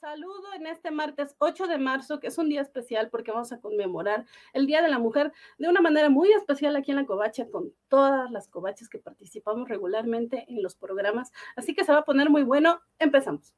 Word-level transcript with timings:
saludo 0.00 0.54
en 0.54 0.66
este 0.66 0.90
martes 0.90 1.34
8 1.38 1.66
de 1.66 1.78
marzo, 1.78 2.20
que 2.20 2.28
es 2.28 2.38
un 2.38 2.48
día 2.48 2.60
especial 2.60 3.10
porque 3.10 3.32
vamos 3.32 3.52
a 3.52 3.60
conmemorar 3.60 4.26
el 4.52 4.66
Día 4.66 4.80
de 4.80 4.88
la 4.88 4.98
Mujer 4.98 5.32
de 5.58 5.68
una 5.68 5.80
manera 5.80 6.08
muy 6.08 6.30
especial 6.32 6.76
aquí 6.76 6.92
en 6.92 6.98
la 6.98 7.06
Covacha 7.06 7.48
con 7.50 7.72
todas 7.88 8.30
las 8.30 8.48
covachas 8.48 8.88
que 8.88 8.98
participamos 8.98 9.68
regularmente 9.68 10.46
en 10.48 10.62
los 10.62 10.76
programas. 10.76 11.32
Así 11.56 11.74
que 11.74 11.84
se 11.84 11.92
va 11.92 11.98
a 11.98 12.04
poner 12.04 12.30
muy 12.30 12.44
bueno. 12.44 12.80
Empezamos. 12.98 13.54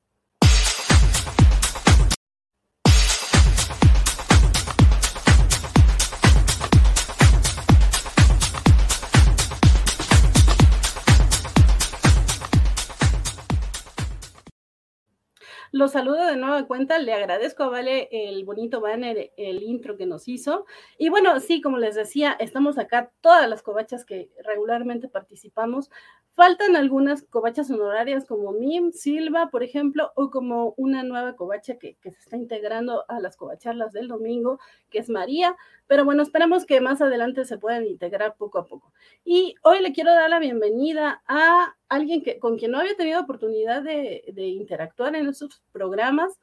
Los 15.72 15.92
saludo 15.92 16.26
de 16.26 16.36
nueva 16.36 16.66
cuenta, 16.66 16.98
le 16.98 17.12
agradezco 17.12 17.62
a 17.62 17.68
Vale 17.68 18.08
el 18.10 18.44
bonito 18.44 18.80
banner, 18.80 19.32
el 19.36 19.62
intro 19.62 19.96
que 19.96 20.04
nos 20.04 20.26
hizo. 20.26 20.66
Y 20.98 21.10
bueno, 21.10 21.38
sí, 21.38 21.60
como 21.60 21.78
les 21.78 21.94
decía, 21.94 22.32
estamos 22.40 22.76
acá 22.76 23.12
todas 23.20 23.48
las 23.48 23.62
covachas 23.62 24.04
que 24.04 24.30
regularmente 24.44 25.08
participamos. 25.08 25.88
Faltan 26.34 26.74
algunas 26.74 27.22
covachas 27.22 27.70
honorarias 27.70 28.24
como 28.24 28.50
Mim, 28.50 28.90
Silva, 28.90 29.50
por 29.50 29.62
ejemplo, 29.62 30.10
o 30.16 30.30
como 30.30 30.74
una 30.76 31.04
nueva 31.04 31.36
covacha 31.36 31.78
que, 31.78 31.94
que 32.02 32.10
se 32.10 32.18
está 32.18 32.36
integrando 32.36 33.04
a 33.08 33.20
las 33.20 33.36
covacharlas 33.36 33.92
del 33.92 34.08
domingo, 34.08 34.58
que 34.90 34.98
es 34.98 35.08
María. 35.08 35.56
Pero 35.86 36.04
bueno, 36.04 36.24
esperamos 36.24 36.66
que 36.66 36.80
más 36.80 37.00
adelante 37.00 37.44
se 37.44 37.58
puedan 37.58 37.86
integrar 37.86 38.34
poco 38.36 38.58
a 38.58 38.66
poco. 38.66 38.92
Y 39.24 39.54
hoy 39.62 39.80
le 39.82 39.92
quiero 39.92 40.12
dar 40.14 40.30
la 40.30 40.40
bienvenida 40.40 41.22
a 41.28 41.76
alguien 41.90 42.22
que, 42.22 42.38
con 42.38 42.56
quien 42.56 42.70
no 42.70 42.78
había 42.78 42.96
tenido 42.96 43.20
oportunidad 43.20 43.82
de, 43.82 44.24
de 44.32 44.46
interactuar 44.46 45.14
en 45.14 45.28
estos 45.28 45.62
programas, 45.72 46.38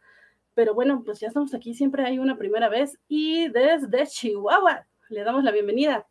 pero 0.53 0.75
bueno, 0.75 1.01
pues 1.03 1.19
ya 1.19 1.27
estamos 1.27 1.55
aquí, 1.55 1.73
siempre 1.73 2.03
hay 2.03 2.19
una 2.19 2.37
primera 2.37 2.69
vez 2.69 2.99
y 3.07 3.47
desde 3.47 4.05
Chihuahua 4.05 4.85
le 5.09 5.23
damos 5.23 5.43
la 5.43 5.51
bienvenida. 5.51 6.05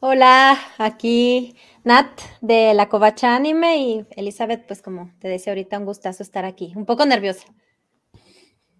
Hola, 0.00 0.58
aquí 0.78 1.56
Nat 1.82 2.20
de 2.40 2.74
la 2.74 2.88
Covacha 2.88 3.34
Anime 3.34 3.78
y 3.78 4.06
Elizabeth, 4.10 4.66
pues 4.66 4.82
como 4.82 5.10
te 5.20 5.28
decía 5.28 5.52
ahorita, 5.52 5.78
un 5.78 5.86
gustazo 5.86 6.22
estar 6.22 6.44
aquí, 6.44 6.72
un 6.76 6.86
poco 6.86 7.04
nerviosa. 7.06 7.46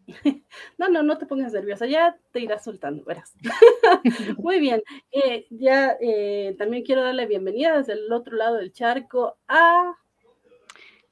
No, 0.78 0.88
no, 0.88 1.02
no 1.02 1.18
te 1.18 1.26
pongas 1.26 1.52
nerviosa, 1.52 1.86
ya 1.86 2.18
te 2.32 2.40
irás 2.40 2.64
soltando, 2.64 3.04
verás. 3.04 3.34
Muy 4.38 4.60
bien, 4.60 4.82
eh, 5.10 5.46
ya 5.50 5.96
eh, 6.00 6.54
también 6.58 6.84
quiero 6.84 7.02
darle 7.02 7.26
bienvenida 7.26 7.76
desde 7.76 7.94
el 7.94 8.12
otro 8.12 8.36
lado 8.36 8.56
del 8.56 8.72
charco 8.72 9.38
a... 9.48 9.96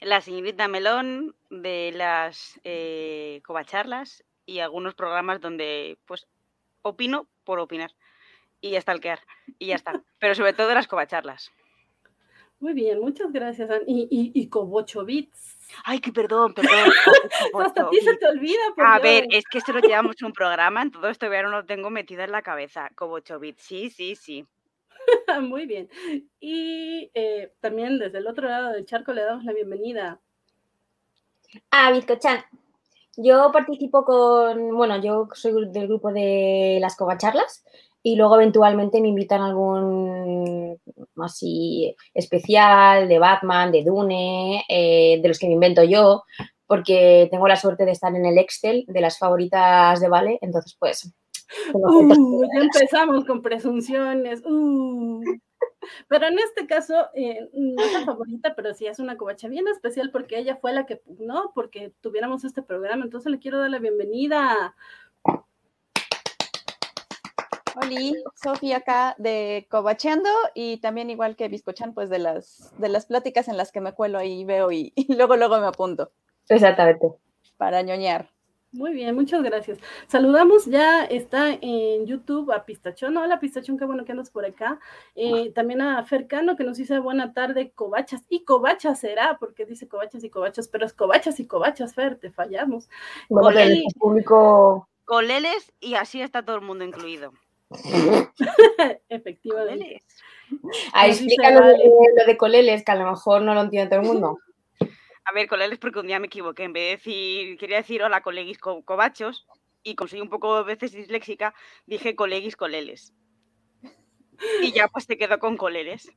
La 0.00 0.20
señorita 0.20 0.68
Melón 0.68 1.34
de 1.50 1.92
las 1.94 2.60
eh, 2.64 3.40
covacharlas 3.44 4.24
y 4.44 4.58
algunos 4.58 4.94
programas 4.94 5.40
donde 5.40 5.98
pues 6.04 6.26
opino 6.82 7.26
por 7.44 7.58
opinar 7.58 7.92
y 8.60 8.76
estalquear 8.76 9.20
y 9.58 9.68
ya 9.68 9.76
está, 9.76 10.02
pero 10.18 10.34
sobre 10.34 10.52
todo 10.52 10.74
las 10.74 10.88
covacharlas. 10.88 11.52
Muy 12.60 12.72
bien, 12.72 13.00
muchas 13.00 13.32
gracias. 13.32 13.70
Y, 13.86 14.08
y, 14.10 14.40
y 14.40 14.48
Cobocho 14.48 15.04
Bits. 15.04 15.63
Ay, 15.84 16.00
que 16.00 16.12
perdón, 16.12 16.54
perdón. 16.54 16.72
Hasta 17.60 17.82
a 17.82 17.90
ti 17.90 18.00
se 18.00 18.16
te 18.16 18.26
olvida. 18.26 18.62
A 18.78 18.98
ver, 18.98 19.26
es 19.30 19.44
que 19.50 19.58
esto 19.58 19.72
lo 19.72 19.80
llevamos 19.80 20.22
un 20.22 20.32
programa, 20.32 20.82
en 20.82 20.90
todo 20.90 21.08
esto 21.08 21.30
ya 21.30 21.42
no 21.42 21.50
lo 21.50 21.64
tengo 21.64 21.90
metido 21.90 22.22
en 22.22 22.32
la 22.32 22.42
cabeza. 22.42 22.90
Como 22.94 23.14
8 23.14 23.38
bits, 23.38 23.62
sí, 23.62 23.90
sí, 23.90 24.14
sí. 24.16 24.46
Muy 25.42 25.66
bien. 25.66 25.88
Y 26.40 27.10
eh, 27.14 27.52
también 27.60 27.98
desde 27.98 28.18
el 28.18 28.26
otro 28.26 28.48
lado 28.48 28.72
del 28.72 28.86
charco 28.86 29.12
le 29.12 29.22
damos 29.22 29.44
la 29.44 29.52
bienvenida. 29.52 30.20
A 31.70 31.92
Bitcochan. 31.92 32.44
Yo 33.16 33.52
participo 33.52 34.04
con, 34.04 34.74
bueno, 34.74 35.00
yo 35.00 35.28
soy 35.34 35.52
del 35.70 35.86
grupo 35.86 36.12
de 36.12 36.78
las 36.80 36.96
Covacharlas 36.96 37.64
y 38.06 38.16
luego 38.16 38.34
eventualmente 38.34 39.00
me 39.00 39.08
invitan 39.08 39.40
a 39.40 39.46
algún 39.46 40.78
así 41.16 41.96
especial 42.12 43.08
de 43.08 43.18
Batman, 43.18 43.72
de 43.72 43.82
Dune, 43.82 44.62
eh, 44.68 45.18
de 45.22 45.26
los 45.28 45.38
que 45.38 45.46
me 45.46 45.54
invento 45.54 45.82
yo, 45.82 46.24
porque 46.66 47.28
tengo 47.30 47.48
la 47.48 47.56
suerte 47.56 47.86
de 47.86 47.92
estar 47.92 48.14
en 48.14 48.26
el 48.26 48.36
Excel 48.36 48.84
de 48.88 49.00
las 49.00 49.18
favoritas 49.18 50.00
de 50.00 50.08
Vale, 50.08 50.38
entonces 50.42 50.76
pues... 50.78 51.14
Uh, 51.72 52.44
ya 52.54 52.62
empezamos 52.62 53.24
con 53.24 53.40
presunciones. 53.40 54.42
Uh. 54.44 55.22
Pero 56.08 56.26
en 56.26 56.38
este 56.38 56.66
caso, 56.66 57.08
eh, 57.14 57.48
no 57.52 57.82
es 57.82 57.92
la 57.92 58.04
favorita, 58.04 58.54
pero 58.54 58.74
sí 58.74 58.86
es 58.86 58.98
una 58.98 59.16
covacha 59.16 59.48
bien 59.48 59.66
especial 59.68 60.10
porque 60.10 60.38
ella 60.38 60.56
fue 60.56 60.72
la 60.72 60.84
que 60.84 60.96
pugnó 60.96 61.52
porque 61.54 61.92
tuviéramos 62.02 62.44
este 62.44 62.62
programa. 62.62 63.04
Entonces 63.04 63.30
le 63.30 63.38
quiero 63.38 63.58
dar 63.58 63.70
la 63.70 63.78
bienvenida 63.78 64.74
Hola, 67.76 68.12
Sofía 68.34 68.76
acá 68.78 69.14
de 69.18 69.66
Cobacheando 69.68 70.30
y 70.54 70.76
también 70.78 71.10
igual 71.10 71.34
que 71.34 71.48
Biscochan, 71.48 71.92
pues 71.92 72.08
de 72.08 72.18
las, 72.18 72.72
de 72.78 72.88
las 72.88 73.06
pláticas 73.06 73.48
en 73.48 73.56
las 73.56 73.72
que 73.72 73.80
me 73.80 73.92
cuelo 73.92 74.18
ahí 74.18 74.44
veo 74.44 74.70
y, 74.70 74.92
y 74.96 75.14
luego 75.14 75.36
luego 75.36 75.58
me 75.58 75.66
apunto. 75.66 76.12
Exactamente. 76.48 77.12
Para 77.56 77.82
ñoñar. 77.82 78.30
Muy 78.74 78.92
bien, 78.92 79.14
muchas 79.14 79.40
gracias. 79.44 79.78
Saludamos, 80.08 80.66
ya 80.66 81.04
está 81.04 81.56
en 81.60 82.06
YouTube 82.06 82.50
a 82.50 82.64
Pistachón. 82.64 83.16
Hola 83.16 83.38
Pistachón, 83.38 83.78
qué 83.78 83.84
bueno 83.84 84.04
que 84.04 84.10
andas 84.10 84.30
por 84.30 84.44
acá. 84.44 84.80
Eh, 85.14 85.52
también 85.54 85.80
a 85.80 86.04
Fercano 86.04 86.56
que 86.56 86.64
nos 86.64 86.76
dice 86.76 86.98
buena 86.98 87.32
tarde, 87.32 87.70
cobachas. 87.70 88.24
Y 88.28 88.44
cobachas 88.44 88.98
será, 88.98 89.36
porque 89.38 89.64
dice 89.64 89.86
cobachas 89.86 90.24
y 90.24 90.30
cobachas, 90.30 90.66
pero 90.66 90.86
es 90.86 90.92
cobachas 90.92 91.38
y 91.38 91.46
cobachas, 91.46 91.94
Fer, 91.94 92.16
te 92.18 92.32
fallamos. 92.32 92.88
Bueno, 93.28 93.60
el 93.60 93.84
público... 93.96 94.88
Coleles 95.04 95.72
y 95.80 95.94
así 95.94 96.20
está 96.20 96.44
todo 96.44 96.56
el 96.56 96.62
mundo 96.62 96.82
incluido. 96.82 97.32
Efectivamente. 99.08 100.02
Ah, 100.92 101.08
explícalo 101.08 101.60
lo, 101.60 101.66
de, 101.66 101.90
lo 102.18 102.26
de 102.26 102.36
Coleles, 102.36 102.84
que 102.84 102.92
a 102.92 102.96
lo 102.96 103.10
mejor 103.10 103.42
no 103.42 103.54
lo 103.54 103.62
entiende 103.62 103.90
todo 103.90 104.00
el 104.00 104.06
mundo. 104.06 104.38
A 105.24 105.32
ver, 105.32 105.48
Coleles, 105.48 105.78
porque 105.78 106.00
un 106.00 106.06
día 106.06 106.18
me 106.18 106.26
equivoqué. 106.26 106.64
En 106.64 106.72
vez 106.72 106.84
de 106.84 106.90
decir, 106.96 107.58
quería 107.58 107.78
decir 107.78 108.02
hola, 108.02 108.22
coleguis 108.22 108.58
co 108.58 108.84
cobachos, 108.84 109.46
y 109.82 109.94
conseguí 109.94 110.22
un 110.22 110.30
poco 110.30 110.56
de 110.58 110.64
veces 110.64 110.92
disléxica, 110.92 111.54
dije 111.86 112.16
coleguis 112.16 112.56
coleles. 112.56 113.14
Y 114.62 114.72
ya 114.72 114.88
pues 114.88 115.06
te 115.06 115.16
quedo 115.16 115.38
con 115.38 115.56
coleles. 115.56 116.10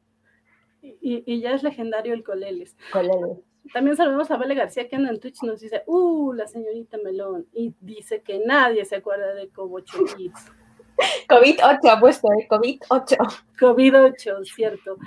Y, 0.82 1.24
y, 1.26 1.42
ya 1.42 1.52
es 1.52 1.64
legendario 1.64 2.14
el 2.14 2.24
coleles. 2.24 2.76
Coleles. 2.92 3.40
También 3.74 3.98
saludamos 3.98 4.32
a 4.32 4.38
Vale 4.38 4.56
García 4.56 4.88
que 4.88 4.96
anda 4.96 5.10
en 5.10 5.20
Twitch, 5.20 5.44
nos 5.44 5.60
dice, 5.60 5.84
uh, 5.88 6.32
la 6.34 6.48
señorita 6.48 6.98
Melón, 7.04 7.48
y 7.52 7.74
dice 7.82 8.22
que 8.22 8.40
nadie 8.40 8.86
se 8.86 8.96
acuerda 8.96 9.34
de 9.34 9.50
Cobocho 9.50 10.06
Kids. 10.16 10.52
COVID-8 11.28 11.90
ha 11.90 12.00
puesto, 12.00 12.28
¿eh? 12.34 12.48
COVID-8. 12.50 13.18
COVID-8, 13.60 14.46
cierto. 14.46 14.98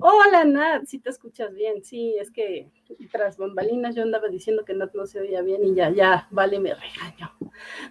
Hola, 0.00 0.44
Nat, 0.44 0.84
si 0.86 0.98
te 0.98 1.10
escuchas 1.10 1.52
bien. 1.52 1.82
Sí, 1.84 2.16
es 2.20 2.30
que 2.30 2.70
tras 3.10 3.36
bambalinas 3.36 3.94
yo 3.94 4.02
andaba 4.02 4.28
diciendo 4.28 4.64
que 4.64 4.74
Nat 4.74 4.94
no 4.94 5.06
se 5.06 5.20
oía 5.20 5.42
bien 5.42 5.64
y 5.64 5.74
ya, 5.74 5.90
ya, 5.90 6.28
vale, 6.30 6.58
me 6.60 6.74
regaño. 6.74 7.32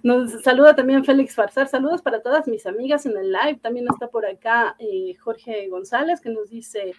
Nos 0.04 0.42
saluda 0.44 0.76
también 0.76 1.04
Félix 1.04 1.36
Farsar. 1.36 1.68
Saludos 1.68 2.02
para 2.02 2.22
todas 2.22 2.48
mis 2.48 2.66
amigas 2.66 3.06
en 3.06 3.18
el 3.18 3.32
live. 3.32 3.60
También 3.62 3.88
está 3.90 4.08
por 4.08 4.26
acá 4.26 4.76
eh, 4.80 5.16
Jorge 5.16 5.68
González 5.68 6.22
que 6.22 6.30
nos 6.30 6.50
dice, 6.50 6.94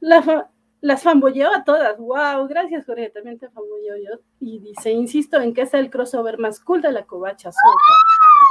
las 0.00 1.02
fambolleo 1.02 1.50
a 1.54 1.64
todas. 1.64 1.98
Wow, 1.98 2.46
gracias 2.46 2.84
Jorge, 2.84 3.10
también 3.10 3.38
te 3.38 3.48
fambolleo 3.48 3.96
yo. 3.96 4.20
Y 4.40 4.58
dice, 4.60 4.90
insisto 4.90 5.40
en 5.40 5.54
que 5.54 5.62
es 5.62 5.74
el 5.74 5.90
crossover 5.90 6.38
más 6.38 6.60
cool 6.60 6.82
de 6.82 6.92
la 6.92 7.06
covacha. 7.06 7.50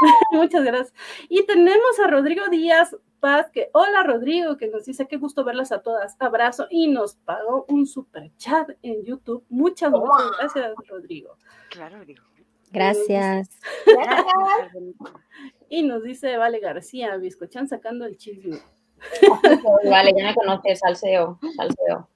Muchas 0.32 0.64
gracias. 0.64 0.94
Y 1.30 1.46
tenemos 1.46 2.00
a 2.04 2.08
Rodrigo 2.08 2.48
Díaz 2.50 2.96
Paz, 3.20 3.50
que 3.52 3.70
hola 3.74 4.04
Rodrigo, 4.04 4.58
que 4.58 4.68
nos 4.68 4.86
dice 4.86 5.08
qué 5.08 5.18
gusto 5.18 5.44
verlas 5.44 5.72
a 5.72 5.82
todas. 5.82 6.16
Abrazo 6.20 6.68
y 6.70 6.88
nos 6.88 7.16
pagó 7.16 7.66
un 7.70 7.86
super 7.86 8.32
chat 8.38 8.70
en 8.82 9.04
YouTube. 9.04 9.46
Muchas, 9.50 9.92
muchas 9.92 10.32
gracias, 10.38 10.74
Rodrigo. 10.90 11.38
Claro, 11.70 12.04
digo. 12.06 12.24
Gracias. 12.72 13.60
Y 15.70 15.82
nos 15.82 16.04
dice 16.04 16.38
Vale 16.38 16.60
García, 16.60 17.18
Biscochan 17.18 17.68
sacando 17.68 18.06
el 18.06 18.16
chisme. 18.16 18.60
Vale, 19.90 20.14
ya 20.16 20.28
me 20.28 20.36
conoces, 20.36 20.80
salseo, 20.80 21.40
salseo. 21.56 22.08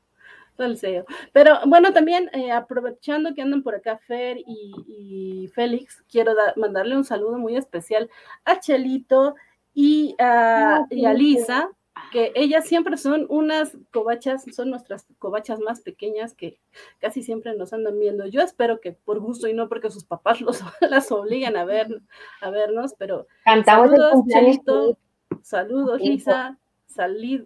Salseo. 0.58 1.06
Pero 1.32 1.60
bueno, 1.66 1.94
también 1.94 2.30
eh, 2.34 2.52
aprovechando 2.52 3.34
que 3.34 3.42
andan 3.42 3.64
por 3.64 3.76
acá 3.76 3.98
Fer 3.98 4.38
y, 4.40 4.74
y 4.88 5.48
Félix, 5.50 6.04
quiero 6.10 6.36
da, 6.36 6.54
mandarle 6.56 6.98
un 6.98 7.06
saludo 7.06 7.38
muy 7.38 7.56
especial 7.56 8.10
a 8.44 8.60
Chelito 8.60 9.36
y 9.74 10.16
a, 10.20 10.86
y 10.90 11.06
a 11.06 11.14
Lisa, 11.14 11.70
que 12.12 12.32
ellas 12.36 12.66
siempre 12.66 12.98
son 12.98 13.28
unas 13.30 13.78
covachas, 13.92 14.44
son 14.52 14.70
nuestras 14.70 15.06
covachas 15.20 15.60
más 15.60 15.82
pequeñas 15.82 16.34
que 16.34 16.60
casi 17.00 17.22
siempre 17.22 17.56
nos 17.56 17.74
andan 17.74 18.00
viendo. 18.00 18.26
Yo 18.26 18.42
espero 18.42 18.82
que 18.82 18.94
por 18.94 19.20
gusto 19.20 19.48
y 19.48 19.54
no 19.54 19.70
porque 19.70 19.92
sus 19.92 20.04
papás 20.04 20.42
los, 20.42 20.62
las 20.82 21.12
obligan 21.12 21.56
a 21.58 21.66
ver, 21.66 22.02
a 22.42 22.50
vernos, 22.50 22.96
pero 22.98 23.28
Cantamos 23.44 23.92
saludos, 23.92 24.14
el 24.26 24.34
Chelito, 24.34 24.98
saludos, 25.42 26.02
Lisa, 26.02 26.58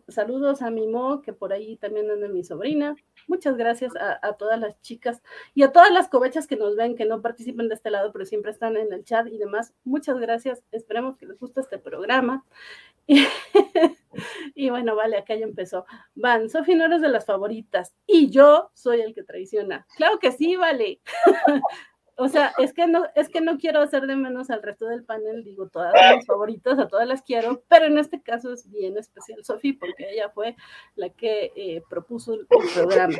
saludos 0.07 0.61
a 0.61 0.69
mi 0.71 0.87
Mo, 0.87 1.21
que 1.21 1.33
por 1.33 1.53
ahí 1.53 1.77
también 1.77 2.09
anda 2.09 2.27
mi 2.27 2.43
sobrina. 2.43 2.95
Muchas 3.27 3.57
gracias 3.57 3.93
a, 3.95 4.33
todas 4.33 4.59
las 4.59 4.81
chicas 4.81 5.21
y 5.53 5.63
a 5.63 5.71
todas 5.71 5.91
las 5.91 6.09
covechas 6.09 6.47
que 6.47 6.55
nos 6.55 6.75
ven, 6.75 6.95
que 6.95 7.05
no 7.05 7.21
participan 7.21 7.67
de 7.67 7.75
este 7.75 7.91
lado, 7.91 8.11
pero 8.11 8.25
siempre 8.25 8.51
están 8.51 8.77
en 8.77 8.91
el 8.91 9.03
chat 9.03 9.27
y 9.27 9.37
demás. 9.37 9.73
Muchas 9.83 10.19
gracias. 10.19 10.63
Esperemos 10.71 11.17
que 11.17 11.25
les 11.25 11.39
guste 11.39 11.61
este 11.61 11.77
programa. 11.77 12.45
Y, 14.55 14.69
bueno, 14.69 14.95
vale, 14.95 15.17
acá 15.17 15.35
ya 15.35 15.45
empezó. 15.45 15.85
Van, 16.15 16.49
Sofía 16.49 16.75
no 16.75 16.85
eres 16.85 17.01
de 17.01 17.07
las 17.07 17.25
favoritas 17.25 17.95
y 18.05 18.29
yo 18.29 18.69
soy 18.73 18.99
el 19.01 19.13
que 19.13 19.23
traiciona. 19.23 19.87
Claro 19.95 20.19
que 20.19 20.31
sí, 20.31 20.55
vale. 20.57 20.99
O 22.23 22.29
sea, 22.29 22.53
es 22.59 22.71
que 22.71 22.85
no, 22.85 23.05
es 23.15 23.29
que 23.29 23.41
no 23.41 23.57
quiero 23.57 23.81
hacer 23.81 24.05
de 24.05 24.15
menos 24.15 24.51
al 24.51 24.61
resto 24.61 24.85
del 24.85 25.03
panel, 25.03 25.43
digo, 25.43 25.69
todas 25.69 25.91
mis 26.15 26.27
favoritas, 26.27 26.77
a 26.77 26.87
todas 26.87 27.07
las 27.07 27.23
quiero, 27.23 27.63
pero 27.67 27.85
en 27.85 27.97
este 27.97 28.21
caso 28.21 28.53
es 28.53 28.69
bien 28.69 28.95
especial 28.95 29.43
Sofía, 29.43 29.73
porque 29.79 30.11
ella 30.11 30.29
fue 30.29 30.55
la 30.93 31.09
que 31.09 31.51
eh, 31.55 31.81
propuso 31.89 32.35
el, 32.35 32.45
programa. 32.45 33.17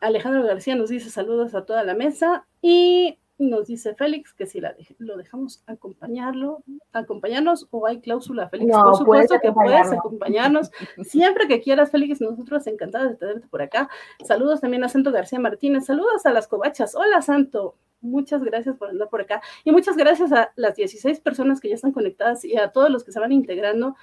Alejandro 0.00 0.42
García 0.42 0.74
nos 0.74 0.90
dice 0.90 1.10
saludos 1.10 1.54
a 1.54 1.64
toda 1.64 1.84
la 1.84 1.94
mesa 1.94 2.44
y 2.60 3.20
nos 3.38 3.66
dice 3.66 3.94
Félix 3.94 4.34
que 4.34 4.46
si 4.46 4.60
la 4.60 4.74
lo 4.98 5.16
dejamos 5.16 5.62
acompañarlo, 5.66 6.64
acompañarnos 6.92 7.68
o 7.70 7.86
hay 7.86 8.00
cláusula, 8.00 8.48
Félix. 8.48 8.76
Por 8.76 8.96
supuesto 8.96 9.36
que 9.40 9.52
puedes 9.52 9.92
acompañarnos 9.92 10.70
siempre 11.04 11.46
que 11.46 11.60
quieras, 11.60 11.90
Félix. 11.90 12.20
Nosotros 12.20 12.66
encantados 12.66 13.10
de 13.10 13.16
tenerte 13.16 13.46
por 13.46 13.62
acá. 13.62 13.88
Saludos 14.24 14.60
también 14.60 14.84
a 14.84 14.88
Santo 14.88 15.12
García 15.12 15.38
Martínez. 15.38 15.86
Saludos 15.86 16.26
a 16.26 16.32
las 16.32 16.48
cobachas. 16.48 16.94
Hola, 16.94 17.22
Santo. 17.22 17.76
Muchas 18.00 18.42
gracias 18.42 18.76
por 18.76 18.90
andar 18.90 19.08
por 19.08 19.20
acá. 19.20 19.40
Y 19.64 19.72
muchas 19.72 19.96
gracias 19.96 20.32
a 20.32 20.52
las 20.56 20.74
16 20.76 21.20
personas 21.20 21.60
que 21.60 21.68
ya 21.68 21.76
están 21.76 21.92
conectadas 21.92 22.44
y 22.44 22.56
a 22.56 22.70
todos 22.70 22.90
los 22.90 23.04
que 23.04 23.12
se 23.12 23.20
van 23.20 23.32
integrando. 23.32 23.96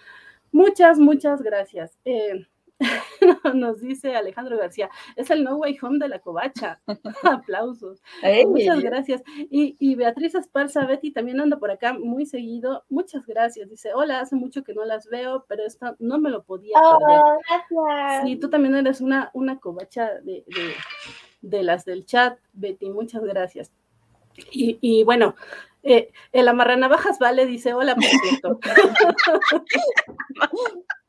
Muchas, 0.51 0.97
muchas 0.99 1.41
gracias. 1.41 1.97
Eh, 2.05 2.47
nos 3.53 3.81
dice 3.81 4.15
Alejandro 4.15 4.57
García, 4.57 4.89
es 5.15 5.29
el 5.29 5.43
No 5.43 5.57
Way 5.57 5.77
Home 5.81 5.99
de 5.99 6.09
la 6.09 6.19
covacha. 6.19 6.81
Aplausos. 7.23 8.01
Muchas 8.47 8.81
gracias. 8.81 9.23
Y, 9.49 9.95
Beatriz 9.95 10.35
Esparza, 10.35 10.85
Betty 10.85 11.11
también 11.11 11.39
anda 11.39 11.57
por 11.57 11.71
acá 11.71 11.93
muy 11.93 12.25
seguido. 12.25 12.83
Muchas 12.89 13.25
gracias. 13.25 13.69
Dice, 13.69 13.93
hola, 13.93 14.19
hace 14.19 14.35
mucho 14.35 14.63
que 14.63 14.73
no 14.73 14.83
las 14.85 15.07
veo, 15.07 15.45
pero 15.47 15.65
esto 15.65 15.95
no 15.99 16.19
me 16.19 16.29
lo 16.29 16.43
podía 16.43 16.77
oh, 16.81 16.99
Gracias. 16.99 18.25
Sí, 18.25 18.35
tú 18.37 18.49
también 18.49 18.75
eres 18.75 19.01
una, 19.01 19.29
una 19.33 19.59
covacha 19.59 20.11
de, 20.21 20.43
de 21.41 21.63
las 21.63 21.85
del 21.85 22.05
chat, 22.05 22.37
Betty. 22.53 22.89
Muchas 22.89 23.23
gracias. 23.23 23.71
Y, 24.51 25.03
bueno, 25.05 25.35
eh, 25.83 26.11
el 26.33 26.47
amarranavajas 26.47 27.19
vale, 27.19 27.45
dice 27.45 27.73
hola, 27.73 27.95
por 27.95 28.03
cierto. 28.03 28.59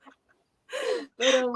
Pero 1.17 1.53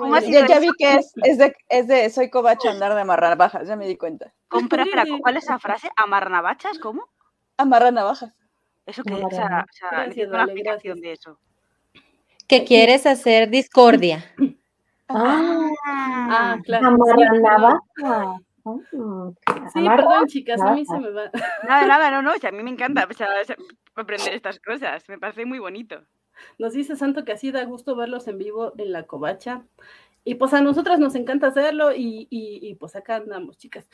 ya, 0.49 0.59
vi 0.59 0.69
que 0.79 0.95
es, 0.95 1.13
es, 1.23 1.39
de, 1.39 1.55
es 1.69 1.87
de 1.87 2.11
soy 2.11 2.31
covacha 2.31 2.71
andar 2.71 2.95
de 2.95 3.01
amarrar 3.01 3.37
bajas, 3.37 3.69
ya 3.69 3.77
me 3.77 3.87
di 3.87 3.97
cuenta. 3.97 4.33
Compra, 4.49 4.85
espera, 4.85 5.05
¿cuál 5.21 5.37
es 5.37 5.45
esa 5.45 5.59
frase? 5.59 5.91
¿Amarrar 5.97 6.31
navajas? 6.31 6.79
¿Cómo? 6.79 7.09
Amarrar 7.57 7.93
navajas. 7.93 8.33
¿Eso 8.87 9.03
qué 9.05 9.15
es? 9.15 9.25
O 9.25 9.31
sea, 9.31 9.67
una 10.29 10.43
aplicación 10.45 11.01
de 11.01 11.13
eso. 11.13 11.39
Que 12.49 12.65
quieres 12.65 13.07
hacer 13.07 13.51
discordia. 13.51 14.25
Ah, 15.09 15.69
ah 16.31 16.59
claro. 16.65 16.89
Amarrar 16.89 17.41
navajas. 17.41 18.41
Oh, 18.63 19.35
sí, 19.73 19.89
perdón, 19.89 20.27
chicas, 20.27 20.61
a 20.61 20.73
mí 20.73 20.85
se 20.85 20.99
me 20.99 21.11
va. 21.11 21.31
Nada, 21.67 21.87
nada, 21.87 22.11
no, 22.11 22.21
no, 22.23 22.31
a 22.31 22.51
mí 22.53 22.63
me 22.63 22.71
encanta 22.71 23.09
aprender 23.95 24.35
estas 24.35 24.61
cosas, 24.61 25.09
me 25.09 25.19
parece 25.19 25.47
muy 25.47 25.59
bonito. 25.59 26.03
Nos 26.59 26.73
dice 26.73 26.97
Santo 26.97 27.25
que 27.25 27.33
así 27.33 27.51
da 27.51 27.65
gusto 27.65 27.97
verlos 27.97 28.29
en 28.29 28.39
vivo 28.39 28.73
en 28.79 28.93
la 28.93 29.05
covacha. 29.05 29.65
Y 30.25 30.35
pues 30.35 30.53
a 30.53 30.61
nosotras 30.61 30.99
nos 30.99 31.15
encanta 31.15 31.49
hacerlo 31.49 31.93
y, 31.95 32.27
y, 32.31 32.75
pues 32.75 32.95
acá 32.95 33.17
andamos, 33.17 33.57
chicas. 33.57 33.89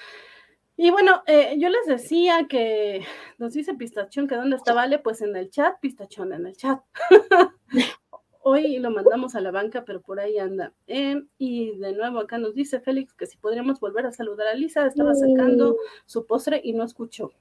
Y 0.77 0.91
bueno, 0.91 1.23
eh, 1.27 1.57
yo 1.59 1.71
les 1.71 1.87
decía 1.87 2.47
que 2.49 3.03
nos 3.39 3.55
dice 3.55 3.75
Pistachón 3.75 4.29
que 4.29 4.35
dónde 4.35 4.57
está 4.57 4.75
Vale, 4.75 4.99
pues 4.99 5.23
en 5.23 5.35
el 5.37 5.51
chat, 5.51 5.79
Pistachón 5.81 6.33
en 6.33 6.47
el 6.47 6.57
chat. 6.57 6.81
Hoy 8.49 8.79
lo 8.79 8.91
mandamos 8.91 9.35
a 9.35 9.41
la 9.41 9.51
banca, 9.51 9.85
pero 9.85 10.03
por 10.03 10.21
ahí 10.21 10.39
anda. 10.39 10.73
Eh, 10.87 11.21
y 11.39 11.77
de 11.79 11.93
nuevo 11.95 12.21
acá 12.21 12.39
nos 12.39 12.55
dice 12.55 12.79
Félix 12.79 13.13
que 13.15 13.27
si 13.27 13.39
podríamos 13.39 13.81
volver 13.81 14.07
a 14.07 14.13
saludar 14.13 14.49
a 14.49 14.55
Lisa, 14.55 14.87
estaba 14.87 15.15
sacando 15.15 15.77
su 16.05 16.27
postre 16.27 16.61
y 16.63 16.73
no 16.73 16.85
escuchó. 16.85 17.33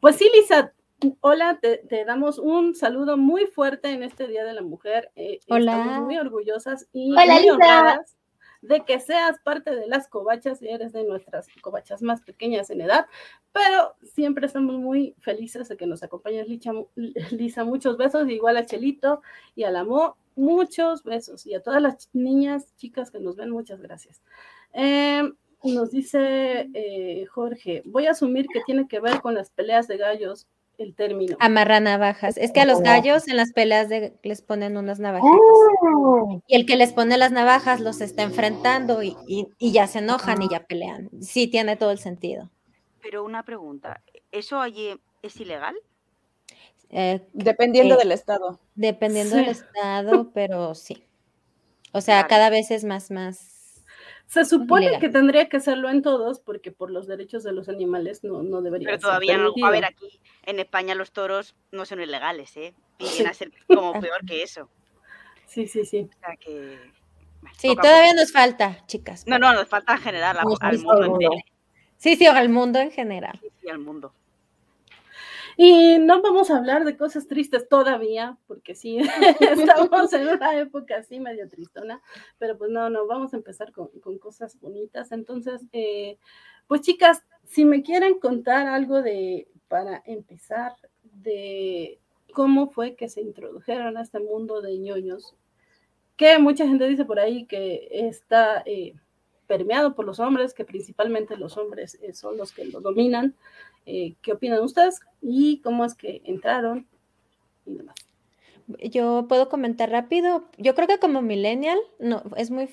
Pues 0.00 0.16
sí, 0.16 0.28
Lisa, 0.34 0.72
hola, 1.20 1.58
te, 1.60 2.04
damos 2.04 2.38
un 2.38 2.74
saludo 2.74 3.16
muy 3.16 3.46
fuerte 3.46 3.90
en 3.90 4.02
este 4.02 4.26
Día 4.26 4.44
de 4.44 4.52
la 4.52 4.62
Mujer. 4.62 5.10
Eh, 5.16 5.40
hola. 5.48 5.72
Estamos 5.72 6.06
muy 6.06 6.18
orgullosas 6.18 6.88
y 6.92 7.12
muy 7.12 7.50
honradas 7.50 8.16
de 8.62 8.84
que 8.84 9.00
seas 9.00 9.38
parte 9.42 9.74
de 9.74 9.86
las 9.86 10.06
covachas 10.08 10.60
y 10.60 10.68
eres 10.68 10.92
de 10.92 11.04
nuestras 11.04 11.46
covachas 11.62 12.02
más 12.02 12.20
pequeñas 12.20 12.68
en 12.68 12.82
edad, 12.82 13.06
pero 13.52 13.94
siempre 14.02 14.46
estamos 14.46 14.76
muy 14.76 15.14
felices 15.18 15.68
de 15.68 15.78
que 15.78 15.86
nos 15.86 16.02
acompañes, 16.02 16.46
Lisa. 17.30 17.64
Muchos 17.64 17.96
besos, 17.96 18.28
igual 18.28 18.58
a 18.58 18.66
Chelito 18.66 19.22
y 19.54 19.64
al 19.64 19.76
Amor 19.76 20.16
muchos 20.40 21.02
besos 21.04 21.46
y 21.46 21.54
a 21.54 21.62
todas 21.62 21.82
las 21.82 22.08
niñas, 22.12 22.74
chicas 22.76 23.10
que 23.10 23.20
nos 23.20 23.36
ven, 23.36 23.50
muchas 23.50 23.80
gracias. 23.80 24.22
Em, 24.72 25.34
nos 25.62 25.90
dice 25.90 26.70
eh, 26.72 27.26
Jorge, 27.26 27.82
voy 27.84 28.06
a 28.06 28.12
asumir 28.12 28.46
que 28.46 28.62
tiene 28.64 28.88
que 28.88 29.00
ver 29.00 29.20
con 29.20 29.34
las 29.34 29.50
peleas 29.50 29.86
de 29.86 29.98
gallos 29.98 30.48
el 30.80 30.94
término. 30.94 31.36
Amarra 31.40 31.80
navajas. 31.80 32.36
Es 32.36 32.52
que 32.52 32.60
a 32.60 32.64
los 32.64 32.80
gallos 32.80 33.28
en 33.28 33.36
las 33.36 33.52
peleas 33.52 33.88
de, 33.88 34.18
les 34.22 34.42
ponen 34.42 34.76
unas 34.76 34.98
navajitas. 34.98 35.38
Oh. 35.82 36.42
Y 36.46 36.56
el 36.56 36.66
que 36.66 36.76
les 36.76 36.92
pone 36.92 37.16
las 37.18 37.32
navajas 37.32 37.80
los 37.80 38.00
está 38.00 38.22
enfrentando 38.22 39.02
y, 39.02 39.16
ya 39.58 39.86
se 39.86 40.00
enojan 40.00 40.42
y 40.42 40.48
ya 40.48 40.66
pelean. 40.66 41.10
Sí, 41.20 41.46
tiene 41.46 41.76
todo 41.76 41.90
el 41.90 41.98
sentido. 41.98 42.50
Pero 43.02 43.24
una 43.24 43.44
pregunta, 43.44 44.02
¿eso 44.32 44.60
allí 44.60 45.00
es 45.22 45.40
ilegal? 45.40 45.76
Eh, 46.90 47.20
dependiendo 47.32 47.94
eh, 47.94 47.98
del 47.98 48.12
estado. 48.12 48.58
Dependiendo 48.74 49.36
del 49.36 49.48
estado, 49.48 50.30
pero 50.32 50.74
sí. 50.74 51.04
O 51.92 52.00
sea, 52.00 52.26
cada 52.26 52.50
vez 52.50 52.70
es 52.70 52.84
más, 52.84 53.10
más. 53.10 53.59
Se 54.30 54.44
supone 54.44 55.00
que 55.00 55.08
tendría 55.08 55.48
que 55.48 55.58
serlo 55.58 55.90
en 55.90 56.02
todos, 56.02 56.38
porque 56.38 56.70
por 56.70 56.92
los 56.92 57.08
derechos 57.08 57.42
de 57.42 57.50
los 57.50 57.68
animales 57.68 58.22
no, 58.22 58.44
no 58.44 58.62
debería 58.62 58.86
Pero 58.86 59.00
todavía 59.00 59.36
no. 59.36 59.52
A 59.66 59.70
ver, 59.72 59.84
aquí 59.84 60.20
en 60.46 60.60
España 60.60 60.94
los 60.94 61.10
toros 61.10 61.56
no 61.72 61.84
son 61.84 62.00
ilegales, 62.00 62.56
¿eh? 62.56 62.72
Vienen 62.96 63.26
a 63.26 63.34
ser 63.34 63.50
como 63.66 64.00
peor 64.00 64.24
que 64.24 64.44
eso. 64.44 64.68
Sí, 65.46 65.66
sí, 65.66 65.84
sí. 65.84 66.08
O 66.08 66.18
sea 66.20 66.36
que. 66.36 66.78
sí, 67.58 67.74
todavía 67.74 68.14
nos 68.14 68.30
falta, 68.30 68.86
chicas. 68.86 69.26
No, 69.26 69.36
no, 69.36 69.52
nos 69.52 69.66
falta 69.66 69.94
en 69.94 69.98
general 69.98 70.38
al, 70.38 70.78
mundo 70.78 71.04
entero. 71.06 71.32
Sí, 71.96 72.14
sí, 72.14 72.26
al 72.28 72.50
mundo 72.50 72.78
en 72.78 72.92
general. 72.92 73.36
Sí, 73.42 73.48
sí, 73.60 73.68
al 73.68 73.80
mundo. 73.80 74.14
Y 75.62 75.98
no 75.98 76.22
vamos 76.22 76.50
a 76.50 76.56
hablar 76.56 76.86
de 76.86 76.96
cosas 76.96 77.26
tristes 77.26 77.68
todavía, 77.68 78.38
porque 78.46 78.74
sí, 78.74 78.96
estamos 79.40 80.10
en 80.14 80.28
una 80.28 80.58
época 80.58 80.96
así 80.96 81.20
medio 81.20 81.50
tristona, 81.50 82.00
pero 82.38 82.56
pues 82.56 82.70
no, 82.70 82.88
no, 82.88 83.06
vamos 83.06 83.34
a 83.34 83.36
empezar 83.36 83.70
con, 83.70 83.90
cosas 84.18 84.58
bonitas. 84.58 85.12
Entonces, 85.12 85.60
eh, 85.74 86.16
pues 86.66 86.80
chicas, 86.80 87.24
si 87.44 87.66
me 87.66 87.82
quieren 87.82 88.18
contar 88.18 88.68
algo 88.68 89.02
de, 89.02 89.48
para 89.68 90.02
empezar, 90.06 90.72
de 91.02 92.00
cómo 92.32 92.70
fue 92.70 92.94
que 92.94 93.10
se 93.10 93.20
introdujeron 93.20 93.98
a 93.98 94.02
este 94.02 94.18
mundo 94.18 94.62
de 94.62 94.78
ñoños, 94.78 95.36
que 96.16 96.38
mucha 96.38 96.66
gente 96.66 96.88
dice 96.88 97.04
por 97.04 97.20
ahí 97.20 97.44
que 97.44 97.86
está 97.90 98.62
eh, 98.64 98.94
permeado 99.46 99.96
por 99.96 100.06
los 100.06 100.20
hombres, 100.20 100.54
que 100.54 100.64
principalmente 100.64 101.36
los 101.36 101.56
hombres 101.56 101.98
eh, 102.00 102.14
son 102.14 102.36
los 102.36 102.52
que 102.52 102.64
lo 102.64 102.80
dominan. 102.80 103.34
Eh, 103.86 104.14
¿Qué 104.22 104.32
opinan 104.32 104.62
ustedes? 104.62 105.00
¿Y 105.20 105.60
cómo 105.60 105.84
es 105.84 105.94
que 105.94 106.22
entraron? 106.24 106.86
Y 107.66 107.74
demás. 107.74 107.94
Yo 108.90 109.26
puedo 109.28 109.48
comentar 109.48 109.90
rápido. 109.90 110.44
Yo 110.58 110.74
creo 110.74 110.86
que 110.86 110.98
como 110.98 111.22
millennial, 111.22 111.78
no, 111.98 112.22
es 112.36 112.50
muy 112.50 112.68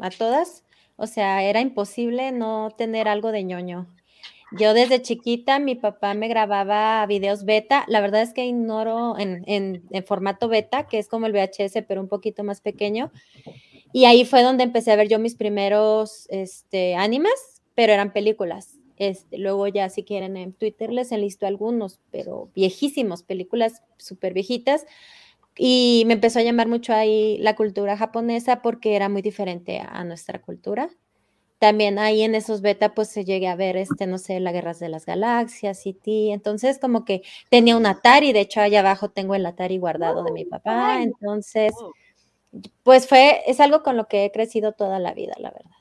a 0.00 0.10
todas, 0.10 0.64
o 0.96 1.06
sea, 1.06 1.42
era 1.42 1.60
imposible 1.60 2.32
no 2.32 2.70
tener 2.76 3.08
algo 3.08 3.32
de 3.32 3.44
ñoño. 3.44 3.86
Yo 4.52 4.72
desde 4.72 5.02
chiquita, 5.02 5.58
mi 5.58 5.74
papá 5.74 6.14
me 6.14 6.28
grababa 6.28 7.04
videos 7.06 7.44
beta. 7.44 7.84
La 7.86 8.00
verdad 8.00 8.22
es 8.22 8.32
que 8.32 8.46
ignoro 8.46 9.18
en, 9.18 9.44
en, 9.46 9.82
en, 9.90 10.04
formato 10.04 10.48
beta, 10.48 10.86
que 10.86 10.98
es 10.98 11.08
como 11.08 11.26
el 11.26 11.32
VHS, 11.32 11.84
pero 11.86 12.00
un 12.00 12.08
poquito 12.08 12.44
más 12.44 12.62
pequeño. 12.62 13.12
Y 13.92 14.06
ahí 14.06 14.24
fue 14.24 14.42
donde 14.42 14.64
empecé 14.64 14.92
a 14.92 14.96
ver 14.96 15.08
yo 15.08 15.18
mis 15.18 15.34
primeros 15.34 16.26
este, 16.30 16.94
animes, 16.94 17.62
pero 17.74 17.92
eran 17.92 18.12
películas. 18.12 18.77
Este, 18.98 19.38
luego 19.38 19.68
ya 19.68 19.88
si 19.88 20.02
quieren 20.02 20.36
en 20.36 20.52
Twitter 20.52 20.92
les 20.92 21.12
enlisto 21.12 21.46
algunos, 21.46 22.00
pero 22.10 22.50
viejísimos, 22.54 23.22
películas 23.22 23.82
súper 23.96 24.34
viejitas. 24.34 24.86
Y 25.56 26.04
me 26.06 26.14
empezó 26.14 26.38
a 26.38 26.42
llamar 26.42 26.68
mucho 26.68 26.92
ahí 26.92 27.38
la 27.38 27.56
cultura 27.56 27.96
japonesa 27.96 28.62
porque 28.62 28.96
era 28.96 29.08
muy 29.08 29.22
diferente 29.22 29.80
a, 29.80 30.04
nuestra 30.04 30.40
cultura. 30.40 30.88
También 31.58 31.98
ahí 31.98 32.22
en 32.22 32.36
esos 32.36 32.60
beta 32.60 32.94
pues 32.94 33.08
se 33.08 33.24
llegué 33.24 33.48
a 33.48 33.56
ver, 33.56 33.76
este, 33.76 34.06
no 34.06 34.18
sé, 34.18 34.38
las 34.38 34.52
guerras 34.52 34.78
de 34.78 34.88
las 34.88 35.06
galaxias, 35.06 35.86
y 35.86 35.94
ti. 35.94 36.30
Entonces 36.30 36.78
como 36.78 37.04
que 37.04 37.22
tenía 37.50 37.76
un 37.76 37.86
Atari, 37.86 38.32
de 38.32 38.40
hecho 38.40 38.60
allá 38.60 38.80
abajo 38.80 39.10
tengo 39.10 39.34
el 39.34 39.46
Atari 39.46 39.78
guardado 39.78 40.22
de 40.24 40.32
mi 40.32 40.44
papá. 40.44 41.02
Entonces 41.02 41.72
Pues 42.82 43.08
fue, 43.08 43.42
es 43.46 43.60
algo 43.60 43.82
con 43.82 43.96
lo 43.96 44.08
que 44.08 44.24
he 44.24 44.32
crecido 44.32 44.72
toda 44.72 44.98
la 44.98 45.14
vida, 45.14 45.34
la 45.38 45.50
verdad. 45.50 45.77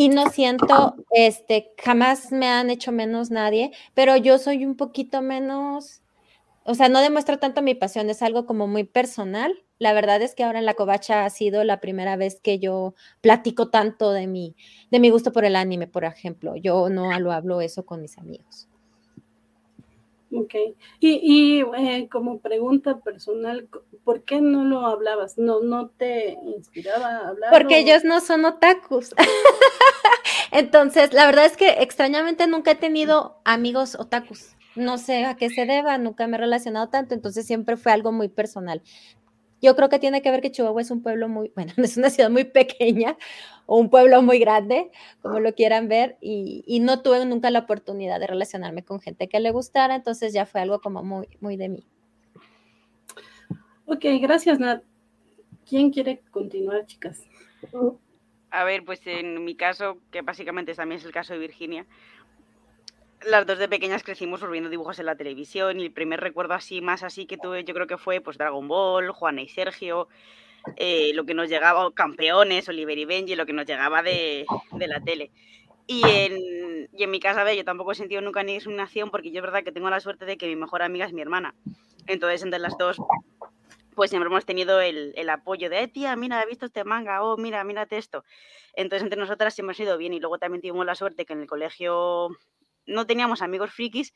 Y 0.00 0.10
no 0.10 0.30
siento, 0.30 0.94
este, 1.10 1.72
jamás 1.76 2.30
me 2.30 2.46
han 2.46 2.70
hecho 2.70 2.92
menos 2.92 3.32
nadie, 3.32 3.72
pero 3.94 4.16
yo 4.16 4.38
soy 4.38 4.64
un 4.64 4.76
poquito 4.76 5.22
menos, 5.22 6.02
o 6.62 6.74
sea, 6.76 6.88
no 6.88 7.00
demuestro 7.00 7.40
tanto 7.40 7.62
mi 7.62 7.74
pasión, 7.74 8.08
es 8.08 8.22
algo 8.22 8.46
como 8.46 8.68
muy 8.68 8.84
personal. 8.84 9.52
La 9.80 9.92
verdad 9.94 10.22
es 10.22 10.36
que 10.36 10.44
ahora 10.44 10.60
en 10.60 10.66
la 10.66 10.74
covacha 10.74 11.24
ha 11.24 11.30
sido 11.30 11.64
la 11.64 11.80
primera 11.80 12.14
vez 12.14 12.40
que 12.40 12.60
yo 12.60 12.94
platico 13.22 13.70
tanto 13.70 14.12
de 14.12 14.28
mi, 14.28 14.54
de 14.92 15.00
mi 15.00 15.10
gusto 15.10 15.32
por 15.32 15.44
el 15.44 15.56
anime, 15.56 15.88
por 15.88 16.04
ejemplo. 16.04 16.54
Yo 16.54 16.88
no 16.90 17.18
lo 17.18 17.32
hablo 17.32 17.60
eso 17.60 17.84
con 17.84 18.00
mis 18.00 18.18
amigos. 18.18 18.67
Ok. 20.32 20.54
Y, 21.00 21.62
eh, 21.78 22.08
como 22.10 22.40
pregunta 22.40 22.98
personal, 22.98 23.68
¿por 24.04 24.24
qué 24.24 24.40
no 24.40 24.64
lo 24.64 24.86
hablabas? 24.86 25.38
¿No, 25.38 25.60
no 25.60 25.88
te 25.88 26.38
inspiraba 26.44 27.06
a 27.06 27.28
hablar? 27.28 27.50
Porque 27.50 27.78
ellos 27.78 28.04
no 28.04 28.20
son 28.20 28.44
otakus. 28.44 29.14
Entonces, 30.52 31.12
la 31.12 31.26
verdad 31.26 31.46
es 31.46 31.56
que 31.56 31.82
extrañamente 31.82 32.46
nunca 32.46 32.72
he 32.72 32.76
tenido 32.76 33.40
amigos 33.44 33.96
otakus. 33.98 34.56
No 34.76 34.98
sé 34.98 35.24
a 35.24 35.36
qué 35.36 35.50
se 35.50 35.66
deba, 35.66 35.98
nunca 35.98 36.26
me 36.26 36.36
he 36.36 36.40
relacionado 36.40 36.88
tanto, 36.88 37.14
entonces 37.14 37.46
siempre 37.46 37.76
fue 37.76 37.90
algo 37.90 38.12
muy 38.12 38.28
personal. 38.28 38.82
Yo 39.60 39.74
creo 39.74 39.88
que 39.88 39.98
tiene 39.98 40.22
que 40.22 40.30
ver 40.30 40.40
que 40.40 40.50
Chihuahua 40.50 40.80
es 40.80 40.90
un 40.90 41.02
pueblo 41.02 41.28
muy, 41.28 41.52
bueno, 41.54 41.72
es 41.76 41.96
una 41.96 42.10
ciudad 42.10 42.30
muy 42.30 42.44
pequeña 42.44 43.16
o 43.66 43.78
un 43.78 43.90
pueblo 43.90 44.22
muy 44.22 44.38
grande, 44.38 44.90
como 45.20 45.40
lo 45.40 45.54
quieran 45.54 45.88
ver, 45.88 46.16
y, 46.20 46.80
no 46.80 47.02
tuve 47.02 47.24
nunca 47.26 47.50
la 47.50 47.60
oportunidad 47.60 48.18
de 48.18 48.26
relacionarme 48.26 48.82
con 48.82 49.00
gente 49.00 49.28
que 49.28 49.40
le 49.40 49.50
gustara, 49.50 49.94
entonces 49.94 50.32
ya 50.32 50.46
fue 50.46 50.62
algo 50.62 50.80
como 50.80 51.02
muy, 51.02 51.28
muy 51.40 51.56
de 51.56 51.68
mí. 51.68 51.86
Ok, 53.84 54.04
gracias, 54.20 54.58
Nat. 54.58 54.82
¿Quién 55.68 55.90
quiere 55.90 56.22
continuar, 56.30 56.86
chicas? 56.86 57.26
A 58.50 58.64
ver, 58.64 58.84
pues 58.86 59.06
en 59.06 59.44
mi 59.44 59.54
caso, 59.54 59.98
que 60.10 60.22
básicamente 60.22 60.74
también 60.74 61.00
es 61.00 61.04
el 61.04 61.12
caso 61.12 61.34
de 61.34 61.40
Virginia, 61.40 61.86
las 63.26 63.46
dos 63.46 63.58
de 63.58 63.68
pequeñas 63.68 64.02
crecimos 64.02 64.48
viendo 64.50 64.70
dibujos 64.70 64.98
en 64.98 65.06
la 65.06 65.16
televisión 65.16 65.80
y 65.80 65.86
el 65.86 65.92
primer 65.92 66.20
recuerdo 66.20 66.54
así, 66.54 66.80
más 66.80 67.02
así 67.02 67.26
que 67.26 67.36
tuve, 67.36 67.64
yo 67.64 67.74
creo 67.74 67.86
que 67.86 67.98
fue 67.98 68.20
pues 68.20 68.38
Dragon 68.38 68.68
Ball, 68.68 69.10
Juana 69.10 69.42
y 69.42 69.48
Sergio, 69.48 70.08
eh, 70.76 71.12
lo 71.14 71.24
que 71.24 71.34
nos 71.34 71.48
llegaba, 71.48 71.90
campeones, 71.92 72.68
Oliver 72.68 72.96
y 72.98 73.04
Benji, 73.04 73.36
lo 73.36 73.46
que 73.46 73.52
nos 73.52 73.66
llegaba 73.66 74.02
de, 74.02 74.46
la 74.72 75.00
tele. 75.00 75.30
Y 75.86 76.02
en, 76.04 76.88
y 76.92 77.02
en, 77.02 77.10
mi 77.10 77.18
casa, 77.18 77.50
yo 77.54 77.64
tampoco 77.64 77.92
he 77.92 77.94
sentido 77.94 78.20
nunca 78.20 78.42
ni 78.42 78.54
discriminación 78.54 79.10
porque 79.10 79.30
yo 79.30 79.38
es 79.38 79.42
verdad 79.42 79.64
que 79.64 79.72
tengo 79.72 79.88
la 79.88 80.00
suerte 80.00 80.26
de 80.26 80.36
que 80.36 80.46
mi 80.46 80.56
mejor 80.56 80.82
amiga 80.82 81.06
es 81.06 81.12
mi 81.12 81.22
hermana. 81.22 81.54
Entonces, 82.06 82.42
entre 82.42 82.58
las 82.58 82.76
dos, 82.76 82.98
pues 83.94 84.10
siempre 84.10 84.28
hemos 84.28 84.44
tenido 84.44 84.80
el, 84.80 85.12
el 85.16 85.30
apoyo 85.30 85.70
de, 85.70 85.82
eh, 85.82 85.88
tía, 85.88 86.14
mira, 86.14 86.42
he 86.42 86.46
visto 86.46 86.66
este 86.66 86.84
manga, 86.84 87.22
oh, 87.22 87.36
mira, 87.36 87.64
mírate 87.64 87.96
esto. 87.96 88.22
Entonces, 88.74 89.02
entre 89.02 89.18
nosotras 89.18 89.54
siempre 89.54 89.72
ha 89.72 89.76
sido 89.76 89.96
bien 89.96 90.12
y 90.12 90.20
luego 90.20 90.38
también 90.38 90.60
tuvimos 90.60 90.84
la 90.86 90.94
suerte 90.94 91.24
que 91.24 91.32
en 91.32 91.40
el 91.40 91.46
colegio 91.46 92.28
no 92.88 93.06
teníamos 93.06 93.42
amigos 93.42 93.70
frikis, 93.70 94.12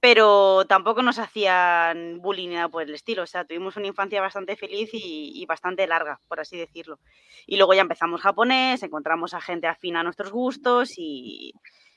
pero 0.00 0.64
tampoco 0.66 1.02
nos 1.02 1.18
hacían 1.18 2.20
bullying 2.22 2.48
ni 2.48 2.54
nada 2.54 2.68
por 2.68 2.82
el 2.82 2.94
estilo. 2.94 3.22
O 3.22 3.26
sea, 3.26 3.44
tuvimos 3.44 3.76
una 3.76 3.86
infancia 3.86 4.20
bastante 4.20 4.56
feliz 4.56 4.90
y, 4.92 5.44
bastante 5.46 5.86
larga, 5.86 6.20
por 6.26 6.40
así 6.40 6.56
decirlo. 6.56 6.98
Y 7.46 7.56
luego 7.56 7.74
ya 7.74 7.82
empezamos 7.82 8.22
japonés, 8.22 8.82
encontramos 8.82 9.34
a 9.34 9.40
gente 9.40 9.66
afín 9.66 9.96
a 9.96 10.02
nuestros 10.02 10.32
gustos 10.32 10.94
y, 10.96 11.52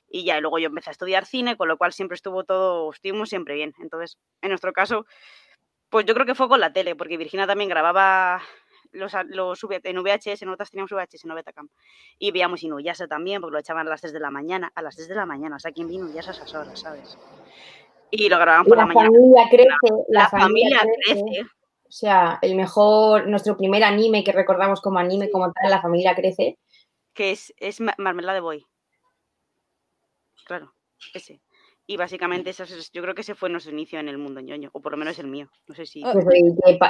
y 0.09 0.25
ya, 0.25 0.37
y 0.37 0.41
luego 0.41 0.59
yo 0.59 0.67
empecé 0.67 0.89
a 0.89 0.91
estudiar 0.91 1.25
cine, 1.25 1.55
con 1.55 1.69
lo 1.69 1.77
cual 1.77 1.93
siempre 1.93 2.15
estuvo 2.15 2.43
todo, 2.43 2.91
estuvimos 2.91 3.29
siempre 3.29 3.55
bien. 3.55 3.73
Entonces, 3.79 4.17
en 4.41 4.49
nuestro 4.49 4.73
caso, 4.73 5.05
pues 5.89 6.05
yo 6.05 6.13
creo 6.13 6.25
que 6.25 6.35
fue 6.35 6.49
con 6.49 6.59
la 6.59 6.73
tele, 6.73 6.95
porque 6.95 7.17
Virginia 7.17 7.47
también 7.47 7.69
grababa 7.69 8.41
los, 8.93 9.13
los 9.27 9.59
en 9.83 10.03
VHS, 10.03 10.43
nosotros 10.43 10.71
teníamos 10.71 10.91
VHS, 10.91 11.25
no 11.25 11.35
Betacam. 11.35 11.69
Y 12.17 12.31
veíamos 12.31 12.63
Inuyasha 12.63 13.07
también, 13.07 13.41
porque 13.41 13.53
lo 13.53 13.59
echaban 13.59 13.87
a 13.87 13.89
las 13.89 14.01
3 14.01 14.13
de 14.13 14.19
la 14.19 14.31
mañana, 14.31 14.71
a 14.75 14.81
las 14.81 14.95
3 14.95 15.09
de 15.09 15.15
la 15.15 15.25
mañana, 15.25 15.57
o 15.57 15.59
sea, 15.59 15.71
¿quién 15.71 15.87
vino 15.87 16.05
Inuyasha 16.05 16.31
a 16.31 16.33
esas 16.33 16.53
horas, 16.53 16.79
sabes? 16.79 17.17
Y 18.11 18.29
lo 18.29 18.37
grababan 18.37 18.65
por 18.65 18.77
la, 18.77 18.85
mañana. 18.85 19.09
Familia 19.09 19.47
crece, 19.49 20.05
la, 20.09 20.29
familia, 20.29 20.81
crece. 21.05 21.41
O 21.87 21.91
sea, 21.91 22.39
el 22.41 22.55
mejor, 22.55 23.27
nuestro 23.27 23.57
primer 23.57 23.83
anime 23.83 24.23
que 24.23 24.31
recordamos 24.31 24.81
como 24.81 24.99
anime, 24.99 25.29
como 25.29 25.51
tal, 25.51 25.69
La 25.69 25.81
familia 25.81 26.15
crece. 26.15 26.57
Que 27.13 27.31
es, 27.31 27.53
es 27.57 27.79
Marmelada 27.79 28.33
de 28.33 28.39
Boy. 28.39 28.65
Claro, 30.45 30.73
ese. 31.13 31.41
Y 31.85 31.97
básicamente 31.97 32.49
eso 32.51 32.63
yo 32.93 33.01
creo 33.01 33.13
que 33.13 33.21
ese 33.21 33.35
fue 33.35 33.49
nuestro 33.49 33.73
inicio 33.73 33.99
en 33.99 34.07
el 34.07 34.17
mundo 34.17 34.39
ñoño, 34.39 34.69
o 34.71 34.79
por 34.79 34.93
lo 34.93 34.97
menos 34.97 35.19
el 35.19 35.27
mío. 35.27 35.49
No 35.67 35.75
sé 35.75 35.85
si. 35.85 36.01
Pues, 36.01 36.25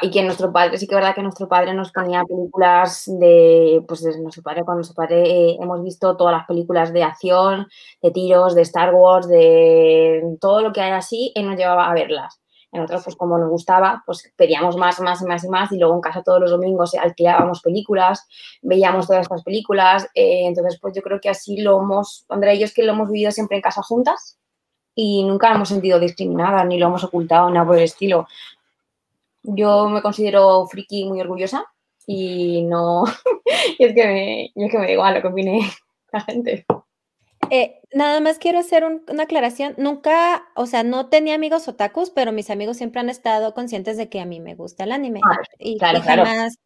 y, 0.03 0.11
que, 0.11 0.21
nuestro 0.21 0.53
padre, 0.53 0.77
sí 0.77 0.85
que 0.87 0.93
es 0.93 0.97
verdad 0.97 1.15
que 1.15 1.23
nuestro 1.23 1.47
padre 1.47 1.73
nos 1.73 1.91
ponía 1.91 2.23
películas 2.23 3.05
de. 3.19 3.83
Pues 3.87 4.03
desde 4.03 4.21
nuestro 4.21 4.43
padre, 4.43 4.63
con 4.63 4.75
nuestro 4.75 4.93
padre 4.93 5.23
eh, 5.23 5.57
hemos 5.59 5.83
visto 5.83 6.15
todas 6.15 6.33
las 6.33 6.45
películas 6.45 6.93
de 6.93 7.01
acción, 7.01 7.67
de 8.03 8.11
tiros, 8.11 8.53
de 8.53 8.61
Star 8.61 8.93
Wars, 8.93 9.27
de 9.27 10.37
todo 10.39 10.61
lo 10.61 10.71
que 10.71 10.81
hay 10.81 10.91
así, 10.91 11.31
él 11.33 11.47
nos 11.47 11.57
llevaba 11.57 11.89
a 11.89 11.93
verlas. 11.95 12.39
Nosotros, 12.71 13.03
pues 13.03 13.15
como 13.15 13.37
nos 13.37 13.49
gustaba, 13.49 14.03
pues 14.05 14.31
pedíamos 14.35 14.77
más, 14.77 14.99
más 14.99 15.21
y 15.21 15.25
más 15.25 15.43
y 15.43 15.49
más 15.49 15.71
y 15.71 15.77
luego 15.77 15.93
en 15.95 16.01
casa 16.01 16.23
todos 16.23 16.39
los 16.39 16.49
domingos 16.49 16.95
alquilábamos 16.95 17.61
películas, 17.61 18.27
veíamos 18.61 19.07
todas 19.07 19.23
estas 19.23 19.43
películas. 19.43 20.05
Eh, 20.13 20.45
entonces, 20.47 20.79
pues 20.79 20.95
yo 20.95 21.01
creo 21.01 21.19
que 21.19 21.29
así 21.29 21.61
lo 21.61 21.81
hemos, 21.81 22.25
Andrea 22.29 22.53
y 22.53 22.59
yo 22.59 22.65
es 22.65 22.73
que 22.73 22.83
lo 22.83 22.93
hemos 22.93 23.09
vivido 23.09 23.31
siempre 23.31 23.57
en 23.57 23.61
casa 23.61 23.81
juntas 23.83 24.39
y 24.95 25.23
nunca 25.23 25.53
hemos 25.53 25.69
sentido 25.69 25.99
discriminadas 25.99 26.65
ni 26.65 26.77
lo 26.77 26.87
hemos 26.87 27.03
ocultado, 27.03 27.49
nada 27.49 27.65
por 27.65 27.77
el 27.77 27.83
estilo. 27.83 28.27
Yo 29.43 29.89
me 29.89 30.01
considero 30.01 30.65
friki 30.67 31.05
muy 31.05 31.19
orgullosa 31.19 31.65
y 32.05 32.63
no, 32.63 33.03
y 33.79 33.85
es 33.85 33.93
que 33.93 34.05
me, 34.05 34.45
es 34.45 34.71
que 34.71 34.77
me 34.77 34.85
da 34.85 34.91
igual 34.91 35.15
lo 35.15 35.21
que 35.21 35.27
opine 35.27 35.61
la 36.11 36.21
gente. 36.21 36.65
Eh, 37.49 37.81
nada 37.93 38.19
más 38.19 38.39
quiero 38.39 38.59
hacer 38.59 38.83
una 38.83 39.23
aclaración. 39.23 39.75
Nunca, 39.77 40.45
o 40.55 40.65
sea, 40.65 40.83
no 40.83 41.09
tenía 41.09 41.35
amigos 41.35 41.67
otakus, 41.67 42.09
pero 42.09 42.31
mis 42.31 42.49
amigos 42.49 42.77
siempre 42.77 43.01
han 43.01 43.09
estado 43.09 43.53
conscientes 43.53 43.97
de 43.97 44.09
que 44.09 44.21
a 44.21 44.25
mí 44.25 44.39
me 44.39 44.55
gusta 44.55 44.85
el 44.85 44.91
anime. 44.91 45.19
Ah, 45.23 45.37
y, 45.59 45.77
jamás, 45.79 46.57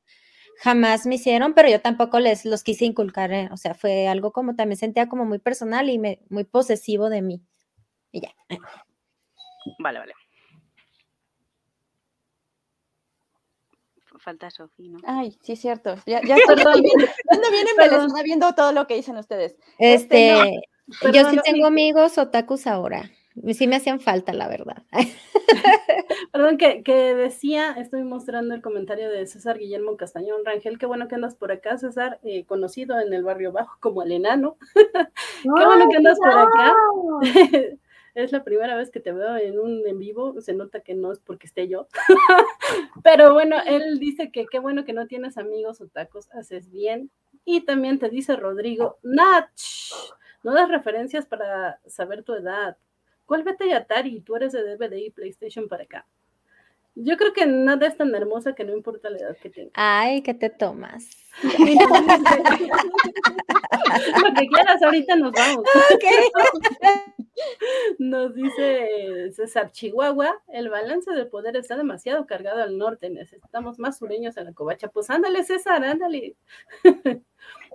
jamás 0.59 1.05
me 1.05 1.15
hicieron, 1.15 1.53
pero 1.53 1.69
yo 1.69 1.81
tampoco 1.81 2.19
les 2.19 2.45
los 2.45 2.63
quise 2.63 2.85
inculcar. 2.85 3.33
Eh, 3.33 3.49
o 3.51 3.57
sea, 3.57 3.73
fue 3.73 4.07
algo 4.07 4.31
como 4.31 4.55
también 4.55 4.77
sentía 4.77 5.09
como 5.09 5.25
muy 5.25 5.39
personal 5.39 5.89
y 5.89 5.97
me, 5.97 6.19
muy 6.29 6.43
posesivo 6.43 7.09
de 7.09 7.21
mí. 7.21 7.41
Y 8.11 8.21
ya. 8.21 8.31
Vale, 9.79 9.99
vale. 9.99 10.13
Falta 14.19 14.49
Sofía, 14.49 14.91
¿no? 14.91 14.99
Ay, 15.05 15.37
sí 15.41 15.55
cierto. 15.55 15.95
Ya, 16.05 16.21
ya 16.21 16.35
estoy 16.35 16.55
viendo, 16.81 17.51
bien 17.51 18.23
viendo 18.23 18.53
todo 18.55 18.71
lo 18.71 18.87
que 18.87 18.95
dicen 18.95 19.17
ustedes. 19.17 19.55
Este, 19.77 20.31
este 20.87 21.11
yo 21.13 21.29
sí 21.29 21.37
tengo 21.43 21.67
amigos 21.67 22.17
otakus 22.17 22.67
ahora. 22.67 23.11
Sí 23.53 23.67
me 23.67 23.75
hacían 23.75 23.99
falta, 23.99 24.33
la 24.33 24.47
verdad. 24.47 24.83
Perdón, 26.31 26.57
que, 26.57 26.81
que, 26.81 27.13
decía, 27.13 27.73
estoy 27.73 28.03
mostrando 28.03 28.55
el 28.55 28.61
comentario 28.61 29.11
de 29.11 29.27
César 29.27 29.59
Guillermo 29.59 29.95
Castañón 29.95 30.43
Rangel, 30.43 30.79
qué 30.79 30.87
bueno 30.87 31.07
que 31.07 31.15
andas 31.15 31.35
por 31.35 31.51
acá, 31.51 31.77
César, 31.77 32.19
eh, 32.23 32.45
conocido 32.45 32.99
en 32.99 33.13
el 33.13 33.23
barrio 33.23 33.51
bajo 33.51 33.77
como 33.79 34.01
el 34.01 34.11
enano. 34.11 34.57
qué 35.43 35.65
bueno 35.65 35.87
que 35.89 35.97
andas 35.97 36.17
por 36.17 36.37
acá. 36.37 36.73
Es 38.17 38.31
la 38.31 38.43
primera 38.43 38.75
vez 38.75 38.89
que 38.89 38.99
te 38.99 39.11
veo 39.13 39.37
en 39.37 39.59
un 39.59 39.85
en 39.85 39.99
vivo, 39.99 40.41
se 40.41 40.53
nota 40.53 40.79
que 40.79 40.95
no 40.95 41.11
es 41.11 41.19
porque 41.19 41.45
esté 41.45 41.67
yo. 41.67 41.87
Pero 43.03 43.31
bueno, 43.33 43.57
él 43.67 43.99
dice 43.99 44.31
que 44.31 44.47
qué 44.47 44.57
bueno 44.57 44.85
que 44.85 44.93
no 44.93 45.05
tienes 45.05 45.37
amigos 45.37 45.81
o 45.81 45.87
tacos, 45.87 46.27
haces 46.33 46.71
bien. 46.71 47.11
Y 47.45 47.61
también 47.61 47.99
te 47.99 48.09
dice 48.09 48.35
Rodrigo, 48.35 48.97
Nach, 49.03 49.51
no 50.43 50.53
das 50.55 50.67
referencias 50.67 51.27
para 51.27 51.79
saber 51.85 52.23
tu 52.23 52.33
edad. 52.33 52.75
¿Cuál 53.27 53.43
vete 53.43 53.67
y 53.67 53.73
Atari? 53.73 54.21
Tú 54.21 54.35
eres 54.35 54.51
de 54.51 54.63
DVD 54.63 54.97
y 54.97 55.11
PlayStation 55.11 55.67
para 55.67 55.83
acá. 55.83 56.07
Yo 56.99 57.15
creo 57.15 57.31
que 57.31 57.45
nada 57.45 57.85
es 57.85 57.95
tan 57.95 58.15
hermosa 58.15 58.55
que 58.55 58.63
no 58.63 58.73
importa 58.73 59.11
la 59.11 59.19
edad 59.19 59.37
que 59.37 59.51
tengas. 59.51 59.73
Ay, 59.75 60.23
¿qué 60.23 60.33
te 60.33 60.49
tomas? 60.49 61.07
Lo 61.43 61.53
que 64.33 64.47
quieras, 64.47 64.81
ahorita 64.81 65.15
nos 65.15 65.31
vamos. 65.31 65.63
Nos 67.99 68.33
dice 68.33 69.31
César 69.31 69.71
Chihuahua, 69.71 70.41
el 70.47 70.69
balance 70.69 71.11
del 71.11 71.27
poder 71.27 71.55
está 71.55 71.77
demasiado 71.77 72.25
cargado 72.25 72.63
al 72.63 72.79
norte, 72.79 73.11
necesitamos 73.11 73.77
más 73.77 73.99
sureños 73.99 74.35
en 74.37 74.45
la 74.45 74.53
covacha. 74.53 74.87
Pues 74.87 75.11
ándale, 75.11 75.43
César, 75.43 75.83
ándale. 75.83 76.35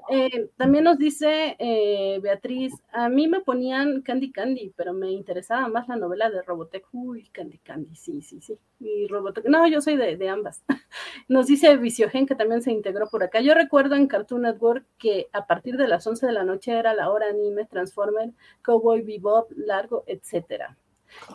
Eh, 0.08 0.50
también 0.56 0.84
nos 0.84 0.98
dice 0.98 1.56
eh, 1.58 2.18
Beatriz, 2.22 2.72
a 2.92 3.08
mí 3.08 3.28
me 3.28 3.40
ponían 3.40 4.02
Candy 4.02 4.32
Candy, 4.32 4.72
pero 4.76 4.92
me 4.92 5.10
interesaba 5.10 5.68
más 5.68 5.88
la 5.88 5.96
novela 5.96 6.30
de 6.30 6.42
Robotech. 6.42 6.86
Uy, 6.92 7.28
Candy 7.32 7.58
Candy, 7.58 7.94
sí, 7.94 8.22
sí, 8.22 8.40
sí. 8.40 8.58
Y 8.80 9.06
Robotech, 9.06 9.44
no, 9.46 9.66
yo 9.68 9.80
soy 9.80 9.96
de, 9.96 10.28
ambas. 10.28 10.62
Nos 11.28 11.46
dice 11.46 11.76
Viciogen, 11.76 12.26
que 12.26 12.34
también 12.34 12.62
se 12.62 12.72
integró 12.72 13.08
por 13.08 13.22
acá. 13.22 13.40
Yo 13.40 13.54
recuerdo 13.54 13.94
en 13.94 14.06
Cartoon 14.06 14.42
Network 14.42 14.84
que 14.98 15.28
a 15.32 15.46
partir 15.46 15.76
de 15.76 15.88
las 15.88 16.06
11 16.06 16.26
de 16.26 16.32
la 16.32 16.44
noche 16.44 16.72
era 16.72 16.94
la 16.94 17.10
hora 17.10 17.28
anime, 17.28 17.64
Transformer, 17.66 18.32
Cowboy 18.62 19.02
Bebop, 19.02 19.50
Largo, 19.56 20.04
etcétera. 20.06 20.76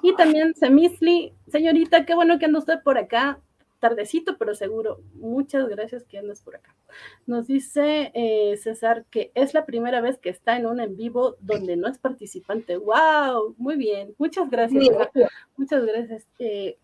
Y 0.01 0.15
también 0.15 0.55
Semisli, 0.55 1.33
señorita, 1.47 2.05
qué 2.05 2.15
bueno 2.15 2.39
que 2.39 2.45
anda 2.45 2.59
usted 2.59 2.81
por 2.83 2.97
acá. 2.97 3.39
Tardecito, 3.79 4.37
pero 4.37 4.55
seguro. 4.55 5.01
Muchas 5.13 5.67
gracias 5.69 6.03
que 6.05 6.17
andas 6.17 6.41
por 6.41 6.55
acá. 6.55 6.75
Nos 7.25 7.47
dice 7.47 8.11
eh, 8.13 8.57
César 8.57 9.05
que 9.09 9.31
es 9.35 9.53
la 9.53 9.65
primera 9.65 10.01
vez 10.01 10.17
que 10.17 10.29
está 10.29 10.57
en 10.57 10.65
un 10.65 10.79
en 10.79 10.95
vivo 10.95 11.35
donde 11.39 11.75
no 11.75 11.87
es 11.87 11.97
participante. 11.97 12.77
¡Wow! 12.77 13.55
Muy 13.57 13.75
bien. 13.75 14.15
Muchas 14.17 14.49
gracias. 14.49 14.83
Muchas 15.55 15.85
gracias. 15.85 16.27
Eh, 16.39 16.77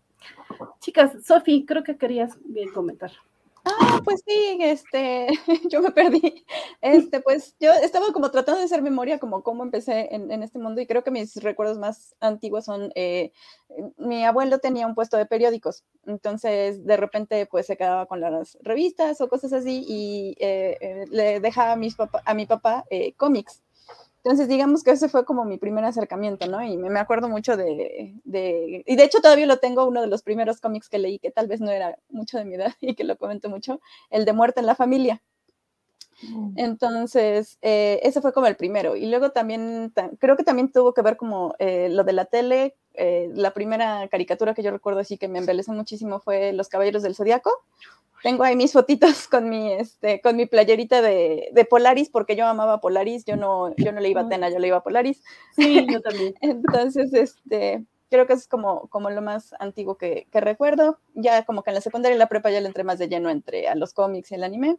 chicas, 0.80 1.24
Sofi, 1.24 1.64
creo 1.64 1.82
que 1.82 1.96
querías 1.96 2.38
bien 2.44 2.72
comentar. 2.72 3.12
Ah, 3.66 4.00
pues 4.04 4.22
sí, 4.26 4.58
este, 4.60 5.28
yo 5.70 5.80
me 5.80 5.90
perdí. 5.90 6.44
Este, 6.82 7.20
pues 7.20 7.56
yo 7.58 7.72
estaba 7.72 8.12
como 8.12 8.30
tratando 8.30 8.58
de 8.58 8.66
hacer 8.66 8.82
memoria 8.82 9.18
como 9.18 9.42
cómo 9.42 9.62
empecé 9.62 10.14
en, 10.14 10.30
este 10.42 10.58
mundo 10.58 10.80
y 10.80 10.86
creo 10.86 11.02
que 11.02 11.10
mis 11.10 11.36
recuerdos 11.36 11.78
más 11.78 12.14
antiguos 12.20 12.66
son, 12.66 12.92
eh, 12.94 13.32
mi 13.96 14.24
abuelo 14.24 14.58
tenía 14.58 14.86
un 14.86 14.94
puesto 14.94 15.16
de 15.16 15.26
periódicos, 15.26 15.84
entonces 16.06 16.84
de 16.84 16.96
repente 16.98 17.46
pues 17.46 17.66
se 17.66 17.76
quedaba 17.76 18.06
con 18.06 18.20
las 18.20 18.58
revistas 18.62 19.20
o 19.22 19.28
cosas 19.28 19.52
así 19.54 19.84
y 19.88 20.36
eh, 20.40 20.76
eh, 20.80 21.04
le 21.10 21.40
dejaba 21.40 21.72
a, 21.72 21.76
mis 21.76 21.96
a 21.98 22.34
mi 22.34 22.46
papá 22.46 22.84
cómics. 23.16 23.63
Entonces, 24.24 24.48
digamos 24.48 24.82
que 24.82 24.90
ese 24.90 25.10
fue 25.10 25.26
como 25.26 25.44
mi 25.44 25.58
primer 25.58 25.84
acercamiento, 25.84 26.46
¿no? 26.46 26.62
Y 26.64 26.78
me, 26.78 26.98
acuerdo 26.98 27.28
mucho 27.28 27.58
de, 27.58 28.14
de, 28.24 28.82
Y 28.86 28.96
de 28.96 29.04
hecho 29.04 29.20
todavía 29.20 29.46
lo 29.46 29.58
tengo, 29.58 29.86
uno 29.86 30.00
de 30.00 30.06
los 30.06 30.22
primeros 30.22 30.62
cómics 30.62 30.88
que 30.88 30.98
leí, 30.98 31.18
que 31.18 31.30
tal 31.30 31.46
vez 31.46 31.60
no 31.60 31.70
era 31.70 31.98
mucho 32.08 32.38
de 32.38 32.46
mi 32.46 32.54
edad 32.54 32.72
y 32.80 32.94
que 32.94 33.04
lo 33.04 33.18
comento 33.18 33.50
mucho, 33.50 33.80
el 34.08 34.24
de 34.24 34.32
Muerte 34.32 34.60
en 34.60 34.66
la 34.66 34.74
Familia. 34.74 35.22
Mm. 36.22 36.54
Entonces, 36.56 37.58
eh, 37.60 38.00
ese 38.02 38.22
fue 38.22 38.32
como 38.32 38.46
el 38.46 38.56
primero. 38.56 38.96
Y 38.96 39.06
luego 39.10 39.32
también, 39.32 39.92
creo 40.18 40.38
que 40.38 40.44
también 40.44 40.72
tuvo 40.72 40.94
que 40.94 41.02
ver 41.02 41.18
como 41.18 41.54
eh, 41.58 41.90
lo 41.90 42.02
de 42.02 42.12
la 42.14 42.24
tele. 42.24 42.76
Eh, 42.94 43.30
la 43.34 43.52
primera 43.52 44.06
caricatura 44.08 44.54
que 44.54 44.62
yo 44.62 44.70
recuerdo 44.70 45.00
así 45.00 45.18
que 45.18 45.28
me 45.28 45.40
embelezó 45.40 45.72
muchísimo 45.72 46.20
fue 46.20 46.52
Los 46.52 46.68
Caballeros 46.68 47.02
del 47.02 47.14
Zodiaco 47.14 47.50
tengo 48.24 48.42
ahí 48.42 48.56
mis 48.56 48.72
fotitos 48.72 49.28
con 49.28 49.48
mi, 49.50 49.70
este, 49.72 50.20
con 50.22 50.34
mi 50.34 50.46
playerita 50.46 51.02
de, 51.02 51.50
de, 51.52 51.64
Polaris, 51.66 52.08
porque 52.08 52.34
yo 52.34 52.46
amaba 52.46 52.80
Polaris, 52.80 53.26
yo 53.26 53.36
no, 53.36 53.76
yo 53.76 53.92
no 53.92 54.00
le 54.00 54.08
iba 54.08 54.22
a 54.22 54.28
Tena, 54.28 54.48
yo 54.48 54.58
le 54.58 54.68
iba 54.68 54.78
a 54.78 54.82
Polaris. 54.82 55.22
Sí, 55.54 55.86
yo 55.92 56.00
también. 56.00 56.34
Entonces, 56.40 57.12
este, 57.12 57.84
creo 58.08 58.26
que 58.26 58.32
es 58.32 58.48
como, 58.48 58.88
como 58.88 59.10
lo 59.10 59.20
más 59.20 59.54
antiguo 59.58 59.98
que, 59.98 60.26
que, 60.32 60.40
recuerdo. 60.40 60.98
Ya 61.12 61.44
como 61.44 61.62
que 61.62 61.70
en 61.70 61.74
la 61.74 61.80
secundaria 61.82 62.16
y 62.16 62.18
la 62.18 62.28
prepa 62.28 62.50
ya 62.50 62.62
le 62.62 62.68
entré 62.68 62.82
más 62.82 62.98
de 62.98 63.08
lleno 63.08 63.28
entre 63.28 63.68
a 63.68 63.74
los 63.74 63.92
cómics 63.92 64.32
y 64.32 64.36
el 64.36 64.44
anime. 64.44 64.78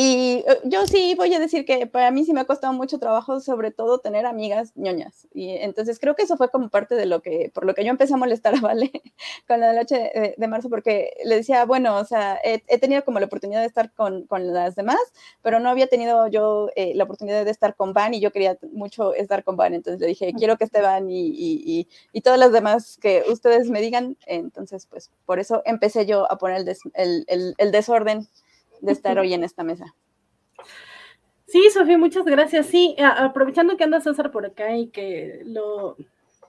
Y 0.00 0.44
eh, 0.46 0.60
yo 0.62 0.86
sí 0.86 1.16
voy 1.16 1.34
a 1.34 1.40
decir 1.40 1.64
que 1.64 1.88
para 1.88 2.12
mí 2.12 2.24
sí 2.24 2.32
me 2.32 2.38
ha 2.38 2.44
costado 2.44 2.72
mucho 2.72 3.00
trabajo, 3.00 3.40
sobre 3.40 3.72
todo 3.72 3.98
tener 3.98 4.26
amigas 4.26 4.70
ñoñas. 4.76 5.26
Y 5.34 5.50
entonces 5.56 5.98
creo 5.98 6.14
que 6.14 6.22
eso 6.22 6.36
fue 6.36 6.52
como 6.52 6.68
parte 6.68 6.94
de 6.94 7.04
lo 7.04 7.20
que, 7.20 7.50
por 7.52 7.66
lo 7.66 7.74
que 7.74 7.82
yo 7.84 7.90
empecé 7.90 8.14
a 8.14 8.16
molestar 8.16 8.54
a 8.54 8.60
Vale 8.60 8.92
con 9.48 9.58
la 9.58 9.72
noche 9.72 10.36
de, 10.36 10.46
marzo, 10.46 10.70
porque 10.70 11.14
le 11.24 11.34
decía, 11.34 11.64
bueno, 11.64 11.96
o 11.96 12.04
sea, 12.04 12.38
he, 12.44 12.78
tenido 12.78 13.04
como 13.04 13.18
la 13.18 13.26
oportunidad 13.26 13.60
de 13.60 13.66
estar 13.66 13.92
con, 13.92 14.22
con, 14.28 14.52
las 14.52 14.76
demás, 14.76 15.00
pero 15.42 15.58
no 15.58 15.68
había 15.68 15.88
tenido 15.88 16.28
yo 16.28 16.70
eh, 16.76 16.92
la 16.94 17.02
oportunidad 17.02 17.44
de 17.44 17.50
estar 17.50 17.74
con 17.74 17.92
Van 17.92 18.14
y 18.14 18.20
yo 18.20 18.30
quería 18.30 18.56
mucho 18.70 19.14
estar 19.14 19.42
con 19.42 19.56
Van. 19.56 19.74
Entonces 19.74 20.00
le 20.00 20.06
dije, 20.06 20.32
quiero 20.32 20.56
que 20.58 20.64
esté 20.64 20.80
Van 20.80 21.10
y, 21.10 21.26
y, 21.26 21.88
y, 22.12 22.20
todas 22.20 22.38
las 22.38 22.52
demás 22.52 22.98
que 23.02 23.24
ustedes 23.28 23.68
me 23.68 23.80
digan. 23.80 24.16
Entonces, 24.26 24.86
pues 24.86 25.10
por 25.26 25.40
eso 25.40 25.62
empecé 25.64 26.06
yo 26.06 26.30
a 26.30 26.38
poner 26.38 26.58
el, 26.58 26.76
el, 26.94 27.24
el, 27.26 27.54
el 27.58 27.72
desorden 27.72 28.28
de 28.80 28.92
estar 28.92 29.18
hoy 29.18 29.34
en 29.34 29.44
esta 29.44 29.62
mesa. 29.64 29.94
Sí, 31.46 31.70
Sofía, 31.70 31.96
muchas 31.96 32.24
gracias. 32.26 32.66
Sí, 32.66 32.94
aprovechando 32.98 33.76
que 33.76 33.84
anda 33.84 34.00
César 34.00 34.30
por 34.30 34.44
acá 34.44 34.76
y 34.76 34.88
que 34.88 35.42
lo 35.46 35.96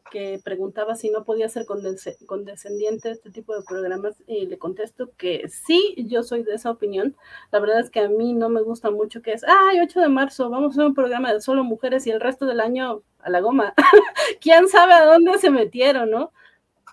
que 0.09 0.39
preguntaba 0.43 0.95
si 0.95 1.09
no 1.09 1.23
podía 1.23 1.47
ser 1.49 1.65
condescendiente 1.65 3.11
este 3.11 3.29
tipo 3.29 3.55
de 3.55 3.63
programas, 3.63 4.15
y 4.27 4.47
le 4.47 4.57
contesto 4.57 5.11
que 5.17 5.47
sí, 5.47 5.95
yo 6.07 6.23
soy 6.23 6.43
de 6.43 6.55
esa 6.55 6.71
opinión. 6.71 7.15
La 7.51 7.59
verdad 7.59 7.79
es 7.79 7.89
que 7.89 8.01
a 8.01 8.09
mí 8.09 8.33
no 8.33 8.49
me 8.49 8.61
gusta 8.61 8.91
mucho 8.91 9.21
que 9.21 9.33
es, 9.33 9.43
ay, 9.47 9.79
8 9.81 10.01
de 10.01 10.09
marzo, 10.09 10.49
vamos 10.49 10.71
a 10.71 10.73
hacer 10.73 10.85
un 10.85 10.95
programa 10.95 11.33
de 11.33 11.41
solo 11.41 11.63
mujeres 11.63 12.05
y 12.07 12.11
el 12.11 12.19
resto 12.19 12.45
del 12.45 12.59
año 12.59 13.03
a 13.19 13.29
la 13.29 13.39
goma. 13.39 13.73
¿Quién 14.41 14.67
sabe 14.67 14.93
a 14.93 15.05
dónde 15.05 15.37
se 15.37 15.49
metieron, 15.49 16.11
no? 16.11 16.31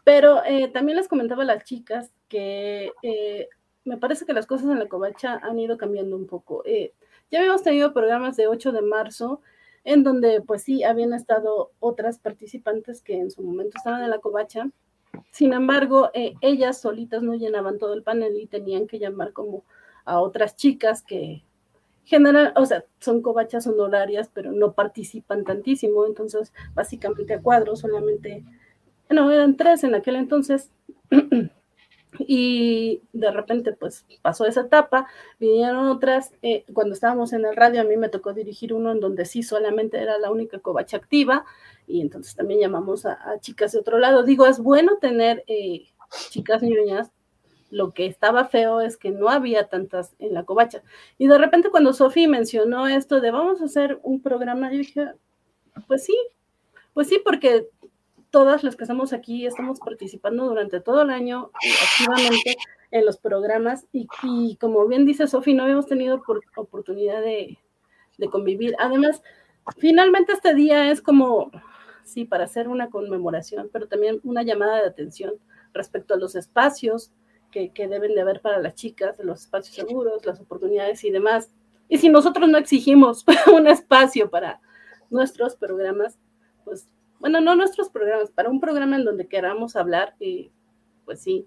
Pero 0.05 0.45
eh, 0.45 0.69
también 0.69 0.97
les 0.97 1.09
comentaba 1.09 1.43
a 1.43 1.47
las 1.47 1.65
chicas 1.65 2.13
que 2.29 2.93
eh, 3.03 3.49
me 3.87 3.97
parece 3.97 4.27
que 4.27 4.33
las 4.33 4.47
cosas 4.47 4.69
en 4.69 4.79
la 4.79 4.89
covacha 4.89 5.41
han 5.43 5.59
ido 5.59 5.79
cambiando 5.79 6.17
un 6.17 6.27
poco. 6.27 6.63
Eh, 6.67 6.93
ya 7.31 7.39
habíamos 7.39 7.63
tenido 7.63 7.93
programas 7.93 8.37
de 8.37 8.49
8 8.49 8.73
de 8.73 8.83
marzo, 8.83 9.41
en 9.85 10.03
donde 10.03 10.43
pues 10.43 10.63
sí, 10.65 10.83
habían 10.83 11.15
estado 11.15 11.71
otras 11.79 12.19
participantes 12.19 13.01
que 13.01 13.19
en 13.19 13.31
su 13.31 13.43
momento 13.43 13.79
estaban 13.79 14.03
en 14.03 14.11
la 14.11 14.19
covacha. 14.19 14.69
Sin 15.31 15.53
embargo, 15.53 16.11
eh, 16.15 16.35
ellas 16.41 16.81
solitas 16.81 17.23
no 17.23 17.35
llenaban 17.35 17.79
todo 17.79 17.95
el 17.95 18.03
panel 18.03 18.37
y 18.37 18.47
tenían 18.47 18.87
que 18.87 18.99
llamar 18.99 19.33
como 19.33 19.65
a 20.05 20.21
otras 20.21 20.57
chicas 20.57 21.03
que 21.03 21.45
generan, 22.05 22.53
o 22.57 22.67
sea, 22.67 22.85
son 23.01 23.23
covachas 23.23 23.67
honorarias, 23.67 24.31
pero 24.33 24.53
no 24.53 24.73
participan 24.73 25.45
tantísimo. 25.45 26.07
Entonces, 26.07 26.53
básicamente 26.75 27.35
a 27.35 27.41
cuadro 27.41 27.77
solamente, 27.77 28.45
bueno, 29.09 29.31
eran 29.31 29.57
tres 29.57 29.85
en 29.85 29.95
aquel 29.95 30.17
entonces. 30.17 30.73
y 32.19 33.03
de 33.13 33.31
repente 33.31 33.73
pues 33.73 34.07
pasó 34.23 34.47
esa 34.47 34.63
etapa, 34.63 35.07
vinieron 35.39 35.89
otras, 35.89 36.33
eh, 36.43 36.65
cuando 36.73 36.95
estábamos 36.95 37.33
en 37.33 37.45
el 37.45 37.57
radio 37.57 37.81
a 37.81 37.85
mí 37.85 37.97
me 37.97 38.09
tocó 38.09 38.33
dirigir 38.33 38.73
uno 38.73 38.93
en 38.93 39.01
donde 39.01 39.25
sí 39.25 39.43
solamente 39.43 39.99
era 39.99 40.19
la 40.19 40.31
única 40.31 40.59
covacha 40.59 40.97
activa 40.97 41.45
y 41.87 42.01
entonces 42.01 42.35
también 42.35 42.61
llamamos 42.61 43.07
a, 43.07 43.19
chicas 43.41 43.73
de 43.73 43.79
otro 43.79 43.99
lado. 43.99 44.25
Digo, 44.25 44.47
es 44.47 44.59
bueno 44.59 44.97
tener 45.01 45.45
eh, 45.47 45.87
chicas 46.31 46.63
niñas, 46.63 47.13
lo 47.71 47.93
que 47.93 48.07
estaba 48.07 48.45
feo 48.45 48.81
es 48.81 48.97
que 48.97 49.11
no 49.11 49.29
había 49.29 49.69
tantas 49.69 50.15
en 50.19 50.35
la 50.35 50.45
covacha. 50.45 50.83
Y 51.19 51.27
de 51.27 51.39
repente 51.39 51.71
cuando 51.71 51.93
Sofi 51.93 52.27
mencionó 52.27 52.87
esto 52.87 53.21
de 53.21 53.31
vamos 53.31 53.61
a 53.61 53.67
hacer 53.67 53.99
un 54.03 54.21
programa, 54.21 54.71
yo 54.71 54.79
dije, 54.79 55.11
pues 55.87 56.05
sí, 56.05 56.17
pues 56.95 57.09
sí, 57.09 57.21
porque 57.23 57.69
todas 58.31 58.65
las 58.65 58.77
que 58.77 58.85
estamos 58.85 59.13
aquí 59.13 59.47
estamos 59.47 59.81
participando 59.81 60.47
durante 60.47 60.81
todo 60.81 61.03
el 61.03 61.11
año 61.11 61.51
activamente 61.83 62.57
en 62.91 63.05
los 63.05 63.19
programas 63.19 63.87
y, 63.93 64.57
como 64.61 64.87
bien 64.87 65.05
dice 65.05 65.27
Sofi, 65.27 65.55
no 65.55 65.65
habíamos 65.65 65.87
tenido 65.87 66.23
oportunidad 66.57 67.21
de, 67.21 67.59
convivir. 68.31 68.75
Además, 68.79 69.23
finalmente 69.77 70.33
este 70.33 70.55
día 70.55 70.91
es 70.91 71.03
como, 71.03 71.51
sí, 72.05 72.25
para 72.25 72.45
hacer 72.45 72.69
una 72.69 72.89
conmemoración, 72.89 73.69
pero 73.73 73.89
también 73.89 74.21
una 74.25 74.43
llamada 74.43 74.81
de 74.81 74.89
atención 74.89 75.35
respecto 75.75 76.15
a 76.15 76.17
los 76.17 76.35
espacios 76.35 77.13
que, 77.51 77.71
que 77.73 77.89
deben 77.89 78.15
de 78.15 78.23
haber 78.23 78.41
para 78.41 78.59
las 78.59 78.75
chicas, 78.75 79.19
los 79.19 79.43
espacios 79.43 79.77
seguros, 79.77 80.25
las 80.25 80.41
oportunidades 80.41 81.05
y 81.05 81.11
demás. 81.11 81.51
Y 81.89 81.99
si 81.99 82.09
nosotros 82.09 82.49
no 82.49 82.59
exigimos 82.59 83.25
un 83.55 83.67
espacio 83.67 84.31
para 84.31 84.61
nuestros 85.11 85.57
programas, 85.57 86.19
pues 86.65 86.89
bueno, 87.21 87.41
no 87.41 87.57
nuestros 87.57 87.89
programas, 87.89 88.31
para 88.31 88.51
un 88.51 88.61
programa 88.61 88.97
en 88.97 89.05
donde 89.05 89.27
queramos 89.27 89.77
hablar, 89.77 90.15
y 90.21 90.51
pues 91.05 91.21
sí, 91.21 91.47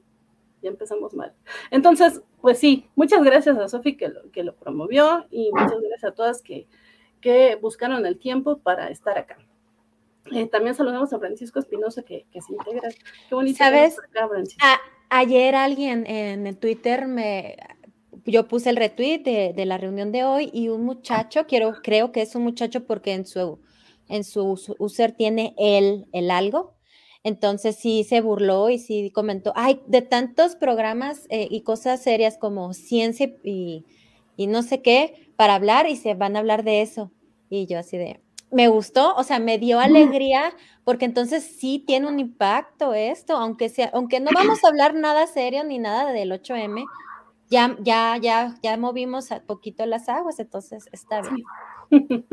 ya 0.62 0.70
empezamos 0.70 1.14
mal. 1.14 1.34
Entonces, 1.72 2.22
pues 2.42 2.58
sí, 2.58 2.90
muchas 2.96 3.24
gracias 3.24 3.58
a 3.58 3.68
Sofi 3.68 3.96
que 3.96 4.10
lo, 4.10 4.32
que 4.32 4.44
lo 4.44 4.56
promovió 4.56 5.26
y 5.30 5.52
muchas 5.52 5.80
gracias 5.82 6.04
a 6.04 6.16
todas 6.16 6.42
que, 6.42 6.68
que 7.22 7.56
buscaron 7.56 8.06
el 8.06 8.18
tiempo 8.18 8.60
para 8.60 8.90
estar 8.90 9.18
acá. 9.18 9.38
Eh, 10.32 10.48
también 10.48 10.76
saludamos 10.76 11.12
a 11.14 11.20
Francisco 11.20 11.60
Espinosa 11.60 12.04
que, 12.04 12.26
que, 12.32 12.42
se 12.42 12.54
integra. 12.54 12.90
Qué 13.28 13.36
bonito. 13.36 13.58
¿Sabes? 13.58 13.98
ayer 15.10 15.56
alguien 15.56 16.06
en 16.06 16.46
el 16.46 16.58
Twitter 16.58 17.08
me, 17.08 17.58
yo 18.26 18.48
puse 18.48 18.70
el 18.70 18.76
retweet 18.76 19.20
de, 19.20 19.54
de, 19.56 19.66
la 19.66 19.78
reunión 19.78 20.12
de 20.12 20.24
hoy 20.24 20.52
y 20.54 20.70
un 20.70 20.84
muchacho, 20.84 21.48
quiero, 21.48 21.74
creo 21.82 22.12
que 22.12 22.22
es 22.22 22.36
un 22.36 22.44
muchacho 22.44 22.86
porque 22.86 23.14
en 23.14 23.26
su 23.26 23.60
en 24.10 24.24
su 24.24 24.60
user 24.80 25.14
tiene 25.14 25.56
el, 25.58 26.08
el 26.12 26.32
algo. 26.32 26.76
Entonces 27.24 27.76
sí 27.76 28.04
se 28.04 28.22
burló 28.22 28.70
y 28.70 28.80
sí 28.80 29.12
comentó, 29.12 29.52
ay, 29.56 29.82
de 29.88 30.02
tantos 30.02 30.56
programas 30.56 31.26
eh, 31.30 31.48
y 31.50 31.62
cosas 31.62 32.02
serias 32.02 32.38
como 32.38 32.74
ciencia 32.74 33.34
y, 33.44 33.86
y, 34.38 34.48
no 34.48 34.64
sé 34.64 34.82
qué 34.82 35.32
para 35.36 35.56
hablar 35.56 35.88
y 35.88 35.98
se 35.98 36.14
van 36.14 36.36
a 36.36 36.40
hablar 36.40 36.64
de 36.64 36.82
eso. 36.82 37.12
Y 37.50 37.66
yo 37.66 37.80
así 37.80 37.98
de, 37.98 38.22
me 38.52 38.68
gustó, 38.68 39.16
o 39.16 39.24
sea, 39.24 39.40
me 39.40 39.58
dio 39.58 39.80
alegría 39.80 40.54
porque 40.84 41.06
entonces 41.06 41.44
sí 41.44 41.84
tiene 41.86 42.08
un 42.08 42.20
impacto 42.20 42.94
esto, 42.94 43.38
aunque 43.38 43.70
sea, 43.70 43.92
aunque 43.94 44.20
no 44.20 44.32
vamos 44.34 44.64
a 44.64 44.70
hablar 44.70 44.94
nada 44.96 45.28
serio 45.28 45.64
ni 45.64 45.78
nada 45.78 46.12
del 46.12 46.32
8M, 46.32 46.86
ya, 47.50 47.76
ya, 47.82 48.18
ya, 48.18 48.56
ya 48.62 48.78
movimos 48.78 49.32
a 49.32 49.42
poquito 49.42 49.86
las 49.86 50.08
aguas, 50.10 50.40
entonces 50.40 50.88
está 50.92 51.22
bien. 51.22 52.26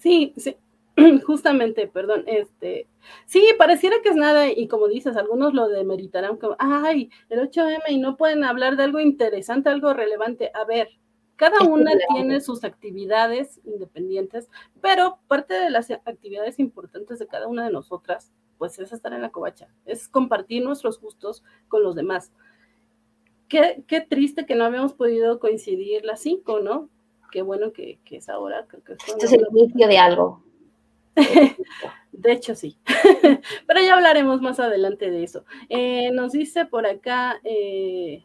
Sí, 0.00 0.34
sí, 0.36 0.56
Justamente, 1.26 1.88
perdón, 1.88 2.24
este, 2.26 2.86
sí, 3.26 3.44
pareciera 3.58 3.96
que 4.02 4.10
es 4.10 4.16
nada 4.16 4.50
y 4.50 4.68
como 4.68 4.86
dices, 4.88 5.16
algunos 5.16 5.52
lo 5.52 5.68
demeritarán 5.68 6.36
como, 6.36 6.56
ay, 6.58 7.10
el 7.28 7.40
8M 7.40 7.82
y 7.88 7.98
no 7.98 8.16
pueden 8.16 8.44
hablar 8.44 8.76
de 8.76 8.84
algo 8.84 9.00
interesante, 9.00 9.68
algo 9.68 9.92
relevante. 9.92 10.50
A 10.54 10.64
ver, 10.64 10.90
cada 11.36 11.64
una 11.64 11.90
tiene 12.14 12.40
sus 12.40 12.62
actividades 12.62 13.60
independientes, 13.64 14.48
pero 14.80 15.18
parte 15.26 15.54
de 15.54 15.70
las 15.70 15.90
actividades 15.90 16.60
importantes 16.60 17.18
de 17.18 17.26
cada 17.26 17.48
una 17.48 17.64
de 17.64 17.72
nosotras, 17.72 18.32
pues 18.56 18.78
es 18.78 18.92
estar 18.92 19.12
en 19.12 19.22
la 19.22 19.32
covacha, 19.32 19.68
es 19.84 20.08
compartir 20.08 20.62
nuestros 20.62 21.00
gustos 21.00 21.42
con 21.66 21.82
los 21.82 21.96
demás. 21.96 22.32
qué, 23.48 23.82
qué 23.88 24.00
triste 24.00 24.46
que 24.46 24.54
no 24.54 24.64
habíamos 24.64 24.94
podido 24.94 25.40
coincidir 25.40 26.04
las 26.04 26.20
cinco, 26.20 26.60
¿no? 26.60 26.88
Qué 27.32 27.42
bueno 27.42 27.72
que, 27.72 27.98
que 28.04 28.18
es 28.18 28.28
ahora. 28.28 28.64
Creo 28.68 28.84
que 28.84 28.92
Esto 28.92 29.26
es 29.26 29.32
el 29.32 29.44
inicio 29.50 29.88
de 29.88 29.98
algo. 29.98 30.43
De 32.12 32.32
hecho, 32.32 32.54
sí. 32.54 32.78
Pero 33.66 33.80
ya 33.80 33.94
hablaremos 33.94 34.40
más 34.40 34.60
adelante 34.60 35.10
de 35.10 35.24
eso. 35.24 35.44
Eh, 35.68 36.10
nos 36.12 36.32
dice 36.32 36.64
por 36.64 36.86
acá 36.86 37.40
eh, 37.44 38.24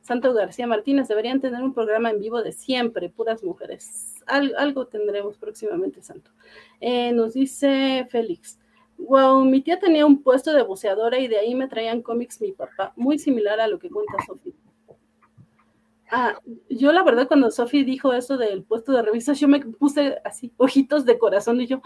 Santo 0.00 0.34
García 0.34 0.66
Martínez, 0.66 1.08
deberían 1.08 1.40
tener 1.40 1.62
un 1.62 1.72
programa 1.72 2.10
en 2.10 2.20
vivo 2.20 2.42
de 2.42 2.52
siempre, 2.52 3.08
puras 3.08 3.42
mujeres. 3.42 4.16
algo 4.26 4.86
tendremos 4.86 5.38
próximamente, 5.38 6.02
Santo. 6.02 6.30
Eh, 6.80 7.12
nos 7.12 7.32
dice 7.34 8.06
Félix. 8.10 8.58
Wow, 8.98 9.44
mi 9.44 9.62
tía 9.62 9.78
tenía 9.78 10.04
un 10.04 10.22
puesto 10.22 10.52
de 10.52 10.62
buceadora 10.62 11.18
y 11.18 11.26
de 11.26 11.38
ahí 11.38 11.54
me 11.54 11.68
traían 11.68 12.02
cómics 12.02 12.40
mi 12.40 12.52
papá, 12.52 12.92
muy 12.96 13.18
similar 13.18 13.60
a 13.60 13.66
lo 13.66 13.78
que 13.78 13.90
cuenta 13.90 14.12
Sofía. 14.26 14.52
Ah, 16.10 16.38
yo 16.68 16.92
la 16.92 17.02
verdad 17.02 17.28
cuando 17.28 17.50
Sofi 17.50 17.82
dijo 17.82 18.12
eso 18.12 18.36
del 18.36 18.62
puesto 18.62 18.92
de 18.92 19.02
revistas, 19.02 19.40
yo 19.40 19.48
me 19.48 19.60
puse 19.60 20.18
así, 20.24 20.52
ojitos 20.56 21.04
de 21.04 21.18
corazón 21.18 21.60
y 21.60 21.66
yo, 21.66 21.80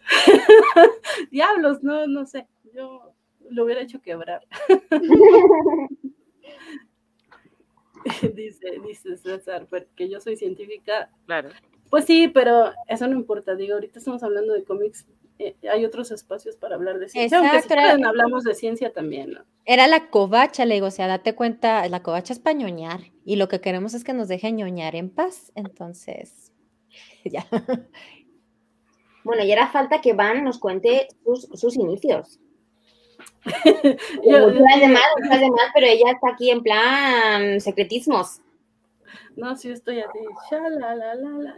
diablos, 1.30 1.82
no, 1.82 2.06
no 2.06 2.26
sé, 2.26 2.48
yo 2.74 3.14
lo 3.50 3.64
hubiera 3.64 3.82
hecho 3.82 4.00
quebrar. 4.00 4.46
dice, 8.34 8.80
dice 8.86 9.16
César, 9.16 9.66
porque 9.68 10.08
yo 10.08 10.20
soy 10.20 10.36
científica. 10.36 11.10
Claro. 11.26 11.50
Pues 11.90 12.04
sí, 12.04 12.28
pero 12.28 12.72
eso 12.86 13.08
no 13.08 13.14
importa, 13.14 13.54
digo, 13.54 13.74
ahorita 13.74 13.98
estamos 13.98 14.22
hablando 14.22 14.52
de 14.52 14.64
cómics 14.64 15.06
eh, 15.38 15.56
hay 15.72 15.84
otros 15.84 16.10
espacios 16.10 16.56
para 16.56 16.74
hablar 16.74 16.98
de 16.98 17.08
ciencia, 17.08 17.38
Exacto, 17.38 17.74
aunque 17.74 17.96
si 17.96 18.04
hablamos 18.04 18.44
de 18.44 18.54
ciencia 18.54 18.92
también, 18.92 19.32
¿no? 19.32 19.44
Era 19.64 19.86
la 19.86 20.10
covacha, 20.10 20.64
le 20.64 20.74
digo, 20.74 20.86
o 20.86 20.90
sea, 20.90 21.06
date 21.06 21.34
cuenta, 21.34 21.88
la 21.88 22.02
covacha 22.02 22.32
es 22.32 22.38
para 22.38 22.58
ñoñar, 22.58 23.00
y 23.24 23.36
lo 23.36 23.48
que 23.48 23.60
queremos 23.60 23.94
es 23.94 24.02
que 24.02 24.14
nos 24.14 24.28
dejen 24.28 24.56
ñoñar 24.56 24.96
en 24.96 25.10
paz, 25.10 25.52
entonces, 25.54 26.52
ya. 27.24 27.46
Bueno, 29.22 29.44
y 29.44 29.52
era 29.52 29.68
falta 29.68 30.00
que 30.00 30.14
Van 30.14 30.42
nos 30.42 30.58
cuente 30.58 31.08
sus, 31.24 31.48
sus 31.54 31.76
inicios. 31.76 32.40
Yo, 34.24 34.48
muchas 34.50 34.80
de 34.80 34.88
más, 34.88 35.04
muchas 35.22 35.40
de 35.40 35.50
más, 35.50 35.70
pero 35.74 35.86
ella 35.86 36.12
está 36.12 36.30
aquí 36.32 36.50
en 36.50 36.62
plan 36.62 37.60
secretismos. 37.60 38.40
No, 39.36 39.56
sí 39.56 39.70
estoy 39.70 40.00
así, 40.00 40.18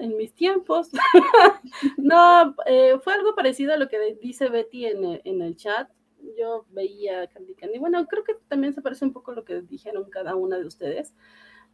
en 0.00 0.16
mis 0.16 0.34
tiempos. 0.34 0.90
no, 1.96 2.54
eh, 2.66 2.98
fue 3.02 3.14
algo 3.14 3.34
parecido 3.34 3.72
a 3.72 3.76
lo 3.76 3.88
que 3.88 4.18
dice 4.20 4.48
Betty 4.48 4.86
en 4.86 5.04
el, 5.04 5.20
en 5.24 5.42
el 5.42 5.56
chat. 5.56 5.90
Yo 6.38 6.66
veía 6.70 7.26
Candy 7.28 7.54
Candy. 7.54 7.78
Bueno, 7.78 8.06
creo 8.06 8.24
que 8.24 8.34
también 8.48 8.74
se 8.74 8.82
parece 8.82 9.04
un 9.04 9.12
poco 9.12 9.32
a 9.32 9.34
lo 9.34 9.44
que 9.44 9.62
dijeron 9.62 10.10
cada 10.10 10.34
una 10.34 10.58
de 10.58 10.66
ustedes, 10.66 11.14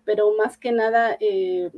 pero 0.04 0.34
más 0.36 0.56
que 0.58 0.72
nada, 0.72 1.16
eh, 1.20 1.70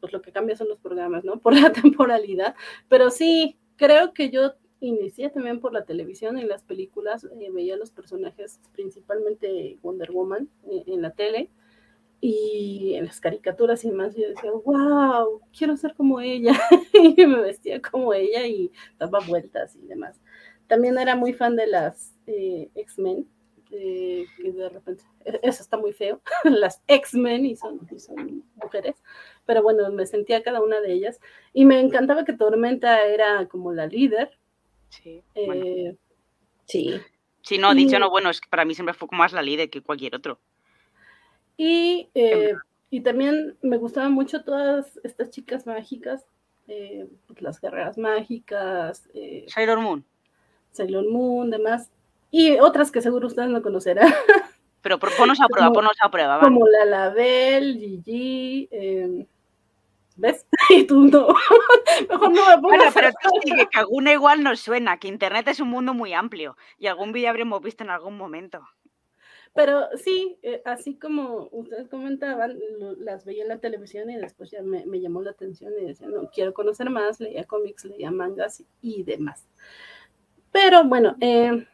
pues 0.00 0.12
lo 0.12 0.20
que 0.20 0.32
cambia 0.32 0.56
son 0.56 0.68
los 0.68 0.78
programas, 0.78 1.24
¿no? 1.24 1.38
Por 1.40 1.58
la 1.58 1.72
temporalidad. 1.72 2.54
Pero 2.88 3.10
sí, 3.10 3.58
creo 3.76 4.12
que 4.12 4.30
yo 4.30 4.54
inicié 4.80 5.30
también 5.30 5.60
por 5.60 5.72
la 5.72 5.84
televisión 5.84 6.38
y 6.38 6.42
las 6.44 6.64
películas, 6.64 7.22
eh, 7.24 7.50
veía 7.52 7.76
los 7.76 7.92
personajes, 7.92 8.60
principalmente 8.72 9.78
Wonder 9.80 10.10
Woman 10.10 10.50
en 10.64 11.02
la 11.02 11.12
tele 11.12 11.50
y 12.24 12.94
en 12.94 13.06
las 13.06 13.18
caricaturas 13.18 13.84
y 13.84 13.90
más 13.90 14.14
yo 14.14 14.28
decía, 14.28 14.52
wow, 14.52 15.40
quiero 15.58 15.76
ser 15.76 15.92
como 15.94 16.20
ella. 16.20 16.52
y 16.94 17.26
me 17.26 17.40
vestía 17.40 17.82
como 17.82 18.14
ella 18.14 18.46
y 18.46 18.70
daba 18.96 19.18
vueltas 19.26 19.74
y 19.74 19.84
demás. 19.88 20.20
También 20.68 20.96
era 20.98 21.16
muy 21.16 21.32
fan 21.32 21.56
de 21.56 21.66
las 21.66 22.14
eh, 22.28 22.70
X-Men, 22.76 23.28
eh, 23.72 24.26
que 24.36 24.52
de 24.52 24.68
repente, 24.68 25.02
e-, 25.24 25.40
eso 25.42 25.64
está 25.64 25.76
muy 25.76 25.92
feo, 25.92 26.22
las 26.44 26.80
X-Men 26.86 27.44
y 27.44 27.56
son, 27.56 27.80
son 27.98 28.44
mujeres, 28.54 29.02
pero 29.44 29.64
bueno, 29.64 29.90
me 29.90 30.06
sentía 30.06 30.44
cada 30.44 30.62
una 30.62 30.80
de 30.80 30.92
ellas. 30.92 31.18
Y 31.52 31.64
me 31.64 31.80
encantaba 31.80 32.24
que 32.24 32.34
Tormenta 32.34 33.04
era 33.04 33.48
como 33.48 33.72
la 33.72 33.88
líder. 33.88 34.38
Sí. 34.90 35.24
Eh, 35.34 35.96
sí. 36.66 37.00
Sí, 37.42 37.58
no, 37.58 37.74
dicho 37.74 37.98
no, 37.98 38.10
bueno, 38.10 38.30
es 38.30 38.40
que 38.40 38.48
para 38.48 38.64
mí 38.64 38.76
siempre 38.76 38.94
fue 38.94 39.08
más 39.10 39.32
la 39.32 39.42
líder 39.42 39.70
que 39.70 39.82
cualquier 39.82 40.14
otro. 40.14 40.38
Y, 41.64 42.08
eh, 42.16 42.56
y 42.90 43.02
también 43.02 43.56
me 43.62 43.76
gustaban 43.76 44.12
mucho 44.12 44.42
todas 44.42 44.98
estas 45.04 45.30
chicas 45.30 45.64
mágicas, 45.64 46.26
eh, 46.66 47.06
las 47.38 47.60
guerreras 47.60 47.96
mágicas. 47.98 49.08
Eh, 49.14 49.46
Sailor 49.46 49.78
Moon. 49.78 50.04
Sailor 50.72 51.08
Moon, 51.08 51.50
demás. 51.50 51.92
Y 52.32 52.58
otras 52.58 52.90
que 52.90 53.00
seguro 53.00 53.28
ustedes 53.28 53.48
no 53.48 53.62
conocerán. 53.62 54.12
Pero 54.82 54.98
ponos 54.98 55.40
a 55.40 55.46
prueba, 55.46 55.72
ponos 55.72 55.96
a 56.02 56.10
prueba. 56.10 56.40
Como 56.40 56.66
la 56.66 56.84
Label, 56.84 57.78
Gigi. 57.78 58.68
Eh, 58.72 59.24
¿Ves? 60.16 60.44
Y 60.70 60.82
tú 60.82 61.04
no. 61.04 61.28
Mejor 62.10 62.32
no 62.32 62.48
me. 62.48 62.56
Bueno, 62.60 62.84
pero 62.92 63.10
sí 63.44 63.52
que 63.52 63.78
alguna 63.78 64.12
igual 64.12 64.42
nos 64.42 64.58
suena, 64.58 64.96
que 64.96 65.06
Internet 65.06 65.46
es 65.46 65.60
un 65.60 65.68
mundo 65.68 65.94
muy 65.94 66.12
amplio 66.12 66.56
y 66.76 66.88
algún 66.88 67.12
vídeo 67.12 67.30
habremos 67.30 67.62
visto 67.62 67.84
en 67.84 67.90
algún 67.90 68.16
momento. 68.16 68.68
Pero 69.54 69.86
sí, 70.02 70.38
eh, 70.42 70.62
así 70.64 70.96
como 70.96 71.48
ustedes 71.52 71.88
comentaban, 71.88 72.58
las 72.98 73.26
veía 73.26 73.42
en 73.42 73.50
la 73.50 73.58
televisión 73.58 74.08
y 74.08 74.16
después 74.16 74.50
ya 74.50 74.62
me, 74.62 75.00
llamó 75.00 75.20
la 75.20 75.32
atención 75.32 75.74
y 75.78 75.84
decía, 75.84 76.08
no, 76.08 76.30
quiero 76.30 76.54
conocer 76.54 76.88
más, 76.88 77.20
leía 77.20 77.44
cómics, 77.44 77.84
leía 77.84 78.10
mangas 78.10 78.64
y, 78.80 79.02
demás. 79.02 79.46
Pero 80.52 80.84
bueno, 80.84 81.16
eh, 81.20 81.66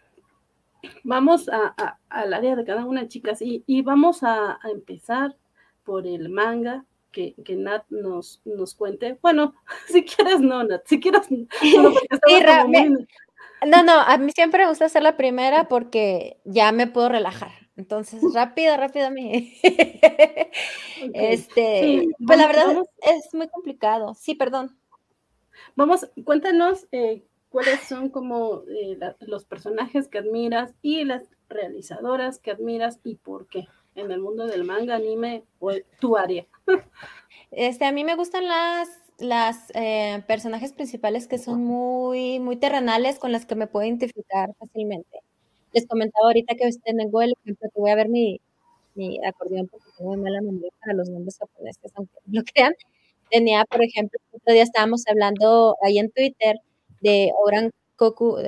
vamos 1.05 1.49
a, 1.49 1.99
al 2.09 2.35
área 2.35 2.57
de 2.57 2.65
cada 2.65 2.85
una, 2.85 3.07
chicas, 3.07 3.43
y, 3.43 3.63
y 3.67 3.83
vamos 3.83 4.25
a, 4.25 4.59
empezar 4.73 5.37
por 5.85 6.07
el 6.07 6.31
manga 6.31 6.85
que, 7.13 7.37
que, 7.45 7.55
Nat 7.55 7.85
nos, 7.91 8.43
nos 8.45 8.75
cuente. 8.75 9.19
Bueno, 9.23 9.55
si 9.87 10.05
quieres, 10.05 10.41
no, 10.41 10.65
Nat, 10.65 10.83
si 10.85 10.99
quieres, 10.99 11.29
no, 13.67 13.83
no, 13.85 14.01
a 14.01 14.19
mí 14.19 14.33
siempre 14.33 14.65
me 14.65 14.69
gusta 14.69 14.87
hacer 14.87 15.05
la 15.05 15.17
primera 15.17 15.69
porque 15.69 16.41
ya 16.45 16.73
me 16.73 16.89
puedo 16.89 17.09
relajar. 17.09 17.68
Entonces, 17.79 18.21
rápido, 18.35 18.77
rápido 18.77 19.11
mi. 19.11 19.55
Este, 21.15 22.09
pues 22.27 22.37
la 22.37 22.49
verdad 22.49 22.83
es 23.03 23.33
muy 23.33 23.49
complicado. 23.49 24.15
Sí, 24.15 24.35
perdón. 24.35 24.77
Vamos, 25.77 26.11
cuéntanos 26.25 26.89
eh, 26.91 27.25
cuáles 27.51 27.81
son 27.83 28.09
como 28.09 28.65
eh, 28.69 28.99
los 29.21 29.45
personajes 29.45 30.09
que 30.09 30.19
admiras 30.19 30.75
y 30.83 31.05
las 31.05 31.23
realizadoras 31.49 32.41
que 32.41 32.51
admiras 32.51 32.99
y 33.05 33.15
por 33.15 33.47
qué 33.47 33.69
en 33.95 34.11
el 34.11 34.21
mundo 34.21 34.47
del 34.47 34.65
manga, 34.65 34.97
anime 34.97 35.45
o 35.61 35.71
tu 36.01 36.17
área. 36.17 36.47
Este, 37.51 37.87
a 37.87 37.93
mí 37.93 38.05
me 38.05 38.15
gustan 38.15 38.47
las 38.47 38.89
las 39.19 39.73
eh, 39.75 40.23
personajes 40.27 40.73
principales 40.73 41.27
que 41.27 41.39
son 41.39 41.65
muy, 41.65 42.41
muy 42.41 42.57
terrenales 42.57 43.19
con 43.19 43.33
las 43.33 43.47
que 43.47 43.55
me 43.55 43.67
puedo 43.67 43.87
identificar 43.87 44.55
fácilmente 44.59 45.23
les 45.73 45.87
comentaba 45.87 46.27
ahorita 46.27 46.55
que 46.57 46.69
tengo 46.85 47.23
el 47.23 47.35
ejemplo 47.43 47.69
que 47.73 47.81
voy 47.81 47.91
a 47.91 47.97
ver 47.97 48.09
mi, 48.09 48.41
mi 48.95 49.19
acordeón 49.25 49.69
porque 49.69 49.87
tengo 49.97 50.11
muy 50.13 50.21
mala 50.21 50.41
memoria 50.43 50.71
para 50.81 50.95
los 50.95 51.09
nombres 51.09 51.39
japoneses, 51.39 51.93
aunque 51.95 52.15
lo 52.33 52.43
crean. 52.45 52.75
Tenía, 53.31 53.65
por 53.67 53.83
ejemplo, 53.83 54.19
otro 54.33 54.55
día 54.55 54.63
estábamos 54.63 55.05
hablando 55.09 55.77
ahí 55.83 55.99
en 55.99 56.11
Twitter 56.11 56.57
de 57.01 57.33
Oran 57.45 57.73
Koku 57.97 58.39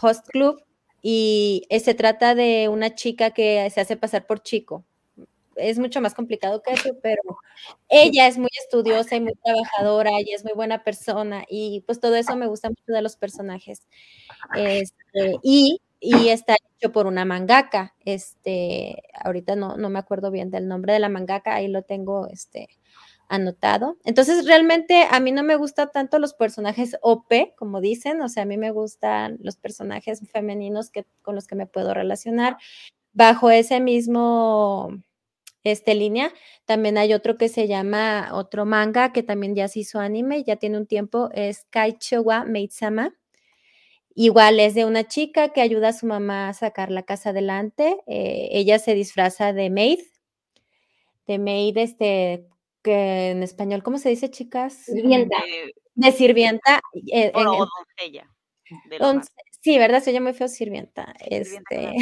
Host 0.00 0.26
Club 0.28 0.62
y 1.02 1.64
eh, 1.68 1.80
se 1.80 1.94
trata 1.94 2.34
de 2.34 2.68
una 2.68 2.94
chica 2.94 3.30
que 3.32 3.68
se 3.70 3.80
hace 3.80 3.96
pasar 3.96 4.26
por 4.26 4.42
chico. 4.42 4.84
Es 5.56 5.78
mucho 5.78 6.00
más 6.00 6.14
complicado 6.14 6.62
que 6.62 6.72
eso, 6.72 6.90
pero 7.02 7.22
ella 7.88 8.26
es 8.26 8.38
muy 8.38 8.48
estudiosa 8.64 9.16
y 9.16 9.20
muy 9.20 9.34
trabajadora 9.44 10.10
y 10.24 10.32
es 10.32 10.44
muy 10.44 10.54
buena 10.54 10.82
persona 10.84 11.44
y 11.48 11.82
pues 11.86 12.00
todo 12.00 12.16
eso 12.16 12.36
me 12.36 12.46
gusta 12.46 12.70
mucho 12.70 12.84
de 12.86 13.02
los 13.02 13.16
personajes. 13.16 13.82
Este, 14.56 15.36
y 15.42 15.80
y 16.02 16.30
está 16.30 16.56
hecho 16.56 16.90
por 16.92 17.06
una 17.06 17.24
mangaka. 17.24 17.94
Este, 18.04 19.04
ahorita 19.14 19.54
no, 19.54 19.76
no 19.76 19.88
me 19.88 20.00
acuerdo 20.00 20.32
bien 20.32 20.50
del 20.50 20.66
nombre 20.66 20.92
de 20.92 20.98
la 20.98 21.08
mangaka, 21.08 21.54
ahí 21.54 21.68
lo 21.68 21.82
tengo 21.82 22.26
este, 22.26 22.68
anotado. 23.28 23.98
Entonces, 24.04 24.44
realmente 24.46 25.06
a 25.08 25.20
mí 25.20 25.30
no 25.30 25.44
me 25.44 25.54
gustan 25.54 25.90
tanto 25.92 26.18
los 26.18 26.34
personajes 26.34 26.96
OP, 27.02 27.54
como 27.56 27.80
dicen, 27.80 28.20
o 28.20 28.28
sea, 28.28 28.42
a 28.42 28.46
mí 28.46 28.56
me 28.56 28.72
gustan 28.72 29.38
los 29.40 29.56
personajes 29.56 30.28
femeninos 30.28 30.90
que, 30.90 31.06
con 31.22 31.36
los 31.36 31.46
que 31.46 31.54
me 31.54 31.66
puedo 31.66 31.94
relacionar. 31.94 32.56
Bajo 33.12 33.50
ese 33.50 33.78
mismo 33.78 34.90
este 35.62 35.94
línea, 35.94 36.32
también 36.64 36.98
hay 36.98 37.14
otro 37.14 37.36
que 37.38 37.48
se 37.48 37.68
llama, 37.68 38.30
otro 38.32 38.66
manga 38.66 39.12
que 39.12 39.22
también 39.22 39.54
ya 39.54 39.68
se 39.68 39.80
hizo 39.80 40.00
anime, 40.00 40.42
ya 40.42 40.56
tiene 40.56 40.78
un 40.78 40.86
tiempo, 40.86 41.30
es 41.32 41.64
Kaicho 41.70 42.22
wa 42.22 42.44
Meitsama 42.44 43.14
Igual 44.14 44.60
es 44.60 44.74
de 44.74 44.84
una 44.84 45.04
chica 45.04 45.50
que 45.50 45.60
ayuda 45.60 45.88
a 45.88 45.92
su 45.92 46.06
mamá 46.06 46.48
a 46.48 46.54
sacar 46.54 46.90
la 46.90 47.02
casa 47.02 47.30
adelante. 47.30 47.96
Eh, 48.06 48.48
ella 48.52 48.78
se 48.78 48.94
disfraza 48.94 49.52
de 49.52 49.70
maid, 49.70 50.00
de 51.26 51.38
maid, 51.38 51.76
este, 51.78 52.46
que 52.82 53.30
en 53.30 53.42
español, 53.42 53.82
¿cómo 53.82 53.98
se 53.98 54.10
dice, 54.10 54.30
chicas? 54.30 54.74
Sirvienta. 54.74 55.36
De 55.94 56.12
sirvienta. 56.12 56.80
Eh, 57.12 57.32
o, 57.34 57.42
doncella. 57.42 58.28
Sí, 59.60 59.78
¿verdad? 59.78 60.02
Se 60.02 60.10
oye 60.10 60.20
muy 60.20 60.34
feo 60.34 60.48
sirvienta. 60.48 61.14
Este. 61.20 61.94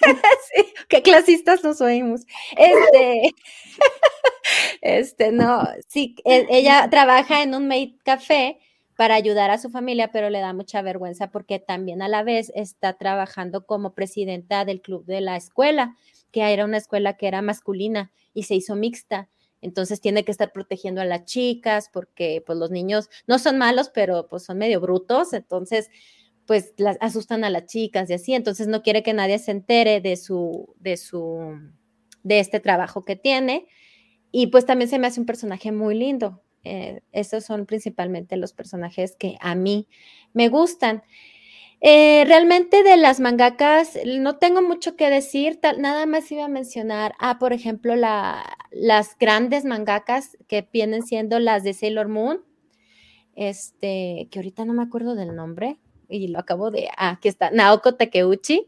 sí, 0.00 0.74
qué 0.88 1.02
clasistas 1.02 1.62
nos 1.62 1.80
oímos. 1.80 2.22
Este. 2.56 3.30
este, 4.82 5.32
no, 5.32 5.62
sí, 5.86 6.16
e, 6.24 6.46
ella 6.50 6.88
trabaja 6.90 7.42
en 7.42 7.54
un 7.54 7.68
maid 7.68 7.94
café 8.04 8.58
para 8.98 9.14
ayudar 9.14 9.52
a 9.52 9.58
su 9.58 9.70
familia, 9.70 10.10
pero 10.10 10.28
le 10.28 10.40
da 10.40 10.52
mucha 10.52 10.82
vergüenza 10.82 11.30
porque 11.30 11.60
también 11.60 12.02
a 12.02 12.08
la 12.08 12.24
vez 12.24 12.50
está 12.56 12.94
trabajando 12.94 13.64
como 13.64 13.94
presidenta 13.94 14.64
del 14.64 14.80
club 14.80 15.04
de 15.04 15.20
la 15.20 15.36
escuela, 15.36 15.96
que 16.32 16.40
era 16.52 16.64
una 16.64 16.78
escuela 16.78 17.16
que 17.16 17.28
era 17.28 17.40
masculina 17.40 18.10
y 18.34 18.42
se 18.42 18.56
hizo 18.56 18.74
mixta. 18.74 19.28
Entonces 19.60 20.00
tiene 20.00 20.24
que 20.24 20.32
estar 20.32 20.50
protegiendo 20.50 21.00
a 21.00 21.04
las 21.04 21.26
chicas 21.26 21.90
porque 21.92 22.42
pues 22.44 22.58
los 22.58 22.72
niños 22.72 23.08
no 23.28 23.38
son 23.38 23.56
malos, 23.56 23.88
pero 23.94 24.26
pues 24.26 24.42
son 24.42 24.58
medio 24.58 24.80
brutos, 24.80 25.32
entonces 25.32 25.90
pues 26.44 26.74
las 26.76 26.96
asustan 27.00 27.44
a 27.44 27.50
las 27.50 27.66
chicas 27.66 28.10
y 28.10 28.14
así, 28.14 28.34
entonces 28.34 28.66
no 28.66 28.82
quiere 28.82 29.04
que 29.04 29.14
nadie 29.14 29.38
se 29.38 29.52
entere 29.52 30.00
de 30.00 30.16
su 30.16 30.74
de 30.80 30.96
su 30.96 31.56
de 32.24 32.40
este 32.40 32.58
trabajo 32.58 33.04
que 33.04 33.14
tiene 33.14 33.68
y 34.32 34.48
pues 34.48 34.66
también 34.66 34.90
se 34.90 34.98
me 34.98 35.06
hace 35.06 35.20
un 35.20 35.26
personaje 35.26 35.70
muy 35.70 35.94
lindo. 35.94 36.42
Eh, 36.68 37.00
esos 37.12 37.44
son 37.44 37.64
principalmente 37.64 38.36
los 38.36 38.52
personajes 38.52 39.16
que 39.16 39.36
a 39.40 39.54
mí 39.54 39.88
me 40.34 40.48
gustan. 40.48 41.02
Eh, 41.80 42.24
realmente 42.26 42.82
de 42.82 42.96
las 42.98 43.20
mangakas 43.20 43.96
no 44.04 44.36
tengo 44.36 44.60
mucho 44.60 44.96
que 44.96 45.08
decir, 45.08 45.60
nada 45.78 46.04
más 46.04 46.30
iba 46.30 46.44
a 46.44 46.48
mencionar 46.48 47.14
a, 47.18 47.38
por 47.38 47.54
ejemplo, 47.54 47.94
las 47.96 49.16
grandes 49.18 49.64
mangakas 49.64 50.36
que 50.46 50.68
vienen 50.70 51.02
siendo 51.04 51.38
las 51.38 51.64
de 51.64 51.72
Sailor 51.72 52.08
Moon, 52.08 52.44
este, 53.34 54.28
que 54.30 54.40
ahorita 54.40 54.66
no 54.66 54.74
me 54.74 54.82
acuerdo 54.82 55.14
del 55.14 55.34
nombre 55.34 55.78
y 56.10 56.28
lo 56.28 56.38
acabo 56.38 56.70
de, 56.70 56.88
ah, 56.98 57.10
aquí 57.10 57.28
está, 57.28 57.50
Naoko 57.50 57.94
Takeuchi, 57.94 58.66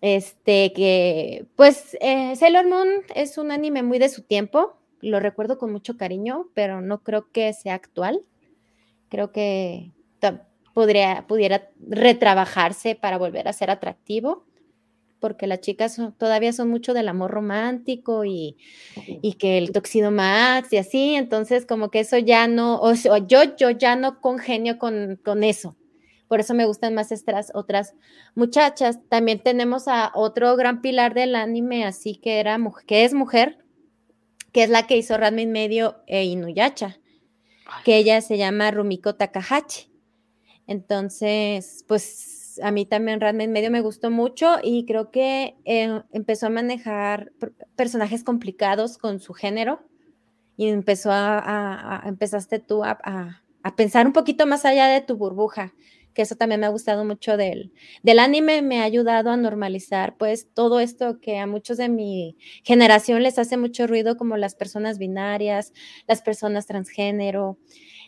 este, 0.00 0.72
que 0.72 1.46
pues 1.56 1.96
eh, 2.00 2.36
Sailor 2.36 2.66
Moon 2.66 2.88
es 3.14 3.36
un 3.36 3.50
anime 3.50 3.82
muy 3.82 3.98
de 3.98 4.08
su 4.08 4.22
tiempo, 4.22 4.78
lo 5.06 5.20
recuerdo 5.20 5.58
con 5.58 5.72
mucho 5.72 5.96
cariño, 5.96 6.48
pero 6.54 6.80
no 6.80 7.02
creo 7.02 7.30
que 7.30 7.52
sea 7.52 7.74
actual. 7.74 8.22
Creo 9.08 9.32
que 9.32 9.92
podría, 10.74 11.24
pudiera 11.26 11.70
retrabajarse 11.88 12.96
para 12.96 13.18
volver 13.18 13.48
a 13.48 13.52
ser 13.52 13.70
atractivo, 13.70 14.44
porque 15.20 15.46
las 15.46 15.60
chicas 15.60 15.98
todavía 16.18 16.52
son 16.52 16.68
mucho 16.68 16.92
del 16.92 17.08
amor 17.08 17.30
romántico 17.30 18.24
y, 18.24 18.56
y, 19.22 19.34
que 19.34 19.58
el 19.58 19.72
toxido 19.72 20.10
max 20.10 20.72
y 20.72 20.76
así, 20.76 21.14
entonces 21.14 21.64
como 21.64 21.90
que 21.90 22.00
eso 22.00 22.18
ya 22.18 22.46
no, 22.46 22.78
o 22.80 22.94
sea, 22.94 23.18
yo, 23.26 23.56
yo 23.56 23.70
ya 23.70 23.96
no 23.96 24.20
congenio 24.20 24.78
con, 24.78 25.18
con 25.24 25.44
eso. 25.44 25.76
Por 26.28 26.40
eso 26.40 26.54
me 26.54 26.66
gustan 26.66 26.94
más 26.94 27.12
estas 27.12 27.52
otras 27.54 27.94
muchachas. 28.34 28.98
También 29.08 29.38
tenemos 29.38 29.86
a 29.86 30.10
otro 30.14 30.56
gran 30.56 30.80
pilar 30.82 31.14
del 31.14 31.36
anime, 31.36 31.84
así 31.84 32.16
que 32.16 32.40
era 32.40 32.58
que 32.86 33.04
es 33.04 33.14
mujer, 33.14 33.64
que 34.56 34.62
es 34.62 34.70
la 34.70 34.86
que 34.86 34.96
hizo 34.96 35.18
Radmin 35.18 35.52
Medio 35.52 35.96
e 36.06 36.24
Inuyasha, 36.24 36.98
que 37.84 37.98
ella 37.98 38.22
se 38.22 38.38
llama 38.38 38.70
Rumiko 38.70 39.14
Takahashi. 39.14 39.92
Entonces, 40.66 41.84
pues 41.86 42.58
a 42.62 42.70
mí 42.70 42.86
también 42.86 43.20
Radmin 43.20 43.52
Medio 43.52 43.70
me 43.70 43.82
gustó 43.82 44.10
mucho 44.10 44.56
y 44.62 44.86
creo 44.86 45.10
que 45.10 45.58
eh, 45.66 46.00
empezó 46.10 46.46
a 46.46 46.48
manejar 46.48 47.32
personajes 47.76 48.24
complicados 48.24 48.96
con 48.96 49.20
su 49.20 49.34
género 49.34 49.86
y 50.56 50.68
empezó 50.68 51.10
a, 51.12 52.02
empezaste 52.06 52.58
tú 52.58 52.82
a, 52.82 52.98
a, 53.62 53.76
pensar 53.76 54.06
un 54.06 54.14
poquito 54.14 54.46
más 54.46 54.64
allá 54.64 54.86
de 54.86 55.02
tu 55.02 55.18
burbuja 55.18 55.74
que 56.16 56.22
eso 56.22 56.34
también 56.34 56.60
me 56.60 56.66
ha 56.66 56.70
gustado 56.70 57.04
mucho 57.04 57.36
del, 57.36 57.72
del 58.02 58.18
anime, 58.18 58.62
me 58.62 58.80
ha 58.80 58.84
ayudado 58.84 59.30
a 59.30 59.36
normalizar 59.36 60.16
pues 60.16 60.48
todo 60.54 60.80
esto 60.80 61.20
que 61.20 61.38
a 61.38 61.46
muchos 61.46 61.76
de 61.76 61.90
mi 61.90 62.38
generación 62.64 63.22
les 63.22 63.38
hace 63.38 63.58
mucho 63.58 63.86
ruido, 63.86 64.16
como 64.16 64.38
las 64.38 64.54
personas 64.54 64.98
binarias, 64.98 65.74
las 66.08 66.22
personas 66.22 66.66
transgénero, 66.66 67.58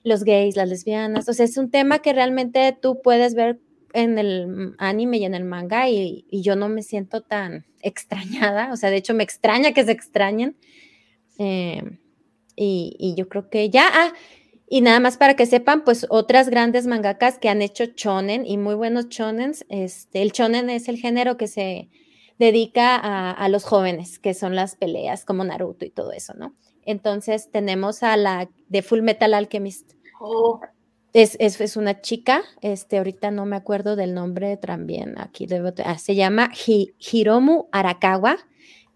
los 0.05 0.25
gays, 0.25 0.57
las 0.57 0.71
lesbianas. 0.71 1.29
O 1.29 1.35
sea, 1.35 1.45
es 1.45 1.59
un 1.59 1.71
tema 1.71 1.99
que 1.99 2.15
realmente 2.15 2.77
tú 2.81 3.03
puedes 3.03 3.35
ver 3.35 3.61
en 3.93 4.17
el 4.17 4.75
anime 4.79 5.19
y 5.19 5.25
en 5.27 5.35
el 5.35 5.45
manga 5.45 5.91
y, 5.91 6.25
yo 6.33 6.57
no 6.57 6.71
me 6.71 6.83
siento 6.83 7.21
tan 7.21 7.67
extrañada, 7.83 8.73
o 8.73 8.77
sea, 8.77 8.91
de 8.91 8.97
hecho 8.97 9.13
me 9.13 9.23
extraña 9.23 9.73
que 9.73 9.85
se 9.85 9.93
extrañen. 9.93 10.57
Eh, 11.39 11.83
y, 12.57 12.97
y, 12.99 13.15
yo 13.17 13.29
creo 13.29 13.51
que 13.51 13.69
ya, 13.69 13.87
ah, 13.93 14.15
y 14.71 14.83
nada 14.83 15.01
más 15.01 15.17
para 15.17 15.35
que 15.35 15.47
sepan, 15.47 15.83
pues 15.85 16.07
otras 16.11 16.51
grandes 16.51 16.87
mangakas 16.87 17.39
que 17.39 17.49
han 17.49 17.63
hecho 17.63 17.87
chonen 17.87 18.45
y 18.45 18.59
muy 18.59 18.75
buenos 18.75 19.09
chonens. 19.09 19.65
Este, 19.69 20.21
el 20.21 20.33
chonen 20.33 20.69
es 20.69 20.89
el 20.89 20.99
género 20.99 21.37
que 21.37 21.47
se 21.47 21.89
dedica 22.39 22.97
a, 22.97 23.49
los 23.49 23.65
jóvenes, 23.65 24.19
que 24.19 24.35
son 24.35 24.55
las 24.55 24.77
peleas 24.77 25.25
como 25.25 25.43
Naruto 25.43 25.85
y 25.85 25.91
todo 25.91 26.13
eso, 26.13 26.35
¿no? 26.35 26.55
Entonces 26.85 27.51
tenemos 27.51 28.03
a 28.03 28.17
la 28.17 28.49
de 28.69 28.83
Full 28.83 29.03
Metal 29.03 29.35
Alchemist. 29.35 29.95
Oh. 30.21 30.61
Es, 31.15 31.37
es, 31.41 31.77
una 31.77 32.01
chica, 32.01 32.43
este, 32.61 32.99
ahorita 32.99 33.31
no 33.31 33.47
me 33.47 33.57
acuerdo 33.57 33.97
del 33.97 34.15
nombre 34.15 34.57
también, 34.59 35.19
aquí 35.19 35.47
debo, 35.47 35.73
ah, 35.85 35.99
se 35.99 36.15
llama 36.15 36.51
Hiromu 36.99 37.67
Arakawa 37.73 38.37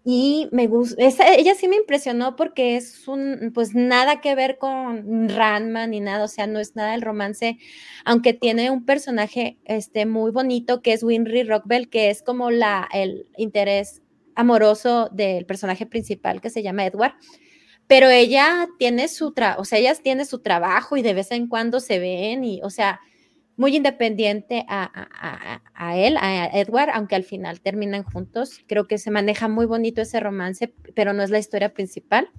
y 0.05 0.49
me 0.51 0.67
gusta, 0.67 1.01
ella 1.33 1.55
sí 1.55 1.69
me 1.69 1.77
impresionó 1.77 2.35
porque 2.35 2.75
es 2.75 3.07
un, 3.07 3.51
pues 3.53 3.73
nada 3.73 4.19
que 4.19 4.35
ver 4.35 4.57
con 4.57 5.29
Ranman 5.29 5.91
ni 5.91 6.01
nada, 6.01 6.25
o 6.25 6.27
sea, 6.27 6.45
no 6.45 6.59
es 6.59 6.75
nada 6.75 6.93
el 6.93 7.01
romance, 7.01 7.57
aunque 8.03 8.33
tiene 8.33 8.69
un 8.69 8.85
personaje 8.85 9.57
este, 9.63 10.05
muy 10.05 10.31
bonito 10.31 10.81
que 10.81 10.91
es 10.91 11.03
Winry 11.03 11.43
Rockbell, 11.43 11.89
que 11.89 12.09
es 12.09 12.21
como 12.21 12.51
la, 12.51 12.89
el 12.93 13.27
interés 13.37 14.01
amoroso 14.35 15.09
del 15.13 15.45
personaje 15.45 15.85
principal 15.85 16.41
que 16.41 16.49
se 16.49 16.63
llama 16.63 16.85
Edward. 16.85 17.13
Pero 17.87 18.09
ella 18.09 18.67
tiene 18.79 19.07
su, 19.07 19.33
tra 19.33 19.57
o 19.57 19.65
sea, 19.65 19.79
ella 19.79 19.93
tiene 19.95 20.25
su 20.25 20.39
trabajo 20.39 20.97
y 20.97 21.01
de 21.01 21.13
vez 21.13 21.31
en 21.31 21.47
cuando 21.47 21.79
se 21.79 21.99
ven 21.99 22.43
y, 22.43 22.61
o 22.63 22.69
sea, 22.69 22.99
muy 23.55 23.75
independiente 23.75 24.65
a, 24.67 25.97
él, 25.97 26.17
a 26.19 26.47
Edward, 26.53 26.89
aunque 26.93 27.15
al 27.15 27.23
final 27.23 27.61
terminan 27.61 28.03
juntos. 28.03 28.59
Creo 28.67 28.87
que 28.87 28.97
se 28.97 29.11
maneja 29.11 29.47
muy 29.47 29.65
bonito 29.65 30.01
ese 30.01 30.19
romance, 30.19 30.73
pero 30.95 31.13
no 31.13 31.23
es 31.23 31.29
la 31.29 31.39
historia 31.39 31.73
principal. 31.73 32.29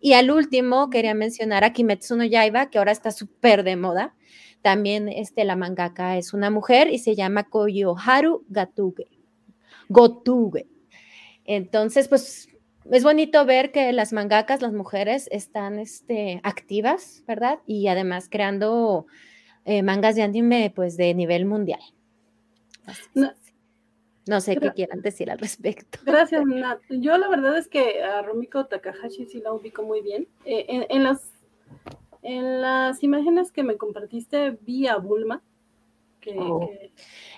Y 0.00 0.14
al 0.14 0.30
último 0.30 0.90
quería 0.90 1.14
mencionar 1.14 1.64
a 1.64 1.72
Kimetsu 1.72 2.16
no 2.16 2.24
Yaiba, 2.24 2.70
que 2.70 2.78
ahora 2.78 2.92
está 2.92 3.10
súper 3.10 3.62
de 3.62 3.76
moda. 3.76 4.14
También 4.62 5.08
este, 5.08 5.44
la 5.44 5.56
mangaka 5.56 6.16
es 6.18 6.34
una 6.34 6.50
mujer 6.50 6.88
y 6.90 6.98
se 6.98 7.14
llama 7.14 7.44
Koyoharu 7.44 8.44
Gatuge. 8.48 9.08
Gotuge. 9.88 10.66
Entonces, 11.44 12.08
pues 12.08 12.48
es 12.90 13.04
bonito 13.04 13.44
ver 13.46 13.72
que 13.72 13.92
las 13.92 14.12
mangakas, 14.12 14.60
las 14.60 14.72
mujeres, 14.72 15.28
están 15.30 15.78
este, 15.78 16.40
activas, 16.42 17.22
¿verdad? 17.26 17.60
Y 17.66 17.86
además 17.88 18.28
creando 18.30 19.06
eh, 19.64 19.82
mangas 19.82 20.14
de 20.14 20.22
anime 20.22 20.72
pues 20.74 20.96
de 20.96 21.14
nivel 21.14 21.46
mundial. 21.46 21.80
No, 24.26 24.40
sé 24.40 24.56
qué 24.56 24.72
quieran 24.72 25.02
decir 25.02 25.30
al 25.30 25.38
respecto. 25.38 25.98
Gracias, 26.04 26.44
Nat. 26.46 26.80
Yo 26.88 27.18
la 27.18 27.28
verdad 27.28 27.56
es 27.58 27.68
que 27.68 28.02
a 28.02 28.22
Rumiko 28.22 28.66
Takahashi 28.66 29.26
sí 29.26 29.40
la 29.40 29.52
ubico 29.52 29.82
muy 29.82 30.00
bien. 30.00 30.28
Eh, 30.44 30.86
en, 30.88 31.04
las, 31.04 31.30
en 32.22 32.60
las 32.60 33.02
imágenes 33.02 33.52
que 33.52 33.62
me 33.62 33.76
compartiste 33.76 34.58
vi 34.62 34.86
a 34.86 34.96
Bulma. 34.96 35.42
Oh. 36.38 36.70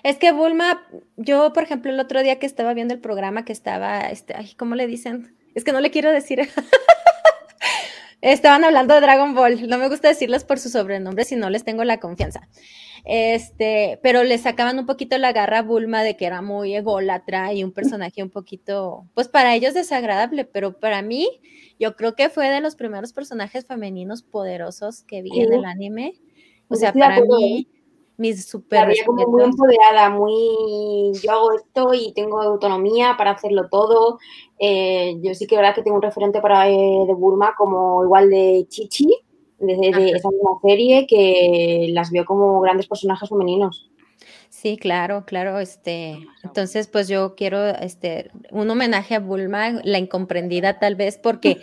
Es 0.03 0.17
que 0.17 0.31
Bulma, 0.31 0.87
yo 1.17 1.51
por 1.51 1.63
ejemplo 1.63 1.91
el 1.91 1.99
otro 1.99 2.23
día 2.23 2.39
que 2.39 2.45
estaba 2.45 2.73
viendo 2.73 2.93
el 2.93 3.01
programa 3.01 3.43
que 3.43 3.51
estaba, 3.51 3.99
este, 4.09 4.33
ay, 4.33 4.53
¿cómo 4.55 4.75
le 4.75 4.87
dicen? 4.87 5.35
Es 5.55 5.65
que 5.65 5.73
no 5.73 5.81
le 5.81 5.91
quiero 5.91 6.11
decir. 6.11 6.39
Estaban 8.21 8.63
hablando 8.63 8.95
de 8.95 9.01
Dragon 9.01 9.35
Ball. 9.35 9.67
No 9.67 9.77
me 9.77 9.89
gusta 9.89 10.07
decirles 10.07 10.43
por 10.43 10.59
su 10.59 10.69
sobrenombre 10.69 11.23
si 11.23 11.35
no 11.35 11.49
les 11.49 11.63
tengo 11.63 11.83
la 11.83 11.99
confianza. 11.99 12.47
Este, 13.05 13.99
pero 14.03 14.23
le 14.23 14.37
sacaban 14.37 14.79
un 14.79 14.85
poquito 14.85 15.17
la 15.17 15.31
garra 15.31 15.59
a 15.59 15.61
Bulma 15.61 16.03
de 16.03 16.17
que 16.17 16.25
era 16.25 16.41
muy 16.41 16.75
ególatra 16.75 17.53
y 17.53 17.63
un 17.63 17.71
personaje 17.71 18.21
un 18.23 18.29
poquito, 18.29 19.07
pues 19.13 19.29
para 19.29 19.55
ellos 19.55 19.73
desagradable, 19.73 20.43
pero 20.45 20.77
para 20.79 21.01
mí, 21.01 21.39
yo 21.79 21.95
creo 21.95 22.15
que 22.15 22.29
fue 22.29 22.49
de 22.49 22.59
los 22.59 22.75
primeros 22.75 23.13
personajes 23.13 23.65
femeninos 23.65 24.23
poderosos 24.23 25.03
que 25.03 25.21
vi 25.21 25.39
en 25.39 25.53
el 25.53 25.65
anime. 25.65 26.15
O 26.67 26.75
sea, 26.75 26.91
para 26.91 27.21
mí, 27.21 27.69
mis 28.17 28.45
super. 28.45 28.91
como 29.05 29.27
muy 29.27 29.43
empoderada, 29.43 30.09
muy. 30.09 31.13
Yo 31.23 31.31
hago 31.31 31.53
esto 31.53 31.93
y 31.93 32.13
tengo 32.13 32.41
autonomía 32.41 33.15
para 33.17 33.31
hacerlo 33.31 33.69
todo. 33.69 34.17
Eh, 34.59 35.17
yo 35.21 35.33
sí 35.33 35.47
que 35.47 35.55
verdad 35.55 35.75
que 35.75 35.83
tengo 35.83 35.97
un 35.97 36.01
referente 36.01 36.41
para 36.41 36.67
eh, 36.69 37.03
de 37.07 37.13
Burma 37.13 37.53
como 37.55 38.03
igual 38.03 38.29
de 38.29 38.65
Chichi, 38.69 39.15
desde 39.59 39.91
de, 39.91 40.09
esa 40.11 40.29
misma 40.29 40.59
serie, 40.61 41.05
que 41.07 41.87
las 41.91 42.11
veo 42.11 42.25
como 42.25 42.59
grandes 42.61 42.87
personajes 42.87 43.29
femeninos. 43.29 43.86
Sí, 44.67 44.75
claro, 44.75 45.23
claro. 45.25 45.59
Este, 45.59 46.17
entonces, 46.43 46.87
pues 46.89 47.07
yo 47.07 47.35
quiero 47.35 47.69
este, 47.69 48.31
un 48.51 48.69
homenaje 48.69 49.15
a 49.15 49.21
Bulma, 49.21 49.79
la 49.85 49.97
incomprendida 49.97 50.77
tal 50.77 50.95
vez, 50.95 51.17
porque 51.17 51.61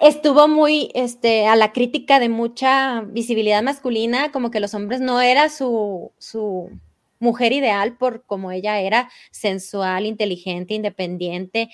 estuvo 0.00 0.48
muy 0.48 0.90
este, 0.94 1.46
a 1.46 1.54
la 1.54 1.72
crítica 1.72 2.18
de 2.18 2.30
mucha 2.30 3.02
visibilidad 3.02 3.62
masculina, 3.62 4.32
como 4.32 4.50
que 4.50 4.58
los 4.58 4.72
hombres 4.72 5.02
no 5.02 5.20
era 5.20 5.50
su, 5.50 6.12
su, 6.16 6.70
mujer 7.18 7.52
ideal 7.52 7.98
por 7.98 8.24
como 8.24 8.52
ella 8.52 8.80
era 8.80 9.10
sensual, 9.30 10.06
inteligente, 10.06 10.72
independiente, 10.72 11.68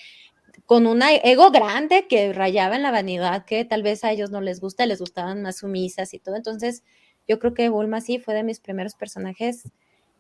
con 0.65 0.89
un 0.89 1.01
ego 1.23 1.53
grande 1.53 2.09
que 2.09 2.33
rayaba 2.33 2.75
en 2.75 2.83
la 2.83 2.91
vanidad, 2.91 3.45
que 3.45 3.65
tal 3.65 3.85
vez 3.85 4.03
a 4.03 4.11
ellos 4.11 4.33
no 4.33 4.41
les 4.41 4.59
gusta, 4.59 4.85
les 4.85 4.99
gustaban 4.99 5.43
más 5.43 5.59
sumisas 5.59 6.13
y 6.13 6.19
todo. 6.19 6.35
Entonces, 6.35 6.83
yo 7.29 7.39
creo 7.39 7.55
que 7.55 7.69
Bulma 7.69 8.01
sí 8.01 8.19
fue 8.19 8.35
de 8.35 8.43
mis 8.43 8.59
primeros 8.59 8.97
personajes 8.97 9.71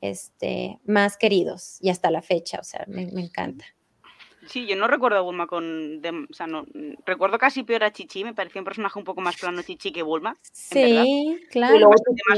este, 0.00 0.78
más 0.87 1.16
queridos 1.16 1.78
y 1.80 1.90
hasta 1.90 2.11
la 2.11 2.22
fecha, 2.22 2.59
o 2.61 2.64
sea, 2.64 2.85
me, 2.87 3.02
encanta. 3.02 3.64
Sí, 4.46 4.66
yo 4.66 4.76
no 4.76 4.87
recuerdo 4.87 5.18
a 5.18 5.22
Bulma 5.22 5.46
con. 5.46 6.00
o 6.30 6.35
sea, 6.35 6.46
no. 6.46 6.66
Recuerdo 7.04 7.38
casi 7.38 7.62
peor 7.62 7.85
a 7.85 7.92
Chichi, 7.92 8.22
me 8.24 8.35
parecía 8.35 8.61
un 8.61 8.64
personaje 8.64 8.98
un 8.98 9.04
poco 9.04 9.20
más 9.20 9.37
plano 9.37 9.62
Chichi 9.62 9.92
que 9.92 10.02
Bulma. 10.02 10.37
Sí, 10.52 11.38
claro. 11.50 11.90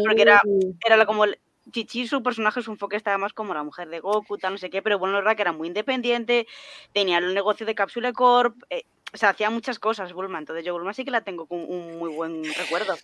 porque 0.06 0.22
era, 0.22 0.40
era 0.86 1.06
como. 1.06 1.24
Chichi, 1.70 2.06
su 2.06 2.22
personaje, 2.22 2.62
su 2.62 2.70
enfoque 2.70 2.96
estaba 2.96 3.18
más 3.18 3.34
como 3.34 3.52
la 3.52 3.62
mujer 3.62 3.90
de 3.90 4.00
Goku, 4.00 4.38
tal, 4.38 4.52
no 4.52 4.58
sé 4.58 4.70
qué, 4.70 4.80
pero 4.80 4.98
bueno, 4.98 5.12
la 5.12 5.18
verdad 5.20 5.36
que 5.36 5.42
era 5.42 5.52
muy 5.52 5.68
independiente, 5.68 6.46
tenía 6.94 7.18
el 7.18 7.34
negocio 7.34 7.66
de 7.66 7.74
Capsule 7.74 8.14
Corp, 8.14 8.56
eh, 8.70 8.84
o 9.12 9.18
sea, 9.18 9.30
hacía 9.30 9.50
muchas 9.50 9.78
cosas 9.78 10.14
Bulma, 10.14 10.38
entonces 10.38 10.64
yo 10.64 10.72
Bulma 10.72 10.94
sí 10.94 11.04
que 11.04 11.10
la 11.10 11.24
tengo 11.24 11.44
con 11.44 11.60
un 11.60 11.98
muy 11.98 12.10
buen 12.10 12.42
recuerdo. 12.42 12.94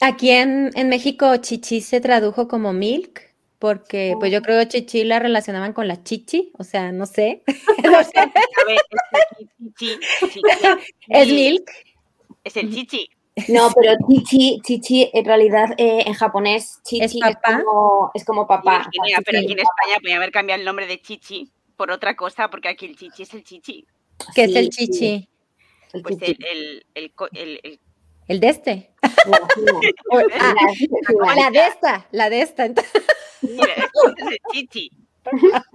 Aquí 0.00 0.30
en, 0.30 0.70
en 0.74 0.88
México, 0.88 1.36
Chichi 1.36 1.80
se 1.80 2.00
tradujo 2.00 2.48
como 2.48 2.72
Milk, 2.72 3.33
porque 3.64 4.14
pues 4.20 4.30
yo 4.30 4.42
creo 4.42 4.60
que 4.60 4.68
Chichi 4.68 5.04
la 5.04 5.20
relacionaban 5.20 5.72
con 5.72 5.88
la 5.88 6.02
chichi, 6.02 6.52
o 6.58 6.64
sea, 6.64 6.92
no 6.92 7.06
sé. 7.06 7.42
es 11.08 11.28
milk. 11.28 11.70
Es 12.44 12.58
el 12.58 12.74
chichi. 12.74 13.08
No, 13.48 13.70
pero 13.74 13.94
chichi, 14.06 14.60
chichi 14.62 15.08
en 15.14 15.24
realidad 15.24 15.70
eh, 15.78 16.02
en 16.04 16.12
japonés 16.12 16.82
chichi 16.84 17.20
es, 17.24 17.36
como, 17.42 18.10
es 18.12 18.22
como 18.26 18.46
papá. 18.46 18.86
pero 19.24 19.38
aquí 19.38 19.52
en 19.52 19.60
España 19.60 19.94
podría 19.94 20.16
haber 20.16 20.30
cambiado 20.30 20.60
el 20.60 20.66
nombre 20.66 20.86
de 20.86 21.00
chichi 21.00 21.50
por 21.74 21.90
otra 21.90 22.16
cosa, 22.16 22.50
porque 22.50 22.68
aquí 22.68 22.84
el 22.84 22.96
chichi 22.96 23.22
es 23.22 23.32
el 23.32 23.44
chichi. 23.44 23.86
¿Qué 24.34 24.44
es 24.44 24.54
el 24.54 24.68
chichi? 24.68 25.26
Pues 26.02 26.18
el, 26.20 26.84
el, 26.94 27.10
el, 27.32 27.80
el 28.28 28.40
de 28.40 28.48
este. 28.50 28.90
Ah, 29.02 29.10
la 31.34 31.50
de 31.50 31.66
esta, 31.66 32.06
la 32.10 32.28
de 32.28 32.42
esta. 32.42 32.68
Mira, 33.50 33.72
es 33.74 34.26
de 34.26 34.38
Chichi. 34.52 34.90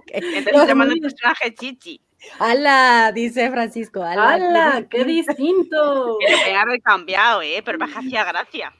Entonces 0.08 0.68
llamando 0.68 0.94
el 0.94 1.00
personaje 1.00 1.54
Chichi. 1.54 2.00
¡Hala! 2.38 3.12
Dice 3.14 3.50
Francisco. 3.50 4.02
¡Hala! 4.02 4.86
¡Qué 4.90 5.04
distinto! 5.04 6.18
Que 6.18 6.52
lo 6.52 6.58
haber 6.58 6.82
cambiado, 6.82 7.42
¿eh? 7.42 7.62
Pero 7.64 7.78
me 7.78 7.86
hacía 7.86 8.24
gracia. 8.24 8.74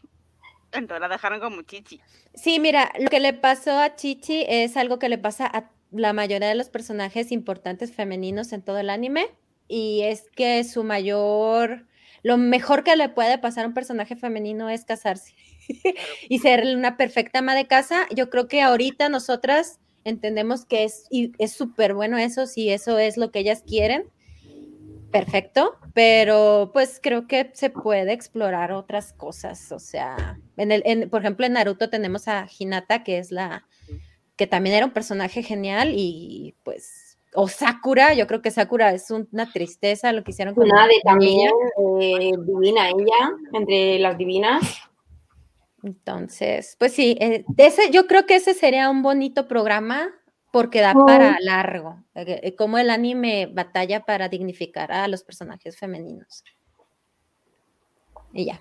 Entonces 0.72 1.00
la 1.00 1.08
dejaron 1.08 1.40
como 1.40 1.62
Chichi. 1.62 2.00
Sí, 2.34 2.60
mira, 2.60 2.92
lo 2.98 3.08
que 3.08 3.20
le 3.20 3.32
pasó 3.32 3.78
a 3.78 3.96
Chichi 3.96 4.44
es 4.48 4.76
algo 4.76 4.98
que 4.98 5.08
le 5.08 5.18
pasa 5.18 5.46
a 5.46 5.70
la 5.90 6.12
mayoría 6.12 6.48
de 6.48 6.54
los 6.54 6.68
personajes 6.68 7.32
importantes 7.32 7.92
femeninos 7.92 8.52
en 8.52 8.62
todo 8.62 8.78
el 8.78 8.90
anime. 8.90 9.28
Y 9.66 10.02
es 10.02 10.30
que 10.34 10.62
su 10.64 10.84
mayor 10.84 11.86
lo 12.22 12.36
mejor 12.36 12.84
que 12.84 12.96
le 12.96 13.08
puede 13.08 13.38
pasar 13.38 13.64
a 13.64 13.68
un 13.68 13.74
personaje 13.74 14.14
femenino 14.14 14.68
es 14.68 14.84
casarse 14.84 15.34
y 16.28 16.38
ser 16.38 16.76
una 16.76 16.96
perfecta 16.96 17.40
ama 17.40 17.54
de 17.54 17.66
casa. 17.66 18.06
Yo 18.14 18.30
creo 18.30 18.48
que 18.48 18.62
ahorita 18.62 19.08
nosotras 19.08 19.80
entendemos 20.04 20.64
que 20.64 20.84
es 20.84 21.04
es 21.10 21.52
súper 21.52 21.94
bueno 21.94 22.18
eso, 22.18 22.46
si 22.46 22.70
eso 22.70 22.98
es 22.98 23.16
lo 23.16 23.30
que 23.30 23.40
ellas 23.40 23.62
quieren. 23.66 24.08
Perfecto, 25.10 25.76
pero 25.92 26.70
pues 26.72 27.00
creo 27.02 27.26
que 27.26 27.50
se 27.54 27.68
puede 27.68 28.12
explorar 28.12 28.70
otras 28.70 29.12
cosas, 29.12 29.72
o 29.72 29.80
sea, 29.80 30.38
en 30.56 30.70
el, 30.70 31.10
por 31.10 31.22
ejemplo, 31.22 31.44
en 31.46 31.54
Naruto 31.54 31.90
tenemos 31.90 32.28
a 32.28 32.46
Hinata, 32.56 33.02
que 33.02 33.18
es 33.18 33.32
la, 33.32 33.66
que 34.36 34.46
también 34.46 34.76
era 34.76 34.86
un 34.86 34.92
personaje 34.92 35.42
genial 35.42 35.94
y 35.96 36.54
pues 36.62 37.10
o 37.34 37.48
Sakura, 37.48 38.14
yo 38.14 38.26
creo 38.26 38.42
que 38.42 38.50
Sakura 38.50 38.92
es 38.92 39.10
una 39.10 39.50
tristeza 39.52 40.12
lo 40.12 40.24
que 40.24 40.32
hicieron 40.32 40.54
con 40.54 40.64
Una 40.64 40.86
de 40.86 41.00
también 41.04 41.50
eh, 42.00 42.32
divina 42.44 42.88
ella, 42.88 43.32
entre 43.52 43.98
las 43.98 44.18
divinas. 44.18 44.89
Entonces, 45.82 46.76
pues 46.78 46.92
sí, 46.92 47.16
eh, 47.20 47.44
ese, 47.56 47.90
yo 47.90 48.06
creo 48.06 48.26
que 48.26 48.36
ese 48.36 48.54
sería 48.54 48.90
un 48.90 49.02
bonito 49.02 49.48
programa 49.48 50.08
porque 50.52 50.80
da 50.80 50.94
para 50.94 51.38
largo, 51.40 52.02
eh, 52.14 52.54
como 52.56 52.78
el 52.78 52.90
anime 52.90 53.46
batalla 53.46 54.04
para 54.04 54.28
dignificar 54.28 54.90
a 54.92 55.06
los 55.08 55.22
personajes 55.22 55.76
femeninos. 55.76 56.44
Y 58.32 58.46
ya. 58.46 58.60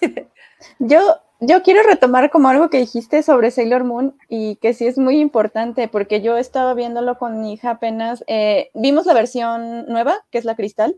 Yo, 0.78 1.00
yo 1.40 1.62
quiero 1.62 1.82
retomar 1.82 2.30
como 2.30 2.48
algo 2.48 2.68
que 2.68 2.78
dijiste 2.78 3.22
sobre 3.22 3.50
Sailor 3.50 3.84
Moon 3.84 4.16
y 4.28 4.56
que 4.56 4.74
sí 4.74 4.86
es 4.86 4.98
muy 4.98 5.18
importante 5.18 5.88
porque 5.88 6.20
yo 6.20 6.36
he 6.36 6.40
estado 6.40 6.74
viéndolo 6.74 7.16
con 7.18 7.40
mi 7.40 7.54
hija 7.54 7.70
apenas. 7.70 8.22
Eh, 8.26 8.70
vimos 8.74 9.06
la 9.06 9.14
versión 9.14 9.86
nueva, 9.86 10.18
que 10.30 10.36
es 10.38 10.44
la 10.44 10.56
cristal. 10.56 10.96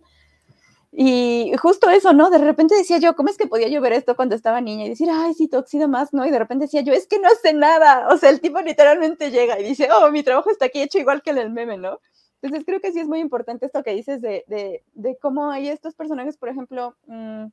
Y 0.95 1.53
justo 1.57 1.89
eso, 1.89 2.13
¿no? 2.13 2.29
De 2.29 2.37
repente 2.37 2.75
decía 2.75 2.99
yo, 2.99 3.17
¿cómo 3.17 3.31
es 3.31 3.39
que 3.39 3.47
podía 3.47 3.69
yo 3.69 3.81
ver 3.81 3.95
esto 3.95 4.15
cuando 4.15 4.35
estaba 4.35 4.61
niña 4.61 4.85
y 4.85 4.91
decir, 4.91 5.09
ay, 5.11 5.33
sí, 5.33 5.49
toxido 5.49 5.89
más, 5.89 6.13
¿no? 6.13 6.27
Y 6.27 6.31
de 6.31 6.39
repente 6.39 6.67
decía 6.67 6.83
yo, 6.83 6.93
es 6.93 7.07
que 7.07 7.19
no 7.19 7.29
hace 7.29 7.55
nada. 7.55 8.09
O 8.13 8.19
sea, 8.19 8.29
el 8.29 8.41
tipo 8.43 8.61
literalmente 8.61 9.31
llega 9.31 9.59
y 9.59 9.65
dice, 9.65 9.89
oh, 9.91 10.11
mi 10.11 10.23
trabajo 10.23 10.51
está 10.51 10.67
aquí 10.67 10.83
hecho 10.83 10.99
igual 10.99 11.23
que 11.23 11.31
en 11.31 11.39
el 11.39 11.51
meme, 11.51 11.79
¿no? 11.79 11.99
Entonces 12.43 12.67
creo 12.67 12.81
que 12.81 12.93
sí 12.93 13.01
es 13.01 13.09
muy 13.09 13.21
importante 13.21 13.67
esto 13.67 13.83
que 13.83 13.95
dices 13.95 14.21
de, 14.21 14.45
de, 14.49 14.85
de 14.95 15.17
cómo 15.19 15.51
hay 15.51 15.69
estos 15.69 15.95
personajes, 15.95 16.37
por 16.37 16.51
ejemplo, 16.51 16.97
mmm, 17.07 17.47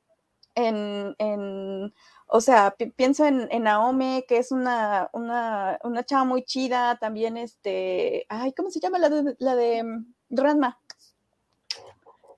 en, 0.56 1.94
o 2.28 2.42
sea, 2.42 2.76
pienso 2.96 3.26
en, 3.26 3.48
en, 3.52 3.64
Naome, 3.64 4.26
que 4.28 4.38
es 4.38 4.52
una, 4.52 5.10
una, 5.14 5.80
una, 5.84 6.04
chava 6.04 6.26
muy 6.26 6.44
chida, 6.44 6.98
también 7.00 7.38
este, 7.38 8.26
ay, 8.30 8.54
¿cómo 8.54 8.70
se 8.70 8.80
llama 8.80 9.00
la 9.00 9.10
de, 9.10 9.36
la 9.40 9.56
de 9.56 9.84
mm, 9.84 10.14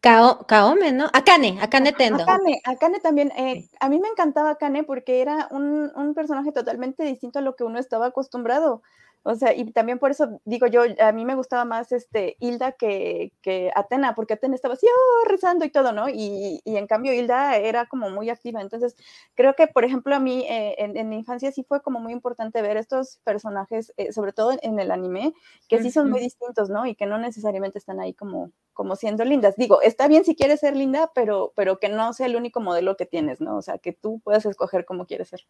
Ranma? 0.04 0.46
Kaome, 0.48 0.92
¿no? 0.92 1.06
Akane, 1.14 1.60
Akane 1.62 1.94
Tendo. 1.94 2.24
Akane, 2.24 2.62
Akane 2.66 3.00
también. 3.00 3.32
Eh, 3.38 3.70
a 3.80 3.90
mí 3.90 4.00
me 4.00 4.08
encantaba 4.08 4.52
Akane 4.52 4.84
porque 4.84 5.22
era 5.22 5.48
un, 5.52 5.92
un, 5.96 6.14
personaje 6.14 6.52
totalmente 6.52 7.04
distinto 7.04 7.40
a 7.40 7.42
lo 7.42 7.56
que 7.56 7.64
uno 7.64 7.80
estaba 7.80 8.08
acostumbrado. 8.08 8.82
O 9.24 9.36
sea, 9.36 9.54
y 9.54 9.72
también 9.72 10.00
por 10.00 10.10
eso 10.10 10.42
digo 10.46 10.66
yo, 10.66 10.82
a 11.00 11.12
mí 11.12 11.26
me 11.26 11.36
gustaba 11.36 11.64
más 11.64 11.92
este 11.92 12.38
Hilda 12.40 12.72
que, 12.72 13.32
que 13.44 13.72
Atena, 13.76 14.16
porque 14.16 14.34
Atena 14.34 14.56
estaba 14.56 14.74
así, 14.74 14.88
oh, 14.88 15.30
rezando 15.30 15.64
y 15.64 15.70
todo, 15.70 15.92
¿no? 15.92 16.10
Y, 16.10 16.60
y, 16.66 16.78
en 16.78 16.88
cambio 16.88 17.14
Hilda 17.14 17.58
era 17.58 17.86
como 17.86 18.10
muy 18.10 18.32
activa. 18.32 18.62
Entonces, 18.62 18.96
creo 19.36 19.56
que, 19.56 19.68
por 19.68 19.86
ejemplo, 19.86 20.16
a 20.16 20.20
mí 20.20 20.44
eh, 20.50 20.76
en, 20.80 20.98
en, 20.98 21.10
mi 21.10 21.18
infancia 21.18 21.52
sí 21.52 21.64
fue 21.64 21.84
como 21.84 22.00
muy 22.00 22.14
importante 22.14 22.64
ver 22.64 22.78
estos 22.78 23.20
personajes, 23.24 23.94
eh, 23.98 24.12
sobre 24.12 24.34
todo 24.34 24.58
en, 24.60 24.80
el 24.80 24.90
anime, 24.90 25.34
que 25.68 25.84
sí 25.84 25.92
son 25.92 26.10
muy 26.10 26.20
distintos, 26.22 26.72
¿no? 26.72 26.88
Y 26.88 26.96
que 26.96 27.06
no 27.06 27.20
necesariamente 27.20 27.78
están 27.78 28.00
ahí 28.00 28.16
como, 28.16 28.52
como 28.74 28.96
siendo 28.96 29.26
lindas. 29.26 29.56
Digo, 29.58 29.82
está 29.82 30.08
bien 30.08 30.24
si 30.26 30.36
quieres 30.36 30.60
ser 30.60 30.76
linda, 30.76 31.12
pero, 31.14 31.54
pero 31.56 31.80
que 31.80 31.90
no 31.90 32.14
sea 32.14 32.26
el 32.26 32.36
único 32.36 32.60
modelo 32.60 32.98
que 32.98 33.06
tienes, 33.06 33.42
¿no? 33.42 33.58
O 33.58 33.62
sea, 33.62 33.78
que 33.78 33.94
tú 33.94 34.20
puedas 34.24 34.46
escoger 34.46 34.86
cómo 34.86 35.06
quieres 35.06 35.30
ser. 35.30 35.42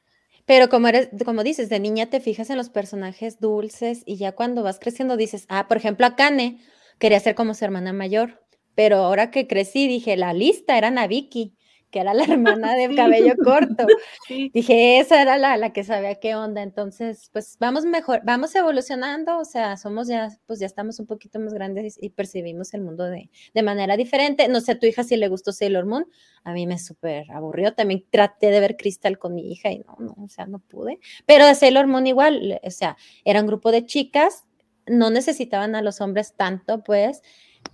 Pero 0.46 0.70
como 0.70 0.88
eres, 0.88 1.10
como 1.26 1.44
dices, 1.44 1.70
de 1.70 1.80
niña 1.80 2.10
te 2.10 2.20
fijas 2.20 2.50
en 2.50 2.58
los 2.58 2.70
personajes 2.70 3.40
dulces 3.40 4.04
y 4.06 4.18
ya 4.18 4.34
cuando 4.34 4.64
vas 4.64 4.80
creciendo 4.80 5.18
dices, 5.18 5.46
ah, 5.50 5.68
por 5.68 5.78
ejemplo, 5.78 6.06
a 6.06 6.16
Kane 6.16 6.60
quería 7.00 7.20
ser 7.20 7.36
como 7.36 7.54
su 7.54 7.64
hermana 7.66 7.94
mayor, 7.94 8.42
pero 8.76 8.98
ahora 8.98 9.32
que 9.32 9.48
crecí 9.48 9.88
dije, 9.88 10.18
la 10.18 10.34
lista 10.34 10.78
era 10.78 10.92
Nabiki 10.92 11.56
que 11.92 12.00
era 12.00 12.14
la 12.14 12.24
hermana 12.24 12.74
del 12.76 12.96
cabello 12.96 13.36
corto. 13.44 13.86
Dije, 14.54 15.00
esa 15.00 15.22
era 15.22 15.38
la, 15.38 15.58
la, 15.58 15.74
que 15.74 15.84
sabía 15.84 16.16
qué 16.16 16.36
onda. 16.36 16.64
Entonces, 16.64 17.30
pues 17.34 17.58
vamos 17.60 17.86
mejor, 17.86 18.22
vamos 18.24 18.56
evolucionando, 18.56 19.38
o 19.38 19.46
sea, 19.46 19.78
somos 19.78 20.08
ya, 20.08 20.30
pues 20.48 20.60
ya 20.60 20.66
estamos 20.66 21.00
un 21.00 21.06
poquito 21.06 21.40
más 21.40 21.54
grandes 21.54 21.98
y, 22.02 22.10
percibimos 22.10 22.74
el 22.74 22.82
mundo 22.82 23.06
de, 23.06 23.30
de, 23.54 23.64
manera 23.64 23.98
diferente. 23.98 24.48
No 24.48 24.62
sé 24.62 24.74
a 24.74 24.80
tu 24.80 24.86
hija 24.86 25.04
si 25.04 25.18
le 25.18 25.28
gustó 25.28 25.52
Sailor 25.52 25.86
Moon, 25.86 26.08
a 26.44 26.54
mí 26.54 26.66
me 26.66 26.80
súper 26.80 27.30
aburrió. 27.32 27.74
También 27.74 28.06
traté 28.10 28.48
de 28.48 28.60
ver 28.60 28.78
Crystal 28.78 29.20
con 29.20 29.36
mi 29.36 29.52
hija 29.52 29.72
y 29.72 29.80
no, 29.80 29.98
no, 30.00 30.16
o 30.24 30.30
sea, 30.30 30.46
no 30.46 30.60
pude. 30.60 31.00
Pero 31.26 31.46
de 31.46 31.56
Sailor 31.56 31.88
Moon 31.88 32.08
igual, 32.08 32.60
o 32.64 32.72
sea, 32.72 32.98
era 33.26 33.42
un 33.42 33.48
grupo 33.48 33.72
de 33.72 33.86
chicas, 33.86 34.46
no 34.88 35.10
necesitaban 35.10 35.76
a 35.76 35.82
los 35.82 36.02
hombres 36.02 36.34
tanto, 36.36 36.84
pues 36.84 37.22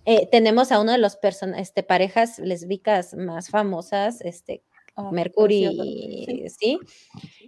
eh, 0.06 0.28
tenemos 0.32 0.72
a 0.72 0.80
uno 0.80 0.94
de 0.94 0.98
los 0.98 1.18
este, 1.58 1.84
parejas 1.84 2.40
lesbicas 2.40 3.14
más 3.14 3.50
famosas, 3.50 4.22
este, 4.22 4.64
oh, 4.96 5.12
Mercury, 5.12 6.46
sí. 6.58 6.80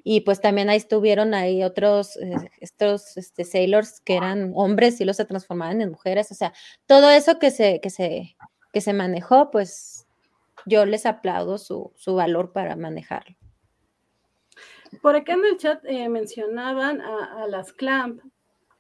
Y 0.04 0.22
pues 0.22 0.42
también 0.42 0.70
ahí 0.70 0.78
estuvieron 0.78 1.34
ahí 1.34 1.64
otros, 1.64 2.18
eh, 2.18 2.36
estos 2.60 3.18
este, 3.18 3.46
sailors 3.46 4.02
que 4.02 4.18
eran 4.18 4.52
hombres 4.56 5.00
y 5.00 5.06
los 5.06 5.18
se 5.18 5.26
transformaban 5.26 5.82
en 5.82 5.92
mujeres. 5.92 6.32
O 6.32 6.36
sea, 6.36 6.54
todo 6.86 7.10
eso 7.10 7.40
que 7.40 7.52
se, 7.52 7.80
que 7.82 7.90
se, 7.90 8.36
que 8.74 8.82
se 8.82 8.94
manejó, 8.94 9.52
pues 9.52 10.08
yo 10.66 10.86
les 10.86 11.06
aplaudo 11.06 11.58
su, 11.58 11.94
su 11.96 12.16
valor 12.16 12.52
para 12.52 12.76
manejarlo. 12.76 13.36
Por 15.02 15.16
acá 15.16 15.34
en 15.34 15.46
el 15.46 15.58
chat 15.58 15.84
eh, 15.86 16.10
mencionaban 16.10 17.02
a, 17.02 17.44
a, 17.44 17.48
las 17.48 17.72
Clamp, 17.74 18.22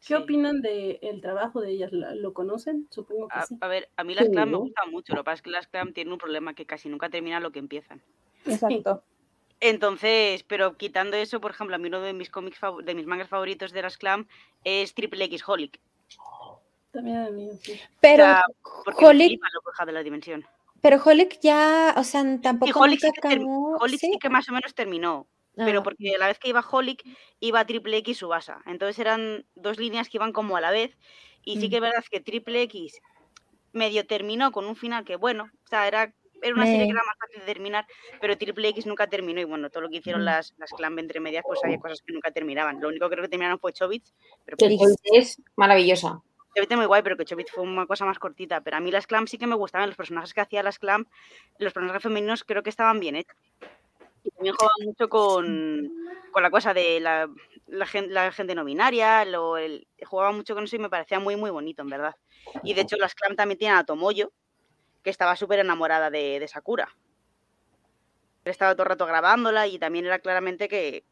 ¿Qué 0.05 0.15
opinan 0.15 0.61
del 0.61 1.19
trabajo 1.21 1.61
de 1.61 1.71
ellas? 1.71 1.91
¿Lo 1.91 2.33
conocen? 2.33 2.87
Supongo 2.89 3.27
que 3.27 3.39
a, 3.39 3.45
sí. 3.45 3.55
A 3.61 3.67
ver, 3.67 3.89
a 3.97 4.03
mí 4.03 4.15
las 4.15 4.29
clam 4.29 4.49
me 4.49 4.57
gustan 4.57 4.91
mucho. 4.91 5.13
Lo 5.13 5.21
que 5.21 5.25
pasa 5.25 5.35
es 5.35 5.41
que 5.41 5.49
las 5.49 5.67
clam 5.67 5.93
tienen 5.93 6.13
un 6.13 6.19
problema 6.19 6.53
que 6.53 6.65
casi 6.65 6.89
nunca 6.89 7.09
terminan 7.09 7.43
lo 7.43 7.51
que 7.51 7.59
empiezan. 7.59 8.01
Exacto. 8.45 9.03
Entonces, 9.59 10.43
pero 10.43 10.77
quitando 10.77 11.17
eso, 11.17 11.41
por 11.41 11.51
ejemplo, 11.51 11.75
a 11.75 11.79
mí 11.79 11.87
uno 11.89 11.99
de 12.01 12.13
mis 12.13 12.29
cómics, 12.29 12.59
de 12.83 12.95
mis 12.95 13.05
mangas 13.05 13.27
favoritos 13.27 13.73
de 13.73 13.81
las 13.81 13.97
Clam 13.97 14.25
es 14.63 14.93
Triple 14.93 15.25
X 15.25 15.43
Holic. 15.47 15.79
También 16.91 17.17
a 17.17 17.29
mí, 17.29 17.49
sí. 17.61 17.79
Pero 17.99 18.23
o 18.23 18.27
sea, 18.27 18.43
Holic, 19.07 19.27
flipa 19.27 19.47
la 19.53 19.59
bruja 19.63 19.85
de 19.85 19.91
la 19.91 20.01
dimensión. 20.01 20.45
pero 20.81 20.97
Holic 21.03 21.39
ya, 21.41 21.93
o 21.97 22.03
sea, 22.05 22.21
Y 22.23 22.39
tampoco 22.39 22.79
Holic, 22.79 23.01
sí 23.01 23.11
que, 23.11 23.21
ter- 23.21 23.33
acabó, 23.39 23.75
Holic 23.79 23.99
sí 23.99 24.11
¿sí? 24.13 24.17
que 24.19 24.29
más 24.29 24.47
o 24.47 24.53
menos 24.53 24.73
terminó. 24.73 25.27
Pero 25.65 25.83
porque 25.83 26.15
a 26.15 26.17
la 26.17 26.27
vez 26.27 26.39
que 26.39 26.49
iba 26.49 26.61
Holic, 26.61 27.03
iba 27.39 27.65
Triple 27.65 27.97
X 27.97 28.17
y 28.17 28.19
Subasa. 28.19 28.61
Entonces 28.65 28.97
eran 28.99 29.45
dos 29.55 29.77
líneas 29.77 30.09
que 30.09 30.17
iban 30.17 30.31
como 30.31 30.55
a 30.57 30.61
la 30.61 30.71
vez. 30.71 30.97
Y 31.43 31.59
sí 31.59 31.67
Mm. 31.67 31.69
que 31.69 31.75
es 31.75 31.81
verdad 31.81 32.03
que 32.09 32.19
Triple 32.19 32.61
X 32.63 32.99
medio 33.73 34.05
terminó 34.05 34.51
con 34.51 34.65
un 34.65 34.75
final 34.75 35.05
que, 35.05 35.15
bueno, 35.15 35.43
o 35.43 35.67
sea, 35.67 35.87
era, 35.87 36.13
era 36.41 36.55
una 36.55 36.65
serie 36.65 36.85
que 36.85 36.91
era 36.91 37.03
más 37.05 37.15
fácil 37.19 37.39
de 37.41 37.45
terminar, 37.45 37.85
pero 38.21 38.37
Triple 38.37 38.69
X 38.69 38.85
nunca 38.85 39.07
terminó. 39.07 39.41
Y 39.41 39.45
bueno, 39.45 39.69
todo 39.69 39.81
lo 39.81 39.89
que 39.89 39.97
hicieron 39.97 40.21
Mm. 40.21 40.25
las, 40.25 40.53
las 40.57 40.71
Clan 40.71 40.97
entre 40.99 41.19
medias, 41.19 41.43
pues 41.47 41.59
había 41.63 41.77
cosas 41.79 42.01
que 42.05 42.13
nunca 42.13 42.31
terminaban. 42.31 42.79
Lo 42.81 42.87
único 42.87 43.07
que 43.09 43.15
creo 43.15 43.23
que 43.23 43.29
terminaron 43.29 43.59
fue 43.59 43.73
Chobits, 43.73 44.13
pero 44.45 44.57
pues, 44.57 44.95
es 45.03 45.41
maravillosa. 45.55 46.21
Chobits 46.55 46.71
es 46.71 46.77
muy 46.77 46.87
guay, 46.87 47.03
pero 47.03 47.15
que 47.15 47.25
Chobits 47.25 47.51
fue 47.51 47.63
una 47.63 47.85
cosa 47.85 48.05
más 48.05 48.17
cortita. 48.17 48.61
Pero 48.61 48.77
a 48.77 48.79
mí 48.79 48.91
las 48.91 49.05
Clam 49.07 49.27
sí 49.27 49.37
que 49.37 49.45
me 49.47 49.55
gustaban. 49.55 49.87
Los 49.87 49.97
personajes 49.97 50.33
que 50.33 50.41
hacía 50.41 50.63
las 50.63 50.79
Clam, 50.79 51.05
los 51.59 51.73
personajes 51.73 52.01
femeninos 52.01 52.43
creo 52.43 52.63
que 52.63 52.69
estaban 52.71 52.99
bien 52.99 53.15
hechos. 53.15 53.37
Y 54.23 54.31
también 54.31 54.55
jugaban 54.55 54.85
mucho 54.85 55.09
con, 55.09 55.91
con 56.31 56.43
la 56.43 56.51
cosa 56.51 56.73
de 56.73 56.99
la, 56.99 57.29
la, 57.67 57.85
gen- 57.85 58.13
la 58.13 58.31
gente 58.31 58.55
no 58.55 58.65
binaria, 58.65 59.23
lo, 59.25 59.57
el, 59.57 59.87
jugaba 60.05 60.31
mucho 60.31 60.55
con 60.55 60.65
eso 60.65 60.75
y 60.75 60.79
me 60.79 60.89
parecía 60.89 61.19
muy, 61.19 61.35
muy 61.35 61.51
bonito, 61.51 61.81
en 61.83 61.89
verdad. 61.89 62.15
Y 62.63 62.73
de 62.73 62.81
hecho, 62.81 62.97
las 62.97 63.15
Clam 63.15 63.35
también 63.35 63.57
tienen 63.57 63.77
a 63.77 63.85
Tomoyo, 63.85 64.31
que 65.03 65.09
estaba 65.09 65.35
súper 65.35 65.59
enamorada 65.59 66.09
de, 66.09 66.39
de 66.39 66.47
Sakura. 66.47 66.89
Estaba 68.45 68.73
todo 68.73 68.83
el 68.83 68.89
rato 68.89 69.05
grabándola 69.05 69.67
y 69.67 69.77
también 69.79 70.05
era 70.05 70.19
claramente 70.19 70.67
que, 70.67 71.05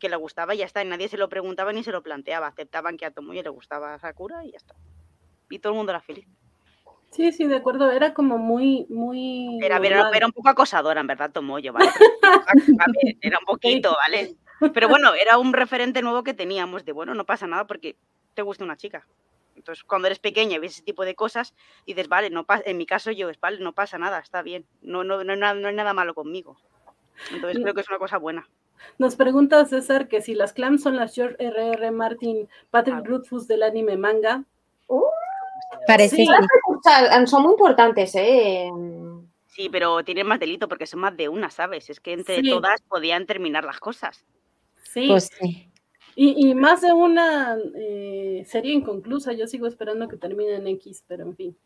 que 0.00 0.08
le 0.08 0.16
gustaba 0.16 0.54
y 0.54 0.58
ya 0.58 0.64
está. 0.66 0.82
Y 0.82 0.88
nadie 0.88 1.08
se 1.08 1.18
lo 1.18 1.28
preguntaba 1.28 1.72
ni 1.72 1.84
se 1.84 1.92
lo 1.92 2.02
planteaba. 2.02 2.46
Aceptaban 2.48 2.96
que 2.96 3.06
a 3.06 3.10
Tomoyo 3.10 3.42
le 3.42 3.50
gustaba 3.50 3.98
Sakura 3.98 4.44
y 4.44 4.52
ya 4.52 4.56
está. 4.58 4.74
Y 5.50 5.58
todo 5.58 5.72
el 5.72 5.76
mundo 5.76 5.92
era 5.92 6.00
feliz. 6.00 6.26
Sí, 7.12 7.30
sí, 7.30 7.46
de 7.46 7.56
acuerdo. 7.56 7.90
Era 7.90 8.14
como 8.14 8.38
muy, 8.38 8.86
muy. 8.88 9.58
Era, 9.62 9.76
era, 9.76 10.10
era 10.14 10.26
un 10.26 10.32
poco 10.32 10.48
acosadora, 10.48 11.00
en 11.00 11.06
verdad, 11.06 11.30
Tomoyo, 11.30 11.72
¿vale? 11.72 11.90
Era 13.20 13.38
un 13.38 13.44
poquito, 13.44 13.94
¿vale? 13.94 14.34
Pero 14.72 14.88
bueno, 14.88 15.12
era 15.14 15.38
un 15.38 15.52
referente 15.52 16.02
nuevo 16.02 16.22
que 16.22 16.34
teníamos 16.34 16.84
de, 16.84 16.92
bueno, 16.92 17.14
no 17.14 17.26
pasa 17.26 17.46
nada 17.46 17.66
porque 17.66 17.96
te 18.34 18.42
gusta 18.42 18.64
una 18.64 18.76
chica. 18.76 19.06
Entonces, 19.56 19.84
cuando 19.84 20.06
eres 20.06 20.20
pequeña 20.20 20.56
y 20.56 20.58
ves 20.60 20.72
ese 20.74 20.82
tipo 20.84 21.04
de 21.04 21.14
cosas, 21.14 21.52
dices, 21.86 22.08
vale, 22.08 22.30
no 22.30 22.44
pasa, 22.44 22.62
en 22.66 22.78
mi 22.78 22.86
caso 22.86 23.10
yo, 23.10 23.28
es, 23.28 23.38
vale, 23.40 23.58
no 23.58 23.72
pasa 23.74 23.98
nada, 23.98 24.20
está 24.20 24.40
bien, 24.42 24.64
no, 24.80 25.04
no, 25.04 25.22
no, 25.24 25.32
hay 25.32 25.38
nada- 25.38 25.54
no 25.54 25.68
hay 25.68 25.74
nada 25.74 25.92
malo 25.92 26.14
conmigo. 26.14 26.56
Entonces 27.32 27.60
creo 27.62 27.74
que 27.74 27.80
es 27.82 27.88
una 27.88 27.98
cosa 27.98 28.16
buena. 28.18 28.48
Nos 28.98 29.16
pregunta 29.16 29.64
César 29.66 30.08
que 30.08 30.22
si 30.22 30.34
las 30.34 30.52
clams 30.52 30.82
son 30.82 30.96
las 30.96 31.14
George 31.14 31.36
R.R. 31.38 31.90
Martin, 31.90 32.48
Patrick 32.70 32.98
Ah. 32.98 33.02
Rothfuss 33.04 33.46
del 33.48 33.64
anime 33.64 33.96
manga. 33.96 34.44
Parece 35.86 36.16
Sí. 36.16 36.26
sí. 36.26 36.32
O 36.68 36.80
sea, 36.82 37.26
son 37.26 37.42
muy 37.42 37.52
importantes, 37.52 38.14
¿eh? 38.14 38.70
Sí, 39.46 39.68
pero 39.70 40.02
tienen 40.02 40.26
más 40.26 40.40
delito 40.40 40.66
porque 40.68 40.86
son 40.86 41.00
más 41.00 41.16
de 41.16 41.28
una, 41.28 41.50
¿sabes? 41.50 41.90
Es 41.90 42.00
que 42.00 42.12
entre 42.14 42.36
Sí. 42.40 42.48
todas 42.50 42.80
podían 42.82 43.26
terminar 43.26 43.64
las 43.64 43.78
cosas. 43.80 44.24
Sí. 44.82 45.06
Pues 45.08 45.28
sí. 45.38 45.68
Y, 46.14 46.48
y 46.50 46.54
más 46.54 46.82
de 46.82 46.92
una 46.92 47.56
eh, 47.74 48.44
serie 48.46 48.72
inconclusa. 48.74 49.32
Yo 49.32 49.46
sigo 49.46 49.66
esperando 49.66 50.08
que 50.08 50.16
termine 50.16 50.54
en 50.56 50.66
X, 50.68 51.04
pero 51.06 51.24
en 51.24 51.36
fin. 51.36 51.56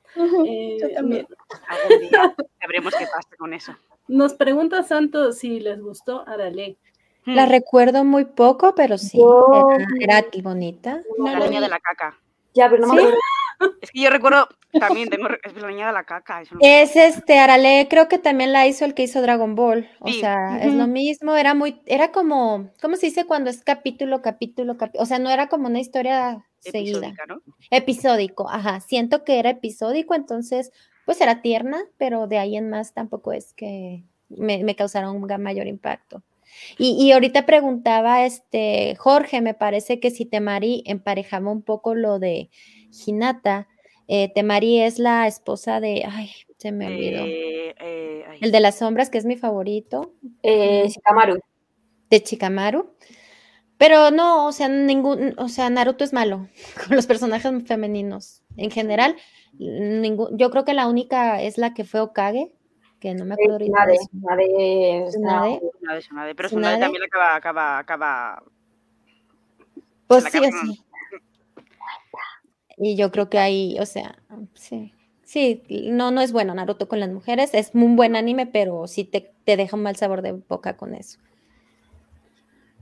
Eh, 0.46 0.76
Yo 0.80 0.88
también. 0.94 1.26
Algún 1.68 2.00
día 2.08 2.10
sabremos 2.60 2.94
qué 2.94 3.06
pasa 3.06 3.36
con 3.38 3.54
eso. 3.54 3.72
Nos 4.08 4.34
pregunta 4.34 4.82
Santo 4.84 5.32
si 5.32 5.58
les 5.60 5.80
gustó 5.80 6.26
Arale. 6.28 6.76
La 7.24 7.46
Hmm, 7.46 7.50
recuerdo 7.50 8.04
muy 8.04 8.24
poco, 8.24 8.72
pero 8.76 8.98
sí, 8.98 9.18
Yo- 9.18 9.68
era, 10.00 10.18
era 10.20 10.28
bonita. 10.44 11.02
La 11.18 11.34
niña 11.40 11.48
vi. 11.58 11.64
de 11.64 11.68
la 11.68 11.80
caca. 11.80 12.16
Ya, 12.57 12.68
pero 12.70 12.86
no 12.86 12.94
me. 12.94 13.02
Es 13.80 13.90
que 13.90 14.00
yo 14.02 14.11
recuerdo 14.11 14.48
también, 14.78 15.09
tengo 15.09 15.28
es 15.42 15.54
la 15.57 15.68
niña 15.68 15.86
de 15.86 15.92
la 15.94 16.04
caca. 16.04 16.42
eso 16.42 16.54
no- 16.54 16.61
Es 16.62 16.94
este, 16.96 17.38
Arale, 17.38 17.86
creo 17.88 18.07
que 18.09 18.18
también 18.18 18.52
la 18.52 18.66
hizo 18.66 18.84
el 18.84 18.92
que 18.94 19.04
hizo 19.04 19.22
Dragon 19.22 19.54
Ball. 19.54 19.88
O 20.00 20.09
Sí. 20.09 20.20
sea, 20.20 20.59
es 20.62 20.74
lo 20.74 20.86
mismo, 20.86 21.34
era 21.36 21.54
muy, 21.54 21.80
era 21.86 22.12
como, 22.12 22.68
¿cómo 22.82 22.96
se 22.96 23.07
dice 23.07 23.24
cuando 23.24 23.48
es 23.48 23.62
capítulo, 23.64 24.20
capítulo, 24.20 24.76
capítulo? 24.76 25.02
O 25.02 25.07
sea, 25.07 25.18
no 25.18 25.30
era 25.30 25.48
como 25.48 25.68
una 25.68 25.80
historia 25.80 26.44
seguida. 26.61 26.98
episódica, 27.09 27.26
¿no? 27.26 27.40
Episódico, 27.70 28.50
ajá. 28.50 28.80
Siento 28.80 29.24
que 29.24 29.38
era 29.38 29.50
episódico, 29.50 30.14
entonces, 30.14 30.70
pues 31.07 31.20
era 31.22 31.40
tierna, 31.40 31.78
pero 31.96 32.26
de 32.26 32.38
ahí 32.38 32.57
en 32.57 32.68
más 32.68 32.92
tampoco 32.92 33.32
es 33.32 33.52
que 33.54 34.02
me, 34.28 34.64
me 34.64 34.74
causara 34.76 35.11
un 35.11 35.26
mayor 35.40 35.66
impacto. 35.66 36.22
Y, 36.78 36.90
y 37.05 37.12
ahorita 37.12 37.47
preguntaba, 37.47 38.24
este, 38.24 38.94
Jorge, 38.97 39.40
me 39.40 39.55
parece 39.55 40.01
que 40.01 40.11
si 40.11 40.24
Temari 40.26 40.82
emparejaba 40.86 41.51
un 41.51 41.62
poco 41.62 41.94
lo 41.94 42.18
de 42.18 42.51
Hinata. 43.07 43.68
Eh, 44.09 44.32
Temari 44.34 44.80
es 44.80 44.99
la 44.99 45.26
esposa 45.26 45.80
de, 45.80 46.05
ay, 46.09 46.30
se 46.59 46.72
me 46.72 46.86
olvidó. 46.86 47.24
Eh, 47.24 47.74
eh, 47.80 48.24
ay. 48.28 48.38
El 48.40 48.53
de 48.53 48.61
las 48.61 48.78
sombras, 48.78 49.11
que 49.11 49.18
es 49.18 49.24
mi 49.24 49.36
favorito, 49.36 50.14
Eh, 50.42 50.84
Shikamaru. 50.88 51.40
de 52.11 52.22
Chikamaru. 52.22 52.94
Pero 53.78 54.11
no, 54.11 54.47
o 54.47 54.53
sea, 54.53 54.68
ningún, 54.68 55.34
o 55.38 55.49
sea, 55.49 55.68
Naruto 55.68 56.03
es 56.05 56.12
malo 56.14 56.49
con 56.86 56.97
los 56.97 57.07
personajes 57.07 57.53
femeninos. 57.66 58.42
En 58.57 58.70
general, 58.70 59.16
ningún, 59.59 60.38
yo 60.38 60.51
creo 60.51 60.64
que 60.64 60.72
la 60.72 60.86
única 60.86 61.42
es 61.42 61.59
la 61.59 61.74
que 61.74 61.84
fue 61.84 62.01
Okage, 62.01 62.53
que 63.01 63.14
no 63.14 63.24
me 63.24 63.34
acuerdo 63.34 63.55
ahorita. 63.55 63.86
de 63.86 63.86
vez, 63.86 64.09
pero. 66.34 66.49
Tsunade 66.49 66.80
también 66.80 67.05
acaba, 67.05 67.36
acaba, 67.36 67.78
acaba. 67.78 68.42
Pues 70.07 70.24
sí, 70.24 70.38
sí. 70.38 70.84
Y 72.78 72.97
yo 72.97 73.11
creo 73.11 73.30
que 73.30 73.38
ahí, 73.38 73.76
o 73.80 73.86
sea, 73.86 74.22
sí. 74.55 74.92
Sí, 75.24 75.64
no, 75.90 76.12
no 76.12 76.20
es 76.20 76.30
bueno 76.30 76.55
Naruto 76.55 76.86
con 76.86 77.01
las 77.01 77.11
mujeres, 77.11 77.53
es 77.53 77.72
un 77.74 77.97
buen 77.97 78.14
anime, 78.14 78.47
pero 78.47 78.86
sí 78.86 79.03
te, 79.03 79.32
te 79.44 79.57
deja 79.57 79.76
un 79.76 79.82
mal 79.82 79.97
sabor 79.97 80.22
de 80.22 80.32
boca 80.32 80.76
con 80.76 80.94
eso. 80.94 81.18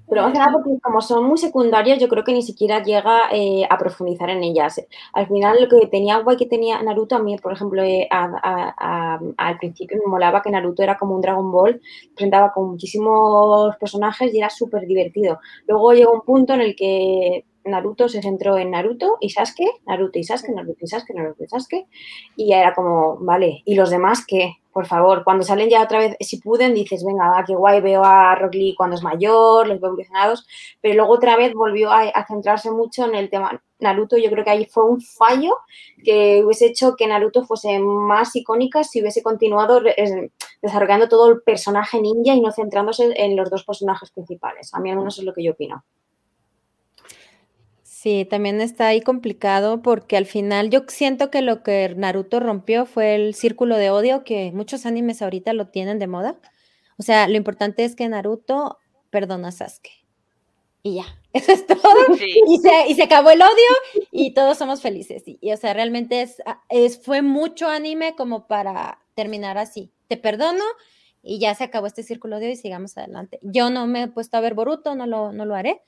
Pero 0.08 0.22
más 0.22 0.32
que 0.32 0.38
nada 0.38 0.52
porque 0.52 0.78
como 0.82 1.00
son 1.00 1.24
muy 1.24 1.38
secundarias, 1.38 1.98
yo 1.98 2.08
creo 2.08 2.24
que 2.24 2.32
ni 2.34 2.42
siquiera 2.42 2.82
llega 2.82 3.28
eh, 3.32 3.66
a 3.68 3.78
profundizar 3.78 4.28
en 4.30 4.42
ellas. 4.44 4.80
Al 5.14 5.26
final, 5.26 5.56
lo 5.60 5.68
que 5.68 5.86
tenía 5.86 6.18
guay 6.18 6.36
que 6.36 6.46
tenía 6.46 6.82
Naruto, 6.82 7.16
a 7.16 7.18
mí, 7.22 7.36
por 7.38 7.52
ejemplo, 7.52 7.82
eh, 7.82 8.06
a- 8.10 8.24
a- 8.42 8.74
a- 9.16 9.20
al 9.38 9.58
principio 9.58 9.98
me 9.98 10.10
molaba 10.10 10.42
que 10.42 10.50
Naruto 10.50 10.82
era 10.82 10.96
como 10.98 11.14
un 11.14 11.20
Dragon 11.22 11.50
Ball, 11.50 11.80
presentaba 12.14 12.52
con 12.52 12.70
muchísimos 12.70 13.76
personajes 13.76 14.32
y 14.34 14.38
era 14.38 14.50
súper 14.50 14.86
divertido. 14.86 15.38
Luego 15.66 15.92
llegó 15.94 16.12
un 16.12 16.20
punto 16.22 16.52
en 16.54 16.60
el 16.60 16.76
que 16.76 17.44
Naruto 17.64 18.08
se 18.08 18.22
centró 18.22 18.56
en 18.58 18.70
Naruto 18.70 19.16
y 19.20 19.30
Sasuke, 19.30 19.68
Naruto 19.86 20.18
y 20.18 20.24
Sasuke, 20.24 20.52
Naruto 20.52 20.84
y 20.84 20.88
Sasuke, 20.88 21.14
Naruto 21.14 21.44
y 21.44 21.48
Sasuke, 21.48 21.86
y 22.36 22.48
ya 22.48 22.60
era 22.60 22.74
como, 22.74 23.16
vale, 23.18 23.62
¿y 23.64 23.74
los 23.74 23.90
demás 23.90 24.24
qué? 24.26 24.56
Por 24.72 24.86
favor, 24.86 25.22
cuando 25.22 25.44
salen 25.44 25.70
ya 25.70 25.82
otra 25.82 26.00
vez, 26.00 26.16
si 26.18 26.40
pueden, 26.40 26.74
dices, 26.74 27.04
venga, 27.04 27.28
va, 27.28 27.44
qué 27.44 27.54
guay, 27.54 27.80
veo 27.80 28.02
a 28.04 28.34
Rock 28.34 28.54
Lee 28.54 28.74
cuando 28.76 28.96
es 28.96 29.02
mayor, 29.04 29.68
los 29.68 29.80
veo 29.80 29.90
evolucionados, 29.90 30.46
pero 30.80 30.96
luego 30.96 31.12
otra 31.12 31.36
vez 31.36 31.54
volvió 31.54 31.92
a, 31.92 32.00
a 32.02 32.26
centrarse 32.26 32.72
mucho 32.72 33.04
en 33.04 33.14
el 33.14 33.30
tema 33.30 33.62
Naruto. 33.78 34.16
Yo 34.16 34.30
creo 34.30 34.42
que 34.42 34.50
ahí 34.50 34.64
fue 34.66 34.84
un 34.84 35.00
fallo 35.00 35.58
que 36.02 36.42
hubiese 36.44 36.66
hecho 36.66 36.96
que 36.96 37.06
Naruto 37.06 37.44
fuese 37.44 37.78
más 37.78 38.34
icónica 38.34 38.82
si 38.82 39.00
hubiese 39.00 39.22
continuado 39.22 39.80
desarrollando 40.60 41.08
todo 41.08 41.30
el 41.30 41.42
personaje 41.42 42.00
ninja 42.00 42.34
y 42.34 42.40
no 42.40 42.50
centrándose 42.50 43.12
en 43.16 43.36
los 43.36 43.50
dos 43.50 43.64
personajes 43.64 44.10
principales. 44.10 44.74
A 44.74 44.80
mí 44.80 44.90
al 44.90 44.96
menos 44.96 45.18
es 45.18 45.24
lo 45.24 45.32
que 45.32 45.44
yo 45.44 45.52
opino. 45.52 45.84
Sí, 48.04 48.26
también 48.26 48.60
está 48.60 48.88
ahí 48.88 49.00
complicado 49.00 49.80
porque 49.80 50.18
al 50.18 50.26
final 50.26 50.68
yo 50.68 50.82
siento 50.88 51.30
que 51.30 51.40
lo 51.40 51.62
que 51.62 51.94
Naruto 51.96 52.38
rompió 52.38 52.84
fue 52.84 53.14
el 53.14 53.34
círculo 53.34 53.78
de 53.78 53.88
odio 53.88 54.24
que 54.24 54.52
muchos 54.52 54.84
animes 54.84 55.22
ahorita 55.22 55.54
lo 55.54 55.68
tienen 55.68 55.98
de 55.98 56.06
moda. 56.06 56.38
O 56.98 57.02
sea, 57.02 57.26
lo 57.28 57.38
importante 57.38 57.82
es 57.82 57.96
que 57.96 58.06
Naruto 58.06 58.76
perdona 59.08 59.48
a 59.48 59.52
Sasuke. 59.52 60.04
Y 60.82 60.96
ya, 60.96 61.06
eso 61.32 61.52
es 61.52 61.66
todo. 61.66 61.80
Sí. 62.18 62.42
Y 62.46 62.58
se, 62.58 62.88
y 62.88 62.94
se 62.94 63.04
acabó 63.04 63.30
el 63.30 63.40
odio 63.40 64.04
y 64.12 64.34
todos 64.34 64.58
somos 64.58 64.82
felices. 64.82 65.22
Y, 65.26 65.38
y, 65.40 65.52
o 65.52 65.56
sea, 65.56 65.72
realmente 65.72 66.20
es, 66.20 66.42
es, 66.68 67.02
fue 67.02 67.22
mucho 67.22 67.68
anime 67.68 68.14
como 68.16 68.46
para 68.46 68.98
terminar 69.14 69.56
así. 69.56 69.94
Te 70.08 70.18
perdono 70.18 70.64
y 71.22 71.38
ya 71.38 71.54
se 71.54 71.64
acabó 71.64 71.86
este 71.86 72.02
círculo 72.02 72.38
de 72.38 72.48
odio 72.48 72.52
y 72.52 72.56
sigamos 72.56 72.98
adelante. 72.98 73.38
Yo 73.40 73.70
no 73.70 73.86
me 73.86 74.02
he 74.02 74.08
puesto 74.08 74.36
a 74.36 74.40
ver 74.40 74.52
Boruto, 74.52 74.94
no 74.94 75.06
lo, 75.06 75.32
no 75.32 75.46
lo 75.46 75.54
haré. 75.54 75.80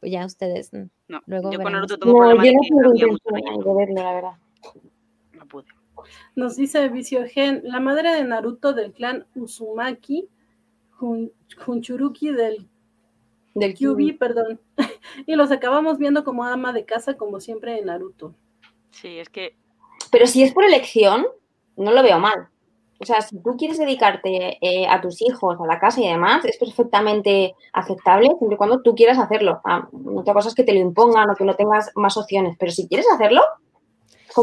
Pues 0.00 0.12
ya 0.12 0.24
ustedes 0.24 0.72
mm, 0.72 0.84
No, 1.08 1.20
luego 1.26 1.52
yo 1.52 1.60
con. 1.60 1.72
Naruto 1.72 1.98
tengo 1.98 2.12
No, 2.12 2.18
problemas 2.20 2.46
yo 2.46 2.50
de 2.52 2.56
no 2.56 2.60
que 2.62 2.68
tengo 2.68 2.80
había 2.90 3.06
mucho 3.06 3.22
intención 3.28 3.44
relleno. 3.44 3.64
de 3.64 3.86
verlo, 3.86 4.02
la 4.02 4.12
verdad. 4.14 4.32
No 5.34 5.46
pude. 5.46 5.64
Nos 6.34 6.56
dice 6.56 6.88
Vicio 6.88 7.24
Gen, 7.26 7.60
la 7.64 7.80
madre 7.80 8.14
de 8.14 8.24
Naruto 8.24 8.72
del 8.72 8.92
clan 8.92 9.26
Uzumaki, 9.34 10.28
Jun- 10.98 11.32
Junchuruki 11.64 12.30
del 12.30 12.68
Del 13.54 13.74
Kyubi, 13.74 14.12
perdón. 14.12 14.60
y 15.26 15.34
los 15.36 15.50
acabamos 15.50 15.98
viendo 15.98 16.24
como 16.24 16.44
ama 16.44 16.72
de 16.72 16.84
casa, 16.86 17.16
como 17.16 17.40
siempre 17.40 17.78
en 17.78 17.86
Naruto. 17.86 18.34
Sí, 18.92 19.18
es 19.18 19.28
que 19.28 19.56
Pero 20.10 20.26
si 20.26 20.42
es 20.42 20.52
por 20.52 20.64
elección, 20.64 21.26
no 21.76 21.92
lo 21.92 22.02
veo 22.02 22.18
mal. 22.18 22.48
O 23.00 23.06
sea, 23.06 23.22
si 23.22 23.40
tú 23.42 23.56
quieres 23.56 23.78
dedicarte 23.78 24.58
eh, 24.60 24.86
a 24.86 25.00
tus 25.00 25.22
hijos, 25.22 25.58
a 25.58 25.66
la 25.66 25.80
casa 25.80 26.00
y 26.00 26.08
demás, 26.08 26.44
es 26.44 26.58
perfectamente 26.58 27.54
aceptable 27.72 28.26
siempre 28.36 28.54
y 28.54 28.56
cuando 28.58 28.82
tú 28.82 28.94
quieras 28.94 29.18
hacerlo. 29.18 29.60
Ah, 29.64 29.88
otra 30.14 30.34
cosa 30.34 30.50
es 30.50 30.54
que 30.54 30.64
te 30.64 30.74
lo 30.74 30.80
impongan 30.80 31.30
o 31.30 31.34
que 31.34 31.44
no 31.44 31.56
tengas 31.56 31.90
más 31.94 32.18
opciones, 32.18 32.56
pero 32.58 32.72
si 32.72 32.86
quieres 32.88 33.06
hacerlo, 33.10 33.42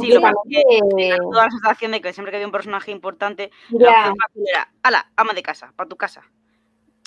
Sí, 0.02 0.12
lo 0.12 0.20
que 0.20 1.16
toda 1.18 1.46
la 1.46 1.50
sensación 1.52 1.92
de 1.92 2.02
que 2.02 2.12
siempre 2.12 2.32
que 2.32 2.38
había 2.38 2.48
un 2.48 2.52
personaje 2.52 2.92
importante, 2.92 3.52
la 3.70 4.14
era, 4.36 4.74
ala, 4.84 5.12
ama 5.16 5.34
de 5.34 5.42
casa, 5.42 5.72
para 5.76 5.88
tu 5.88 5.96
casa. 5.96 6.24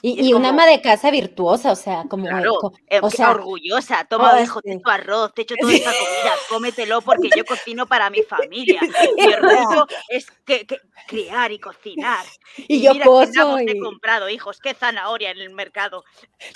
Y, 0.02 0.28
y 0.28 0.32
una 0.32 0.48
ama 0.50 0.66
de 0.66 0.80
casa 0.80 1.10
virtuosa, 1.10 1.72
o 1.72 1.76
sea, 1.76 2.04
como, 2.08 2.26
Claro, 2.26 2.54
o 3.02 3.10
sea, 3.10 3.30
orgullosa. 3.32 4.04
Toma, 4.06 4.34
oh, 4.34 4.40
hijo, 4.42 4.62
te 4.62 4.72
echo 4.72 4.88
arroz, 4.90 5.34
te 5.34 5.42
echo 5.42 5.54
toda 5.60 5.72
esta 5.72 5.90
comida, 5.90 6.34
cómetelo 6.48 7.00
porque 7.02 7.28
yo 7.36 7.44
cocino 7.44 7.86
para 7.86 8.08
mi 8.08 8.22
familia. 8.22 8.80
Mi 9.16 9.32
orgullo 9.34 9.86
es 10.08 10.30
que, 10.46 10.66
que- 10.66 10.80
criar 11.06 11.50
y 11.52 11.58
cocinar. 11.58 12.24
y 12.56 12.80
yo 12.82 12.92
mira 12.92 13.04
qué 13.04 13.08
coso 13.10 13.58
he 13.58 13.76
y- 13.76 13.80
comprado, 13.80 14.28
hijos, 14.28 14.58
qué 14.60 14.74
zanahoria 14.74 15.30
en 15.32 15.38
el 15.38 15.50
mercado. 15.50 16.04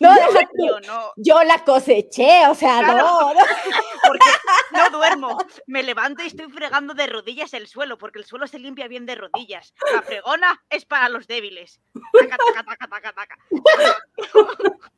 No, 0.00 0.14
No, 0.14 0.20
tío, 0.56 0.80
no, 0.86 1.12
yo 1.16 1.42
la 1.44 1.64
coseché, 1.64 2.46
o 2.48 2.54
sea, 2.54 2.78
Claro. 2.78 2.98
no, 2.98 3.34
no. 3.34 3.40
porque 4.06 4.26
no 4.72 4.90
duermo. 4.90 5.38
Me 5.66 5.82
levanto 5.82 6.22
y 6.22 6.26
estoy 6.28 6.50
fregando 6.50 6.94
de 6.94 7.06
rodillas 7.08 7.52
el 7.54 7.66
suelo, 7.66 7.98
porque 7.98 8.18
el 8.18 8.24
suelo 8.24 8.46
se 8.46 8.58
limpia 8.58 8.88
bien 8.88 9.06
de 9.06 9.14
rodillas. 9.16 9.74
La 9.92 10.02
fregona 10.02 10.62
es 10.70 10.84
para 10.84 11.08
los 11.08 11.26
débiles. 11.26 11.80
Taca, 12.12 12.36
taca, 12.36 12.64
taca, 12.64 12.88
taca, 12.88 13.12
taca. 13.12 13.33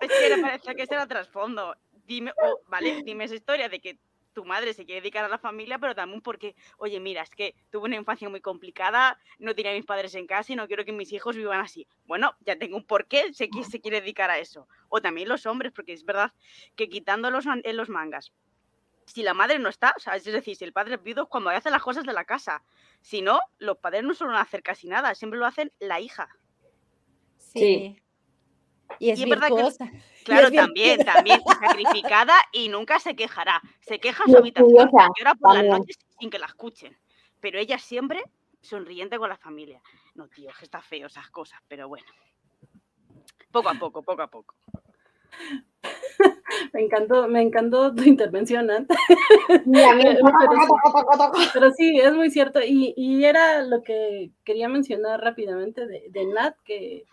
Es 0.00 0.08
que 0.08 0.36
me 0.36 0.42
parece 0.42 0.76
que 0.76 0.82
ese 0.82 0.94
era 0.94 1.06
trasfondo. 1.06 1.74
Dime, 2.04 2.32
vale, 2.68 3.02
dime 3.02 3.24
esa 3.24 3.34
historia 3.34 3.68
de 3.68 3.80
que 3.80 3.98
tu 4.32 4.44
madre 4.44 4.74
se 4.74 4.84
quiere 4.84 5.00
dedicar 5.00 5.24
a 5.24 5.28
la 5.28 5.38
familia, 5.38 5.78
pero 5.78 5.94
también 5.94 6.20
porque, 6.20 6.54
oye, 6.78 7.00
mira, 7.00 7.22
es 7.22 7.30
que 7.30 7.54
tuve 7.70 7.86
una 7.86 7.96
infancia 7.96 8.28
muy 8.28 8.40
complicada, 8.40 9.18
no 9.38 9.54
tenía 9.54 9.72
a 9.72 9.74
mis 9.74 9.84
padres 9.84 10.14
en 10.14 10.26
casa 10.26 10.52
y 10.52 10.56
no 10.56 10.66
quiero 10.66 10.84
que 10.84 10.92
mis 10.92 11.12
hijos 11.12 11.36
vivan 11.36 11.60
así. 11.60 11.86
Bueno, 12.04 12.34
ya 12.40 12.56
tengo 12.56 12.76
un 12.76 12.84
porqué, 12.84 13.32
sé 13.32 13.48
que 13.48 13.64
se 13.64 13.80
quiere 13.80 14.00
dedicar 14.00 14.30
a 14.30 14.38
eso. 14.38 14.68
O 14.88 15.00
también 15.00 15.28
los 15.28 15.46
hombres, 15.46 15.72
porque 15.72 15.92
es 15.92 16.04
verdad 16.04 16.32
que 16.76 16.88
quitando 16.88 17.30
los, 17.30 17.46
en 17.46 17.76
los 17.76 17.88
mangas, 17.88 18.32
si 19.06 19.22
la 19.22 19.34
madre 19.34 19.58
no 19.58 19.68
está, 19.68 19.94
es 20.14 20.24
decir, 20.24 20.54
si 20.56 20.64
el 20.64 20.72
padre 20.72 20.94
es 20.94 21.02
viudo 21.02 21.28
cuando 21.28 21.50
hace 21.50 21.70
las 21.70 21.82
cosas 21.82 22.04
de 22.04 22.12
la 22.12 22.24
casa. 22.24 22.62
Si 23.00 23.22
no, 23.22 23.40
los 23.58 23.78
padres 23.78 24.04
no 24.04 24.14
suelen 24.14 24.36
hacer 24.36 24.62
casi 24.62 24.88
nada, 24.88 25.14
siempre 25.14 25.38
lo 25.38 25.46
hacen 25.46 25.72
la 25.80 26.00
hija. 26.00 26.28
Sí. 27.52 27.96
Y 28.98 29.10
es 29.10 29.18
Y 29.18 29.22
es 29.24 29.28
verdad 29.28 29.48
que-. 29.48 30.00
Claro, 30.22 30.50
también, 30.52 31.02
también 31.02 31.40
sacrificada 31.60 32.34
y 32.52 32.68
nunca 32.68 32.98
se 33.00 33.16
quejará. 33.16 33.60
Se 33.80 33.98
queja 33.98 34.22
en 34.24 34.30
Y 34.30 34.32
su 34.32 34.38
habitación, 34.38 34.90
llora 35.18 35.34
por 35.34 35.54
las 35.54 35.64
noches 35.64 35.96
sin 36.18 36.28
que 36.30 36.38
la 36.38 36.46
escuchen. 36.46 36.96
Pero 37.40 37.58
ella 37.58 37.78
siempre 37.78 38.22
sonriente 38.60 39.18
con 39.18 39.30
la 39.30 39.38
familia. 39.38 39.80
No, 40.14 40.28
tío, 40.28 40.50
que 40.58 40.64
está 40.66 40.82
feo 40.82 41.06
esas 41.06 41.30
cosas, 41.30 41.58
pero 41.68 41.88
bueno. 41.88 42.06
Poco 43.50 43.70
a 43.70 43.74
poco, 43.74 44.02
poco 44.02 44.22
a 44.22 44.26
poco. 44.28 44.54
Me 46.74 46.82
encantó, 46.82 47.26
me 47.28 47.40
encantó 47.40 47.94
tu 47.94 48.02
intervención, 48.02 48.66
Nat. 48.66 48.84
Y 49.48 49.80
a 49.80 49.94
mí- 49.94 50.02
Pero 50.04 50.20
sí. 50.60 51.48
Pero 51.54 51.70
sí, 51.72 51.98
es 51.98 52.12
muy 52.12 52.30
cierto. 52.30 52.60
Y, 52.62 52.92
y 52.96 53.24
era 53.24 53.62
lo 53.62 53.82
que 53.82 54.30
quería 54.44 54.68
mencionar 54.68 55.20
rápidamente 55.20 55.86
de, 55.86 56.06
de 56.10 56.26
Nat, 56.26 56.56
que, 56.64 57.04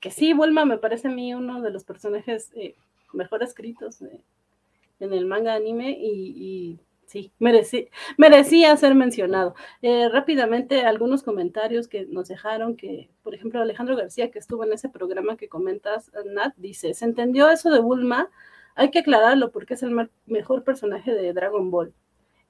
que 0.00 0.10
sí, 0.10 0.32
Bulma 0.32 0.64
me 0.64 0.78
parece 0.78 1.08
a 1.08 1.10
mí 1.10 1.34
uno 1.34 1.60
de 1.62 1.70
los 1.70 1.84
personajes 1.84 2.50
eh, 2.54 2.74
mejor 3.12 3.42
escritos 3.42 4.02
eh, 4.02 4.20
en 5.00 5.12
el 5.12 5.26
manga 5.26 5.54
anime 5.54 5.90
y, 6.00 6.78
sí, 7.06 7.32
merecí- 7.40 7.88
merecía 8.16 8.76
ser 8.76 8.94
mencionado. 8.94 9.54
Eh, 9.82 10.08
rápidamente, 10.08 10.82
algunos 10.82 11.22
comentarios 11.22 11.88
que 11.88 12.06
nos 12.06 12.28
dejaron, 12.28 12.76
que 12.76 13.08
por 13.22 13.34
ejemplo 13.34 13.60
Alejandro 13.60 13.96
García, 13.96 14.30
que 14.30 14.38
estuvo 14.38 14.64
en 14.64 14.72
ese 14.72 14.88
programa 14.88 15.36
que 15.36 15.48
comentas, 15.48 16.10
Nat, 16.26 16.54
dice, 16.56 16.94
¿se 16.94 17.04
entendió 17.04 17.50
eso 17.50 17.70
de 17.70 17.80
Bulma? 17.80 18.30
Hay 18.76 18.90
que 18.90 19.00
aclararlo 19.00 19.50
porque 19.50 19.74
es 19.74 19.82
el 19.82 20.08
mejor 20.26 20.64
personaje 20.64 21.12
de 21.12 21.32
Dragon 21.32 21.70
Ball. 21.70 21.92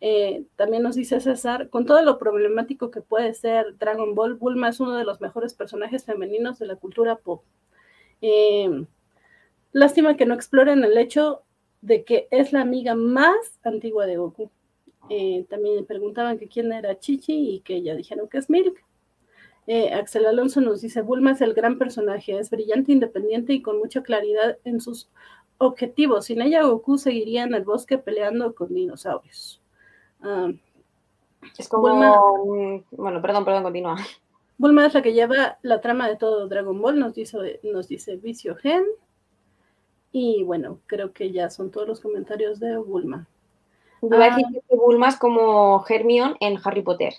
Eh, 0.01 0.47
también 0.57 0.83
nos 0.83 0.97
dice 0.97 1.21
César, 1.21 1.69
con 1.69 1.85
todo 1.85 2.03
lo 2.03 2.19
problemático 2.19 2.91
que 2.91 3.03
puede 3.03 3.35
ser 3.35 3.77
Dragon 3.79 4.15
Ball, 4.15 4.35
Bulma 4.35 4.71
es 4.71 4.81
uno 4.81 4.97
de 4.97 5.05
los 5.05 5.21
mejores 5.21 5.53
personajes 5.53 6.05
femeninos 6.05 6.59
de 6.59 6.67
la 6.67 6.77
cultura 6.77 7.17
pop. 7.17 7.43
Eh, 8.23 8.87
lástima 9.73 10.17
que 10.17 10.25
no 10.25 10.35
exploren 10.35 10.85
el 10.85 10.97
hecho 10.97 11.43
de 11.83 12.05
que 12.05 12.29
es 12.31 12.53
la 12.53 12.63
amiga 12.63 12.95
más 12.95 13.59
antigua 13.63 14.07
de 14.07 14.17
Goku. 14.17 14.51
Eh, 15.11 15.45
también 15.51 15.85
preguntaban 15.87 16.39
que 16.39 16.49
quién 16.49 16.73
era 16.73 16.99
Chichi 16.99 17.57
y 17.57 17.61
que 17.61 17.83
ya 17.83 17.95
dijeron 17.95 18.29
que 18.29 18.39
es 18.39 18.49
Milk. 18.51 18.85
Axel 19.93 20.27
Alonso 20.27 20.61
nos 20.61 20.81
dice, 20.81 21.01
Bulma 21.01 21.31
es 21.31 21.41
el 21.43 21.55
gran 21.55 21.79
personaje, 21.79 22.37
es 22.37 22.51
brillante, 22.51 22.91
independiente 22.91 23.53
y 23.53 23.63
con 23.63 23.79
mucha 23.79 24.03
claridad 24.03 24.59
en 24.65 24.81
sus 24.81 25.09
objetivos. 25.59 26.25
Sin 26.25 26.43
ella, 26.43 26.65
Goku 26.65 26.99
seguiría 26.99 27.45
en 27.45 27.55
el 27.55 27.63
bosque 27.63 27.97
peleando 27.97 28.53
con 28.53 28.75
dinosaurios. 28.75 29.60
Ah, 30.23 30.51
Es 31.59 31.69
como. 31.69 31.83
Bulma. 31.89 32.83
Bueno, 32.91 33.23
perdón, 33.23 33.45
perdón, 33.45 33.63
continúa. 33.65 33.97
Bulma 34.59 34.87
es 34.87 34.95
la 34.95 35.01
que 35.03 35.15
lleva 35.15 35.59
la 35.63 35.81
trama 35.81 36.07
de 36.09 36.17
todo 36.17 36.47
Dragon 36.49 36.81
Ball, 36.81 36.99
nos 36.99 37.15
dice, 37.15 37.61
nos 37.63 37.89
dice 37.89 38.17
Vicio 38.17 38.57
Gen. 38.57 38.85
Y 40.13 40.43
bueno, 40.43 40.79
creo 40.87 41.13
que 41.13 41.31
ya 41.33 41.49
son 41.51 41.71
todos 41.71 41.87
los 41.89 42.01
comentarios 42.01 42.61
de 42.61 42.77
Bulma. 42.77 43.27
Iba 44.03 44.17
a 44.19 44.25
Ah. 44.35 44.37
decir 44.37 44.63
que 44.69 44.77
Bulma 44.77 45.09
es 45.09 45.17
como 45.17 45.85
Hermione 45.89 46.37
en 46.41 46.59
Harry 46.63 46.83
Potter. 46.83 47.15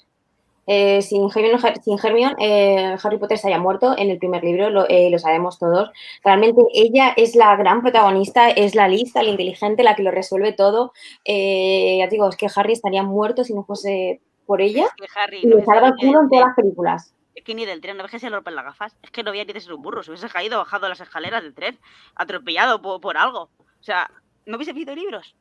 Eh, 0.74 1.02
sin 1.02 1.30
Hermione, 1.30 1.60
sin 1.84 2.00
Hermione, 2.02 2.36
eh, 2.40 2.96
Harry 3.04 3.18
Potter 3.18 3.38
se 3.38 3.50
haya 3.50 3.60
muerto 3.60 3.94
en 3.98 4.10
el 4.10 4.18
primer 4.20 4.42
libro, 4.42 4.70
lo, 4.70 4.88
eh, 4.88 5.10
lo 5.10 5.20
sabemos 5.20 5.60
todos. 5.60 5.92
Realmente 6.24 6.62
ella 6.74 7.14
es 7.18 7.36
la 7.36 7.58
gran 7.58 7.82
protagonista, 7.82 8.50
es 8.50 8.74
la 8.74 8.88
lista, 8.88 9.22
la 9.22 9.32
inteligente, 9.32 9.84
la 9.84 9.98
que 9.98 10.04
lo 10.04 10.12
resuelve 10.12 10.54
todo. 10.54 10.94
Ya 11.28 12.08
digo, 12.08 12.30
es 12.30 12.38
que 12.38 12.48
Harry 12.56 12.72
estaría 12.72 13.04
muerto 13.04 13.44
si 13.44 13.54
no 13.54 13.66
fuese 13.66 14.22
por 14.46 14.62
ella. 14.62 14.88
Que 14.96 15.08
Harry 15.14 15.40
Y 15.44 15.48
no 15.48 15.62
salva 15.66 15.88
el 15.88 15.96
culo 15.96 16.22
en 16.22 16.30
todas 16.30 16.46
las 16.46 16.56
películas. 16.56 17.16
es 17.36 17.44
que 17.44 17.54
ni 17.54 17.66
del 17.66 17.82
tren, 17.82 17.98
no 17.98 18.04
ves 18.04 18.12
que 18.14 18.20
se 18.20 18.30
le 18.30 18.36
rompen 18.38 18.56
las 18.56 18.64
gafas. 18.64 18.96
Es 19.04 19.12
que 19.12 19.24
no 19.24 19.32
había 19.32 19.44
ni 19.44 19.52
de 19.52 19.60
ser 19.60 19.74
un 19.74 19.82
burro, 19.82 20.04
se 20.04 20.12
hubiese 20.12 20.30
caído, 20.30 20.58
bajado 20.58 20.88
las 20.88 21.02
escaleras 21.02 21.44
del 21.44 21.54
tren, 21.54 21.78
atropellado 22.16 22.82
por, 22.82 23.02
por 23.02 23.18
algo. 23.18 23.50
O 23.60 23.84
sea, 23.84 24.10
¿no 24.46 24.56
hubiese 24.56 24.72
visto 24.72 24.96
libros? 24.96 25.36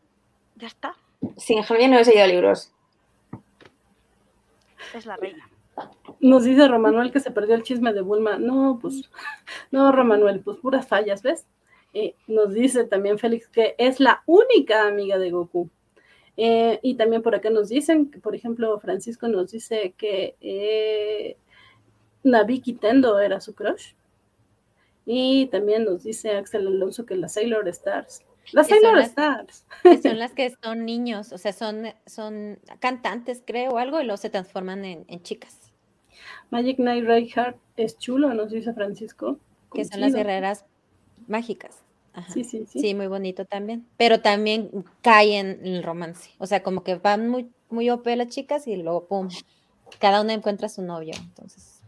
Ya 0.57 0.67
está, 0.67 0.97
Sin 1.37 1.59
Hermione 1.61 1.87
no 1.87 1.95
hubiese 1.99 2.17
ido 2.17 2.27
libros. 2.27 2.73
Es 4.95 5.07
la 5.07 5.17
reina. 5.17 5.49
Nos 6.21 6.45
dice 6.45 6.69
Romanuel 6.69 7.13
que 7.13 7.21
se 7.21 7.31
perdió 7.31 7.55
el 7.55 7.63
chisme 7.63 7.93
de 7.93 8.03
Bulma. 8.03 8.39
No, 8.39 8.79
pues, 8.81 9.11
no, 9.71 9.93
Romanuel, 9.93 10.41
pues 10.41 10.59
puras 10.59 10.87
fallas, 10.87 11.23
¿ves? 11.23 11.47
Eh, 11.93 12.15
nos 12.29 12.53
dice 12.55 12.85
también 12.85 13.19
Félix 13.19 13.49
que 13.49 13.75
es 13.79 13.99
la 14.01 14.23
única 14.27 14.87
amiga 14.87 15.19
de 15.19 15.31
Goku. 15.31 15.71
Eh, 16.37 16.79
y 16.83 16.95
también 16.95 17.23
por 17.23 17.35
acá 17.35 17.51
nos 17.51 17.69
dicen, 17.69 18.11
que, 18.11 18.19
por 18.19 18.35
ejemplo, 18.35 18.79
Francisco 18.81 19.29
nos 19.29 19.51
dice 19.51 19.95
que 19.97 20.37
eh, 20.41 21.37
Nabiki 22.23 22.75
Tendo 22.75 23.19
era 23.19 23.41
su 23.41 23.55
crush. 23.55 23.95
Y 25.07 25.47
también 25.47 25.85
nos 25.85 26.05
dice 26.05 26.37
Axel 26.37 26.67
Alonso 26.67 27.05
que 27.05 27.17
las 27.17 27.35
Sailor 27.35 27.69
Stars. 27.69 28.25
Las 28.53 28.69
Sailor 28.69 28.97
las- 28.97 29.09
Stars. 29.09 29.65
que 29.83 30.03
son 30.03 30.19
las 30.19 30.33
que 30.33 30.55
son 30.63 30.85
niños, 30.85 31.33
o 31.33 31.39
sea, 31.39 31.53
son, 31.53 31.85
son 32.07 32.59
cantantes, 32.81 33.43
creo, 33.47 33.73
o 33.73 33.79
algo, 33.79 34.01
y 34.01 34.05
luego 34.05 34.17
se 34.17 34.31
transforman 34.31 34.85
en, 34.85 35.05
en 35.09 35.23
chicas, 35.23 35.57
Magic 36.51 36.77
Knight 36.77 37.05
Reinhardt 37.05 37.57
es 37.77 37.97
chulo, 37.99 38.35
nos 38.35 38.51
dice 38.51 38.73
Francisco. 38.75 39.39
que 39.73 39.85
son 39.85 40.01
las 40.01 40.13
guerreras 40.15 40.65
mágicas. 41.29 41.79
Ajá. 42.13 42.33
Sí, 42.33 42.43
sí, 42.43 42.67
sí. 42.69 42.81
Sí, 42.81 42.95
muy 42.95 43.07
bonito 43.07 43.45
también. 43.45 43.87
Pero 43.97 44.21
también 44.21 44.69
cae 45.01 45.39
en 45.39 45.65
el 45.65 45.85
romance. 45.85 46.31
O 46.39 46.47
sea, 46.47 46.61
como 46.65 46.83
que 46.83 46.97
van 46.97 47.29
muy, 47.29 47.49
muy 47.71 47.89
OP 47.89 48.05
las 48.17 48.27
chicas 48.29 48.67
y 48.67 48.75
luego, 48.77 49.07
pum, 49.07 49.29
cada 50.01 50.21
una 50.21 50.33
encuentra 50.33 50.69
su 50.69 50.83
novio. 50.83 51.15
Entonces, 51.17 51.83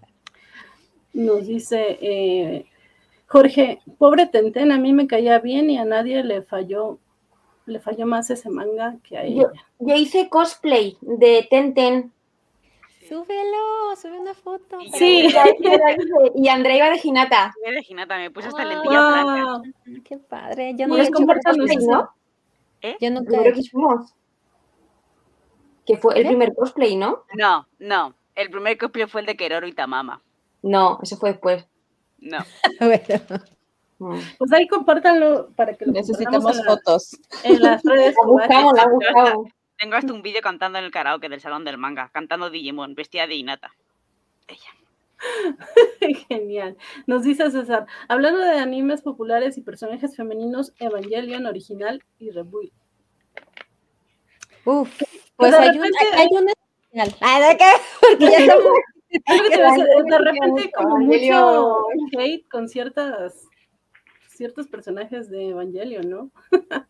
Nos 1.12 1.48
dice 1.48 1.98
eh, 2.00 2.66
Jorge, 3.32 3.80
pobre 3.98 4.26
Tenten, 4.26 4.72
a 4.72 4.78
mí 4.78 4.92
me 4.92 5.06
caía 5.06 5.38
bien 5.38 5.70
y 5.70 5.78
a 5.78 5.86
nadie 5.86 6.22
le 6.22 6.42
falló, 6.42 6.98
le 7.64 7.80
falló 7.80 8.04
más 8.06 8.28
ese 8.28 8.50
manga 8.50 8.96
que 9.02 9.16
a 9.16 9.26
Yo- 9.26 9.48
ella. 9.50 9.62
Yo 9.78 9.94
hice 9.94 10.28
cosplay 10.28 10.98
de 11.00 11.46
Tenten. 11.48 12.12
súbelo, 13.08 13.96
sube 14.00 14.18
una 14.20 14.34
foto. 14.34 14.78
Sí. 14.94 15.28
Y 16.34 16.48
Andrea 16.48 16.76
iba 16.76 16.90
de 16.90 16.98
Ginata. 16.98 17.54
Yo 17.64 17.72
de 17.72 17.84
Hinata, 17.88 18.16
me 18.18 18.30
puse 18.30 18.48
hasta 18.48 18.62
Wow. 18.64 18.70
lentilla 18.72 19.00
blanca. 19.08 19.44
Wow. 19.44 19.62
Ah, 19.64 20.00
Qué 20.04 20.18
padre. 20.18 20.74
Yo 20.76 20.86
no 20.86 20.96
eso. 20.96 21.10
¿no? 21.90 22.10
Yo 23.00 23.10
nunca 23.10 23.28
Primero 23.30 23.54
que 23.54 23.60
hicimos. 23.60 24.14
Que 25.86 25.96
fue 25.96 26.18
el 26.20 26.26
primer 26.26 26.54
cosplay, 26.54 26.96
¿no? 26.96 27.24
No, 27.34 27.66
no. 27.78 28.14
El 28.34 28.50
primer 28.50 28.78
cosplay 28.78 29.06
fue 29.06 29.20
el 29.22 29.26
de 29.26 29.36
Keroro 29.36 29.66
y 29.66 29.72
Tamama. 29.72 30.22
No, 30.62 30.98
eso 31.02 31.16
fue 31.16 31.30
después. 31.32 31.66
No. 32.22 32.38
Bueno, 32.80 33.42
Mm. 33.98 34.18
Pues 34.36 34.52
ahí 34.52 34.66
compártanlo 34.66 35.50
para 35.54 35.74
que 35.74 35.86
lo 35.86 35.92
Necesitamos 35.92 36.56
la- 36.56 36.64
fotos. 36.64 37.16
en 37.44 37.62
las 37.62 37.80
redes. 37.84 38.16
La 38.16 38.26
buscamos, 38.26 38.72
la 38.74 38.86
buscamos. 38.88 39.48
Tengo 39.78 39.94
hasta 39.94 40.12
un 40.12 40.22
vídeo 40.22 40.40
cantando 40.42 40.78
en 40.80 40.84
el 40.86 40.90
karaoke 40.90 41.28
del 41.28 41.40
salón 41.40 41.64
del 41.64 41.78
manga, 41.78 42.10
cantando 42.12 42.50
Digimon, 42.50 42.96
vestida 42.96 43.28
de 43.28 43.36
Hinata. 43.36 43.70
ella. 44.48 44.70
Genial. 46.28 46.76
Nos 47.06 47.22
dice 47.22 47.48
César, 47.52 47.86
hablando 48.08 48.40
de 48.40 48.58
animes 48.58 49.02
populares 49.02 49.56
y 49.56 49.60
personajes 49.60 50.16
femeninos, 50.16 50.72
Evangelion 50.80 51.46
original 51.46 52.02
y 52.18 52.32
Rebuild. 52.32 52.72
Uf, 54.64 54.90
pues 55.36 55.54
hay, 55.54 55.78
un, 55.78 55.84
hay, 56.14 56.28
un. 56.32 56.46
Ah, 57.20 57.40
¿de 57.40 57.56
qué? 57.56 57.70
Porque 58.00 58.24
ya 58.32 58.38
estamos... 58.38 58.64
de 60.06 60.18
repente 60.18 60.70
como 60.72 60.98
mucho 60.98 61.86
hate 62.18 62.48
con 62.48 62.68
ciertas 62.68 63.48
ciertos 64.42 64.66
personajes 64.66 65.30
de 65.30 65.50
Evangelion, 65.50 66.08
¿no? 66.08 66.30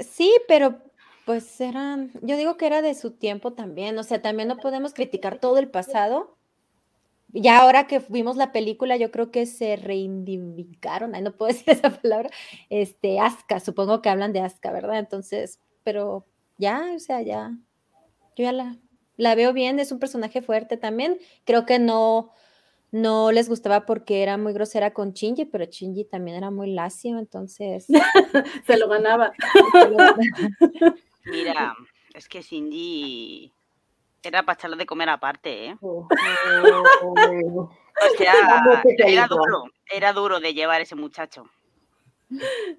sí, 0.00 0.32
pero 0.48 0.80
pues 1.24 1.60
eran, 1.60 2.10
yo 2.22 2.36
digo 2.36 2.56
que 2.56 2.66
era 2.66 2.82
de 2.82 2.94
su 2.94 3.12
tiempo 3.12 3.52
también, 3.52 3.98
o 3.98 4.02
sea, 4.02 4.22
también 4.22 4.48
no 4.48 4.56
podemos 4.56 4.94
criticar 4.94 5.38
todo 5.38 5.58
el 5.58 5.68
pasado. 5.68 6.36
Ya 7.28 7.60
ahora 7.60 7.86
que 7.86 8.00
vimos 8.08 8.36
la 8.36 8.52
película, 8.52 8.96
yo 8.96 9.10
creo 9.10 9.30
que 9.30 9.46
se 9.46 9.76
reivindicaron, 9.76 11.12
no 11.12 11.36
puedo 11.36 11.52
decir 11.52 11.70
esa 11.74 11.90
palabra, 11.90 12.30
este, 12.70 13.20
Aska, 13.20 13.60
supongo 13.60 14.02
que 14.02 14.08
hablan 14.08 14.32
de 14.32 14.40
Aska, 14.40 14.72
¿verdad? 14.72 14.98
Entonces, 14.98 15.60
pero 15.84 16.26
ya, 16.58 16.92
o 16.94 16.98
sea, 16.98 17.22
ya, 17.22 17.56
yo 18.36 18.44
ya 18.44 18.52
la, 18.52 18.76
la 19.16 19.34
veo 19.34 19.52
bien, 19.52 19.78
es 19.78 19.92
un 19.92 19.98
personaje 19.98 20.42
fuerte 20.42 20.76
también, 20.76 21.18
creo 21.44 21.66
que 21.66 21.78
no, 21.78 22.32
no 22.90 23.32
les 23.32 23.48
gustaba 23.48 23.86
porque 23.86 24.22
era 24.22 24.36
muy 24.36 24.52
grosera 24.52 24.92
con 24.92 25.12
Shinji, 25.12 25.46
pero 25.46 25.64
Shinji 25.64 26.04
también 26.04 26.36
era 26.36 26.50
muy 26.50 26.72
lacio, 26.72 27.18
entonces... 27.18 27.86
se 28.66 28.76
lo 28.76 28.88
ganaba. 28.88 29.32
Mira, 31.24 31.74
es 32.14 32.28
que 32.28 32.42
Cindy 32.42 33.52
era 34.22 34.44
para 34.44 34.54
echarlo 34.58 34.76
de 34.76 34.86
comer 34.86 35.08
aparte, 35.08 35.66
¿eh? 35.66 35.76
o 35.80 36.08
sea, 38.16 38.34
era 38.98 39.26
duro, 39.26 39.64
era 39.90 40.12
duro 40.12 40.40
de 40.40 40.54
llevar 40.54 40.80
ese 40.80 40.94
muchacho. 40.94 41.44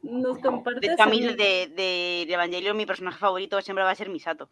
Nos 0.02 0.40
compartes. 0.40 0.96
De, 0.98 1.36
de, 1.36 2.26
de 2.26 2.34
Evangelio, 2.34 2.74
mi 2.74 2.86
personaje 2.86 3.20
favorito 3.20 3.62
siempre 3.62 3.84
va 3.84 3.92
a 3.92 3.96
ser 3.96 4.10
Misato. 4.10 4.50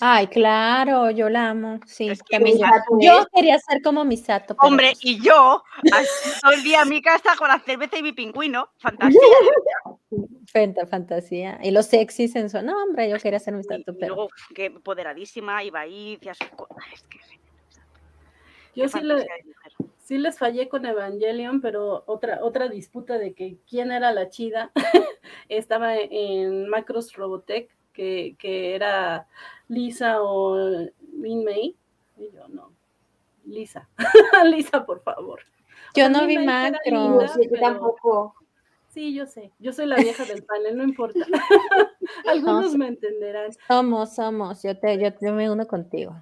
Ay, 0.00 0.26
claro, 0.26 1.10
yo 1.10 1.28
la 1.28 1.50
amo. 1.50 1.80
Sí, 1.86 2.08
yo 3.00 3.26
quería 3.32 3.58
ser 3.58 3.82
como 3.82 4.04
Misato. 4.04 4.54
Hombre, 4.58 4.90
pues 4.92 5.04
y 5.04 5.20
yo, 5.22 5.62
todo 6.42 6.52
el 6.52 6.62
día 6.62 6.82
en 6.82 6.88
mi 6.88 7.00
casa 7.00 7.34
con 7.38 7.48
la 7.48 7.58
cerveza 7.60 7.98
y 7.98 8.02
mi 8.02 8.12
pingüino. 8.12 8.68
Fantasía. 8.78 9.20
Fanta, 10.52 10.86
fantasía. 10.86 11.58
Y 11.62 11.70
los 11.70 11.86
sexys 11.86 12.36
en 12.36 12.48
su. 12.48 12.62
No, 12.62 12.82
hombre, 12.82 13.10
yo 13.10 13.18
quería 13.18 13.38
ser 13.38 13.54
Misato. 13.54 13.92
Y, 13.92 13.98
pero... 13.98 14.14
luego, 14.14 14.28
qué 14.54 14.70
poderadísima, 14.70 15.62
iba 15.64 15.80
ahí, 15.80 16.16
decía 16.16 16.34
sus 16.34 16.48
Es 16.92 17.02
que. 17.04 17.18
Yo 18.76 18.88
sí, 18.88 19.00
le, 19.00 19.26
sí, 20.04 20.18
les 20.18 20.38
fallé 20.38 20.68
con 20.68 20.84
Evangelion, 20.84 21.62
pero 21.62 22.04
otra, 22.06 22.40
otra 22.42 22.68
disputa 22.68 23.18
de 23.18 23.32
que 23.32 23.56
quién 23.66 23.90
era 23.90 24.12
la 24.12 24.28
chida 24.28 24.70
estaba 25.48 25.96
en 25.96 26.68
Macros 26.68 27.14
Robotech, 27.14 27.70
que, 27.96 28.36
que 28.38 28.74
era 28.74 29.26
Lisa 29.68 30.22
o 30.22 30.86
Min 31.12 31.44
May. 31.44 31.74
Y 32.18 32.30
yo 32.30 32.46
no. 32.48 32.70
Lisa. 33.44 33.88
Lisa, 34.44 34.84
por 34.84 35.02
favor. 35.02 35.40
Yo 35.94 36.10
no 36.10 36.26
vi 36.26 36.38
macro. 36.38 37.18
tampoco. 37.60 38.34
Sí, 38.88 39.14
yo 39.14 39.26
sé. 39.26 39.52
Yo 39.58 39.72
soy 39.72 39.86
la 39.86 39.96
vieja 39.96 40.24
del 40.24 40.42
panel, 40.44 40.76
no 40.76 40.84
importa. 40.84 41.20
Algunos 42.26 42.74
me 42.76 42.88
entenderán. 42.88 43.50
Somos, 43.66 44.14
somos. 44.14 44.62
Yo 44.62 44.78
te, 44.78 44.98
yo, 44.98 45.32
me 45.32 45.50
uno 45.50 45.66
contigo. 45.66 46.16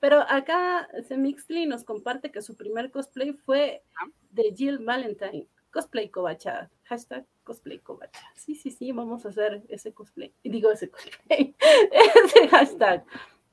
Pero 0.00 0.20
acá 0.28 0.88
Semixly 1.08 1.66
nos 1.66 1.84
comparte 1.84 2.30
que 2.30 2.42
su 2.42 2.56
primer 2.56 2.90
cosplay 2.90 3.32
fue 3.32 3.82
de 4.30 4.54
Jill 4.56 4.78
Valentine. 4.78 5.46
Cosplay 5.70 6.08
Covacha. 6.08 6.70
Hashtag 6.84 7.26
cosplay 7.44 7.78
Covacha. 7.78 8.20
Sí, 8.34 8.54
sí, 8.54 8.70
sí, 8.70 8.92
vamos 8.92 9.24
a 9.24 9.28
hacer 9.28 9.62
ese 9.68 9.92
cosplay. 9.92 10.32
Y 10.42 10.50
digo 10.50 10.70
ese 10.70 10.90
cosplay. 10.90 11.54
ese 11.90 12.48
hashtag. 12.48 13.04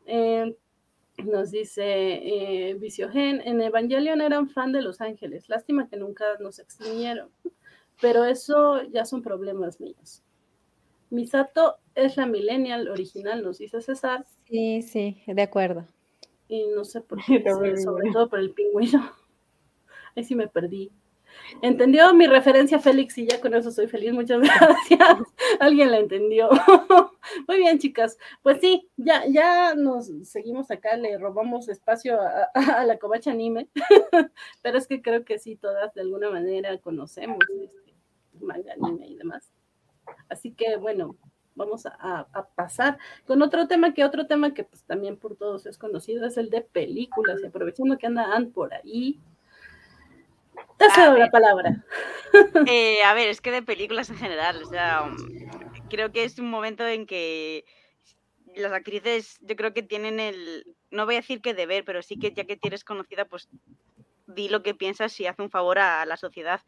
Eh, 0.06 0.56
nos 1.24 1.52
dice 1.52 1.84
eh, 1.86 2.74
Viciogen, 2.76 3.42
en 3.46 3.62
Evangelion 3.62 4.22
eran 4.22 4.50
fan 4.50 4.72
de 4.72 4.82
Los 4.82 5.02
Ángeles. 5.02 5.48
Lástima 5.48 5.88
que 5.88 5.98
nunca 5.98 6.26
nos 6.40 6.60
extinguieron. 6.60 7.30
Pero 8.02 8.26
eso 8.26 8.84
ya 8.84 9.06
son 9.06 9.22
problemas 9.22 9.80
míos. 9.80 10.22
Misato 11.10 11.78
es 11.94 12.18
la 12.18 12.26
millennial 12.26 12.90
original, 12.90 13.42
nos 13.44 13.60
dice 13.60 13.82
César. 13.82 14.26
Sí, 14.50 14.82
sí, 14.82 15.22
de 15.26 15.42
acuerdo. 15.42 15.88
Y 16.48 16.68
no 16.68 16.84
sé 16.84 17.02
por 17.02 17.20
qué, 17.26 17.44
sobre 17.78 18.12
todo 18.12 18.30
por 18.30 18.40
el 18.40 18.52
pingüino. 18.52 19.12
Ahí 20.16 20.24
sí 20.24 20.36
me 20.36 20.48
perdí. 20.48 20.92
Entendió 21.62 22.14
mi 22.14 22.28
referencia, 22.28 22.80
Félix, 22.80 23.18
y 23.18 23.28
ya 23.28 23.40
con 23.40 23.54
eso 23.54 23.72
soy 23.72 23.88
feliz. 23.88 24.14
Muchas 24.14 24.42
gracias. 24.90 25.20
Alguien 25.60 25.92
la 25.92 26.00
entendió. 26.00 26.50
Muy 27.48 27.58
bien, 27.58 27.80
chicas. 27.80 28.18
Pues 28.42 28.60
sí, 28.62 28.90
ya, 28.98 29.26
ya 29.28 29.76
nos 29.76 30.12
seguimos 30.24 30.70
acá, 30.72 30.96
le 30.98 31.18
robamos 31.18 31.70
espacio 31.70 32.20
a, 32.22 32.84
la 32.86 32.98
covacha 32.98 33.32
anime, 33.32 33.70
pero 34.62 34.78
es 34.78 34.88
que 34.88 35.02
creo 35.02 35.26
que 35.26 35.40
sí, 35.40 35.56
todas 35.56 35.94
de 35.94 36.02
alguna 36.02 36.30
manera 36.30 36.78
conocemos 36.80 37.40
este 37.50 37.96
manga 38.42 38.74
anime 38.74 39.08
y 39.08 39.16
demás. 39.16 39.52
Así 40.30 40.52
que 40.52 40.78
bueno, 40.78 41.18
vamos 41.56 41.86
a, 41.86 42.28
pasar 42.56 42.98
con 43.26 43.42
otro 43.42 43.68
tema, 43.68 43.94
que 43.94 44.06
otro 44.06 44.28
tema 44.28 44.54
que 44.54 44.64
pues 44.64 44.84
también 44.84 45.18
por 45.18 45.36
todos 45.36 45.66
es 45.66 45.78
conocido, 45.78 46.26
es 46.26 46.38
el 46.38 46.50
de 46.50 46.62
películas, 46.62 47.42
y 47.42 47.48
aprovechando 47.48 47.98
que 47.98 48.08
andan 48.08 48.52
por 48.52 48.74
ahí, 48.74 49.20
te 50.78 50.90
cedo 50.92 51.18
la 51.18 51.30
palabra. 51.30 51.84
Eh, 52.68 53.02
a 53.02 53.14
ver, 53.14 53.30
es 53.30 53.40
que 53.40 53.50
de 53.50 53.62
películas 53.62 54.10
en 54.10 54.18
general, 54.18 54.62
o 54.62 54.66
sea, 54.68 55.10
creo 55.90 56.12
que 56.12 56.26
es 56.26 56.38
un 56.38 56.50
momento 56.50 56.86
en 56.86 57.06
que 57.06 57.64
las 58.56 58.74
actrices, 58.74 59.38
yo 59.40 59.56
creo 59.56 59.74
que 59.74 59.84
tienen 59.84 60.20
el, 60.20 60.66
no 60.92 61.06
voy 61.06 61.16
a 61.16 61.20
decir 61.20 61.42
que 61.42 61.54
deber, 61.54 61.86
pero 61.86 62.02
sí 62.02 62.20
que 62.20 62.34
ya 62.34 62.44
que 62.44 62.58
tienes 62.58 62.84
conocida, 62.84 63.24
pues 63.24 63.48
di 64.28 64.50
lo 64.50 64.64
que 64.64 64.74
piensas 64.74 65.18
y 65.20 65.28
hace 65.28 65.42
un 65.42 65.50
favor 65.50 65.80
a 65.80 66.06
la 66.06 66.18
sociedad. 66.18 66.62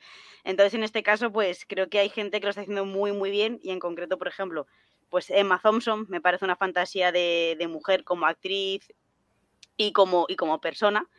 Entonces, 0.43 0.73
en 0.73 0.83
este 0.83 1.03
caso, 1.03 1.31
pues 1.31 1.65
creo 1.67 1.89
que 1.89 1.99
hay 1.99 2.09
gente 2.09 2.39
que 2.39 2.45
lo 2.45 2.51
está 2.51 2.61
haciendo 2.61 2.85
muy, 2.85 3.11
muy 3.11 3.31
bien 3.31 3.59
y 3.61 3.71
en 3.71 3.79
concreto, 3.79 4.17
por 4.17 4.27
ejemplo, 4.27 4.67
pues 5.09 5.29
Emma 5.29 5.59
Thompson 5.61 6.05
me 6.09 6.21
parece 6.21 6.45
una 6.45 6.55
fantasía 6.55 7.11
de, 7.11 7.55
de 7.57 7.67
mujer 7.67 8.03
como 8.03 8.25
actriz 8.25 8.93
y 9.75 9.91
como, 9.93 10.25
y 10.27 10.35
como 10.35 10.59
persona. 10.59 11.09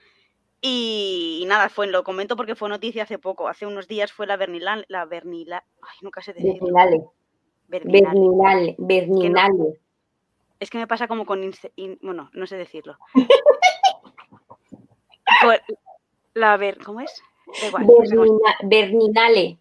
Y, 0.61 1.45
nada, 1.47 1.69
fue, 1.69 1.87
lo 1.87 2.03
comento 2.03 2.37
porque 2.37 2.57
fue 2.57 2.69
noticia 2.69 3.05
hace 3.05 3.19
poco. 3.19 3.49
Hace 3.49 3.67
unos 3.67 3.87
días 3.87 4.13
fue 4.13 4.27
la 4.27 4.37
Bernilal, 4.37 4.87
la 4.89 5.05
Bernila, 5.05 5.65
ay, 5.83 5.99
nunca 6.03 6.21
sé 6.21 6.33
decir. 6.33 6.59
Bernilale. 7.69 8.75
Bernilale. 8.79 9.79
Es 10.59 10.71
que 10.71 10.79
me 10.79 10.89
pasa 10.89 11.07
como 11.07 11.27
con, 11.27 11.49
bueno, 12.03 12.31
no 12.33 12.47
sé 12.47 12.57
decirlo. 12.57 12.99
la 16.35 16.57
ver, 16.57 16.79
¿cómo 16.83 17.01
es? 17.01 17.23
Bernilale. 18.65 19.59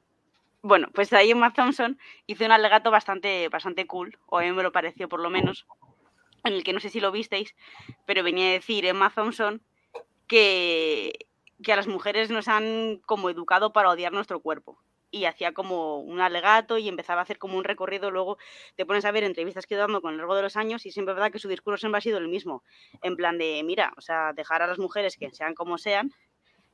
Bueno, 0.64 0.88
pues 0.94 1.14
ahí 1.14 1.32
Emma 1.32 1.54
Thompson 1.54 2.00
hizo 2.26 2.44
un 2.44 2.52
alegato 2.52 2.90
bastante, 2.90 3.48
bastante 3.50 3.86
cool, 3.86 4.18
o 4.26 4.40
a 4.40 4.42
mí 4.42 4.52
me 4.52 4.64
lo 4.64 4.72
pareció 4.72 5.08
por 5.08 5.22
lo 5.22 5.30
menos, 5.30 5.68
en 6.44 6.54
el 6.54 6.64
que 6.64 6.74
no 6.74 6.80
sé 6.80 6.90
si 6.90 7.00
lo 7.00 7.12
visteis, 7.12 7.56
pero 8.06 8.24
venía 8.24 8.50
a 8.50 8.54
decir 8.54 8.86
Emma 8.86 9.12
Thompson 9.14 9.62
que, 10.28 11.28
a 11.68 11.76
las 11.76 11.88
mujeres 11.88 12.30
nos 12.30 12.48
han 12.48 13.02
como 13.06 13.30
educado 13.30 13.74
para 13.74 13.90
odiar 13.90 14.14
nuestro 14.14 14.40
cuerpo 14.40 14.78
y 15.10 15.26
hacía 15.26 15.54
como 15.54 16.00
un 16.00 16.20
alegato 16.20 16.78
y 16.78 16.90
empezaba 16.90 17.22
a 17.22 17.24
hacer 17.24 17.38
como 17.38 17.58
un 17.58 17.64
recorrido. 17.64 18.12
Luego 18.12 18.38
te 18.76 18.86
pones 18.86 19.06
a 19.06 19.12
ver 19.12 19.24
entrevistas 19.24 19.66
que 19.66 19.76
he 19.76 19.78
dando 19.78 20.02
con 20.02 20.12
el 20.12 20.18
largo 20.18 20.36
de 20.36 20.42
los 20.42 20.58
años 20.58 20.86
y 20.86 20.92
siempre 20.92 21.14
es 21.14 21.16
verdad 21.16 21.32
que 21.32 21.40
su 21.40 21.48
discurso 21.48 21.78
siempre 21.80 22.00
ha 22.00 22.02
sido 22.02 22.18
el 22.18 22.28
mismo. 22.28 22.64
En 23.02 23.16
plan 23.16 23.38
de, 23.38 23.62
mira, 23.64 23.94
o 23.98 24.02
sea, 24.02 24.34
dejar 24.34 24.62
a 24.62 24.68
las 24.68 24.80
mujeres 24.80 25.18
que 25.18 25.32
sean 25.32 25.56
como 25.56 25.78
sean, 25.78 26.12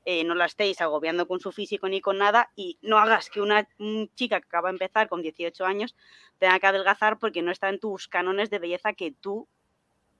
eh, 0.05 0.23
no 0.25 0.35
la 0.35 0.45
estéis 0.45 0.81
agobiando 0.81 1.27
con 1.27 1.39
su 1.39 1.51
físico 1.51 1.87
ni 1.87 2.01
con 2.01 2.17
nada 2.17 2.51
y 2.55 2.77
no 2.81 2.97
hagas 2.97 3.29
que 3.29 3.39
una 3.39 3.69
chica 4.15 4.41
que 4.41 4.47
acaba 4.47 4.69
de 4.69 4.73
empezar 4.73 5.07
con 5.07 5.21
18 5.21 5.65
años 5.65 5.95
tenga 6.39 6.59
que 6.59 6.67
adelgazar 6.67 7.19
porque 7.19 7.41
no 7.41 7.51
está 7.51 7.69
en 7.69 7.79
tus 7.79 8.09
cánones 8.09 8.49
de 8.49 8.59
belleza 8.59 8.93
que 8.93 9.11
tú 9.11 9.47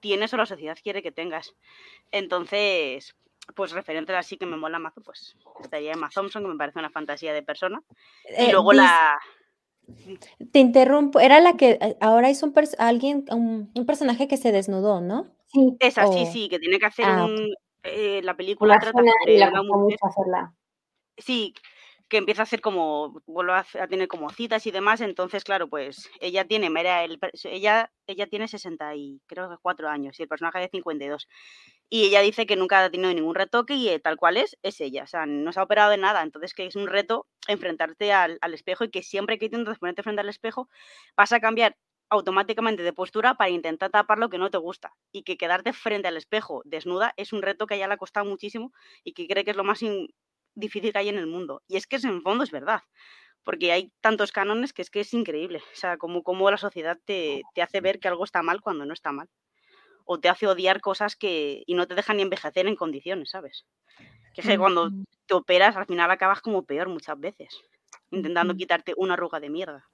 tienes 0.03 0.33
o 0.33 0.37
la 0.37 0.45
sociedad 0.45 0.77
quiere 0.83 1.01
que 1.01 1.13
tengas. 1.13 1.55
Entonces, 2.11 3.15
pues 3.55 3.71
referente 3.71 4.13
así 4.13 4.35
que 4.35 4.45
me 4.45 4.57
mola 4.57 4.77
más, 4.77 4.93
pues 5.03 5.37
estaría 5.63 5.93
Emma 5.93 6.09
Thompson, 6.13 6.43
que 6.43 6.49
me 6.49 6.57
parece 6.57 6.79
una 6.79 6.89
fantasía 6.89 7.33
de 7.33 7.41
persona. 7.41 7.81
Y 8.37 8.43
eh, 8.43 8.51
luego 8.51 8.73
la. 8.73 9.17
Te 10.51 10.59
interrumpo, 10.59 11.21
era 11.21 11.39
la 11.39 11.55
que 11.55 11.77
eh, 11.81 11.97
ahora 12.01 12.29
es 12.29 12.43
un 12.43 12.53
alguien, 12.79 13.23
un, 13.31 13.85
personaje 13.85 14.27
que 14.27 14.35
se 14.35 14.51
desnudó, 14.51 14.99
¿no? 14.99 15.25
Sí. 15.47 15.77
Esa, 15.79 16.07
sí, 16.07 16.25
sí, 16.25 16.49
que 16.49 16.59
tiene 16.59 16.79
que 16.79 16.85
hacer 16.85 17.05
ah, 17.05 17.23
un, 17.23 17.53
eh, 17.83 18.21
la 18.23 18.35
película 18.35 18.77
trata 18.79 19.01
de 19.25 19.37
la 19.37 19.63
mujer. 19.63 19.97
Sí, 21.17 21.53
que 22.09 22.17
empieza 22.17 22.41
a 22.41 22.43
hacer 22.43 22.61
como, 22.61 23.21
vuelve 23.25 23.53
a, 23.53 23.87
tener 23.87 24.07
como 24.07 24.29
citas 24.29 24.67
y 24.67 24.71
demás, 24.71 25.01
entonces, 25.01 25.43
claro, 25.43 25.67
pues 25.67 26.09
ella 26.19 26.45
tiene, 26.45 26.67
el, 26.67 27.19
ella, 27.45 27.91
ella 28.07 28.27
tiene 28.27 28.47
60 28.47 28.95
y 28.95 29.21
creo 29.27 29.49
que 29.49 29.57
4 29.61 29.89
años 29.89 30.19
y 30.19 30.23
el 30.23 30.29
personaje 30.29 30.59
de 30.59 30.69
52. 30.69 31.27
Y 31.89 32.05
ella 32.05 32.21
dice 32.21 32.45
que 32.45 32.55
nunca 32.55 32.83
ha 32.83 32.89
tenido 32.89 33.13
ningún 33.13 33.35
retoque 33.35 33.75
y 33.75 33.89
eh, 33.89 33.99
tal 33.99 34.17
cual 34.17 34.37
es, 34.37 34.57
es 34.63 34.81
ella, 34.81 35.03
o 35.03 35.07
sea, 35.07 35.25
no 35.25 35.51
se 35.53 35.59
ha 35.59 35.63
operado 35.63 35.91
de 35.91 35.97
nada, 35.97 36.21
entonces 36.21 36.53
que 36.53 36.65
es 36.65 36.75
un 36.75 36.87
reto 36.87 37.27
enfrentarte 37.47 38.13
al, 38.13 38.37
al 38.41 38.53
espejo 38.53 38.83
y 38.83 38.89
que 38.91 39.03
siempre 39.03 39.39
que 39.39 39.45
intentas 39.45 39.79
ponerte 39.79 40.03
frente 40.03 40.21
al 40.21 40.29
espejo 40.29 40.69
vas 41.15 41.31
a 41.31 41.39
cambiar 41.39 41.75
automáticamente 42.13 42.83
de 42.83 42.93
postura 42.93 43.35
para 43.35 43.49
intentar 43.49 43.89
tapar 43.89 44.19
lo 44.19 44.29
que 44.29 44.37
no 44.37 44.49
te 44.49 44.57
gusta. 44.57 44.93
Y 45.11 45.23
que 45.23 45.37
quedarte 45.37 45.73
frente 45.73 46.07
al 46.07 46.17
espejo 46.17 46.61
desnuda 46.65 47.13
es 47.17 47.33
un 47.33 47.41
reto 47.41 47.65
que 47.67 47.73
a 47.73 47.77
ella 47.77 47.87
le 47.87 47.95
ha 47.95 47.97
costado 47.97 48.25
muchísimo 48.25 48.71
y 49.03 49.13
que 49.13 49.27
cree 49.27 49.43
que 49.43 49.51
es 49.51 49.57
lo 49.57 49.63
más 49.63 49.81
difícil 50.55 50.91
que 50.91 50.99
hay 50.99 51.09
en 51.09 51.17
el 51.17 51.27
mundo. 51.27 51.61
Y 51.67 51.77
es 51.77 51.87
que 51.87 51.97
en 51.97 52.21
fondo 52.21 52.43
es 52.43 52.51
verdad, 52.51 52.81
porque 53.43 53.71
hay 53.71 53.91
tantos 54.01 54.31
cánones 54.31 54.73
que 54.73 54.81
es 54.81 54.89
que 54.89 55.01
es 55.01 55.13
increíble. 55.13 55.59
O 55.59 55.75
sea, 55.75 55.97
como, 55.97 56.23
como 56.23 56.49
la 56.49 56.57
sociedad 56.57 56.97
te, 57.05 57.41
te 57.53 57.61
hace 57.61 57.81
ver 57.81 57.99
que 57.99 58.07
algo 58.07 58.23
está 58.23 58.41
mal 58.41 58.61
cuando 58.61 58.85
no 58.85 58.93
está 58.93 59.11
mal. 59.11 59.29
O 60.05 60.19
te 60.19 60.29
hace 60.29 60.47
odiar 60.47 60.81
cosas 60.81 61.15
que 61.15 61.63
y 61.65 61.75
no 61.75 61.87
te 61.87 61.95
dejan 61.95 62.17
ni 62.17 62.23
envejecer 62.23 62.67
en 62.67 62.75
condiciones, 62.75 63.29
¿sabes? 63.29 63.65
Que 64.33 64.41
es 64.41 64.47
que 64.47 64.57
cuando 64.57 64.89
te 65.25 65.33
operas 65.33 65.77
al 65.77 65.85
final 65.85 66.11
acabas 66.11 66.41
como 66.41 66.65
peor 66.65 66.89
muchas 66.89 67.19
veces, 67.19 67.61
intentando 68.11 68.55
quitarte 68.55 68.93
una 68.97 69.13
arruga 69.13 69.39
de 69.39 69.49
mierda. 69.49 69.85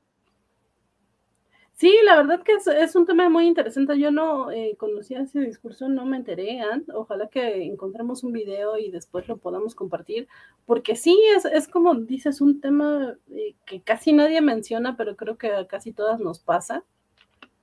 Sí, 1.80 1.98
la 2.04 2.18
verdad 2.18 2.44
que 2.44 2.52
es, 2.56 2.96
un 2.98 3.06
tema 3.06 3.30
muy 3.30 3.48
interesante. 3.48 3.98
Yo 3.98 4.12
no 4.12 4.52
eh, 4.52 4.76
conocía 4.78 5.22
ese 5.22 5.40
discurso, 5.40 5.88
no 5.88 6.06
me 6.06 6.18
enteré. 6.18 6.60
Ojalá 6.94 7.30
que 7.30 7.64
encontremos 7.64 8.22
un 8.26 8.34
video 8.34 8.78
y 8.78 8.92
después 8.92 9.30
lo 9.30 9.38
podamos 9.38 9.76
compartir, 9.76 10.28
porque 10.66 10.98
sí, 10.98 11.18
es, 11.38 11.46
es 11.46 11.70
como 11.70 11.96
dices, 11.96 12.42
un 12.42 12.60
tema 12.60 13.16
eh, 13.32 13.56
que 13.66 13.80
casi 13.82 14.12
nadie 14.12 14.42
menciona, 14.42 14.98
pero 14.98 15.16
creo 15.16 15.38
que 15.38 15.54
a 15.54 15.68
casi 15.68 15.94
todas 15.94 16.20
nos 16.20 16.40
pasa. 16.40 16.84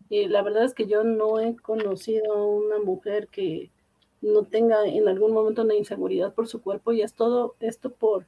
Y 0.09 0.29
la 0.29 0.41
verdad 0.41 0.65
es 0.65 0.73
que 0.73 0.87
yo 0.87 1.05
no 1.05 1.39
he 1.39 1.55
conocido 1.57 2.33
a 2.33 2.47
una 2.47 2.79
mujer 2.79 3.29
que 3.29 3.71
no 4.23 4.45
tenga 4.45 4.87
en 4.87 5.09
algún 5.09 5.35
momento 5.35 5.61
una 5.61 5.75
inseguridad 5.75 6.33
por 6.33 6.49
su 6.49 6.63
cuerpo 6.63 6.93
y 6.95 7.03
es 7.03 7.13
todo 7.13 7.55
esto 7.61 7.91
por 7.91 8.27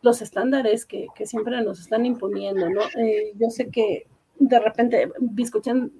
los 0.00 0.22
estándares 0.22 0.86
que, 0.86 1.08
que 1.16 1.26
siempre 1.26 1.60
nos 1.62 1.80
están 1.80 2.06
imponiendo, 2.06 2.70
¿no? 2.70 2.82
Eh, 2.98 3.32
yo 3.36 3.50
sé 3.50 3.68
que 3.70 4.06
de 4.38 4.58
repente 4.58 5.12
Biscochan 5.20 5.92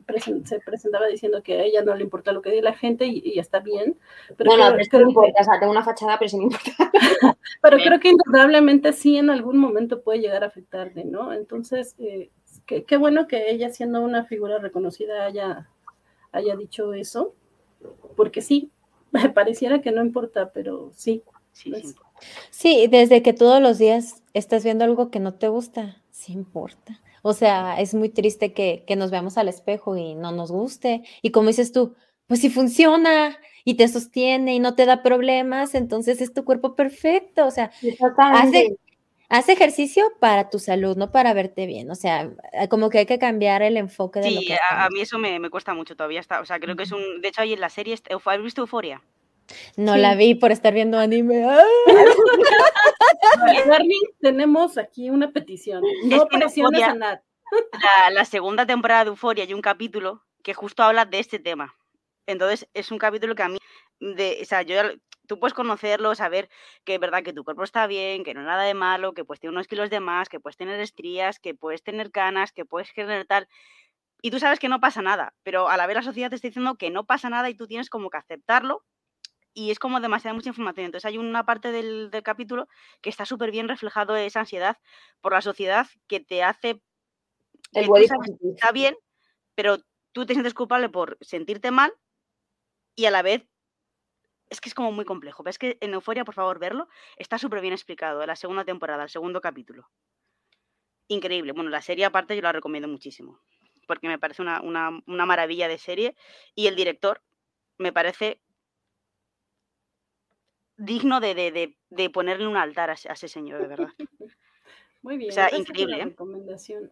se 0.44 0.58
presentaba 0.60 1.06
diciendo 1.06 1.42
que 1.42 1.54
a 1.54 1.62
ella 1.62 1.82
no 1.82 1.94
le 1.94 2.02
importa 2.02 2.32
lo 2.32 2.42
que 2.42 2.50
diga 2.50 2.70
la 2.70 2.76
gente 2.76 3.06
y, 3.06 3.38
está 3.38 3.60
bien. 3.60 3.96
Pero 4.36 4.50
no, 4.50 4.56
no, 4.58 4.70
pero 4.70 4.82
es 4.82 4.88
que 4.88 4.98
no 4.98 5.08
importa, 5.08 5.40
o 5.40 5.44
sea, 5.44 5.60
tengo 5.60 5.72
una 5.72 5.84
fachada, 5.84 6.18
pero 6.18 6.28
sí 6.28 6.38
me 6.38 6.44
importa. 6.44 6.72
pero 7.62 7.76
creo 7.78 8.00
que 8.00 8.10
indudablemente 8.10 8.92
sí 8.92 9.16
en 9.16 9.30
algún 9.30 9.58
momento 9.58 10.02
puede 10.02 10.20
llegar 10.20 10.42
a 10.42 10.48
afectarle, 10.48 11.04
¿no? 11.04 11.32
Entonces, 11.32 11.94
eh, 11.98 12.30
qué, 12.66 12.96
bueno 12.96 13.28
que 13.28 13.50
ella 13.50 13.70
siendo 13.70 14.00
una 14.00 14.24
figura 14.24 14.58
reconocida 14.58 15.26
haya, 15.26 15.68
haya 16.32 16.56
dicho 16.56 16.92
eso, 16.92 17.34
porque 18.16 18.42
sí, 18.42 18.70
me 19.12 19.28
pareciera 19.30 19.80
que 19.80 19.92
no 19.92 20.02
importa, 20.02 20.50
pero 20.52 20.90
sí. 20.94 21.22
Sí, 21.52 21.72
sí. 21.72 21.94
sí, 22.50 22.86
desde 22.88 23.22
que 23.22 23.32
todos 23.32 23.62
los 23.62 23.78
días 23.78 24.24
estás 24.32 24.64
viendo 24.64 24.84
algo 24.84 25.12
que 25.12 25.20
no 25.20 25.34
te 25.34 25.46
gusta, 25.46 26.02
sí 26.10 26.32
importa. 26.32 27.00
O 27.26 27.32
sea, 27.32 27.80
es 27.80 27.94
muy 27.94 28.10
triste 28.10 28.52
que, 28.52 28.84
nos 28.98 29.10
veamos 29.10 29.38
al 29.38 29.48
espejo 29.48 29.96
y 29.96 30.14
no 30.14 30.30
nos 30.30 30.52
guste. 30.52 31.04
Y 31.22 31.30
como 31.30 31.48
dices 31.48 31.72
tú, 31.72 31.96
pues 32.26 32.38
si 32.38 32.50
funciona 32.50 33.38
y 33.64 33.78
te 33.78 33.88
sostiene 33.88 34.54
y 34.54 34.58
no 34.58 34.74
te 34.74 34.84
da 34.84 35.02
problemas, 35.02 35.74
entonces 35.74 36.20
es 36.20 36.34
tu 36.34 36.44
cuerpo 36.44 36.76
perfecto. 36.76 37.46
O 37.46 37.50
sea, 37.50 37.70
hace, 38.28 38.76
ejercicio 39.30 40.04
para 40.20 40.50
tu 40.50 40.58
salud, 40.58 40.98
no 40.98 41.12
para 41.12 41.32
verte 41.32 41.64
bien. 41.64 41.90
O 41.90 41.94
sea, 41.94 42.30
eh, 42.52 42.68
como 42.68 42.90
que 42.90 42.98
hay 42.98 43.06
que 43.06 43.18
cambiar 43.18 43.62
el 43.62 43.78
enfoque 43.78 44.20
de 44.20 44.30
lo 44.30 44.40
que. 44.42 44.58
A, 44.70 44.84
a 44.84 44.90
mí 44.90 45.00
eso 45.00 45.18
me, 45.18 45.48
cuesta 45.48 45.72
mucho 45.72 45.96
todavía. 45.96 46.20
Está, 46.20 46.42
o 46.42 46.44
sea, 46.44 46.60
creo 46.60 46.76
que 46.76 46.82
es 46.82 46.92
un. 46.92 47.22
De 47.22 47.28
hecho, 47.28 47.40
ahí 47.40 47.54
en 47.54 47.60
la 47.60 47.70
serie, 47.70 47.94
¿has 47.94 48.42
visto 48.42 48.60
Euforia? 48.60 49.00
No 49.76 49.96
la 49.96 50.14
vi 50.14 50.34
por 50.34 50.52
estar 50.52 50.72
viendo 50.72 50.98
anime. 50.98 51.46
tenemos 54.20 54.78
aquí 54.78 55.10
una 55.10 55.32
petición. 55.32 55.82
No 56.04 56.26
presiones 56.26 56.82
a 56.82 56.94
La, 56.94 57.22
la, 58.10 58.24
segunda 58.24 58.66
temporada 58.66 59.04
de 59.04 59.10
Euforia 59.10 59.44
hay 59.44 59.54
un 59.54 59.60
capítulo 59.60 60.24
que 60.42 60.54
justo 60.54 60.82
habla 60.82 61.04
de 61.04 61.18
este 61.18 61.38
tema. 61.38 61.74
Entonces, 62.26 62.68
es 62.74 62.90
un 62.90 62.98
capítulo 62.98 63.34
que 63.34 63.42
a 63.42 63.48
mí, 63.48 63.58
de, 64.00 64.38
o 64.40 64.44
sea, 64.44 64.62
yo, 64.62 64.76
tú 65.26 65.38
puedes 65.38 65.54
conocerlo, 65.54 66.14
saber 66.14 66.48
que 66.84 66.94
es 66.94 67.00
verdad 67.00 67.22
que 67.22 67.32
tu 67.32 67.44
cuerpo 67.44 67.64
está 67.64 67.86
bien, 67.86 68.24
que 68.24 68.34
no 68.34 68.40
hay 68.40 68.46
nada 68.46 68.62
de 68.64 68.74
malo, 68.74 69.12
que 69.12 69.24
puedes 69.24 69.40
tener 69.40 69.52
unos 69.52 69.68
kilos 69.68 69.90
de 69.90 70.00
más, 70.00 70.28
que 70.28 70.40
puedes 70.40 70.56
tener 70.56 70.80
estrías, 70.80 71.38
que 71.38 71.54
puedes 71.54 71.82
tener 71.82 72.10
canas, 72.10 72.52
que 72.52 72.64
puedes 72.64 72.92
tener 72.92 73.26
tal. 73.26 73.48
Y 74.22 74.30
tú 74.30 74.38
sabes 74.38 74.58
que 74.58 74.68
no 74.68 74.80
pasa 74.80 75.02
nada, 75.02 75.34
pero 75.42 75.68
a 75.68 75.76
la 75.76 75.86
vez 75.86 75.96
la 75.96 76.02
sociedad 76.02 76.30
te 76.30 76.36
está 76.36 76.48
diciendo 76.48 76.76
que 76.76 76.90
no 76.90 77.04
pasa 77.04 77.28
nada 77.28 77.50
y 77.50 77.54
tú 77.54 77.66
tienes 77.66 77.90
como 77.90 78.10
que 78.10 78.18
aceptarlo 78.18 78.84
y 79.54 79.70
es 79.70 79.78
como 79.78 80.00
demasiada 80.00 80.34
mucha 80.34 80.50
información. 80.50 80.86
Entonces 80.86 81.06
hay 81.06 81.16
una 81.16 81.46
parte 81.46 81.70
del, 81.70 82.10
capítulo 82.24 82.68
que 83.00 83.08
está 83.08 83.24
súper 83.24 83.52
bien 83.52 83.68
reflejado 83.68 84.16
esa 84.16 84.40
ansiedad 84.40 84.76
por 85.20 85.32
la 85.32 85.40
sociedad 85.40 85.86
que 86.08 86.20
te 86.20 86.42
hace... 86.42 86.82
El 87.72 87.88
está 87.96 88.72
bien, 88.72 88.96
pero 89.54 89.78
tú 90.12 90.26
te 90.26 90.34
sientes 90.34 90.54
culpable 90.54 90.88
por 90.88 91.16
sentirte 91.20 91.70
mal 91.70 91.92
y 92.94 93.06
a 93.06 93.10
la 93.10 93.22
vez 93.22 93.48
es 94.50 94.60
que 94.60 94.68
es 94.68 94.74
como 94.74 94.92
muy 94.92 95.04
complejo. 95.04 95.42
Ves 95.42 95.58
que 95.58 95.78
en 95.80 95.94
Euforia, 95.94 96.24
por 96.24 96.34
favor, 96.34 96.58
verlo, 96.58 96.88
está 97.16 97.38
súper 97.38 97.60
bien 97.60 97.72
explicado, 97.72 98.24
la 98.26 98.36
segunda 98.36 98.64
temporada, 98.64 99.04
el 99.04 99.08
segundo 99.08 99.40
capítulo. 99.40 99.88
Increíble. 101.08 101.52
Bueno, 101.52 101.70
la 101.70 101.82
serie 101.82 102.04
aparte 102.04 102.36
yo 102.36 102.42
la 102.42 102.52
recomiendo 102.52 102.88
muchísimo, 102.88 103.40
porque 103.88 104.08
me 104.08 104.18
parece 104.18 104.42
una, 104.42 104.60
una 104.60 105.26
maravilla 105.26 105.66
de 105.66 105.78
serie 105.78 106.16
y 106.54 106.66
el 106.66 106.76
director 106.76 107.22
me 107.78 107.92
parece 107.92 108.43
digno 110.84 111.20
de, 111.20 111.34
de, 111.34 111.76
de, 111.90 112.10
ponerle 112.10 112.46
un 112.46 112.56
altar 112.56 112.90
a, 112.90 112.94
ese 112.94 113.28
señor, 113.28 113.62
de 113.62 113.68
verdad. 113.68 113.88
Muy 115.02 115.16
bien. 115.18 115.30
O 115.30 115.34
sea, 115.34 115.54
increíble. 115.54 116.00
¿eh? 116.00 116.04
recomendación. 116.04 116.90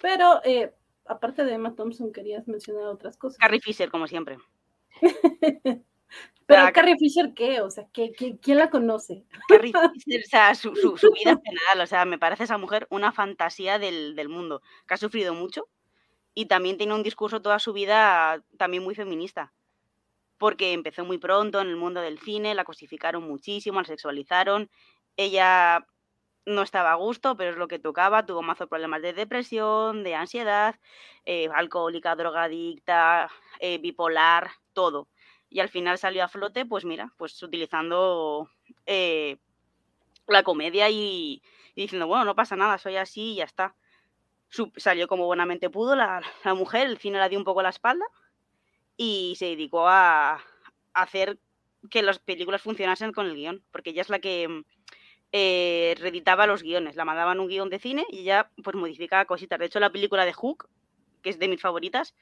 Pero, 0.00 0.40
eh, 0.44 0.74
aparte 1.06 1.44
de 1.44 1.54
Emma 1.54 1.74
Thompson, 1.74 2.12
querías 2.12 2.46
mencionar 2.48 2.84
otras 2.84 3.16
cosas. 3.16 3.38
Carrie 3.38 3.60
Fisher, 3.60 3.90
como 3.90 4.06
siempre. 4.06 4.38
Pero 6.46 6.72
Carrie 6.72 6.96
Fisher, 6.96 7.34
¿qué? 7.34 7.60
O 7.60 7.70
sea, 7.70 7.86
¿qué, 7.92 8.12
quién 8.12 8.58
la 8.58 8.70
conoce? 8.70 9.24
Carrie 9.48 9.72
Fisher, 9.94 10.22
o 10.24 10.28
sea, 10.28 10.54
su, 10.54 10.76
su, 10.76 10.96
su, 10.96 11.10
vida 11.12 11.40
general, 11.44 11.80
o 11.80 11.86
sea, 11.86 12.04
me 12.04 12.18
parece 12.18 12.44
esa 12.44 12.58
mujer 12.58 12.86
una 12.90 13.10
fantasía 13.10 13.78
del, 13.78 14.14
del, 14.14 14.28
mundo, 14.28 14.62
que 14.86 14.94
ha 14.94 14.98
sufrido 14.98 15.34
mucho 15.34 15.68
y 16.34 16.46
también 16.46 16.76
tiene 16.76 16.94
un 16.94 17.02
discurso 17.02 17.42
toda 17.42 17.58
su 17.58 17.72
vida 17.72 18.44
también 18.58 18.84
muy 18.84 18.94
feminista 18.94 19.52
porque 20.38 20.72
empezó 20.72 21.04
muy 21.04 21.18
pronto 21.18 21.60
en 21.60 21.68
el 21.68 21.76
mundo 21.76 22.00
del 22.00 22.18
cine, 22.18 22.54
la 22.54 22.64
cosificaron 22.64 23.26
muchísimo, 23.26 23.80
la 23.80 23.86
sexualizaron. 23.86 24.70
Ella 25.16 25.86
no 26.44 26.62
estaba 26.62 26.92
a 26.92 26.96
gusto, 26.96 27.36
pero 27.36 27.50
es 27.50 27.56
lo 27.56 27.68
que 27.68 27.78
tocaba, 27.78 28.24
tuvo 28.26 28.42
mazo 28.42 28.68
problemas 28.68 29.02
de 29.02 29.12
depresión, 29.12 30.04
de 30.04 30.14
ansiedad, 30.14 30.76
eh, 31.24 31.48
alcohólica, 31.54 32.14
drogadicta, 32.14 33.30
eh, 33.58 33.78
bipolar, 33.78 34.50
todo. 34.72 35.08
Y 35.48 35.60
al 35.60 35.68
final 35.68 35.98
salió 35.98 36.24
a 36.24 36.28
flote, 36.28 36.66
pues 36.66 36.84
mira, 36.84 37.12
pues 37.16 37.42
utilizando 37.42 38.48
eh, 38.84 39.38
la 40.26 40.42
comedia 40.42 40.88
y, 40.90 41.42
diciendo, 41.74 42.06
bueno, 42.06 42.24
no 42.24 42.36
pasa 42.36 42.56
nada, 42.56 42.78
soy 42.78 42.96
así 42.96 43.32
y 43.32 43.36
ya 43.36 43.44
está. 43.44 43.74
salió 44.76 45.08
como 45.08 45.26
buenamente 45.26 45.70
pudo 45.70 45.96
la, 45.96 46.22
la 46.44 46.54
mujer, 46.54 46.86
el 46.86 46.98
cine 46.98 47.18
la 47.18 47.28
dio 47.28 47.38
un 47.38 47.44
poco 47.44 47.62
la 47.62 47.70
espalda 47.70 48.06
y 48.96 49.34
se 49.36 49.46
dedicó 49.46 49.88
a, 49.88 50.42
hacer 50.94 51.38
que 51.90 52.02
las 52.02 52.18
películas 52.18 52.62
funcionasen 52.62 53.12
con 53.12 53.26
el 53.26 53.34
guion, 53.34 53.62
porque 53.70 53.90
ella 53.90 54.02
es 54.02 54.08
la 54.08 54.18
que 54.18 54.48
mm, 54.48 54.64
eh, 55.32 55.94
reeditaba 55.98 56.46
los 56.46 56.62
guiones, 56.62 56.96
la 56.96 57.04
mandaban 57.04 57.38
un 57.38 57.48
guion 57.48 57.68
de 57.70 57.78
cine 57.78 58.06
y 58.10 58.20
ella 58.20 58.50
pues 58.64 58.74
modificaba 58.74 59.26
cositas. 59.26 59.58
De 59.58 59.66
hecho, 59.66 59.78
la 59.78 59.92
película 59.92 60.24
de 60.24 60.32
Hook, 60.32 60.68
que 61.22 61.30
es 61.30 61.38
de 61.38 61.48
mis 61.48 61.60
favoritas, 61.60 62.14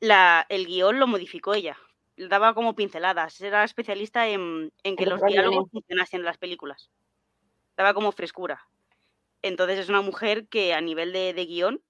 la, 0.00 0.46
el 0.48 0.66
guion 0.66 0.98
lo 0.98 1.06
modificó 1.06 1.54
ella, 1.54 1.76
daba 2.16 2.54
como 2.54 2.74
pinceladas, 2.74 3.40
era 3.40 3.62
especialista 3.64 4.26
en, 4.28 4.72
que 4.82 5.06
los 5.06 5.22
diálogos 5.22 5.70
funcionasen 5.70 6.20
en 6.20 6.26
las 6.26 6.38
películas, 6.38 6.90
daba 7.76 7.94
como 7.94 8.12
frescura. 8.12 8.66
Entonces 9.42 9.78
es 9.78 9.88
una 9.88 10.00
mujer 10.00 10.48
que 10.48 10.74
a 10.74 10.80
nivel 10.80 11.12
de, 11.12 11.32
de 11.32 11.46
guion 11.46 11.82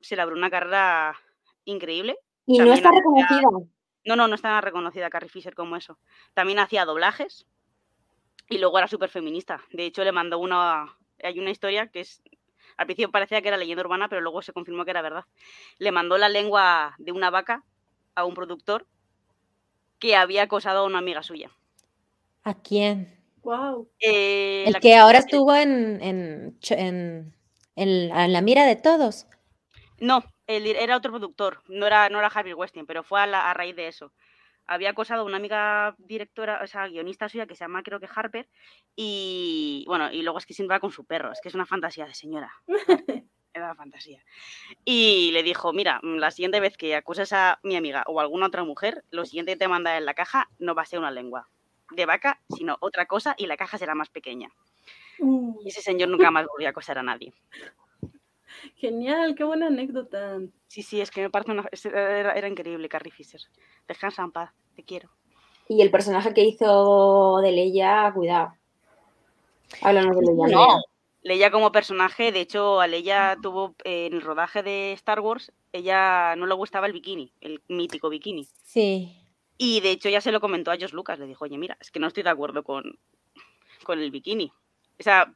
se 0.00 0.16
le 0.16 0.22
abrió 0.22 0.36
una 0.36 0.50
carrera 0.50 1.18
increíble 1.64 2.18
y 2.54 2.58
no 2.58 2.72
está 2.72 2.90
reconocida. 2.90 3.42
No, 4.04 4.16
no, 4.16 4.28
no 4.28 4.34
está 4.34 4.60
reconocida 4.60 5.10
Carrie 5.10 5.28
Fisher 5.28 5.54
como 5.54 5.76
eso. 5.76 5.98
También 6.34 6.58
hacía 6.58 6.84
doblajes 6.84 7.46
y 8.48 8.58
luego 8.58 8.78
era 8.78 8.88
súper 8.88 9.10
feminista. 9.10 9.62
De 9.72 9.86
hecho, 9.86 10.02
le 10.04 10.12
mandó 10.12 10.38
una. 10.38 10.96
Hay 11.22 11.38
una 11.38 11.50
historia 11.50 11.88
que 11.88 12.00
es. 12.00 12.22
Al 12.76 12.86
principio 12.86 13.10
parecía 13.10 13.42
que 13.42 13.48
era 13.48 13.56
leyenda 13.56 13.82
urbana, 13.82 14.08
pero 14.08 14.22
luego 14.22 14.40
se 14.42 14.52
confirmó 14.52 14.84
que 14.84 14.90
era 14.90 15.02
verdad. 15.02 15.24
Le 15.78 15.92
mandó 15.92 16.16
la 16.16 16.28
lengua 16.28 16.94
de 16.98 17.12
una 17.12 17.30
vaca 17.30 17.62
a 18.14 18.24
un 18.24 18.34
productor 18.34 18.86
que 19.98 20.16
había 20.16 20.44
acosado 20.44 20.80
a 20.80 20.86
una 20.86 20.98
amiga 20.98 21.22
suya. 21.22 21.50
¿A 22.42 22.54
quién? 22.54 23.22
Wow. 23.42 23.90
Eh, 24.00 24.64
El 24.66 24.80
que 24.80 24.96
ahora 24.96 25.18
estuvo 25.18 25.54
en, 25.54 26.02
en, 26.02 26.58
en, 26.70 27.34
en 27.76 28.10
en 28.16 28.32
la 28.32 28.40
mira 28.40 28.64
de 28.64 28.76
todos. 28.76 29.26
No, 29.98 30.24
el 30.56 30.66
era 30.66 30.96
otro 30.96 31.12
productor, 31.12 31.62
no 31.68 31.86
era, 31.86 32.08
no 32.08 32.18
era 32.18 32.28
Harvey 32.28 32.52
Weinstein, 32.54 32.86
pero 32.86 33.02
fue 33.02 33.20
a, 33.20 33.26
la- 33.26 33.50
a 33.50 33.54
raíz 33.54 33.76
de 33.76 33.88
eso. 33.88 34.12
Había 34.66 34.90
acosado 34.90 35.22
a 35.22 35.24
una 35.24 35.36
amiga 35.38 35.94
directora, 35.98 36.60
o 36.62 36.66
sea, 36.66 36.86
guionista 36.88 37.28
suya 37.28 37.46
que 37.46 37.54
se 37.56 37.64
llama 37.64 37.82
creo 37.82 37.98
que 38.00 38.08
Harper, 38.14 38.48
y 38.96 39.84
bueno, 39.86 40.12
y 40.12 40.22
luego 40.22 40.38
es 40.38 40.46
que 40.46 40.54
siempre 40.54 40.76
va 40.76 40.80
con 40.80 40.92
su 40.92 41.04
perro, 41.04 41.32
es 41.32 41.40
que 41.40 41.48
es 41.48 41.54
una 41.54 41.66
fantasía 41.66 42.06
de 42.06 42.14
señora. 42.14 42.52
Era 43.52 43.64
una 43.64 43.74
fantasía. 43.74 44.22
Y 44.84 45.30
le 45.32 45.42
dijo, 45.42 45.72
mira, 45.72 45.98
mm, 46.02 46.16
la 46.18 46.30
siguiente 46.30 46.60
vez 46.60 46.76
que 46.76 46.94
acuses 46.94 47.32
a 47.32 47.58
mi 47.64 47.74
amiga 47.76 48.04
o 48.06 48.20
a 48.20 48.22
alguna 48.22 48.46
otra 48.46 48.62
mujer, 48.62 49.02
lo 49.10 49.24
siguiente 49.24 49.52
que 49.52 49.58
te 49.58 49.68
manda 49.68 49.96
en 49.98 50.04
la 50.04 50.14
caja 50.14 50.48
no 50.60 50.74
va 50.76 50.82
a 50.82 50.86
ser 50.86 51.00
una 51.00 51.10
lengua 51.10 51.48
de 51.90 52.06
vaca, 52.06 52.40
sino 52.48 52.76
otra 52.80 53.06
cosa 53.06 53.34
y 53.36 53.46
la 53.46 53.56
caja 53.56 53.76
será 53.76 53.96
más 53.96 54.08
pequeña. 54.08 54.50
Uh, 55.18 55.60
Y 55.64 55.70
ese 55.70 55.82
señor 55.82 56.08
nunca 56.10 56.30
más 56.30 56.46
volvió 56.46 56.68
a 56.68 56.70
acosar 56.70 56.96
a 56.98 57.02
nadie. 57.02 57.32
genial, 58.76 59.34
qué 59.34 59.44
buena 59.44 59.68
anécdota. 59.68 60.38
Sí, 60.66 60.82
sí, 60.82 61.00
es 61.00 61.10
que 61.10 61.22
me 61.22 61.30
parece 61.30 61.52
una... 61.52 61.68
Era, 61.84 62.32
era 62.32 62.48
increíble, 62.48 62.88
Carrie 62.88 63.12
Fisher. 63.12 63.40
Descansa 63.88 64.22
en 64.22 64.32
paz, 64.32 64.50
te 64.76 64.84
quiero. 64.84 65.10
Y 65.68 65.82
el 65.82 65.90
personaje 65.90 66.34
que 66.34 66.44
hizo 66.44 67.38
de 67.42 67.52
Leia, 67.52 68.10
cuidado. 68.14 68.54
Háblanos 69.82 70.16
de 70.16 70.26
Leia. 70.26 70.46
No. 70.48 70.66
Leia 71.22 71.50
como 71.50 71.70
personaje, 71.70 72.32
de 72.32 72.40
hecho, 72.40 72.80
a 72.80 72.86
Leia 72.86 73.36
tuvo 73.42 73.74
eh, 73.84 74.06
en 74.06 74.14
el 74.14 74.22
rodaje 74.22 74.62
de 74.62 74.92
Star 74.94 75.20
Wars, 75.20 75.52
ella 75.72 76.34
no 76.36 76.46
le 76.46 76.54
gustaba 76.54 76.86
el 76.86 76.94
bikini, 76.94 77.32
el 77.40 77.62
mítico 77.68 78.08
bikini. 78.08 78.48
Sí. 78.64 79.14
Y 79.58 79.80
de 79.80 79.90
hecho 79.90 80.08
ya 80.08 80.22
se 80.22 80.32
lo 80.32 80.40
comentó 80.40 80.70
a 80.70 80.76
Josh 80.80 80.92
Lucas, 80.92 81.18
le 81.18 81.26
dijo, 81.26 81.44
oye, 81.44 81.58
mira, 81.58 81.76
es 81.78 81.90
que 81.90 82.00
no 82.00 82.06
estoy 82.06 82.22
de 82.22 82.30
acuerdo 82.30 82.62
con, 82.62 82.98
con 83.84 84.00
el 84.00 84.10
bikini. 84.10 84.50
O 84.98 85.02
sea, 85.02 85.34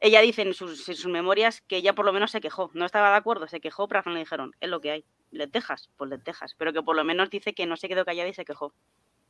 ella 0.00 0.20
dice 0.20 0.42
en 0.42 0.54
sus, 0.54 1.06
memorias 1.06 1.62
que 1.62 1.76
ella 1.76 1.94
por 1.94 2.04
lo 2.04 2.12
menos 2.12 2.30
se 2.30 2.40
quejó, 2.40 2.70
no 2.74 2.84
estaba 2.84 3.10
de 3.10 3.16
acuerdo, 3.16 3.48
se 3.48 3.60
quejó, 3.60 3.88
pero 3.88 4.02
le 4.10 4.18
dijeron, 4.18 4.54
es 4.60 4.68
lo 4.68 4.80
que 4.80 4.90
hay, 4.90 5.04
le 5.30 5.46
dejas, 5.46 5.90
pues 5.96 6.10
le 6.10 6.18
dejas, 6.18 6.54
pero 6.58 6.72
que 6.72 6.82
por 6.82 6.96
lo 6.96 7.04
menos 7.04 7.30
dice 7.30 7.54
que 7.54 7.66
no 7.66 7.76
se 7.76 7.88
quedó 7.88 8.04
callada 8.04 8.28
y 8.28 8.34
se 8.34 8.44
quejó, 8.44 8.74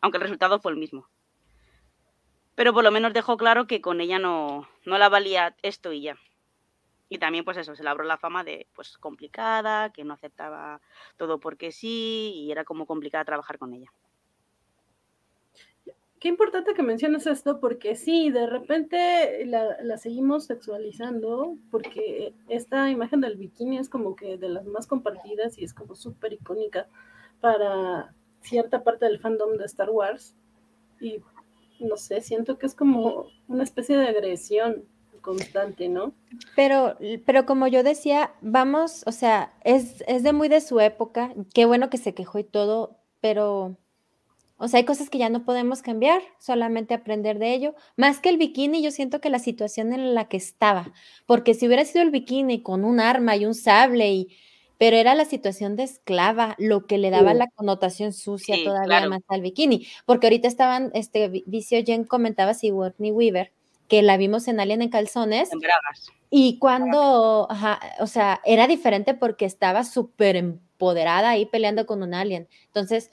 aunque 0.01 0.19
el 0.19 0.23
resultado 0.23 0.59
fue 0.59 0.73
el 0.73 0.79
mismo. 0.79 1.09
Pero 2.55 2.73
por 2.73 2.85
lo 2.85 2.91
menos 2.91 3.13
dejó 3.13 3.37
claro 3.37 3.67
que 3.67 3.81
con 3.81 4.01
ella 4.01 4.19
no, 4.19 4.69
no 4.85 4.99
la 4.99 5.09
valía 5.09 5.55
esto 5.63 5.93
y 5.93 6.03
ya. 6.03 6.17
Y 7.09 7.19
también, 7.19 7.45
pues 7.45 7.57
eso, 7.59 7.77
se 7.77 7.85
labró 7.85 8.05
la 8.05 8.17
fama 8.17 8.43
de, 8.43 8.67
pues, 8.75 8.99
complicada, 8.99 9.93
que 9.93 10.05
no 10.05 10.15
aceptaba 10.15 10.81
todo 11.17 11.39
porque 11.39 11.71
sí, 11.71 12.33
y 12.35 12.51
era 12.51 12.65
como 12.65 12.87
complicada 12.87 13.25
trabajar 13.25 13.59
con 13.59 13.75
ella. 13.75 13.93
Qué 16.27 16.31
importante 16.31 16.75
que 16.75 16.83
menciones 16.83 17.25
esto, 17.29 17.61
porque 17.61 17.95
sí, 17.95 18.31
de 18.31 18.49
repente 18.49 19.47
la, 19.47 19.81
la 19.81 19.97
seguimos 19.97 20.47
sexualizando, 20.47 21.57
porque 21.71 22.35
esta 22.49 22.91
imagen 22.91 23.21
del 23.21 23.37
bikini 23.37 23.79
es 23.79 23.89
como 23.89 24.17
que 24.17 24.37
de 24.37 24.49
las 24.49 24.65
más 24.67 24.89
compartidas 24.89 25.57
y 25.57 25.63
es 25.63 25.73
como 25.73 25.95
súper 25.95 26.33
icónica 26.33 26.89
para 27.41 28.13
cierta 28.41 28.83
parte 28.83 29.05
del 29.05 29.21
fandom 29.21 29.57
de 29.57 29.67
Star 29.67 29.89
Wars. 29.89 30.35
Y 31.01 31.23
no 31.79 31.97
sé, 31.97 32.21
siento 32.23 32.59
que 32.59 32.67
es 32.67 32.75
como 32.75 33.27
una 33.47 33.63
especie 33.63 33.97
de 33.97 34.09
agresión 34.09 34.83
constante, 35.21 35.89
¿no? 35.89 36.13
Pero, 36.57 36.97
pero 37.25 37.47
como 37.47 37.69
yo 37.69 37.85
decía, 37.85 38.35
vamos, 38.41 39.05
o 39.07 39.13
sea, 39.13 39.55
es, 39.63 40.03
es 40.09 40.25
de 40.25 40.33
muy 40.33 40.49
de 40.49 40.61
su 40.61 40.81
época. 40.81 41.33
Qué 41.55 41.67
bueno 41.67 41.89
que 41.89 41.99
se 41.99 42.15
quejó 42.15 42.41
y 42.41 42.45
todo, 42.45 42.99
pero, 43.21 43.77
o 44.59 44.69
sea, 44.69 44.79
hay 44.79 44.85
cosas 44.87 45.11
que 45.11 45.19
ya 45.19 45.29
no 45.29 45.45
podemos 45.45 45.83
cambiar, 45.83 46.23
solamente 46.39 46.95
aprender 46.95 47.39
de 47.39 47.55
ello. 47.55 47.75
Más 47.97 48.21
que 48.21 48.29
el 48.31 48.39
bikini, 48.39 48.83
yo 48.83 48.91
siento 48.91 49.21
que 49.21 49.31
la 49.31 49.39
situación 49.39 49.93
en 49.93 50.15
la 50.15 50.29
que 50.29 50.37
estaba, 50.37 50.93
porque 51.27 51.55
si 51.55 51.67
hubiera 51.67 51.85
sido 51.85 52.03
el 52.03 52.11
bikini 52.11 52.63
con 52.63 52.85
un 52.85 53.01
arma 53.01 53.37
y 53.37 53.45
un 53.47 53.55
sable 53.55 54.11
y 54.11 54.29
pero 54.79 54.97
era 54.97 55.15
la 55.15 55.25
situación 55.25 55.75
de 55.75 55.85
esclava 55.85 56.55
lo 56.59 56.87
que 56.87 56.99
le 56.99 57.09
daba 57.09 57.33
Sí. 57.33 57.39
la 57.39 57.47
connotación 57.55 58.13
sucia 58.13 58.57
Sí, 58.57 58.65
todavía 58.65 58.85
claro. 58.99 59.09
más 59.11 59.23
al 59.29 59.41
bikini, 59.41 59.87
porque 60.05 60.27
ahorita 60.27 60.49
estaban, 60.49 60.91
este, 60.93 61.29
Vi- 61.29 61.45
Vicio 61.47 61.83
Jen 61.83 62.05
comentaba 62.05 62.53
Sigourney 62.53 63.11
Weaver, 63.11 63.53
que 63.89 64.03
la 64.03 64.19
vimos 64.19 64.49
en 64.49 64.61
Alien 64.61 64.83
en 64.83 64.91
calzones, 64.91 65.51
En 65.51 65.61
bragas. 65.61 66.11
y 66.29 66.59
cuando, 66.59 67.47
ajá, 67.51 67.81
o 68.01 68.07
sea, 68.07 68.43
era 68.45 68.67
diferente 68.67 69.15
porque 69.15 69.47
estaba 69.47 69.83
súper 69.83 70.37
empoderada 70.37 71.31
ahí 71.31 71.47
peleando 71.47 71.87
con 71.87 72.03
un 72.03 72.13
alien. 72.13 72.47
Entonces, 72.67 73.11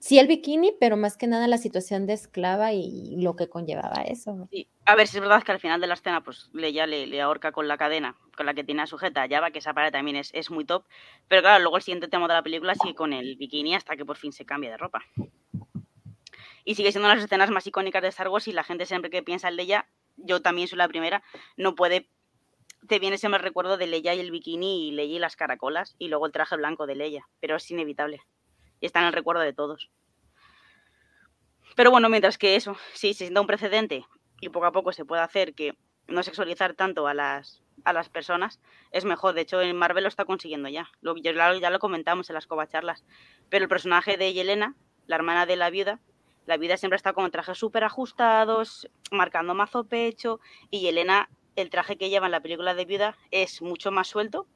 sí 0.00 0.18
el 0.18 0.26
bikini, 0.26 0.72
pero 0.80 0.96
más 0.96 1.16
que 1.16 1.26
nada 1.26 1.46
la 1.46 1.58
situación 1.58 2.06
de 2.06 2.14
esclava 2.14 2.72
y 2.72 3.16
lo 3.20 3.36
que 3.36 3.48
conllevaba 3.48 4.02
eso. 4.02 4.48
Sí. 4.50 4.66
A 4.86 4.96
ver, 4.96 5.06
si 5.06 5.18
es 5.18 5.20
verdad 5.20 5.42
que 5.44 5.52
al 5.52 5.60
final 5.60 5.80
de 5.80 5.86
la 5.86 5.94
escena, 5.94 6.24
pues 6.24 6.50
le, 6.52 6.72
le 7.06 7.20
ahorca 7.20 7.52
con 7.52 7.68
la 7.68 7.76
cadena, 7.76 8.16
con 8.36 8.46
la 8.46 8.54
que 8.54 8.64
tiene 8.64 8.86
sujeta 8.86 9.22
a 9.22 9.28
Java, 9.28 9.52
que 9.52 9.60
esa 9.60 9.74
parte 9.74 9.92
también 9.92 10.16
es, 10.16 10.30
es 10.34 10.50
muy 10.50 10.64
top. 10.64 10.84
Pero 11.28 11.42
claro, 11.42 11.62
luego 11.62 11.76
el 11.76 11.82
siguiente 11.82 12.08
tema 12.08 12.26
de 12.26 12.34
la 12.34 12.42
película 12.42 12.74
sigue 12.74 12.94
con 12.94 13.12
el 13.12 13.36
bikini 13.36 13.74
hasta 13.76 13.94
que 13.94 14.04
por 14.04 14.16
fin 14.16 14.32
se 14.32 14.44
cambia 14.44 14.70
de 14.70 14.78
ropa. 14.78 15.04
Y 16.64 16.74
sigue 16.74 16.90
siendo 16.90 17.06
una 17.06 17.14
de 17.14 17.20
las 17.20 17.26
escenas 17.26 17.50
más 17.50 17.66
icónicas 17.66 18.02
de 18.02 18.08
Star 18.08 18.28
Wars 18.28 18.48
y 18.48 18.52
la 18.52 18.64
gente 18.64 18.86
siempre 18.86 19.10
que 19.10 19.22
piensa 19.22 19.48
en 19.48 19.56
Leia, 19.56 19.86
yo 20.16 20.42
también 20.42 20.66
soy 20.66 20.78
la 20.78 20.88
primera, 20.88 21.22
no 21.56 21.74
puede... 21.74 22.08
Te 22.88 22.98
viene 22.98 23.18
siempre 23.18 23.38
el 23.38 23.44
recuerdo 23.44 23.76
de 23.76 23.86
Leia 23.86 24.14
y 24.14 24.20
el 24.20 24.30
bikini 24.30 24.88
y 24.88 24.90
Leia 24.92 25.16
y 25.16 25.18
las 25.18 25.36
caracolas 25.36 25.94
y 25.98 26.08
luego 26.08 26.26
el 26.26 26.32
traje 26.32 26.56
blanco 26.56 26.86
de 26.86 26.94
Leia, 26.94 27.28
pero 27.38 27.56
es 27.56 27.70
inevitable. 27.70 28.22
Y 28.80 28.86
está 28.86 29.00
en 29.00 29.06
el 29.06 29.12
recuerdo 29.12 29.42
de 29.42 29.52
todos. 29.52 29.90
Pero 31.76 31.90
bueno, 31.90 32.08
mientras 32.08 32.38
que 32.38 32.56
eso, 32.56 32.76
sí, 32.94 33.14
se 33.14 33.24
sienta 33.24 33.40
un 33.40 33.46
precedente 33.46 34.04
y 34.40 34.48
poco 34.48 34.66
a 34.66 34.72
poco 34.72 34.92
se 34.92 35.04
puede 35.04 35.22
hacer 35.22 35.54
que 35.54 35.76
no 36.08 36.22
sexualizar 36.22 36.74
tanto 36.74 37.06
a 37.06 37.14
las, 37.14 37.62
a 37.84 37.92
las 37.92 38.08
personas, 38.08 38.60
es 38.90 39.04
mejor. 39.04 39.34
De 39.34 39.42
hecho, 39.42 39.60
en 39.60 39.76
Marvel 39.76 40.04
lo 40.04 40.08
está 40.08 40.24
consiguiendo 40.24 40.68
ya. 40.68 40.90
Lo, 41.00 41.16
ya, 41.16 41.32
lo- 41.70 41.78
comentamos 41.78 42.28
en 42.28 42.34
las 42.34 42.46
covacharlas. 42.46 43.04
Pero 43.48 43.64
el 43.64 43.68
personaje 43.68 44.16
de 44.16 44.32
Yelena, 44.32 44.74
la 45.06 45.16
hermana 45.16 45.46
de 45.46 45.56
la 45.56 45.70
viuda, 45.70 46.00
la 46.46 46.56
viuda 46.56 46.76
siempre 46.76 46.96
está 46.96 47.12
con 47.12 47.30
trajes 47.30 47.58
súper 47.58 47.84
ajustados, 47.84 48.88
marcando 49.12 49.54
mazo 49.54 49.84
pecho, 49.84 50.40
y 50.70 50.80
Yelena, 50.80 51.28
el 51.54 51.70
traje 51.70 51.96
que 51.96 52.10
lleva 52.10 52.26
en 52.26 52.32
la 52.32 52.40
película 52.40 52.74
de 52.74 52.84
viuda 52.84 53.16
es 53.30 53.62
mucho 53.62 53.92
más 53.92 54.08
suelto. 54.08 54.46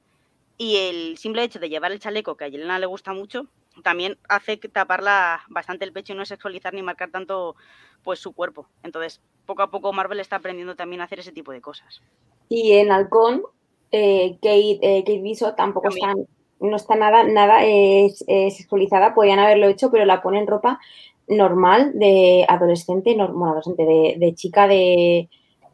Y 0.57 0.77
el 0.77 1.19
simple 1.19 1.43
hecho 1.45 1.59
de 1.59 1.69
llevar 1.69 1.93
el 1.93 2.01
chaleco, 2.01 2.37
que 2.37 2.45
a 2.45 2.49
Yelena 2.49 2.79
le 2.79 2.87
gusta 2.87 3.13
mucho, 3.13 3.47
también 3.83 4.19
hace 4.29 4.59
que 4.59 4.69
taparla 4.69 5.43
bastante 5.49 5.85
el 5.85 5.93
pecho 5.93 6.13
y 6.13 6.17
no 6.17 6.25
sexualizar 6.25 6.75
ni 6.75 6.83
marcar 6.83 7.11
tanto 7.11 7.57
pues 8.03 8.19
su 8.19 8.33
cuerpo. 8.33 8.69
Entonces, 8.83 9.21
poco 9.47 9.63
a 9.63 9.71
poco 9.71 9.93
Marvel 9.93 10.21
está 10.21 10.37
aprendiendo 10.37 10.77
también 10.77 11.01
a 11.01 11.05
hacer 11.05 11.19
ese 11.19 11.33
tipo 11.33 11.53
de 11.53 11.61
cosas. 11.61 12.03
Y 12.49 12.73
en 12.73 12.93
Halcón, 12.93 13.43
eh, 13.91 14.37
Kate, 14.43 14.79
eh, 14.83 15.03
Kate 15.05 15.23
Bishop 15.23 15.57
tampoco 15.57 15.89
está, 15.89 16.15
no 16.61 16.77
está 16.77 16.95
nada, 16.97 17.25
nada 17.25 17.65
eh, 17.65 18.13
sexualizada, 18.51 19.15
podían 19.15 19.39
haberlo 19.39 19.69
hecho, 19.69 19.91
pero 19.91 20.05
la 20.05 20.23
ponen 20.23 20.47
ropa 20.47 20.79
normal 21.27 21.93
de 21.95 22.45
adolescente, 22.49 23.15
no, 23.15 23.29
bueno, 23.29 23.53
adolescente, 23.53 23.85
de, 23.85 24.17
de 24.19 24.35
chica 24.35 24.69
de, 24.69 25.29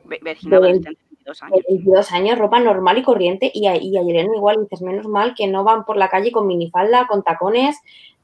Virginia 0.05 0.59
adolescente, 0.59 1.01
22 1.31 1.39
de 1.41 1.47
años. 1.47 1.65
22 1.69 2.13
años, 2.13 2.39
ropa 2.39 2.61
normal 2.61 2.99
y 2.99 3.03
corriente, 3.03 3.51
y 3.55 3.67
a, 3.67 3.77
y 3.77 3.97
a 3.97 4.03
Yelena 4.03 4.35
igual 4.35 4.61
dices, 4.63 4.83
menos 4.83 5.07
mal 5.07 5.35
que 5.35 5.47
no 5.47 5.65
van 5.65 5.85
por 5.85 5.97
la 5.97 6.09
calle 6.09 6.33
con 6.33 6.47
minifalda, 6.47 7.07
con 7.07 7.23
tacones, 7.23 7.77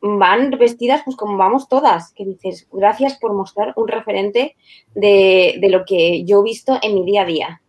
van 0.03 0.51
vestidas 0.51 1.03
pues 1.05 1.17
como 1.17 1.37
vamos 1.37 1.69
todas, 1.69 2.13
que 2.13 2.25
dices, 2.25 2.69
gracias 2.73 3.19
por 3.19 3.33
mostrar 3.33 3.73
un 3.77 3.89
referente 3.89 4.57
de, 4.95 5.57
de 5.61 5.69
lo 5.71 5.85
que 5.85 6.25
yo 6.25 6.41
he 6.41 6.45
visto 6.45 6.79
en 6.83 6.95
mi 6.95 7.05
día 7.05 7.23
a 7.23 7.27
día. 7.27 7.63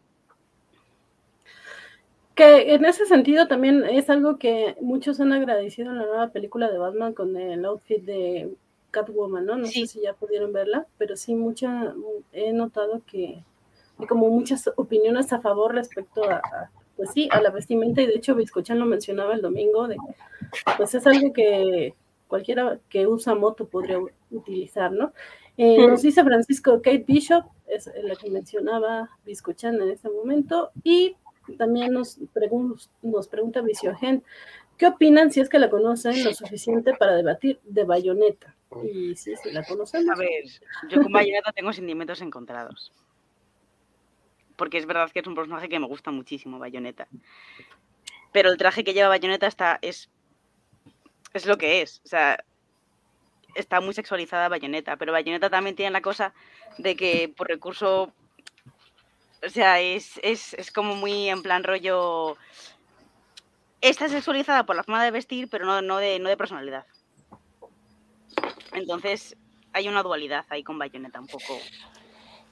Que 2.35 2.75
en 2.75 2.85
ese 2.85 3.05
sentido 3.07 3.47
también 3.47 3.83
es 3.83 4.09
algo 4.11 4.37
que 4.37 4.75
muchos 4.79 5.19
han 5.19 5.33
agradecido 5.33 5.89
en 5.89 5.97
la 5.97 6.05
nueva 6.05 6.27
película 6.27 6.69
de 6.69 6.77
Batman 6.77 7.13
con 7.13 7.35
el 7.35 7.65
outfit 7.65 8.03
de 8.03 8.49
Catwoman, 8.91 9.45
¿no? 9.45 9.57
No 9.57 9.65
Sí. 9.65 9.87
sé 9.87 9.93
si 9.93 10.01
ya 10.01 10.13
pudieron 10.13 10.53
verla, 10.53 10.85
pero 10.99 11.15
sí 11.15 11.33
mucha, 11.33 11.93
he 12.33 12.53
notado 12.53 13.01
que 13.09 13.39
hay 13.99 14.05
como 14.07 14.29
muchas 14.29 14.69
opiniones 14.75 15.31
a 15.33 15.41
favor 15.41 15.73
respecto 15.73 16.23
a, 16.29 16.35
a, 16.35 16.71
pues 16.95 17.11
sí, 17.11 17.29
a 17.31 17.41
la 17.41 17.51
vestimenta 17.51 18.01
y 18.01 18.07
de 18.07 18.15
hecho 18.15 18.35
Biscochan 18.35 18.79
lo 18.79 18.85
mencionaba 18.85 19.33
el 19.33 19.41
domingo, 19.41 19.87
de 19.87 19.97
pues 20.77 20.95
es 20.95 21.05
algo 21.07 21.31
que 21.31 21.93
cualquiera 22.27 22.79
que 22.89 23.07
usa 23.07 23.35
moto 23.35 23.67
podría 23.67 23.99
utilizar, 24.31 24.91
¿no? 24.91 25.13
Eh. 25.57 25.87
Nos 25.87 26.01
dice 26.01 26.23
Francisco 26.23 26.81
Kate 26.81 27.05
Bishop, 27.07 27.45
es 27.67 27.89
la 28.03 28.15
que 28.15 28.29
mencionaba 28.29 29.09
Biscochan 29.25 29.75
en 29.81 29.89
este 29.89 30.09
momento, 30.09 30.71
y 30.83 31.15
también 31.57 31.93
nos, 31.93 32.19
pregun 32.33 32.75
nos 33.01 33.27
pregunta 33.27 33.61
Viciogen, 33.61 34.23
¿qué 34.77 34.87
opinan 34.87 35.31
si 35.31 35.39
es 35.39 35.49
que 35.49 35.59
la 35.59 35.69
conocen 35.69 36.23
lo 36.23 36.33
suficiente 36.33 36.93
para 36.93 37.15
debatir 37.15 37.59
de 37.63 37.83
Bayonetta? 37.83 38.55
Y 38.83 39.15
sí, 39.15 39.33
sí, 39.41 39.51
la 39.51 39.63
conocemos. 39.63 40.09
A 40.15 40.19
ver, 40.19 40.43
yo 40.89 41.01
con 41.01 41.11
Bayonetta 41.11 41.53
tengo 41.53 41.71
sentimientos 41.71 42.21
encontrados. 42.21 42.91
Porque 44.57 44.77
es 44.77 44.85
verdad 44.85 45.09
que 45.11 45.19
es 45.19 45.27
un 45.27 45.35
personaje 45.35 45.69
que 45.69 45.79
me 45.79 45.87
gusta 45.87 46.11
muchísimo, 46.11 46.59
Bayonetta. 46.59 47.07
Pero 48.33 48.49
el 48.49 48.57
traje 48.57 48.83
que 48.83 48.93
lleva 48.93 49.07
Bayonetta 49.07 49.47
está, 49.47 49.79
es, 49.81 50.09
es 51.33 51.45
lo 51.45 51.57
que 51.57 51.81
es. 51.81 52.01
O 52.03 52.07
sea, 52.07 52.43
está 53.55 53.81
muy 53.81 53.93
sexualizada 53.93 54.49
Bayonetta, 54.49 54.97
pero 54.97 55.11
Bayonetta 55.11 55.49
también 55.49 55.75
tiene 55.75 55.91
la 55.91 56.01
cosa 56.01 56.33
de 56.77 56.95
que 56.95 57.33
por 57.35 57.47
recurso, 57.47 58.13
o 59.45 59.49
sea, 59.49 59.79
es, 59.79 60.19
es, 60.23 60.53
es 60.55 60.71
como 60.71 60.95
muy 60.95 61.29
en 61.29 61.41
plan 61.41 61.63
rollo, 61.63 62.37
está 63.81 64.09
sexualizada 64.09 64.65
por 64.65 64.75
la 64.75 64.83
forma 64.83 65.03
de 65.03 65.11
vestir, 65.11 65.49
pero 65.49 65.65
no, 65.65 65.81
no, 65.81 65.97
de, 65.97 66.19
no 66.19 66.29
de 66.29 66.37
personalidad. 66.37 66.85
Entonces, 68.73 69.35
hay 69.73 69.87
una 69.87 70.03
dualidad 70.03 70.45
ahí 70.49 70.63
con 70.63 70.77
Bayonetta 70.77 71.19
un 71.19 71.27
poco. 71.27 71.59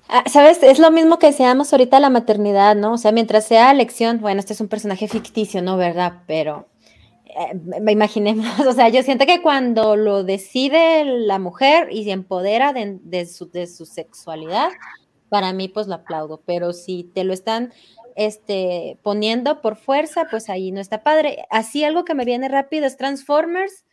Ah, 0.07 0.23
Sabes, 0.29 0.61
es 0.61 0.79
lo 0.79 0.91
mismo 0.91 1.17
que 1.19 1.27
decíamos 1.27 1.73
ahorita 1.73 1.99
la 1.99 2.09
maternidad, 2.09 2.75
¿no? 2.75 2.93
O 2.93 2.97
sea, 2.97 3.11
mientras 3.11 3.45
sea 3.45 3.71
elección, 3.71 4.21
bueno, 4.21 4.39
este 4.39 4.53
es 4.53 4.61
un 4.61 4.67
personaje 4.67 5.07
ficticio, 5.07 5.61
¿no? 5.61 5.77
¿Verdad? 5.77 6.21
Pero 6.27 6.67
eh, 7.25 7.55
me 7.81 7.91
imaginemos, 7.91 8.59
o 8.67 8.73
sea, 8.73 8.89
yo 8.89 9.01
siento 9.03 9.25
que 9.25 9.41
cuando 9.41 9.95
lo 9.95 10.23
decide 10.23 11.05
la 11.05 11.39
mujer 11.39 11.89
y 11.91 12.03
se 12.03 12.11
empodera 12.11 12.71
de, 12.71 12.99
de 13.03 13.25
su, 13.25 13.49
de 13.49 13.67
su 13.67 13.85
sexualidad, 13.85 14.69
para 15.29 15.53
mí 15.53 15.67
pues 15.67 15.87
lo 15.87 15.95
aplaudo, 15.95 16.41
pero 16.45 16.71
si 16.71 17.03
te 17.03 17.23
lo 17.23 17.33
están 17.33 17.73
este, 18.15 18.97
poniendo 19.03 19.61
por 19.61 19.75
fuerza, 19.75 20.27
pues 20.29 20.49
ahí 20.49 20.71
no 20.71 20.79
está 20.79 21.03
padre. 21.03 21.45
Así 21.49 21.83
algo 21.83 22.05
que 22.05 22.15
me 22.15 22.25
viene 22.25 22.47
rápido 22.47 22.85
es 22.85 22.97
Transformers, 22.97 23.85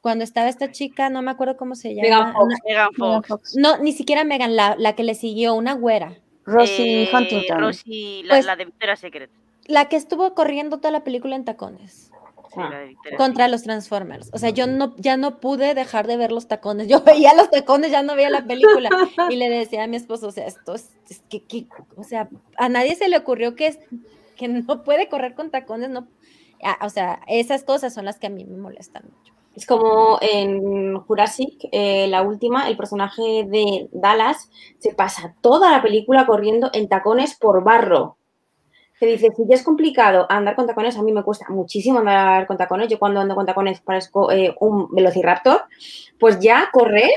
cuando 0.00 0.24
estaba 0.24 0.48
esta 0.48 0.70
chica, 0.70 1.10
no 1.10 1.22
me 1.22 1.30
acuerdo 1.30 1.56
cómo 1.56 1.74
se 1.74 1.94
llama. 1.94 2.02
Megan 2.08 2.32
Fox. 2.34 2.44
una- 2.44 2.58
Megan 2.66 2.88
Fox. 2.94 3.28
Fox. 3.28 3.56
no, 3.56 3.78
ni 3.78 3.92
siquiera 3.92 4.24
Megan, 4.24 4.56
la, 4.56 4.76
la 4.78 4.94
que 4.94 5.02
le 5.04 5.14
siguió, 5.14 5.54
una 5.54 5.74
güera. 5.74 6.14
Rosie 6.44 7.04
eh, 7.04 7.10
Huntington. 7.14 7.58
Rosie, 7.60 8.22
la, 8.24 8.34
Pues- 8.34 8.46
la 8.46 8.56
de 8.56 8.64
Victoria's 8.66 9.00
Secret. 9.00 9.30
La 9.66 9.88
que 9.88 9.96
estuvo 9.96 10.34
corriendo 10.34 10.78
toda 10.78 10.90
la 10.92 11.04
película 11.04 11.36
en 11.36 11.44
tacones 11.44 12.10
Sí, 12.50 12.54
Ah. 12.56 12.70
la 12.70 12.78
de 12.78 12.86
Victoria's 12.86 13.18
contra 13.18 13.48
los 13.48 13.62
Transformers. 13.64 14.30
O 14.32 14.38
sea, 14.38 14.48
yo 14.48 14.66
no, 14.66 14.94
ya 14.96 15.18
no 15.18 15.38
pude 15.40 15.74
dejar 15.74 16.06
de 16.06 16.16
ver 16.16 16.32
los 16.32 16.48
tacones. 16.48 16.88
Yo 16.88 17.02
veía 17.02 17.34
los 17.34 17.50
tacones, 17.50 17.90
ya 17.90 18.02
no 18.02 18.16
veía 18.16 18.30
la 18.30 18.46
película. 18.46 18.88
Y 19.28 19.36
le 19.36 19.50
decía 19.50 19.84
a 19.84 19.86
mi 19.86 19.96
esposo, 19.98 20.28
o 20.28 20.32
sea, 20.32 20.46
esto 20.46 20.74
es, 20.74 20.96
es 21.10 21.20
que, 21.28 21.42
que- 21.42 21.66
o 21.96 22.04
sea, 22.04 22.30
a 22.56 22.70
nadie 22.70 22.94
se 22.96 23.08
le 23.10 23.18
ocurrió 23.18 23.54
que, 23.54 23.66
es- 23.66 23.78
que 24.36 24.48
no 24.48 24.82
puede 24.84 25.08
correr 25.10 25.34
con 25.34 25.50
tacones, 25.50 25.90
no. 25.90 26.08
Ah, 26.64 26.78
O 26.86 26.88
sea, 26.88 27.20
esas 27.28 27.62
cosas 27.64 27.92
son 27.92 28.06
las 28.06 28.18
que 28.18 28.28
a 28.28 28.30
mí 28.30 28.46
me 28.46 28.56
molestan 28.56 29.02
mucho. 29.04 29.34
Es 29.54 29.66
como 29.66 30.18
en 30.20 30.98
Jurassic, 31.00 31.68
eh, 31.72 32.06
la 32.08 32.22
última, 32.22 32.68
el 32.68 32.76
personaje 32.76 33.44
de 33.44 33.88
Dallas 33.92 34.50
se 34.78 34.94
pasa 34.94 35.34
toda 35.40 35.72
la 35.72 35.82
película 35.82 36.26
corriendo 36.26 36.70
en 36.72 36.88
tacones 36.88 37.36
por 37.36 37.64
barro. 37.64 38.16
Que 39.00 39.06
dice, 39.06 39.30
si 39.36 39.44
ya 39.48 39.54
es 39.54 39.62
complicado 39.62 40.26
andar 40.28 40.56
con 40.56 40.66
tacones, 40.66 40.96
a 40.96 41.02
mí 41.02 41.12
me 41.12 41.22
cuesta 41.22 41.46
muchísimo 41.50 42.00
andar 42.00 42.46
con 42.46 42.56
tacones. 42.56 42.88
Yo 42.88 42.98
cuando 42.98 43.20
ando 43.20 43.34
con 43.34 43.46
tacones 43.46 43.80
parezco 43.80 44.30
eh, 44.30 44.54
un 44.60 44.88
velociraptor. 44.92 45.62
Pues 46.18 46.38
ya 46.40 46.68
correr. 46.72 47.10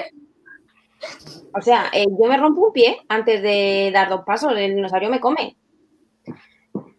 O 1.53 1.61
sea, 1.61 1.85
eh, 1.93 2.05
yo 2.07 2.29
me 2.29 2.37
rompo 2.37 2.67
un 2.67 2.73
pie 2.73 2.97
antes 3.09 3.41
de 3.41 3.91
dar 3.93 4.09
dos 4.09 4.21
pasos, 4.23 4.53
el 4.55 4.75
dinosaurio 4.75 5.09
me 5.09 5.19
come. 5.19 5.57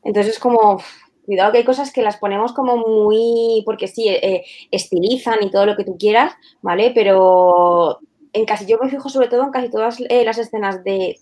Entonces 0.04 0.34
es 0.34 0.38
como, 0.40 0.82
cuidado 1.24 1.52
que 1.52 1.58
hay 1.58 1.64
cosas 1.64 1.92
que 1.92 2.02
las 2.02 2.16
ponemos 2.16 2.52
como 2.52 2.76
muy, 2.76 3.62
porque 3.64 3.88
sí, 3.88 4.08
eh, 4.08 4.44
estilizan 4.70 5.42
y 5.42 5.50
todo 5.50 5.66
lo 5.66 5.76
que 5.76 5.84
tú 5.84 5.96
quieras, 5.98 6.32
¿vale? 6.62 6.92
Pero 6.94 8.00
en 8.32 8.44
casi, 8.44 8.66
yo 8.66 8.78
me 8.80 8.88
fijo 8.88 9.08
sobre 9.08 9.28
todo 9.28 9.44
en 9.44 9.50
casi 9.50 9.70
todas 9.70 10.00
eh, 10.00 10.24
las 10.24 10.38
escenas 10.38 10.82
de 10.84 11.18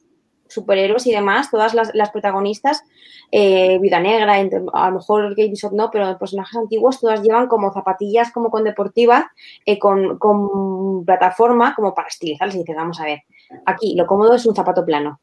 superhéroes 0.51 1.07
y 1.07 1.13
demás, 1.13 1.51
todas 1.51 1.75
las, 1.75 1.95
las 1.95 2.11
protagonistas, 2.11 2.83
eh, 3.31 3.79
Vida 3.79 4.01
Negra, 4.01 4.35
a 4.35 4.91
lo 4.91 4.97
mejor 4.97 5.31
Kate 5.31 5.49
Bishop 5.49 5.73
no, 5.73 5.91
pero 5.91 6.19
personajes 6.19 6.57
antiguos, 6.57 7.01
todas 7.01 7.23
llevan 7.23 7.47
como 7.47 7.73
zapatillas 7.73 8.33
como 8.33 8.51
con 8.51 8.65
deportiva, 8.65 9.31
eh, 9.65 9.79
con, 9.79 10.19
con 10.19 11.05
plataforma, 11.05 11.75
como 11.75 11.95
para 11.95 12.09
estilizarlas. 12.09 12.57
Y 12.57 12.59
dices, 12.59 12.77
vamos 12.77 13.01
a 13.01 13.05
ver, 13.05 13.21
aquí 13.67 13.95
lo 13.95 14.07
cómodo 14.07 14.35
es 14.35 14.47
un 14.47 14.55
zapato 14.55 14.85
plano. 14.85 15.21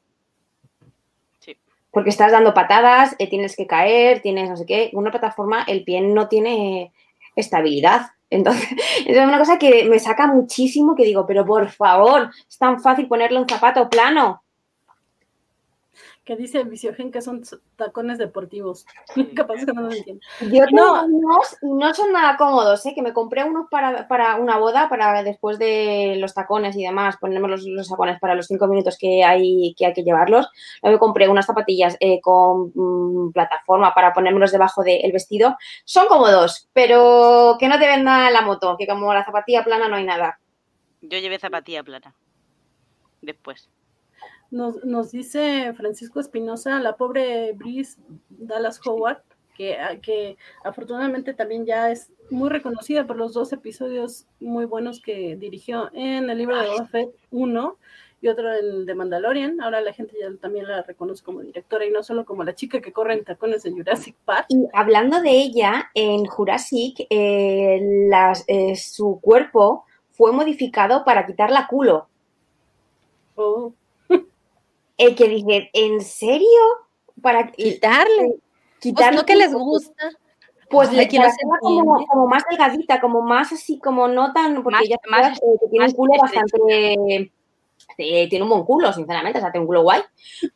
Porque 1.98 2.12
estás 2.12 2.32
dando 2.32 2.54
patadas, 2.54 3.16
eh, 3.18 3.28
tienes 3.28 3.56
que 3.56 3.66
caer, 3.66 4.22
tienes 4.22 4.52
no 4.52 4.56
sé 4.56 4.68
qué. 4.68 4.92
Una 4.94 5.10
plataforma, 5.10 5.64
el 5.64 5.84
pie 5.84 6.00
no 6.02 6.28
tiene 6.28 6.94
estabilidad. 7.36 8.12
Entonces, 8.30 8.70
es 9.08 9.18
una 9.18 9.40
cosa 9.40 9.58
que 9.58 9.84
me 9.86 9.98
saca 9.98 10.28
muchísimo 10.28 10.94
que 10.94 11.06
digo, 11.06 11.26
pero 11.26 11.44
por 11.44 11.72
favor, 11.72 12.30
es 12.48 12.56
tan 12.60 12.80
fácil 12.82 13.08
ponerle 13.08 13.40
un 13.40 13.50
zapato 13.50 13.90
plano. 13.90 14.44
Que 16.28 16.36
dice 16.36 16.62
Viciogen 16.66 17.10
que 17.10 17.22
son 17.22 17.42
tacones 17.78 18.18
deportivos. 18.18 18.86
Capaz 19.34 19.66
que 19.66 19.72
no 19.72 19.84
lo 19.84 19.94
entiendo. 19.94 20.22
Yo 20.42 20.66
tengo 20.66 20.68
No. 20.74 21.06
unos 21.06 21.56
y 21.62 21.68
no 21.68 21.94
son 21.94 22.12
nada 22.12 22.36
cómodos, 22.36 22.86
¿eh? 22.86 22.92
que 22.94 23.02
me 23.02 23.14
compré 23.14 23.46
unos 23.46 23.70
para, 23.72 24.10
para 24.10 24.36
una 24.36 24.58
boda, 24.58 24.90
para 24.90 25.24
después 25.24 25.58
de 25.58 26.18
los 26.20 26.34
tacones 26.34 26.76
y 26.76 26.84
demás, 26.84 27.16
ponerme 27.16 27.48
los, 27.48 27.64
los 27.66 27.88
tacones 27.88 28.20
para 28.20 28.36
los 28.36 28.48
cinco 28.48 28.68
minutos 28.68 28.98
que 29.00 29.24
hay 29.24 29.74
que, 29.78 29.86
hay 29.86 29.94
que 29.94 30.04
llevarlos. 30.04 30.50
Luego 30.84 30.98
me 30.98 31.00
compré 31.00 31.30
unas 31.30 31.46
zapatillas 31.46 31.96
eh, 32.02 32.20
con 32.20 32.74
mm, 32.76 33.32
plataforma 33.32 33.94
para 33.94 34.12
ponérmelos 34.14 34.52
debajo 34.52 34.84
del 34.84 35.10
vestido. 35.14 35.56
Son 35.86 36.08
cómodos, 36.08 36.68
pero 36.74 37.56
que 37.58 37.70
no 37.70 37.80
te 37.80 37.88
ven 37.88 38.04
nada 38.04 38.28
en 38.28 38.34
la 38.34 38.42
moto, 38.42 38.76
que 38.78 38.86
como 38.86 39.14
la 39.14 39.24
zapatilla 39.24 39.64
plana 39.64 39.88
no 39.88 39.96
hay 39.96 40.04
nada. 40.04 40.42
Yo 41.00 41.20
llevé 41.20 41.40
zapatilla 41.40 41.84
plana. 41.84 42.14
Después. 43.22 43.70
Nos, 44.52 44.84
nos 44.86 45.12
dice 45.12 45.74
Francisco 45.74 46.20
Espinosa, 46.20 46.80
la 46.80 46.96
pobre 46.96 47.52
Brice 47.54 48.00
Dallas 48.30 48.80
Howard, 48.86 49.22
que, 49.56 49.76
que 50.02 50.38
afortunadamente 50.64 51.34
también 51.34 51.66
ya 51.66 51.92
es 51.92 52.12
muy 52.30 52.50
reconocida 52.50 53.06
por 53.08 53.18
los 53.18 53.34
dos 53.34 53.52
episodios 53.54 54.26
muy 54.40 54.66
buenos 54.66 55.02
que 55.02 55.36
dirigió 55.36 55.90
en 55.94 56.30
el 56.30 56.38
libro 56.38 56.58
de 56.58 56.68
Boba 56.70 56.86
Fett 56.86 57.10
1 57.32 57.78
y 58.22 58.28
otro 58.30 58.52
el 58.54 58.86
de 58.86 58.96
Mandalorian. 58.96 59.60
Ahora 59.62 59.82
la 59.82 59.94
gente 59.94 60.16
ya 60.20 60.28
también 60.40 60.68
la 60.68 60.82
reconoce 60.84 61.24
como 61.24 61.42
directora 61.42 61.86
y 61.86 61.92
no 61.92 62.02
solo 62.04 62.26
como 62.26 62.44
la 62.44 62.56
chica 62.56 62.82
que 62.82 62.94
corre 62.94 63.14
en 63.14 63.24
tacones 63.24 63.64
de 63.64 63.72
Jurassic 63.72 64.16
Park. 64.26 64.46
Y 64.50 64.68
hablando 64.74 65.22
de 65.22 65.32
ella, 65.32 65.90
en 65.94 66.26
Jurassic, 66.26 67.06
eh, 67.10 67.80
las- 68.10 68.44
eh, 68.48 68.76
su 68.76 69.20
cuerpo 69.22 69.86
fue 70.12 70.32
modificado 70.32 71.04
para 71.06 71.26
quitarla 71.26 71.68
culo. 71.68 72.08
Oh, 73.36 73.74
El 74.98 75.16
que 75.16 75.28
dije, 75.30 75.70
¿en 75.74 76.02
serio? 76.02 76.48
Para 77.22 77.52
Quitarle. 77.52 78.28
Pues 78.30 78.80
quitarle 78.80 79.18
no 79.18 79.26
que 79.26 79.36
les 79.36 79.54
gusta. 79.54 80.10
Pues 80.70 80.92
le 80.92 81.10
se 81.10 81.18
hacerla 81.18 81.58
como, 81.62 82.06
como 82.08 82.28
más 82.28 82.44
delgadita, 82.50 83.00
como 83.00 83.22
más 83.22 83.54
así, 83.54 83.80
como 83.80 84.08
no 84.08 84.34
tan, 84.34 84.64
porque 84.64 84.90
Más- 85.10 85.38
eh, 85.38 85.42
que 85.62 85.68
tiene 85.70 85.86
un 85.86 85.92
culo 85.94 86.14
bastante, 86.22 87.32
eh, 87.98 88.28
tiene 88.30 88.44
un 88.44 88.50
buen 88.50 88.64
culo, 88.66 88.92
sinceramente, 88.92 89.40
o 89.40 89.42
sea, 89.42 89.52
tiene 89.52 89.64
un 89.64 89.68
culo 89.68 89.84
guay, 89.84 90.02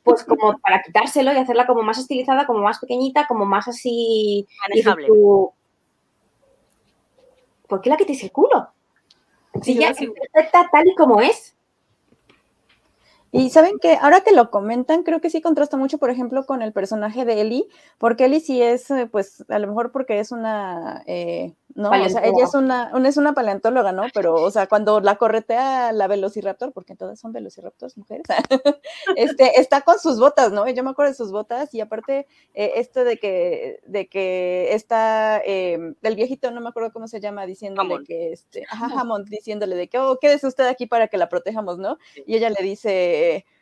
pues 0.03 0.25
como 0.25 0.57
para 0.59 0.81
quitárselo 0.81 1.31
y 1.31 1.37
hacerla 1.37 1.65
como 1.65 1.81
más 1.81 1.97
estilizada, 1.97 2.45
como 2.45 2.59
más 2.59 2.79
pequeñita, 2.79 3.25
como 3.25 3.45
más 3.45 3.69
así, 3.69 4.45
Manejable. 4.67 5.07
tú, 5.07 5.53
¿por 7.67 7.81
qué 7.81 7.89
la 7.89 7.95
quites 7.97 8.21
el 8.23 8.31
culo? 8.33 8.67
Si 9.61 9.75
ya 9.75 9.89
es 9.89 9.97
perfecta 9.97 10.67
tal 10.71 10.87
y 10.87 10.95
como 10.95 11.21
es. 11.21 11.55
Y 13.31 13.49
saben 13.49 13.79
que 13.79 13.97
ahora 14.01 14.21
que 14.21 14.31
lo 14.33 14.49
comentan, 14.51 15.03
creo 15.03 15.21
que 15.21 15.29
sí 15.29 15.41
contrasta 15.41 15.77
mucho, 15.77 15.97
por 15.97 16.09
ejemplo, 16.09 16.45
con 16.45 16.61
el 16.61 16.73
personaje 16.73 17.23
de 17.25 17.41
Ellie, 17.41 17.65
porque 17.97 18.25
Ellie 18.25 18.41
sí 18.41 18.61
es, 18.61 18.91
eh, 18.91 19.07
pues, 19.11 19.45
a 19.49 19.57
lo 19.59 19.67
mejor 19.67 19.91
porque 19.91 20.19
es 20.19 20.31
una, 20.31 21.03
eh, 21.07 21.53
no, 21.73 21.89
o 21.89 22.09
sea, 22.09 22.21
ella 22.25 22.43
es 22.43 22.53
una, 22.53 22.91
una- 22.93 23.07
es 23.07 23.15
una 23.15 23.33
paleontóloga, 23.33 23.93
¿no? 23.93 24.03
Pero, 24.13 24.33
o 24.35 24.51
sea, 24.51 24.67
cuando 24.67 24.99
la 24.99 25.15
corretea 25.15 25.93
la 25.93 26.07
Velociraptor, 26.07 26.73
porque 26.73 26.95
todas 26.97 27.19
son 27.21 27.31
Velociraptors 27.31 27.97
mujeres, 27.97 28.23
este, 29.15 29.59
está 29.61 29.81
con 29.81 29.97
sus 29.99 30.19
botas, 30.19 30.51
¿no? 30.51 30.67
Yo 30.69 30.83
me 30.83 30.89
acuerdo 30.89 31.11
de 31.11 31.17
sus 31.17 31.31
botas 31.31 31.73
y 31.73 31.79
aparte 31.81 32.27
eh, 32.53 32.73
esto 32.75 33.03
de 33.05 33.17
que, 33.17 33.79
de 33.85 34.07
que 34.09 34.73
está, 34.73 35.41
eh, 35.45 35.79
el 36.01 36.15
viejito, 36.17 36.51
no 36.51 36.59
me 36.59 36.67
acuerdo 36.69 36.91
cómo 36.91 37.07
se 37.07 37.21
llama, 37.21 37.45
diciéndole 37.45 37.93
Hammond. 37.93 38.07
que, 38.07 38.33
este, 38.33 38.63
ajá, 38.69 38.87
Hammond, 38.99 39.29
diciéndole 39.29 39.77
de 39.77 39.87
que, 39.87 39.99
oh, 39.99 40.17
quédese 40.19 40.47
usted 40.47 40.65
aquí 40.67 40.85
para 40.87 41.07
que 41.07 41.17
la 41.17 41.29
protejamos, 41.29 41.77
¿no? 41.77 41.97
Y 42.25 42.35
ella 42.35 42.49
le 42.49 42.61
dice, 42.61 43.19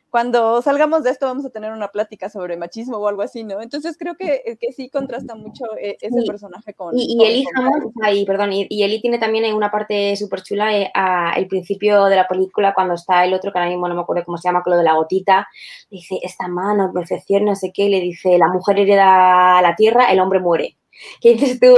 cuando 0.10 0.60
salgamos 0.64 1.04
de 1.04 1.12
esto 1.12 1.28
vamos 1.28 1.46
a 1.46 1.52
tener 1.52 1.72
una 1.72 1.90
plática 1.90 2.30
sobre 2.30 2.58
machismo 2.58 2.98
o 2.98 3.08
algo 3.08 3.22
así, 3.22 3.44
¿no? 3.44 3.62
Entonces 3.62 3.96
creo 3.96 4.16
que, 4.16 4.42
eh, 4.44 4.58
que 4.58 4.72
sí 4.74 4.90
contrasta 4.90 5.36
mucho 5.36 5.66
eh, 5.80 5.98
ese 6.02 6.22
Sí. 6.22 6.26
personaje 6.26 6.74
con... 6.74 6.98
Y, 6.98 7.16
y 7.16 7.24
Eli 7.24 7.44
con- 7.44 8.16
y, 8.16 8.26
perdón, 8.26 8.52
y, 8.52 8.66
y 8.72 8.82
Eli 8.82 9.02
tiene 9.02 9.20
también 9.20 9.54
una 9.54 9.70
parte 9.70 10.16
súper 10.16 10.42
chula 10.42 10.76
eh, 10.76 10.90
a- 10.96 11.34
al 11.34 11.46
principio 11.46 12.06
de 12.06 12.16
la 12.16 12.28
película, 12.28 12.74
cuando 12.74 12.96
está 12.96 13.24
el 13.24 13.36
otro, 13.36 13.52
que 13.52 13.60
ahora 13.60 13.70
mismo 13.70 13.88
no 13.88 13.94
me 13.94 14.02
acuerdo 14.02 14.26
cómo 14.26 14.38
se 14.40 14.48
llama, 14.50 14.64
con 14.64 14.72
lo 14.72 14.78
de 14.80 14.84
la 14.86 14.96
gotita, 14.96 15.48
dice, 15.92 16.18
esta 16.24 16.48
mano, 16.48 16.92
perfección, 16.92 17.46
no 17.46 17.56
sé 17.56 17.72
qué, 17.72 17.84
y 17.84 17.90
le 17.90 18.00
dice, 18.02 18.36
la 18.40 18.48
mujer 18.48 18.80
hereda 18.80 19.62
la 19.62 19.76
tierra, 19.76 20.12
el 20.12 20.20
hombre 20.22 20.40
muere. 20.40 20.76
¿Qué 21.22 21.34
dices 21.34 21.60
tú? 21.60 21.76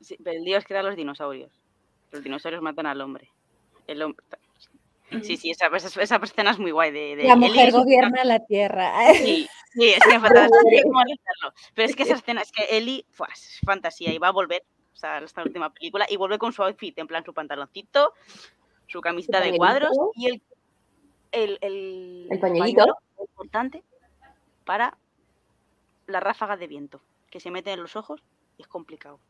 Sí, 0.00 0.16
pero 0.24 0.36
el 0.38 0.44
dios 0.44 0.64
que 0.64 0.74
da 0.74 0.82
los 0.82 0.96
dinosaurios. 0.96 1.52
Los 2.10 2.24
dinosaurios 2.24 2.62
matan 2.62 2.86
al 2.86 3.00
hombre. 3.00 3.28
El 3.86 4.02
hombre. 4.02 4.24
Sí, 5.22 5.36
sí, 5.36 5.50
esa, 5.50 5.68
esa, 5.68 6.02
esa 6.02 6.16
escena 6.16 6.50
es 6.50 6.58
muy 6.58 6.70
guay. 6.70 6.90
De, 6.90 7.16
de 7.16 7.24
La 7.24 7.36
mujer 7.36 7.68
es 7.68 7.74
gobierna 7.74 8.24
la 8.24 8.44
tierra. 8.44 8.92
Sí, 9.14 9.48
sí, 9.72 9.88
es 9.88 10.04
que 10.04 10.14
cómo 10.14 11.00
analizarlo. 11.00 11.52
Pero 11.74 11.88
es 11.88 11.96
que 11.96 12.02
esa 12.02 12.14
escena, 12.22 12.42
es 12.42 12.52
que 12.52 12.76
Eli, 12.76 13.06
es 13.32 13.60
fantasía 13.64 14.12
y 14.12 14.18
va 14.18 14.28
a 14.28 14.32
volver. 14.32 14.64
O 14.92 14.96
sea, 14.96 15.18
esta 15.18 15.42
última 15.42 15.72
película, 15.72 16.06
y 16.08 16.16
vuelve 16.16 16.38
con 16.38 16.52
su 16.52 16.62
outfit, 16.62 16.98
en 16.98 17.06
plan 17.06 17.24
su 17.24 17.32
pantaloncito, 17.32 18.14
su 18.88 19.00
camiseta 19.00 19.40
de 19.40 19.56
cuadros 19.56 19.96
y 20.14 20.26
el, 20.26 20.42
el, 21.30 21.58
el, 21.60 22.28
el 22.30 22.40
pañuelito 22.40 22.96
importante 23.20 23.84
para 24.64 24.98
la 26.06 26.18
ráfaga 26.18 26.56
de 26.56 26.66
viento 26.66 27.00
que 27.30 27.38
se 27.38 27.50
mete 27.50 27.72
en 27.72 27.80
los 27.80 27.94
ojos 27.94 28.24
y 28.56 28.62
es 28.62 28.68
complicado. 28.68 29.20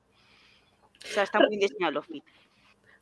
O 1.04 1.06
sea, 1.06 1.22
está 1.22 1.38
muy 1.38 1.58
diseñado 1.58 1.90
el 1.90 1.96
outfit. 1.98 2.24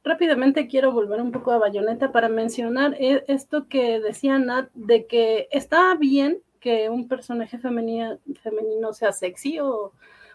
Rápidamente 0.06 0.68
quiero 0.68 0.92
volver 0.92 1.20
un 1.20 1.32
poco 1.32 1.50
a 1.50 1.58
Bayonetta 1.58 2.12
para 2.12 2.28
mencionar 2.28 2.94
e, 2.94 3.24
esto 3.26 3.66
que 3.66 3.98
decía 3.98 4.38
Nat 4.38 4.70
de 4.72 5.04
que 5.06 5.48
está 5.50 5.96
bien 5.96 6.38
que 6.60 6.88
un 6.88 7.08
personaje 7.08 7.58
femenino, 7.58 8.16
femenino 8.40 8.92
sea 8.92 9.10
sexy 9.10 9.58
o, 9.58 9.92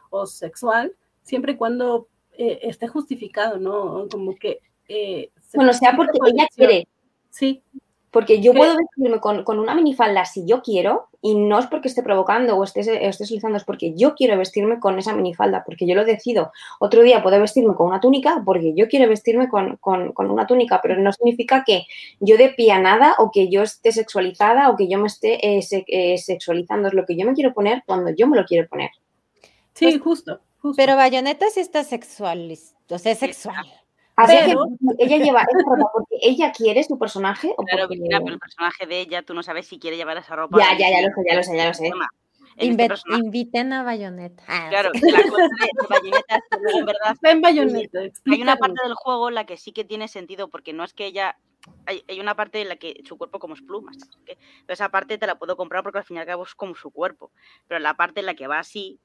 o 0.10 0.26
sexual, 0.26 0.94
siempre 1.24 1.54
y 1.54 1.56
cuando 1.56 2.10
eh, 2.34 2.60
esté 2.64 2.90
justificado, 2.90 3.60
¿no? 3.60 4.08
Como 4.12 4.36
que... 4.36 4.60
Eh, 4.90 5.32
bueno, 5.54 5.72
sea 5.72 5.96
porque 5.96 6.20
ella 6.26 6.48
quiere. 6.54 6.86
Sí. 7.30 7.64
Porque 8.12 8.42
yo 8.42 8.54
puedo 8.54 8.76
vestirme 8.76 9.22
con, 9.22 9.46
con, 9.46 9.58
una 9.58 9.74
minifalda 9.74 10.26
si 10.26 10.46
yo 10.46 10.62
quiero, 10.62 11.08
y 11.22 11.36
no 11.36 11.60
es 11.60 11.68
porque 11.68 11.88
esté 11.88 12.04
provocando 12.04 12.58
o 12.58 12.64
esté, 12.64 12.82
esté 13.08 13.24
utilizando, 13.24 13.58
es 13.58 13.64
porque 13.64 13.94
yo 13.96 14.16
quiero 14.16 14.38
vestirme 14.38 14.80
con 14.80 15.00
esa 15.00 15.14
minifalda, 15.14 15.64
porque 15.64 15.88
yo 15.88 15.96
lo 15.96 16.04
decido. 16.04 16.52
Otro 16.80 17.04
día 17.04 17.24
puedo 17.24 17.40
vestirme 17.40 17.74
con 17.74 17.88
una 17.88 18.02
túnica 18.02 18.42
porque 18.46 18.74
yo 18.76 18.90
quiero 18.90 19.08
vestirme 19.08 19.48
con, 19.48 19.78
con, 19.78 20.12
con 20.12 20.30
una 20.30 20.46
túnica, 20.46 20.82
pero 20.82 20.98
no 20.98 21.14
significa 21.14 21.64
que 21.66 21.86
yo 22.20 22.36
de 22.38 22.50
pie 22.50 22.74
a 22.74 22.80
nada 22.80 23.16
o 23.18 23.32
que 23.32 23.50
yo 23.50 23.62
esté 23.62 23.94
sexualizada 23.94 24.70
o 24.70 24.76
que 24.76 24.90
yo 24.90 24.98
me 24.98 25.08
esté 25.08 25.58
eh, 25.58 25.62
se, 25.62 25.86
eh, 25.88 26.18
sexualizando. 26.18 26.90
Es 26.90 26.94
lo 26.94 27.06
que 27.06 27.16
yo 27.16 27.26
me 27.26 27.34
quiero 27.34 27.54
poner 27.54 27.84
cuando 27.86 28.12
yo 28.12 28.28
me 28.28 28.36
lo 28.36 28.46
quiero 28.46 28.68
poner. 28.68 28.92
Sí, 29.74 29.86
pues, 29.86 30.02
justo, 30.02 30.42
justo, 30.62 30.76
Pero 30.76 30.98
Bayonetta 30.98 31.46
sí 31.50 31.62
está 31.62 31.86
sexual, 31.86 32.52
o 32.90 32.98
sea, 32.98 33.14
es 33.14 33.20
sexual. 33.20 33.66
Pero, 34.16 34.66
ella 35.00 35.18
lleva 35.18 35.42
esa 35.42 35.52
ropa 35.66 35.90
porque 35.94 36.18
ella 36.22 36.52
quiere 36.52 36.84
su 36.84 36.98
personaje 36.98 37.54
o 37.58 37.64
claro, 37.64 37.88
porque... 37.88 38.02
pero 38.08 38.28
el 38.28 38.40
personaje 38.40 38.86
de 38.86 39.02
ella, 39.02 39.24
tú 39.24 39.34
no 39.34 39.44
sabes 39.44 39.68
si 39.68 39.80
quiere 39.80 39.98
llevar 39.98 40.18
esa 40.18 40.36
ropa. 40.36 40.58
Ya, 40.60 40.78
ya, 40.78 40.90
ya 40.90 41.08
lo 41.08 41.14
sé, 41.14 41.22
ya 41.30 41.36
lo 41.36 41.44
sé, 41.44 41.58
ya 41.58 41.68
lo 41.68 41.74
sé. 41.74 41.92
Inve 42.58 42.86
este 42.86 43.16
inviten 43.16 43.74
a 43.74 43.84
Bayonetta. 43.84 44.44
Ah, 44.48 44.68
claro, 44.70 44.92
sí. 44.94 45.10
la 45.10 45.24
cosa 45.24 45.44
de, 45.44 45.88
Bayonetta 45.90 46.36
es 46.36 46.44
que 46.50 46.78
en 46.78 46.86
verdad. 46.86 47.18
Ven 47.22 47.42
Bayonetta, 47.42 48.00
hay 48.00 48.42
una 48.42 48.58
parte 48.58 48.82
del 48.84 48.94
juego 48.94 49.30
en 49.30 49.36
la 49.36 49.46
que 49.46 49.58
sí 49.58 49.72
que 49.72 49.84
tiene 49.84 50.08
sentido, 50.08 50.50
porque 50.50 50.74
no 50.74 50.84
es 50.84 50.94
que 50.94 51.06
ella. 51.06 51.38
Hay, 51.86 52.04
hay 52.08 52.20
una 52.20 52.36
parte 52.36 52.60
en 52.62 52.70
la 52.70 52.76
que 52.76 53.04
su 53.06 53.18
cuerpo 53.18 53.38
como 53.40 53.54
es 53.54 53.62
plumas. 53.62 53.96
esa 54.68 54.90
parte 54.90 55.20
te 55.20 55.28
la 55.28 55.38
puedo 55.38 55.56
comprar 55.56 55.84
porque 55.84 56.00
al 56.00 56.04
fin 56.04 56.18
y 56.18 56.20
al 56.20 56.26
cabo 56.26 56.44
es 56.44 56.56
como 56.56 56.76
su 56.76 56.92
cuerpo. 56.92 57.32
Pero 57.68 57.80
la 57.80 57.96
parte 57.96 58.20
en 58.20 58.26
la 58.26 58.34
que 58.34 58.48
va 58.48 58.60
así, 58.60 59.00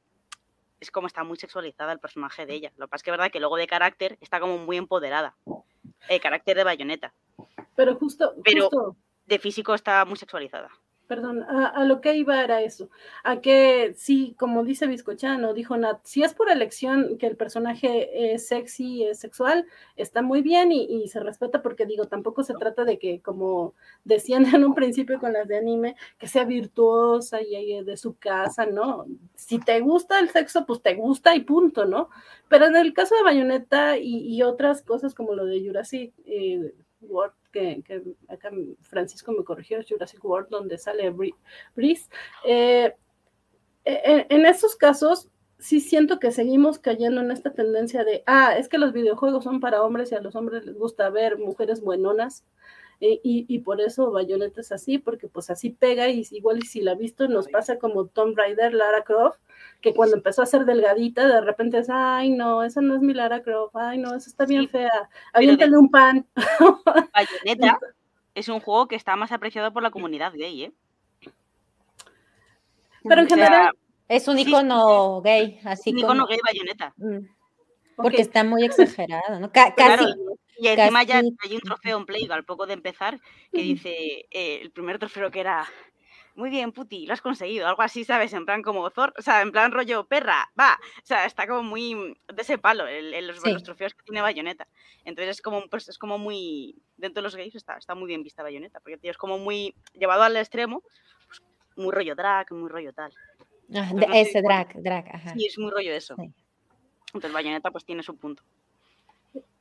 es 0.81 0.91
como 0.91 1.07
está 1.07 1.25
muy 1.25 1.37
sexualizada 1.37 1.93
el 1.93 2.01
personaje 2.01 2.47
de 2.47 2.55
ella. 2.55 2.73
Lo 2.77 2.87
que 2.87 2.91
pasa 2.91 3.01
es 3.01 3.03
que 3.05 3.11
es 3.11 3.17
verdad 3.17 3.31
que 3.31 3.41
luego 3.41 3.57
de 3.57 3.67
carácter 3.67 4.19
está 4.21 4.41
como 4.41 4.59
muy 4.59 4.77
empoderada. 4.77 5.37
El 6.09 6.21
carácter 6.21 6.57
de 6.57 6.65
bayoneta. 6.65 7.15
Pero 7.75 7.97
justo. 7.97 8.35
Pero 8.45 8.65
justo, 8.65 8.97
de 9.27 9.39
físico 9.39 9.75
está 9.75 10.05
muy 10.05 10.17
sexualizada. 10.17 10.71
Perdón, 11.07 11.45
a, 11.45 11.85
lo 11.85 12.01
que 12.01 12.17
iba 12.17 12.43
era 12.43 12.63
eso. 12.63 12.91
A 13.23 13.41
que 13.41 13.95
sí, 13.97 14.35
como 14.39 14.65
dice 14.65 14.89
Biscochano, 14.89 15.55
dijo 15.55 15.77
Nat, 15.77 16.01
si 16.03 16.25
es 16.25 16.35
por 16.35 16.51
elección 16.51 17.17
que 17.19 17.27
el 17.29 17.37
personaje 17.37 18.35
es 18.35 18.49
sexy, 18.49 19.05
es 19.05 19.21
sexual, 19.21 19.67
está 19.95 20.23
muy 20.23 20.43
bien 20.43 20.73
y, 20.73 21.07
se 21.07 21.21
respeta 21.21 21.63
porque 21.63 21.87
digo, 21.87 22.07
tampoco 22.07 22.43
se 22.43 22.55
trata 22.55 22.85
de 22.85 22.99
que, 22.99 23.21
como 23.23 23.75
decían 24.05 24.47
en 24.47 24.65
un 24.65 24.75
principio 24.75 25.21
con 25.21 25.33
las 25.33 25.47
de 25.47 25.59
anime, 25.59 25.95
que 26.19 26.27
sea 26.27 26.45
virtuosa 26.45 27.41
y, 27.41 27.85
de 27.85 27.97
su 27.97 28.17
casa, 28.17 28.67
¿no? 28.67 29.07
Si 29.37 29.59
te 29.61 29.81
gusta 29.81 30.19
el 30.19 30.31
sexo, 30.31 30.67
pues 30.67 30.83
te 30.83 30.95
gusta 30.95 31.37
y 31.37 31.41
punto, 31.41 31.85
¿no? 31.85 32.11
Pero 32.49 32.67
en 32.67 32.77
el 32.77 32.93
caso 32.95 33.15
de 33.15 33.23
Bayonetta 33.23 33.97
y, 33.99 34.27
y 34.35 34.43
otras 34.43 34.83
cosas 34.83 35.15
como 35.15 35.35
lo 35.35 35.45
de 35.47 35.65
Jurassic 35.65 36.13
eh, 36.25 36.75
World, 37.01 37.35
que, 37.53 37.83
que, 37.83 38.03
acá 38.29 38.51
Francisco 38.83 39.33
me 39.33 39.45
corrigió, 39.45 39.79
Jurassic 39.89 40.25
World, 40.25 40.49
donde 40.49 40.79
sale 40.79 41.11
Breeze. 41.11 42.09
Eh, 42.45 42.95
en, 43.85 44.27
en 44.29 44.47
estos 44.47 44.77
casos, 44.77 45.29
sí 45.59 45.81
siento 45.81 46.19
que 46.19 46.33
seguimos 46.33 46.79
cayendo 46.79 47.21
en 47.21 47.31
esta 47.31 47.53
tendencia 47.53 48.05
de, 48.05 48.23
ah, 48.27 48.57
es 48.59 48.69
que 48.69 48.79
los 48.79 48.93
videojuegos 48.93 49.45
son 49.45 49.61
para 49.61 49.83
hombres 49.83 50.13
y 50.13 50.15
a 50.15 50.21
los 50.21 50.37
hombres 50.37 50.65
les 50.67 50.77
gusta 50.77 51.09
ver 51.11 51.39
mujeres 51.39 51.81
buenonas. 51.81 52.45
Eh, 53.01 53.21
y, 53.23 53.45
y, 53.47 53.59
por 53.59 53.83
eso 53.83 54.11
Bayonetta 54.11 54.63
es 54.63 54.73
así, 54.73 54.97
porque 54.97 55.29
pues 55.29 55.51
así 55.51 55.69
pega 55.69 56.09
y 56.09 56.27
igual 56.31 56.59
y 56.59 56.63
si 56.67 56.81
la 56.81 56.93
ha 56.93 56.95
visto 56.95 57.29
nos 57.29 57.47
pasa 57.49 57.79
como 57.79 58.07
Tomb 58.07 58.37
Raider, 58.39 58.73
Lara 58.73 59.03
Croft, 59.03 59.39
que 59.83 59.93
cuando 59.93 60.17
empezó 60.17 60.41
a 60.41 60.47
ser 60.47 60.65
delgadita, 60.65 61.29
de 61.29 61.43
repente 61.43 61.79
es, 61.79 61.89
ay 61.91 62.31
no, 62.31 62.63
esa 62.63 62.81
no 62.81 62.95
es 62.95 63.03
mi 63.03 63.13
Lara 63.13 63.43
Croft, 63.43 63.77
ay 63.77 63.99
no, 63.99 64.15
esa 64.15 64.31
está 64.31 64.47
bien 64.47 64.63
sí, 64.63 64.69
fea, 64.69 65.11
aviéntale 65.35 65.77
un 65.77 65.91
pan. 65.91 66.27
Bayonetta 67.15 67.79
es 68.37 68.49
un 68.51 68.61
juego 68.61 68.87
que 68.87 68.97
está 68.97 69.17
más 69.17 69.33
apreciado 69.33 69.73
por 69.73 69.83
la 69.83 69.91
comunidad 69.91 70.33
gay, 70.35 70.65
¿eh? 70.65 70.73
Pero 73.03 73.23
en 73.23 73.29
general... 73.29 73.51
O 73.51 73.73
sea, 73.73 73.73
es 74.09 74.29
un 74.29 74.39
icono 74.39 75.23
sí, 75.25 75.29
gay, 75.29 75.61
así 75.65 75.91
un 75.91 75.97
como... 75.97 76.13
icono 76.13 76.27
gay 76.27 76.39
Bayonetta. 76.47 76.95
Mm. 76.99 77.27
Porque 77.97 78.17
okay. 78.17 78.21
está 78.21 78.45
muy 78.45 78.63
exagerado, 78.65 79.41
¿no? 79.41 79.51
Ca 79.51 79.75
casi... 79.75 80.05
Claro, 80.05 80.15
y 80.59 80.69
encima 80.69 81.03
ya 81.03 81.19
hay 81.19 81.55
un 81.55 81.61
trofeo 81.61 81.99
en 81.99 82.07
Play 82.07 82.29
al 82.31 82.45
poco 82.45 82.67
de 82.67 82.75
empezar 82.75 83.21
que 83.53 83.63
dice 83.63 84.27
eh, 84.31 84.61
el 84.63 84.71
primer 84.71 84.99
trofeo 84.99 85.31
que 85.31 85.41
era 85.41 85.67
muy 86.37 86.51
bien, 86.51 86.73
puti, 86.73 87.07
lo 87.07 87.15
has 87.15 87.23
conseguido, 87.23 87.67
algo 87.67 87.81
así, 87.83 88.05
¿sabes? 88.05 88.33
En 88.35 88.45
plan 88.45 88.63
como 88.63 88.91
Thor, 88.91 89.15
o 89.19 89.23
sea, 89.23 89.41
en 89.41 89.53
plan 89.53 89.73
rollo 89.73 90.07
perra, 90.07 90.51
va, 90.59 90.79
o 91.03 91.07
sea, 91.07 91.25
está 91.25 91.47
como 91.47 91.63
muy 91.63 91.95
de 91.95 92.43
ese 92.43 92.59
palo 92.59 92.87
el, 92.87 93.15
el, 93.15 93.29
los, 93.29 93.41
sí. 93.41 93.51
los, 93.51 93.63
trofeos 93.63 93.95
que 93.95 94.03
tiene 94.03 94.21
Bayonetta. 94.21 94.69
Entonces 95.05 95.37
es 95.37 95.43
como, 95.43 95.67
pues, 95.69 95.89
es 95.89 95.99
como 95.99 96.19
muy, 96.19 96.77
dentro 96.99 97.23
de 97.23 97.25
los 97.25 97.37
gays 97.37 97.55
está, 97.55 97.79
está 97.79 97.95
muy 97.95 98.07
bien 98.07 98.23
vista 98.23 98.43
Bayonetta, 98.43 98.81
porque 98.81 98.99
tío, 98.99 99.11
es 99.11 99.17
como 99.17 99.39
muy, 99.39 99.75
llevado 99.95 100.25
al 100.25 100.37
extremo, 100.37 100.83
pues, 101.27 101.43
muy 101.75 101.93
rollo 101.93 102.15
drag, 102.15 102.53
muy 102.53 102.69
rollo 102.69 102.93
tal. 102.93 103.13
Ah, 103.75 103.91
de, 103.95 104.07
no 104.07 104.13
ese 104.13 104.33
sé, 104.33 104.43
drag, 104.43 104.83
drag, 104.83 105.09
ajá. 105.09 105.33
Sí, 105.33 105.47
es 105.47 105.59
muy 105.59 105.71
rollo 105.71 105.93
eso. 105.93 106.17
Sí. 106.17 106.31
Entonces 107.07 107.33
Bayonetta 107.33 107.71
pues 107.71 107.85
tiene 107.87 108.03
su 108.03 108.15
punto. 108.17 108.43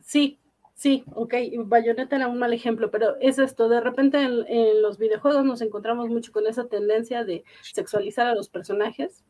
Sí, 0.01 0.39
Sí, 0.75 1.05
ok, 1.13 1.33
Bayonetta 1.65 2.17
era 2.17 2.27
un 2.27 2.37
mal 2.37 2.53
ejemplo, 2.53 2.91
pero 2.91 3.15
es 3.21 3.39
esto, 3.39 3.69
de 3.69 3.79
repente 3.79 4.21
en, 4.21 4.45
en, 4.47 4.81
los 4.81 4.97
videojuegos 4.97 5.45
nos 5.45 5.61
encontramos 5.61 6.09
mucho 6.09 6.33
con 6.33 6.47
esa 6.47 6.67
tendencia 6.67 7.23
de 7.23 7.45
sexualizar 7.61 8.27
a 8.27 8.35
los 8.35 8.49
personajes 8.49 9.23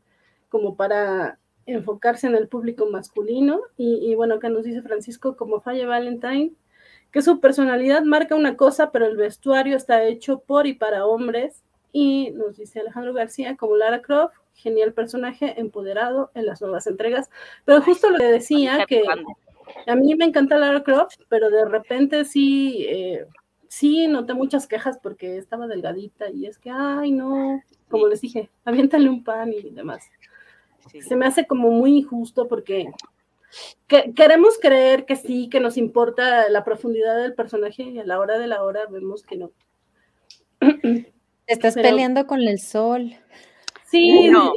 como 0.48 0.76
para 0.76 1.38
enfocarse 1.64 2.26
en 2.26 2.34
el 2.34 2.48
público 2.48 2.86
masculino 2.90 3.60
y, 3.76 4.10
y 4.10 4.14
bueno, 4.16 4.34
acá 4.34 4.48
nos 4.48 4.64
dice 4.64 4.82
Francisco 4.82 5.36
como 5.36 5.60
Falle 5.60 5.86
Valentine, 5.86 6.52
que 7.12 7.22
su 7.22 7.40
personalidad 7.40 8.02
marca 8.02 8.34
una 8.34 8.56
cosa, 8.56 8.90
pero 8.90 9.06
el 9.06 9.16
vestuario 9.16 9.76
está 9.76 10.04
hecho 10.04 10.40
por 10.40 10.66
y 10.66 10.74
para 10.74 11.06
hombres. 11.06 11.62
Y 11.92 12.30
nos 12.32 12.58
dice 12.58 12.80
Alejandro 12.80 13.14
García 13.14 13.56
como 13.56 13.76
Lara 13.76 14.02
Croft, 14.02 14.34
genial 14.54 14.92
personaje, 14.92 15.58
empoderado 15.58 16.30
en 16.34 16.44
las 16.44 16.60
nuevas 16.60 16.86
entregas, 16.86 17.30
pero 17.64 17.80
justo 17.80 18.10
lo 18.10 18.18
que 18.18 18.24
decía 18.24 18.84
que... 18.86 19.02
A 19.86 19.94
mí 19.94 20.14
me 20.14 20.24
encanta 20.24 20.58
Lara 20.58 20.82
Croft, 20.82 21.20
pero 21.28 21.50
de 21.50 21.64
repente 21.64 22.24
sí, 22.24 22.86
eh, 22.88 23.26
sí 23.68 24.06
noté 24.08 24.34
muchas 24.34 24.66
quejas 24.66 24.98
porque 25.02 25.38
estaba 25.38 25.66
delgadita 25.66 26.30
y 26.30 26.46
es 26.46 26.58
que, 26.58 26.70
ay, 26.70 27.12
no, 27.12 27.62
como 27.88 28.08
les 28.08 28.20
dije, 28.20 28.50
aviéntale 28.64 29.08
un 29.08 29.24
pan 29.24 29.52
y 29.52 29.70
demás. 29.70 30.04
Sí. 30.90 31.02
Se 31.02 31.16
me 31.16 31.26
hace 31.26 31.46
como 31.46 31.70
muy 31.70 31.98
injusto 31.98 32.46
porque 32.46 32.90
que, 33.86 34.12
queremos 34.14 34.58
creer 34.58 35.04
que 35.04 35.16
sí, 35.16 35.48
que 35.48 35.60
nos 35.60 35.76
importa 35.76 36.48
la 36.48 36.64
profundidad 36.64 37.16
del 37.16 37.34
personaje 37.34 37.82
y 37.82 37.98
a 37.98 38.04
la 38.04 38.18
hora 38.18 38.38
de 38.38 38.46
la 38.46 38.62
hora 38.62 38.86
vemos 38.86 39.22
que 39.22 39.36
no. 39.36 39.50
Te 40.60 41.12
estás 41.46 41.74
pero, 41.74 41.88
peleando 41.88 42.26
con 42.26 42.40
el 42.42 42.58
sol. 42.58 43.14
Sí, 43.84 44.28
no, 44.28 44.52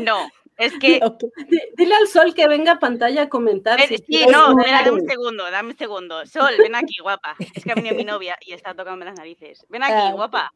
no. 0.00 0.28
Es 0.62 0.72
que. 0.80 1.00
Okay. 1.02 1.28
Dile 1.76 1.94
al 1.94 2.06
sol 2.06 2.34
que 2.34 2.46
venga 2.46 2.72
a 2.72 2.78
pantalla 2.78 3.22
a 3.22 3.28
comentar. 3.28 3.80
Eh, 3.80 3.88
si 3.88 3.96
sí, 3.98 4.26
no, 4.30 4.58
espera, 4.58 4.84
dame 4.84 5.00
un 5.02 5.08
segundo, 5.08 5.50
dame 5.50 5.70
un 5.70 5.76
segundo. 5.76 6.26
Sol, 6.26 6.54
ven 6.58 6.74
aquí, 6.76 6.96
guapa. 7.02 7.34
Es 7.54 7.64
que 7.64 7.72
ha 7.72 7.74
venido 7.74 7.96
mi 7.96 8.04
novia 8.04 8.36
y 8.40 8.52
está 8.52 8.74
tocando 8.74 9.04
las 9.04 9.16
narices. 9.16 9.66
Ven 9.68 9.82
aquí, 9.82 9.92
ah. 9.94 10.12
guapa. 10.12 10.52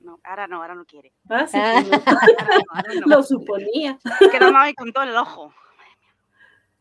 No, 0.00 0.18
ahora 0.24 0.46
no, 0.46 0.62
ahora 0.62 0.74
no 0.74 0.86
quiere. 0.86 1.12
Ah, 1.28 1.46
sí, 1.46 1.58
ah. 1.60 1.82
No. 1.82 2.02
Ahora 2.06 2.26
no, 2.48 2.64
ahora 2.70 2.94
no. 2.94 3.06
Lo 3.06 3.22
suponía. 3.22 3.98
Es 4.20 4.28
que 4.28 4.40
no 4.40 4.52
me 4.52 4.74
con 4.74 4.92
todo 4.92 5.04
el 5.04 5.14
ojo. 5.14 5.52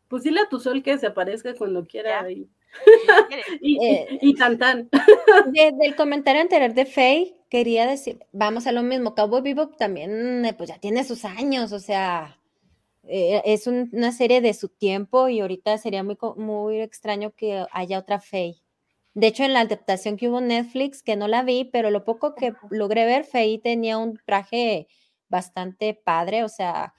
Pues 0.07 0.23
dile 0.23 0.39
a 0.39 0.49
tu 0.49 0.59
sol 0.59 0.81
que 0.81 0.97
se 0.97 1.07
aparezca 1.07 1.53
cuando 1.55 1.85
quiera. 1.85 2.31
Y, 2.31 2.49
y, 3.61 3.85
eh, 3.85 4.19
y, 4.21 4.35
tan 4.35 4.57
tan. 4.57 4.89
De, 5.53 5.71
del 5.71 5.95
comentario 5.95 6.41
anterior 6.41 6.73
de 6.73 6.85
Faye, 6.85 7.35
quería 7.49 7.85
decir, 7.87 8.19
vamos 8.31 8.67
a 8.67 8.71
lo 8.71 8.83
mismo, 8.83 9.15
Cowboy 9.15 9.41
Bebop 9.41 9.77
también, 9.77 10.45
eh, 10.45 10.53
pues 10.53 10.69
ya 10.69 10.79
tiene 10.79 11.03
sus 11.03 11.25
años, 11.25 11.71
o 11.71 11.79
sea, 11.79 12.39
eh, 13.03 13.41
es 13.45 13.67
un, 13.67 13.89
una 13.91 14.11
serie 14.11 14.41
de 14.41 14.53
su 14.53 14.69
tiempo 14.69 15.29
y 15.29 15.39
ahorita 15.39 15.77
sería 15.77 16.03
muy, 16.03 16.17
muy 16.37 16.81
extraño 16.81 17.31
que 17.35 17.65
haya 17.71 17.99
otra 17.99 18.19
Faye. 18.19 18.61
De 19.15 19.27
hecho, 19.27 19.43
en 19.43 19.53
la 19.53 19.61
adaptación 19.61 20.17
que 20.17 20.29
hubo 20.29 20.39
en 20.39 20.47
Netflix, 20.47 21.01
que 21.01 21.15
no 21.15 21.27
la 21.27 21.43
vi, 21.43 21.65
pero 21.65 21.89
lo 21.89 22.05
poco 22.05 22.35
que 22.35 22.53
logré 22.69 23.05
ver, 23.05 23.25
Faye 23.25 23.59
tenía 23.59 23.97
un 23.97 24.19
traje 24.25 24.87
bastante 25.27 25.93
padre, 25.93 26.43
o 26.43 26.49
sea, 26.49 26.93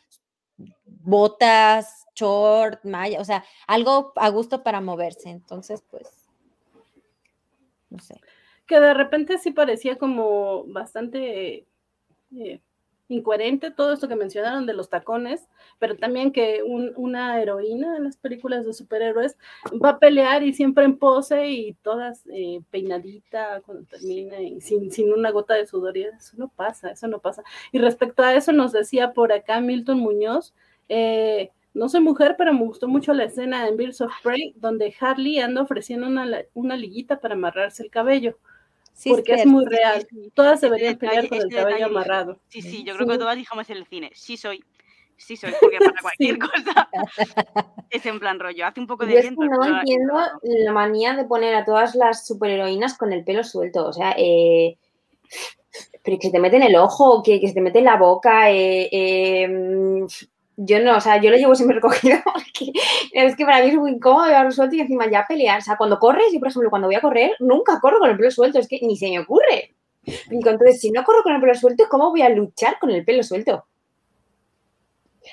botas, 1.03 2.07
short, 2.15 2.85
malla, 2.85 3.21
o 3.21 3.25
sea, 3.25 3.45
algo 3.67 4.13
a 4.17 4.29
gusto 4.29 4.63
para 4.63 4.81
moverse. 4.81 5.31
Entonces, 5.31 5.83
pues, 5.91 6.29
no 7.91 7.99
sé. 7.99 8.21
Que 8.67 8.81
de 8.81 8.95
repente 8.95 9.39
sí 9.39 9.51
parecía 9.51 9.99
como 9.99 10.65
bastante 10.67 11.67
eh, 12.37 12.61
incoherente 13.09 13.71
todo 13.71 13.93
esto 13.93 14.09
que 14.09 14.15
mencionaron 14.15 14.67
de 14.67 14.73
los 14.73 14.89
tacones, 14.89 15.49
pero 15.79 15.97
también 15.97 16.33
que 16.33 16.63
una 16.63 17.41
heroína 17.41 17.97
en 17.97 18.05
las 18.05 18.17
películas 18.17 18.65
de 18.65 18.73
superhéroes 18.73 19.37
va 19.85 19.91
a 19.91 19.99
pelear 19.99 20.43
y 20.45 20.53
siempre 20.53 20.85
en 20.85 20.97
pose 20.99 21.49
y 21.49 21.75
todas 21.83 22.25
eh, 22.33 22.61
peinadita 22.71 23.63
cuando 23.63 23.85
termina 23.85 24.41
y 24.41 24.61
sin, 24.61 24.93
sin 24.93 25.13
una 25.13 25.31
gota 25.31 25.55
de 25.55 25.67
sudor 25.67 25.97
y 25.97 26.05
eso 26.05 26.37
no 26.37 26.49
pasa, 26.49 26.93
eso 26.93 27.09
no 27.09 27.19
pasa. 27.19 27.43
Y 27.73 27.79
respecto 27.79 28.23
a 28.23 28.35
eso 28.35 28.53
nos 28.53 28.73
decía 28.73 29.13
por 29.13 29.33
acá 29.33 29.61
Milton 29.61 29.99
Muñoz, 29.99 30.55
eh, 30.91 31.51
no 31.73 31.89
soy 31.89 32.01
mujer, 32.01 32.35
pero 32.37 32.53
me 32.53 32.65
gustó 32.65 32.89
mucho 32.89 33.15
la 33.15 33.25
escena 33.25 33.67
en 33.67 33.77
Birds 33.77 34.01
of 34.01 34.13
Prey, 34.23 34.53
donde 34.57 34.95
Harley 35.01 35.39
anda 35.39 35.63
ofreciendo 35.63 36.07
una, 36.07 36.27
una 36.53 36.77
liguita 36.77 37.21
para 37.21 37.35
amarrarse 37.35 37.83
el 37.83 37.91
cabello 37.91 38.37
porque 39.09 39.35
es, 39.35 39.47
muy 39.47 39.65
real. 39.65 40.07
Todas 40.35 40.61
deberían 40.61 40.97
pelear 40.97 41.29
con 41.29 41.39
el 41.39 41.49
cabello 41.49 41.87
amarrado. 41.87 42.39
Sí, 42.49 42.63
sí, 42.63 42.85
yo 42.85 42.95
creo 42.95 43.07
que 43.07 43.19
todas 43.19 43.37
dijimos 43.37 43.69
en 43.71 43.77
el 43.79 43.87
cine, 43.87 44.11
sí 44.15 44.37
soy, 44.37 44.63
sí 45.17 45.37
soy, 45.37 45.53
porque 45.61 45.79
para 45.79 45.93
cualquier 46.03 46.39
cosa 46.39 46.89
es 47.91 48.05
en 48.07 48.21
plan 48.21 48.39
rollo, 48.39 48.67
hace 48.67 48.81
un 48.81 48.87
poco 48.87 49.07
de 49.07 49.21
viento. 49.21 49.45
no 49.45 49.79
entiendo 49.79 50.15
la 50.43 50.73
manía 50.73 51.15
de 51.15 51.25
poner 51.25 51.55
a 51.55 51.65
todas 51.65 51.95
las 51.95 52.27
superheroínas 52.27 52.97
con 52.99 53.13
el 53.13 53.25
pelo 53.25 53.45
suelto, 53.45 53.87
o 53.87 53.93
sea, 53.93 54.15
eh, 54.19 54.77
pero 56.03 56.19
que 56.19 56.27
se 56.27 56.33
te 56.33 56.41
mete 56.41 56.57
en 56.57 56.65
el 56.65 56.77
ojo, 56.77 57.23
que, 57.23 57.41
que 57.41 57.49
se 57.49 57.55
te 57.55 57.61
mete 57.61 57.79
en 57.79 57.85
la 57.85 57.97
boca, 57.97 58.51
eh, 58.51 58.89
eh, 58.91 60.07
yo 60.63 60.79
no, 60.81 60.97
o 60.97 61.01
sea, 61.01 61.21
yo 61.21 61.31
lo 61.31 61.37
llevo 61.37 61.55
siempre 61.55 61.75
recogido 61.81 62.19
porque 62.25 62.73
es 63.13 63.37
que 63.37 63.45
para 63.45 63.63
mí 63.65 63.71
es 63.71 63.77
muy 63.77 63.93
incómodo 63.93 64.27
llevarlo 64.27 64.51
suelto 64.53 64.77
y 64.77 64.81
encima 64.81 65.11
ya 65.11 65.25
pelear. 65.27 65.59
O 65.59 65.63
sea, 65.63 65.77
cuando 65.77 65.99
corres, 65.99 66.27
yo 66.33 66.39
por 66.39 66.49
ejemplo, 66.49 66.71
cuando 66.71 66.89
voy 66.89 66.97
a 66.97 67.01
correr, 67.01 67.33
nunca 67.41 67.81
corro 67.81 67.99
con 67.99 68.11
el 68.11 68.17
pelo 68.17 68.31
suelto, 68.31 68.59
es 68.59 68.69
que 68.69 68.79
ni 68.83 68.97
se 68.97 69.09
me 69.09 69.21
ocurre. 69.21 69.75
Entonces, 70.31 70.81
si 70.81 70.91
no 70.91 71.03
corro 71.05 71.23
con 71.23 71.35
el 71.35 71.41
pelo 71.41 71.55
suelto, 71.55 71.85
¿cómo 71.89 72.11
voy 72.11 72.23
a 72.23 72.29
luchar 72.29 72.79
con 72.79 72.91
el 72.91 73.05
pelo 73.05 73.23
suelto? 73.23 73.65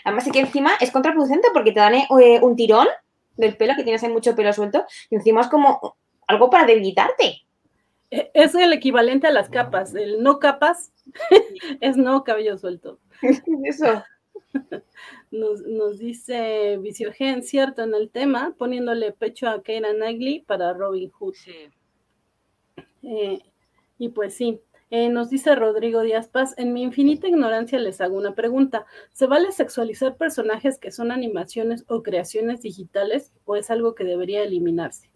Además, 0.05 0.27
es 0.27 0.33
que 0.33 0.39
encima 0.39 0.71
es 0.79 0.91
contraproducente 0.91 1.49
porque 1.53 1.71
te 1.71 1.79
dan 1.79 1.95
eh, 1.95 2.39
un 2.41 2.55
tirón 2.55 2.87
del 3.35 3.57
pelo, 3.57 3.73
que 3.75 3.83
tienes 3.83 4.03
ahí 4.03 4.09
mucho 4.09 4.35
pelo 4.35 4.53
suelto, 4.53 4.85
y 5.09 5.15
encima 5.15 5.41
es 5.41 5.47
como 5.47 5.97
algo 6.27 6.49
para 6.49 6.65
debilitarte. 6.65 7.43
E, 8.11 8.31
es 8.33 8.55
el 8.55 8.73
equivalente 8.73 9.27
a 9.27 9.31
las 9.31 9.49
capas. 9.49 9.93
El 9.93 10.23
no 10.23 10.39
capas 10.39 10.91
es 11.81 11.97
no 11.97 12.23
cabello 12.23 12.57
suelto. 12.57 12.99
Eso. 13.65 14.03
Nos, 15.31 15.99
dice 15.99 16.77
Viciogen, 16.77 17.43
cierto 17.43 17.83
en 17.83 17.93
el 17.93 18.09
tema, 18.09 18.55
poniéndole 18.57 19.11
pecho 19.11 19.47
a 19.49 19.61
Keira 19.61 19.93
Knightley 19.93 20.41
para 20.41 20.73
Robin 20.73 21.11
Hood. 21.11 21.35
Eh, 23.03 23.39
y 23.99 24.09
pues 24.09 24.35
sí, 24.35 24.61
eh, 24.89 25.09
nos 25.09 25.29
dice 25.29 25.53
Rodrigo 25.55 26.01
Díaz 26.01 26.29
Paz, 26.29 26.53
en 26.57 26.71
mi 26.71 26.81
infinita 26.81 27.27
ignorancia 27.27 27.77
les 27.77 27.99
hago 27.99 28.15
una 28.15 28.35
pregunta. 28.35 28.85
¿Se 29.11 29.27
vale 29.27 29.51
sexualizar 29.51 30.15
personajes 30.15 30.79
que 30.79 30.91
son 30.91 31.11
animaciones 31.11 31.83
o 31.87 32.03
creaciones 32.03 32.61
digitales 32.61 33.33
o 33.43 33.57
es 33.57 33.69
algo 33.69 33.95
que 33.95 34.05
debería 34.05 34.43
eliminarse? 34.43 35.09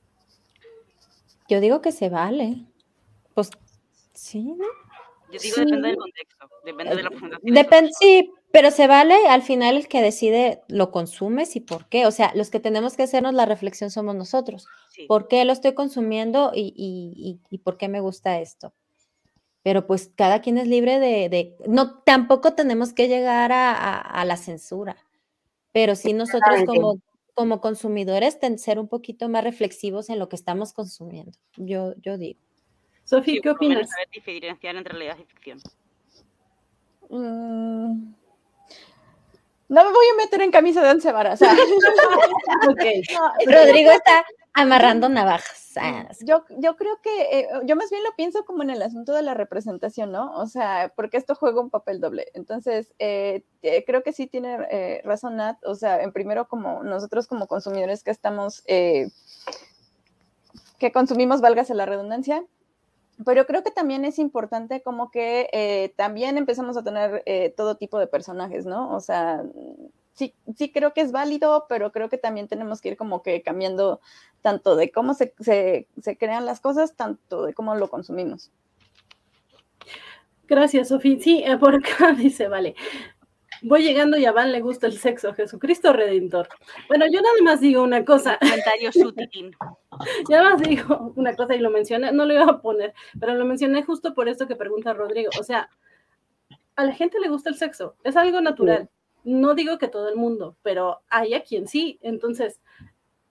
Yo 1.48 1.62
digo 1.62 1.82
que 1.82 1.94
se 1.94 2.10
vale. 2.10 2.66
Pues 3.34 3.50
sí, 4.14 4.44
¿no? 4.44 4.66
Yo 5.32 5.40
digo 5.40 5.56
depende 5.58 5.88
del 5.88 5.98
contexto, 5.98 6.50
depende 6.66 6.96
de 6.96 7.04
la 7.04 7.10
presentación. 7.10 7.54
Depende, 7.56 7.92
sí, 7.98 8.32
pero 8.52 8.72
se 8.72 8.88
vale 8.88 9.16
al 9.30 9.42
final 9.42 9.78
el 9.78 9.88
que 9.88 10.02
decide 10.02 10.62
lo 10.68 10.92
consumes 10.92 11.56
y 11.56 11.62
por 11.62 11.88
qué. 11.88 12.06
O 12.06 12.12
sea, 12.12 12.32
los 12.36 12.50
que 12.50 12.60
tenemos 12.60 12.96
que 12.96 13.04
hacernos 13.04 13.34
la 13.34 13.46
reflexión 13.46 13.92
somos 13.92 14.16
nosotros. 14.16 14.68
¿Por 15.08 15.28
qué 15.28 15.46
lo 15.46 15.54
estoy 15.54 15.74
consumiendo 15.74 16.52
y, 16.54 17.40
por 17.64 17.78
qué 17.78 17.88
me 17.88 18.02
gusta 18.02 18.40
esto? 18.40 18.74
Pero 19.64 19.86
pues 19.86 20.12
cada 20.16 20.42
quien 20.42 20.58
es 20.58 20.68
libre 20.68 21.00
de, 21.00 21.56
no, 21.68 22.00
tampoco 22.00 22.54
tenemos 22.54 22.94
que 22.94 23.08
llegar 23.08 23.52
a, 23.54 24.24
la 24.26 24.38
censura, 24.38 24.98
pero 25.72 25.96
sí 25.96 26.14
nosotros 26.14 26.64
como, 26.66 27.00
como 27.36 27.62
consumidores 27.62 28.38
ser 28.58 28.80
un 28.80 28.88
poquito 28.88 29.30
más 29.30 29.44
reflexivos 29.44 30.10
en 30.10 30.20
lo 30.20 30.30
que 30.30 30.36
estamos 30.36 30.74
consumiendo, 30.74 31.38
yo, 31.58 31.94
yo 32.02 32.18
digo. 32.18 32.40
Sofía, 33.04 33.40
¿qué 33.42 33.50
opinas? 33.50 33.90
Saber 33.90 34.10
diferenciar 34.12 34.76
entre 34.76 34.94
realidad 34.94 35.18
y 35.20 35.26
ficción. 35.26 35.60
No 39.72 39.86
me 39.86 39.92
voy 39.92 40.06
a 40.14 40.18
meter 40.18 40.42
en 40.42 40.52
camisa 40.52 40.84
de 40.84 40.90
once 40.90 41.10
varas. 41.14 41.40
Rodrigo 43.48 43.92
está 43.92 44.26
amarrando 44.52 45.08
navajas. 45.08 45.70
Yo, 46.26 46.44
yo 46.58 46.76
creo 46.76 47.00
que, 47.02 47.40
eh, 47.40 47.48
yo 47.64 47.78
más 47.78 47.90
bien 47.90 48.04
lo 48.04 48.14
pienso 48.18 48.44
como 48.44 48.64
en 48.64 48.70
el 48.70 48.82
asunto 48.82 49.14
de 49.14 49.22
la 49.22 49.34
representación, 49.34 50.12
¿no? 50.12 50.34
O 50.34 50.46
sea, 50.46 50.92
porque 50.94 51.16
esto 51.16 51.36
juega 51.36 51.62
un 51.62 51.70
papel 51.70 52.02
doble. 52.02 52.28
Entonces, 52.34 52.94
eh, 53.00 53.46
eh, 53.62 53.86
creo 53.86 54.04
que 54.04 54.12
sí 54.12 54.28
tiene 54.28 55.02
razón 55.06 55.38
Nat. 55.38 55.64
O 55.64 55.76
sea, 55.76 56.04
en 56.04 56.12
primero 56.12 56.50
como 56.50 56.84
nosotros 56.84 57.28
como 57.28 57.48
consumidores 57.48 58.04
que 58.04 58.12
estamos, 58.12 58.64
que 58.64 59.10
consumimos, 60.94 61.40
válgase 61.40 61.76
la 61.76 61.86
redundancia, 61.86 62.44
pero 63.26 63.46
creo 63.46 63.64
que 63.64 63.72
también 63.72 64.06
es 64.06 64.20
importante 64.20 64.82
como 64.82 65.12
que 65.12 65.50
eh, 65.52 65.94
también 65.96 66.38
empezamos 66.38 66.78
a 66.78 66.84
tener 66.84 67.24
eh, 67.26 67.54
todo 67.56 67.76
tipo 67.76 68.00
de 68.00 68.08
personajes, 68.08 68.66
¿no? 68.66 68.94
O 68.96 69.00
sea, 69.00 69.44
sí, 70.14 70.34
sí 70.56 70.72
creo 70.72 70.94
que 70.94 71.02
es 71.02 71.12
válido, 71.12 71.66
pero 71.68 71.92
creo 71.92 72.10
que 72.10 72.18
también 72.18 72.48
tenemos 72.48 72.82
que 72.82 72.90
ir 72.90 72.98
como 72.98 73.22
que 73.22 73.42
cambiando 73.42 74.00
tanto 74.42 74.76
de 74.76 74.92
cómo 74.92 75.14
se, 75.14 75.34
se, 75.40 75.88
se 76.02 76.18
crean 76.18 76.46
las 76.46 76.60
cosas, 76.60 76.96
tanto 76.96 77.46
de 77.46 77.54
cómo 77.54 77.76
lo 77.76 77.90
consumimos. 77.90 78.52
Gracias, 80.48 80.90
Sofía. 80.90 81.18
Sí, 81.20 81.44
eh, 81.46 81.58
por 81.58 81.76
acá 81.76 82.12
dice, 82.18 82.48
vale. 82.48 82.76
Voy 83.64 83.84
llegando 83.84 84.18
y 84.18 84.26
a 84.26 84.32
Van 84.32 84.52
le 84.52 84.60
gusta 84.60 84.88
el 84.88 84.98
sexo, 84.98 85.34
Jesucristo 85.34 85.94
Redentor. 85.94 86.50
Bueno, 86.88 87.06
yo 87.06 87.22
nada 87.22 87.36
más 87.44 87.62
digo 87.62 87.84
una 87.84 88.04
cosa. 88.04 88.38
Comentario 88.40 88.92
sutil. 88.92 89.56
nada 90.30 90.52
más 90.52 90.62
digo 90.62 91.14
una 91.16 91.36
cosa 91.36 91.56
y 91.56 91.60
lo 91.60 91.70
mencioné, 91.70 92.12
no 92.12 92.26
lo 92.26 92.34
iba 92.34 92.46
a 92.46 92.62
poner, 92.62 92.94
pero 93.20 93.36
lo 93.36 93.46
mencioné 93.46 93.84
justo 93.84 94.14
por 94.14 94.30
esto 94.30 94.48
que 94.48 94.56
pregunta 94.56 94.94
Rodrigo. 94.94 95.30
O 95.40 95.44
sea, 95.44 95.70
a 96.76 96.86
la 96.86 96.94
gente 96.94 97.20
le 97.20 97.30
gusta 97.30 97.50
el 97.50 97.56
sexo, 97.56 97.96
es 98.04 98.18
algo 98.18 98.42
natural. 98.42 98.90
No 99.24 99.54
digo 99.54 99.78
que 99.78 99.88
todo 99.88 100.10
el 100.10 100.16
mundo, 100.16 100.56
pero 100.64 101.02
hay 101.10 101.36
a 101.36 101.44
quien 101.44 101.68
sí. 101.68 102.00
Entonces, 102.02 102.60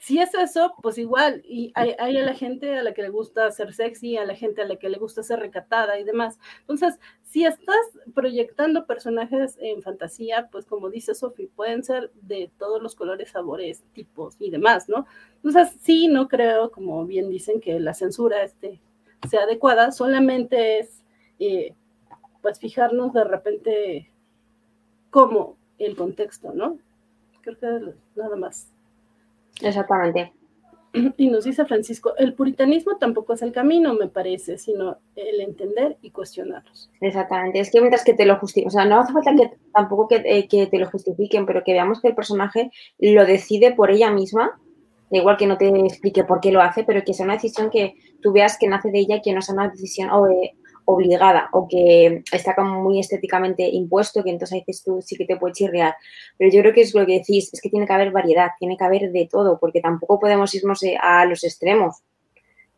si 0.00 0.18
es 0.18 0.32
eso, 0.32 0.72
pues 0.82 0.96
igual, 0.96 1.42
y 1.44 1.72
hay, 1.74 1.94
a 1.98 2.24
la 2.24 2.32
gente 2.32 2.78
a 2.78 2.82
la 2.82 2.94
que 2.94 3.02
le 3.02 3.10
gusta 3.10 3.50
ser 3.50 3.74
sexy, 3.74 4.16
a 4.16 4.24
la 4.24 4.34
gente 4.34 4.62
a 4.62 4.64
la 4.64 4.76
que 4.76 4.88
le 4.88 4.96
gusta 4.96 5.22
ser 5.22 5.40
recatada 5.40 6.00
y 6.00 6.04
demás. 6.04 6.38
Entonces, 6.60 6.98
si 7.22 7.44
estás 7.44 7.76
proyectando 8.14 8.86
personajes 8.86 9.58
en 9.60 9.82
fantasía, 9.82 10.48
pues 10.50 10.64
como 10.64 10.88
dice 10.88 11.14
Sofi, 11.14 11.48
pueden 11.48 11.84
ser 11.84 12.10
de 12.22 12.50
todos 12.58 12.82
los 12.82 12.94
colores, 12.94 13.28
sabores, 13.32 13.84
tipos 13.92 14.36
y 14.38 14.48
demás, 14.50 14.88
¿no? 14.88 15.04
Entonces, 15.36 15.76
sí, 15.82 16.08
no 16.08 16.28
creo, 16.28 16.70
como 16.70 17.04
bien 17.04 17.28
dicen, 17.28 17.60
que 17.60 17.78
la 17.78 17.92
censura 17.92 18.42
este, 18.42 18.80
sea 19.28 19.42
adecuada, 19.42 19.92
solamente 19.92 20.78
es, 20.78 21.04
eh, 21.38 21.74
pues, 22.40 22.58
fijarnos 22.58 23.12
de 23.12 23.24
repente 23.24 24.10
cómo 25.10 25.58
el 25.78 25.94
contexto, 25.94 26.54
¿no? 26.54 26.78
Creo 27.42 27.58
que 27.58 27.94
nada 28.16 28.36
más. 28.36 28.72
Exactamente. 29.62 30.32
Y 31.16 31.28
nos 31.28 31.44
dice 31.44 31.64
Francisco, 31.64 32.14
el 32.18 32.34
puritanismo 32.34 32.96
tampoco 32.98 33.34
es 33.34 33.42
el 33.42 33.52
camino, 33.52 33.94
me 33.94 34.08
parece, 34.08 34.58
sino 34.58 34.98
el 35.14 35.40
entender 35.40 35.98
y 36.02 36.10
cuestionarlos. 36.10 36.90
Exactamente, 37.00 37.60
es 37.60 37.70
que 37.70 37.80
mientras 37.80 38.04
que 38.04 38.14
te 38.14 38.26
lo 38.26 38.38
justifiquen, 38.38 38.68
o 38.68 38.70
sea, 38.70 38.84
no 38.84 38.98
hace 38.98 39.12
falta 39.12 39.34
que 39.34 39.52
tampoco 39.72 40.08
eh, 40.10 40.48
que, 40.48 40.66
te 40.66 40.78
lo 40.78 40.90
justifiquen, 40.90 41.46
pero 41.46 41.62
que 41.64 41.72
veamos 41.72 42.00
que 42.00 42.08
el 42.08 42.14
personaje 42.14 42.70
lo 42.98 43.24
decide 43.24 43.72
por 43.72 43.90
ella 43.90 44.10
misma, 44.10 44.60
igual 45.10 45.36
que 45.36 45.46
no 45.46 45.58
te 45.58 45.68
explique 45.68 46.24
por 46.24 46.40
qué 46.40 46.52
lo 46.52 46.60
hace, 46.60 46.84
pero 46.84 47.02
que 47.04 47.14
sea 47.14 47.24
una 47.24 47.34
decisión 47.34 47.70
que 47.70 47.94
tú 48.20 48.32
veas 48.32 48.58
que 48.58 48.68
nace 48.68 48.90
de 48.90 49.00
ella 49.00 49.16
y 49.16 49.22
que 49.22 49.32
no 49.32 49.42
sea 49.42 49.54
una 49.54 49.68
decisión 49.68 50.10
o, 50.10 50.28
eh, 50.28 50.54
obligada 50.92 51.48
o 51.52 51.68
que 51.68 52.22
está 52.32 52.54
como 52.54 52.82
muy 52.82 53.00
estéticamente 53.00 53.68
impuesto, 53.68 54.22
que 54.22 54.30
entonces 54.30 54.62
dices 54.66 54.84
tú 54.84 55.00
sí 55.02 55.16
que 55.16 55.24
te 55.24 55.36
puede 55.36 55.54
chirrear. 55.54 55.94
Pero 56.36 56.50
yo 56.50 56.60
creo 56.60 56.72
que 56.74 56.82
es 56.82 56.94
lo 56.94 57.06
que 57.06 57.18
decís, 57.18 57.50
es 57.52 57.60
que 57.60 57.70
tiene 57.70 57.86
que 57.86 57.92
haber 57.92 58.10
variedad, 58.10 58.50
tiene 58.58 58.76
que 58.76 58.84
haber 58.84 59.12
de 59.12 59.28
todo, 59.30 59.58
porque 59.58 59.80
tampoco 59.80 60.20
podemos 60.20 60.54
irnos 60.54 60.82
eh, 60.82 60.96
a 61.00 61.24
los 61.24 61.44
extremos. 61.44 62.02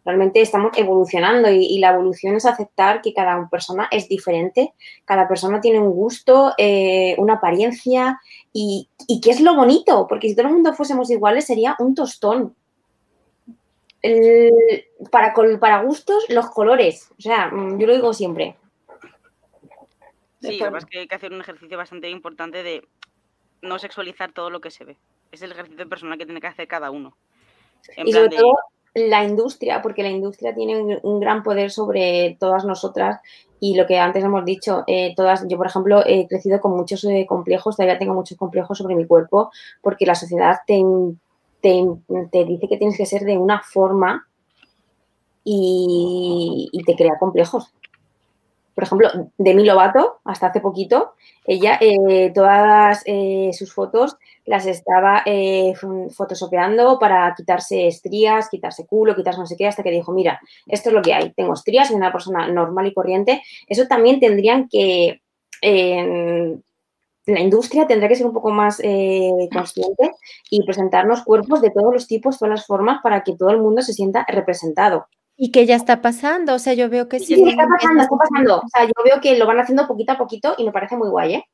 Realmente 0.05 0.41
estamos 0.41 0.77
evolucionando 0.77 1.49
y, 1.49 1.79
la 1.79 1.91
evolución 1.91 2.35
es 2.35 2.45
aceptar 2.45 3.03
que 3.03 3.15
cada 3.15 3.49
persona 3.49 3.89
es 3.93 4.09
diferente, 4.09 4.75
cada 5.05 5.29
persona 5.29 5.61
tiene 5.61 5.79
un 5.79 5.93
gusto, 5.93 6.55
eh, 6.59 7.15
una 7.19 7.35
apariencia 7.35 8.21
y, 8.53 8.89
y 9.07 9.21
que 9.21 9.31
es 9.31 9.41
lo 9.41 9.55
bonito, 9.55 10.07
porque 10.09 10.29
si 10.29 10.35
todo 10.35 10.49
el 10.49 10.55
mundo 10.55 10.75
fuésemos 10.75 11.09
iguales 11.09 11.45
sería 11.45 11.77
un 11.79 11.95
tostón 11.95 12.57
para, 15.11 15.35
para 15.61 15.83
gustos, 15.83 16.25
los 16.29 16.51
colores. 16.51 17.11
O 17.19 17.23
sea, 17.23 17.49
mm, 17.49 17.79
yo 17.79 17.87
lo 17.87 17.95
digo 17.95 18.13
siempre. 18.13 18.57
Sí, 20.41 20.59
además 20.61 20.87
que 20.87 21.01
hay 21.01 21.07
que 21.07 21.15
hacer 21.15 21.33
un 21.33 21.41
ejercicio 21.41 21.79
bastante 21.79 22.11
importante 22.11 22.63
de 22.63 22.83
no 23.63 23.79
sexualizar 23.79 24.33
todo 24.33 24.51
lo 24.51 24.61
que 24.61 24.71
se 24.71 24.85
ve. 24.85 24.97
Es 25.31 25.41
el 25.43 25.53
ejercicio 25.53 25.89
personal 25.89 26.19
que 26.19 26.27
tiene 26.27 26.41
que 26.41 26.49
hacer 26.49 26.67
cada 26.67 26.91
uno. 26.91 27.17
En 27.97 28.09
Y 28.09 28.11
plan 28.11 28.25
sobre 28.25 28.37
de- 28.37 28.43
todo 28.43 28.55
la 28.95 29.25
industria, 29.25 29.81
porque 29.81 30.03
la 30.03 30.11
industria 30.11 30.55
tiene 30.55 31.01
un, 31.03 31.21
gran 31.21 31.43
poder 31.43 31.71
sobre 31.71 32.37
todas 32.39 32.65
nosotras 32.65 33.21
y 33.59 33.75
lo 33.75 33.87
que 33.87 33.99
antes 33.99 34.23
hemos 34.23 34.45
dicho, 34.45 34.85
eh, 34.87 35.15
todas, 35.17 35.47
yo 35.49 35.57
por 35.57 35.67
ejemplo 35.67 36.03
he 36.05 36.27
crecido 36.27 36.61
con 36.61 36.77
muchos 36.77 37.05
eh, 37.05 37.25
complejos, 37.27 37.77
todavía 37.77 37.99
tengo 37.99 38.13
muchos 38.13 38.37
complejos 38.37 38.77
sobre 38.77 38.95
mi 38.95 39.07
cuerpo 39.07 39.51
porque 39.81 40.05
la 40.05 40.15
sociedad 40.15 40.59
te, 40.67 40.83
te, 41.63 41.85
te 42.31 42.45
dice 42.45 42.69
que 42.69 42.77
tienes 42.77 42.97
que 42.97 43.07
ser 43.07 43.23
de 43.23 43.39
una 43.39 43.63
forma 43.63 44.27
y, 45.45 46.71
te 46.87 46.95
crea 46.97 47.19
complejos. 47.19 47.73
Por 48.75 48.85
ejemplo, 48.85 49.11
Demi 49.37 49.65
Lovato, 49.65 50.21
hasta 50.25 50.47
hace 50.47 50.61
poquito, 50.61 51.13
ella 51.45 51.79
eh, 51.81 52.33
todas 52.35 53.03
eh, 53.05 53.51
sus 53.53 53.75
fotos 53.75 54.17
las 54.47 54.67
estaba 54.67 55.23
eh, 55.27 55.75
photoshopeando 56.17 56.99
para 56.99 57.35
quitarse 57.37 57.87
estrías, 57.87 58.49
quitarse 58.49 58.87
culo, 58.87 59.15
quitarse 59.15 59.41
no 59.41 59.47
sé 59.47 59.57
qué, 59.57 59.67
hasta 59.67 59.83
que 59.83 59.91
dijo, 59.91 60.13
mira, 60.13 60.41
esto 60.67 60.89
es 60.89 60.95
lo 60.95 61.03
que 61.03 61.13
hay, 61.13 61.33
tengo 61.33 61.53
estrías, 61.53 61.89
soy 61.89 61.97
una 61.97 62.13
persona 62.13 62.49
normal 62.49 62.87
y 62.87 62.95
corriente. 62.95 63.43
Eso 63.67 63.87
también 63.87 64.21
tendrían 64.21 64.69
que, 64.69 65.21
eh, 65.61 66.57
la 67.27 67.41
industria 67.41 67.87
tendrá 67.87 68.09
que 68.09 68.17
ser 68.17 68.27
un 68.27 68.33
poco 68.33 68.51
más 68.51 68.81
eh, 68.83 69.49
consciente 69.53 70.13
y 70.51 70.65
presentarnos 70.65 71.23
cuerpos 71.23 71.61
de 71.61 71.71
todos 71.71 71.93
los 71.93 72.07
tipos, 72.07 72.39
todas 72.39 72.59
las 72.59 72.67
formas, 72.67 73.01
para 73.03 73.23
que 73.23 73.37
todo 73.37 73.51
el 73.51 73.59
mundo 73.59 73.83
se 73.83 73.93
sienta 73.93 74.25
representado. 74.29 75.07
Y 75.37 75.51
que 75.51 75.67
ya 75.67 75.77
está 75.77 76.03
pasando, 76.03 76.55
o 76.55 76.59
sea, 76.59 76.75
yo 76.75 76.89
veo 76.89 77.09
que 77.09 77.19
sí. 77.19 77.35
Sí, 77.35 77.49
está 77.49 77.67
pasando, 77.67 78.01
es 78.01 78.05
está 78.05 78.17
pasando. 78.17 78.57
O 78.59 78.69
sea, 78.69 78.85
yo 78.85 78.93
veo 79.05 79.21
que 79.21 79.39
lo 79.39 79.47
van 79.47 79.61
haciendo 79.61 79.87
poquito 79.87 80.13
a 80.13 80.19
poquito 80.19 80.55
y 80.59 80.65
me 80.65 80.73
parece 80.73 80.97
muy 80.97 81.09
guay, 81.09 81.35
¿eh? 81.35 81.45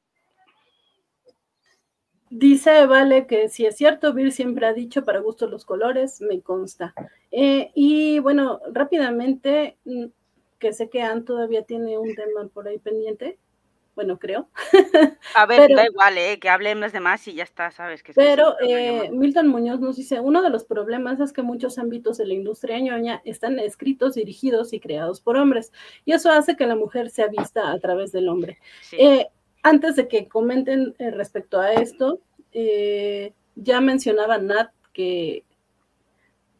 Dice 2.31 2.85
Vale 2.85 3.27
que 3.27 3.49
si 3.49 3.65
es 3.65 3.77
cierto, 3.77 4.13
Vir 4.13 4.33
siempre 4.33 4.67
ha 4.67 4.75
dicho 4.75 5.05
para 5.05 5.21
gusto 5.21 5.47
los 5.47 5.65
colores, 5.65 6.21
me 6.21 6.43
consta. 6.43 6.93
Eh, 7.31 7.71
y 7.75 8.19
bueno, 8.19 8.61
rápidamente, 8.73 9.79
mm, 9.85 10.07
que 10.59 10.73
sé 10.73 10.91
que 10.91 11.03
Ann 11.03 11.25
todavía 11.25 11.63
tiene 11.63 11.97
un 11.97 12.15
tema 12.15 12.47
por 12.53 12.69
ahí 12.69 12.79
pendiente, 12.79 13.39
bueno, 13.99 14.17
creo, 14.21 14.49
A 15.35 15.45
ver, 15.47 15.63
pero- 15.63 15.75
da 15.75 15.87
igual, 15.87 16.17
¿eh? 16.19 16.39
que 16.39 16.49
hablen 16.49 16.79
los 16.79 16.93
demás 16.93 17.27
y 17.27 17.35
ya 17.35 17.43
está, 17.43 17.73
¿sabes? 17.73 18.05
Que 18.05 18.13
es 18.13 18.15
pero 18.15 18.55
eh. 18.61 19.11
Milton 19.11 19.49
Muñoz 19.49 19.81
nos 19.81 19.97
dice, 19.97 20.21
uno 20.21 20.41
de 20.41 20.51
los 20.51 20.65
problemas 20.65 21.19
es 21.19 21.33
que 21.33 21.43
muchos 21.43 21.79
ámbitos 21.79 22.17
de 22.19 22.27
la 22.27 22.35
industria 22.35 22.79
ñoña 22.79 23.21
están 23.25 23.59
escritos, 23.59 24.15
dirigidos 24.15 24.73
y 24.73 24.79
creados 24.79 25.21
por 25.21 25.37
hombres, 25.37 25.73
y 26.05 26.13
eso 26.13 26.31
hace 26.31 26.55
que 26.55 26.69
la 26.69 26.77
mujer 26.77 27.11
sea 27.11 27.27
vista 27.27 27.73
a 27.73 27.79
través 27.81 28.13
del 28.13 28.29
hombre. 28.29 28.61
Sí. 28.83 28.99
Eh, 29.01 29.27
antes 29.65 29.97
de 29.97 30.07
que 30.07 30.29
comenten 30.29 30.95
eh, 31.01 31.11
respecto 31.11 31.59
a 31.59 31.73
esto, 31.73 32.21
ya 33.57 33.81
mencionaba 33.81 34.39
Nat 34.39 34.71
que, 34.93 35.43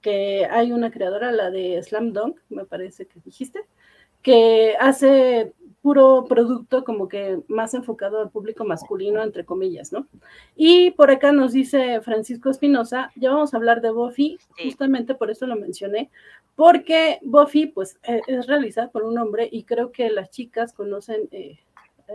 que 0.01 0.45
hay 0.51 0.73
una 0.73 0.91
creadora, 0.91 1.31
la 1.31 1.53
de 1.53 1.81
Slam 1.85 2.13
Dunk, 2.13 2.41
me 2.49 2.65
parece 2.65 3.07
que 3.07 3.21
dijiste, 3.21 3.61
que 4.23 4.75
hace 4.81 5.53
puro 5.81 6.25
producto 6.29 6.83
como 6.85 7.09
que 7.09 7.41
más 7.49 7.73
enfocado 7.75 8.21
al 8.21 8.31
público 8.31 8.65
masculino, 8.65 9.23
entre 9.23 9.45
comillas, 9.45 9.93
¿no? 9.93 10.07
Y 10.57 10.91
por 10.93 11.11
acá 11.11 11.31
nos 11.33 11.53
dice 11.53 12.01
Francisco 12.01 12.51
Espinosa, 12.51 13.11
ya 13.15 13.31
vamos 13.31 13.55
a 13.55 13.57
hablar 13.59 13.81
de 13.81 13.91
Buffy, 13.91 14.39
Sí. 14.57 14.65
justamente 14.65 15.15
por 15.15 15.31
eso 15.31 15.47
lo 15.47 15.55
mencioné, 15.57 16.11
porque 16.57 17.21
Buffy 17.23 17.67
pues 17.67 17.97
eh, 18.03 18.21
es 18.27 18.47
realizada 18.47 18.89
por 18.91 19.05
un 19.05 19.17
hombre 19.19 19.49
y 19.51 19.63
creo 19.65 19.93
que 19.93 20.11
las 20.11 20.31
chicas 20.31 20.73
conocen 20.73 21.29
eh, 21.31 21.59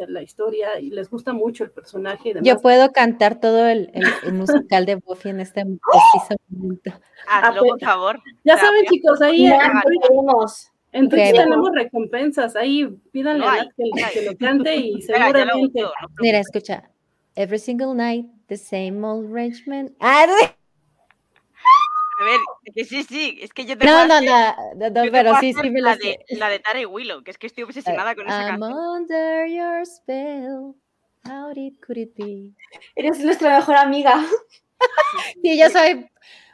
la 0.07 0.23
historia 0.23 0.80
y 0.80 0.90
les 0.90 1.07
gusta 1.10 1.34
mucho 1.34 1.64
el 1.64 1.69
personaje 1.72 2.30
y 2.30 2.34
demás. 2.34 2.48
Yo 2.48 2.60
puedo 2.60 2.91
cantar 2.91 3.40
todo 3.40 3.68
el, 3.68 3.91
el- 3.94 4.03
el 4.26 4.34
musical 4.34 4.85
de 4.88 4.95
Buffy 4.95 5.30
en 5.30 5.40
este 5.40 5.61
preciso 5.91 6.35
momento. 6.49 6.91
Hazlo, 7.30 7.61
ah, 7.61 7.65
por 7.69 7.80
favor. 7.80 8.19
ya 8.44 8.57
saben 8.57 8.85
chicos, 8.90 9.22
ahí 9.22 9.45
en, 9.45 9.52
Ya 9.52 9.72
Vale. 10.94 11.10
Twitch- 11.10 11.10
queremos. 11.10 11.10
en 11.10 11.10
Twitch 11.10 11.30
Ok. 11.30 11.36
tenemos 11.44 11.70
recompensas, 11.74 12.56
ahí 12.56 12.86
pídanle 13.11 13.45
No 13.45 13.52
a 13.52 13.60
que, 13.60 14.11
que 14.14 14.22
lo 14.26 14.38
cante 14.38 14.76
y 14.76 15.02
seguramente... 15.02 15.82
no 15.82 15.90
Mira, 16.20 16.41
preocupes. 16.41 16.48
escucha. 16.48 16.90
Every 17.36 17.57
single 17.60 17.95
night, 17.95 18.28
the 18.48 18.57
same 18.57 19.03
old 19.06 19.32
regimen. 19.34 19.95
Ah, 19.99 20.26
A 22.20 22.26
ver, 22.26 22.40
que 22.76 22.86
sí, 22.86 23.03
sí, 23.03 23.40
es 23.41 23.52
que 23.52 23.65
yo 23.65 23.76
te 23.78 23.86
no, 23.86 24.06
no, 24.06 24.22
no, 24.22 24.53
no, 24.76 25.11
pero 25.11 25.36
sí, 25.40 25.52
sí 25.53 25.70
me 25.72 25.82
la 25.82 25.95
sé. 25.95 26.20
de, 26.30 26.38
la 26.38 26.48
de 26.49 26.60
Tara 26.60 26.80
y 26.80 26.86
Willow, 26.86 27.24
que 27.24 27.32
es 27.32 27.38
que 27.40 27.48
estoy 27.48 27.64
obsesionada 27.64 28.14
con 28.15 28.28
esa 28.28 28.48
I'm 28.49 28.60
canción. 28.60 28.74
under 29.02 29.48
your 29.48 29.86
spell. 29.86 30.76
How 31.26 31.52
it 31.56 31.80
could 31.86 31.98
it 31.98 32.14
be? 32.15 32.52
Eres 32.95 33.20
nuestra 33.20 33.57
mejor 33.57 33.76
amiga. 33.78 34.24
Sí, 35.41 35.57
yo 35.57 35.70
soy 35.70 36.10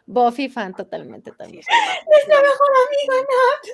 Buffy 0.06 0.50
fan 0.50 0.74
totalmente 0.76 1.32
también. 1.32 1.64
Nuestra 2.08 2.36
mejor 2.42 2.68
amiga, 2.88 3.28
Nat. 3.28 3.70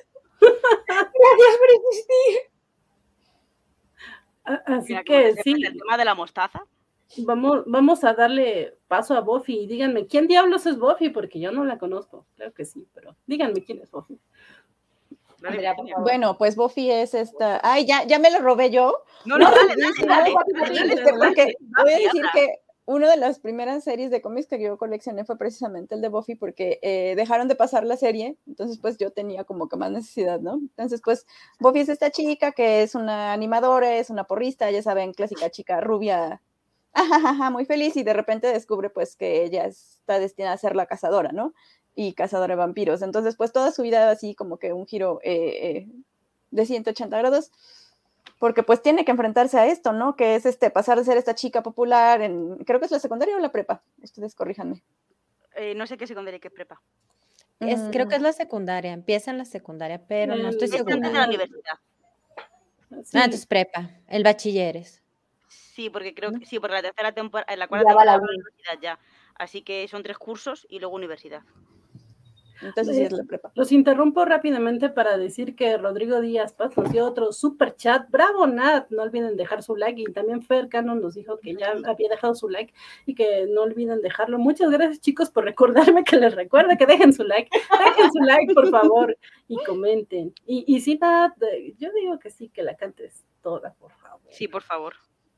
Gracias 0.87 1.57
por 1.57 1.69
existir. 1.75 2.51
Así 4.65 4.89
mira, 4.93 5.03
que 5.03 5.33
sí, 5.43 5.53
El 5.53 5.77
tema 5.77 5.97
de 5.97 6.05
la 6.05 6.13
mostaza. 6.15 6.63
vamos, 7.17 7.63
vamos 7.65 8.03
a 8.03 8.13
darle 8.13 8.77
paso 8.87 9.15
a 9.15 9.21
Buffy 9.21 9.61
y 9.61 9.67
díganme, 9.67 10.05
¿quién 10.07 10.27
diablos 10.27 10.65
es 10.67 10.77
Buffy? 10.77 11.09
Porque 11.09 11.39
yo 11.39 11.51
no 11.51 11.65
la 11.65 11.77
conozco, 11.79 12.25
claro 12.35 12.53
que 12.53 12.65
sí, 12.65 12.87
pero 12.93 13.15
díganme 13.25 13.63
quién 13.63 13.81
es 13.81 13.89
Buffy. 13.89 14.19
Dale, 15.39 15.55
Andrea, 15.57 15.73
por 15.75 15.85
Virginia. 15.85 15.95
favor. 15.95 16.09
Bueno, 16.11 16.37
pues 16.37 16.55
Buffy 16.55 16.91
es 16.91 17.13
esta. 17.13 17.59
Ay, 17.63 17.85
ya, 17.85 18.03
ya 18.05 18.19
me 18.19 18.31
lo 18.31 18.39
robé 18.39 18.69
yo. 18.71 19.03
No, 19.25 19.37
no, 19.37 19.49
dale, 19.51 19.73
dale, 19.75 20.05
dale, 20.07 20.33
dale, 20.33 20.33
dale, 20.33 20.53
dale, 20.53 20.79
dale, 20.79 20.93
Este, 20.93 21.03
dale, 21.11 21.17
porque 21.17 21.55
dale, 21.59 21.83
voy 21.83 21.93
a 21.93 21.97
decir 21.97 22.25
que 22.33 22.47
una 22.85 23.09
de 23.09 23.17
las 23.17 23.39
primeras 23.39 23.83
series 23.83 24.11
de 24.11 24.21
cómics 24.21 24.47
que 24.47 24.61
yo 24.61 24.77
coleccioné 24.77 25.25
fue 25.25 25.37
precisamente 25.37 25.95
el 25.95 26.01
de 26.01 26.09
Buffy 26.09 26.35
porque 26.35 26.79
eh, 26.83 27.15
dejaron 27.15 27.47
de 27.47 27.55
pasar 27.55 27.83
la 27.85 27.97
serie, 27.97 28.37
entonces 28.45 28.77
pues 28.79 28.97
yo 28.97 29.11
tenía 29.11 29.43
como 29.43 29.67
que 29.67 29.75
más 29.75 29.91
necesidad, 29.91 30.39
¿no? 30.39 30.55
Entonces 30.55 31.01
pues 31.03 31.25
Buffy 31.59 31.79
es 31.79 31.89
esta 31.89 32.11
chica 32.11 32.51
que 32.51 32.83
es 32.83 32.93
una 32.93 33.33
animadora, 33.33 33.95
es 33.95 34.11
una 34.11 34.25
porrista, 34.25 34.69
ya 34.69 34.83
saben, 34.83 35.13
clásica 35.13 35.49
chica 35.49 35.81
rubia, 35.81 36.41
ajajaja, 36.93 37.49
muy 37.49 37.65
feliz 37.65 37.97
y 37.97 38.03
de 38.03 38.13
repente 38.13 38.47
descubre 38.47 38.89
pues 38.89 39.15
que 39.15 39.43
ella 39.43 39.65
está 39.65 40.19
destinada 40.19 40.53
a 40.53 40.57
ser 40.57 40.75
la 40.75 40.85
cazadora, 40.85 41.31
¿no? 41.31 41.53
Y 41.95 42.13
cazadora 42.13 42.53
de 42.53 42.59
vampiros. 42.59 43.01
Entonces 43.01 43.35
pues 43.35 43.51
toda 43.51 43.71
su 43.71 43.81
vida 43.81 44.11
así 44.11 44.35
como 44.35 44.57
que 44.57 44.73
un 44.73 44.85
giro 44.85 45.19
eh, 45.23 45.87
eh, 45.87 45.87
de 46.51 46.65
180 46.65 47.17
grados 47.17 47.51
porque 48.39 48.63
pues 48.63 48.81
tiene 48.81 49.05
que 49.05 49.11
enfrentarse 49.11 49.57
a 49.57 49.67
esto, 49.67 49.93
¿no? 49.93 50.15
Que 50.15 50.35
es 50.35 50.45
este 50.45 50.69
pasar 50.69 50.97
de 50.97 51.05
ser 51.05 51.17
esta 51.17 51.35
chica 51.35 51.63
popular 51.63 52.21
en, 52.21 52.57
creo 52.65 52.79
que 52.79 52.85
es 52.85 52.91
la 52.91 52.99
secundaria 52.99 53.35
o 53.35 53.39
la 53.39 53.51
prepa, 53.51 53.81
ustedes 54.01 54.35
corríjanme. 54.35 54.83
Eh, 55.55 55.73
no 55.75 55.87
sé 55.87 55.97
qué 55.97 56.05
secundaria 56.07 56.37
y 56.37 56.41
qué 56.41 56.49
prepa. 56.49 56.81
Es, 57.61 57.79
creo 57.91 58.07
que 58.09 58.15
Mm, 58.15 58.17
es 58.17 58.21
la 58.21 58.33
secundaria, 58.33 58.91
empieza 58.91 59.31
en 59.31 59.37
la 59.37 59.45
secundaria, 59.45 60.05
pero 60.05 60.35
no 60.35 60.49
estoy 60.49 60.67
Es 60.67 60.73
antes 60.73 60.85
de 60.85 60.99
la 61.01 61.07
segura. 61.07 61.27
universidad. 61.27 61.79
Sí. 63.03 63.17
Ah, 63.17 63.25
entonces 63.25 63.45
prepa, 63.45 63.89
el 64.07 64.23
bachilleres. 64.23 65.01
Sí, 65.47 65.89
porque 65.89 66.13
creo 66.13 66.31
que 66.31 66.45
sí, 66.45 66.59
porque 66.59 66.75
la 66.75 66.81
tercera 66.81 67.13
temporada, 67.13 67.51
en 67.51 67.59
la 67.59 67.67
cuarta 67.67 67.83
Ya 67.85 67.89
temporada 67.89 68.17
la 68.17 68.23
universidad 68.23 68.79
ya. 68.81 68.99
Así 69.35 69.61
que 69.61 69.87
son 69.87 70.03
tres 70.03 70.17
cursos 70.17 70.65
y 70.69 70.79
luego 70.79 70.95
universidad. 70.95 71.43
Entonces 72.61 72.95
sí 72.95 73.01
es 73.03 73.11
la 73.11 73.23
prepa. 73.23 73.51
Los 73.55 73.71
interrumpo 73.71 74.25
rápidamente 74.25 74.89
para 74.89 75.17
decir 75.17 75.55
que 75.55 75.77
Rodrigo 75.77 76.21
Díaz 76.21 76.53
Paz 76.53 76.75
nos 76.77 76.91
dio 76.91 77.05
otro 77.05 77.31
super 77.31 77.75
chat. 77.75 78.09
Bravo, 78.09 78.47
Nat. 78.47 78.89
No 78.89 79.03
olviden 79.03 79.37
dejar 79.37 79.63
su 79.63 79.75
like. 79.75 80.01
Y 80.01 80.05
también 80.13 80.41
Fer 80.41 80.69
Cannon 80.69 81.01
nos 81.01 81.15
dijo 81.15 81.39
que 81.39 81.55
ya 81.55 81.73
había 81.85 82.09
dejado 82.09 82.35
su 82.35 82.49
like 82.49 82.73
y 83.05 83.15
que 83.15 83.47
no 83.49 83.61
olviden 83.61 84.01
dejarlo. 84.01 84.37
Muchas 84.37 84.69
gracias, 84.71 85.01
chicos, 85.01 85.29
por 85.29 85.45
recordarme 85.45 86.03
que 86.03 86.17
les 86.17 86.35
recuerde 86.35 86.77
que 86.77 86.85
dejen 86.85 87.13
su 87.13 87.23
like. 87.23 87.49
Dejen 87.53 88.11
su 88.11 88.19
like, 88.19 88.53
por 88.53 88.69
favor, 88.69 89.17
y 89.47 89.57
comenten. 89.63 90.33
Y, 90.45 90.63
y 90.67 90.81
sí, 90.81 90.97
Nat, 90.99 91.33
eh, 91.43 91.73
yo 91.77 91.89
digo 91.93 92.19
que 92.19 92.29
sí, 92.29 92.49
que 92.49 92.63
la 92.63 92.75
cantes 92.75 93.25
toda, 93.41 93.73
por 93.73 93.91
favor. 93.93 94.21
Sí, 94.31 94.47
por 94.47 94.63
favor. 94.63 94.95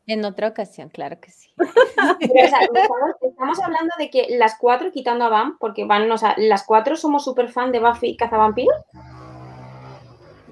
En 0.08 0.24
otra 0.24 0.48
ocasión, 0.48 0.88
claro 0.88 1.20
que 1.20 1.32
sí. 1.32 1.50
Pero, 1.58 2.46
o 2.46 2.48
sea, 2.48 2.60
estamos, 2.62 3.12
estamos 3.22 3.60
hablando 3.62 3.94
de 4.00 4.10
que 4.10 4.28
las 4.38 4.58
cuatro, 4.58 4.92
quitando 4.92 5.26
a 5.26 5.30
Van, 5.30 5.58
porque 5.58 5.84
Van, 5.84 6.10
o 6.10 6.18
sea, 6.18 6.34
las 6.38 6.64
cuatro 6.64 6.96
somos 6.96 7.26
súper 7.26 7.50
fan 7.50 7.74
de 7.74 7.80
Buffy 7.80 8.16
Cazavampiros. 8.16 8.74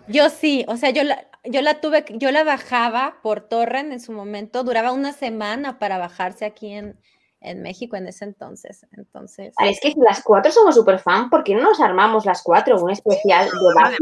Yo 0.08 0.30
sí, 0.30 0.66
o 0.68 0.76
sea, 0.76 0.90
yo 0.90 1.04
la, 1.04 1.26
yo 1.46 1.62
la 1.62 1.80
tuve, 1.80 2.06
yo 2.10 2.32
la 2.32 2.44
bajaba 2.44 3.16
por 3.24 3.42
torrent 3.42 3.94
en 3.94 4.02
su 4.02 4.12
momento, 4.12 4.64
duraba 4.64 4.92
una 4.92 5.14
semana 5.14 5.80
para 5.80 5.98
bajarse 5.98 6.46
aquí 6.46 6.74
en, 6.74 7.00
en 7.40 7.62
México 7.62 7.96
en 7.96 8.08
ese 8.08 8.26
entonces. 8.26 8.86
Entonces, 8.92 9.54
Vale, 9.58 9.72
es 9.72 9.80
que 9.80 9.92
si 9.92 10.00
las 10.00 10.22
cuatro 10.22 10.52
somos 10.52 10.76
súper 10.76 11.00
fan, 11.00 11.30
¿por 11.30 11.44
qué 11.44 11.56
no 11.56 11.62
nos 11.62 11.80
armamos 11.80 12.26
las 12.26 12.44
cuatro 12.44 12.82
un 12.84 12.92
especial 12.92 13.46
de 13.46 13.58
Buffy? 13.58 13.98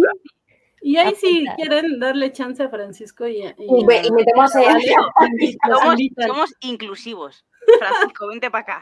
Y 0.86 0.98
ahí 0.98 1.16
sí 1.16 1.46
quieren 1.56 1.98
darle 2.00 2.32
chance 2.34 2.62
a 2.62 2.70
Francisco 2.70 3.26
y, 3.26 3.38
y 3.38 3.54
Y, 3.58 3.86
ve- 3.86 4.02
y 4.06 4.12
metemos 4.12 4.54
Vale, 4.54 4.68
los 5.70 5.82
Somos, 6.28 6.54
inclusivos. 6.62 7.46
Francisco, 7.80 8.28
vente 8.28 8.52
para 8.52 8.62
acá. 8.62 8.82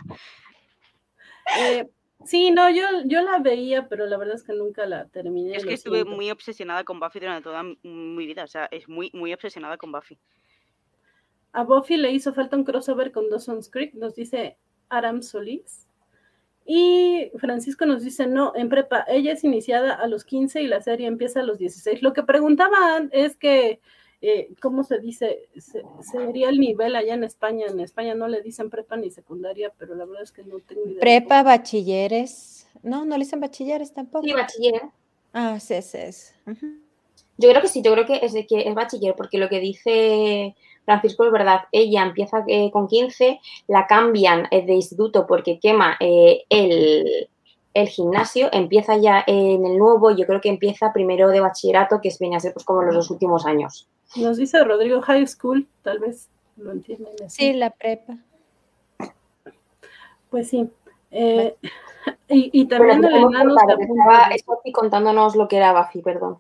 Eh, 1.60 1.88
sí, 2.26 2.50
no, 2.52 2.70
yo, 2.72 2.84
yo 3.06 3.22
la 3.22 3.38
veía, 3.40 3.88
pero 3.88 4.08
la 4.08 4.18
verdad 4.18 4.36
es 4.36 4.44
que 4.44 4.54
nunca 4.54 4.86
la 4.88 5.06
terminé. 5.10 5.56
Es 5.56 5.66
que 5.66 5.74
estuve 5.74 5.98
siento. 5.98 6.16
muy 6.16 6.32
obsesionada 6.32 6.84
con 6.84 7.00
Buffy 7.00 7.20
durante 7.20 7.44
toda 7.44 7.62
mi- 7.64 7.78
mi 7.84 8.26
vida. 8.26 8.44
O 8.44 8.48
sea, 8.48 8.66
es 8.72 8.90
muy, 8.90 9.12
muy 9.14 9.32
obsesionada 9.34 9.78
con 9.78 9.92
Buffy. 9.92 10.18
A 11.54 11.64
Buffy 11.64 11.98
le 11.98 12.12
hizo 12.12 12.34
falta 12.34 12.56
un 12.56 12.64
crossover 12.64 13.12
con 13.12 13.30
Dawson's 13.30 13.70
Creek, 13.70 13.94
nos 13.94 14.16
dice 14.16 14.58
Aram 14.90 15.22
Solís. 15.22 15.88
Y 16.74 17.34
Francisco 17.38 17.86
nos 17.86 18.02
dice, 18.02 18.28
no, 18.28 18.54
en 18.56 18.70
prepa, 18.70 19.04
ella 19.10 19.34
es 19.34 19.44
iniciada 19.44 19.94
a 19.94 20.08
los 20.08 20.24
15 20.24 20.62
y 20.62 20.68
la 20.68 20.80
serie 20.80 21.06
empieza 21.06 21.42
a 21.42 21.44
los 21.44 21.58
16. 21.58 22.02
Lo 22.02 22.14
que 22.14 22.24
preguntaban 22.24 23.10
es 23.12 23.36
que, 23.36 23.82
eh, 24.22 24.48
¿cómo 24.62 24.86
se 24.86 25.00
dice? 25.00 25.50
sería 26.00 26.48
el 26.48 26.62
nivel 26.62 26.96
allá 26.96 27.16
en 27.16 27.26
España. 27.26 27.66
En 27.68 27.82
España 27.82 28.16
no 28.16 28.30
le 28.30 28.42
dicen 28.42 28.70
prepa 28.70 28.96
ni 28.96 29.12
secundaria, 29.12 29.74
pero 29.78 29.96
la 29.96 30.06
verdad 30.06 30.24
es 30.24 30.32
que 30.32 30.46
no 30.46 30.60
tengo 30.60 30.86
idea. 30.86 31.02
Prepa, 31.02 31.44
bachilleres. 31.44 32.70
No, 32.84 33.04
no 33.04 33.18
le 33.18 33.26
dicen 33.26 33.42
bachilleres 33.42 33.94
tampoco. 33.94 34.26
Sí, 34.26 34.32
bachiller. 34.32 34.84
Ah, 35.34 35.60
sí, 35.60 35.82
sí. 35.82 35.98
es. 35.98 36.34
Yo 37.38 37.50
creo 37.50 37.62
que 37.62 37.68
sí, 37.68 37.82
yo 37.82 37.92
creo 37.92 38.06
que 38.06 38.22
es, 38.24 38.32
de 38.32 38.48
que 38.48 38.62
es 38.62 38.74
bachiller, 38.74 39.14
porque 39.18 39.40
lo 39.40 39.50
que 39.50 39.60
dice 39.60 40.56
Francisco 40.86 41.26
es 41.26 41.32
verdad. 41.32 41.62
Ella 41.72 42.04
empieza 42.04 42.44
eh, 42.48 42.72
con 42.72 42.88
15, 42.88 43.40
la 43.68 43.88
cambian 43.88 44.48
eh, 44.52 44.66
de 44.66 44.74
instituto 44.74 45.26
porque 45.28 45.60
quema 45.60 45.98
eh, 46.00 46.44
el, 46.50 47.30
el, 47.74 47.88
gimnasio, 47.88 48.50
empieza 48.52 48.98
ya 48.98 49.24
en 49.26 49.66
el 49.66 49.78
nuevo, 49.78 50.12
yo 50.12 50.26
creo 50.26 50.42
que 50.42 50.50
empieza 50.50 50.94
primero 50.94 51.30
de 51.30 51.40
bachillerato, 51.40 52.02
que 52.02 52.10
es, 52.10 52.20
viene 52.20 52.36
a 52.36 52.40
ser 52.40 52.54
pues, 52.54 52.66
como 52.66 52.82
los 52.82 52.96
dos 52.96 53.12
últimos 53.12 53.46
años. 53.46 53.88
Nos 54.16 54.38
dice 54.38 54.64
Rodrigo 54.64 55.02
High 55.02 55.28
School, 55.28 55.68
tal 55.84 56.00
vez 56.00 56.28
lo 56.58 56.72
entienden. 56.72 57.30
Sí, 57.30 57.54
la 57.54 57.70
prepa. 57.70 58.18
Pues 60.30 60.50
sí. 60.50 60.70
y, 61.12 61.56
y, 62.28 62.66
también 62.66 63.04
el 63.04 63.16
enano... 63.16 63.56
Estaba, 63.56 64.28
estaba 64.34 64.58
contándonos 64.74 65.36
lo 65.36 65.48
que 65.48 65.58
era 65.58 65.74
Buffy, 65.74 66.02
perdón. 66.02 66.40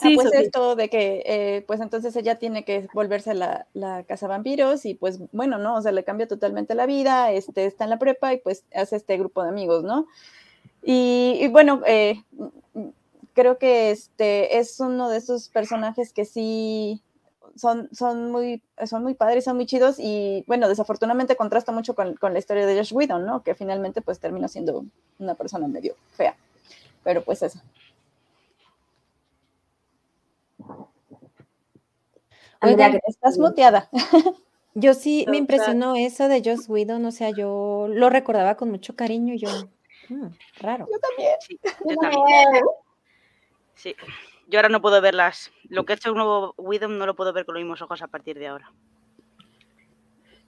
Sí, 0.00 0.16
pues 0.16 0.32
esto 0.32 0.76
de 0.76 0.88
que, 0.88 1.22
eh, 1.26 1.64
pues 1.66 1.80
entonces 1.80 2.14
ella 2.16 2.38
tiene 2.38 2.64
que 2.64 2.88
volverse 2.92 3.34
la, 3.34 3.66
la 3.72 4.02
casa 4.04 4.26
vampiros 4.26 4.84
y 4.84 4.94
pues 4.94 5.20
bueno, 5.32 5.58
¿no? 5.58 5.76
O 5.76 5.82
sea, 5.82 5.92
le 5.92 6.04
cambia 6.04 6.28
totalmente 6.28 6.74
la 6.74 6.86
vida, 6.86 7.32
este, 7.32 7.66
está 7.66 7.84
en 7.84 7.90
la 7.90 7.98
prepa 7.98 8.32
y 8.32 8.38
pues 8.38 8.64
hace 8.74 8.96
este 8.96 9.16
grupo 9.16 9.42
de 9.42 9.48
amigos, 9.48 9.84
¿no? 9.84 10.06
Y, 10.88 11.48
bueno, 11.48 11.82
eh, 11.86 12.22
creo 13.32 13.58
que 13.58 13.90
este 13.90 14.58
es 14.58 14.78
uno 14.78 15.08
de 15.08 15.18
esos 15.18 15.48
personajes 15.48 16.12
que 16.12 16.24
sí 16.24 17.02
son, 17.56 17.88
son, 17.92 18.30
muy, 18.30 18.62
son 18.84 19.02
muy 19.02 19.14
padres, 19.14 19.44
son 19.44 19.56
muy 19.56 19.66
chidos 19.66 19.96
y 19.98 20.44
bueno, 20.46 20.68
desafortunadamente 20.68 21.34
contrasta 21.34 21.72
mucho 21.72 21.94
con, 21.94 22.14
con 22.14 22.32
la 22.32 22.38
historia 22.38 22.66
de 22.66 22.76
Josh 22.76 22.92
Whedon, 22.92 23.26
¿no? 23.26 23.42
Que 23.42 23.54
finalmente 23.56 24.00
pues 24.00 24.20
termina 24.20 24.46
siendo 24.46 24.84
una 25.18 25.34
persona 25.34 25.66
medio 25.66 25.96
fea. 26.12 26.36
Pero 27.02 27.24
pues 27.24 27.42
eso. 27.42 27.60
Oigan, 32.62 32.98
estás 33.06 33.38
muteada. 33.38 33.88
Yo 34.78 34.92
sí 34.92 35.24
me 35.28 35.38
impresionó 35.38 35.96
eso 35.96 36.28
de 36.28 36.42
Joss 36.44 36.68
Whedon, 36.68 37.06
o 37.06 37.10
sea, 37.10 37.30
yo 37.30 37.86
lo 37.88 38.10
recordaba 38.10 38.58
con 38.58 38.70
mucho 38.70 38.94
cariño, 38.94 39.34
yo, 39.34 39.48
mm, 40.10 40.26
raro. 40.60 40.86
Yo 40.92 40.98
también. 40.98 41.34
Sí, 41.40 41.58
yo 41.88 41.96
también. 41.96 42.62
Sí, 43.74 43.96
yo 44.48 44.58
ahora 44.58 44.68
no 44.68 44.82
puedo 44.82 45.00
verlas. 45.00 45.50
Lo 45.70 45.86
que 45.86 45.94
ha 45.94 45.96
hecho 45.96 46.10
un 46.10 46.18
nuevo 46.18 46.52
Whedon 46.58 46.98
no 46.98 47.06
lo 47.06 47.16
puedo 47.16 47.32
ver 47.32 47.46
con 47.46 47.54
los 47.54 47.62
mismos 47.62 47.80
ojos 47.80 48.02
a 48.02 48.08
partir 48.08 48.38
de 48.38 48.48
ahora. 48.48 48.70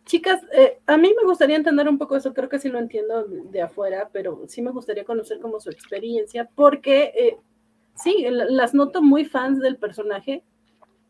Chicas, 0.04 0.42
eh, 0.52 0.78
a 0.86 0.98
mí 0.98 1.14
me 1.16 1.24
gustaría 1.26 1.56
entender 1.56 1.88
un 1.88 1.96
poco 1.96 2.14
eso, 2.14 2.34
creo 2.34 2.50
que 2.50 2.58
sí 2.58 2.68
lo 2.68 2.78
entiendo 2.78 3.24
de 3.24 3.62
afuera, 3.62 4.10
pero 4.12 4.42
sí 4.46 4.60
me 4.60 4.72
gustaría 4.72 5.04
conocer 5.04 5.40
como 5.40 5.58
su 5.58 5.70
experiencia, 5.70 6.48
porque 6.54 7.12
eh, 7.14 7.38
sí, 7.94 8.26
las 8.28 8.74
noto 8.74 9.02
muy 9.02 9.24
fans 9.24 9.58
del 9.60 9.76
personaje, 9.78 10.44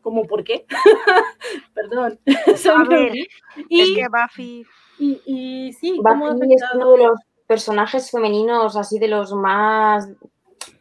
como 0.03 0.25
por 0.25 0.45
qué. 0.45 0.66
Perdón. 1.75 2.19
y, 2.27 3.81
es 3.81 3.91
que 3.95 4.07
Buffy. 4.09 4.66
Y, 4.99 5.20
y 5.27 5.73
sí, 5.73 5.99
Buffy 5.99 6.55
es 6.55 6.62
uno 6.75 6.93
de 6.93 6.99
los 7.05 7.20
personajes 7.47 8.11
femeninos 8.11 8.77
así 8.77 8.99
de 8.99 9.09
los 9.09 9.33
más. 9.33 10.09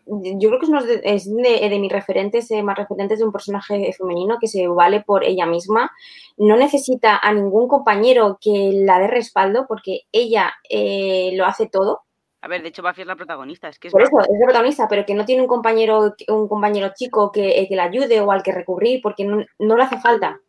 Yo 0.06 0.50
creo 0.50 0.60
que 0.60 1.02
es, 1.04 1.26
de, 1.26 1.70
de, 1.70 1.80
mis 1.80 1.92
referentes, 1.92 2.50
eh, 2.52 2.64
más 2.64 2.78
referentes 2.78 3.20
de 3.20 3.26
un 3.26 3.32
personaje 3.34 3.92
femenino 3.92 4.38
que 4.40 4.48
se 4.48 4.68
vale 4.68 5.02
por 5.02 5.26
ella 5.26 5.46
misma. 5.46 5.92
No 6.38 6.56
necesita 6.56 7.18
a 7.18 7.34
ningún 7.34 7.68
compañero 7.68 8.38
que 8.40 8.72
la 8.74 9.00
dé 9.00 9.08
respaldo 9.08 9.66
porque 9.68 10.02
ella 10.14 10.54
eh, 10.70 11.32
lo 11.36 11.46
hace 11.46 11.68
todo 11.68 12.07
a 12.42 12.48
ver, 12.48 12.62
de 12.62 12.70
hecho 12.70 12.84
Buffy 12.84 13.02
es 13.02 13.08
la 13.08 13.16
protagonista. 13.16 13.68
Es 13.68 13.80
que 13.80 13.88
es 13.88 13.92
Por 13.92 14.04
eso, 14.04 14.20
es 14.20 14.40
la 14.40 14.46
protagonista, 14.46 14.88
pero 14.88 15.06
que 15.06 15.16
no 15.16 15.26
tiene 15.26 15.42
un 15.42 15.48
compañero, 15.48 16.16
un 16.28 16.48
compañero 16.48 16.92
chico 16.96 17.32
que, 17.32 17.60
eh, 17.60 17.68
que 17.68 17.76
la 17.76 17.86
ayude 17.86 18.22
o 18.22 18.32
al 18.32 18.44
que 18.44 18.52
recurrir 18.52 19.02
porque 19.02 19.26
no, 19.26 19.46
le 19.60 19.84
hace 19.84 20.00
falta. 20.00 20.40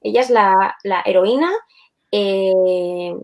Ella 0.00 0.20
es 0.20 0.30
la, 0.30 0.76
heroína 1.04 1.50
eh, 2.12 3.14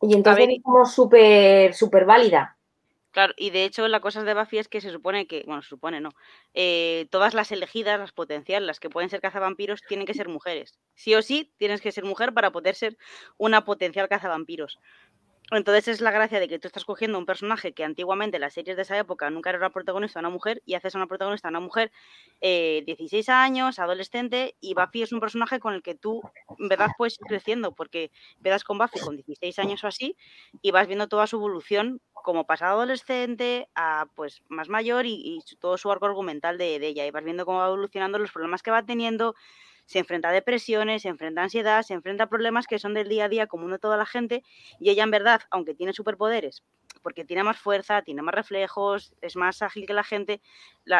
y 0.00 0.14
entonces 0.14 0.48
es 0.48 0.62
como 0.62 0.84
súper 0.84 1.74
súper 1.74 2.04
válida. 2.04 2.56
Claro, 3.14 3.32
y 3.36 3.50
de 3.50 3.64
hecho 3.64 3.86
la 3.86 4.00
cosa 4.00 4.24
de 4.24 4.34
Buffy 4.34 4.58
es 4.58 4.66
que 4.66 4.80
se 4.80 4.90
supone 4.90 5.28
que, 5.28 5.44
bueno, 5.46 5.62
se 5.62 5.68
supone 5.68 6.00
no, 6.00 6.10
eh, 6.52 7.06
todas 7.12 7.32
las 7.32 7.52
elegidas, 7.52 7.96
las 7.96 8.10
potenciales, 8.10 8.66
las 8.66 8.80
que 8.80 8.90
pueden 8.90 9.08
ser 9.08 9.20
cazavampiros, 9.20 9.82
tienen 9.88 10.04
que 10.04 10.14
ser 10.14 10.28
mujeres. 10.28 10.74
Sí 10.94 11.14
o 11.14 11.22
sí, 11.22 11.52
tienes 11.56 11.80
que 11.80 11.92
ser 11.92 12.04
mujer 12.04 12.34
para 12.34 12.50
poder 12.50 12.74
ser 12.74 12.98
una 13.38 13.64
potencial 13.64 14.08
cazavampiros. 14.08 14.80
Entonces 15.50 15.88
es 15.88 16.00
la 16.00 16.10
gracia 16.10 16.40
de 16.40 16.48
que 16.48 16.58
tú 16.58 16.68
estás 16.68 16.86
cogiendo 16.86 17.18
un 17.18 17.26
personaje 17.26 17.74
que 17.74 17.84
antiguamente 17.84 18.38
en 18.38 18.40
las 18.40 18.54
series 18.54 18.76
de 18.76 18.82
esa 18.82 18.96
época 18.96 19.28
nunca 19.28 19.50
era 19.50 19.58
una 19.58 19.70
protagonista 19.70 20.20
una 20.20 20.30
mujer 20.30 20.62
y 20.64 20.74
haces 20.74 20.94
a 20.94 20.98
una 20.98 21.06
protagonista 21.06 21.50
una 21.50 21.60
mujer 21.60 21.92
eh, 22.40 22.82
16 22.86 23.28
años, 23.28 23.78
adolescente 23.78 24.56
y 24.60 24.72
Buffy 24.72 25.02
es 25.02 25.12
un 25.12 25.20
personaje 25.20 25.60
con 25.60 25.74
el 25.74 25.82
que 25.82 25.94
tú 25.94 26.22
en 26.58 26.68
verdad 26.68 26.88
puedes 26.96 27.20
ir 27.20 27.26
creciendo 27.26 27.72
porque 27.72 28.10
empiezas 28.36 28.64
con 28.64 28.78
Buffy 28.78 29.00
con 29.00 29.16
16 29.16 29.58
años 29.58 29.84
o 29.84 29.86
así 29.86 30.16
y 30.62 30.70
vas 30.70 30.86
viendo 30.86 31.08
toda 31.08 31.26
su 31.26 31.36
evolución 31.36 32.00
como 32.14 32.46
pasado 32.46 32.76
adolescente 32.76 33.68
a 33.74 34.06
pues 34.14 34.42
más 34.48 34.70
mayor 34.70 35.04
y, 35.04 35.42
todo 35.58 35.76
su 35.76 35.90
arco 35.92 36.06
argumental 36.06 36.56
de, 36.56 36.78
de 36.78 36.86
ella 36.88 37.06
y 37.06 37.10
vas 37.10 37.22
viendo 37.22 37.44
cómo 37.44 37.58
va 37.58 37.66
evolucionando 37.66 38.18
los 38.18 38.32
problemas 38.32 38.62
que 38.62 38.70
va 38.70 38.82
teniendo 38.82 39.34
se 39.86 39.98
enfrenta 39.98 40.28
a 40.28 40.32
depresiones, 40.32 41.02
se 41.02 41.08
enfrenta 41.08 41.40
a 41.40 41.44
ansiedad, 41.44 41.82
se 41.82 41.94
enfrenta 41.94 42.24
a 42.24 42.28
problemas 42.28 42.66
que 42.66 42.78
son 42.78 42.94
del 42.94 43.08
día 43.08 43.24
a 43.24 43.28
día 43.28 43.46
común 43.46 43.70
de 43.70 43.78
toda 43.78 43.96
la 43.96 44.06
gente 44.06 44.42
y 44.80 44.90
ella 44.90 45.04
en 45.04 45.10
verdad, 45.10 45.42
aunque 45.50 45.74
tiene 45.74 45.92
superpoderes, 45.92 46.62
porque 47.02 47.24
tiene 47.24 47.42
más 47.42 47.58
fuerza, 47.58 48.02
tiene 48.02 48.22
más 48.22 48.34
reflejos, 48.34 49.12
es 49.20 49.36
más 49.36 49.62
ágil 49.62 49.86
que 49.86 49.94
la 49.94 50.04
gente, 50.04 50.40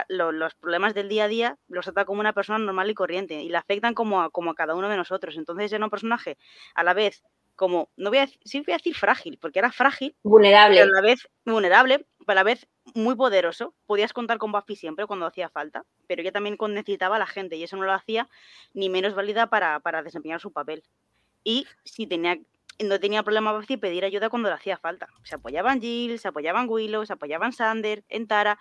los 0.08 0.54
problemas 0.54 0.94
del 0.94 1.08
día 1.08 1.24
a 1.24 1.28
día 1.28 1.58
los 1.68 1.86
trata 1.86 2.04
como 2.04 2.20
una 2.20 2.32
persona 2.32 2.58
normal 2.58 2.90
y 2.90 2.94
corriente 2.94 3.42
y 3.42 3.48
la 3.48 3.60
afectan 3.60 3.94
como 3.94 4.22
a, 4.22 4.30
como 4.30 4.50
a 4.50 4.54
cada 4.54 4.74
uno 4.74 4.88
de 4.88 4.96
nosotros. 4.96 5.36
Entonces 5.36 5.72
es 5.72 5.80
un 5.80 5.90
personaje 5.90 6.36
a 6.74 6.84
la 6.84 6.94
vez 6.94 7.24
como, 7.56 7.88
no 7.96 8.10
voy 8.10 8.18
a, 8.18 8.26
sí 8.26 8.60
voy 8.60 8.74
a 8.74 8.76
decir 8.76 8.94
frágil, 8.94 9.38
porque 9.40 9.60
era 9.60 9.70
frágil, 9.70 10.16
vulnerable, 10.22 10.80
pero 10.80 10.90
a 10.90 11.00
la 11.00 11.06
vez 11.06 11.28
vulnerable, 11.44 12.06
a 12.32 12.34
la 12.34 12.42
vez 12.42 12.66
muy 12.94 13.14
poderoso. 13.14 13.74
Podías 13.86 14.12
contar 14.12 14.38
con 14.38 14.52
Buffy 14.52 14.76
siempre 14.76 15.06
cuando 15.06 15.26
hacía 15.26 15.48
falta, 15.48 15.84
pero 16.06 16.22
ella 16.22 16.32
también 16.32 16.56
necesitaba 16.68 17.16
a 17.16 17.18
la 17.18 17.26
gente 17.26 17.56
y 17.56 17.62
eso 17.62 17.76
no 17.76 17.84
lo 17.84 17.92
hacía 17.92 18.28
ni 18.72 18.88
menos 18.88 19.14
válida 19.14 19.48
para, 19.48 19.80
para 19.80 20.02
desempeñar 20.02 20.40
su 20.40 20.52
papel. 20.52 20.82
Y 21.42 21.66
si 21.84 22.06
tenía 22.06 22.38
no 22.82 22.98
tenía 22.98 23.22
problema 23.22 23.52
Buffy 23.52 23.76
pedir 23.76 24.04
ayuda 24.04 24.28
cuando 24.28 24.48
le 24.48 24.56
hacía 24.56 24.76
falta. 24.76 25.08
Se 25.22 25.36
apoyaban 25.36 25.80
Jill, 25.80 26.18
se 26.18 26.28
apoyaban 26.28 26.68
Willow, 26.68 27.06
se 27.06 27.12
apoyaban 27.12 27.52
Sander, 27.52 28.04
en 28.08 28.26
Tara, 28.26 28.58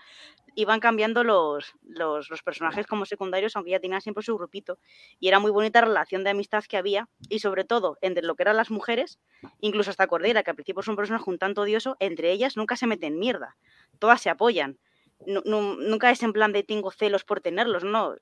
iban 0.56 0.80
cambiando 0.80 1.24
los, 1.24 1.74
los, 1.84 2.44
personajes 2.44 2.86
como 2.88 3.06
secundarios, 3.06 3.56
aunque 3.56 3.72
ya 3.72 3.80
tenían 3.80 4.02
siempre 4.02 4.24
su 4.24 4.36
grupito. 4.36 4.78
Y 5.20 5.28
era 5.28 5.40
muy 5.40 5.52
bonita 5.52 5.82
la 5.82 5.88
relación 5.88 6.24
de 6.24 6.32
amistad 6.32 6.64
que 6.68 6.78
había, 6.78 7.10
y 7.30 7.40
sobre 7.40 7.64
todo 7.64 7.98
entre 8.02 8.24
lo 8.24 8.36
que 8.36 8.44
eran 8.44 8.58
las 8.58 8.72
mujeres, 8.72 9.20
incluso 9.60 9.90
hasta 9.90 10.08
Cordera, 10.08 10.44
que 10.44 10.52
al 10.52 10.56
principio 10.56 10.82
es 10.82 10.88
un 10.88 10.96
personaje 10.96 11.30
un 11.30 11.38
tanto 11.38 11.62
odioso, 11.62 11.96
entre 12.00 12.32
ellas 12.32 12.58
nunca 12.58 12.76
se 12.76 12.88
meten 12.88 13.20
mierda, 13.20 13.58
todas 14.00 14.22
se 14.22 14.30
apoyan. 14.30 14.80
nunca 15.26 16.12
es 16.12 16.22
en 16.24 16.34
plan 16.34 16.52
de 16.52 16.64
tengo 16.64 16.92
celos 16.92 17.24
por 17.24 17.42
tenerlos, 17.42 17.84
no. 17.84 18.16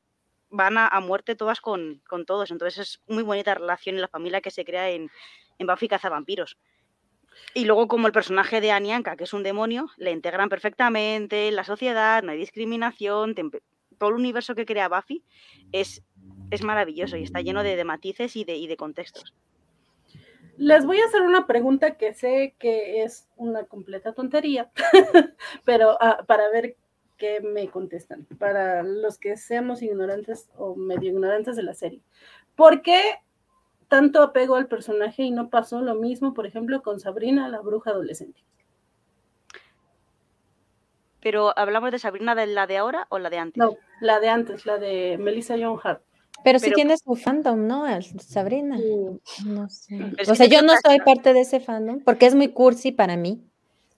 Van 0.53 0.77
a, 0.77 0.99
muerte 0.99 1.35
todas 1.35 1.61
con, 1.61 2.01
con, 2.07 2.25
todos. 2.25 2.51
Entonces 2.51 2.79
es 2.79 3.01
muy 3.07 3.23
bonita 3.23 3.55
relación 3.55 3.95
en 3.95 4.01
la 4.01 4.09
familia 4.09 4.41
que 4.41 4.51
se 4.51 4.65
crea 4.65 4.89
en, 4.89 5.09
en 5.59 5.67
Buffy 5.67 5.87
Cazavampiros. 5.87 6.57
Y 7.53 7.65
luego, 7.65 7.87
como 7.87 8.07
el 8.07 8.13
personaje 8.13 8.61
de 8.61 8.71
Anianka, 8.71 9.15
que 9.15 9.25
es 9.25 9.33
un 9.33 9.43
demonio, 9.43 9.87
le 9.97 10.11
integran 10.11 10.49
perfectamente 10.49 11.47
en 11.47 11.55
la 11.55 11.63
sociedad, 11.63 12.23
no 12.23 12.31
hay 12.31 12.37
discriminación, 12.37 13.35
todo 13.97 14.09
el 14.09 14.15
universo 14.15 14.55
que 14.55 14.65
crea 14.65 14.89
Buffy 14.89 15.23
es, 15.71 16.03
es 16.49 16.63
maravilloso 16.63 17.17
y 17.17 17.23
está 17.23 17.41
lleno 17.41 17.63
de, 17.63 17.83
matices 17.83 18.35
y 18.35 18.43
de, 18.43 18.55
y 18.55 18.67
de 18.67 18.77
contextos. 18.77 19.35
Les 20.57 20.85
voy 20.85 20.99
a 20.99 21.05
hacer 21.05 21.21
una 21.21 21.47
pregunta 21.47 21.97
que 21.97 22.13
sé 22.13 22.55
que 22.59 23.03
es 23.03 23.27
una 23.35 23.63
completa 23.65 24.13
tontería, 24.13 24.71
pero 25.65 25.97
ah, 26.01 26.23
para 26.27 26.49
ver 26.49 26.75
qué 27.17 27.41
me 27.41 27.67
contestan, 27.69 28.25
para 28.39 28.83
los 28.83 29.17
que 29.17 29.37
seamos 29.37 29.81
ignorantes 29.81 30.49
o 30.57 30.75
medio 30.75 31.11
ignorantes 31.11 31.55
de 31.55 31.63
la 31.63 31.73
serie. 31.73 32.01
¿Por 32.55 32.81
qué 32.81 32.99
tanto 33.91 34.23
apego 34.23 34.55
al 34.55 34.67
personaje 34.67 35.23
y 35.23 35.31
no 35.31 35.49
pasó 35.49 35.81
lo 35.81 35.95
mismo, 35.95 36.33
por 36.33 36.47
ejemplo, 36.47 36.81
con 36.81 37.01
Sabrina, 37.01 37.49
la 37.49 37.59
bruja 37.59 37.89
adolescente. 37.89 38.41
Pero 41.19 41.51
hablamos 41.59 41.91
de 41.91 41.99
Sabrina 41.99 42.33
de 42.33 42.47
la 42.47 42.67
de 42.67 42.77
ahora 42.77 43.05
o 43.09 43.19
la 43.19 43.29
de 43.29 43.37
antes? 43.37 43.57
No, 43.57 43.75
la 43.99 44.21
de 44.21 44.29
antes, 44.29 44.65
la 44.65 44.77
de 44.77 45.17
Melissa 45.19 45.55
John 45.59 45.77
Hart. 45.83 46.01
Pero 46.41 46.57
sí 46.59 46.71
tiene 46.71 46.97
su 46.97 47.17
fandom, 47.17 47.67
¿no? 47.67 47.85
Sabrina. 48.19 48.77
Sí. 48.77 49.45
No 49.45 49.67
sé. 49.67 49.99
O 50.25 50.35
sea, 50.35 50.45
yo 50.45 50.61
no 50.61 50.71
soy 50.81 50.99
parte 50.99 51.33
de 51.33 51.41
ese 51.41 51.59
fandom 51.59 51.99
porque 51.99 52.27
es 52.27 52.33
muy 52.33 52.47
cursi 52.47 52.93
para 52.93 53.17
mí. 53.17 53.43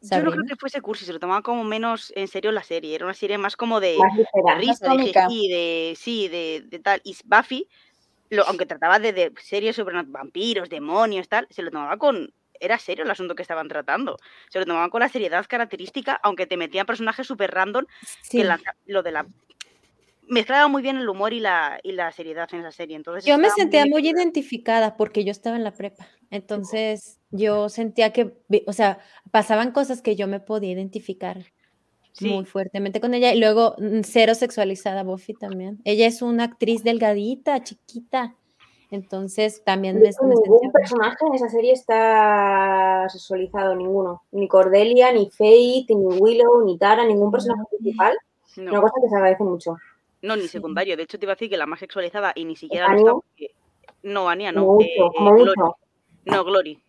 Yo 0.01 0.23
no 0.23 0.31
creo 0.31 0.43
que 0.43 0.55
fuese 0.55 0.81
cursi, 0.81 1.05
se 1.05 1.13
lo 1.13 1.19
tomaba 1.19 1.43
como 1.43 1.63
menos 1.63 2.11
en 2.15 2.27
serio 2.27 2.51
la 2.51 2.63
serie. 2.63 2.95
Era 2.95 3.05
una 3.05 3.13
serie 3.13 3.37
más 3.37 3.55
como 3.55 3.79
de, 3.79 3.95
Más 3.99 4.17
de 4.17 4.23
ligera. 4.23 4.57
risa, 4.57 4.93
de 4.95 5.93
sí, 5.95 6.27
de, 6.29 6.65
de 6.67 6.79
tal. 6.79 6.99
Y 7.03 7.15
Buffy, 7.25 7.69
lo, 8.33 8.45
aunque 8.47 8.65
trataba 8.65 8.99
de, 8.99 9.13
de 9.13 9.31
series 9.41 9.75
sobre 9.75 10.01
vampiros, 10.03 10.69
demonios, 10.69 11.27
tal, 11.29 11.47
se 11.49 11.61
lo 11.61 11.71
tomaba 11.71 11.97
con. 11.97 12.33
Era 12.59 12.77
serio 12.79 13.03
el 13.03 13.11
asunto 13.11 13.35
que 13.35 13.41
estaban 13.41 13.67
tratando. 13.67 14.17
Se 14.49 14.59
lo 14.59 14.65
tomaban 14.65 14.89
con 14.89 15.01
la 15.01 15.09
seriedad 15.09 15.45
característica, 15.49 16.19
aunque 16.23 16.45
te 16.45 16.55
metían 16.55 16.85
personajes 16.85 17.27
súper 17.27 17.51
random, 17.51 17.85
Sí. 18.21 18.37
que 18.37 18.43
lanza- 18.45 18.75
lo 18.85 19.03
de 19.03 19.11
la. 19.11 19.25
Mezclaba 20.29 20.69
muy 20.69 20.81
bien 20.81 20.95
el 20.97 21.09
humor 21.09 21.33
y 21.33 21.41
la, 21.41 21.79
y 21.83 21.91
la 21.91 22.09
seriedad 22.13 22.47
en 22.53 22.61
esa 22.61 22.71
serie. 22.71 22.95
Entonces 22.95 23.25
Yo 23.25 23.37
me 23.37 23.49
sentía 23.49 23.81
muy 23.85 23.99
equilibrado. 23.99 24.21
identificada 24.21 24.95
porque 24.95 25.25
yo 25.25 25.31
estaba 25.31 25.57
en 25.57 25.65
la 25.65 25.71
prepa. 25.73 26.07
Entonces 26.31 27.19
yo 27.31 27.67
sentía 27.67 28.13
que, 28.13 28.33
o 28.65 28.71
sea, 28.73 28.99
pasaban 29.31 29.71
cosas 29.71 30.01
que 30.01 30.15
yo 30.15 30.27
me 30.27 30.39
podía 30.39 30.71
identificar 30.71 31.43
muy 32.21 32.45
fuertemente 32.45 33.01
con 33.01 33.13
ella. 33.13 33.33
Y 33.33 33.39
luego, 33.39 33.75
mm, 33.77 34.01
cero 34.03 34.35
sexualizada 34.35 35.03
Buffy 35.03 35.33
también. 35.33 35.79
Ella 35.83 36.07
es 36.07 36.21
una 36.21 36.45
actriz 36.45 36.83
delgadita, 36.83 37.63
chiquita. 37.63 38.35
Entonces 38.91 39.63
también 39.63 39.95
me, 39.95 40.09
ningún 40.09 40.43
sentía... 40.43 40.71
personaje 40.71 41.17
en 41.25 41.33
esa 41.33 41.49
serie 41.49 41.73
está 41.73 43.07
sexualizado, 43.09 43.75
ninguno. 43.75 44.21
Ni 44.31 44.47
Cordelia, 44.47 45.11
ni 45.11 45.29
Faith, 45.31 45.89
ni 45.89 46.05
Willow, 46.19 46.63
ni 46.63 46.77
Tara, 46.77 47.03
ningún 47.05 47.31
personaje 47.31 47.61
No. 47.63 47.67
principal. 47.77 48.15
no. 48.57 48.71
Una 48.71 48.81
cosa 48.81 48.93
que 49.01 49.09
se 49.09 49.15
agradece 49.15 49.43
mucho. 49.43 49.77
No, 50.21 50.35
ni 50.35 50.43
Sí. 50.43 50.49
secundario. 50.49 50.95
De 50.95 51.03
hecho, 51.03 51.17
te 51.17 51.25
iba 51.25 51.33
a 51.33 51.35
decir 51.35 51.49
que 51.49 51.57
la 51.57 51.65
más 51.65 51.79
sexualizada 51.79 52.33
y 52.35 52.45
ni 52.45 52.55
siquiera 52.55 52.87
lo 52.89 52.97
está. 52.99 53.11
porque- 53.13 53.47
No, 54.03 54.29
Ania, 54.29 54.51
no. 54.51 54.61
Eh, 54.61 54.65
mucho, 54.97 55.11
como 55.17 55.31
Glory. 55.33 55.61
No, 56.25 56.43
Glory. 56.43 56.82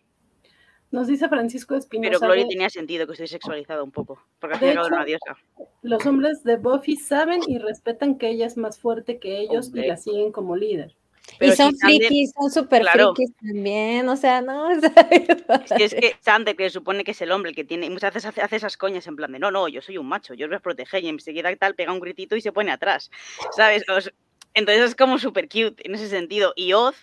Nos 0.91 1.07
dice 1.07 1.27
Francisco 1.27 1.75
Espinosa. 1.75 2.09
Pero 2.09 2.19
Glory 2.19 2.43
de- 2.43 2.49
tenía 2.49 2.69
sentido 2.69 3.05
que 3.05 3.13
estoy 3.13 3.27
sexualizada 3.27 3.83
un 3.83 3.91
poco. 3.91 4.21
Porque 4.39 4.57
De 4.59 4.71
hecho, 4.71 4.85
una 4.85 5.03
diosa. 5.03 5.35
Los 5.81 6.05
hombres 6.05 6.43
de 6.43 6.57
Buffy 6.57 6.95
saben 6.95 7.41
y 7.47 7.57
respetan 7.57 8.17
que 8.17 8.29
ella 8.29 8.45
es 8.45 8.55
más 8.55 8.79
fuerte 8.79 9.19
que 9.19 9.39
ellos 9.39 9.67
Hombre. 9.67 9.85
y 9.85 9.87
la 9.89 9.97
siguen 9.97 10.31
como 10.31 10.55
líder. 10.55 10.95
Y 11.41 11.51
son 11.53 11.71
si 11.73 11.79
Sander- 11.79 11.97
frikis, 12.07 12.31
son 12.39 12.51
súper 12.51 12.81
Claro. 12.83 13.15
frikis 13.15 13.35
también, 13.37 14.07
o 14.07 14.15
sea, 14.15 14.41
no, 14.41 14.67
o 14.69 14.79
sea, 14.79 14.91
Es 15.09 15.73
que, 15.73 15.83
es 15.85 15.93
que 15.95 16.15
Sander, 16.21 16.55
que 16.55 16.65
se 16.65 16.69
supone 16.69 17.03
que 17.03 17.11
es 17.11 17.21
el 17.21 17.31
hombre, 17.31 17.49
el 17.49 17.55
que 17.55 17.63
tiene. 17.63 17.89
Muchas 17.89 18.13
veces 18.13 18.29
hace, 18.29 18.41
hace 18.43 18.55
esas 18.57 18.77
coñas 18.77 19.07
en 19.07 19.15
plan 19.15 19.31
de 19.31 19.39
no, 19.39 19.49
no, 19.49 19.67
yo 19.67 19.81
soy 19.81 19.97
un 19.97 20.07
macho, 20.07 20.35
yo 20.35 20.45
os 20.45 20.49
voy 20.49 20.57
a 20.57 20.61
proteger. 20.61 21.03
Y 21.03 21.09
enseguida 21.09 21.53
tal, 21.55 21.73
pega 21.75 21.91
un 21.91 21.99
gritito 21.99 22.35
y 22.35 22.41
se 22.41 22.51
pone 22.51 22.71
atrás. 22.71 23.09
¿Sabes? 23.51 23.83
Os- 23.89 24.13
entonces 24.53 24.83
es 24.85 24.95
como 24.95 25.17
súper 25.17 25.49
cute 25.49 25.75
en 25.85 25.95
ese 25.95 26.07
sentido. 26.07 26.53
Y 26.55 26.73
Oz, 26.73 26.95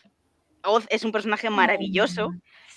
Oz 0.65 0.87
es 0.89 1.05
un 1.05 1.11
personaje 1.13 1.51
maravilloso 1.51 2.31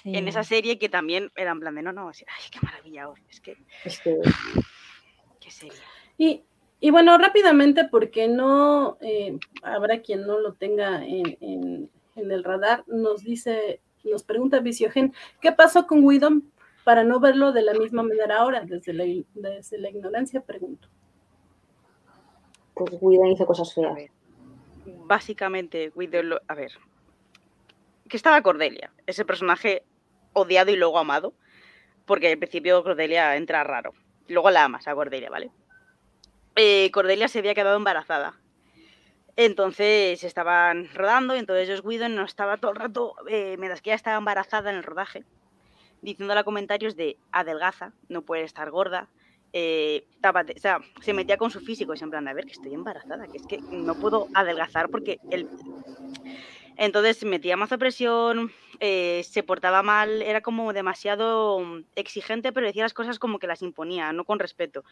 en 0.06 0.28
esa 0.28 0.44
serie 0.44 0.78
que 0.78 0.88
también 0.90 1.32
era 1.36 1.52
en 1.52 1.60
plan 1.60 1.76
de 1.76 1.82
no, 1.82 1.92
no, 1.92 2.10
así, 2.10 2.24
ay, 2.28 2.44
qué 2.52 2.60
maravilla 2.62 3.10
Oz. 3.10 3.20
Es 3.30 3.42
que, 3.42 3.58
Es 3.84 4.00
que 4.00 4.18
qué 5.40 5.52
serie. 5.52 5.78
Y, 6.18 6.44
y 6.80 6.92
bueno, 6.92 7.18
rápidamente, 7.18 7.86
porque 7.90 8.28
no 8.28 8.98
eh, 9.02 9.38
habrá 9.64 10.02
quien 10.02 10.26
no 10.28 10.40
lo 10.40 10.54
tenga 10.54 11.04
en, 11.06 11.38
en- 11.42 11.90
en 12.16 12.32
el 12.32 12.44
radar, 12.44 12.84
nos 12.88 13.24
dice, 13.24 13.82
nos 14.06 14.24
pregunta 14.24 14.60
Viciogen, 14.62 15.14
¿qué 15.42 15.52
pasó 15.52 15.86
con 15.88 16.04
Widom 16.06 16.44
para 16.86 17.04
no 17.04 17.20
verlo 17.20 17.52
de 17.52 17.62
la 17.64 17.74
misma 17.74 18.04
manera 18.04 18.38
ahora? 18.38 18.62
Desde 18.62 18.94
la, 18.94 19.04
desde 19.34 19.78
la 19.80 19.90
ignorancia 19.90 20.40
pregunto. 20.42 20.88
pues 22.74 22.92
Whedon 23.02 23.28
hizo 23.32 23.46
cosas 23.46 23.72
A 23.72 23.74
feas. 23.74 23.96
ver. 23.96 24.12
Básicamente, 25.08 25.92
Widow 25.96 26.24
lo- 26.24 26.42
a 26.48 26.54
ver. 26.56 26.72
Que 28.08 28.18
estaba 28.18 28.42
Cordelia, 28.42 28.92
ese 29.08 29.26
personaje 29.26 29.84
odiado 30.36 30.70
y 30.72 30.76
luego 30.76 31.00
amado. 31.00 31.34
Porque 32.06 32.32
al 32.32 32.38
principio 32.38 32.84
Cordelia 32.84 33.36
entra 33.36 33.64
raro. 33.64 33.94
Luego 34.28 34.52
la 34.52 34.66
amas 34.66 34.88
a 34.88 34.94
Cordelia, 34.94 35.32
¿vale? 35.32 35.50
Eh, 36.56 36.92
Cordelia 36.92 37.28
se 37.28 37.40
había 37.40 37.56
quedado 37.56 37.78
embarazada. 37.78 38.40
Entonces 39.38 40.24
estaban 40.24 40.88
rodando 40.94 41.36
y 41.36 41.40
entonces 41.40 41.70
Joss 41.70 41.84
Whedon 41.84 42.16
no 42.16 42.24
estaba 42.24 42.58
todo 42.58 42.72
el 42.72 42.78
rato, 42.78 43.16
eh, 43.28 43.58
mientras 43.58 43.82
que 43.82 43.90
ella 43.90 43.98
estaba 43.98 44.18
embarazada 44.18 44.70
en 44.70 44.78
el 44.78 44.84
rodaje, 44.84 45.26
diciéndole 46.02 46.46
comentarios 46.46 46.96
de 46.96 47.18
adelgaza, 47.34 47.92
no 48.08 48.22
puede 48.22 48.44
estar 48.44 48.72
gorda, 48.72 49.10
eh, 49.52 50.08
tápate", 50.22 50.54
o 50.56 50.60
sea, 50.60 50.80
se 51.02 51.14
metía 51.14 51.36
con 51.36 51.52
su 51.52 51.60
físico 51.60 51.92
y 51.94 51.96
es 51.96 52.02
en 52.02 52.12
plan, 52.12 52.28
a 52.30 52.34
ver, 52.34 52.46
que 52.46 52.54
estoy 52.54 52.74
embarazada, 52.74 53.28
que 53.28 53.38
es 53.38 53.46
que 53.46 53.60
no 53.72 53.96
puedo 53.96 54.30
adelgazar 54.34 54.90
porque 54.90 55.20
el... 55.30 55.50
Entonces 56.78 57.24
metía 57.24 57.58
mazo 57.58 57.78
presión, 57.78 58.52
eh, 58.80 59.24
se 59.24 59.44
portaba 59.44 59.82
mal, 59.84 60.22
era 60.22 60.42
como 60.42 60.74
demasiado 60.74 61.62
exigente, 61.96 62.52
pero 62.52 62.68
decía 62.68 62.84
las 62.84 62.94
cosas 62.94 63.20
como 63.20 63.40
que 63.40 63.48
las 63.48 63.62
imponía, 63.62 64.12
no 64.14 64.26
con 64.26 64.40
respeto. 64.40 64.84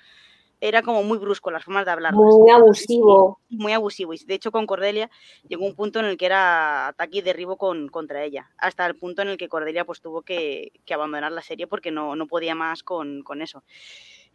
Era 0.62 0.82
como 0.82 1.04
muy 1.04 1.18
brusco 1.18 1.52
las 1.52 1.66
formas 1.66 1.86
de 1.86 1.92
hablar. 1.92 2.14
Muy 2.14 2.50
abusivo. 2.50 3.40
Muy 3.50 3.74
abusivo. 3.74 4.14
Y 4.14 4.18
de 4.20 4.36
hecho 4.36 4.50
con 4.50 4.66
Cordelia 4.66 5.10
llegó 5.46 5.66
un 5.66 5.76
punto 5.76 6.00
en 6.00 6.06
el 6.06 6.16
que 6.16 6.26
era 6.26 6.88
ataque 6.88 7.18
y 7.18 7.22
derribo 7.22 7.58
con, 7.58 7.90
contra 7.90 8.24
ella. 8.24 8.50
Hasta 8.58 8.86
el 8.86 8.96
punto 8.96 9.22
en 9.22 9.28
el 9.28 9.38
que 9.38 9.50
Cordelia 9.50 9.84
pues 9.84 10.00
tuvo 10.00 10.22
que, 10.22 10.72
que 10.86 10.94
abandonar 10.94 11.34
la 11.34 11.42
serie 11.42 11.68
porque 11.68 11.92
no, 11.92 12.16
no 12.16 12.28
podía 12.28 12.56
más 12.56 12.82
con, 12.82 13.24
con 13.24 13.42
eso. 13.42 13.64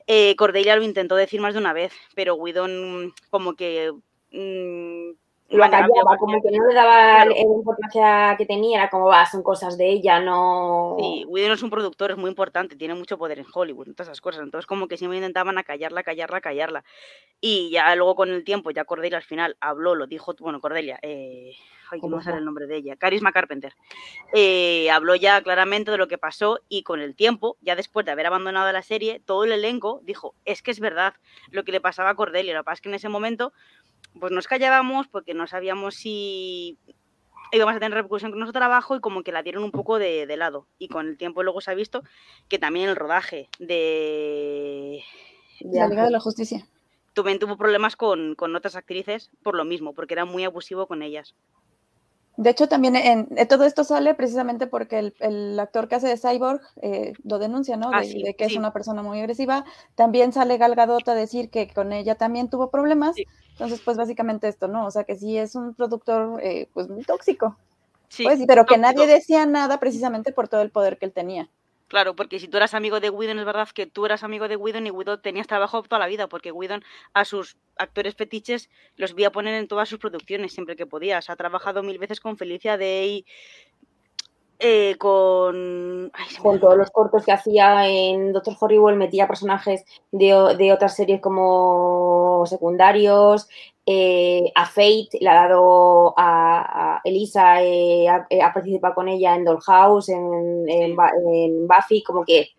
Eh, 0.07 0.37
Cordelia 0.37 0.77
lo 0.77 0.83
intentó 0.83 1.17
decir 1.17 1.41
más 1.41 1.55
de 1.55 1.61
una 1.61 1.73
vez, 1.73 1.93
pero 2.15 2.35
Whedon 2.35 3.15
como 3.31 3.55
que... 3.55 3.93
mm, 4.33 5.28
Lo 5.51 5.65
acallaba, 5.65 6.19
como 6.19 6.43
que 6.43 6.51
no 6.51 6.67
le 6.67 6.75
daba 6.75 7.25
Claro. 7.25 7.31
la 7.31 7.39
importancia 7.41 8.35
que 8.37 8.45
tenía, 8.45 8.79
era 8.81 8.91
como 8.91 9.07
va, 9.07 9.25
son 9.25 9.43
cosas 9.43 9.79
de 9.79 9.89
ella, 9.91 10.21
no. 10.21 10.97
Sí, 10.99 11.25
Whedon 11.27 11.53
es 11.53 11.63
un 11.63 11.71
productor, 11.71 12.11
es 12.11 12.19
muy 12.19 12.29
importante, 12.29 12.77
tiene 12.77 12.95
mucho 12.95 13.17
poder 13.17 13.39
en 13.39 13.47
Hollywood, 13.53 13.89
en 13.89 13.95
todas 13.95 14.09
esas 14.09 14.21
cosas. 14.21 14.43
Entonces, 14.43 14.67
como 14.67 14.89
que 14.89 14.99
siempre 14.99 15.17
intentaban 15.17 15.57
acallarla, 15.57 16.03
callarla, 16.03 16.43
callarla. 16.43 16.85
Y 17.41 17.71
ya 17.71 17.95
luego 17.97 18.15
con 18.15 18.29
el 18.29 18.45
tiempo, 18.45 18.71
ya 18.73 18.85
Cordelia 18.85 19.17
al 19.17 19.25
final 19.25 19.57
habló, 19.61 19.95
lo 19.95 20.07
dijo, 20.07 20.35
bueno, 20.39 20.61
Cordelia, 20.61 20.99
eh, 21.01 21.53
ay, 21.91 22.01
me 22.03 22.23
sale 22.23 22.39
el 22.39 22.45
nombre 22.45 22.67
de 22.67 22.77
ella, 22.77 22.97
Carisma 22.97 23.33
Carpenter. 23.33 23.73
eh, 24.35 24.91
habló 24.91 25.15
ya 25.15 25.41
claramente 25.43 25.91
de 25.91 25.97
lo 25.97 26.09
que 26.09 26.19
pasó 26.19 26.61
y 26.69 26.83
con 26.83 27.01
el 27.01 27.15
tiempo, 27.17 27.57
ya 27.63 27.75
después 27.75 28.05
de 28.05 28.13
haber 28.13 28.27
abandonado 28.27 28.71
la 28.71 28.83
serie, 28.83 29.21
todo 29.25 29.45
el 29.45 29.53
elenco 29.53 30.01
dijo, 30.03 30.35
es 30.45 30.61
que 30.63 30.73
es 30.73 30.81
verdad 30.81 31.15
lo 31.51 31.65
que 31.65 31.73
le 31.73 31.81
pasaba 31.81 32.11
a 32.11 32.15
Cordelia. 32.17 32.53
Lo 32.53 32.61
que 32.61 32.65
pasa 32.65 32.75
es 32.75 32.81
que 32.83 32.89
en 32.91 32.97
ese 32.97 33.09
momento, 33.09 33.53
pues 34.19 34.33
nos 34.33 34.47
callábamos 34.47 35.09
porque 35.09 35.35
no 35.35 35.47
sabíamos 35.47 35.95
si 35.95 36.79
íbamos 37.53 37.75
a 37.75 37.79
tener 37.79 37.95
repercusión 37.95 38.31
con 38.31 38.41
nuestro 38.41 38.59
trabajo 38.59 38.97
y 38.97 39.01
como 39.01 39.23
que 39.23 39.33
la 39.33 39.43
dieron 39.43 39.65
un 39.65 39.71
poco 39.71 39.99
de, 39.99 40.27
de 40.27 40.37
lado. 40.37 40.67
Y 40.79 40.89
con 40.89 41.07
el 41.09 41.17
tiempo 41.17 41.43
luego 41.43 41.61
se 41.61 41.71
ha 41.71 41.75
visto 41.75 42.03
que 42.49 42.59
también 42.59 42.89
el 42.89 42.97
rodaje 42.97 43.49
de... 43.59 45.03
Ya. 45.61 45.85
La 45.85 45.89
Liga 45.89 46.05
de 46.05 46.11
la 46.11 46.21
Justicia. 46.21 46.67
También 47.15 47.39
tuvo 47.39 47.57
problemas 47.57 47.97
con, 47.97 48.35
con 48.37 48.55
otras 48.55 48.77
actrices 48.77 49.31
por 49.43 49.57
lo 49.57 49.65
mismo, 49.65 49.93
porque 49.93 50.15
era 50.15 50.25
muy 50.25 50.45
abusivo 50.45 50.87
con 50.87 51.03
ellas. 51.03 51.35
De 52.39 52.51
hecho, 52.51 52.69
también 52.69 52.95
en, 52.95 53.27
en 53.37 53.49
todo 53.49 53.65
esto 53.65 53.83
sale 53.83 54.15
precisamente 54.15 54.69
porque 54.69 55.01
el, 55.01 55.15
el 55.19 55.59
actor 55.59 55.89
que 55.89 55.97
hace 55.97 56.07
de 56.07 56.17
Cyborg 56.17 56.61
eh, 56.81 57.13
lo 57.25 57.41
denuncia, 57.41 57.77
¿no? 57.77 57.91
Ah, 57.93 58.01
De, 58.01 58.07
sí, 58.07 58.23
de 58.23 58.35
que 58.35 58.45
es 58.45 58.55
una 58.55 58.73
persona 58.73 59.03
muy 59.03 59.19
agresiva. 59.19 59.65
También 59.97 60.33
sale 60.33 60.57
Gal 60.57 60.77
Gadot 60.77 61.09
a 61.09 61.15
decir 61.15 61.51
que 61.51 61.69
con 61.69 61.93
ella 61.93 62.15
también 62.15 62.49
tuvo 62.49 62.71
problemas. 62.71 63.17
Sí. 63.17 63.25
Entonces, 63.51 63.81
pues 63.85 63.97
básicamente 63.97 64.47
esto, 64.47 64.69
¿no? 64.69 64.87
O 64.87 64.91
sea, 64.93 65.03
que 65.03 65.17
sí 65.17 65.37
es 65.37 65.57
un 65.57 65.75
productor, 65.75 66.41
eh, 66.41 66.69
pues 66.73 66.89
muy 66.89 67.03
tóxico. 67.03 67.57
Sí, 68.09 68.23
pues, 68.23 68.41
pero 68.47 68.67
que 68.67 68.79
nadie 68.79 69.09
decía 69.09 69.45
nada 69.45 69.81
precisamente 69.81 70.31
por 70.31 70.47
todo 70.47 70.63
el 70.63 70.71
poder 70.71 70.97
que 70.97 71.07
él 71.07 71.13
tenía. 71.13 71.51
Claro, 71.89 72.15
porque 72.15 72.39
si 72.39 72.49
tú 72.49 72.59
eras 72.59 72.75
amigo 72.75 73.01
de 73.01 73.09
Whedon, 73.09 73.39
es 73.39 73.47
verdad 73.47 73.69
que 73.75 73.87
tú 73.87 74.05
eras 74.05 74.23
amigo 74.23 74.47
de 74.47 74.57
Whedon 74.57 74.87
y 74.87 74.91
Whedon 74.91 75.23
tenías 75.23 75.47
trabajo 75.47 75.83
toda 75.83 75.99
la 75.99 76.07
vida, 76.07 76.29
porque 76.29 76.53
Whedon 76.53 76.85
a 77.15 77.25
sus 77.25 77.57
actores 77.77 78.15
fetiches 78.15 78.69
los 78.97 79.15
veía 79.15 79.33
poner 79.33 79.55
en 79.55 79.69
todas 79.69 79.89
sus 79.89 79.99
producciones 79.99 80.53
siempre 80.53 80.77
que 80.77 80.87
podía. 80.87 81.19
O 81.19 81.23
sea, 81.23 81.33
ha 81.33 81.37
trabajado 81.37 81.83
mil 81.83 81.99
veces 81.99 82.21
con 82.21 82.37
Felicia 82.37 82.77
Day, 82.77 83.25
eh, 84.59 84.97
con... 84.99 86.11
Ay, 86.13 86.29
se 86.29 86.39
me 86.39 86.43
Con 86.43 86.61
todos 86.61 86.77
los 86.77 86.91
cortos 86.91 87.25
que 87.25 87.33
hacía 87.33 87.89
en 87.89 88.33
Doctor 88.35 88.57
Horrible, 88.61 88.97
metía 88.97 89.27
personajes 89.27 89.85
de, 90.11 90.57
de 90.59 90.73
otras 90.73 90.95
series 90.95 91.23
como 91.23 92.45
secundarios. 92.47 93.49
Eh, 93.91 94.53
a 94.55 94.67
Fate 94.67 95.17
le 95.19 95.31
ha 95.31 95.49
dado 95.49 96.13
a, 96.15 96.97
a 96.97 97.01
Elisa, 97.05 97.63
eh, 97.63 98.07
ha, 98.07 98.27
eh, 98.29 98.43
ha 98.43 98.53
participado 98.53 98.95
con 98.95 99.09
ella 99.09 99.35
en 99.35 99.47
Dollhouse, 99.47 100.11
en, 100.11 100.95
Buffy, 101.67 102.03
como 102.03 102.23
que 102.23 102.51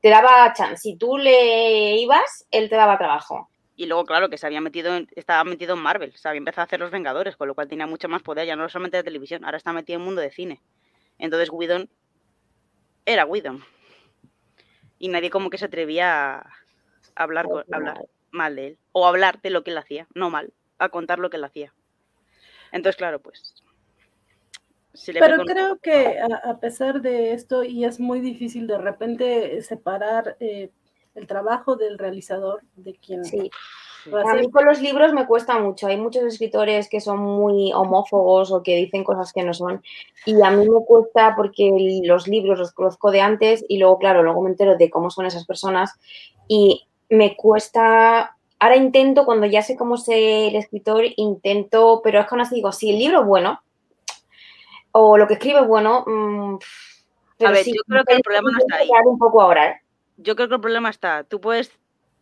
te 0.00 0.08
daba 0.08 0.52
chance. 0.52 0.82
Si 0.82 0.96
tú 0.96 1.18
le 1.18 1.98
ibas, 1.98 2.48
él 2.50 2.68
te 2.68 2.74
daba 2.74 2.98
trabajo. 2.98 3.48
Y 3.76 3.86
luego, 3.86 4.04
claro, 4.04 4.28
que 4.28 4.38
se 4.38 4.44
había 4.44 4.60
metido 4.60 4.96
en, 4.96 5.06
estaba 5.14 5.44
metido 5.44 5.74
en 5.74 5.82
Marvel, 5.82 6.12
se 6.16 6.28
había 6.28 6.38
empezado 6.38 6.62
a 6.62 6.64
hacer 6.64 6.80
los 6.80 6.90
Vengadores, 6.90 7.36
con 7.36 7.46
lo 7.46 7.54
cual 7.54 7.68
tenía 7.68 7.86
mucho 7.86 8.08
más 8.08 8.22
poder, 8.22 8.48
ya 8.48 8.56
no 8.56 8.68
solamente 8.68 8.96
de 8.96 9.04
televisión, 9.04 9.44
ahora 9.44 9.58
está 9.58 9.72
metido 9.72 9.98
en 9.98 10.00
el 10.00 10.06
mundo 10.06 10.20
de 10.20 10.32
cine. 10.32 10.60
Entonces 11.16 11.48
Whedon 11.52 11.88
era 13.06 13.24
Whedon. 13.24 13.62
Y 14.98 15.06
nadie 15.06 15.30
como 15.30 15.48
que 15.48 15.58
se 15.58 15.66
atrevía 15.66 16.38
a 16.38 16.52
hablar, 17.14 17.46
a 17.70 17.76
hablar 17.76 18.08
mal 18.32 18.56
de 18.56 18.66
él. 18.66 18.78
O 18.90 19.06
hablar 19.06 19.40
de 19.42 19.50
lo 19.50 19.62
que 19.62 19.70
él 19.70 19.78
hacía, 19.78 20.08
no 20.14 20.28
mal, 20.28 20.52
a 20.84 20.88
contar 20.88 21.18
lo 21.18 21.30
que 21.30 21.36
él 21.36 21.44
hacía. 21.44 21.72
Entonces, 22.72 22.96
claro, 22.96 23.20
pues 23.20 23.62
pero 25.18 25.44
creo 25.44 25.78
que 25.78 26.18
a, 26.20 26.58
pesar 26.58 27.00
de 27.00 27.32
esto, 27.32 27.64
y 27.64 27.84
es 27.84 27.98
muy 27.98 28.20
difícil 28.20 28.66
de 28.66 28.78
repente 28.78 29.62
separar 29.62 30.36
eh, 30.38 30.70
el 31.14 31.26
trabajo 31.26 31.76
del 31.76 31.98
realizador 31.98 32.60
de 32.76 32.94
quien... 32.94 33.24
Sí. 33.24 33.50
A 34.26 34.34
mí 34.34 34.50
con 34.50 34.64
los 34.64 34.82
libros 34.82 35.12
me 35.12 35.28
cuesta 35.28 35.60
mucho. 35.60 35.86
Hay 35.86 35.96
muchos 35.96 36.24
escritores 36.24 36.88
que 36.88 37.00
son 37.00 37.20
muy 37.20 37.72
homófobos 37.72 38.50
o 38.50 38.60
que 38.60 38.74
dicen 38.74 39.04
cosas 39.04 39.32
que 39.32 39.44
no 39.44 39.54
son. 39.54 39.80
Y 40.26 40.42
a 40.42 40.50
mí 40.50 40.68
me 40.68 40.84
cuesta 40.84 41.34
porque 41.36 42.00
los 42.04 42.26
libros 42.26 42.58
los 42.58 42.72
conozco 42.72 43.12
de 43.12 43.20
antes 43.20 43.64
y 43.68 43.78
luego, 43.78 43.98
claro, 43.98 44.24
luego 44.24 44.42
me 44.42 44.50
entero 44.50 44.76
de 44.76 44.90
cómo 44.90 45.08
son 45.08 45.26
esas 45.26 45.46
personas 45.46 45.92
y 46.48 46.84
me 47.08 47.36
cuesta... 47.36 48.36
Ahora 48.62 48.76
intento, 48.76 49.24
cuando 49.24 49.46
ya 49.46 49.60
sé 49.60 49.76
cómo 49.76 49.96
sé 49.96 50.46
el 50.46 50.54
escritor, 50.54 51.02
intento, 51.16 52.00
pero 52.04 52.20
es 52.20 52.26
que 52.26 52.34
aún 52.36 52.42
así 52.42 52.54
digo, 52.54 52.70
si 52.70 52.90
el 52.90 52.98
libro 53.00 53.22
es 53.22 53.26
bueno, 53.26 53.60
o 54.92 55.18
lo 55.18 55.26
que 55.26 55.34
escribe 55.34 55.62
bueno. 55.62 56.04
Mm, 56.06 56.58
a 57.44 57.50
ver, 57.50 57.66
yo 57.66 57.82
creo 57.88 58.04
que 58.04 58.14
el 58.14 58.20
problema 58.20 58.52
no 58.52 58.58
está 58.58 58.76
ahí. 58.76 58.88
Un 59.04 59.18
poco 59.18 59.42
ahora, 59.42 59.68
¿eh? 59.68 59.80
Yo 60.16 60.36
creo 60.36 60.46
que 60.46 60.54
el 60.54 60.60
problema 60.60 60.90
está, 60.90 61.24
tú 61.24 61.40
puedes 61.40 61.72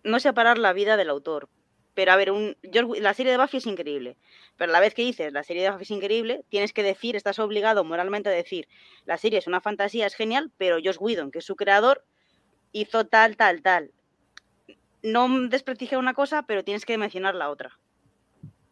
no 0.03 0.19
separar 0.19 0.57
la 0.57 0.73
vida 0.73 0.97
del 0.97 1.11
autor, 1.11 1.51
pero 1.93 2.12
a 2.12 2.17
ver, 2.17 2.31
un, 2.31 2.57
la 2.62 3.12
serie 3.12 3.33
de 3.33 3.37
Buffy 3.37 3.59
es 3.59 3.67
increíble, 3.67 4.17
pero 4.57 4.71
a 4.71 4.73
la 4.73 4.81
vez 4.81 4.95
que 4.95 5.03
dices 5.03 5.35
la 5.35 5.43
serie 5.43 5.65
de 5.65 5.71
Buffy 5.73 5.83
es 5.83 5.91
increíble, 5.91 6.45
tienes 6.49 6.73
que 6.73 6.83
decir, 6.83 7.17
estás 7.17 7.39
obligado 7.39 7.85
moralmente 7.85 8.31
a 8.31 8.33
decir, 8.33 8.67
la 9.05 9.19
serie 9.19 9.41
es 9.41 9.47
una 9.47 9.61
fantasía, 9.61 10.07
es 10.07 10.15
genial, 10.15 10.51
pero 10.57 10.79
Josh 10.83 10.97
Whedon, 10.99 11.33
que 11.33 11.41
es 11.41 11.45
su 11.45 11.55
creador, 11.55 12.03
hizo 12.73 13.05
tal, 13.05 13.37
tal, 13.37 13.61
tal. 13.61 13.91
No 15.03 15.29
desprestigia 15.49 15.99
una 15.99 16.15
cosa, 16.15 16.43
pero 16.43 16.65
tienes 16.65 16.85
que 16.85 16.99
mencionar 16.99 17.35
la 17.35 17.51
otra. 17.51 17.79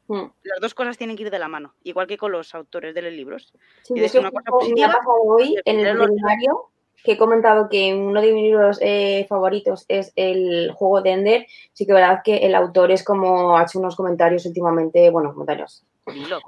Mm. 0.09 0.25
Las 0.43 0.61
dos 0.61 0.75
cosas 0.75 0.97
tienen 0.97 1.17
que 1.17 1.25
ir 1.25 1.31
de 1.31 1.39
la 1.39 1.49
mano, 1.49 1.75
igual 1.85 2.07
que 2.07 2.17
con 2.17 2.33
los 2.33 2.55
autores 2.55 2.95
de 2.95 3.03
los 3.03 3.13
libros. 3.13 3.53
Sí, 3.83 3.95
y 3.95 4.19
una 4.19 4.31
cosa 4.31 4.51
me 4.75 4.85
ha 4.85 4.89
pasado 4.89 5.23
hoy 5.23 5.57
en 5.65 5.81
el 5.81 5.99
seminario 5.99 6.71
que 7.05 7.13
he 7.13 7.19
comentado 7.19 7.69
que 7.69 7.95
uno 7.95 8.21
de 8.21 8.33
mis 8.33 8.45
libros 8.45 8.79
eh, 8.81 9.27
favoritos 9.29 9.85
es 9.89 10.13
el 10.17 10.73
juego 10.73 11.03
de 11.03 11.11
Ender. 11.11 11.47
Sí 11.73 11.87
que 11.87 11.93
verdad 11.93 12.23
que 12.25 12.39
el 12.39 12.55
autor 12.55 12.91
es 12.91 13.05
como 13.05 13.57
ha 13.57 13.63
hecho 13.63 13.79
unos 13.79 13.97
comentarios 13.97 14.47
últimamente, 14.47 15.11
bueno, 15.11 15.33
comentarios. 15.33 15.85
Dilo. 16.07 16.41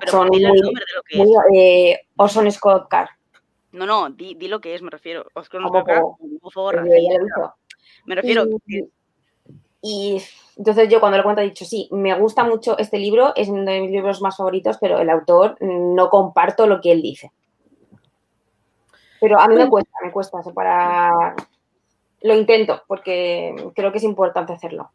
Pero 0.00 0.10
Son 0.10 0.28
muy, 0.28 0.44
el 0.44 0.52
nombre 0.52 0.84
de 0.86 0.96
lo 0.96 1.02
que 1.02 1.16
muy, 1.18 1.30
es. 1.30 1.42
Eh, 1.54 2.00
Orson 2.16 2.50
Scott 2.50 2.88
Card. 2.88 3.08
No, 3.72 3.86
no, 3.86 4.10
di, 4.10 4.34
di, 4.34 4.48
lo 4.48 4.60
que 4.60 4.74
es, 4.74 4.82
me 4.82 4.90
refiero. 4.90 5.26
Orson 5.34 5.62
Scott 5.68 5.86
Card, 5.86 6.04
Me 8.06 8.14
refiero. 8.14 8.46
Y, 8.66 8.88
y 9.82 10.22
entonces 10.56 10.88
yo 10.88 11.00
cuando 11.00 11.18
lo 11.18 11.24
cuento 11.24 11.42
he 11.42 11.46
dicho, 11.46 11.64
sí, 11.64 11.88
me 11.90 12.16
gusta 12.18 12.44
mucho 12.44 12.78
este 12.78 12.98
libro, 12.98 13.32
es 13.34 13.48
uno 13.48 13.70
de 13.70 13.80
mis 13.80 13.90
libros 13.90 14.20
más 14.22 14.36
favoritos, 14.36 14.78
pero 14.80 14.98
el 15.00 15.10
autor 15.10 15.56
no 15.60 16.10
comparto 16.10 16.66
lo 16.66 16.80
que 16.80 16.92
él 16.92 17.02
dice. 17.02 17.32
Pero 19.20 19.38
a 19.40 19.46
mí 19.48 19.54
me 19.54 19.68
cuesta, 19.68 19.92
me 20.02 20.10
cuesta 20.10 20.42
separar. 20.42 21.34
Lo 22.22 22.34
intento 22.34 22.82
porque 22.86 23.54
creo 23.74 23.92
que 23.92 23.98
es 23.98 24.04
importante 24.04 24.52
hacerlo. 24.52 24.90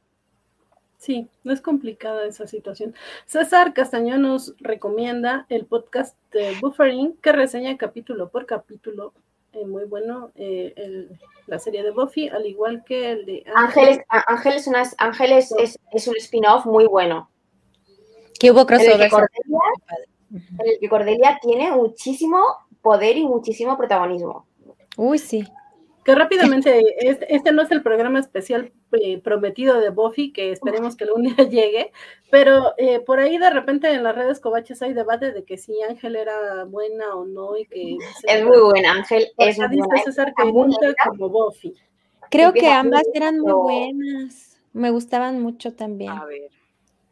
Sí, 0.98 1.28
no 1.44 1.54
es 1.54 1.62
complicada 1.62 2.26
esa 2.26 2.48
situación. 2.48 2.96
César 3.26 3.74
Castañón 3.74 4.24
nos 4.24 4.56
recomienda 4.60 5.46
el 5.50 5.66
podcast 5.66 6.18
de 6.32 6.58
Buffering 6.60 7.16
que 7.22 7.32
reseña 7.32 7.78
capítulo 7.78 8.30
por 8.30 8.46
capítulo 8.46 9.14
eh, 9.62 9.66
muy 9.66 9.86
bueno 9.86 10.32
eh, 10.36 11.08
la 11.48 11.60
serie 11.60 11.84
de 11.84 11.92
Buffy, 11.92 12.30
al 12.30 12.46
igual 12.46 12.84
que 12.86 13.12
el 13.12 13.26
de 13.26 13.44
Ángeles. 13.54 14.00
Ángeles, 14.10 14.70
Ángeles 14.98 15.54
es, 15.58 15.80
es, 15.92 16.08
un 16.08 16.16
spin-off 16.18 16.66
muy 16.66 16.86
bueno. 16.86 17.30
Que 18.40 18.52
hubo 18.52 18.66
crossover. 18.66 19.10
En 20.30 20.68
el 20.68 20.80
que 20.80 20.90
Cordelia 20.90 21.40
tiene 21.42 21.72
muchísimo 21.72 22.44
poder 22.82 23.18
y 23.18 23.26
muchísimo 23.26 23.78
protagonismo. 23.78 24.46
Uy, 24.98 25.20
sí 25.20 25.48
que 26.08 26.16
rápidamente, 26.16 26.82
este, 27.00 27.36
este, 27.36 27.52
no 27.52 27.64
es 27.64 27.70
el 27.70 27.84
programa 27.84 28.20
especial 28.20 28.72
eh, 28.94 29.20
prometido 29.20 29.80
de 29.80 29.90
Buffy, 29.90 30.32
que 30.32 30.52
esperemos 30.52 30.96
que 30.96 31.04
algún 31.04 31.24
día 31.36 31.48
llegue, 31.50 31.92
pero 32.32 32.74
eh, 32.78 33.00
por 33.00 33.20
ahí 33.20 33.38
de 33.38 33.50
repente 33.50 33.92
en 33.92 34.04
las 34.04 34.16
redes 34.16 34.40
covaches 34.40 34.82
hay 34.82 34.94
debate 34.94 35.32
de 35.32 35.44
que 35.44 35.58
si 35.58 35.82
Ángel 35.82 36.16
era 36.16 36.64
buena 36.66 37.16
o 37.16 37.26
no 37.26 37.58
y 37.58 37.66
que... 37.66 37.98
Es 38.24 38.46
muy 38.46 38.60
buena, 38.60 38.94
Ángel 38.94 39.28
es 39.38 39.58
muy 39.60 39.78
buena. 39.78 40.04
César 40.04 40.34
que 40.36 40.46
nunca 40.52 40.94
como 41.10 41.30
Buffy. 41.30 41.74
Creo 42.30 42.54
que 42.54 42.68
ambas 42.68 43.04
eran 43.14 43.40
muy 43.40 43.54
buenas, 43.54 44.60
me 44.74 44.92
gustaban 44.92 45.42
mucho 45.42 45.74
también. 45.74 46.12
A 46.12 46.26
ver. 46.26 46.52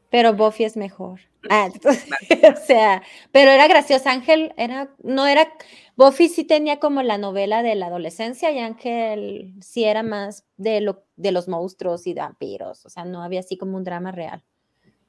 Pero 0.10 0.34
Buffy 0.34 0.64
es 0.64 0.77
mejor. 0.77 1.19
Ah, 1.49 1.69
o 2.53 2.65
sea, 2.65 3.03
pero 3.31 3.51
era 3.51 3.67
gracioso. 3.67 4.09
Ángel 4.09 4.53
era, 4.57 4.89
no 5.03 5.26
era, 5.27 5.47
Buffy 5.95 6.30
sí 6.30 6.43
tenía 6.43 6.80
como 6.80 7.01
la 7.03 7.17
novela 7.17 7.63
de 7.63 7.76
la 7.76 7.88
adolescencia 7.88 8.51
y 8.51 8.59
Ángel 8.59 9.53
sí 9.61 9.84
era 9.84 10.03
más 10.03 10.45
de, 10.57 10.81
lo, 10.81 11.03
de 11.15 11.31
los 11.31 11.47
monstruos 11.47 12.07
y 12.07 12.13
vampiros. 12.13 12.85
O 12.85 12.89
sea, 12.89 13.05
no 13.05 13.23
había 13.23 13.39
así 13.39 13.57
como 13.57 13.77
un 13.77 13.84
drama 13.84 14.11
real. 14.11 14.43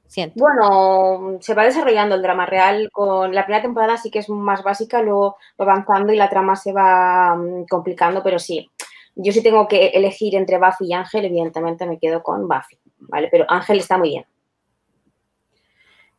Siento. 0.07 0.39
Bueno, 0.39 1.37
se 1.41 1.53
va 1.53 1.65
desarrollando 1.65 2.15
el 2.15 2.21
drama 2.21 2.45
real. 2.45 2.89
Con 2.91 3.35
la 3.35 3.43
primera 3.43 3.61
temporada 3.61 3.97
sí 3.97 4.09
que 4.09 4.19
es 4.19 4.29
más 4.29 4.63
básica, 4.63 5.01
luego 5.01 5.35
va 5.59 5.65
avanzando 5.65 6.13
y 6.13 6.17
la 6.17 6.29
trama 6.29 6.55
se 6.55 6.71
va 6.71 7.35
mm, 7.35 7.65
complicando, 7.65 8.23
pero 8.23 8.39
sí. 8.39 8.69
Yo 9.15 9.33
sí 9.33 9.41
tengo 9.41 9.67
que 9.67 9.87
elegir 9.87 10.35
entre 10.35 10.59
Buffy 10.59 10.85
y 10.85 10.93
Ángel, 10.93 11.25
evidentemente 11.25 11.87
me 11.87 11.97
quedo 11.97 12.21
con 12.21 12.47
Buffy, 12.47 12.77
¿vale? 12.99 13.29
Pero 13.31 13.45
Ángel 13.49 13.79
está 13.79 13.97
muy 13.97 14.09
bien. 14.09 14.25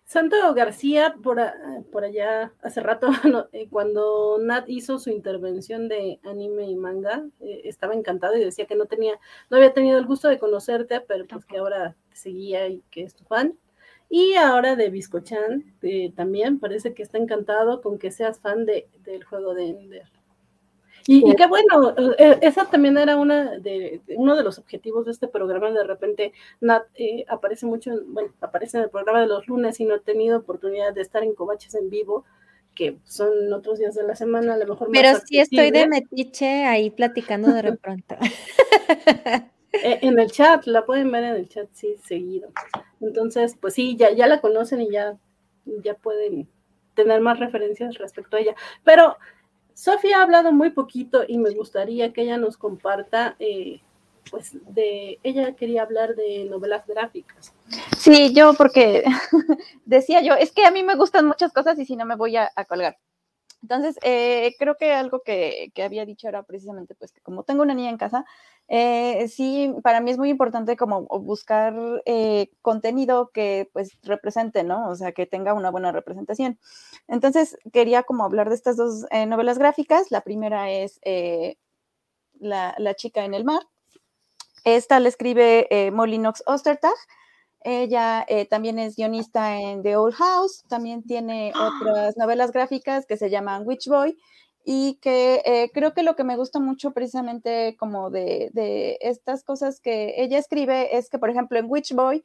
Santo 0.09 0.55
García, 0.55 1.17
por, 1.23 1.39
por 1.93 2.03
allá 2.03 2.55
hace 2.63 2.81
rato, 2.81 3.09
eh, 3.53 3.69
cuando 3.69 4.39
Nat 4.41 4.67
hizo 4.67 4.99
su 4.99 5.11
intervención 5.11 5.87
de 5.87 6.19
anime 6.25 6.65
y 6.65 6.77
manga, 6.77 7.27
eh, 7.41 7.61
estaba 7.65 7.93
encantado 7.93 8.35
y 8.35 8.43
decía 8.43 8.65
que 8.65 8.75
no 8.75 8.87
tenía, 8.87 9.21
no 9.51 9.59
había 9.59 9.75
tenido 9.75 9.99
el 9.99 10.07
gusto 10.07 10.29
de 10.29 10.39
conocerte, 10.39 11.03
pero 11.03 11.27
pues 11.27 11.45
que 11.45 11.59
ahora 11.59 11.95
te 12.09 12.17
seguía 12.17 12.69
y 12.69 12.83
que 12.91 13.03
es 13.03 13.15
tu 13.17 13.25
fan. 13.25 13.59
Y 14.09 14.33
ahora 14.33 14.77
de 14.77 14.89
Biscochan 14.89 15.75
eh, 15.83 16.11
también 16.17 16.59
parece 16.59 16.95
que 16.95 17.03
está 17.03 17.19
encantado 17.19 17.83
con 17.83 17.99
que 17.99 18.11
seas 18.11 18.41
fan 18.41 18.65
de, 18.65 18.89
del 19.05 19.25
juego 19.25 19.53
de 19.53 19.67
Ender. 19.69 20.18
Y, 21.11 21.35
qué 21.37 21.47
bueno, 21.47 21.95
eh, 22.19 22.39
esa 22.43 22.67
también 22.67 22.99
era 22.99 23.17
una 23.17 23.59
de, 23.59 24.03
uno 24.09 24.37
de 24.37 24.43
los 24.43 24.59
objetivos 24.59 25.07
de 25.07 25.13
este 25.13 25.27
programa. 25.27 25.71
De 25.71 25.83
repente, 25.83 26.35
Nat 26.61 26.83
eh, 26.97 27.25
aparece 27.29 27.65
mucho, 27.65 27.93
bueno, 28.09 28.31
aparece 28.43 28.77
en 28.77 28.85
el 28.85 28.91
programa 28.91 29.23
de 29.23 29.27
los 29.27 29.49
lunes 29.49 29.81
y 29.81 29.87
no 29.87 29.95
he 29.95 30.01
tenido 30.01 30.41
oportunidad 30.41 30.93
de 30.93 31.01
estar 31.01 31.23
en 31.23 31.35
Covaches 31.35 31.75
en 31.77 31.89
vivo, 31.89 32.27
que 32.75 32.99
son 33.05 33.51
otros 33.55 33.79
días 33.79 33.95
de 33.95 34.03
la 34.03 34.17
semana, 34.17 34.53
a 34.53 34.59
lo 34.59 34.67
mejor. 34.67 34.91
Pero 34.93 35.19
sí 35.25 35.39
estoy 35.39 35.71
de 35.71 35.89
metiche 35.89 36.67
ahí 36.67 36.91
platicando 36.91 37.53
de 37.53 37.63
repente. 37.63 38.19
Eh, 39.71 39.99
en 40.01 40.19
el 40.19 40.31
chat, 40.31 40.65
la 40.65 40.87
pueden 40.87 41.13
ver 41.13 41.25
en 41.25 41.37
el 41.37 41.47
chat, 41.47 41.69
sí, 41.73 41.97
seguido. 42.03 42.49
Entonces, 43.03 43.55
pues 43.61 43.75
sí, 43.75 43.97
ya, 43.97 44.11
ya 44.13 44.27
la 44.27 44.41
conocen 44.41 44.81
y 44.81 44.91
ya, 44.91 45.19
ya 45.67 45.93
pueden 45.93 46.49
tener 46.95 47.21
más 47.21 47.39
referencias 47.39 47.99
respecto 47.99 48.39
a 48.39 48.41
ella. 48.41 48.55
Pero 48.83 49.19
Sofía 49.79 50.19
ha 50.19 50.23
hablado 50.23 50.51
muy 50.51 50.71
poquito 50.71 51.23
y 51.29 51.39
me 51.39 51.51
gustaría 51.51 52.13
que 52.13 52.23
ella 52.23 52.37
nos 52.37 52.57
comparta, 52.57 53.37
eh, 53.39 53.81
pues 54.29 54.57
de, 54.75 55.21
ella 55.23 55.55
quería 55.55 55.83
hablar 55.83 56.17
de 56.17 56.47
novelas 56.51 56.85
gráficas. 56.85 57.55
Sí, 57.97 58.35
yo 58.35 58.55
porque 58.55 59.05
decía 59.85 60.21
yo, 60.21 60.35
es 60.35 60.51
que 60.51 60.65
a 60.65 60.73
mí 60.73 60.83
me 60.83 60.97
gustan 60.97 61.27
muchas 61.27 61.53
cosas 61.53 61.79
y 61.79 61.85
si 61.85 61.95
no 61.95 62.05
me 62.07 62.17
voy 62.17 62.37
a 62.37 62.51
colgar. 62.69 62.99
Entonces, 63.63 63.97
eh, 64.03 64.55
creo 64.59 64.77
que 64.77 64.93
algo 64.93 65.23
que, 65.23 65.73
había 65.85 66.07
dicho 66.07 66.29
era 66.29 66.43
precisamente, 66.45 66.95
pues, 66.95 67.13
que 67.13 67.21
como 67.21 67.43
tengo 67.43 67.63
una 67.63 67.75
niña 67.75 67.91
en 67.91 67.99
casa, 67.99 68.25
eh, 68.69 69.27
sí, 69.29 69.75
para 69.83 70.01
mí 70.01 70.11
es 70.11 70.19
muy 70.19 70.31
importante 70.31 70.77
como 70.77 71.03
buscar 71.03 71.75
eh, 72.07 72.51
contenido 72.63 73.31
que, 73.33 73.69
pues, 73.73 73.99
represente, 74.03 74.63
¿no? 74.63 74.89
O 74.89 74.95
sea, 74.95 75.13
que 75.13 75.27
tenga 75.27 75.55
una 75.55 75.71
buena 75.71 75.91
representación. 75.93 76.59
Entonces, 77.09 77.59
quería 77.73 78.05
como 78.05 78.25
hablar 78.25 78.49
de 78.49 78.55
estas 78.55 78.77
dos 78.77 79.07
novelas 79.27 79.59
gráficas. 79.59 80.11
La 80.11 80.21
primera 80.23 80.71
es 80.71 81.01
la, 82.41 82.75
la, 82.79 82.95
chica 82.95 83.25
en 83.25 83.35
el 83.35 83.45
mar. 83.45 83.63
Esta 84.65 85.01
la 85.01 85.09
escribe 85.09 85.91
Molly 85.93 86.23
Ostertag 86.47 86.95
ella 87.61 88.25
eh, 88.29 88.47
también 88.47 88.79
es 88.79 88.97
guionista 88.97 89.59
en 89.59 89.83
The 89.83 89.97
Old 89.97 90.15
House, 90.15 90.65
también 90.69 91.03
tiene 91.03 91.53
otras 91.55 92.17
novelas 92.17 92.53
gráficas 92.53 93.07
que 93.07 93.17
se 93.17 93.31
llaman 93.31 93.67
Witch 93.67 93.89
Boy 93.89 94.17
y 94.65 94.99
que 95.01 95.43
eh, 95.45 95.71
creo 95.73 95.95
que 95.95 96.03
lo 96.03 96.15
que 96.15 96.25
me 96.25 96.37
gusta 96.37 96.61
mucho 96.61 96.93
precisamente 96.93 97.77
como 97.79 98.11
de, 98.11 98.51
de, 98.53 98.99
estas 99.01 99.43
cosas 99.43 99.81
que 99.81 100.15
ella 100.19 100.39
escribe 100.39 100.97
es 100.97 101.09
que, 101.09 101.19
por 101.19 101.31
ejemplo, 101.31 101.59
en 101.59 101.71
Witch 101.71 101.95
Boy 101.95 102.23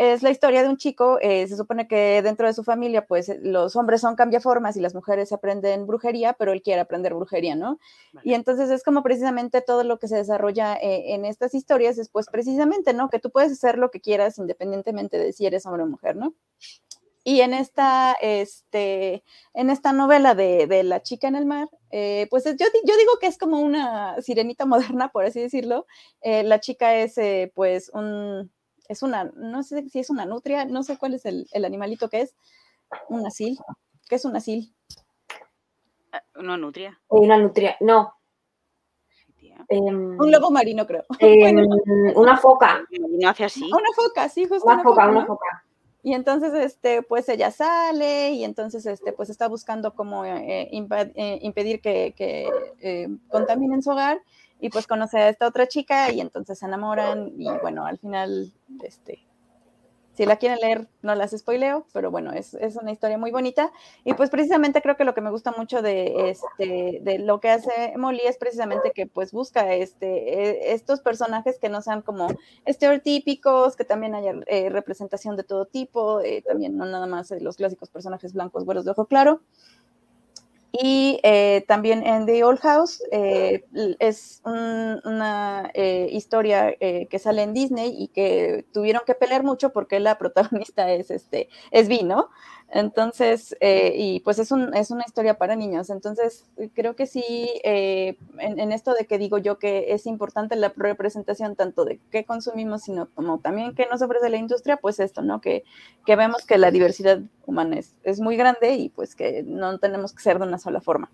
es 0.00 0.22
la 0.22 0.30
historia 0.30 0.62
de 0.62 0.70
un 0.70 0.78
chico, 0.78 1.18
eh, 1.20 1.46
se 1.46 1.58
supone 1.58 1.86
que 1.86 2.22
dentro 2.22 2.46
de 2.46 2.54
su 2.54 2.64
familia, 2.64 3.04
pues 3.04 3.28
eh, 3.28 3.38
los 3.42 3.76
hombres 3.76 4.00
son 4.00 4.16
cambiaformas 4.16 4.74
y 4.78 4.80
las 4.80 4.94
mujeres 4.94 5.30
aprenden 5.30 5.86
brujería, 5.86 6.32
pero 6.32 6.54
él 6.54 6.62
quiere 6.62 6.80
aprender 6.80 7.12
brujería, 7.12 7.54
¿no? 7.54 7.78
Y 8.24 8.32
entonces 8.32 8.70
es 8.70 8.82
como 8.82 9.02
precisamente 9.02 9.60
todo 9.60 9.84
lo 9.84 9.98
que 9.98 10.08
se 10.08 10.16
desarrolla 10.16 10.74
eh, 10.76 11.12
en 11.12 11.26
estas 11.26 11.52
historias, 11.52 11.98
es 11.98 12.08
pues 12.08 12.28
precisamente, 12.32 12.94
¿no? 12.94 13.10
Que 13.10 13.18
tú 13.18 13.30
puedes 13.30 13.52
hacer 13.52 13.76
lo 13.76 13.90
que 13.90 14.00
quieras 14.00 14.38
independientemente 14.38 15.18
de 15.18 15.34
si 15.34 15.44
eres 15.44 15.66
hombre 15.66 15.82
o 15.82 15.86
mujer, 15.86 16.16
¿no? 16.16 16.32
Y 17.22 17.42
en 17.42 17.52
esta, 17.52 18.16
este, 18.22 19.22
en 19.52 19.68
esta 19.68 19.92
novela 19.92 20.34
de, 20.34 20.82
La 20.82 21.02
chica 21.02 21.28
en 21.28 21.36
el 21.36 21.44
mar, 21.44 21.68
eh, 21.90 22.26
pues 22.30 22.44
yo, 22.44 22.52
yo, 22.56 22.96
digo 22.96 23.18
que 23.20 23.26
es 23.26 23.36
como 23.36 23.60
una 23.60 24.18
sirenita 24.22 24.64
moderna, 24.64 25.10
por 25.12 25.26
así 25.26 25.42
decirlo. 25.42 25.84
La 26.22 26.58
chica 26.58 26.96
es, 26.96 27.16
pues, 27.54 27.90
un, 27.90 28.50
es 28.90 29.04
una, 29.04 29.30
no 29.36 29.62
sé 29.62 29.88
si 29.88 30.00
es 30.00 30.10
una 30.10 30.26
nutria, 30.26 30.64
no 30.64 30.82
sé 30.82 30.98
cuál 30.98 31.14
es 31.14 31.24
el, 31.24 31.46
animalito 31.64 32.08
que 32.08 32.22
es, 32.22 32.34
un 33.08 33.24
asil. 33.24 33.56
¿Qué 34.08 34.16
es 34.16 34.24
un 34.24 34.34
asil? 34.34 34.74
Una 36.34 36.56
nutria. 36.56 37.00
Una 37.06 37.36
nutria, 37.36 37.76
no. 37.78 38.12
Em, 39.68 40.18
un 40.18 40.30
lobo 40.32 40.50
marino, 40.50 40.84
creo. 40.88 41.04
Em, 41.20 41.68
una 42.16 42.36
foca. 42.36 42.84
No 42.90 43.28
hace 43.28 43.44
así. 43.44 43.62
Una 43.62 43.92
foca, 43.94 44.28
sí, 44.28 44.46
justo. 44.46 44.66
Una, 44.66 44.82
foca, 44.82 45.08
una 45.08 45.24
foca. 45.24 45.64
Y 46.02 46.14
entonces, 46.14 46.52
este, 46.54 47.02
pues 47.02 47.28
ella 47.28 47.52
sale 47.52 48.32
y 48.32 48.42
entonces, 48.42 48.86
este, 48.86 49.12
pues 49.12 49.30
está 49.30 49.46
buscando 49.46 49.94
cómo 49.94 50.24
eh, 50.24 50.68
eh, 50.72 51.38
impedir 51.42 51.80
que, 51.80 52.14
eh, 52.80 53.08
contaminen 53.28 53.82
su 53.82 53.90
hogar 53.90 54.20
y 54.60 54.70
pues 54.70 54.86
conoce 54.86 55.18
a 55.18 55.28
esta 55.28 55.46
otra 55.46 55.66
chica 55.66 56.10
y 56.12 56.20
entonces 56.20 56.58
se 56.58 56.66
enamoran 56.66 57.32
y 57.38 57.48
bueno, 57.62 57.86
al 57.86 57.98
final, 57.98 58.52
este, 58.82 59.26
si 60.20 60.26
la 60.26 60.36
quieren 60.36 60.58
leer, 60.60 60.86
no 61.00 61.14
las 61.14 61.30
spoileo, 61.30 61.86
pero 61.94 62.10
bueno, 62.10 62.32
es, 62.32 62.54
una 62.78 62.92
historia 62.92 63.16
muy 63.16 63.30
bonita. 63.30 63.72
Y 64.04 64.12
pues 64.12 64.28
precisamente 64.28 64.82
creo 64.82 64.94
que 64.96 65.04
lo 65.04 65.14
que 65.14 65.22
me 65.22 65.30
gusta 65.30 65.54
mucho 65.56 65.80
de, 65.80 66.28
este, 66.28 66.98
de 67.00 67.18
lo 67.20 67.40
que 67.40 67.48
hace 67.48 67.94
Molly 67.96 68.20
es 68.26 68.36
precisamente 68.36 68.90
que 68.90 69.06
pues 69.06 69.32
busca 69.32 69.72
este, 69.72 70.68
e, 70.68 70.74
estos 70.74 71.00
personajes 71.00 71.58
que 71.58 71.70
no 71.70 71.80
sean 71.80 72.02
como 72.02 72.28
estereotípicos, 72.66 73.76
que 73.76 73.84
también 73.84 74.14
haya 74.14 74.34
eh, 74.46 74.68
representación 74.68 75.36
de 75.36 75.44
todo 75.44 75.64
tipo, 75.64 76.20
eh, 76.20 76.42
también 76.46 76.76
no 76.76 76.84
nada 76.84 77.06
más 77.06 77.30
los 77.40 77.56
clásicos 77.56 77.88
personajes 77.88 78.34
blancos, 78.34 78.66
güeros 78.66 78.84
de 78.84 78.90
ojo 78.90 79.06
claro. 79.06 79.40
Y 80.72 81.18
eh, 81.24 81.64
también 81.66 82.06
en 82.06 82.26
The 82.26 82.44
Old 82.44 82.60
House 82.60 83.02
eh, 83.10 83.64
es 83.98 84.40
una 84.44 85.70
eh, 85.74 86.08
historia 86.12 86.74
que 86.78 87.18
sale 87.18 87.42
en 87.42 87.52
Disney 87.54 87.94
y 87.96 88.08
que 88.08 88.64
tuvieron 88.72 89.02
que 89.04 89.14
pelear 89.14 89.42
mucho 89.42 89.70
porque 89.72 89.98
la 90.00 90.18
protagonista 90.18 90.90
es 90.90 91.10
este 91.10 91.48
es 91.72 91.88
Vi, 91.88 92.02
¿no? 92.02 92.30
Entonces, 92.72 93.56
eh, 93.60 93.94
y 93.96 94.20
pues 94.20 94.38
es, 94.38 94.52
un, 94.52 94.74
es 94.74 94.90
una 94.90 95.04
historia 95.04 95.34
para 95.38 95.56
niños. 95.56 95.90
Entonces, 95.90 96.44
creo 96.74 96.94
que 96.94 97.06
sí, 97.06 97.24
eh, 97.64 98.16
en, 98.38 98.72
esto 98.72 98.94
de 98.94 99.06
que 99.06 99.18
digo 99.18 99.38
yo 99.38 99.58
que 99.58 99.92
es 99.92 100.06
importante 100.06 100.54
la 100.54 100.72
representación 100.76 101.56
tanto 101.56 101.84
de 101.84 102.00
qué 102.12 102.24
consumimos, 102.24 102.82
sino 102.82 103.08
como 103.14 103.38
también 103.40 103.74
qué 103.74 103.86
nos 103.90 104.02
ofrece 104.02 104.30
la 104.30 104.36
industria, 104.36 104.76
pues 104.76 105.00
esto, 105.00 105.22
¿no? 105.22 105.40
Que, 105.40 105.64
que 106.06 106.14
vemos 106.14 106.46
que 106.46 106.58
la 106.58 106.70
diversidad 106.70 107.20
humana 107.44 107.78
es, 107.78 107.96
es 108.04 108.20
muy 108.20 108.36
grande 108.36 108.74
y 108.74 108.88
pues 108.88 109.16
que 109.16 109.42
no 109.42 109.78
tenemos 109.78 110.12
que 110.12 110.22
ser 110.22 110.38
de 110.38 110.46
una 110.46 110.58
sola 110.58 110.80
forma. 110.80 111.10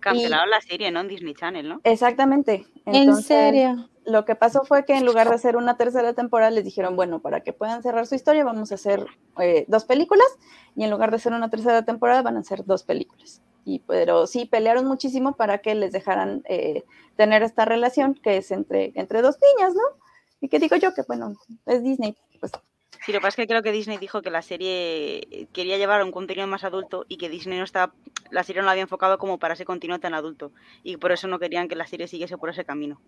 Cancelaron 0.00 0.50
la 0.50 0.60
serie, 0.60 0.90
¿no? 0.90 1.00
En 1.00 1.08
Disney 1.08 1.34
Channel, 1.34 1.68
¿no? 1.68 1.80
Exactamente. 1.84 2.66
¿En 2.86 3.16
serio? 3.16 3.88
Lo 4.04 4.24
que 4.24 4.34
pasó 4.34 4.64
fue 4.64 4.84
que 4.84 4.96
en 4.96 5.04
lugar 5.04 5.28
de 5.28 5.34
hacer 5.34 5.56
una 5.56 5.76
tercera 5.76 6.14
temporada, 6.14 6.50
les 6.50 6.64
dijeron, 6.64 6.96
bueno, 6.96 7.20
para 7.20 7.42
que 7.42 7.52
puedan 7.52 7.82
cerrar 7.82 8.06
su 8.06 8.14
historia, 8.14 8.44
vamos 8.44 8.72
a 8.72 8.76
hacer 8.76 9.06
eh, 9.40 9.64
dos 9.68 9.84
películas, 9.84 10.26
y 10.74 10.84
en 10.84 10.90
lugar 10.90 11.10
de 11.10 11.16
hacer 11.16 11.32
una 11.32 11.50
tercera 11.50 11.84
temporada, 11.84 12.22
van 12.22 12.36
a 12.36 12.42
ser 12.42 12.64
dos 12.64 12.82
películas. 12.82 13.42
Y, 13.64 13.80
pero 13.80 14.26
sí, 14.26 14.46
pelearon 14.46 14.86
muchísimo 14.86 15.36
para 15.36 15.58
que 15.58 15.74
les 15.74 15.92
dejaran 15.92 16.42
eh, 16.48 16.84
tener 17.16 17.42
esta 17.42 17.66
relación 17.66 18.14
que 18.14 18.38
es 18.38 18.50
entre, 18.50 18.92
entre 18.94 19.20
dos 19.20 19.36
niñas, 19.56 19.74
¿no? 19.74 19.82
Y 20.40 20.48
que 20.48 20.58
digo 20.58 20.76
yo 20.76 20.94
que, 20.94 21.02
bueno, 21.06 21.34
es 21.66 21.82
Disney, 21.82 22.16
pues 22.40 22.52
Sí, 23.04 23.12
lo 23.12 23.18
que 23.18 23.22
pasa 23.22 23.28
es 23.28 23.36
que 23.36 23.46
creo 23.46 23.62
que 23.62 23.72
Disney 23.72 23.96
dijo 23.96 24.20
que 24.20 24.30
la 24.30 24.42
serie 24.42 25.48
quería 25.52 25.78
llevar 25.78 26.04
un 26.04 26.12
contenido 26.12 26.46
más 26.46 26.64
adulto 26.64 27.06
y 27.08 27.16
que 27.16 27.30
Disney 27.30 27.58
no 27.58 27.64
estaba, 27.64 27.94
la 28.30 28.44
serie 28.44 28.60
no 28.60 28.66
la 28.66 28.72
había 28.72 28.82
enfocado 28.82 29.16
como 29.18 29.38
para 29.38 29.54
ese 29.54 29.64
contenido 29.64 29.98
tan 29.98 30.12
adulto 30.12 30.52
y 30.82 30.98
por 30.98 31.10
eso 31.10 31.26
no 31.26 31.38
querían 31.38 31.68
que 31.68 31.76
la 31.76 31.86
serie 31.86 32.08
siguiese 32.08 32.36
por 32.36 32.50
ese 32.50 32.64
camino. 32.64 33.00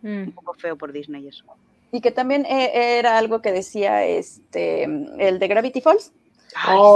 Mm. 0.00 0.28
Un 0.28 0.32
poco 0.32 0.54
feo 0.54 0.76
por 0.76 0.92
Disney 0.92 1.28
eso. 1.28 1.44
Y 1.92 2.00
que 2.00 2.10
también 2.10 2.46
eh, 2.46 2.98
era 2.98 3.18
algo 3.18 3.42
que 3.42 3.52
decía 3.52 4.04
este 4.04 4.84
el 4.84 5.38
de 5.38 5.48
Gravity 5.48 5.82
Falls. 5.82 6.12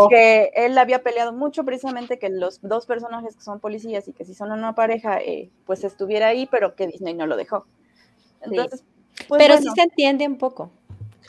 que 0.09 0.51
él 0.55 0.79
había 0.79 1.03
peleado 1.03 1.35
mucho 1.35 1.65
precisamente 1.65 2.19
que 2.19 2.31
los 2.31 2.61
dos 2.63 2.87
personajes 2.87 3.37
que 3.37 3.43
son 3.43 3.61
policías 3.61 4.09
y 4.09 4.13
que 4.15 4.25
si 4.25 4.35
son 4.35 4.51
una 4.51 4.75
pareja, 4.75 5.21
eh, 5.21 5.51
pues 5.67 5.85
estuviera 5.85 6.29
ahí, 6.29 6.49
pero 6.51 6.75
que 6.75 6.87
Disney 6.87 7.13
no 7.13 7.27
lo 7.27 7.37
dejó. 7.37 7.67
Entonces, 8.41 8.83
pues 9.29 9.43
pero 9.43 9.59
sí 9.59 9.69
se 9.75 9.83
entiende 9.83 10.27
un 10.27 10.39
poco. 10.39 10.73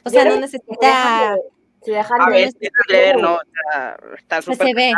O 0.04 0.10
sea, 0.10 0.26
no 0.26 0.40
necesita. 0.40 1.36
Si 1.84 1.92
dejan 1.92 2.22
a 2.22 2.30
ver, 2.30 2.54
leer, 2.90 3.20
no, 3.20 3.40
está 4.16 4.42
súper 4.42 4.68
se 4.68 4.74
ve. 4.76 4.94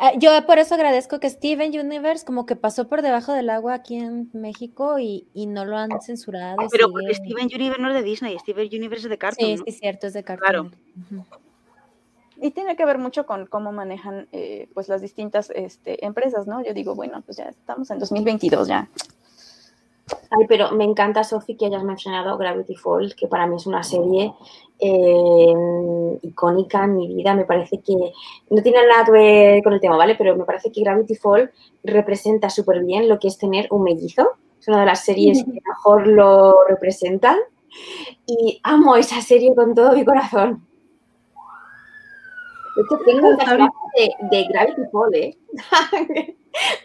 Ah, 0.00 0.12
yo 0.16 0.30
por 0.46 0.58
eso 0.58 0.74
agradezco 0.74 1.20
que 1.20 1.28
Steven 1.28 1.78
Universe 1.78 2.24
como 2.24 2.46
que 2.46 2.56
pasó 2.56 2.88
por 2.88 3.02
debajo 3.02 3.32
del 3.32 3.50
agua 3.50 3.74
aquí 3.74 3.96
en 3.96 4.30
México 4.32 4.98
y, 4.98 5.26
y 5.34 5.46
no 5.46 5.64
lo 5.64 5.76
han 5.76 6.00
censurado. 6.00 6.56
Pero 6.70 6.90
porque 6.90 7.14
Steven 7.14 7.48
Universe 7.52 7.82
no 7.82 7.88
es 7.88 7.94
de 7.94 8.02
Disney, 8.02 8.38
Steven 8.38 8.68
Universe 8.72 9.06
es 9.06 9.10
de 9.10 9.18
Cartoon. 9.18 9.58
Sí, 9.58 9.62
sí, 9.66 9.72
cierto, 9.72 10.06
es 10.06 10.14
de 10.14 10.24
Cartoon. 10.24 10.70
Claro. 10.70 11.26
Y 12.40 12.52
tiene 12.52 12.76
que 12.76 12.84
ver 12.84 12.98
mucho 12.98 13.26
con 13.26 13.46
cómo 13.46 13.72
manejan 13.72 14.28
eh, 14.30 14.68
pues 14.72 14.88
las 14.88 15.02
distintas 15.02 15.50
este, 15.50 16.04
empresas, 16.06 16.46
¿no? 16.46 16.64
Yo 16.64 16.72
digo, 16.72 16.94
bueno, 16.94 17.20
pues 17.22 17.36
ya 17.38 17.48
estamos 17.48 17.90
en 17.90 17.98
2022 17.98 18.68
ya. 18.68 18.88
Ay, 20.30 20.46
pero 20.46 20.72
me 20.72 20.84
encanta, 20.84 21.24
Sofi, 21.24 21.56
que 21.56 21.66
hayas 21.66 21.84
mencionado 21.84 22.36
Gravity 22.36 22.74
Falls, 22.74 23.14
que 23.14 23.26
para 23.26 23.46
mí 23.46 23.56
es 23.56 23.66
una 23.66 23.82
serie 23.82 24.32
eh, 24.78 26.18
icónica 26.22 26.84
en 26.84 26.96
mi 26.96 27.08
vida. 27.08 27.34
Me 27.34 27.44
parece 27.44 27.80
que 27.80 27.94
no 28.50 28.62
tiene 28.62 28.86
nada 28.86 29.04
que 29.04 29.12
ver 29.12 29.62
con 29.62 29.72
el 29.72 29.80
tema, 29.80 29.96
¿vale? 29.96 30.14
Pero 30.16 30.36
me 30.36 30.44
parece 30.44 30.70
que 30.70 30.82
Gravity 30.82 31.14
Falls 31.14 31.50
representa 31.82 32.50
súper 32.50 32.84
bien 32.84 33.08
lo 33.08 33.18
que 33.18 33.28
es 33.28 33.38
tener 33.38 33.68
un 33.70 33.82
mellizo. 33.82 34.32
Es 34.60 34.68
una 34.68 34.80
de 34.80 34.86
las 34.86 35.04
series 35.04 35.44
que 35.44 35.60
mejor 35.66 36.06
lo 36.06 36.64
representan. 36.68 37.38
Y 38.26 38.60
amo 38.62 38.96
esa 38.96 39.20
serie 39.20 39.54
con 39.54 39.74
todo 39.74 39.92
mi 39.92 40.04
corazón. 40.04 40.67
De 42.78 42.84
hecho, 42.84 42.98
tengo 43.04 43.30
una 43.30 43.70
de, 43.96 44.10
de 44.30 44.44
Gravity 44.44 44.82
Falls, 44.92 45.14
¿eh? 45.14 45.36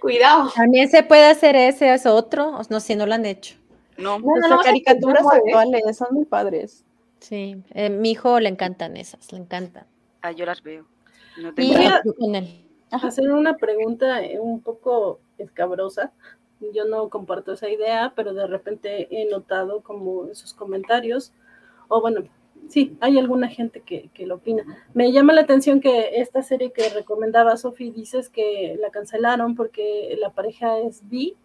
Cuidado. 0.02 0.49
También 0.56 0.90
se 0.90 1.03
puede 1.03 1.26
hacer 1.26 1.56
ese, 1.56 1.94
es 1.94 2.07
otro, 2.07 2.60
no 2.68 2.80
sé, 2.80 2.95
no 2.95 3.06
lo 3.06 3.14
han 3.14 3.28
hecho. 3.28 3.56
No, 3.99 4.18
no, 4.18 4.48
no, 4.49 4.60
caricaturas 4.61 5.24
actuales 5.32 5.95
son 5.95 6.07
muy 6.15 6.26
padres. 6.26 6.84
Sí, 7.20 7.61
eh, 7.76 7.91
mi 7.91 8.10
hijo 8.10 8.40
le 8.40 8.49
encantan 8.49 8.98
esas, 8.98 9.32
le 9.32 9.38
encantan. 9.38 9.86
Ah, 10.24 10.32
yo 10.32 10.48
las 10.48 10.64
veo. 10.64 10.88
No 11.38 11.53
tengo 11.53 11.80
y 11.80 11.86
hacer 12.90 13.32
una 13.32 13.57
pregunta 13.57 14.24
eh, 14.24 14.40
un 14.40 14.61
poco 14.61 15.20
escabrosa. 15.38 16.11
Yo 16.74 16.86
no 16.86 17.10
comparto 17.10 17.53
esa 17.53 17.70
idea, 17.70 18.14
pero 18.15 18.34
de 18.34 18.48
repente 18.48 19.07
he 19.11 19.30
notado 19.30 19.82
como 19.82 20.26
esos 20.26 20.56
comentarios, 20.56 21.34
o 21.88 22.02
bueno, 22.02 22.24
sí, 22.69 22.98
hay 22.99 23.18
alguna 23.18 23.48
gente 23.48 23.81
que, 23.81 24.10
lo 24.26 24.35
opina. 24.35 24.64
Me 24.94 25.11
llama 25.11 25.34
la 25.34 25.41
atención 25.41 25.80
que 25.80 26.22
esta 26.22 26.44
serie 26.44 26.72
que 26.72 26.90
recomendaba 26.90 27.57
Sofi, 27.57 27.91
dices 27.91 28.30
que 28.30 28.77
la 28.80 28.90
cancelaron 28.90 29.56
porque 29.56 30.18
la 30.19 30.31
pareja 30.31 30.80
es 30.80 31.07
bi. 31.10 31.35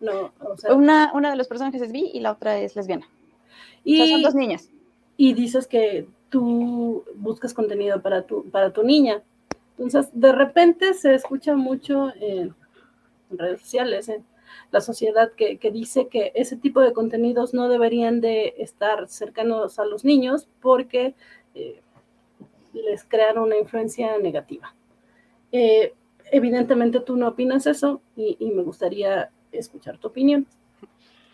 No, 0.00 0.32
o 0.40 0.56
sea, 0.56 0.74
una, 0.74 1.12
una 1.14 1.30
de 1.30 1.36
los 1.36 1.48
personajes 1.48 1.80
es 1.80 1.92
bi 1.92 2.10
y 2.12 2.20
la 2.20 2.32
otra 2.32 2.58
es 2.58 2.74
lesbiana. 2.74 3.06
Y, 3.84 4.10
son 4.10 4.22
dos 4.22 4.34
niñas. 4.34 4.70
Y 5.16 5.34
dices 5.34 5.66
que 5.66 6.06
tú 6.28 7.04
buscas 7.14 7.54
contenido 7.54 8.00
para 8.02 8.22
tu, 8.22 8.48
para 8.50 8.72
tu 8.72 8.82
niña. 8.82 9.22
Entonces, 9.78 10.10
de 10.12 10.32
repente 10.32 10.94
se 10.94 11.14
escucha 11.14 11.54
mucho 11.56 12.12
en 12.20 12.54
redes 13.30 13.60
sociales, 13.60 14.08
en 14.08 14.24
la 14.70 14.80
sociedad 14.80 15.32
que, 15.32 15.58
dice 15.72 16.08
que 16.08 16.32
ese 16.34 16.56
tipo 16.56 16.80
de 16.80 16.92
contenidos 16.92 17.54
no 17.54 17.68
deberían 17.68 18.20
de 18.20 18.54
estar 18.58 19.08
cercanos 19.08 19.78
a 19.78 19.84
los 19.84 20.04
niños 20.04 20.48
porque 20.60 21.14
eh, 21.54 21.80
les 22.72 23.04
crean 23.04 23.38
una 23.38 23.56
influencia 23.56 24.18
negativa. 24.18 24.74
Eh, 25.52 25.94
evidentemente 26.30 27.00
tú 27.00 27.16
no 27.16 27.28
opinas 27.28 27.66
eso 27.66 28.00
y, 28.16 28.36
me 28.54 28.62
gustaría 28.62 29.30
escuchar 29.52 29.98
tu 29.98 30.08
opinión. 30.08 30.46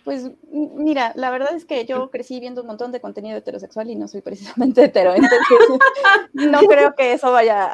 Pues 0.05 0.31
mira, 0.51 1.13
la 1.17 1.31
verdad 1.31 1.55
es 1.55 1.67
que 1.67 1.85
yo 1.85 2.11
crecí 2.11 2.41
viendo 2.41 2.63
un 2.63 2.67
montón 2.67 2.93
de 2.93 3.01
contenido 3.01 3.37
heterosexual 3.37 3.91
y 3.91 3.95
no 3.95 4.09
soy 4.09 4.23
precisamente 4.23 4.85
hetero, 4.85 5.15
entonces 5.15 5.39
no 6.33 6.61
creo 6.61 6.95
que 6.95 7.13
eso 7.13 7.31
vaya 7.31 7.69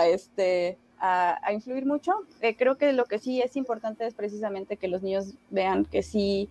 a 0.00 0.06
este, 0.06 0.78
a, 1.00 1.52
influir 1.52 1.86
mucho. 1.86 2.12
Eh, 2.40 2.56
creo 2.56 2.76
que 2.76 2.92
lo 2.92 3.06
que 3.06 3.18
sí 3.18 3.40
es 3.40 3.56
importante 3.56 4.06
es 4.06 4.14
precisamente 4.14 4.76
que 4.76 4.88
los 4.88 5.02
niños 5.02 5.34
vean 5.50 5.84
que 5.84 6.02
sí, 6.02 6.48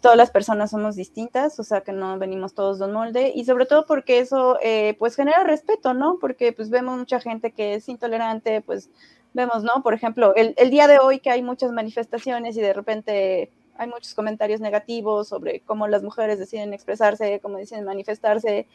todas 0.00 0.16
las 0.16 0.30
personas 0.30 0.70
somos 0.70 0.96
distintas, 0.96 1.58
o 1.60 1.62
sea, 1.62 1.82
que 1.82 1.92
no 1.92 2.18
venimos 2.18 2.54
todos 2.54 2.78
de 2.78 2.86
un 2.86 2.92
molde, 2.92 3.32
y 3.34 3.44
sobre 3.44 3.66
todo 3.66 3.86
porque 3.86 4.18
eso, 4.18 4.58
eh, 4.62 4.96
pues, 4.98 5.16
genera 5.16 5.44
respeto, 5.44 5.94
¿no? 5.94 6.18
Porque, 6.20 6.52
pues, 6.52 6.70
vemos 6.70 6.98
mucha 6.98 7.20
gente 7.20 7.52
que 7.52 7.74
es 7.74 7.88
intolerante, 7.88 8.60
pues, 8.60 8.90
vemos, 9.34 9.62
¿no? 9.62 9.82
Por 9.82 9.94
ejemplo, 9.94 10.34
el, 10.34 10.54
el 10.58 10.70
día 10.70 10.88
de 10.88 10.98
hoy 10.98 11.20
que 11.20 11.30
hay 11.30 11.42
muchas 11.42 11.72
manifestaciones 11.72 12.56
y 12.56 12.60
de 12.60 12.72
repente 12.72 13.50
hay 13.76 13.88
muchos 13.88 14.14
comentarios 14.14 14.60
negativos 14.60 15.28
sobre 15.28 15.60
cómo 15.60 15.88
las 15.88 16.02
mujeres 16.02 16.38
deciden 16.38 16.72
expresarse, 16.74 17.40
cómo 17.40 17.56
deciden 17.56 17.84
manifestarse, 17.84 18.66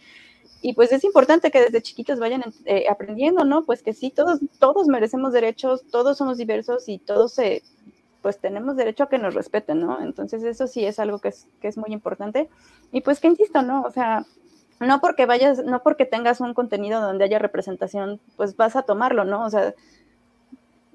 y 0.62 0.74
pues 0.74 0.92
es 0.92 1.04
importante 1.04 1.52
que 1.52 1.62
desde 1.62 1.82
chiquitos 1.82 2.20
vayan 2.20 2.44
eh, 2.66 2.86
aprendiendo, 2.90 3.46
¿no? 3.46 3.64
Pues 3.64 3.84
que 3.84 3.94
sí, 3.94 4.10
todos, 4.10 4.40
todos 4.60 4.88
merecemos 4.88 5.34
derechos, 5.34 5.84
todos 5.92 6.18
somos 6.18 6.38
diversos 6.38 6.90
y 6.90 6.98
todos 6.98 7.34
se, 7.34 7.64
pues 8.22 8.40
tenemos 8.40 8.76
derecho 8.76 9.04
a 9.04 9.10
que 9.10 9.20
nos 9.20 9.34
respeten, 9.34 9.80
¿no? 9.82 10.02
Entonces 10.02 10.44
eso 10.44 10.68
sí 10.68 10.86
es 10.86 11.00
algo 11.00 11.20
que 11.20 11.30
es, 11.30 11.48
que 11.62 11.68
es 11.68 11.78
muy 11.78 11.92
importante. 11.94 12.50
Y 12.92 13.02
pues 13.02 13.20
que 13.20 13.28
insisto, 13.28 13.62
¿no? 13.62 13.84
O 13.84 13.92
sea, 13.92 14.26
no 14.80 15.00
porque 15.00 15.26
vayas, 15.26 15.64
no 15.64 15.84
porque 15.84 16.06
tengas 16.06 16.42
un 16.42 16.54
contenido 16.54 17.02
donde 17.02 17.26
haya 17.26 17.40
representación, 17.40 18.20
pues 18.36 18.56
vas 18.56 18.76
a 18.76 18.84
tomarlo, 18.84 19.26
¿no? 19.26 19.46
O 19.46 19.50
sea, 19.50 19.74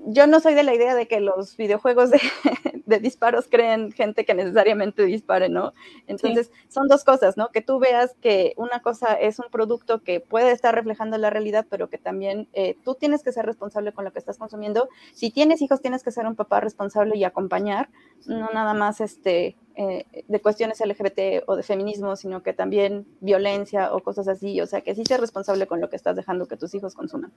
yo 0.06 0.26
no 0.26 0.40
soy 0.40 0.54
de 0.54 0.62
la 0.62 0.74
idea 0.74 0.94
de 0.94 1.06
que 1.06 1.20
los 1.20 1.56
videojuegos 1.56 2.10
de, 2.10 2.20
disparos 3.00 3.46
creen 3.48 3.92
gente 3.92 4.24
que 4.24 4.34
necesariamente 4.34 5.04
dispare, 5.04 5.48
¿no? 5.48 5.72
Entonces, 6.06 6.50
son 6.68 6.88
dos 6.88 7.04
cosas, 7.04 7.36
¿no? 7.36 7.48
Que 7.48 7.62
tú 7.62 7.78
veas 7.78 8.14
que 8.20 8.54
una 8.56 8.80
cosa 8.80 9.14
es 9.14 9.38
un 9.38 9.46
producto 9.50 10.02
que 10.02 10.20
puede 10.20 10.50
estar 10.50 10.74
reflejando 10.74 11.18
la 11.18 11.30
realidad, 11.30 11.66
pero 11.68 11.88
que 11.88 11.98
también 11.98 12.48
eh, 12.52 12.76
tú 12.84 12.94
tienes 12.94 13.22
que 13.22 13.32
ser 13.32 13.46
responsable 13.46 13.92
con 13.92 14.04
lo 14.04 14.12
que 14.12 14.18
estás 14.18 14.38
consumiendo. 14.38 14.88
Si 15.14 15.30
tienes 15.30 15.62
hijos, 15.62 15.80
tienes 15.80 16.02
que 16.02 16.10
ser 16.10 16.26
un 16.26 16.36
papá 16.36 16.60
responsable 16.60 17.16
y 17.16 17.24
acompañar, 17.24 17.88
no 18.26 18.50
nada 18.52 18.74
más 18.74 19.00
este, 19.00 19.56
eh, 19.76 20.24
de 20.26 20.40
cuestiones 20.40 20.80
LGBT 20.80 21.44
o 21.46 21.56
de 21.56 21.62
feminismo, 21.62 22.16
sino 22.16 22.42
que 22.42 22.52
también 22.52 23.06
violencia 23.20 23.94
o 23.94 24.00
cosas 24.00 24.28
así. 24.28 24.60
O 24.60 24.66
sea, 24.66 24.80
que 24.80 24.94
sí 24.94 25.04
seas 25.06 25.20
responsable 25.20 25.66
con 25.66 25.80
lo 25.80 25.88
que 25.88 25.96
estás 25.96 26.16
dejando 26.16 26.46
que 26.46 26.56
tus 26.56 26.74
hijos 26.74 26.94
consuman. 26.94 27.32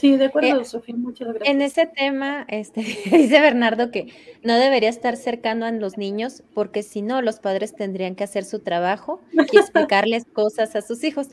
Sí, 0.00 0.16
de 0.16 0.24
acuerdo, 0.26 0.62
eh, 0.62 0.64
Sofía, 0.64 0.96
muchas 0.96 1.28
gracias. 1.28 1.46
En 1.46 1.60
ese 1.60 1.84
tema, 1.84 2.46
este, 2.48 2.80
dice 3.12 3.38
Bernardo 3.38 3.90
que 3.90 4.06
no 4.42 4.54
debería 4.54 4.88
estar 4.88 5.14
cercano 5.18 5.66
a 5.66 5.72
los 5.72 5.98
niños 5.98 6.42
porque 6.54 6.82
si 6.82 7.02
no, 7.02 7.20
los 7.20 7.38
padres 7.38 7.76
tendrían 7.76 8.14
que 8.14 8.24
hacer 8.24 8.46
su 8.46 8.60
trabajo 8.60 9.20
y 9.32 9.58
explicarles 9.58 10.24
cosas 10.32 10.74
a 10.74 10.80
sus 10.80 11.04
hijos. 11.04 11.28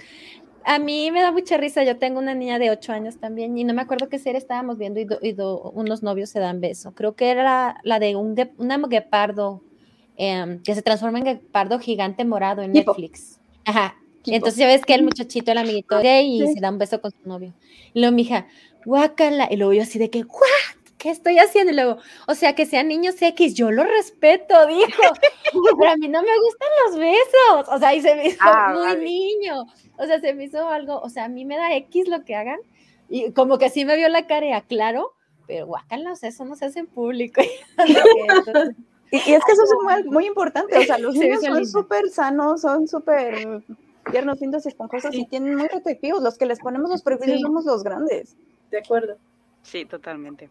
A 0.66 0.80
mí 0.80 1.12
me 1.12 1.22
da 1.22 1.32
mucha 1.32 1.56
risa, 1.56 1.86
yo 1.86 1.98
tengo 1.98 2.20
una 2.20 2.36
niña 2.36 2.60
de 2.60 2.70
ocho 2.70 2.92
años 2.92 3.20
también 3.20 3.58
y 3.58 3.64
no 3.64 3.74
me 3.74 3.84
acuerdo 3.84 4.10
qué 4.10 4.20
serie 4.20 4.38
estábamos 4.38 4.78
viendo 4.78 5.00
y, 5.00 5.08
unos 5.74 6.04
novios 6.04 6.30
se 6.30 6.42
dan 6.42 6.60
beso. 6.60 6.94
Creo 6.94 7.16
que 7.16 7.32
era 7.32 7.80
la 7.84 8.00
de 8.00 8.18
un 8.18 8.36
una 8.58 8.78
guepardo 8.80 9.62
em, 10.18 10.62
que 10.62 10.76
se 10.76 10.82
transforma 10.82 11.20
en 11.20 11.24
guepardo 11.24 11.80
gigante 11.80 12.26
morado 12.26 12.64
en 12.64 12.74
Netflix. 12.74 13.40
Ajá, 13.64 13.96
entonces 14.36 14.60
ya 14.60 14.68
ves 14.68 14.84
que 14.84 14.94
el 14.94 15.04
muchachito, 15.04 15.52
el 15.52 15.58
amiguito 15.58 16.00
gay 16.02 16.42
y 16.42 16.54
se 16.54 16.60
da 16.60 16.70
un 16.70 16.78
beso 16.78 17.02
con 17.02 17.12
su 17.12 17.28
novio. 17.28 17.54
Y 17.94 18.00
luego 18.00 18.16
mi 18.16 18.24
hija, 18.24 18.48
guácala. 18.86 19.48
Y 19.52 19.58
luego 19.58 19.74
yo 19.74 19.84
así 19.84 20.00
de 20.00 20.10
que, 20.10 20.24
¿what? 20.24 20.78
¿Qué 20.98 21.12
estoy 21.12 21.38
haciendo? 21.38 21.72
Y 21.72 21.76
luego, 21.76 21.98
o 22.28 22.34
sea, 22.34 22.56
que 22.56 22.66
sean 22.66 22.88
niños 22.88 23.22
X, 23.22 23.54
yo 23.54 23.70
lo 23.72 23.84
respeto, 23.84 24.66
dijo. 24.66 24.88
Pero 25.80 25.92
a 25.92 25.96
mí 25.98 26.08
no 26.08 26.22
me 26.24 26.40
gustan 26.40 26.70
los 26.86 26.98
besos. 26.98 27.76
O 27.76 27.78
sea, 27.78 27.94
y 27.94 28.02
se 28.02 28.16
me 28.16 28.28
hizo 28.28 28.40
ah, 28.42 28.74
muy 28.74 29.04
niño. 29.04 29.66
O 29.98 30.06
sea, 30.06 30.20
se 30.20 30.34
me 30.34 30.46
hizo 30.46 30.68
algo, 30.68 31.00
o 31.00 31.10
sea, 31.10 31.26
a 31.26 31.30
mí 31.30 31.46
me 31.46 31.58
da 31.58 31.76
X 31.76 32.08
lo 32.08 32.24
que 32.24 32.36
hagan. 32.36 32.60
Y 33.10 33.32
como 33.32 33.58
que 33.58 33.66
así 33.66 33.86
me 33.86 33.96
vio 33.96 34.10
la 34.10 34.28
cara, 34.28 34.62
claro, 34.62 35.14
pero 35.48 35.66
guácala, 35.66 36.12
o 36.12 36.16
sea, 36.16 36.30
eso 36.30 36.46
no 36.46 36.56
se 36.56 36.66
hace 36.66 36.80
en 36.80 36.88
público. 36.88 37.42
y, 39.12 39.18
es 39.18 39.22
que 39.22 39.34
eso 39.34 39.64
es 39.64 39.72
muy, 39.84 40.04
muy 40.12 40.26
importante, 40.26 40.78
o 40.78 40.84
sea, 40.84 40.98
los 40.98 41.16
niños 41.16 41.42
son 41.42 41.66
súper 41.66 42.10
sanos, 42.10 42.62
son 42.62 42.88
súper 42.88 43.64
tiernos, 44.12 44.40
lindos 44.40 44.66
y 44.66 44.70
esponjosos 44.70 45.14
y 45.16 45.26
tienen 45.26 45.56
muy 45.56 45.68
receptivos. 45.68 46.22
Los 46.22 46.38
que 46.38 46.46
les 46.46 46.60
ponemos 46.60 46.90
los 46.90 47.02
prejuicios 47.02 47.42
somos 47.42 47.66
los 47.66 47.84
grandes. 47.84 48.36
De 48.72 48.80
acuerdo. 48.80 49.18
Sí, 49.64 49.86
totalmente. 49.86 50.50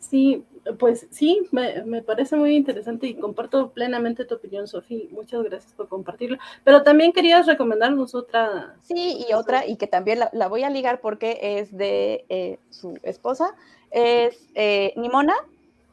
Sí, 0.00 0.44
pues 0.78 1.06
sí, 1.10 1.46
me, 1.52 2.02
parece 2.02 2.34
muy 2.34 2.56
interesante 2.56 3.06
y 3.06 3.14
comparto 3.14 3.70
plenamente 3.70 4.24
tu 4.24 4.34
opinión, 4.34 4.66
Sofía. 4.66 5.04
Muchas 5.10 5.42
gracias 5.42 5.72
por 5.74 5.88
compartirlo. 5.88 6.38
Pero 6.64 6.82
también 6.82 7.12
querías 7.12 7.46
recomendarnos 7.46 8.14
otra. 8.14 8.74
Sí, 8.80 9.24
y 9.28 9.34
otra, 9.34 9.66
y 9.66 9.76
que 9.76 9.86
también 9.86 10.20
la, 10.32 10.48
voy 10.48 10.62
a 10.62 10.70
ligar 10.70 11.00
porque 11.02 11.38
es 11.40 11.76
de 11.76 12.24
eh, 12.30 12.58
su 12.70 12.98
esposa, 13.02 13.54
es 13.90 14.48
eh, 14.54 14.94
Nimona. 14.96 15.34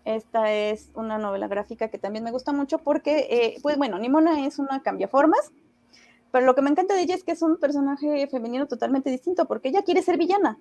Esta 0.05 0.53
es 0.53 0.89
una 0.95 1.17
novela 1.17 1.49
gráfica 1.49 1.89
que 1.89 1.97
también 1.97 2.23
me 2.23 2.31
gusta 2.31 2.53
mucho 2.53 2.77
porque, 2.77 3.27
eh, 3.29 3.59
pues 3.61 3.77
bueno, 3.77 3.99
Nimona 3.99 4.45
es 4.45 4.57
una 4.57 4.81
cambiaformas 4.81 5.51
pero 6.37 6.45
lo 6.45 6.53
que 6.53 6.61
me 6.61 6.69
encanta 6.69 6.93
de 6.93 7.01
ella 7.01 7.15
es 7.15 7.23
que 7.23 7.31
es 7.31 7.41
un 7.41 7.57
personaje 7.57 8.27
femenino 8.27 8.67
totalmente 8.67 9.09
distinto, 9.09 9.45
porque 9.45 9.69
ella 9.69 9.81
quiere 9.81 10.03
ser 10.03 10.19
villana. 10.19 10.59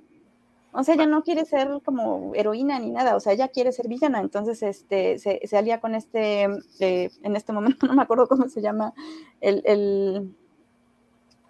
O 0.73 0.83
sea, 0.83 0.95
ella 0.95 1.05
no 1.05 1.23
quiere 1.23 1.45
ser 1.45 1.83
como 1.85 2.35
heroína 2.35 2.79
ni 2.79 2.91
nada, 2.93 3.15
o 3.15 3.21
sea, 3.21 3.35
ella 3.35 3.49
quiere 3.49 3.73
ser 3.73 3.87
villana. 3.87 4.21
Entonces, 4.21 4.63
este, 4.63 5.19
se, 5.19 5.39
se 5.45 5.57
alía 5.59 5.79
con 5.83 5.95
este, 5.95 6.45
eh, 6.81 7.11
en 7.23 7.37
este 7.37 7.53
momento 7.53 7.87
no 7.87 7.93
me 7.93 8.03
acuerdo 8.03 8.27
cómo 8.27 8.49
se 8.49 8.63
llama, 8.63 8.95
el, 9.43 9.61
el 9.67 10.35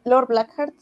Lord 0.03 0.27
Blackheart. 0.27 0.75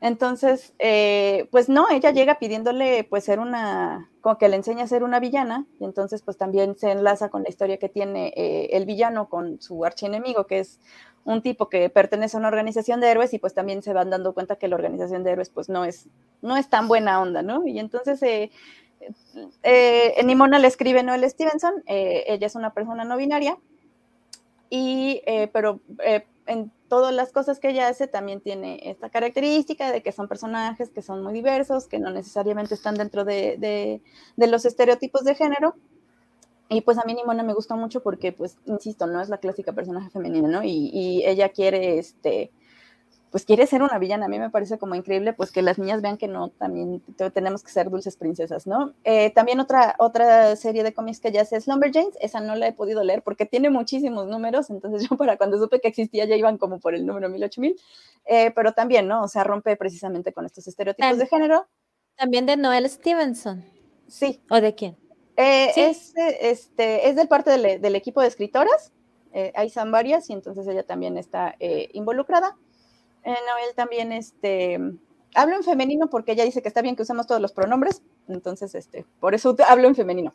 Entonces, 0.00 0.74
eh, 0.80 1.46
pues 1.52 1.68
no, 1.68 1.88
ella 1.90 2.10
llega 2.10 2.40
pidiéndole 2.40 3.04
pues 3.04 3.22
ser 3.22 3.38
una, 3.38 4.10
como 4.20 4.36
que 4.36 4.48
le 4.48 4.56
enseña 4.56 4.82
a 4.82 4.88
ser 4.88 5.04
una 5.04 5.20
villana, 5.20 5.64
y 5.78 5.84
entonces 5.84 6.22
pues 6.22 6.36
también 6.36 6.76
se 6.76 6.90
enlaza 6.90 7.28
con 7.28 7.44
la 7.44 7.50
historia 7.50 7.78
que 7.78 7.88
tiene 7.88 8.32
eh, 8.36 8.70
el 8.72 8.84
villano 8.84 9.28
con 9.28 9.60
su 9.60 9.84
archienemigo, 9.84 10.46
que 10.46 10.58
es 10.58 10.80
un 11.28 11.42
tipo 11.42 11.68
que 11.68 11.90
pertenece 11.90 12.36
a 12.36 12.40
una 12.40 12.48
organización 12.48 13.00
de 13.00 13.10
héroes 13.10 13.34
y 13.34 13.38
pues 13.38 13.52
también 13.52 13.82
se 13.82 13.92
van 13.92 14.08
dando 14.08 14.32
cuenta 14.32 14.56
que 14.56 14.66
la 14.66 14.76
organización 14.76 15.24
de 15.24 15.32
héroes 15.32 15.50
pues 15.50 15.68
no 15.68 15.84
es, 15.84 16.08
no 16.40 16.56
es 16.56 16.70
tan 16.70 16.88
buena 16.88 17.20
onda, 17.20 17.42
¿no? 17.42 17.66
Y 17.66 17.78
entonces 17.78 18.22
eh, 18.22 18.50
eh, 19.62 20.14
Nimona 20.24 20.58
le 20.58 20.68
escribe 20.68 21.02
Noel 21.02 21.28
Stevenson, 21.28 21.82
eh, 21.86 22.24
ella 22.28 22.46
es 22.46 22.54
una 22.54 22.72
persona 22.72 23.04
no 23.04 23.18
binaria, 23.18 23.58
y, 24.70 25.20
eh, 25.26 25.50
pero 25.52 25.80
en 26.46 26.72
todas 26.88 27.12
las 27.12 27.30
cosas 27.30 27.60
que 27.60 27.68
ella 27.68 27.88
hace 27.88 28.06
también 28.06 28.40
tiene 28.40 28.80
esta 28.84 29.10
característica 29.10 29.92
de 29.92 30.02
que 30.02 30.12
son 30.12 30.28
personajes 30.28 30.88
que 30.88 31.02
son 31.02 31.22
muy 31.22 31.34
diversos, 31.34 31.88
que 31.88 31.98
no 31.98 32.10
necesariamente 32.10 32.72
están 32.72 32.94
dentro 32.94 33.26
de, 33.26 34.00
de 34.36 34.46
los 34.46 34.64
estereotipos 34.64 35.24
de 35.24 35.34
género, 35.34 35.74
y 36.68 36.82
pues 36.82 36.98
a 36.98 37.04
mí 37.04 37.14
Nimona 37.14 37.42
me 37.42 37.54
gustó 37.54 37.76
mucho 37.76 38.02
porque, 38.02 38.32
pues, 38.32 38.58
insisto, 38.66 39.06
no 39.06 39.20
es 39.20 39.30
la 39.30 39.38
clásica 39.38 39.72
personaje 39.72 40.10
femenina, 40.10 40.48
¿no? 40.48 40.62
Y, 40.62 41.22
ella 41.24 41.48
quiere, 41.48 41.98
este, 41.98 42.52
pues 43.30 43.46
quiere 43.46 43.66
ser 43.66 43.82
una 43.82 43.98
villana. 43.98 44.26
A 44.26 44.28
mí 44.28 44.38
me 44.38 44.50
parece 44.50 44.76
como 44.78 44.94
increíble, 44.94 45.32
pues 45.32 45.50
que 45.50 45.62
las 45.62 45.78
niñas 45.78 46.02
vean 46.02 46.18
que 46.18 46.28
no, 46.28 46.50
también 46.50 47.02
tenemos 47.32 47.62
que 47.62 47.70
ser 47.70 47.88
dulces 47.88 48.16
princesas, 48.16 48.66
¿no? 48.66 48.92
Eh, 49.04 49.30
también 49.30 49.60
otra, 49.60 49.94
otra 49.98 50.56
serie 50.56 50.82
de 50.82 50.92
cómics 50.92 51.20
que 51.20 51.32
ya 51.32 51.42
hace 51.42 51.56
es 51.56 51.66
Lumberjanes, 51.66 52.16
esa 52.20 52.40
no 52.40 52.54
la 52.54 52.68
he 52.68 52.72
podido 52.74 53.02
leer 53.02 53.22
porque 53.22 53.46
tiene 53.46 53.70
muchísimos 53.70 54.26
números, 54.26 54.68
entonces 54.68 55.08
yo 55.08 55.16
para 55.16 55.38
cuando 55.38 55.58
supe 55.58 55.80
que 55.80 55.88
existía 55.88 56.26
ya 56.26 56.36
iban 56.36 56.58
como 56.58 56.80
por 56.80 56.94
el 56.94 57.06
número 57.06 57.30
1000, 57.30 57.44
8000, 57.44 57.76
eh, 58.26 58.50
pero 58.54 58.72
también, 58.72 59.08
¿no? 59.08 59.22
O 59.22 59.28
sea, 59.28 59.42
rompe 59.42 59.74
precisamente 59.76 60.34
con 60.34 60.44
estos 60.44 60.68
estereotipos 60.68 61.16
de 61.16 61.26
género. 61.26 61.66
También 62.16 62.44
de 62.44 62.56
Noel 62.56 62.88
Stevenson. 62.90 63.64
Sí. 64.06 64.42
¿O 64.50 64.60
de 64.60 64.74
quién? 64.74 65.07
Eh, 65.40 65.72
es, 65.76 66.14
este, 66.16 67.08
es 67.08 67.14
del 67.14 67.28
parte 67.28 67.56
del, 67.56 67.94
equipo 67.94 68.20
de 68.20 68.26
escritoras, 68.26 68.92
eh, 69.32 69.52
ahí 69.54 69.70
son 69.70 69.92
varias 69.92 70.28
y 70.30 70.32
entonces 70.32 70.66
ella 70.66 70.82
también 70.82 71.16
está 71.16 71.54
eh, 71.60 71.88
involucrada. 71.92 72.56
Noel 73.24 73.74
también, 73.76 74.10
este, 74.10 74.80
hablo 75.34 75.54
en 75.54 75.62
femenino 75.62 76.10
porque 76.10 76.32
ella 76.32 76.44
dice 76.44 76.60
que 76.60 76.66
está 76.66 76.82
bien 76.82 76.96
que 76.96 77.02
usemos 77.02 77.28
todos 77.28 77.40
los 77.40 77.52
pronombres, 77.52 78.02
entonces, 78.26 78.74
este, 78.74 79.06
por 79.20 79.36
eso 79.36 79.54
hablo 79.68 79.86
en 79.86 79.94
femenino. 79.94 80.32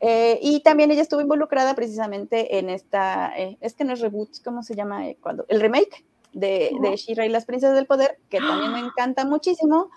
y 0.00 0.60
también 0.60 0.90
ella 0.92 1.02
estuvo 1.02 1.20
involucrada 1.20 1.74
precisamente 1.74 2.58
en 2.58 2.70
esta, 2.70 3.34
es 3.36 3.74
que 3.74 3.84
no 3.84 3.92
es 3.92 4.00
reboot, 4.00 4.30
¿cómo 4.42 4.62
se 4.62 4.74
llama? 4.74 5.02
cuando 5.20 5.44
El 5.48 5.60
remake 5.60 6.06
de, 6.32 6.70
de 6.80 7.24
y 7.24 7.28
las 7.28 7.44
Princesas 7.44 7.76
del 7.76 7.86
Poder, 7.86 8.18
que 8.30 8.38
también 8.38 8.72
me 8.72 8.78
encanta 8.88 9.26
muchísimo 9.26 9.90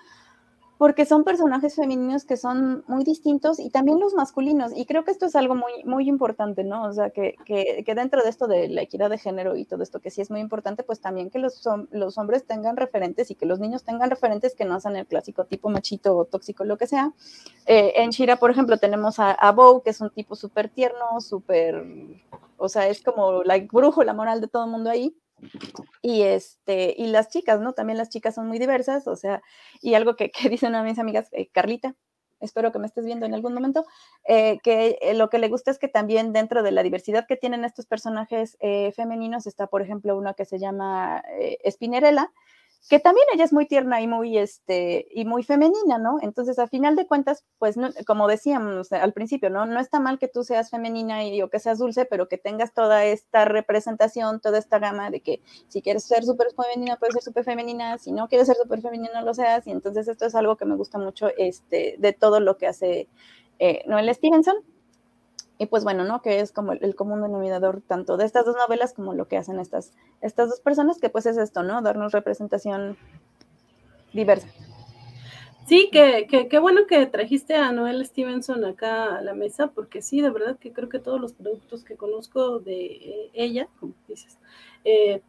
porque 0.81 1.05
son 1.05 1.23
personajes 1.23 1.75
femeninos 1.75 2.25
que 2.25 2.37
son 2.37 2.83
muy 2.87 3.03
distintos 3.03 3.59
y 3.59 3.69
también 3.69 3.99
los 3.99 4.15
masculinos. 4.15 4.71
Y 4.75 4.87
creo 4.87 5.03
que 5.03 5.11
esto 5.11 5.27
es 5.27 5.35
algo 5.35 5.53
muy, 5.53 5.83
muy 5.85 6.09
importante, 6.09 6.63
¿no? 6.63 6.85
O 6.85 6.91
sea, 6.91 7.11
que, 7.11 7.35
que, 7.45 7.93
dentro 7.93 8.23
de 8.23 8.29
esto 8.31 8.47
de 8.47 8.67
la 8.67 8.81
equidad 8.81 9.11
de 9.11 9.19
género 9.19 9.55
y 9.55 9.63
todo 9.63 9.83
esto 9.83 9.99
que 9.99 10.09
sí 10.09 10.21
es 10.21 10.31
muy 10.31 10.39
importante, 10.39 10.81
pues 10.81 10.99
también 10.99 11.29
que 11.29 11.37
los, 11.37 11.67
hombres 12.17 12.47
tengan 12.47 12.77
referentes 12.77 13.29
y 13.29 13.35
que 13.35 13.45
los 13.45 13.59
niños 13.59 13.83
tengan 13.83 14.09
referentes 14.09 14.55
que 14.55 14.65
no 14.65 14.79
sean 14.79 14.95
el 14.95 15.05
clásico 15.05 15.45
tipo 15.45 15.69
machito 15.69 16.17
o 16.17 16.25
tóxico, 16.25 16.63
lo 16.63 16.79
que 16.79 16.87
sea. 16.87 17.13
Eh, 17.67 17.93
en 17.97 18.09
Shira, 18.09 18.37
por 18.37 18.49
ejemplo, 18.49 18.77
tenemos 18.77 19.19
a, 19.19 19.33
a 19.33 19.51
Bo, 19.51 19.83
que 19.83 19.91
es 19.91 20.01
un 20.01 20.09
tipo 20.09 20.35
súper 20.35 20.67
tierno, 20.67 21.21
súper, 21.21 21.85
o 22.57 22.69
sea, 22.69 22.87
es 22.87 23.03
como 23.03 23.43
la 23.43 23.59
brujo, 23.71 24.03
la 24.03 24.15
moral 24.15 24.41
de 24.41 24.47
todo 24.47 24.65
el 24.65 24.71
mundo 24.71 24.89
ahí. 24.89 25.15
Y, 26.01 26.23
este, 26.23 26.95
y 26.97 27.07
las 27.07 27.29
chicas, 27.29 27.59
¿no? 27.59 27.73
También 27.73 27.97
las 27.97 28.09
chicas 28.09 28.35
son 28.35 28.47
muy 28.47 28.59
diversas, 28.59 29.07
o 29.07 29.15
sea, 29.15 29.41
y 29.81 29.93
algo 29.93 30.15
que, 30.15 30.31
que 30.31 30.49
dicen 30.49 30.75
a 30.75 30.83
mis 30.83 30.99
amigas, 30.99 31.29
eh, 31.31 31.49
Carlita, 31.51 31.95
espero 32.39 32.71
que 32.71 32.79
me 32.79 32.87
estés 32.87 33.05
viendo 33.05 33.25
en 33.25 33.33
algún 33.33 33.53
momento, 33.53 33.85
eh, 34.27 34.59
que 34.63 34.97
eh, 35.01 35.13
lo 35.13 35.29
que 35.29 35.37
le 35.37 35.47
gusta 35.47 35.69
es 35.69 35.77
que 35.77 35.87
también 35.87 36.33
dentro 36.33 36.63
de 36.63 36.71
la 36.71 36.81
diversidad 36.81 37.27
que 37.27 37.37
tienen 37.37 37.63
estos 37.65 37.85
personajes 37.85 38.57
femeninos 38.95 39.45
está, 39.45 39.67
por 39.67 39.81
ejemplo, 39.81 40.17
una 40.17 40.33
que 40.33 40.45
se 40.45 40.57
llama 40.57 41.23
Spinerella, 41.69 42.31
que 42.89 42.99
también 42.99 43.25
ella 43.33 43.43
es 43.43 43.53
muy 43.53 43.67
tierna 43.67 44.01
y 44.01 44.07
muy, 44.07 44.37
este, 44.37 45.07
y 45.11 45.25
muy 45.25 45.43
femenina, 45.43 45.97
¿no? 45.97 46.17
Entonces, 46.21 46.59
a 46.59 46.67
final 46.67 46.95
de 46.95 47.07
cuentas, 47.07 47.45
pues, 47.57 47.75
como 48.05 48.27
decíamos 48.27 48.91
al 48.91 49.13
principio, 49.13 49.49
¿no? 49.49 49.65
No 49.65 49.79
está 49.79 49.99
mal 49.99 50.19
que 50.19 50.27
tú 50.27 50.43
seas 50.43 50.69
femenina 50.69 51.23
y, 51.23 51.41
o 51.41 51.49
que 51.49 51.59
seas 51.59 51.79
dulce, 51.79 52.05
pero 52.05 52.27
que 52.27 52.37
tengas 52.37 52.73
toda 52.73 53.05
esta 53.05 53.45
representación, 53.45 54.39
toda 54.41 54.57
esta 54.57 54.79
gama 54.79 55.09
de 55.11 55.21
que 55.21 55.41
si 55.67 55.81
quieres 55.81 56.03
ser 56.03 56.23
súper 56.23 56.47
femenina, 56.55 56.97
puedes 56.97 57.13
ser 57.13 57.23
súper 57.23 57.43
femenina, 57.43 57.97
si 57.97 58.11
no 58.11 58.27
quieres 58.27 58.47
ser 58.47 58.57
súper 58.57 58.81
femenina, 58.81 59.11
no 59.13 59.25
lo 59.25 59.33
seas, 59.33 59.67
y 59.67 59.71
entonces 59.71 60.07
esto 60.07 60.25
es 60.25 60.35
algo 60.35 60.57
que 60.57 60.65
me 60.65 60.75
gusta 60.75 60.97
mucho, 60.97 61.29
este, 61.37 61.95
de 61.99 62.13
todo 62.13 62.39
lo 62.39 62.57
que 62.57 62.67
hace 62.67 63.07
eh, 63.59 63.83
Noel 63.87 64.13
Stevenson. 64.13 64.55
Y 65.61 65.67
pues 65.67 65.83
bueno, 65.83 66.03
¿no? 66.05 66.23
Que 66.23 66.39
es 66.39 66.51
como 66.51 66.71
el, 66.71 66.95
común 66.95 67.21
denominador 67.21 67.83
tanto 67.85 68.17
de 68.17 68.25
estas 68.25 68.47
dos 68.47 68.55
novelas 68.55 68.95
como 68.95 69.13
lo 69.13 69.27
que 69.27 69.37
hacen 69.37 69.59
estas, 69.59 69.93
estas 70.19 70.49
dos 70.49 70.59
personas, 70.59 70.97
que 70.97 71.11
pues 71.11 71.27
es 71.27 71.37
esto, 71.37 71.61
¿no? 71.61 71.83
Darnos 71.83 72.13
representación 72.13 72.97
diversa. 74.11 74.47
Sí, 75.67 75.89
que, 75.91 76.25
que, 76.49 76.57
bueno 76.57 76.87
que 76.87 77.05
trajiste 77.05 77.53
a 77.53 77.71
Noel 77.71 78.03
Stevenson 78.03 78.65
acá 78.65 79.17
a 79.17 79.21
la 79.21 79.35
mesa, 79.35 79.67
porque 79.67 80.01
sí, 80.01 80.19
de 80.21 80.31
verdad 80.31 80.57
que 80.57 80.73
creo 80.73 80.89
que 80.89 80.97
todos 80.97 81.21
los 81.21 81.33
productos 81.33 81.83
que 81.83 81.95
conozco 81.95 82.57
de 82.57 82.85
eh, 82.85 83.29
ella, 83.35 83.67
como 83.79 83.93
dices, 84.07 84.39
eh, 84.83 85.21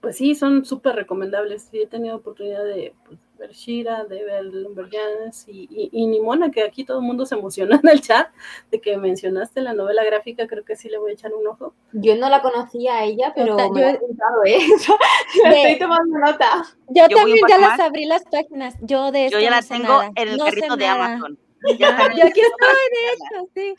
pues 0.00 0.18
sí, 0.18 0.36
son 0.36 0.64
súper 0.66 0.94
recomendables. 0.94 1.62
Sí, 1.62 1.80
he 1.80 1.88
tenido 1.88 2.14
oportunidad 2.14 2.62
de 2.62 2.94
pues, 3.04 3.18
ver 3.38 3.52
Shira, 3.52 4.04
de 4.04 4.24
ver 4.24 4.44
Lumberjanes 4.44 5.46
y, 5.48 5.68
y, 5.92 6.06
Nimona, 6.06 6.50
que 6.50 6.62
aquí 6.62 6.84
todo 6.84 6.98
el 6.98 7.04
mundo 7.04 7.24
se 7.24 7.36
emociona 7.36 7.80
en 7.82 7.88
el 7.88 8.00
chat 8.00 8.28
de 8.70 8.80
que 8.80 8.96
mencionaste 8.96 9.60
la 9.60 9.72
novela 9.72 10.04
gráfica, 10.04 10.46
creo 10.46 10.64
que 10.64 10.76
sí 10.76 10.88
le 10.88 10.98
voy 10.98 11.12
a 11.12 11.14
echar 11.14 11.32
un 11.32 11.46
ojo. 11.46 11.74
Yo 11.92 12.16
no 12.16 12.28
la 12.28 12.42
conocía 12.42 12.96
a 12.96 13.04
ella, 13.04 13.32
pero 13.34 13.56
me 13.70 13.80
he 13.80 13.90
apuntado, 13.90 14.44
¿eh? 14.44 14.58
estoy 15.44 15.78
tomando 15.78 16.18
nota. 16.18 16.64
Yo, 16.88 17.08
también 17.08 17.38
ya 17.48 17.58
las 17.58 17.80
abrí 17.80 18.04
las 18.06 18.24
páginas. 18.24 18.74
Yo 18.80 19.12
de 19.12 19.30
Yo 19.30 19.38
ya 19.38 19.50
la 19.50 19.62
tengo 19.62 20.02
en 20.02 20.28
el 20.28 20.38
carrito 20.38 20.76
de 20.76 20.86
Amazon. 20.86 21.38
yo 21.78 21.88
aquí 21.88 22.40
estoy, 22.40 22.84
de 22.92 23.08
hecho, 23.12 23.48
sí. 23.54 23.74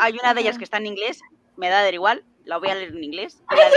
hay 0.00 0.12
una 0.14 0.34
de 0.34 0.40
ellas 0.40 0.58
que 0.58 0.64
está 0.64 0.78
en 0.78 0.86
inglés, 0.86 1.20
me 1.56 1.68
da 1.68 1.82
de 1.82 1.92
igual, 1.92 2.24
la 2.44 2.58
voy 2.58 2.68
a 2.70 2.74
leer 2.74 2.90
en 2.90 3.04
inglés. 3.04 3.40
La 3.50 3.70
de, 3.70 3.76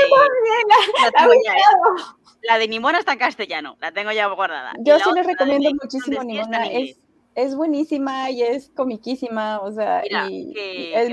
la, 2.44 2.58
de 2.58 2.68
Nimona 2.68 3.00
está 3.00 3.14
en 3.14 3.20
castellano, 3.20 3.78
la 3.80 3.92
tengo 3.92 4.12
ya 4.12 4.28
guardada. 4.28 4.74
Yo 4.80 5.00
sí 5.00 5.10
les 5.14 5.26
recomiendo 5.26 5.70
muchísimo 5.82 6.24
Nimona, 6.24 6.68
es, 6.68 7.00
es, 7.36 7.56
buenísima 7.56 8.30
y 8.32 8.44
es 8.44 8.72
comiquísima, 8.76 9.60
o 9.60 9.72
sea, 9.72 10.04
y, 10.06 10.54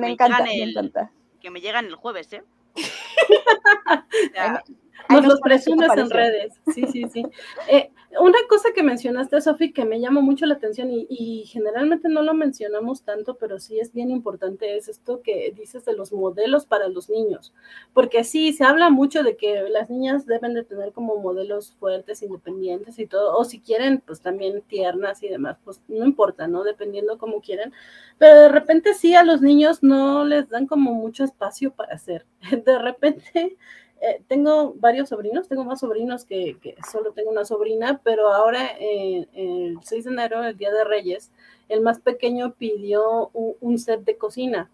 me 0.00 0.12
encanta, 0.12 0.42
me 0.42 0.62
encanta. 0.62 1.12
Que 1.40 1.50
me 1.50 1.60
llegan 1.60 1.86
el 1.86 1.96
jueves, 1.96 2.32
¿eh? 2.32 2.42
Nos 5.08 5.26
los 5.26 5.40
presumes 5.40 5.90
en 5.96 6.10
redes. 6.10 6.54
Sí, 6.74 6.86
sí, 6.90 7.04
sí. 7.12 7.24
Eh, 7.68 7.90
una 8.20 8.38
cosa 8.48 8.70
que 8.74 8.82
mencionaste, 8.82 9.40
Sofi, 9.40 9.72
que 9.72 9.84
me 9.84 10.00
llamó 10.00 10.20
mucho 10.20 10.44
la 10.44 10.54
atención 10.54 10.90
y, 10.90 11.44
generalmente 11.46 12.08
no 12.08 12.22
lo 12.22 12.34
mencionamos 12.34 13.02
tanto, 13.02 13.36
pero 13.36 13.58
sí 13.58 13.80
es 13.80 13.92
bien 13.92 14.10
importante, 14.10 14.76
es 14.76 14.88
esto 14.88 15.22
que 15.22 15.52
dices 15.56 15.84
de 15.84 15.94
los 15.94 16.12
modelos 16.12 16.66
para 16.66 16.88
los 16.88 17.08
niños. 17.08 17.54
Porque 17.94 18.24
sí, 18.24 18.52
se 18.52 18.64
habla 18.64 18.90
mucho 18.90 19.22
de 19.22 19.36
que 19.36 19.62
las 19.70 19.88
niñas 19.88 20.26
deben 20.26 20.52
de 20.54 20.64
tener 20.64 20.92
como 20.92 21.16
modelos 21.16 21.72
fuertes, 21.78 22.22
independientes 22.22 22.98
y 22.98 23.06
todo, 23.06 23.36
o 23.36 23.44
si 23.44 23.60
quieren, 23.60 24.02
pues 24.04 24.20
también 24.20 24.62
tiernas 24.62 25.22
y 25.22 25.28
demás, 25.28 25.56
pues 25.64 25.80
no 25.88 26.04
importa, 26.04 26.46
¿no? 26.46 26.64
Dependiendo 26.64 27.18
como 27.18 27.40
quieran. 27.40 27.72
Pero 28.18 28.40
de 28.40 28.48
repente 28.48 28.94
sí 28.94 29.14
a 29.14 29.24
los 29.24 29.40
niños 29.40 29.82
no 29.82 30.24
les 30.24 30.48
dan 30.48 30.66
como 30.66 30.92
mucho 30.92 31.24
espacio 31.24 31.72
para 31.72 31.94
hacer. 31.94 32.26
De 32.64 32.78
repente 32.78 33.56
eh, 34.04 34.20
tengo 34.26 34.74
varios 34.74 35.10
sobrinos, 35.10 35.46
tengo 35.46 35.64
más 35.64 35.78
sobrinos 35.78 36.24
que, 36.24 36.56
solo 36.90 37.12
tengo 37.12 37.30
una 37.30 37.44
sobrina, 37.44 38.00
pero 38.02 38.32
ahora 38.32 38.72
eh, 38.80 39.28
el 39.32 39.78
6 39.80 40.04
de 40.04 40.10
enero, 40.10 40.42
el 40.42 40.56
Día 40.56 40.72
de 40.72 40.82
Reyes, 40.82 41.30
el 41.68 41.82
más 41.82 42.00
pequeño 42.00 42.52
pidió 42.54 43.30
un, 43.32 43.78
set 43.78 44.00
de 44.00 44.16
cocina. 44.16 44.68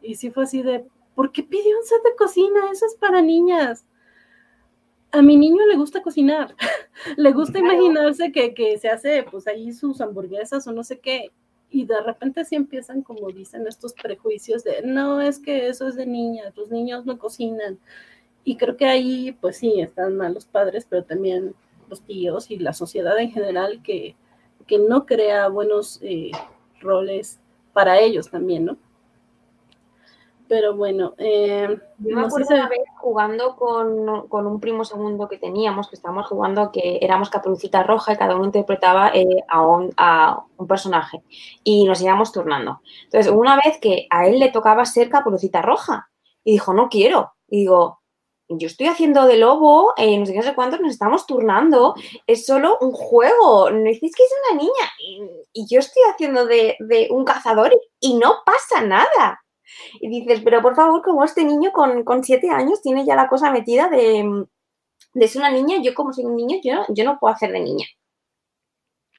Y 0.00 0.14
sí 0.14 0.30
fue 0.30 0.44
así 0.44 0.62
de, 0.62 0.84
¿por 1.16 1.32
qué 1.32 1.42
pidió 1.42 1.76
un 1.76 1.82
set 1.82 2.00
de 2.04 2.14
cocina? 2.16 2.70
Eso 2.70 2.86
es 2.86 2.94
para 2.94 3.20
niñas. 3.20 3.84
A 5.10 5.22
mi 5.22 5.36
niño 5.36 5.66
le 5.66 5.76
gusta 5.76 6.00
cocinar, 6.00 6.54
le 7.16 7.32
gusta 7.32 7.58
imaginarse 7.58 8.30
que, 8.30 8.54
que 8.54 8.78
se 8.78 8.90
hace 8.90 9.24
pues 9.28 9.48
ahí 9.48 9.72
sus 9.72 10.00
hamburguesas 10.00 10.68
o 10.68 10.72
no 10.72 10.84
sé 10.84 11.00
qué, 11.00 11.32
y 11.68 11.84
de 11.84 12.00
repente 12.00 12.44
sí 12.44 12.54
empiezan, 12.54 13.02
como 13.02 13.28
dicen, 13.32 13.66
estos 13.66 13.92
prejuicios 13.92 14.62
de, 14.62 14.82
no, 14.82 15.20
es 15.20 15.40
que 15.40 15.66
eso 15.66 15.88
es 15.88 15.96
de 15.96 16.06
niñas, 16.06 16.56
los 16.56 16.70
niños 16.70 17.06
no 17.06 17.18
cocinan. 17.18 17.78
Y 18.48 18.56
creo 18.56 18.78
que 18.78 18.86
ahí, 18.86 19.36
pues 19.42 19.58
sí, 19.58 19.78
están 19.78 20.16
mal 20.16 20.32
los 20.32 20.46
padres, 20.46 20.86
pero 20.88 21.04
también 21.04 21.54
los 21.90 22.00
tíos 22.00 22.50
y 22.50 22.58
la 22.58 22.72
sociedad 22.72 23.18
en 23.18 23.30
general 23.30 23.82
que, 23.82 24.16
que 24.66 24.78
no 24.78 25.04
crea 25.04 25.48
buenos 25.48 25.98
eh, 26.00 26.30
roles 26.80 27.40
para 27.74 27.98
ellos 27.98 28.30
también, 28.30 28.64
¿no? 28.64 28.78
Pero 30.48 30.74
bueno, 30.74 31.12
eh, 31.18 31.78
yo 31.98 32.16
me 32.16 32.22
acuerdo 32.22 32.54
una 32.54 32.70
vez 32.70 32.80
jugando 32.96 33.54
con, 33.54 34.28
con, 34.28 34.46
un 34.46 34.60
primo 34.60 34.82
segundo 34.86 35.28
que 35.28 35.36
teníamos, 35.36 35.90
que 35.90 35.96
estábamos 35.96 36.26
jugando, 36.26 36.72
que 36.72 37.00
éramos 37.02 37.28
Caperucita 37.28 37.82
Roja 37.82 38.14
y 38.14 38.16
cada 38.16 38.34
uno 38.34 38.46
interpretaba 38.46 39.10
eh, 39.12 39.44
a, 39.46 39.60
un, 39.60 39.92
a, 39.98 40.42
un, 40.56 40.66
personaje 40.66 41.22
y 41.64 41.84
nos 41.84 42.00
íbamos 42.00 42.32
turnando. 42.32 42.80
Entonces, 43.04 43.30
una 43.30 43.56
vez 43.56 43.78
que 43.78 44.06
a 44.08 44.26
él 44.26 44.38
le 44.38 44.50
tocaba 44.50 44.86
ser 44.86 45.10
Caperucita 45.10 45.60
Roja 45.60 46.08
y 46.42 46.52
dijo, 46.52 46.72
no 46.72 46.88
quiero. 46.88 47.34
Y 47.46 47.58
digo, 47.60 47.98
yo 48.48 48.66
estoy 48.66 48.86
haciendo 48.86 49.26
de 49.26 49.36
lobo, 49.36 49.92
eh, 49.96 50.18
no 50.18 50.26
sé 50.26 50.32
qué, 50.32 50.42
sé 50.42 50.54
cuántos, 50.54 50.80
nos 50.80 50.92
estamos 50.92 51.26
turnando, 51.26 51.94
es 52.26 52.46
solo 52.46 52.78
un 52.80 52.92
juego, 52.92 53.70
no 53.70 53.84
decís 53.84 54.14
que 54.16 54.22
es 54.22 54.34
una 54.50 54.60
niña, 54.60 55.42
y, 55.52 55.66
yo 55.70 55.80
estoy 55.80 56.02
haciendo 56.10 56.46
de, 56.46 56.76
un 57.10 57.24
cazador 57.24 57.78
y, 58.00 58.14
no 58.14 58.36
pasa 58.46 58.80
nada. 58.82 59.40
Y 60.00 60.08
dices, 60.08 60.40
pero 60.42 60.62
por 60.62 60.74
favor, 60.74 61.02
como 61.02 61.24
este 61.24 61.44
niño 61.44 61.72
con, 61.72 62.24
siete 62.24 62.50
años 62.50 62.80
tiene 62.80 63.04
ya 63.04 63.14
la 63.16 63.28
cosa 63.28 63.50
metida 63.50 63.88
de, 63.88 64.46
de 65.12 65.28
ser 65.28 65.42
una 65.42 65.50
niña, 65.50 65.82
yo 65.82 65.94
como 65.94 66.12
soy 66.12 66.24
un 66.24 66.36
niño, 66.36 66.58
yo, 66.62 66.84
yo 66.88 67.04
no 67.04 67.18
puedo 67.18 67.34
hacer 67.34 67.52
de 67.52 67.60
niña. 67.60 67.86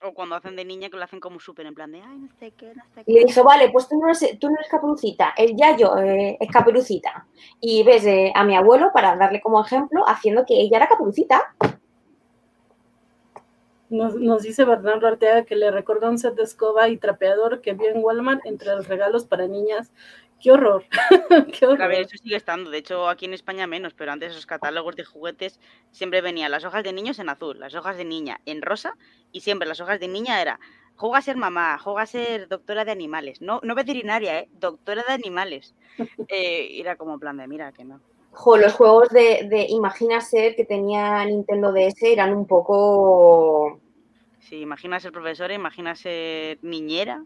O 0.02 0.14
cuando 0.14 0.36
hacen 0.36 0.56
de 0.56 0.64
niña 0.64 0.90
que 0.90 0.96
lo 0.96 1.04
hacen 1.04 1.20
como 1.20 1.42
súper 1.42 1.66
en 1.66 1.76
plan 1.76 1.92
de, 1.92 2.02
ay, 2.02 2.18
no 2.20 2.30
sé 2.40 2.52
qué, 2.52 2.74
no 2.74 2.84
sé 2.96 3.04
qué. 3.04 3.12
Y 3.12 3.16
le 3.16 3.26
dije, 3.26 3.42
vale, 3.42 3.70
pues 3.70 3.90
tú 3.90 4.00
no 4.00 4.08
eres, 4.08 4.40
tú 4.40 4.48
no 4.48 4.56
eres 4.56 4.70
caperucita, 4.70 5.34
el 5.36 5.58
yayo 5.58 5.98
eh, 5.98 6.38
es 6.40 6.50
caperucita. 6.50 7.28
Y 7.60 7.84
ves 7.84 8.06
eh, 8.06 8.32
a 8.34 8.46
mi 8.46 8.56
abuelo, 8.56 8.92
para 8.94 9.18
darle 9.18 9.42
como 9.42 9.62
ejemplo, 9.62 10.08
haciendo 10.08 10.46
que 10.46 10.62
ella 10.62 10.78
era 10.78 10.88
caperucita. 10.88 11.54
Nos, 13.90 14.16
nos 14.16 14.44
dice 14.44 14.64
Bernardo 14.64 15.08
Arteaga 15.08 15.44
que 15.44 15.56
le 15.56 15.70
recordó 15.70 16.10
un 16.10 16.18
set 16.18 16.36
de 16.36 16.44
escoba 16.44 16.88
y 16.88 16.98
trapeador 16.98 17.60
que 17.60 17.74
vio 17.74 17.90
en 17.90 18.04
Walmart 18.04 18.46
entre 18.46 18.76
los 18.76 18.88
regalos 18.88 19.26
para 19.26 19.48
niñas 19.48 19.92
qué 20.42 20.52
horror. 20.52 20.86
qué 21.60 21.66
horror. 21.66 21.82
A 21.82 21.88
ver, 21.88 22.02
eso 22.02 22.18
sigue 22.18 22.36
estando. 22.36 22.70
De 22.70 22.78
hecho, 22.78 23.08
aquí 23.08 23.26
en 23.26 23.34
España 23.34 23.68
menos, 23.68 23.94
pero 23.94 24.12
antes 24.12 24.32
esos 24.32 24.46
catálogos 24.46 24.96
de 24.96 25.06
juguetes 25.06 25.60
siempre 25.92 26.22
venían 26.22 26.52
las 26.52 26.66
hojas 26.66 26.84
de 26.84 26.94
niños 26.94 27.20
en 27.20 27.30
azul, 27.30 27.60
las 27.60 27.76
hojas 27.76 27.98
de 27.98 28.06
niña 28.06 28.42
en 28.46 28.62
rosa, 28.62 28.96
y 29.32 29.42
siempre 29.42 29.68
las 29.68 29.80
hojas 29.80 30.00
de 30.00 30.08
niña 30.08 30.42
era 30.42 30.60
juega 31.00 31.20
a 31.20 31.22
ser 31.22 31.38
mamá, 31.38 31.78
juega 31.78 32.02
a 32.02 32.06
ser 32.06 32.50
doctora 32.50 32.84
de 32.84 32.92
animales. 32.92 33.42
No, 33.42 33.62
no 33.64 33.74
veterinaria, 33.74 34.40
¿eh? 34.40 34.50
Doctora 34.60 35.04
de 35.08 35.14
animales. 35.14 35.76
Eh, 36.30 36.80
era 36.80 36.96
como 36.96 37.20
plan 37.20 37.38
de, 37.38 37.48
mira, 37.48 37.72
que 37.72 37.84
no. 37.84 38.00
Jo, 38.32 38.58
los 38.58 38.74
juegos 38.74 39.10
de, 39.10 39.48
de 39.50 39.66
Imagina 39.70 40.22
Ser 40.22 40.56
que 40.56 40.64
tenía 40.64 41.26
Nintendo 41.26 41.74
DS 41.74 42.04
eran 42.04 42.34
un 42.34 42.46
poco... 42.46 43.80
Sí, 44.40 44.62
imagina 44.62 45.00
ser 45.00 45.12
profesora, 45.12 45.54
imagina 45.54 45.96
ser 45.96 46.60
niñera. 46.62 47.24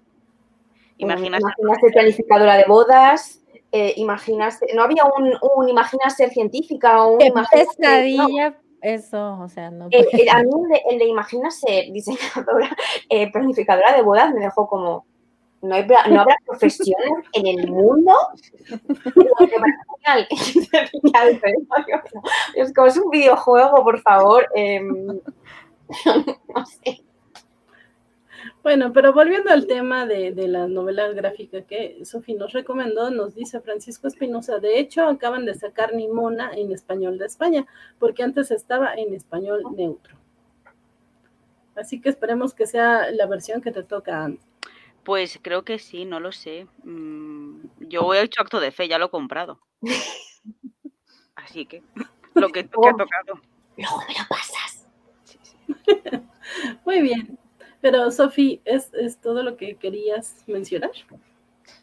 Imaginas, 0.97 1.41
ser 1.81 1.91
planificadora 1.91 2.55
de 2.55 2.65
bodas, 2.65 3.41
eh, 3.71 3.93
imaginas, 3.97 4.59
no 4.75 4.83
había 4.83 5.03
un, 5.05 5.33
un 5.55 5.69
imaginas 5.69 6.15
ser 6.15 6.29
científica 6.29 7.03
o 7.03 7.13
un 7.13 7.19
pesadilla, 7.51 8.55
eso, 8.83 9.39
o 9.39 9.47
sea, 9.47 9.71
no. 9.71 9.87
Eh, 9.91 10.05
eh, 10.11 10.29
a 10.29 10.43
mí 10.43 10.49
el 10.89 10.99
de, 10.99 11.05
imaginas 11.05 11.57
ser 11.57 11.89
diseñadora, 11.93 12.75
eh, 13.09 13.31
planificadora 13.31 13.95
de 13.95 14.01
bodas 14.01 14.33
me 14.33 14.41
dejó 14.41 14.67
como, 14.67 15.05
no, 15.61 15.73
hay, 15.73 15.87
no 15.87 16.19
habrá 16.19 16.35
profesiones 16.45 17.13
en 17.31 17.47
el 17.47 17.71
mundo. 17.71 18.13
es 22.55 22.73
como 22.73 22.87
es 22.87 22.97
un 22.97 23.09
videojuego, 23.09 23.85
por 23.85 24.01
favor. 24.01 24.49
Em, 24.53 25.07
no 26.05 26.65
sé. 26.65 27.05
Bueno, 28.61 28.93
pero 28.93 29.13
volviendo 29.13 29.51
al 29.51 29.67
tema 29.67 30.05
de, 30.05 30.31
de 30.31 30.47
la 30.47 30.67
novela 30.67 31.07
gráfica 31.09 31.61
que 31.61 32.03
Sofi 32.05 32.33
nos 32.33 32.53
recomendó, 32.53 33.09
nos 33.09 33.35
dice 33.35 33.61
Francisco 33.61 34.07
Espinosa, 34.07 34.59
de 34.59 34.79
hecho 34.79 35.05
acaban 35.05 35.45
de 35.45 35.53
sacar 35.53 35.93
Nimona 35.93 36.51
en 36.53 36.71
español 36.71 37.17
de 37.17 37.25
España, 37.25 37.65
porque 37.99 38.23
antes 38.23 38.51
estaba 38.51 38.93
en 38.95 39.13
español 39.13 39.63
neutro. 39.75 40.17
Así 41.75 42.01
que 42.01 42.09
esperemos 42.09 42.53
que 42.53 42.67
sea 42.67 43.11
la 43.11 43.25
versión 43.25 43.61
que 43.61 43.71
te 43.71 43.83
toca 43.83 44.31
Pues 45.03 45.39
creo 45.41 45.63
que 45.63 45.79
sí, 45.79 46.05
no 46.05 46.19
lo 46.19 46.31
sé. 46.31 46.67
Mm, 46.83 47.61
yo 47.79 48.13
he 48.13 48.21
hecho 48.21 48.41
acto 48.41 48.59
de 48.59 48.71
fe, 48.71 48.87
ya 48.87 48.99
lo 48.99 49.07
he 49.07 49.09
comprado. 49.09 49.59
Así 51.35 51.65
que 51.65 51.83
lo 52.35 52.49
que, 52.49 52.61
ha 52.61 52.67
tocado. 52.67 53.41
Luego 53.77 53.97
me 54.07 54.13
lo 54.13 54.27
pasas. 54.29 54.87
Sí, 55.23 55.39
sí. 55.41 55.57
Muy 56.85 57.01
bien. 57.01 57.39
Pero, 57.83 58.09
Sofi, 58.11 58.61
¿es, 58.63 58.93
¿es, 58.93 59.17
todo 59.17 59.43
lo 59.43 59.57
que 59.57 59.75
querías 59.75 60.37
mencionar? 60.47 60.91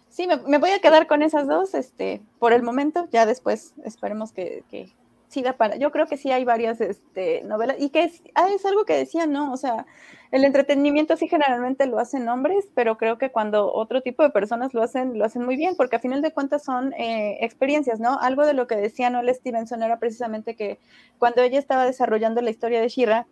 Sí, 0.08 0.26
me, 0.46 0.56
voy 0.56 0.70
a 0.70 0.78
quedar 0.78 1.06
con 1.06 1.20
esas 1.20 1.46
dos 1.46 1.74
este, 1.74 2.22
por 2.38 2.54
el 2.54 2.62
momento. 2.62 3.06
Ya 3.12 3.26
después 3.26 3.74
esperemos 3.84 4.32
que, 4.32 4.64
que 4.70 4.94
siga 5.28 5.52
para. 5.52 5.76
Yo 5.76 5.92
creo 5.92 6.06
que 6.06 6.16
sí 6.16 6.32
hay 6.32 6.46
varias 6.46 6.80
este, 6.80 7.42
novelas 7.42 7.76
y 7.78 7.90
que 7.90 8.04
es, 8.04 8.22
ah, 8.34 8.48
es 8.50 8.64
algo 8.64 8.86
que 8.86 8.96
decían, 8.96 9.30
¿no? 9.30 9.52
O 9.52 9.58
sea, 9.58 9.84
el 10.30 10.46
entretenimiento 10.46 11.18
sí 11.18 11.28
generalmente 11.28 11.84
lo 11.84 11.98
hacen 11.98 12.26
hombres, 12.30 12.66
pero 12.74 12.96
creo 12.96 13.18
que 13.18 13.30
cuando 13.30 13.70
otro 13.70 14.00
tipo 14.00 14.22
de 14.22 14.30
personas 14.30 14.72
lo 14.72 14.82
hacen, 14.82 15.18
lo 15.18 15.26
hacen 15.26 15.44
muy 15.44 15.56
bien, 15.56 15.76
porque 15.76 15.96
a 15.96 16.00
final 16.00 16.22
de 16.22 16.32
cuentas 16.32 16.64
son 16.64 16.94
eh, 16.94 17.36
experiencias, 17.42 18.00
¿no? 18.00 18.18
Algo 18.20 18.46
de 18.46 18.54
lo 18.54 18.66
que 18.66 18.76
decía 18.76 19.10
Noel 19.10 19.34
Stevenson 19.34 19.82
era 19.82 19.98
precisamente 19.98 20.56
que 20.56 20.78
cuando 21.18 21.42
ella 21.42 21.58
estaba 21.58 21.84
desarrollando 21.84 22.40
la 22.40 22.48
historia 22.48 22.80
de 22.80 22.88
Shira, 22.88 23.26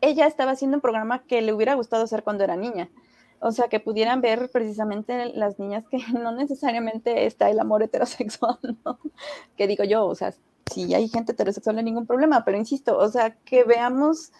ella 0.00 0.26
estaba 0.26 0.52
haciendo 0.52 0.76
un 0.76 0.80
programa 0.80 1.22
que 1.24 1.42
le 1.42 1.52
hubiera 1.52 1.74
gustado 1.74 2.04
hacer 2.04 2.22
cuando 2.22 2.44
era 2.44 2.56
niña. 2.56 2.90
O 3.40 3.52
sea, 3.52 3.68
que 3.68 3.80
pudieran 3.80 4.20
ver 4.20 4.50
precisamente 4.50 5.32
las 5.34 5.58
niñas 5.58 5.84
que 5.88 5.98
no 6.12 6.32
necesariamente 6.32 7.26
está 7.26 7.50
el 7.50 7.58
amor 7.58 7.82
heterosexual, 7.82 8.58
¿no? 8.84 8.98
Que 9.56 9.66
digo 9.66 9.84
yo, 9.84 10.06
o 10.06 10.14
sea, 10.14 10.34
si 10.70 10.94
hay 10.94 11.08
gente 11.08 11.32
heterosexual 11.32 11.76
no 11.76 11.80
hay 11.80 11.84
ningún 11.84 12.06
problema, 12.06 12.44
pero 12.44 12.58
insisto, 12.58 12.96
o 12.96 13.08
sea, 13.08 13.34
que 13.44 13.64
veamos, 13.64 14.30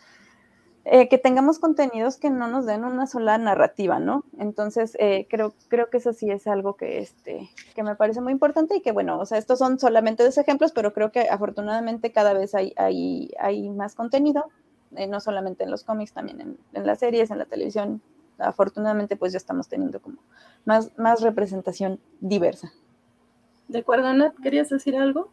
eh, 0.84 1.08
que 1.08 1.18
tengamos 1.18 1.58
contenidos 1.58 2.18
que 2.18 2.30
no 2.30 2.46
nos 2.46 2.66
den 2.66 2.84
una 2.84 3.06
sola 3.06 3.36
narrativa, 3.38 3.98
¿no? 3.98 4.24
Entonces, 4.38 4.96
eh, 5.00 5.26
creo, 5.28 5.54
creo 5.68 5.90
que 5.90 5.96
eso 5.96 6.12
sí 6.12 6.30
es 6.30 6.46
algo 6.46 6.76
que, 6.76 6.98
este, 6.98 7.50
que 7.74 7.82
me 7.82 7.96
parece 7.96 8.20
muy 8.20 8.32
importante 8.32 8.76
y 8.76 8.80
que, 8.80 8.92
bueno, 8.92 9.18
o 9.18 9.26
sea, 9.26 9.38
estos 9.38 9.58
son 9.58 9.80
solamente 9.80 10.22
dos 10.22 10.38
ejemplos, 10.38 10.72
pero 10.72 10.92
creo 10.92 11.10
que 11.10 11.28
afortunadamente 11.28 12.12
cada 12.12 12.32
vez 12.34 12.54
hay, 12.54 12.74
hay, 12.76 13.30
hay 13.38 13.70
más 13.70 13.94
contenido, 13.94 14.50
eh, 14.96 15.06
no 15.06 15.20
solamente 15.20 15.64
en 15.64 15.70
los 15.70 15.84
cómics, 15.84 16.12
también 16.12 16.40
en, 16.40 16.58
en 16.72 16.86
las 16.86 16.98
series, 16.98 17.30
en 17.30 17.38
la 17.38 17.46
televisión, 17.46 18.02
afortunadamente 18.38 19.16
pues 19.16 19.32
ya 19.32 19.38
estamos 19.38 19.68
teniendo 19.68 20.00
como 20.00 20.18
más, 20.64 20.90
más 20.98 21.20
representación 21.20 22.00
diversa. 22.20 22.72
De 23.68 23.78
acuerdo, 23.78 24.12
Nat, 24.12 24.34
¿querías 24.42 24.68
decir 24.68 24.96
algo? 24.96 25.30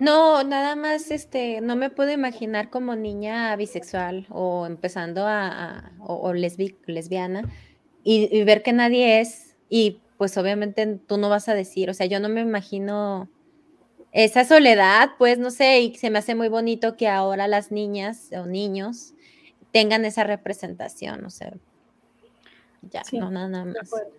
No, 0.00 0.42
nada 0.44 0.76
más, 0.76 1.10
este, 1.10 1.60
no 1.60 1.76
me 1.76 1.90
puedo 1.90 2.10
imaginar 2.10 2.70
como 2.70 2.96
niña 2.96 3.54
bisexual 3.56 4.26
o 4.30 4.66
empezando 4.66 5.26
a, 5.26 5.48
a 5.48 5.92
o, 6.00 6.14
o 6.14 6.32
lesbiana 6.32 7.42
y, 8.02 8.34
y, 8.34 8.44
ver 8.44 8.62
que 8.62 8.72
nadie 8.72 9.20
es 9.20 9.56
y 9.68 10.00
pues 10.16 10.36
obviamente 10.38 10.86
tú 11.06 11.18
no 11.18 11.28
vas 11.28 11.48
a 11.48 11.54
decir, 11.54 11.90
o 11.90 11.94
sea, 11.94 12.06
yo 12.06 12.18
no 12.18 12.30
me 12.30 12.40
imagino 12.40 13.28
esa 14.12 14.44
soledad, 14.44 15.12
pues 15.18 15.38
no 15.38 15.50
sé, 15.50 15.80
y 15.80 15.94
se 15.94 16.10
me 16.10 16.18
hace 16.18 16.34
muy 16.34 16.48
bonito 16.48 16.96
que 16.96 17.08
ahora 17.08 17.46
las 17.48 17.70
niñas 17.70 18.30
o 18.32 18.46
niños 18.46 19.14
tengan 19.72 20.04
esa 20.04 20.24
representación, 20.24 21.24
o 21.24 21.30
sea, 21.30 21.52
ya, 22.82 23.04
sí, 23.04 23.18
no, 23.18 23.30
nada 23.30 23.64
más. 23.64 23.76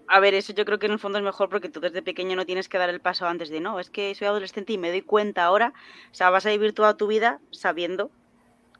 A 0.07 0.19
ver, 0.19 0.35
eso 0.35 0.53
yo 0.53 0.65
creo 0.65 0.77
que 0.77 0.85
en 0.85 0.91
el 0.91 0.99
fondo 0.99 1.17
es 1.17 1.23
mejor 1.23 1.49
porque 1.49 1.69
tú 1.69 1.79
desde 1.79 2.03
pequeño 2.03 2.35
no 2.35 2.45
tienes 2.45 2.69
que 2.69 2.77
dar 2.77 2.89
el 2.89 2.99
paso 2.99 3.25
antes 3.25 3.49
de 3.49 3.59
no, 3.59 3.79
es 3.79 3.89
que 3.89 4.13
soy 4.13 4.27
adolescente 4.27 4.73
y 4.73 4.77
me 4.77 4.89
doy 4.89 5.01
cuenta 5.01 5.43
ahora. 5.43 5.73
O 6.11 6.13
sea, 6.13 6.29
vas 6.29 6.45
a 6.45 6.51
vivir 6.51 6.73
toda 6.73 6.95
tu 6.95 7.07
vida 7.07 7.39
sabiendo 7.49 8.11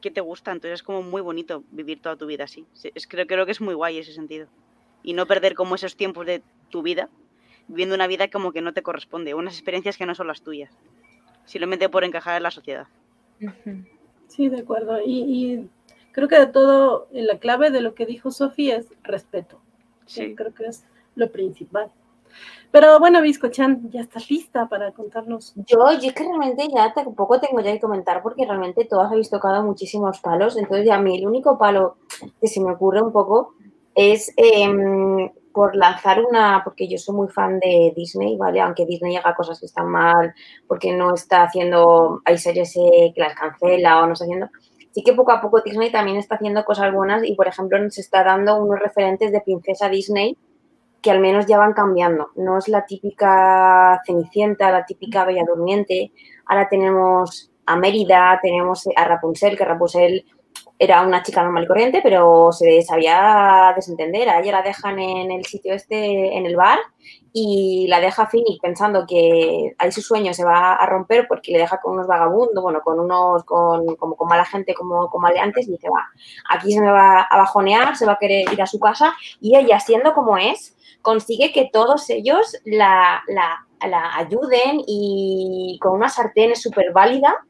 que 0.00 0.10
te 0.10 0.20
gusta, 0.20 0.52
entonces 0.52 0.80
es 0.80 0.82
como 0.82 1.02
muy 1.02 1.20
bonito 1.20 1.64
vivir 1.72 2.00
toda 2.00 2.16
tu 2.16 2.26
vida 2.26 2.44
así. 2.44 2.64
Es, 2.94 3.06
creo, 3.06 3.26
creo 3.26 3.44
que 3.44 3.52
es 3.52 3.60
muy 3.60 3.74
guay 3.74 3.98
ese 3.98 4.12
sentido. 4.12 4.46
Y 5.02 5.14
no 5.14 5.26
perder 5.26 5.54
como 5.54 5.74
esos 5.74 5.96
tiempos 5.96 6.26
de 6.26 6.42
tu 6.70 6.82
vida, 6.82 7.08
viviendo 7.66 7.94
una 7.96 8.06
vida 8.06 8.30
como 8.30 8.52
que 8.52 8.60
no 8.60 8.72
te 8.72 8.82
corresponde, 8.82 9.34
unas 9.34 9.54
experiencias 9.54 9.96
que 9.96 10.06
no 10.06 10.14
son 10.14 10.28
las 10.28 10.42
tuyas, 10.42 10.70
simplemente 11.44 11.88
por 11.88 12.04
encajar 12.04 12.36
en 12.36 12.42
la 12.42 12.50
sociedad. 12.50 12.86
Sí, 14.28 14.48
de 14.48 14.60
acuerdo. 14.60 14.98
Y, 15.04 15.20
y 15.20 15.70
creo 16.12 16.28
que 16.28 16.38
de 16.38 16.46
todo, 16.46 17.08
la 17.10 17.38
clave 17.38 17.70
de 17.70 17.80
lo 17.80 17.94
que 17.94 18.06
dijo 18.06 18.30
Sofía 18.30 18.76
es 18.76 18.88
respeto. 19.02 19.60
Sí. 20.06 20.34
Creo 20.34 20.54
que 20.54 20.66
es 20.66 20.84
lo 21.14 21.30
principal. 21.30 21.90
Pero 22.70 22.98
bueno, 22.98 23.20
Chan, 23.50 23.90
ya 23.90 24.00
estás 24.00 24.30
lista 24.30 24.66
para 24.66 24.92
contarnos. 24.92 25.52
Yo, 25.56 25.92
yo 26.00 26.08
es 26.08 26.14
que 26.14 26.24
realmente 26.24 26.66
ya 26.74 26.94
tampoco 26.94 27.38
tengo 27.38 27.60
ya 27.60 27.72
que 27.72 27.80
comentar 27.80 28.22
porque 28.22 28.46
realmente 28.46 28.86
todas 28.86 29.12
habéis 29.12 29.28
tocado 29.28 29.62
muchísimos 29.62 30.20
palos. 30.20 30.56
Entonces, 30.56 30.86
ya 30.86 30.94
a 30.94 31.02
mí 31.02 31.18
el 31.18 31.26
único 31.26 31.58
palo 31.58 31.96
que 32.40 32.48
se 32.48 32.60
me 32.62 32.72
ocurre 32.72 33.02
un 33.02 33.12
poco 33.12 33.54
es 33.94 34.32
eh, 34.38 35.30
por 35.52 35.76
lanzar 35.76 36.20
una, 36.22 36.62
porque 36.64 36.88
yo 36.88 36.98
soy 36.98 37.14
muy 37.14 37.28
fan 37.28 37.58
de 37.60 37.92
Disney, 37.96 38.36
¿vale? 38.36 38.60
Aunque 38.60 38.86
Disney 38.86 39.16
haga 39.16 39.34
cosas 39.34 39.60
que 39.60 39.66
están 39.66 39.88
mal, 39.88 40.34
porque 40.66 40.92
no 40.92 41.14
está 41.14 41.44
haciendo, 41.44 42.20
hay 42.24 42.38
series 42.38 42.72
que 42.74 43.12
las 43.16 43.34
cancela 43.34 44.02
o 44.02 44.06
no 44.06 44.12
está 44.14 44.24
haciendo 44.24 44.48
sí 44.92 45.02
que 45.02 45.14
poco 45.14 45.32
a 45.32 45.40
poco 45.40 45.60
Disney 45.62 45.90
también 45.90 46.18
está 46.18 46.36
haciendo 46.36 46.64
cosas 46.64 46.92
buenas 46.92 47.24
y, 47.24 47.34
por 47.34 47.48
ejemplo, 47.48 47.78
nos 47.78 47.98
está 47.98 48.22
dando 48.22 48.56
unos 48.62 48.78
referentes 48.78 49.32
de 49.32 49.40
princesa 49.40 49.88
Disney 49.88 50.36
que 51.00 51.10
al 51.10 51.20
menos 51.20 51.46
ya 51.46 51.58
van 51.58 51.72
cambiando. 51.72 52.28
No 52.36 52.58
es 52.58 52.68
la 52.68 52.86
típica 52.86 54.00
Cenicienta, 54.06 54.70
la 54.70 54.86
típica 54.86 55.24
Bella 55.24 55.44
Durmiente. 55.44 56.12
Ahora 56.46 56.68
tenemos 56.68 57.50
a 57.66 57.76
Mérida, 57.76 58.38
tenemos 58.40 58.84
a 58.94 59.04
Rapunzel, 59.04 59.56
que 59.56 59.64
Rapunzel 59.64 60.24
era 60.82 61.02
una 61.02 61.22
chica 61.22 61.44
normal 61.44 61.62
y 61.62 61.66
corriente, 61.68 62.00
pero 62.02 62.50
se 62.50 62.82
sabía 62.82 63.72
desentender. 63.76 64.28
A 64.28 64.40
ella 64.40 64.50
la 64.50 64.62
dejan 64.62 64.98
en 64.98 65.30
el 65.30 65.44
sitio 65.44 65.74
este, 65.74 66.36
en 66.36 66.44
el 66.44 66.56
bar, 66.56 66.80
y 67.32 67.86
la 67.88 68.00
deja 68.00 68.26
Phoenix 68.26 68.58
pensando 68.60 69.06
que 69.06 69.74
ahí 69.78 69.92
su 69.92 70.02
sueño 70.02 70.34
se 70.34 70.44
va 70.44 70.74
a 70.74 70.86
romper 70.86 71.28
porque 71.28 71.52
le 71.52 71.58
deja 71.58 71.80
con 71.80 71.92
unos 71.92 72.08
vagabundos, 72.08 72.60
bueno, 72.60 72.80
con 72.82 72.98
unos, 72.98 73.44
con, 73.44 73.94
como 73.94 74.16
con 74.16 74.28
mala 74.28 74.44
gente 74.44 74.74
como, 74.74 75.08
como 75.08 75.28
antes, 75.28 75.68
y 75.68 75.70
dice, 75.70 75.88
va, 75.88 76.04
aquí 76.50 76.72
se 76.72 76.80
me 76.80 76.90
va 76.90 77.22
a 77.22 77.36
bajonear, 77.36 77.96
se 77.96 78.04
va 78.04 78.14
a 78.14 78.18
querer 78.18 78.52
ir 78.52 78.60
a 78.60 78.66
su 78.66 78.80
casa, 78.80 79.14
y 79.40 79.56
ella, 79.56 79.78
siendo 79.78 80.14
como 80.14 80.36
es, 80.36 80.76
consigue 81.00 81.52
que 81.52 81.70
todos 81.72 82.10
ellos 82.10 82.56
la, 82.64 83.22
la, 83.28 83.66
la 83.88 84.16
ayuden 84.16 84.82
y 84.84 85.78
con 85.80 85.92
una 85.92 86.08
sartén 86.08 86.56
súper 86.56 86.92
válida 86.92 87.46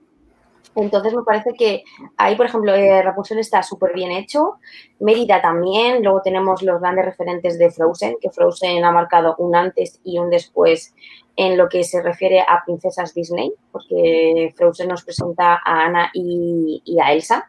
entonces 0.75 1.13
me 1.15 1.23
parece 1.23 1.53
que 1.55 1.85
ahí, 2.17 2.35
por 2.37 2.47
ejemplo, 2.47 2.75
eh, 2.75 3.03
Rapunzel 3.03 3.39
está 3.39 3.63
súper 3.63 3.93
bien 3.93 4.11
hecho, 4.11 4.59
Mérida 5.01 5.43
también, 5.43 6.03
luego 6.03 6.23
tenemos 6.23 6.63
los 6.63 6.81
grandes 6.81 7.05
referentes 7.05 7.59
de 7.59 7.71
Frozen, 7.71 8.17
que 8.21 8.31
Frozen 8.31 8.85
ha 8.85 8.93
marcado 8.93 9.35
un 9.39 9.55
antes 9.55 10.01
y 10.05 10.19
un 10.19 10.31
después 10.31 10.95
en 11.37 11.57
lo 11.57 11.69
que 11.69 11.85
se 11.85 12.03
refiere 12.03 12.41
a 12.41 12.63
princesas 12.65 13.15
Disney, 13.15 13.53
porque 13.71 14.53
Frozen 14.57 14.89
nos 14.89 15.05
presenta 15.05 15.61
a 15.65 15.85
Anna 15.85 16.11
y, 16.15 16.83
a 17.03 17.13
Elsa, 17.13 17.49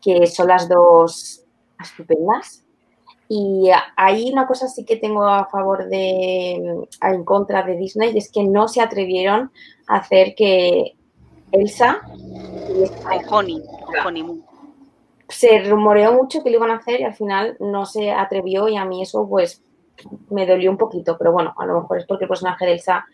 que 0.00 0.26
son 0.26 0.48
las 0.48 0.68
dos 0.68 1.44
estupendas. 1.80 2.64
Y 3.28 3.70
hay 3.96 4.32
una 4.32 4.46
cosa 4.46 4.66
sí 4.66 4.84
que 4.84 4.96
tengo 4.96 5.24
a 5.24 5.46
favor 5.46 5.88
de, 5.88 6.86
en 7.02 7.24
contra 7.24 7.62
de 7.62 7.76
Disney, 7.76 8.16
es 8.16 8.30
que 8.30 8.42
no 8.42 8.66
se 8.66 8.80
atrevieron 8.80 9.52
a 9.86 9.98
hacer 9.98 10.34
que 10.34 10.96
Elsa. 11.52 12.00
Honey, 13.30 13.62
Honey 14.04 14.42
Se 15.28 15.62
rumoreó 15.64 16.12
mucho 16.12 16.42
que 16.42 16.50
lo 16.50 16.56
iban 16.56 16.70
a 16.70 16.76
hacer 16.76 17.00
y 17.00 17.04
al 17.04 17.14
final 17.14 17.56
no 17.60 17.86
se 17.86 18.10
atrevió 18.10 18.68
y 18.68 18.76
a 18.76 18.84
mí 18.84 19.02
eso 19.02 19.28
pues 19.28 19.62
me 20.30 20.46
dolió 20.46 20.70
un 20.70 20.78
poquito, 20.78 21.16
pero 21.18 21.32
bueno, 21.32 21.54
a 21.58 21.66
lo 21.66 21.80
mejor 21.80 21.98
es 21.98 22.06
porque 22.06 22.24
el 22.24 22.28
personaje 22.28 22.64
de 22.64 22.72
Elsa 22.72 23.04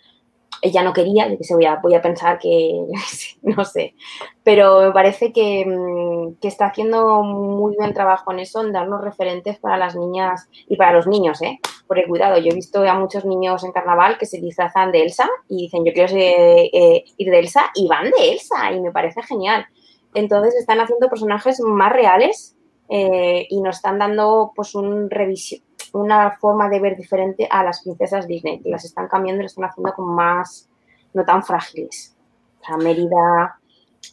ella 0.63 0.83
no 0.83 0.93
quería, 0.93 1.29
yo 1.29 1.39
que 1.39 1.45
sé, 1.45 1.55
voy 1.55 1.67
a, 1.67 1.77
voy 1.77 1.95
a 1.95 2.03
pensar 2.03 2.39
que, 2.39 2.83
no 3.43 3.65
sé, 3.65 3.95
pero 4.43 4.81
me 4.81 4.93
parece 4.93 5.33
que, 5.33 5.65
mm, 5.67 6.41
que, 6.41 6.49
está 6.49 6.67
haciendo 6.67 7.23
muy 7.23 7.75
buen 7.77 7.95
trabajo 7.95 8.33
en 8.33 8.41
eso, 8.41 8.63
en 8.63 8.73
darnos 8.73 9.03
referentes 9.03 9.59
para 9.59 9.77
las 9.77 9.97
niñas 9.97 10.49
y 10.69 10.77
para 10.77 10.93
los 10.93 11.07
niños, 11.07 11.41
¿eh? 11.43 11.59
Por 11.87 11.99
el 11.99 12.07
cuidado, 12.07 12.39
yo 12.39 12.51
he 12.51 12.55
visto 12.55 12.83
a 12.83 12.95
muchos 12.99 13.25
niños 13.25 13.63
en 13.65 13.73
carnaval 13.73 14.19
que 14.19 14.27
se 14.27 14.41
disfrazan 14.41 14.91
de 14.93 15.03
Elsa 15.03 15.29
y 15.49 15.63
dicen, 15.63 15.85
yo 15.85 15.93
quiero 15.93 16.13
eh, 16.17 17.05
ir 17.17 17.31
de 17.31 17.39
Elsa 17.39 17.71
y 17.75 17.87
van 17.87 18.11
de 18.11 18.33
Elsa 18.33 18.73
y 18.73 18.81
me 18.81 18.91
parece 18.91 19.23
genial. 19.23 19.67
Entonces 20.15 20.57
están 20.57 20.81
haciendo 20.81 21.09
personajes 21.09 21.61
más 21.61 21.93
reales 21.93 22.57
eh, 22.89 23.47
y 23.51 23.61
nos 23.61 23.77
están 23.77 23.99
dando 23.99 24.53
pues 24.55 24.75
un 24.75 25.11
revisión, 25.11 25.61
una 25.93 26.37
forma 26.39 26.69
de 26.69 26.81
ver 26.81 26.97
diferente 26.97 27.49
a 27.51 27.63
las 27.63 27.83
princesas 27.83 28.27
Disney, 28.27 28.61
las 28.65 28.85
están 28.85 29.09
cambiando 29.09 29.41
y 29.41 29.45
las 29.45 29.53
están 29.53 29.67
haciendo 29.67 29.93
como 29.95 30.13
más, 30.13 30.69
no 31.15 31.25
tan 31.25 31.43
frágiles. 31.43 32.17
O 32.61 32.65
sea, 32.65 32.77
Mérida, 32.77 33.59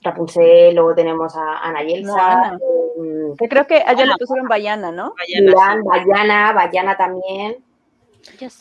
Rapunzel, 0.01 0.75
luego 0.75 0.95
tenemos 0.95 1.35
a 1.35 1.59
Ana 1.59 1.83
y 1.83 1.93
Elsa. 1.93 2.51
No, 2.51 3.33
eh, 3.33 3.49
creo 3.49 3.67
que 3.67 3.77
allá 3.77 4.05
le 4.05 4.13
pusieron 4.17 4.47
Bayana, 4.47 4.91
¿no? 4.91 5.13
Bayana, 5.17 5.81
sí. 5.81 5.87
Bayana, 5.87 6.53
Bayana 6.53 6.97
también. 6.97 7.57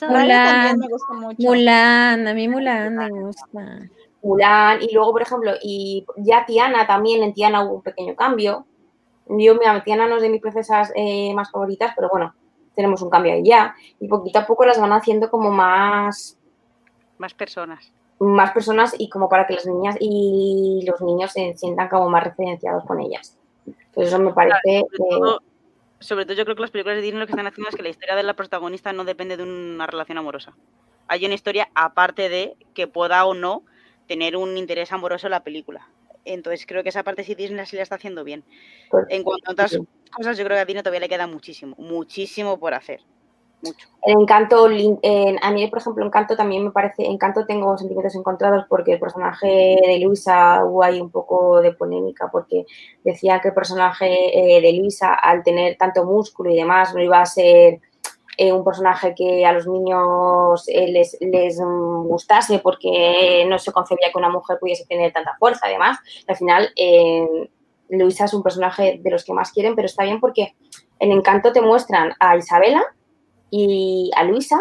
Mulan, 0.08 0.78
me 0.78 0.88
gusta 0.88 1.12
mucho. 1.14 1.36
Mulan, 1.38 2.26
a 2.26 2.34
mí 2.34 2.48
Mulan 2.48 2.96
me 2.96 3.10
gusta. 3.10 3.78
Mulan, 4.22 4.82
y 4.82 4.92
luego, 4.94 5.12
por 5.12 5.22
ejemplo, 5.22 5.52
y 5.62 6.04
ya 6.16 6.44
Tiana 6.46 6.86
también, 6.86 7.22
en 7.22 7.32
Tiana 7.32 7.64
hubo 7.64 7.74
un 7.76 7.82
pequeño 7.82 8.14
cambio. 8.14 8.66
Yo, 9.28 9.54
mira, 9.54 9.82
Tiana 9.84 10.06
no 10.06 10.16
es 10.16 10.22
de 10.22 10.30
mis 10.30 10.40
princesas 10.40 10.92
eh, 10.94 11.32
más 11.34 11.50
favoritas, 11.50 11.92
pero 11.94 12.08
bueno, 12.10 12.34
tenemos 12.74 13.02
un 13.02 13.10
cambio 13.10 13.32
ahí 13.32 13.44
ya. 13.44 13.74
Y 14.00 14.08
poquito 14.08 14.38
a 14.38 14.46
poco 14.46 14.64
las 14.64 14.80
van 14.80 14.92
haciendo 14.92 15.30
como 15.30 15.50
más... 15.50 16.38
Más 17.18 17.34
personas. 17.34 17.92
Más 18.18 18.52
personas 18.52 18.94
y 18.98 19.08
como 19.08 19.28
para 19.28 19.46
que 19.46 19.54
las 19.54 19.66
niñas 19.66 19.96
y 20.00 20.84
los 20.86 21.00
niños 21.00 21.32
se 21.32 21.54
sientan 21.56 21.88
como 21.88 22.08
más 22.08 22.24
referenciados 22.24 22.84
con 22.84 23.00
ellas. 23.00 23.36
Entonces 23.66 24.12
eso 24.12 24.18
me 24.18 24.32
parece... 24.32 24.84
Claro, 24.96 25.18
todo, 25.18 25.40
sobre 26.00 26.24
todo 26.24 26.36
yo 26.36 26.44
creo 26.44 26.56
que 26.56 26.62
las 26.62 26.70
películas 26.70 26.96
de 26.96 27.02
Disney 27.02 27.20
lo 27.20 27.26
que 27.26 27.32
están 27.32 27.46
haciendo 27.46 27.70
es 27.70 27.76
que 27.76 27.82
la 27.82 27.88
historia 27.88 28.16
de 28.16 28.22
la 28.22 28.34
protagonista 28.34 28.92
no 28.92 29.04
depende 29.04 29.36
de 29.36 29.42
una 29.42 29.86
relación 29.86 30.18
amorosa. 30.18 30.52
Hay 31.08 31.24
una 31.24 31.34
historia 31.34 31.68
aparte 31.74 32.28
de 32.28 32.56
que 32.74 32.86
pueda 32.86 33.24
o 33.24 33.34
no 33.34 33.62
tener 34.06 34.36
un 34.36 34.56
interés 34.56 34.92
amoroso 34.92 35.26
en 35.26 35.32
la 35.32 35.44
película. 35.44 35.88
Entonces 36.24 36.66
creo 36.66 36.82
que 36.82 36.88
esa 36.90 37.02
parte 37.02 37.24
sí 37.24 37.34
Disney 37.34 37.66
sí 37.66 37.76
la 37.76 37.82
está 37.82 37.96
haciendo 37.96 38.24
bien. 38.24 38.44
Pues, 38.90 39.06
En 39.08 39.22
cuanto 39.24 39.50
a 39.50 39.52
otras 39.52 39.78
cosas, 40.16 40.36
yo 40.38 40.44
creo 40.44 40.56
que 40.56 40.60
a 40.62 40.64
Disney 40.64 40.82
todavía 40.82 41.00
le 41.00 41.08
queda 41.08 41.26
muchísimo, 41.26 41.74
muchísimo 41.78 42.58
por 42.58 42.74
hacer. 42.74 43.00
Mucho. 43.64 43.86
El 44.02 44.20
encanto, 44.20 44.68
en- 44.68 45.38
a 45.40 45.52
mí, 45.52 45.68
por 45.68 45.78
ejemplo, 45.78 46.04
Encanto 46.04 46.36
también 46.36 46.64
me 46.64 46.72
parece, 46.72 47.04
Encanto 47.06 47.46
tengo 47.46 47.78
sentimientos 47.78 48.16
encontrados 48.16 48.64
porque 48.68 48.94
el 48.94 48.98
personaje 48.98 49.76
de 49.86 50.00
Luisa 50.00 50.64
hubo 50.64 50.82
ahí 50.82 51.00
un 51.00 51.10
poco 51.12 51.60
de 51.60 51.72
polémica 51.72 52.28
porque 52.32 52.64
decía 53.04 53.40
que 53.40 53.48
el 53.48 53.54
personaje 53.54 54.56
eh, 54.56 54.60
de 54.60 54.72
Luisa, 54.72 55.14
al 55.14 55.44
tener 55.44 55.76
tanto 55.76 56.04
músculo 56.04 56.50
y 56.50 56.56
demás, 56.56 56.92
no 56.92 57.00
iba 57.00 57.20
a 57.20 57.26
ser 57.26 57.78
eh, 58.42 58.52
un 58.52 58.64
personaje 58.64 59.14
que 59.14 59.46
a 59.46 59.52
los 59.52 59.68
niños 59.68 60.64
eh, 60.66 60.88
les, 60.88 61.16
les 61.20 61.60
gustase 61.60 62.58
porque 62.58 63.46
no 63.48 63.56
se 63.56 63.70
concebía 63.70 64.10
que 64.10 64.18
una 64.18 64.30
mujer 64.30 64.58
pudiese 64.58 64.84
tener 64.84 65.12
tanta 65.12 65.36
fuerza, 65.38 65.66
además. 65.66 65.98
Al 66.26 66.34
final, 66.34 66.68
eh, 66.74 67.48
Luisa 67.88 68.24
es 68.24 68.34
un 68.34 68.42
personaje 68.42 68.98
de 69.00 69.10
los 69.12 69.24
que 69.24 69.32
más 69.32 69.52
quieren, 69.52 69.76
pero 69.76 69.86
está 69.86 70.02
bien 70.02 70.18
porque 70.18 70.56
en 70.98 71.12
Encanto 71.12 71.52
te 71.52 71.60
muestran 71.60 72.14
a 72.18 72.36
Isabela 72.36 72.82
y 73.48 74.10
a 74.16 74.24
Luisa 74.24 74.60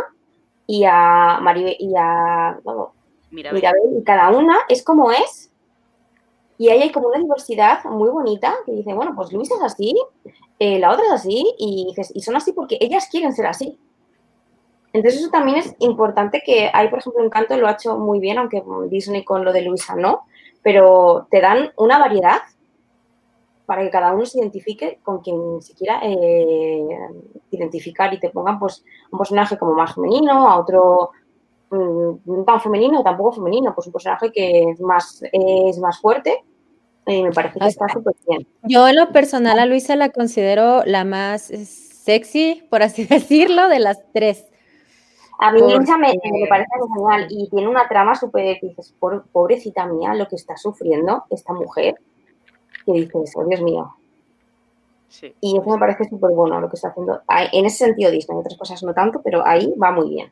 y 0.67 0.83
a 0.85 1.39
Maribel 1.41 1.75
y 1.79 1.95
a 1.97 2.59
vamos, 2.63 2.89
Mira, 3.31 3.51
Mirabel, 3.51 3.97
y 3.97 4.03
cada 4.03 4.29
una 4.29 4.59
es 4.69 4.83
como 4.83 5.11
es. 5.11 5.51
Y 6.59 6.69
ahí 6.69 6.83
hay 6.83 6.91
como 6.91 7.07
una 7.07 7.17
diversidad 7.17 7.83
muy 7.85 8.11
bonita 8.11 8.53
que 8.63 8.73
dice, 8.73 8.93
bueno, 8.93 9.13
pues 9.15 9.33
Luisa 9.33 9.55
es 9.55 9.63
así, 9.63 9.95
eh, 10.63 10.77
la 10.77 10.91
otra 10.91 11.05
es 11.07 11.11
así, 11.13 11.55
y 11.57 11.87
dices, 11.87 12.13
son 12.23 12.35
así 12.35 12.53
porque 12.53 12.77
ellas 12.79 13.07
quieren 13.09 13.33
ser 13.33 13.47
así. 13.47 13.79
Entonces 14.93 15.21
eso 15.21 15.31
también 15.31 15.57
es 15.57 15.75
importante 15.79 16.43
que 16.45 16.69
hay, 16.71 16.87
por 16.89 16.99
ejemplo, 16.99 17.23
Encanto 17.23 17.57
lo 17.57 17.67
ha 17.67 17.71
hecho 17.71 17.97
muy 17.97 18.19
bien, 18.19 18.37
aunque 18.37 18.61
Disney 18.87 19.23
con 19.23 19.43
lo 19.43 19.53
de 19.53 19.63
Luisa 19.63 19.95
no, 19.95 20.25
pero 20.61 21.25
te 21.31 21.41
dan 21.41 21.71
una 21.77 21.97
variedad 21.97 22.41
para 23.65 23.81
que 23.81 23.89
cada 23.89 24.13
uno 24.13 24.23
se 24.23 24.37
identifique 24.37 24.99
con 25.01 25.21
quien 25.21 25.63
se 25.63 25.73
quiera 25.73 25.99
eh, 26.03 26.85
identificar 27.49 28.13
y 28.13 28.19
te 28.19 28.29
pongan 28.29 28.59
pues 28.59 28.83
un 29.11 29.17
personaje 29.17 29.57
como 29.57 29.73
más 29.73 29.95
femenino, 29.95 30.47
a 30.47 30.59
otro 30.59 31.09
mm, 31.71 32.43
tan 32.45 32.61
femenino, 32.61 33.01
tampoco 33.01 33.31
femenino, 33.31 33.73
pues 33.73 33.87
un 33.87 33.93
personaje 33.93 34.31
que 34.31 34.75
más, 34.79 35.23
es 35.23 35.79
más 35.79 35.99
fuerte. 35.99 36.43
Y 37.07 37.23
me 37.23 37.31
parece 37.31 37.59
que 37.59 37.65
Ah, 37.65 37.67
está 37.67 37.87
súper 37.89 38.13
bien. 38.27 38.47
Yo 38.63 38.87
en 38.87 38.95
lo 38.95 39.11
personal 39.11 39.57
a 39.59 39.65
Luisa 39.65 39.95
la 39.95 40.09
considero 40.09 40.83
la 40.85 41.03
más 41.03 41.49
eh, 41.51 41.65
sexy, 41.65 42.63
por 42.69 42.83
así 42.83 43.05
decirlo, 43.09 43.67
de 43.69 43.79
las 43.79 43.99
tres. 44.13 44.45
A 45.39 45.51
mí 45.51 45.59
Luisa 45.59 45.97
me, 45.97 46.09
me 46.09 46.47
parece 46.47 46.69
genial 46.95 47.27
y 47.29 47.49
tiene 47.49 47.67
una 47.67 47.87
trama 47.87 48.13
súper, 48.13 48.59
que 48.59 48.67
dices, 48.67 48.93
"Por- 48.99 49.25
pobrecita 49.29 49.87
mía, 49.87 50.13
lo 50.13 50.27
que 50.27 50.35
está 50.35 50.55
sufriendo 50.55 51.23
esta 51.31 51.53
mujer, 51.53 51.95
que 52.85 52.91
dices, 52.93 53.33
oh 53.35 53.45
Dios 53.45 53.61
mío. 53.61 53.95
sí. 55.09 55.33
Y 55.41 55.57
eso 55.57 55.67
me 55.69 55.79
parece 55.79 56.07
súper 56.07 56.31
bueno 56.31 56.61
lo 56.61 56.69
que 56.69 56.75
está 56.75 56.89
haciendo. 56.89 57.21
En 57.51 57.65
ese 57.65 57.85
sentido 57.85 58.11
Disney, 58.11 58.37
otras 58.37 58.55
cosas 58.57 58.83
no 58.83 58.93
tanto, 58.93 59.21
pero 59.23 59.45
ahí 59.45 59.73
va 59.81 59.91
muy 59.91 60.09
bien. 60.09 60.31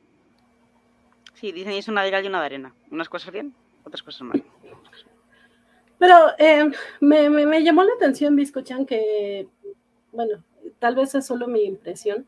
Sí, 1.34 1.52
Disney 1.52 1.80
es 1.80 1.88
una 1.88 2.04
de 2.04 2.22
y 2.22 2.28
una 2.28 2.40
de 2.42 2.46
arena. 2.46 2.76
Unas 2.92 3.10
cosas 3.10 3.32
bien, 3.34 3.56
otras 3.86 4.04
cosas 4.04 4.22
mal. 4.22 4.44
Pero 6.00 6.16
eh, 6.38 6.72
me, 7.02 7.30
me- 7.30 7.64
llamó 7.64 7.84
la 7.84 7.94
atención, 7.94 8.36
Biscochan, 8.36 8.86
que, 8.86 9.48
bueno, 10.12 10.44
tal 10.80 10.96
vez 10.96 11.14
es 11.16 11.26
solo 11.26 11.48
mi 11.48 11.64
impresión, 11.64 12.28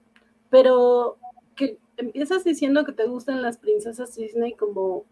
pero 0.49 1.17
que 1.55 1.77
empiezas 1.97 2.43
diciendo 2.43 2.85
que 2.85 2.91
te 2.93 3.05
gustan 3.07 3.41
las 3.41 3.57
princesas 3.57 4.15
Disney 4.15 4.53
como 4.53 5.05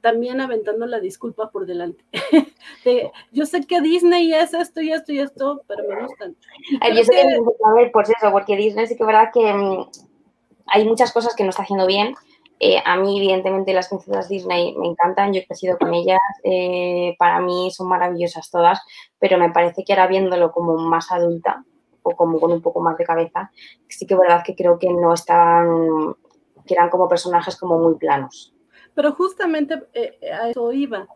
también 0.00 0.40
aventando 0.40 0.86
la 0.86 1.00
disculpa 1.00 1.50
por 1.50 1.66
delante. 1.66 2.04
De, 2.84 3.10
yo 3.32 3.46
sé 3.46 3.62
que 3.66 3.80
Disney 3.80 4.32
es 4.32 4.54
esto 4.54 4.80
y 4.80 4.92
esto 4.92 5.12
y 5.12 5.18
esto, 5.18 5.62
pero 5.66 5.82
me 5.88 6.02
gustan. 6.06 6.36
Yo 6.94 7.02
sé 7.04 7.10
que, 7.12 7.38
a 7.64 7.72
ver, 7.72 7.90
pues 7.92 8.10
eso, 8.10 8.30
porque 8.30 8.56
Disney 8.56 8.86
sí 8.86 8.96
que 8.96 9.02
es 9.02 9.06
verdad 9.06 9.30
que 9.32 9.52
mm, 9.52 9.88
hay 10.68 10.84
muchas 10.86 11.12
cosas 11.12 11.34
que 11.36 11.44
no 11.44 11.50
está 11.50 11.62
haciendo 11.62 11.86
bien. 11.86 12.14
Eh, 12.58 12.80
a 12.84 12.96
mí, 12.96 13.18
evidentemente, 13.18 13.74
las 13.74 13.88
princesas 13.88 14.28
Disney 14.28 14.74
me 14.76 14.86
encantan, 14.86 15.32
yo 15.32 15.40
he 15.40 15.46
crecido 15.46 15.76
con 15.76 15.92
ellas, 15.92 16.20
eh, 16.42 17.14
para 17.18 17.40
mí 17.40 17.70
son 17.70 17.88
maravillosas 17.88 18.50
todas, 18.50 18.80
pero 19.18 19.36
me 19.36 19.50
parece 19.50 19.84
que 19.84 19.92
ahora 19.92 20.06
viéndolo 20.06 20.52
como 20.52 20.76
más 20.76 21.12
adulta 21.12 21.64
o 22.02 22.16
como 22.16 22.40
con 22.40 22.52
un 22.52 22.62
poco 22.62 22.80
más 22.80 22.96
de 22.96 23.04
cabeza, 23.04 23.50
sí 23.88 24.06
que 24.06 24.14
es 24.14 24.20
verdad 24.20 24.42
que 24.44 24.54
creo 24.54 24.78
que 24.78 24.88
no 24.90 25.12
están, 25.12 26.14
que 26.66 26.74
eran 26.74 26.88
como 26.88 27.08
personajes 27.08 27.56
como 27.56 27.78
muy 27.78 27.96
planos. 27.96 28.54
Pero 28.94 29.12
justamente 29.12 29.82
eh, 29.92 30.18
a 30.32 30.48
eso 30.48 30.72
iba. 30.72 31.06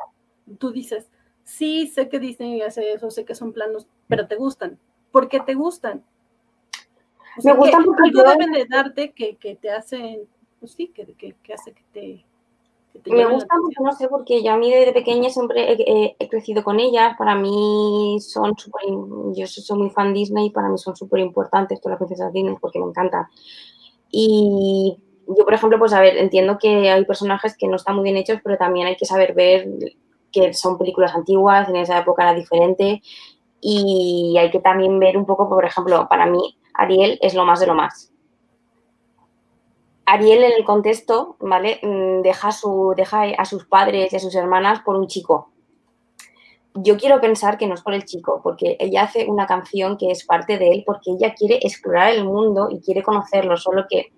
Tú 0.59 0.71
dices, 0.73 1.09
sí, 1.45 1.87
sé 1.87 2.11
que 2.11 2.19
Disney 2.19 2.61
hace 2.61 2.93
eso, 2.93 3.11
sé 3.11 3.25
que 3.25 3.35
son 3.35 3.55
planos, 3.55 3.87
pero 4.09 4.27
te 4.27 4.37
gustan. 4.37 4.79
¿Por 5.11 5.29
qué 5.29 5.41
te 5.41 5.55
gustan? 5.55 6.05
O 7.39 7.43
Me 7.45 7.55
gustan 7.55 7.83
que 7.83 7.87
porque 7.87 8.03
algo 8.05 8.23
deben 8.25 8.53
de 8.53 8.67
darte 8.67 9.13
que, 9.13 9.37
que 9.37 9.57
te 9.57 9.71
hacen, 9.71 10.29
pues 10.61 10.73
sí, 10.73 10.89
que, 10.95 11.07
que, 11.15 11.35
que 11.43 11.55
hace 11.55 11.73
que 11.73 11.83
te, 11.93 12.25
Me 13.11 13.27
gusta 13.27 13.57
mucho, 13.61 13.83
no 13.83 13.93
sé, 13.93 14.09
porque 14.09 14.43
yo 14.43 14.53
a 14.53 14.57
mí 14.59 14.71
desde 14.71 14.93
pequeña 14.93 15.31
siempre 15.31 15.73
he, 15.73 16.17
he- 16.19 16.29
crecido 16.29 16.65
con 16.65 16.81
ellas. 16.81 17.17
Para 17.19 17.35
mí 17.35 18.19
son 18.21 18.57
súper. 18.59 18.83
Yo 19.35 19.47
soy, 19.47 19.65
soy 19.65 19.79
muy 19.79 19.91
fan 19.91 20.15
Disney 20.15 20.47
y 20.49 20.51
para 20.51 20.69
mí 20.69 20.79
son 20.79 20.97
súper 20.97 21.21
importantes 21.21 21.81
todas 21.81 21.93
las 22.01 22.07
princesas 22.09 22.33
Disney 22.33 22.57
porque 22.61 22.79
me 22.81 22.87
encantan. 22.87 23.27
Y 24.11 24.97
yo, 25.29 25.45
por 25.45 25.55
ejemplo, 25.55 25.79
pues 25.79 25.93
a 25.93 26.01
ver, 26.01 26.17
entiendo 26.17 26.59
que 26.59 26.91
hay 26.91 27.05
personajes 27.05 27.57
que 27.57 27.69
no 27.69 27.77
están 27.77 27.97
muy 27.97 28.05
bien 28.05 28.17
hechos, 28.17 28.41
pero 28.45 28.57
también 28.59 28.87
hay 28.89 28.97
que 28.97 29.07
saber 29.07 29.35
ver 29.35 29.69
que 30.33 30.53
son 30.55 30.79
películas 30.79 31.15
antiguas, 31.15 31.69
en 31.69 31.77
esa 31.77 31.99
época 31.99 32.23
era 32.23 32.35
diferente. 32.35 33.03
Y 33.61 34.37
hay 34.39 34.51
que 34.51 34.61
también 34.61 34.99
ver 34.99 35.17
un 35.17 35.27
poco, 35.27 35.49
por 35.49 35.65
ejemplo, 35.65 36.07
para 36.09 36.27
mí, 36.27 36.59
Ariel 36.75 37.19
es 37.23 37.35
lo 37.35 37.45
más 37.45 37.61
de 37.61 37.67
lo 37.67 37.75
más. 37.75 38.13
Ariel 40.11 40.43
en 40.43 40.53
el 40.53 40.65
contexto, 40.65 41.37
¿vale? 41.39 41.79
Mm, 41.83 42.23
Deja, 42.23 42.49
a 42.49 42.53
su, 42.53 42.95
deja 42.97 43.23
a 43.23 43.45
sus 43.45 43.65
padres 43.67 44.13
y 44.13 44.17
a 44.17 44.19
sus 44.19 44.35
hermanas 44.35 44.81
por 44.85 44.97
un 44.97 45.07
chico. 45.07 45.51
Yo 46.75 46.97
quiero 46.97 47.21
pensar 47.21 47.59
que 47.59 47.67
no 47.67 47.75
es 47.75 47.83
por 47.83 47.95
el 47.95 48.05
chico, 48.05 48.41
porque 48.43 48.77
ella 48.81 49.03
hace 49.03 49.27
una 49.27 49.47
canción 49.47 49.97
que 49.97 50.11
es 50.11 50.25
parte 50.25 50.59
de 50.59 50.71
él, 50.71 50.83
porque 50.85 51.13
ella 51.13 51.35
quiere 51.35 51.59
explorar 51.63 52.13
el 52.13 52.25
mundo 52.25 52.69
y 52.71 52.81
quiere 52.81 53.03
conocerlo, 53.03 53.57
solo 53.57 53.87
que 53.89 54.13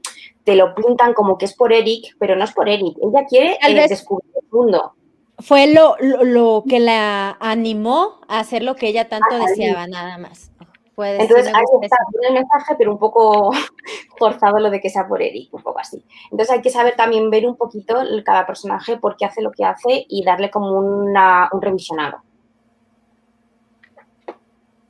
te 0.44 0.54
lo 0.56 0.74
pintan 0.74 1.12
como 1.14 1.36
que 1.36 1.44
es 1.44 1.54
por 1.54 1.72
Eric, 1.72 2.16
pero 2.18 2.36
no 2.36 2.44
es 2.44 2.52
por 2.52 2.68
Eric. 2.68 2.96
Ella 3.02 3.26
quiere 3.28 3.58
eh, 3.66 3.88
descubrir 3.88 4.32
el 4.34 4.48
mundo. 4.50 4.94
Fue 5.38 5.66
lo, 5.66 5.96
lo, 5.98 6.24
lo 6.24 6.64
que 6.68 6.80
la 6.80 7.36
animó 7.40 8.20
a 8.28 8.40
hacer 8.40 8.62
lo 8.62 8.76
que 8.76 8.88
ella 8.88 9.08
tanto 9.08 9.26
Ah, 9.32 9.46
deseaba, 9.46 9.86
nada 9.86 10.18
más. 10.18 10.51
Puede 10.94 11.22
Entonces, 11.22 11.46
sí 11.46 11.52
ahí 11.54 11.64
está 11.82 11.96
el 12.28 12.34
mensaje, 12.34 12.74
pero 12.76 12.92
un 12.92 12.98
poco 12.98 13.50
forzado 14.18 14.58
lo 14.58 14.70
de 14.70 14.80
que 14.80 14.90
sea 14.90 15.08
por 15.08 15.22
Eric, 15.22 15.52
un 15.54 15.62
poco 15.62 15.78
así. 15.78 16.04
Entonces, 16.30 16.50
hay 16.50 16.62
que 16.62 16.70
saber 16.70 16.96
también 16.96 17.30
ver 17.30 17.46
un 17.46 17.56
poquito 17.56 17.94
cada 18.24 18.46
personaje, 18.46 18.98
por 18.98 19.16
qué 19.16 19.24
hace 19.24 19.40
lo 19.42 19.50
que 19.52 19.64
hace 19.64 20.04
y 20.08 20.22
darle 20.24 20.50
como 20.50 20.78
una- 20.78 21.48
un 21.52 21.62
revisionado. 21.62 22.18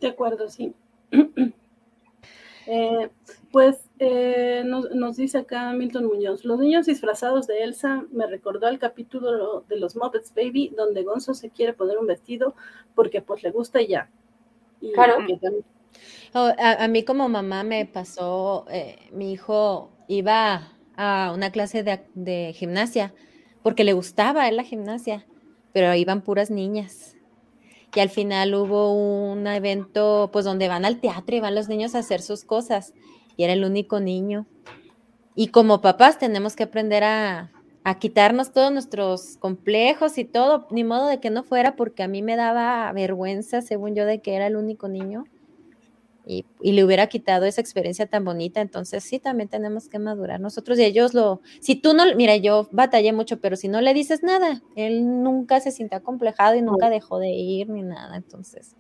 De 0.01 0.09
acuerdo, 0.09 0.49
sí. 0.49 0.75
Eh, 2.65 3.11
pues 3.51 3.89
eh, 3.99 4.63
nos, 4.65 4.89
nos 4.93 5.17
dice 5.17 5.39
acá 5.39 5.73
Milton 5.73 6.05
Muñoz, 6.05 6.45
los 6.45 6.61
niños 6.61 6.87
disfrazados 6.87 7.49
de 7.49 7.65
Elsa 7.65 8.05
me 8.13 8.29
recordó 8.29 8.69
al 8.69 8.79
capítulo 8.79 9.63
de 9.63 9.77
los 9.79 9.97
Muppets 9.97 10.33
Baby, 10.33 10.73
donde 10.77 11.03
Gonzo 11.03 11.35
se 11.35 11.51
quiere 11.51 11.73
poner 11.73 11.99
un 11.99 12.07
vestido 12.07 12.55
porque 12.95 13.21
pues 13.21 13.43
le 13.43 13.51
gusta 13.51 13.81
y 13.83 13.89
ya. 13.89 14.09
Y 14.81 14.93
Claro. 14.93 15.17
Oh, 16.35 16.51
a, 16.59 16.89
mí 16.89 17.03
como 17.03 17.29
mamá 17.29 17.63
me 17.63 17.85
pasó, 17.85 18.65
eh, 18.71 18.97
mi 19.13 19.33
hijo 19.33 19.91
iba 20.09 20.73
a 20.97 21.33
una 21.35 21.51
clase 21.51 21.83
de, 21.83 22.53
gimnasia 22.55 23.13
porque 23.63 23.85
le 23.85 23.93
gustaba 23.93 24.51
la 24.51 24.63
gimnasia, 24.63 25.27
pero 25.73 25.95
iban 25.95 26.23
puras 26.23 26.51
niñas. 26.51 27.17
Y 27.95 28.01
al 28.01 28.09
final 28.09 28.55
hubo 28.55 28.95
un 28.95 29.47
evento 29.47 30.31
pues 30.33 30.47
donde 30.47 30.69
van 30.69 30.87
al 30.87 31.01
teatro 31.01 31.37
y 31.37 31.41
van 31.41 31.55
los 31.55 31.69
niños 31.69 31.95
a 31.95 31.99
hacer 31.99 32.23
sus 32.23 32.45
cosas 32.45 32.95
y 33.37 33.45
era 33.45 33.53
el 33.53 33.65
único 33.65 34.01
niño. 34.01 34.47
Y 35.35 35.49
como 35.49 35.83
papás 35.83 36.19
tenemos 36.19 36.57
que 36.57 36.63
aprender 36.63 37.05
a, 37.05 37.53
a 37.85 37.99
quitarnos 37.99 38.53
todos 38.53 38.73
nuestros 38.73 39.37
complejos 39.37 40.17
y 40.17 40.25
todo, 40.25 40.67
ni 40.71 40.83
modo 40.83 41.09
de 41.09 41.21
que 41.21 41.29
no 41.29 41.43
fuera 41.43 41.77
porque 41.77 42.03
a 42.03 42.09
mí 42.09 42.23
me 42.23 42.37
daba 42.37 42.91
vergüenza, 42.93 43.61
según 43.61 43.95
yo, 43.95 44.07
de 44.07 44.23
que 44.23 44.35
era 44.35 44.47
el 44.47 44.57
único 44.57 44.89
niño 44.89 45.25
y, 46.27 46.45
y 46.61 46.73
le 46.73 46.85
hubiera 46.85 47.07
quitado 47.09 47.45
esa 47.47 47.61
experiencia 47.61 48.07
tan 48.07 48.25
bonita. 48.25 48.61
Entonces 48.61 49.05
sí, 49.05 49.19
también 49.19 49.49
tenemos 49.49 49.89
que 49.89 49.99
madurar 49.99 50.41
nosotros 50.41 50.79
y 50.79 50.85
ellos 50.85 51.15
lo, 51.15 51.41
si 51.61 51.77
tú 51.77 51.95
no, 51.95 52.05
mira, 52.17 52.37
yo 52.37 52.69
batallé 52.71 53.13
mucho, 53.13 53.41
pero 53.41 53.57
si 53.57 53.69
no 53.69 53.81
le 53.81 53.95
dices 53.95 54.23
nada, 54.23 54.63
él 54.77 55.23
nunca 55.23 55.61
se 55.61 55.71
sintió 55.71 56.03
complejado 56.03 56.55
y 56.57 56.63
nunca 56.63 56.91
dejó 56.91 57.19
de 57.19 57.31
ir 57.31 57.69
ni 57.69 57.83
nada. 57.83 58.17
Entonces, 58.17 58.77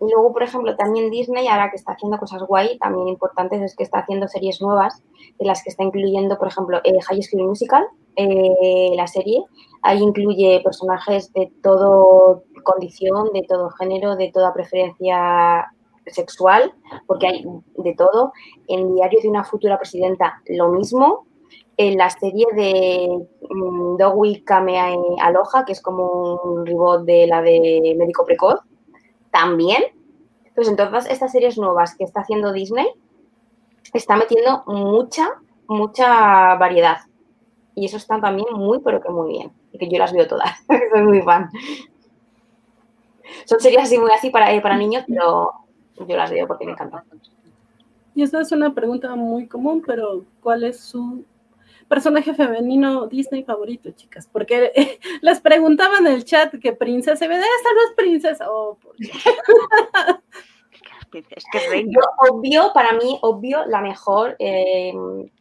Y 0.00 0.10
luego, 0.10 0.32
por 0.32 0.42
ejemplo, 0.42 0.74
también 0.76 1.10
Disney, 1.10 1.46
ahora 1.46 1.70
que 1.70 1.76
está 1.76 1.92
haciendo 1.92 2.18
cosas 2.18 2.42
guay, 2.42 2.78
también 2.78 3.08
importantes, 3.08 3.60
es 3.60 3.76
que 3.76 3.84
está 3.84 3.98
haciendo 3.98 4.28
series 4.28 4.60
nuevas, 4.62 5.02
en 5.38 5.46
las 5.46 5.62
que 5.62 5.68
está 5.70 5.84
incluyendo, 5.84 6.38
por 6.38 6.48
ejemplo, 6.48 6.80
eh, 6.84 7.00
High 7.02 7.22
School 7.22 7.46
Musical, 7.46 7.84
eh, 8.16 8.92
la 8.94 9.06
serie. 9.06 9.44
Ahí 9.82 9.98
incluye 9.98 10.60
personajes 10.64 11.32
de 11.34 11.52
todo 11.62 12.44
condición, 12.64 13.28
de 13.32 13.42
todo 13.42 13.70
género, 13.70 14.16
de 14.16 14.30
toda 14.32 14.52
preferencia 14.54 15.70
sexual, 16.06 16.72
porque 17.06 17.26
hay 17.26 17.44
de 17.76 17.94
todo. 17.94 18.32
En 18.68 18.94
Diario 18.94 19.20
de 19.22 19.28
una 19.28 19.44
futura 19.44 19.78
presidenta, 19.78 20.42
lo 20.46 20.70
mismo. 20.70 21.26
En 21.76 21.96
la 21.96 22.10
serie 22.10 22.46
de 22.54 23.08
mm, 23.48 23.96
Doggy 23.96 24.42
Kame 24.42 24.78
Aloha, 25.20 25.64
que 25.64 25.72
es 25.72 25.80
como 25.80 26.34
un 26.44 26.66
reboot 26.66 27.04
de 27.04 27.26
la 27.26 27.40
de 27.42 27.94
Médico 27.96 28.24
Precoz, 28.24 28.60
también. 29.30 29.82
Pues 30.54 30.68
en 30.68 30.76
todas 30.76 31.08
estas 31.08 31.32
series 31.32 31.56
nuevas 31.56 31.96
que 31.96 32.04
está 32.04 32.20
haciendo 32.20 32.52
Disney, 32.52 32.86
está 33.94 34.16
metiendo 34.16 34.62
mucha, 34.66 35.40
mucha 35.68 36.56
variedad. 36.56 36.98
Y 37.74 37.86
eso 37.86 37.96
está 37.96 38.20
también 38.20 38.48
muy, 38.52 38.80
pero 38.80 39.00
que 39.00 39.08
muy 39.10 39.30
bien. 39.30 39.52
Y 39.72 39.78
que 39.78 39.88
yo 39.88 39.98
las 39.98 40.12
veo 40.12 40.26
todas. 40.26 40.50
Soy 40.92 41.02
muy 41.02 41.22
fan. 41.22 41.48
Son 43.44 43.60
series 43.60 43.82
así 43.82 43.98
muy 43.98 44.10
así 44.10 44.30
para, 44.30 44.52
eh, 44.52 44.60
para 44.60 44.76
niños, 44.76 45.04
pero 45.06 45.52
yo 46.06 46.16
las 46.16 46.30
veo 46.30 46.46
porque 46.46 46.66
me 46.66 46.72
encantan. 46.72 47.02
Y 48.14 48.22
esta 48.22 48.40
es 48.40 48.52
una 48.52 48.74
pregunta 48.74 49.14
muy 49.14 49.46
común, 49.46 49.82
pero 49.86 50.24
¿cuál 50.40 50.64
es 50.64 50.80
su 50.80 51.24
personaje 51.88 52.34
femenino 52.34 53.06
Disney 53.06 53.44
favorito, 53.44 53.90
chicas? 53.92 54.28
Porque 54.30 54.72
les 55.22 55.40
preguntaba 55.40 55.98
en 55.98 56.06
el 56.06 56.24
chat 56.24 56.54
que 56.60 56.72
princesa, 56.72 57.24
y 57.24 57.28
esta 57.28 57.38
no 57.38 57.88
es 57.88 57.94
princesa. 57.96 58.46
Oh, 58.50 58.78
es 61.12 61.44
que 61.52 61.86
obvio, 62.30 62.72
para 62.74 62.92
mí, 62.92 63.18
obvio, 63.22 63.64
la 63.66 63.80
mejor, 63.80 64.36
eh, 64.38 64.92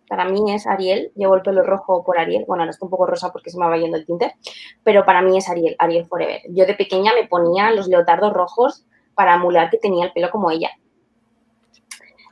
para 0.07 0.25
mí 0.25 0.53
es 0.53 0.65
Ariel. 0.67 1.11
Llevo 1.15 1.35
el 1.35 1.41
pelo 1.41 1.63
rojo 1.63 2.03
por 2.03 2.17
Ariel. 2.17 2.45
Bueno, 2.47 2.63
ahora 2.63 2.71
está 2.71 2.85
un 2.85 2.91
poco 2.91 3.05
rosa 3.05 3.31
porque 3.31 3.49
se 3.49 3.59
me 3.59 3.67
va 3.67 3.77
yendo 3.77 3.97
el 3.97 4.05
tinte, 4.05 4.35
pero 4.83 5.05
para 5.05 5.21
mí 5.21 5.37
es 5.37 5.49
Ariel, 5.49 5.75
Ariel 5.79 6.07
Forever. 6.07 6.41
Yo 6.49 6.65
de 6.65 6.73
pequeña 6.73 7.13
me 7.13 7.27
ponía 7.27 7.71
los 7.71 7.87
leotardos 7.87 8.33
rojos 8.33 8.85
para 9.19 9.35
emular 9.35 9.69
que 9.69 9.77
tenía 9.77 10.05
el 10.05 10.13
pelo 10.13 10.29
como 10.29 10.49
ella. 10.49 10.69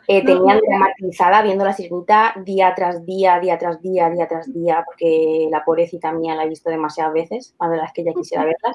Eh, 0.07 0.23
tenían 0.25 0.61
dramatizada 0.65 1.41
viendo 1.41 1.65
la 1.65 1.73
sirenita 1.73 2.33
día 2.45 2.73
tras 2.73 3.05
día, 3.05 3.41
día 3.41 3.57
tras 3.57 3.81
día, 3.81 4.09
día 4.09 4.25
tras 4.25 4.53
día, 4.53 4.81
porque 4.85 5.49
la 5.51 5.65
pobrecita 5.65 6.13
mía 6.13 6.33
la 6.33 6.45
he 6.45 6.47
visto 6.47 6.69
demasiadas 6.69 7.11
veces, 7.11 7.55
más 7.59 7.71
de 7.71 7.75
las 7.75 7.91
que 7.91 8.03
ella 8.03 8.13
quisiera 8.13 8.45
verlas. 8.45 8.73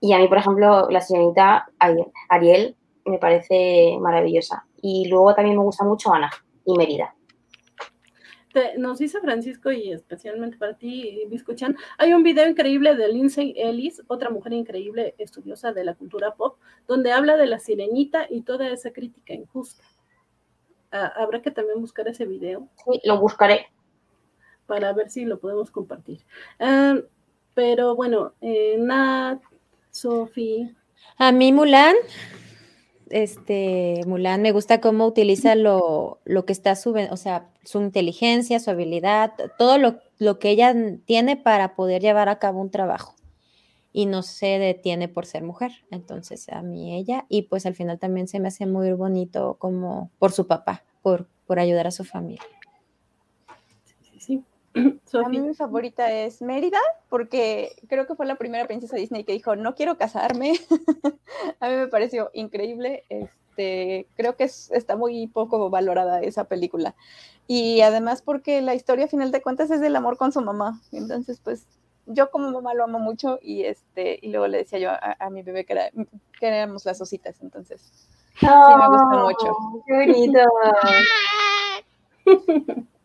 Y 0.00 0.14
a 0.14 0.18
mí, 0.18 0.28
por 0.28 0.38
ejemplo, 0.38 0.88
la 0.88 1.02
sirenita 1.02 1.66
Ariel 2.30 2.74
me 3.04 3.18
parece 3.18 3.98
maravillosa. 4.00 4.64
Y 4.80 5.08
luego 5.08 5.34
también 5.34 5.58
me 5.58 5.62
gusta 5.62 5.84
mucho 5.84 6.10
Ana 6.14 6.30
y 6.64 6.74
Mérida. 8.56 8.78
nos 8.78 8.98
dice 8.98 9.20
Francisco 9.20 9.70
y 9.70 9.92
especialmente 9.92 10.56
para 10.56 10.74
ti, 10.74 11.22
Biscochan, 11.28 11.76
hay 11.98 12.12
un 12.12 12.22
video 12.22 12.48
increíble 12.48 12.94
de 12.94 13.08
Lindsay 13.08 13.54
Ellis, 13.56 14.02
otra 14.08 14.30
mujer 14.30 14.52
increíble 14.52 15.14
estudiosa 15.18 15.72
de 15.72 15.84
la 15.84 15.94
cultura 15.94 16.34
pop, 16.34 16.58
donde 16.86 17.12
habla 17.12 17.36
de 17.36 17.46
la 17.46 17.58
sirenita 17.58 18.26
y 18.28 18.42
toda 18.42 18.68
esa 18.68 18.92
crítica 18.92 19.34
injusta. 19.34 19.84
Ah, 20.92 21.12
habrá 21.16 21.42
que 21.42 21.50
también 21.50 21.80
buscar 21.80 22.08
ese 22.08 22.24
video. 22.24 22.68
Sí, 22.84 23.00
lo 23.04 23.18
buscaré. 23.20 23.66
Para 24.66 24.92
ver 24.92 25.10
si 25.10 25.24
lo 25.24 25.38
podemos 25.38 25.70
compartir. 25.70 26.20
Ah, 26.58 26.96
pero 27.54 27.94
bueno, 27.94 28.34
eh, 28.40 28.76
Nat, 28.78 29.40
Sophie. 29.90 30.74
A 31.18 31.32
mí 31.32 31.52
Mulan 31.52 31.94
este, 33.10 34.00
Mulan, 34.06 34.42
me 34.42 34.52
gusta 34.52 34.80
cómo 34.80 35.06
utiliza 35.06 35.54
lo, 35.54 36.20
lo 36.24 36.44
que 36.44 36.52
está 36.52 36.74
su, 36.76 36.94
o 37.10 37.16
sea, 37.16 37.48
su 37.64 37.80
inteligencia, 37.80 38.60
su 38.60 38.70
habilidad, 38.70 39.32
todo 39.58 39.78
lo, 39.78 39.98
lo, 40.18 40.38
que 40.38 40.50
ella 40.50 40.74
tiene 41.04 41.36
para 41.36 41.74
poder 41.74 42.02
llevar 42.02 42.28
a 42.28 42.38
cabo 42.38 42.60
un 42.60 42.70
trabajo. 42.70 43.14
Y 43.92 44.06
no 44.06 44.22
se 44.22 44.58
detiene 44.58 45.08
por 45.08 45.24
ser 45.24 45.42
mujer. 45.42 45.72
Entonces, 45.90 46.48
a 46.50 46.60
mí 46.62 46.94
ella, 46.94 47.24
y 47.28 47.42
pues 47.42 47.64
al 47.64 47.74
final 47.74 47.98
también 47.98 48.28
se 48.28 48.40
me 48.40 48.48
hace 48.48 48.66
muy 48.66 48.92
bonito 48.92 49.56
como 49.58 50.10
por 50.18 50.32
su 50.32 50.46
papá, 50.46 50.84
por, 51.00 51.28
por 51.46 51.58
ayudar 51.58 51.86
a 51.86 51.90
su 51.90 52.04
familia. 52.04 52.42
A 55.24 55.28
mí 55.28 55.40
mi 55.40 55.54
favorita 55.54 56.12
es 56.12 56.42
Mérida, 56.42 56.80
porque 57.08 57.76
creo 57.88 58.06
que 58.06 58.14
fue 58.14 58.26
la 58.26 58.36
primera 58.36 58.66
princesa 58.66 58.96
Disney 58.96 59.24
que 59.24 59.32
dijo, 59.32 59.56
no 59.56 59.74
quiero 59.74 59.96
casarme. 59.96 60.52
a 61.60 61.68
mí 61.68 61.76
me 61.76 61.88
pareció 61.88 62.30
increíble. 62.34 63.04
Este, 63.08 64.06
creo 64.16 64.36
que 64.36 64.44
está 64.44 64.96
muy 64.96 65.26
poco 65.28 65.70
valorada 65.70 66.20
esa 66.20 66.44
película. 66.44 66.94
Y 67.46 67.80
además 67.80 68.22
porque 68.22 68.60
la 68.60 68.74
historia, 68.74 69.06
a 69.06 69.08
final 69.08 69.30
de 69.30 69.40
cuentas, 69.40 69.70
es 69.70 69.80
del 69.80 69.96
amor 69.96 70.18
con 70.18 70.32
su 70.32 70.42
mamá. 70.42 70.80
Entonces, 70.92 71.40
pues, 71.42 71.66
yo 72.06 72.30
como 72.30 72.50
mamá 72.50 72.74
lo 72.74 72.84
amo 72.84 72.98
mucho 72.98 73.38
y, 73.40 73.64
este, 73.64 74.18
y 74.20 74.28
luego 74.28 74.46
le 74.46 74.58
decía 74.58 74.78
yo 74.78 74.90
a, 74.90 75.30
mi 75.30 75.42
bebé 75.42 75.64
que, 75.64 75.72
era, 75.72 75.90
que 76.38 76.46
éramos 76.46 76.84
las 76.84 77.00
ositas. 77.00 77.40
Entonces, 77.40 77.80
sí 78.38 78.46
me 78.46 78.88
gusta 78.88 79.18
mucho. 79.22 79.56
¡Qué 79.86 79.94
bonito! 79.94 80.40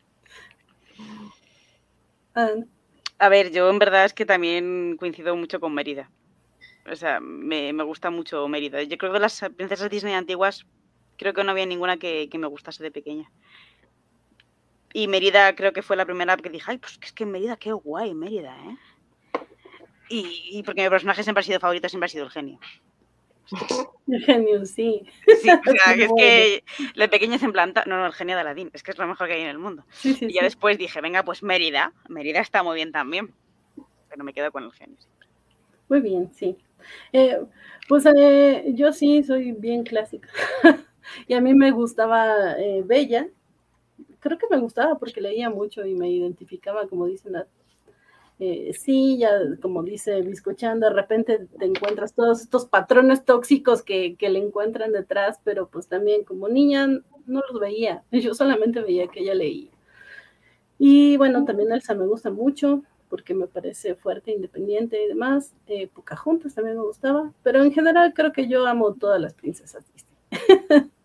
A 2.34 3.30
ver, 3.30 3.52
yo 3.52 3.70
en 3.70 3.80
verdad 3.80 4.06
es 4.06 4.14
que 4.14 4.26
también 4.26 4.98
coincido 4.98 5.36
mucho 5.36 5.60
con 5.60 5.74
Mérida. 5.74 6.10
O 6.92 6.96
sea, 6.96 7.20
me, 7.20 7.72
gusta 7.84 8.10
mucho 8.10 8.48
Mérida. 8.48 8.82
Yo 8.84 8.98
creo 8.98 9.14
que 9.14 9.20
las 9.20 9.40
princesas 9.56 9.90
Disney 9.90 10.14
antiguas, 10.14 10.66
creo 11.18 11.34
que 11.34 11.44
no 11.44 11.52
había 11.52 11.66
ninguna 11.66 11.98
que, 11.98 12.30
me 12.34 12.48
gustase 12.48 12.82
de 12.84 12.92
pequeña. 12.92 13.30
Y 14.94 15.08
Mérida 15.08 15.56
creo 15.56 15.72
que 15.72 15.84
fue 15.84 15.96
la 15.96 16.06
primera 16.06 16.36
que 16.38 16.50
dije, 16.50 16.72
ay, 16.72 16.78
pues 16.78 17.00
es 17.02 17.12
que 17.14 17.26
Mérida, 17.26 17.58
qué 17.58 17.72
guay, 17.72 18.14
Mérida, 18.14 18.56
¿eh? 18.66 18.78
Y, 20.10 20.50
y 20.52 20.64
porque 20.64 20.84
mi 20.84 20.90
personaje 20.90 21.24
siempre 21.24 21.42
ha 21.42 21.46
sido 21.46 21.60
favorito, 21.60 21.88
siempre 21.88 22.08
ha 22.08 22.10
sido 22.10 22.26
el 22.26 22.32
genio. 22.32 22.60
El 24.08 24.22
genio, 24.26 24.66
sí. 24.66 25.04
Sí, 25.42 25.50
o 25.50 25.72
sea, 25.72 25.94
es 25.96 26.12
que 26.18 26.64
de 26.96 27.08
pequeño 27.10 27.38
en 27.42 27.52
planta, 27.52 27.84
no, 27.86 27.98
no, 27.98 28.06
el 28.06 28.14
genio 28.14 28.36
de 28.36 28.42
Aladín, 28.42 28.70
es 28.74 28.84
que 28.84 28.92
es 28.92 28.98
lo 28.98 29.08
mejor 29.08 29.28
que 29.28 29.34
hay 29.34 29.42
en 29.42 29.48
el 29.48 29.60
mundo. 29.60 29.86
y 30.04 30.34
ya 30.34 30.44
después 30.44 30.78
dije, 30.78 31.02
venga, 31.02 31.24
pues 31.24 31.44
Mérida, 31.44 31.94
Mérida 32.10 32.40
está 32.40 32.64
muy 32.64 32.76
bien 32.76 32.92
también, 32.92 33.34
pero 34.10 34.24
me 34.24 34.34
quedo 34.34 34.52
con 34.52 34.64
el 34.64 34.72
genio 34.72 34.98
Muy 35.90 36.02
bien, 36.02 36.32
sí. 36.34 36.58
Eh, 37.14 37.40
pues 37.88 38.06
eh, 38.06 38.66
yo 38.74 38.92
sí 38.94 39.24
soy 39.24 39.52
bien 39.52 39.84
clásica. 39.84 40.30
y 41.28 41.34
a 41.34 41.42
mí 41.42 41.54
me 41.54 41.72
gustaba 41.72 42.54
eh, 42.60 42.84
Bella. 42.86 43.28
Creo 44.20 44.38
que 44.38 44.48
me 44.50 44.60
gustaba 44.60 44.98
porque 44.98 45.22
leía 45.22 45.50
mucho 45.50 45.86
y 45.86 45.96
me 45.96 46.10
identificaba, 46.10 46.88
como 46.88 47.08
dicen, 47.08 47.36
eh, 48.44 48.74
sí, 48.74 49.20
ya 49.20 49.30
como 49.62 49.84
dice 49.84 50.20
Biscochan, 50.24 50.80
de 50.80 50.90
repente 50.90 51.48
te 51.60 51.66
encuentras 51.66 52.16
todos 52.16 52.42
estos 52.42 52.66
patrones 52.66 53.24
tóxicos 53.24 53.84
que, 53.84 54.18
le 54.20 54.40
encuentran 54.40 54.92
detrás, 54.92 55.40
pero 55.44 55.70
pues 55.70 55.88
también 55.88 56.24
como 56.24 56.50
niña 56.50 56.88
no 56.88 57.42
los 57.52 57.62
veía, 57.62 58.04
yo 58.12 58.34
solamente 58.34 58.82
veía 58.82 59.08
que 59.10 59.20
ella 59.20 59.36
leía. 59.36 59.70
Y 60.80 61.18
bueno, 61.18 61.46
también 61.46 61.72
Elsa 61.72 61.94
me 61.94 62.08
gusta 62.08 62.32
mucho 62.32 62.82
porque 63.10 63.36
me 63.36 63.46
parece 63.46 63.94
fuerte, 63.94 64.32
independiente 64.32 65.04
y 65.04 65.08
demás. 65.08 65.54
Eh, 65.68 65.88
Pocahontas 65.94 66.56
también 66.56 66.78
me 66.78 66.84
gustaba, 66.84 67.32
pero 67.44 67.64
en 67.64 67.72
general 67.72 68.12
creo 68.16 68.32
que 68.32 68.48
yo 68.48 68.66
amo 68.66 68.96
todas 68.96 69.22
las 69.22 69.36
princesas. 69.36 69.86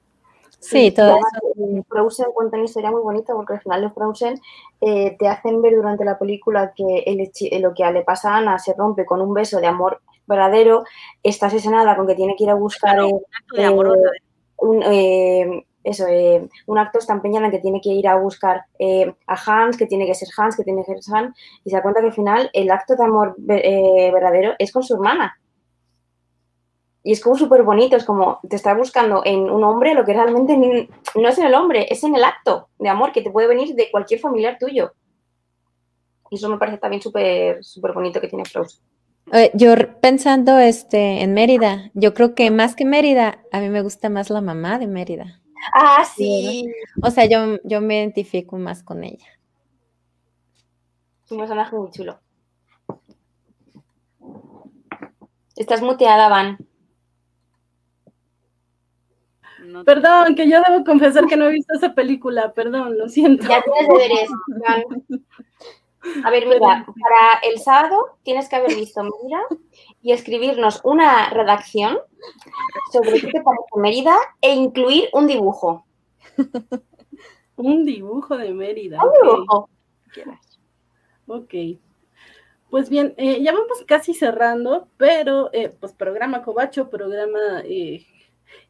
Sí, 0.67 0.91
todo 0.91 1.17
eso. 1.17 1.85
Frozen 1.89 2.33
cuenta 2.35 2.57
una 2.57 2.65
historia 2.65 2.91
muy 2.91 3.01
bonita 3.01 3.35
porque 3.35 3.55
al 3.55 3.61
final 3.61 3.83
de 3.83 3.91
Frozen 3.91 4.41
eh, 4.81 5.17
te 5.17 5.29
hacen 5.29 5.63
ver 5.63 5.77
durante 5.77 6.05
la 6.05 6.19
película 6.19 6.73
que 6.75 7.05
el, 7.07 7.63
lo 7.63 7.73
que 7.73 7.89
le 7.93 8.03
pasa 8.03 8.33
a 8.33 8.39
Ana 8.39 8.59
se 8.59 8.75
rompe 8.75 9.07
con 9.07 9.21
un 9.21 9.33
beso 9.33 9.61
de 9.61 9.69
amor 9.69 10.01
verdadero, 10.27 10.83
está 11.23 11.47
asesinada 11.47 11.95
con 11.95 12.09
que 12.09 12.17
tiene 12.17 12.35
que 12.37 12.45
ir 12.45 12.51
a 12.51 12.55
buscar 12.55 12.99
eh, 12.99 13.13
eh, 13.57 13.71
un, 14.57 15.65
eso, 15.85 16.05
un 16.67 16.79
acto 16.79 16.99
está 16.99 17.13
empeñada 17.13 17.47
en 17.47 17.53
que 17.53 17.61
tiene 17.61 17.81
que 17.81 17.91
ir 17.91 18.09
a 18.09 18.17
buscar 18.17 18.65
a 19.29 19.37
Hans, 19.47 19.77
que 19.77 19.87
tiene 19.87 20.05
que 20.05 20.15
ser 20.15 20.29
Hans, 20.37 20.57
que 20.57 20.65
tiene 20.65 20.85
que 20.85 21.01
ser 21.01 21.15
Hans, 21.15 21.37
y 21.63 21.71
se 21.71 21.77
da 21.77 21.83
cuenta 21.83 22.01
que 22.01 22.09
al 22.09 22.13
final 22.13 22.51
el 22.53 22.73
acto 22.73 22.97
de 22.97 23.05
amor 23.05 23.37
verdadero 23.39 24.55
es 24.59 24.73
con 24.73 24.83
su 24.83 24.95
hermana. 24.95 25.39
Y 27.07 27.13
es 27.13 27.23
como 27.23 27.37
súper 27.37 27.63
bonito, 27.63 27.95
es 27.95 28.05
como 28.05 28.41
te 28.49 28.57
está 28.57 28.75
buscando 28.75 29.23
en 29.25 29.49
un 29.49 29.63
hombre 29.63 29.95
lo 29.95 30.05
que 30.05 30.13
realmente 30.13 30.57
no 31.15 31.29
es 31.29 31.39
en 31.39 31.47
el 31.47 31.55
hombre, 31.55 31.87
es 31.89 32.03
en 32.03 32.17
el 32.17 32.25
acto 32.25 32.69
de 32.81 32.89
amor 32.89 33.13
que 33.13 33.23
te 33.23 33.31
puede 33.31 33.47
venir 33.47 33.77
de 33.77 33.93
cualquier 33.93 34.19
familiar 34.19 34.57
tuyo. 34.59 34.93
Y 36.33 36.35
eso 36.35 36.49
me 36.49 36.59
parece 36.59 36.79
también 36.79 37.01
súper 37.01 37.63
súper 37.63 37.93
bonito 37.93 38.21
que 38.21 38.27
tiene 38.27 38.45
Frozen. 38.45 38.83
Yo 39.55 39.75
pensando 40.01 40.59
este, 40.59 41.23
en 41.23 41.33
Mérida, 41.33 41.93
yo 41.95 42.13
creo 42.13 42.35
que 42.35 42.51
más 42.51 42.75
que 42.75 42.85
Mérida, 42.85 43.39
a 43.53 43.61
mí 43.61 43.69
me 43.69 43.83
gusta 43.83 44.09
más 44.09 44.29
la 44.29 44.41
mamá 44.41 44.81
de 44.81 44.89
Mérida. 44.89 45.41
Ah, 45.75 46.05
sí. 46.05 46.69
O 47.05 47.13
sea, 47.13 47.27
yo, 47.27 47.61
yo 47.63 47.81
me 47.81 47.99
identifico 47.99 48.59
más 48.59 48.83
con 48.83 49.05
ella. 49.05 49.29
Es 51.25 51.31
un 51.31 51.39
personaje 51.39 51.77
muy 51.77 51.89
chulo. 51.93 52.19
Estás 55.55 55.83
muteada, 55.83 56.29
Van. 56.29 56.59
No 59.67 59.85
te- 59.85 59.95
Perdón, 59.95 60.35
que 60.35 60.49
yo 60.49 60.61
debo 60.67 60.85
confesar 60.85 61.27
que 61.27 61.37
no 61.37 61.47
he 61.49 61.53
visto 61.53 61.75
esa 61.75 61.95
película, 61.95 62.53
perdón, 62.53 62.97
lo 62.99 63.09
siento. 63.09 63.47
Ya 63.49 63.63
tienes 63.63 63.89
deberes. 63.89 64.31
A 66.25 66.31
ver, 66.31 66.47
mira, 66.47 66.61
para 66.87 67.41
el 67.51 67.59
sábado 67.59 68.19
tienes 68.23 68.49
que 68.49 68.57
haber 68.57 68.75
visto 68.77 69.03
Mérida 69.03 69.41
y 70.03 70.13
escribirnos 70.13 70.81
una 70.85 71.31
redacción 71.31 71.99
sobre 72.93 73.21
qué 73.21 73.27
te 73.33 73.43
parece 73.43 73.77
Mérida 73.77 74.15
e 74.41 74.55
incluir 74.55 75.09
un 75.13 75.27
dibujo. 75.27 75.85
Un 77.57 77.85
dibujo 77.85 78.37
de 78.37 78.53
Mérida. 78.53 79.03
Un 79.03 79.09
ok. 79.09 79.15
dibujo. 79.23 79.71
quieras. 80.13 80.59
Ok. 81.27 81.55
Pues 82.71 82.89
bien, 82.91 83.15
eh, 83.17 83.43
ya 83.43 83.53
vamos 83.53 83.83
casi 83.87 84.13
cerrando, 84.13 84.89
pero 84.97 85.51
eh, 85.53 85.71
pues 85.71 85.93
programa 85.93 86.43
Cobacho, 86.43 86.91
programa, 86.91 87.63
eh, 87.65 88.05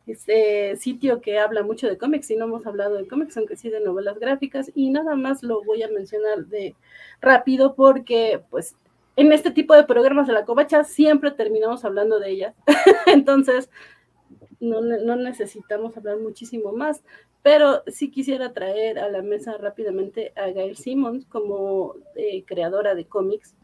este 0.06 0.76
sitio 0.76 1.20
que 1.20 1.38
habla 1.38 1.62
mucho 1.62 1.88
de 1.88 1.98
cómics, 1.98 2.30
y 2.30 2.36
no 2.36 2.44
hemos 2.44 2.66
hablado 2.66 2.94
de 2.96 3.08
cómics, 3.08 3.36
aunque 3.36 3.56
sí 3.56 3.70
de 3.70 3.80
novelas 3.80 4.18
gráficas, 4.18 4.70
y 4.74 4.90
nada 4.90 5.16
más 5.16 5.42
lo 5.42 5.62
voy 5.64 5.82
a 5.82 5.88
mencionar 5.88 6.46
de 6.46 6.74
rápido 7.20 7.74
porque 7.74 8.42
pues 8.50 8.76
en 9.16 9.32
este 9.32 9.50
tipo 9.50 9.74
de 9.74 9.84
programas 9.84 10.26
de 10.26 10.34
la 10.34 10.44
Covacha 10.44 10.84
siempre 10.84 11.30
terminamos 11.30 11.84
hablando 11.84 12.20
de 12.20 12.30
ellas. 12.30 12.54
Entonces, 13.06 13.70
no, 14.60 14.80
no 14.80 15.16
necesitamos 15.16 15.96
hablar 15.96 16.18
muchísimo 16.18 16.72
más, 16.72 17.02
pero 17.42 17.82
sí 17.86 18.10
quisiera 18.10 18.52
traer 18.52 18.98
a 18.98 19.08
la 19.08 19.22
mesa 19.22 19.56
rápidamente 19.56 20.32
a 20.36 20.50
Gail 20.50 20.76
Simmons 20.76 21.26
como 21.26 21.94
eh, 22.14 22.44
creadora 22.44 22.94
de 22.94 23.06
cómics, 23.06 23.54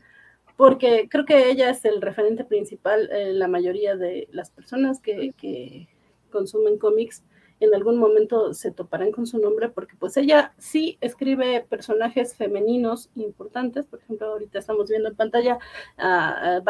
porque 0.56 1.08
creo 1.10 1.24
que 1.24 1.50
ella 1.50 1.70
es 1.70 1.84
el 1.84 2.00
referente 2.00 2.44
principal, 2.44 3.10
eh, 3.12 3.32
la 3.32 3.48
mayoría 3.48 3.96
de 3.96 4.28
las 4.30 4.50
personas 4.50 5.00
que, 5.00 5.32
que 5.36 5.88
consumen 6.32 6.78
cómics 6.78 7.22
en 7.64 7.74
algún 7.74 7.96
momento 7.98 8.54
se 8.54 8.72
toparán 8.72 9.12
con 9.12 9.26
su 9.26 9.38
nombre 9.38 9.68
porque 9.68 9.94
pues 9.96 10.16
ella 10.16 10.52
sí 10.58 10.98
escribe 11.00 11.64
personajes 11.68 12.34
femeninos 12.34 13.10
importantes, 13.14 13.86
por 13.86 14.00
ejemplo 14.00 14.32
ahorita 14.32 14.58
estamos 14.58 14.88
viendo 14.88 15.08
en 15.08 15.16
pantalla 15.16 15.58
a, 15.96 16.60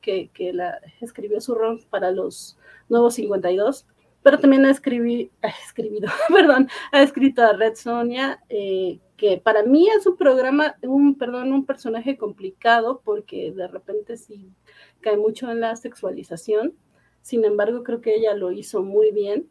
que, 0.00 0.30
que 0.34 0.52
la 0.52 0.80
escribió 1.00 1.40
su 1.40 1.54
rol 1.54 1.84
para 1.88 2.10
los 2.10 2.58
nuevos 2.88 3.14
52, 3.14 3.86
pero 4.22 4.40
también 4.40 4.64
ha, 4.64 4.70
ha 4.70 4.72
escribido, 4.72 5.30
perdón, 6.28 6.68
ha 6.90 7.02
escrito 7.02 7.42
a 7.42 7.52
Red 7.52 7.76
Sonia, 7.76 8.42
eh, 8.48 8.98
que 9.16 9.38
para 9.38 9.62
mí 9.62 9.86
es 9.96 10.06
un 10.06 10.16
programa, 10.16 10.74
un, 10.82 11.16
perdón, 11.16 11.52
un 11.52 11.64
personaje 11.64 12.16
complicado 12.16 13.02
porque 13.04 13.52
de 13.52 13.68
repente 13.68 14.16
sí 14.16 14.50
cae 15.00 15.16
mucho 15.16 15.50
en 15.50 15.60
la 15.60 15.76
sexualización, 15.76 16.74
sin 17.24 17.42
embargo 17.46 17.82
creo 17.82 18.02
que 18.02 18.14
ella 18.14 18.34
lo 18.34 18.52
hizo 18.52 18.82
muy 18.82 19.10
bien. 19.10 19.48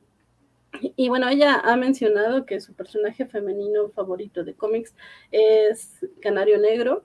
Y 0.95 1.09
bueno, 1.09 1.27
ella 1.27 1.55
ha 1.55 1.75
mencionado 1.75 2.45
que 2.45 2.61
su 2.61 2.75
personaje 2.75 3.25
femenino 3.25 3.89
favorito 3.89 4.43
de 4.43 4.53
cómics 4.53 4.93
es 5.31 6.05
Canario 6.21 6.59
Negro. 6.59 7.03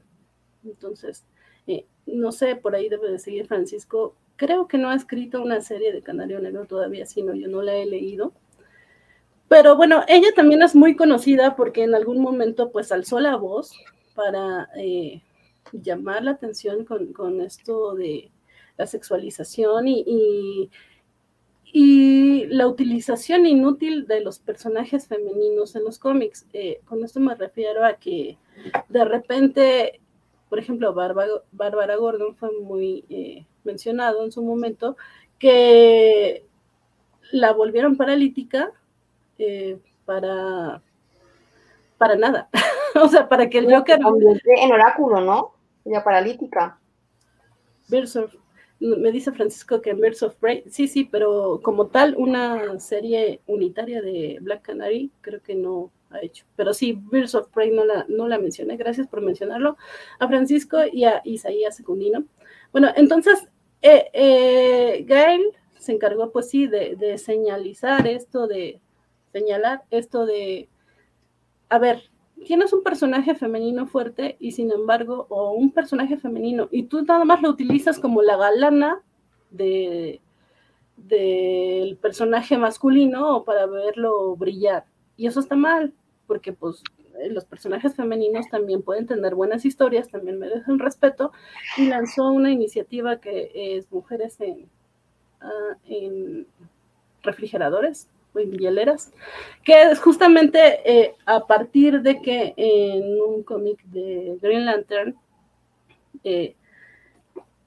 Entonces, 0.65 1.25
eh, 1.67 1.87
no 2.05 2.33
sé, 2.33 2.55
por 2.55 2.75
ahí 2.75 2.91
debe 2.91 3.11
de 3.11 3.19
seguir 3.19 3.47
Francisco. 3.47 4.15
Creo 4.37 4.69
que 4.69 4.77
no 4.77 4.91
ha 4.91 4.95
escrito 4.95 5.43
una 5.43 5.63
serie 5.63 5.91
de 5.91 6.03
Canario 6.03 6.39
Negro 6.39 6.67
todavía, 6.67 7.07
sino 7.07 7.35
yo 7.35 7.49
no 7.49 7.63
la 7.63 7.75
he 7.75 7.87
leído. 7.87 8.35
Pero 9.49 9.75
bueno, 9.75 10.03
ella 10.07 10.29
también 10.37 10.61
es 10.61 10.75
muy 10.77 10.97
conocida 10.97 11.57
porque 11.57 11.83
en 11.83 11.95
algún 11.95 12.21
momento 12.21 12.71
pues 12.73 12.93
alzó 12.93 13.21
la 13.21 13.37
voz 13.37 13.73
para 14.15 14.69
eh, 14.77 15.23
llamar 15.73 16.25
la 16.25 16.33
atención 16.33 16.85
con, 16.85 17.15
con, 17.15 17.41
esto 17.41 17.95
de 17.95 18.31
la 18.79 18.87
sexualización 18.87 19.89
y, 19.89 20.05
y 20.07 20.71
y 21.73 22.47
la 22.47 22.67
utilización 22.67 23.47
inútil 23.47 24.07
de 24.07 24.21
los 24.21 24.39
personajes 24.39 25.07
femeninos 25.07 25.77
en 25.77 25.85
los 25.85 25.99
cómics. 25.99 26.47
Eh, 26.53 26.81
con 26.87 27.05
esto 27.05 27.21
me 27.21 27.35
refiero 27.35 27.85
a 27.85 27.95
que 27.95 28.39
de 28.89 29.05
repente, 29.05 30.01
por 30.49 30.59
ejemplo, 30.59 30.95
Bárbara, 30.95 31.97
Gordon 31.97 32.37
fue 32.37 32.51
muy 32.63 33.05
eh, 33.11 33.45
mencionado 33.65 34.25
en 34.25 34.33
su 34.33 34.43
momento, 34.43 34.97
que 35.39 36.47
la 37.33 37.53
volvieron 37.53 37.97
paralítica 37.97 38.73
eh, 39.39 39.79
para, 40.07 40.83
para 41.99 42.17
nada. 42.17 42.49
o 42.95 43.09
sea, 43.09 43.29
para 43.29 43.51
que 43.51 43.59
el 43.59 43.73
Joker... 43.73 44.01
En 44.45 44.73
oráculo, 44.73 45.21
¿no? 45.21 45.53
Ya 45.85 46.03
paralítica. 46.03 46.79
Birds 47.89 48.19
me 48.81 49.11
dice 49.11 49.33
Francisco 49.33 49.81
que 49.81 49.95
Birds 49.95 50.23
of 50.23 50.37
Prey, 50.37 50.65
sí, 50.69 50.87
sí, 50.87 51.05
pero 51.05 51.61
como 51.63 51.89
tal, 51.89 52.15
una 52.17 52.79
serie 52.79 53.41
unitaria 53.47 54.01
de 54.01 54.39
Black 54.41 54.63
Canary, 54.63 55.11
creo 55.21 55.43
que 55.43 55.55
no 55.55 55.91
ha 56.11 56.21
hecho. 56.21 56.45
Pero 56.57 56.73
sí, 56.73 56.93
Birds 57.11 57.35
of 57.35 57.49
Prey 57.49 57.71
no 57.71 57.85
la, 57.85 58.07
no 58.09 58.29
la 58.29 58.39
mencioné, 58.39 58.77
gracias 58.77 59.09
por 59.09 59.21
mencionarlo 59.21 59.77
a 60.19 60.29
Francisco 60.29 60.79
y 60.93 61.05
a 61.05 61.21
Isaías 61.25 61.77
Secundino. 61.77 62.25
Bueno, 62.73 62.89
entonces, 62.95 63.49
eh, 63.83 64.11
eh, 64.13 65.05
Gail 65.07 65.43
se 65.79 65.93
encargó, 65.93 66.31
pues 66.31 66.49
sí, 66.49 66.67
de, 66.67 66.97
de 66.97 67.19
señalizar 67.19 68.07
esto, 68.07 68.47
de 68.47 68.81
señalar 69.33 69.83
esto 69.91 70.25
de, 70.25 70.69
a 71.69 71.79
ver, 71.79 72.08
tienes 72.47 72.73
un 72.73 72.83
personaje 72.83 73.35
femenino 73.35 73.87
fuerte 73.87 74.37
y 74.39 74.53
sin 74.53 74.71
embargo, 74.71 75.27
o 75.29 75.53
un 75.53 75.71
personaje 75.71 76.17
femenino, 76.17 76.69
y 76.71 76.85
tú 76.85 77.03
nada 77.03 77.25
más 77.25 77.43
lo 77.43 77.51
utilizas 77.51 77.99
como 77.99 78.23
la 78.23 78.37
galana 78.37 79.03
de 79.51 80.21
del 80.97 81.97
personaje 81.97 82.59
masculino 82.59 83.37
o 83.37 83.45
para 83.45 83.67
verlo 83.67 84.35
brillar. 84.37 84.85
Y 85.17 85.27
eso 85.27 85.41
está 85.41 85.55
mal, 85.55 85.93
porque 86.27 86.53
pues 86.53 86.83
los 87.31 87.45
personajes 87.45 87.95
femeninos 87.95 88.49
también 88.49 88.83
pueden 88.83 89.07
tener 89.07 89.35
buenas 89.35 89.65
historias, 89.65 90.09
también 90.09 90.39
merecen 90.39 90.79
respeto, 90.79 91.33
y 91.77 91.87
lanzó 91.87 92.31
una 92.31 92.51
iniciativa 92.51 93.21
que 93.21 93.51
es 93.55 93.91
Mujeres 93.91 94.41
en, 94.41 94.69
uh, 95.43 95.77
en 95.85 96.47
refrigeradores, 97.23 98.09
en 98.39 98.57
que 99.65 99.83
es 99.83 100.01
justamente 100.01 100.81
eh, 100.85 101.15
a 101.27 101.47
partir 101.47 102.01
de 102.03 102.21
que 102.21 102.55
en 102.57 103.21
un 103.21 103.43
cómic 103.43 103.83
de 103.85 104.39
Green 104.41 104.65
Lantern 104.65 105.17
eh, 106.25 106.55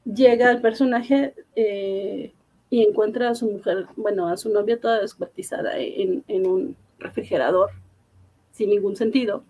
llega 0.05 0.51
el 0.51 0.61
personaje 0.61 1.33
eh, 1.55 2.33
y 2.69 2.83
encuentra 2.83 3.29
a 3.29 3.35
su 3.35 3.49
mujer, 3.49 3.87
bueno, 3.95 4.27
a 4.27 4.37
su 4.37 4.49
novia 4.49 4.79
toda 4.79 5.01
descuartizada 5.01 5.77
en, 5.77 6.23
en, 6.27 6.47
un 6.47 6.75
refrigerador, 6.99 7.69
sin 8.51 8.69
ningún 8.69 8.95
sentido, 8.95 9.43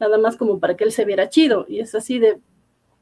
nada 0.00 0.18
más 0.18 0.36
como 0.36 0.58
para 0.58 0.76
que 0.76 0.84
él 0.84 0.92
se 0.92 1.04
viera 1.04 1.28
chido, 1.28 1.66
y 1.68 1.80
es 1.80 1.94
así 1.94 2.18
de, 2.18 2.38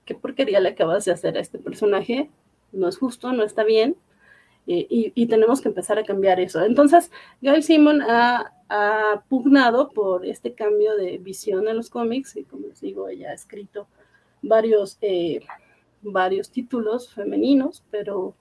¿qué 0.05 0.15
porquería 0.15 0.61
le 0.61 0.71
acabas 0.71 1.05
de 1.05 1.13
hacer 1.13 1.37
a 1.37 1.41
este 1.41 1.59
personaje? 1.59 2.29
No 2.73 2.89
es 2.89 2.99
justo, 2.99 3.33
no 3.33 3.43
está 3.43 3.65
bien, 3.65 3.97
y, 4.73 5.13
y, 5.15 5.27
tenemos 5.27 5.61
que 5.61 5.69
empezar 5.69 5.99
a 5.99 6.05
cambiar 6.05 6.39
eso. 6.39 6.65
Entonces, 6.65 7.11
Gail 7.43 7.63
Simon 7.63 8.03
ha, 8.03 8.53
ha, 8.69 9.25
pugnado 9.29 9.91
por 9.91 10.25
este 10.25 10.55
cambio 10.55 10.97
de 10.97 11.19
visión 11.19 11.67
en 11.67 11.77
los 11.77 11.91
cómics 11.91 12.37
y 12.37 12.45
como 12.45 12.69
les 12.69 12.81
digo, 12.81 13.09
ella 13.09 13.31
ha 13.31 13.35
escrito 13.35 13.89
varios, 14.43 14.97
eh, 15.01 15.41
varios 16.03 16.51
títulos 16.51 17.13
femeninos, 17.13 17.83
pero 17.91 18.35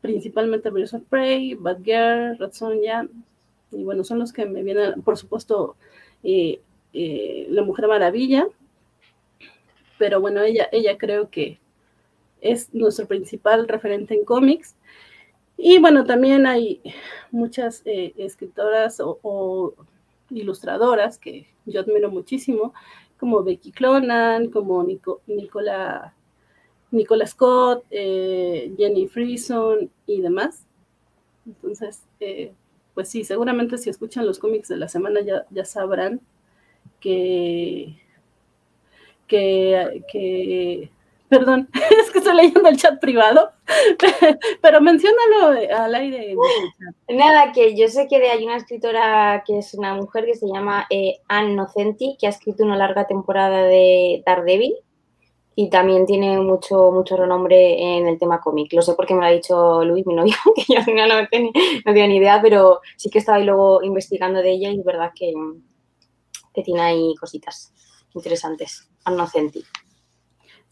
principalmente 0.00 0.70
Birds 0.70 0.94
of 0.94 1.02
Prey, 1.08 1.54
Bad 1.54 1.82
Girl, 1.82 2.38
Red 2.38 2.52
Sonja, 2.52 3.06
y 3.70 3.84
bueno, 3.84 4.04
son 4.04 4.18
los 4.18 4.32
que 4.32 4.46
me 4.46 4.62
vienen, 4.62 5.02
por 5.02 5.16
supuesto, 5.16 5.76
eh, 6.22 6.60
eh, 6.92 7.46
La 7.50 7.62
Mujer 7.62 7.88
Maravilla, 7.88 8.46
pero 9.98 10.20
bueno, 10.20 10.42
ella, 10.42 10.68
ella 10.72 10.98
creo 10.98 11.30
que 11.30 11.58
es 12.40 12.74
nuestro 12.74 13.06
principal 13.06 13.66
referente 13.68 14.14
en 14.14 14.24
cómics. 14.24 14.76
Y 15.56 15.78
bueno, 15.78 16.04
también 16.04 16.46
hay 16.46 16.80
muchas 17.30 17.82
eh, 17.84 18.12
escritoras 18.16 19.00
o, 19.00 19.74
ilustradoras 20.30 21.18
que 21.18 21.46
yo 21.66 21.80
admiro 21.80 22.10
muchísimo, 22.10 22.74
como 23.18 23.42
Becky 23.44 23.72
Clonan, 23.72 24.50
como 24.50 24.82
Nico, 24.82 25.20
Nicola, 25.26 26.14
Nicola 26.90 27.26
Scott, 27.26 27.84
eh, 27.90 28.72
Jenny 28.76 29.06
Frison 29.06 29.90
y 30.06 30.20
demás. 30.20 30.66
Entonces, 31.46 32.02
eh, 32.20 32.52
pues 32.94 33.08
sí, 33.08 33.24
seguramente 33.24 33.78
si 33.78 33.90
escuchan 33.90 34.26
los 34.26 34.38
cómics 34.38 34.68
de 34.68 34.76
la 34.76 34.88
semana 34.88 35.20
ya, 35.20 35.46
ya 35.50 35.64
sabrán 35.64 36.20
que, 37.00 37.96
que, 39.26 40.04
que 40.10 40.90
perdón, 41.38 41.68
es 42.00 42.10
que 42.10 42.18
estoy 42.18 42.36
leyendo 42.36 42.68
el 42.68 42.76
chat 42.76 43.00
privado, 43.00 43.50
pero 44.62 44.80
menciónalo 44.80 45.58
al 45.76 45.94
aire. 45.94 46.36
Nada, 47.08 47.52
que 47.52 47.76
yo 47.76 47.88
sé 47.88 48.06
que 48.08 48.16
hay 48.16 48.44
una 48.44 48.56
escritora 48.56 49.42
que 49.46 49.58
es 49.58 49.74
una 49.74 49.94
mujer 49.94 50.24
que 50.26 50.34
se 50.34 50.46
llama 50.46 50.86
eh, 50.90 51.16
Anne 51.28 51.54
Nocenti, 51.54 52.16
que 52.18 52.26
ha 52.26 52.30
escrito 52.30 52.64
una 52.64 52.76
larga 52.76 53.06
temporada 53.06 53.64
de 53.64 54.22
Daredevil 54.24 54.74
y 55.56 55.70
también 55.70 56.06
tiene 56.06 56.38
mucho, 56.38 56.90
mucho 56.90 57.16
renombre 57.16 57.96
en 57.96 58.06
el 58.08 58.18
tema 58.18 58.40
cómic. 58.40 58.72
Lo 58.72 58.82
sé 58.82 58.94
porque 58.94 59.14
me 59.14 59.20
lo 59.20 59.26
ha 59.26 59.30
dicho 59.30 59.84
Luis, 59.84 60.06
mi 60.06 60.14
novio, 60.14 60.34
que 60.54 60.64
yo 60.68 60.80
no, 60.94 61.06
no, 61.06 61.28
tenía, 61.28 61.52
no 61.84 61.92
tenía 61.92 62.06
ni 62.06 62.16
idea, 62.16 62.40
pero 62.42 62.80
sí 62.96 63.10
que 63.10 63.18
estaba 63.18 63.38
ahí 63.38 63.44
luego 63.44 63.82
investigando 63.82 64.40
de 64.40 64.52
ella 64.52 64.70
y 64.70 64.78
es 64.78 64.84
verdad 64.84 65.12
que, 65.14 65.32
que 66.52 66.62
tiene 66.62 66.80
ahí 66.80 67.14
cositas 67.18 67.72
interesantes. 68.14 68.88
Annocenti. 69.04 69.62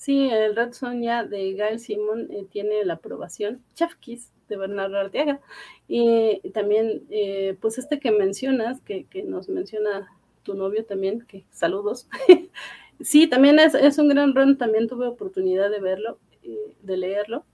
Sí, 0.03 0.29
el 0.29 0.57
Red 0.57 0.73
Sonja 0.73 1.23
de 1.23 1.53
Gail 1.53 1.79
Simon 1.79 2.27
eh, 2.33 2.45
tiene 2.51 2.85
la 2.85 2.95
aprobación. 2.95 3.63
Chef 3.77 3.95
Kiss 4.01 4.33
de 4.49 4.57
Bernardo 4.57 4.99
Arteaga. 4.99 5.39
Y 5.87 6.41
también, 6.51 7.05
eh, 7.09 7.57
pues 7.61 7.79
este 7.79 8.01
que 8.01 8.11
mencionas, 8.11 8.81
que, 8.81 9.05
que, 9.05 9.23
nos 9.23 9.49
menciona 9.49 10.11
tu 10.43 10.55
novio 10.55 10.85
también, 10.85 11.21
que 11.21 11.45
saludos. 11.53 12.09
sí, 13.01 13.29
también 13.29 13.61
es, 13.61 13.75
es, 13.77 13.97
un 13.99 14.09
gran 14.09 14.35
run, 14.35 14.59
también 14.59 14.89
tuve 14.89 15.07
oportunidad 15.07 15.71
de 15.71 15.79
verlo, 15.79 16.19
eh, 16.43 16.75
de 16.83 16.97
leerlo. 16.97 17.45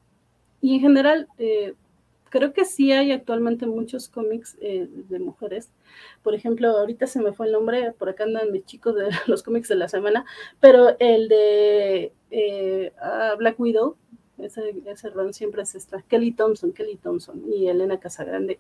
Y 0.63 0.77
en 0.77 0.81
general, 0.81 1.29
creo 2.31 2.53
que 2.53 2.65
sí 2.65 2.93
hay 2.93 3.13
actualmente 3.13 3.67
muchos 3.67 4.09
cómics 4.09 4.57
eh, 4.61 4.89
de 4.91 5.19
mujeres. 5.19 5.71
Por 6.23 6.35
ejemplo, 6.35 6.69
ahorita 6.71 7.07
se 7.07 7.21
me 7.21 7.33
fue 7.33 7.47
el 7.47 7.53
nombre, 7.53 7.93
por 7.93 8.09
acá 8.09 8.25
andan 8.25 8.53
mis 8.53 8.65
chicos 8.65 8.95
de 8.95 9.09
los 9.27 9.43
cómics 9.43 9.69
de 9.69 9.77
la 9.77 9.89
semana, 9.89 10.25
pero 10.61 10.97
el 10.99 11.29
de 11.29 12.13
eh, 12.31 12.93
Black 13.39 13.59
Widow, 13.59 13.97
ese, 14.39 14.75
ese 14.87 15.11
siempre 15.33 15.63
es 15.63 15.75
extra. 15.75 16.03
Kelly 16.03 16.33
Thompson, 16.33 16.73
Kelly 16.73 16.97
Thompson 16.97 17.43
y 17.53 17.69
Elena 17.69 17.99
Casagrande. 17.99 18.59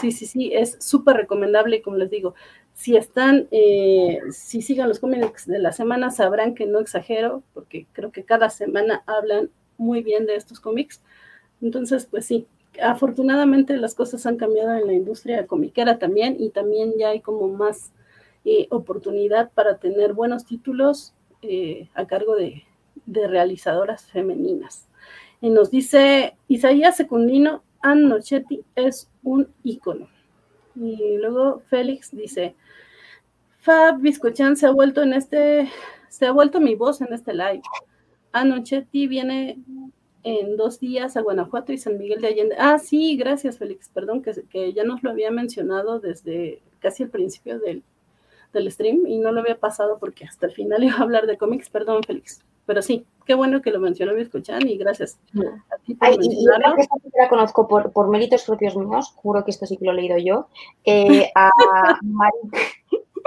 Sí, 0.00 0.12
sí, 0.12 0.26
sí, 0.26 0.52
es 0.54 0.76
súper 0.80 1.16
recomendable, 1.16 1.82
como 1.82 1.96
les 1.96 2.10
digo. 2.10 2.34
Si 2.74 2.96
están, 2.96 3.48
eh, 3.50 4.20
si 4.30 4.62
sigan 4.62 4.88
los 4.88 5.00
cómics 5.00 5.46
de 5.46 5.58
la 5.58 5.72
semana, 5.72 6.10
sabrán 6.10 6.54
que 6.54 6.66
no 6.66 6.78
exagero, 6.78 7.42
porque 7.54 7.86
creo 7.92 8.12
que 8.12 8.24
cada 8.24 8.50
semana 8.50 9.02
hablan 9.06 9.50
muy 9.78 10.02
bien 10.02 10.26
de 10.26 10.36
estos 10.36 10.60
cómics. 10.60 11.02
Entonces, 11.60 12.06
pues 12.06 12.26
sí, 12.26 12.46
afortunadamente 12.80 13.76
las 13.78 13.94
cosas 13.94 14.26
han 14.26 14.36
cambiado 14.36 14.76
en 14.76 14.86
la 14.86 14.92
industria 14.92 15.46
comiquera 15.46 15.98
también 15.98 16.36
y 16.38 16.50
también 16.50 16.92
ya 16.98 17.08
hay 17.10 17.20
como 17.20 17.48
más 17.48 17.92
eh, 18.44 18.68
oportunidad 18.70 19.50
para 19.52 19.78
tener 19.78 20.12
buenos 20.12 20.44
títulos 20.44 21.14
a 21.94 22.06
cargo 22.08 22.34
de, 22.34 22.64
de, 23.04 23.28
realizadoras 23.28 24.06
femeninas. 24.10 24.88
Y 25.40 25.50
nos 25.50 25.70
dice 25.70 26.36
Isaías 26.48 26.96
Secundino, 26.96 27.62
Ann 27.82 28.08
Nochetti 28.08 28.64
es 28.74 29.10
un 29.22 29.48
ícono. 29.62 30.08
Y 30.74 31.18
luego 31.18 31.62
Félix 31.68 32.10
dice, 32.10 32.54
Fab 33.58 34.00
Biscochan 34.00 34.56
se 34.56 34.66
ha 34.66 34.70
vuelto 34.70 35.02
en 35.02 35.12
este, 35.12 35.70
se 36.08 36.26
ha 36.26 36.32
vuelto 36.32 36.60
mi 36.60 36.74
voz 36.74 37.00
en 37.00 37.12
este 37.12 37.32
live. 37.32 37.62
Ann 38.32 38.48
Nochetti 38.48 39.06
viene 39.06 39.58
en 40.26 40.56
dos 40.56 40.80
días 40.80 41.16
a 41.16 41.20
Guanajuato 41.20 41.72
y 41.72 41.78
San 41.78 41.98
Miguel 41.98 42.20
de 42.20 42.26
Allende. 42.26 42.56
Ah, 42.58 42.80
sí, 42.80 43.16
gracias, 43.16 43.58
Félix. 43.58 43.88
Perdón, 43.88 44.22
que, 44.22 44.32
que 44.50 44.72
ya 44.72 44.82
nos 44.82 45.04
lo 45.04 45.10
había 45.10 45.30
mencionado 45.30 46.00
desde 46.00 46.62
casi 46.80 47.04
el 47.04 47.10
principio 47.10 47.60
del, 47.60 47.84
del, 48.52 48.70
stream 48.72 49.06
y 49.06 49.18
no 49.18 49.30
lo 49.30 49.40
había 49.40 49.58
pasado 49.58 49.98
porque 50.00 50.24
hasta 50.24 50.46
el 50.46 50.52
final 50.52 50.82
iba 50.82 50.96
a 50.96 51.02
hablar 51.02 51.26
de 51.26 51.38
cómics. 51.38 51.70
Perdón, 51.70 52.02
Félix. 52.02 52.42
Pero 52.66 52.82
sí, 52.82 53.06
qué 53.24 53.34
bueno 53.34 53.62
que 53.62 53.70
lo 53.70 53.80
mencionó 53.80 54.16
y 54.16 54.22
escuchan 54.22 54.66
y 54.68 54.76
gracias 54.76 55.18
a 55.70 55.78
ti 55.78 55.94
por 55.94 56.08
Ay, 56.08 56.18
mencionarlo. 56.18 56.76
Y 56.76 56.80
esta 56.80 56.96
la 57.18 57.28
conozco 57.28 57.68
por, 57.68 57.92
por 57.92 58.08
méritos 58.08 58.42
propios 58.44 58.76
míos, 58.76 59.12
juro 59.14 59.44
que 59.44 59.52
esto 59.52 59.66
sí 59.66 59.76
que 59.76 59.84
lo 59.84 59.92
he 59.92 59.94
leído 59.94 60.18
yo, 60.18 60.48
eh, 60.84 61.30
a 61.34 61.50
Mari, 62.02 62.38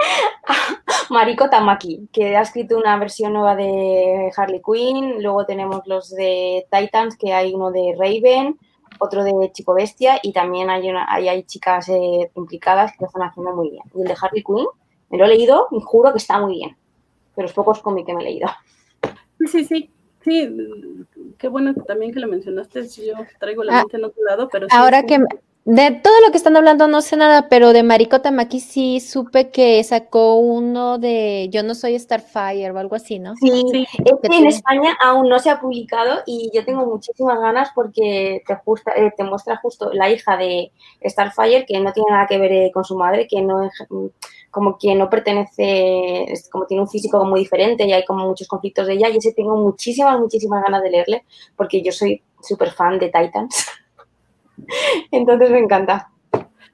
Mariko 1.10 1.48
Tamaki, 1.48 2.08
que 2.12 2.36
ha 2.36 2.42
escrito 2.42 2.76
una 2.76 2.96
versión 2.98 3.32
nueva 3.32 3.56
de 3.56 4.32
Harley 4.36 4.62
Quinn. 4.64 5.22
Luego 5.22 5.44
tenemos 5.46 5.86
los 5.86 6.10
de 6.10 6.66
Titans, 6.70 7.16
que 7.16 7.32
hay 7.32 7.54
uno 7.54 7.70
de 7.70 7.94
Raven, 7.98 8.58
otro 8.98 9.24
de 9.24 9.50
Chico 9.52 9.74
Bestia, 9.74 10.18
y 10.22 10.32
también 10.32 10.70
hay, 10.70 10.88
una, 10.88 11.06
hay, 11.12 11.28
hay 11.28 11.42
chicas 11.44 11.88
eh, 11.88 12.30
implicadas 12.34 12.92
que 12.92 12.98
lo 13.00 13.06
están 13.06 13.22
haciendo 13.22 13.54
muy 13.54 13.70
bien. 13.70 13.82
Y 13.94 14.02
el 14.02 14.08
de 14.08 14.16
Harley 14.20 14.42
Quinn, 14.42 14.66
me 15.10 15.18
lo 15.18 15.24
he 15.24 15.28
leído 15.28 15.68
y 15.72 15.80
juro 15.80 16.12
que 16.12 16.18
está 16.18 16.38
muy 16.38 16.54
bien. 16.56 16.76
Pero 17.34 17.46
los 17.46 17.54
pocos 17.54 17.80
cómics 17.80 18.06
que 18.06 18.14
me 18.14 18.22
he 18.22 18.24
leído. 18.24 18.48
Sí, 19.40 19.46
sí, 19.48 19.64
sí. 19.64 19.90
Sí, 20.22 20.54
qué 21.38 21.48
bueno 21.48 21.72
también 21.74 22.12
que 22.12 22.20
lo 22.20 22.28
mencionaste. 22.28 22.86
Yo 22.88 23.14
traigo 23.38 23.64
la 23.64 23.78
ah, 23.78 23.80
mente 23.80 23.96
en 23.96 24.04
otro 24.04 24.22
lado, 24.22 24.48
pero 24.52 24.68
sí 24.68 24.76
Ahora 24.76 25.02
que, 25.04 25.18
de 25.64 25.90
todo 25.90 26.14
lo 26.24 26.30
que 26.30 26.38
están 26.38 26.56
hablando 26.56 26.88
no 26.88 27.02
sé 27.02 27.16
nada, 27.16 27.48
pero 27.48 27.72
de 27.72 27.82
Mariko 27.82 28.20
Tamaki 28.20 28.60
sí 28.60 28.98
supe 28.98 29.50
que 29.50 29.82
sacó 29.84 30.36
uno 30.36 30.98
de 30.98 31.48
Yo 31.50 31.62
no 31.62 31.74
soy 31.74 31.98
Starfire 31.98 32.70
o 32.70 32.78
algo 32.78 32.96
así, 32.96 33.18
¿no? 33.18 33.36
Sí, 33.36 33.62
sí. 33.70 33.86
es 34.04 34.12
que 34.22 34.36
en 34.36 34.46
España 34.46 34.96
aún 35.04 35.28
no 35.28 35.38
se 35.38 35.50
ha 35.50 35.60
publicado 35.60 36.22
y 36.26 36.50
yo 36.54 36.64
tengo 36.64 36.86
muchísimas 36.86 37.38
ganas 37.38 37.70
porque 37.74 38.42
te, 38.46 38.56
justa, 38.56 38.92
eh, 38.96 39.12
te 39.16 39.22
muestra 39.24 39.58
justo 39.58 39.92
la 39.92 40.10
hija 40.10 40.36
de 40.36 40.72
Starfire 41.04 41.66
que 41.66 41.78
no 41.78 41.92
tiene 41.92 42.10
nada 42.10 42.26
que 42.26 42.38
ver 42.38 42.52
eh, 42.52 42.70
con 42.72 42.84
su 42.84 42.96
madre, 42.96 43.28
que 43.28 43.42
no 43.42 43.62
es 43.62 43.72
como 44.50 44.78
que 44.78 44.94
no 44.94 45.08
pertenece, 45.08 46.24
es 46.24 46.48
como 46.48 46.66
tiene 46.66 46.82
un 46.82 46.88
físico 46.88 47.24
muy 47.24 47.40
diferente 47.40 47.84
y 47.84 47.92
hay 47.92 48.04
como 48.04 48.26
muchos 48.26 48.48
conflictos 48.48 48.86
de 48.86 48.94
ella 48.94 49.08
y 49.08 49.18
ese 49.18 49.32
tengo 49.32 49.56
muchísimas, 49.56 50.18
muchísimas 50.18 50.62
ganas 50.64 50.82
de 50.82 50.90
leerle 50.90 51.24
porque 51.54 51.82
yo 51.82 51.92
soy 51.92 52.22
súper 52.42 52.70
fan 52.72 52.98
de 52.98 53.10
Titans. 53.10 53.66
Entonces 55.10 55.50
me 55.50 55.58
encanta. 55.58 56.10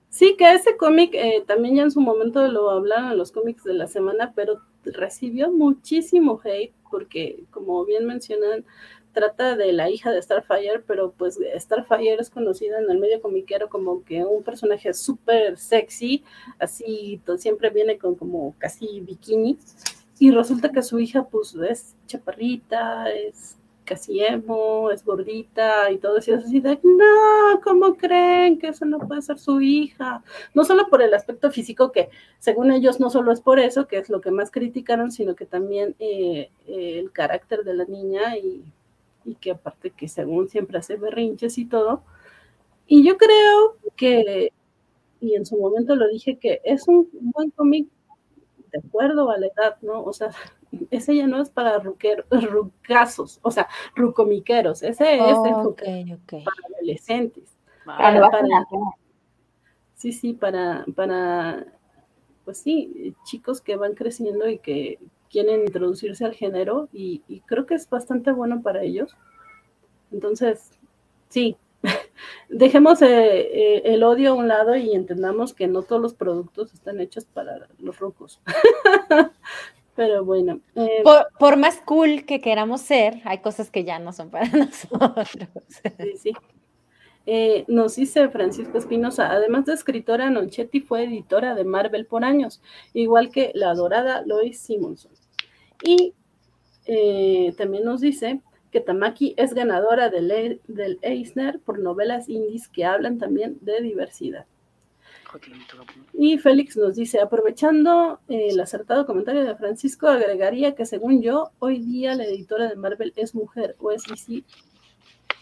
Sí, 0.08 0.34
que 0.38 0.50
ese 0.52 0.76
cómic 0.76 1.10
eh, 1.14 1.44
también 1.46 1.76
ya 1.76 1.82
en 1.82 1.90
su 1.90 2.00
momento 2.00 2.46
lo 2.48 2.70
hablaron 2.70 3.12
en 3.12 3.18
los 3.18 3.32
cómics 3.32 3.64
de 3.64 3.74
la 3.74 3.86
semana, 3.86 4.32
pero 4.34 4.60
recibió 4.84 5.50
muchísimo 5.52 6.40
hate 6.42 6.72
porque, 6.90 7.44
como 7.50 7.84
bien 7.84 8.06
mencionan, 8.06 8.64
trata 9.12 9.56
de 9.56 9.72
la 9.72 9.90
hija 9.90 10.12
de 10.12 10.22
Starfire, 10.22 10.82
pero 10.86 11.12
pues 11.12 11.38
Starfire 11.56 12.20
es 12.20 12.30
conocida 12.30 12.78
en 12.78 12.90
el 12.90 12.98
medio 12.98 13.20
comiquero 13.20 13.68
como 13.68 14.04
que 14.04 14.24
un 14.24 14.42
personaje 14.42 14.92
súper 14.92 15.58
sexy, 15.58 16.22
así 16.58 17.20
siempre 17.38 17.70
viene 17.70 17.98
con 17.98 18.14
como 18.14 18.54
casi 18.58 19.00
bikini, 19.00 19.58
y 20.18 20.30
resulta 20.30 20.70
que 20.70 20.82
su 20.82 20.98
hija 20.98 21.24
pues 21.24 21.54
es 21.54 21.96
chaparrita, 22.06 23.10
es 23.10 23.56
casi 23.86 24.22
emo, 24.22 24.90
es 24.90 25.04
gordita 25.04 25.90
y 25.90 25.98
todo 25.98 26.18
eso, 26.18 26.34
así 26.34 26.60
de, 26.60 26.78
no, 26.82 27.60
¿cómo 27.62 27.96
creen 27.96 28.58
que 28.58 28.68
eso 28.68 28.84
no 28.84 28.98
puede 28.98 29.22
ser 29.22 29.38
su 29.38 29.60
hija? 29.62 30.22
No 30.54 30.64
solo 30.64 30.88
por 30.88 31.00
el 31.02 31.14
aspecto 31.14 31.50
físico, 31.50 31.92
que 31.92 32.10
según 32.38 32.70
ellos 32.72 33.00
no 33.00 33.08
solo 33.10 33.32
es 33.32 33.40
por 33.40 33.58
eso, 33.58 33.86
que 33.88 33.98
es 33.98 34.10
lo 34.10 34.20
que 34.20 34.30
más 34.30 34.50
criticaron, 34.50 35.10
sino 35.10 35.34
que 35.34 35.46
también 35.46 35.94
eh, 35.98 36.50
eh, 36.66 36.98
el 36.98 37.12
carácter 37.12 37.64
de 37.64 37.74
la 37.74 37.84
niña 37.86 38.36
y, 38.36 38.64
y 39.24 39.34
que 39.36 39.52
aparte 39.52 39.90
que 39.90 40.08
según 40.08 40.48
siempre 40.48 40.78
hace 40.78 40.96
berrinches 40.96 41.58
y 41.58 41.64
todo. 41.66 42.02
Y 42.86 43.04
yo 43.06 43.16
creo 43.18 43.76
que, 43.96 44.52
y 45.20 45.34
en 45.34 45.46
su 45.46 45.56
momento 45.56 45.96
lo 45.96 46.08
dije, 46.08 46.38
que 46.38 46.60
es 46.64 46.86
un 46.88 47.08
buen 47.12 47.50
cómic 47.50 47.88
de 48.72 48.78
acuerdo 48.78 49.30
a 49.30 49.38
la 49.38 49.46
edad, 49.46 49.76
¿no? 49.82 50.02
O 50.04 50.12
sea, 50.12 50.30
ese 50.90 51.16
ya 51.16 51.26
no 51.26 51.40
es 51.40 51.51
para 51.51 51.78
rucazos, 52.30 53.38
o 53.43 53.51
sea, 53.51 53.68
rucomiqueros, 53.94 54.82
ese 54.82 55.16
es 55.16 55.38
para 56.28 56.56
adolescentes. 56.76 57.56
sí, 59.94 60.12
sí, 60.12 60.32
para, 60.32 60.84
para, 60.94 61.66
pues 62.44 62.59
sí, 62.59 63.14
chicos 63.24 63.60
que 63.60 63.76
van 63.76 63.94
creciendo 63.94 64.48
y 64.48 64.59
que 64.59 64.98
quieren 65.30 65.62
introducirse 65.62 66.24
al 66.24 66.34
género 66.34 66.88
y, 66.93 67.22
y 67.28 67.40
creo 67.40 67.66
que 67.66 67.74
es 67.74 67.88
bastante 67.88 68.32
bueno 68.32 68.62
para 68.62 68.82
ellos. 68.82 69.16
Entonces, 70.12 70.70
sí, 71.28 71.56
dejemos 72.48 73.02
eh, 73.02 73.09
eh, 73.09 73.82
el 73.84 74.02
odio 74.02 74.30
a 74.30 74.34
un 74.34 74.48
lado 74.48 74.76
y 74.76 74.94
entendamos 74.94 75.55
que 75.55 75.66
no 75.68 75.82
todos 75.82 76.02
los 76.02 76.14
productos 76.14 76.72
están 76.74 77.01
hechos 77.01 77.24
para 77.24 77.68
los 77.78 77.98
rucos. 77.98 78.40
Pero 79.97 80.24
bueno. 80.24 80.60
Eh, 80.74 81.02
por, 81.39 81.56
más 81.56 81.81
cool 81.85 82.24
que 82.27 82.40
queramos 82.40 82.82
ser, 82.82 83.23
hay 83.24 83.39
cosas 83.39 83.70
que 83.70 83.85
ya 83.85 83.98
no 83.98 84.12
son 84.12 84.31
para 84.31 84.48
nosotros. 84.52 85.28
Sí, 85.68 86.16
sí. 86.18 86.32
Eh, 87.28 87.64
nos 87.66 87.97
dice 87.97 88.28
Francisco 88.28 88.78
Espinosa, 88.78 89.32
además 89.32 89.64
de 89.64 89.73
escritora, 89.73 90.31
Nonchetti 90.31 90.81
fue 90.81 91.05
editora 91.05 91.56
de 91.56 91.64
Marvel 91.64 92.06
por 92.06 92.24
años, 92.24 92.62
igual 92.94 93.31
que 93.31 93.51
la 93.55 93.70
adorada 93.70 94.23
Lois 94.24 94.60
Simonson. 94.60 95.10
Y 95.82 96.14
eh, 96.86 97.52
también 97.59 97.85
nos 97.85 98.01
dice 98.01 98.40
que 98.70 98.81
Tamaki 98.81 99.35
es 99.36 99.55
ganadora 99.55 100.09
del, 100.09 100.60
del 100.68 100.98
Eisner 101.02 101.59
por 101.59 101.81
novelas 101.81 102.28
indies 102.28 102.68
que 102.68 102.85
hablan 102.85 103.18
también 103.18 103.59
de 103.60 103.81
diversidad. 103.81 104.47
Y 106.12 106.38
Félix 106.38 106.76
nos 106.76 106.96
dice, 106.96 107.20
aprovechando 107.20 108.20
el 108.28 108.58
acertado 108.60 109.06
comentario 109.06 109.44
de 109.44 109.56
Francisco, 109.56 110.08
agregaría 110.08 110.74
que 110.74 110.86
según 110.86 111.22
yo, 111.22 111.50
hoy 111.58 111.78
día 111.78 112.14
la 112.14 112.24
editora 112.24 112.68
de 112.68 112.76
Marvel 112.76 113.12
es 113.16 113.34
mujer 113.34 113.76
o 113.78 113.90
es 113.90 114.04
DC. 114.04 114.44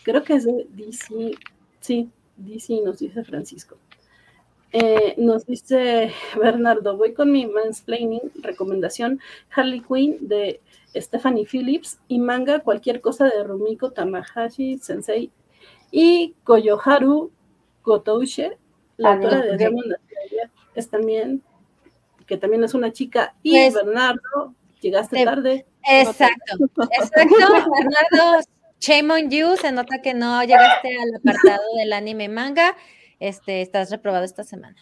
Creo 0.03 0.23
que 0.23 0.35
es 0.35 0.45
de 0.45 0.66
DC. 0.71 1.33
Sí, 1.81 2.11
DC 2.37 2.81
nos 2.83 2.99
dice 2.99 3.25
Francisco. 3.25 3.77
Eh, 4.73 5.15
nos 5.19 5.47
dice 5.47 6.12
Bernardo, 6.37 6.97
voy 6.97 7.15
con 7.15 7.31
mi 7.31 7.47
mansplaining 7.47 8.33
recomendación 8.43 9.21
Harley 9.51 9.81
Quinn 9.81 10.27
de 10.27 10.61
Stephanie 10.97 11.47
Phillips 11.47 12.01
y 12.09 12.19
manga 12.19 12.59
cualquier 12.59 13.01
cosa 13.01 13.27
de 13.27 13.45
Rumiko 13.45 13.93
Tamahashi 13.93 14.79
Sensei 14.79 15.31
y 15.93 16.35
Koyoharu 16.43 17.31
Gotouche, 17.85 18.59
la 18.97 19.15
autora 19.15 19.41
de. 19.43 19.57
Demon 19.57 19.85
es 20.75 20.89
también, 20.91 21.43
que 22.27 22.37
también 22.37 22.65
es 22.65 22.75
una 22.75 22.93
chica. 22.93 23.35
Y 23.43 23.53
Pues- 23.53 23.75
Bernardo, 23.75 24.55
llegaste 24.81 25.25
tarde. 25.25 25.66
Exacto, 25.89 26.57
exacto. 26.91 27.37
Bernardo, 27.71 28.41
shame 28.81 29.12
on 29.12 29.31
you. 29.31 29.57
Se 29.57 29.73
nota 29.73 30.01
que 30.03 30.15
no 30.15 30.43
llegaste 30.43 30.89
al 30.97 31.15
apartado 31.16 31.62
del 31.77 31.93
anime 31.93 32.29
manga. 32.29 32.77
Este, 33.21 33.62
estás 33.62 33.91
reprobado 33.91 34.25
esta 34.25 34.45
semana. 34.45 34.77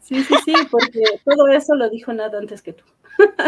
Sí, 0.00 0.22
sí, 0.24 0.34
sí, 0.44 0.54
porque 0.70 1.02
todo 1.24 1.48
eso 1.48 1.74
lo 1.74 1.88
dijo 1.90 2.12
nada 2.12 2.38
antes 2.38 2.62
que 2.62 2.72
tú. 2.72 2.84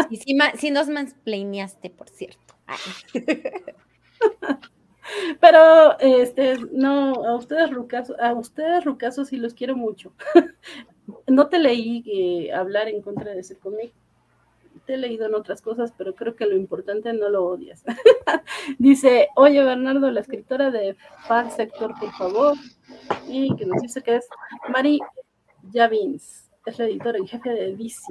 Y 0.09 0.17
sí, 0.17 0.37
sí 0.57 0.71
nos 0.71 0.87
mansplaineaste, 0.87 1.89
por 1.89 2.09
cierto. 2.09 2.55
Ay. 2.67 2.79
Pero, 5.39 5.99
este, 5.99 6.57
no, 6.71 7.13
a 7.25 7.35
ustedes, 7.35 7.71
Rucaso, 7.71 8.15
a 8.19 8.33
ustedes, 8.33 8.85
Rucaso, 8.85 9.25
sí 9.25 9.37
los 9.37 9.53
quiero 9.53 9.75
mucho. 9.75 10.13
no 11.27 11.47
te 11.47 11.59
leí 11.59 12.03
eh, 12.05 12.53
hablar 12.53 12.87
en 12.87 13.01
contra 13.01 13.33
de 13.33 13.39
ese 13.39 13.57
cómic. 13.57 13.93
Te 14.85 14.95
he 14.95 14.97
leído 14.97 15.27
en 15.27 15.35
otras 15.35 15.61
cosas, 15.61 15.93
pero 15.97 16.13
creo 16.13 16.35
que 16.35 16.45
lo 16.45 16.57
importante 16.57 17.13
no 17.13 17.29
lo 17.29 17.45
odias. 17.45 17.83
dice, 18.79 19.29
oye, 19.35 19.63
Bernardo, 19.63 20.11
la 20.11 20.19
escritora 20.19 20.71
de 20.71 20.95
Fan 21.27 21.51
Sector, 21.51 21.93
por 21.99 22.11
favor. 22.13 22.57
Y 23.27 23.55
que 23.55 23.65
nos 23.65 23.81
dice 23.81 24.01
que 24.01 24.17
es 24.17 24.27
Mari 24.69 24.99
Javins, 25.73 26.49
es 26.65 26.79
la 26.79 26.85
editora 26.85 27.17
en 27.17 27.27
jefe 27.27 27.49
de 27.49 27.75
DC. 27.75 28.01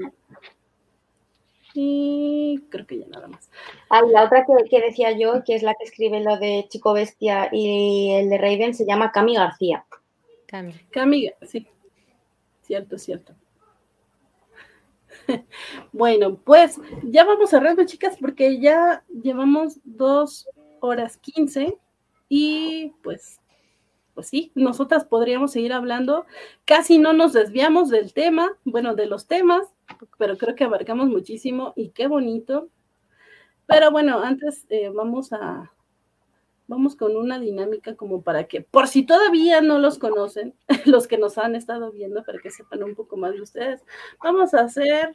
Y 1.74 2.64
creo 2.68 2.86
que 2.86 2.98
ya 2.98 3.06
nada 3.08 3.28
más. 3.28 3.50
Ah, 3.88 4.02
y 4.06 4.10
la 4.12 4.24
otra 4.24 4.44
que, 4.44 4.68
que 4.68 4.80
decía 4.80 5.12
yo, 5.12 5.42
que 5.44 5.54
es 5.54 5.62
la 5.62 5.74
que 5.74 5.84
escribe 5.84 6.20
lo 6.20 6.38
de 6.38 6.66
Chico 6.68 6.92
Bestia 6.92 7.48
y 7.50 8.12
el 8.12 8.28
de 8.28 8.38
Raven, 8.38 8.74
se 8.74 8.84
llama 8.84 9.12
Cami 9.12 9.36
García. 9.36 9.86
Cami. 10.46 10.74
Cami, 10.90 11.30
sí. 11.42 11.66
Cierto, 12.62 12.98
cierto. 12.98 13.34
Bueno, 15.92 16.36
pues 16.36 16.78
ya 17.04 17.24
vamos 17.24 17.50
cerrando, 17.50 17.84
chicas, 17.84 18.16
porque 18.20 18.60
ya 18.60 19.04
llevamos 19.22 19.78
dos 19.84 20.48
horas 20.80 21.16
quince 21.16 21.76
y 22.28 22.92
pues, 23.02 23.40
pues 24.14 24.28
sí, 24.28 24.52
nosotras 24.54 25.04
podríamos 25.04 25.52
seguir 25.52 25.72
hablando. 25.72 26.26
Casi 26.64 26.98
no 26.98 27.12
nos 27.12 27.32
desviamos 27.32 27.90
del 27.90 28.12
tema, 28.12 28.56
bueno, 28.64 28.94
de 28.94 29.06
los 29.06 29.26
temas, 29.26 29.68
pero 30.18 30.36
creo 30.38 30.54
que 30.54 30.64
abarcamos 30.64 31.08
muchísimo 31.08 31.72
y 31.76 31.90
qué 31.90 32.06
bonito. 32.06 32.68
Pero 33.66 33.90
bueno, 33.90 34.22
antes 34.22 34.66
eh, 34.68 34.90
vamos 34.90 35.32
a, 35.32 35.72
vamos 36.66 36.96
con 36.96 37.16
una 37.16 37.38
dinámica 37.38 37.94
como 37.96 38.22
para 38.22 38.44
que, 38.44 38.62
por 38.62 38.88
si 38.88 39.04
todavía 39.04 39.60
no 39.60 39.78
los 39.78 39.98
conocen, 39.98 40.54
los 40.86 41.06
que 41.06 41.18
nos 41.18 41.38
han 41.38 41.54
estado 41.54 41.92
viendo, 41.92 42.24
para 42.24 42.38
que 42.38 42.50
sepan 42.50 42.82
un 42.82 42.94
poco 42.94 43.16
más 43.16 43.32
de 43.32 43.42
ustedes, 43.42 43.84
vamos 44.22 44.54
a 44.54 44.60
hacer... 44.60 45.14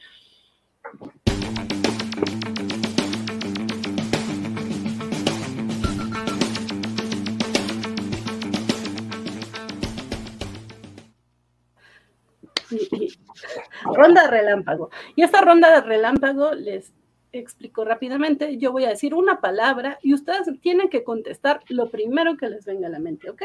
Ronda 13.84 14.27
relámpago. 14.27 14.89
Y 15.15 15.23
esta 15.23 15.41
ronda 15.41 15.72
de 15.72 15.81
relámpago 15.81 16.53
les 16.53 16.94
explico 17.31 17.85
rápidamente. 17.85 18.57
Yo 18.57 18.72
voy 18.72 18.85
a 18.85 18.89
decir 18.89 19.14
una 19.14 19.41
palabra 19.41 19.99
y 20.02 20.14
ustedes 20.14 20.48
tienen 20.61 20.89
que 20.89 21.03
contestar 21.03 21.61
lo 21.69 21.89
primero 21.89 22.38
que 22.38 22.49
les 22.49 22.65
venga 22.65 22.88
a 22.88 22.91
la 22.91 22.99
mente, 22.99 23.30
¿ok? 23.30 23.44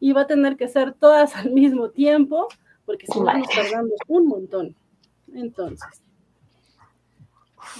Y 0.00 0.12
va 0.12 0.22
a 0.22 0.26
tener 0.26 0.56
que 0.56 0.68
ser 0.68 0.92
todas 0.92 1.36
al 1.36 1.50
mismo 1.50 1.90
tiempo, 1.90 2.48
porque 2.84 3.06
si 3.06 3.18
no 3.20 3.32
nos 3.32 3.48
tardamos 3.48 3.98
un 4.08 4.26
montón. 4.26 4.76
Entonces, 5.32 6.02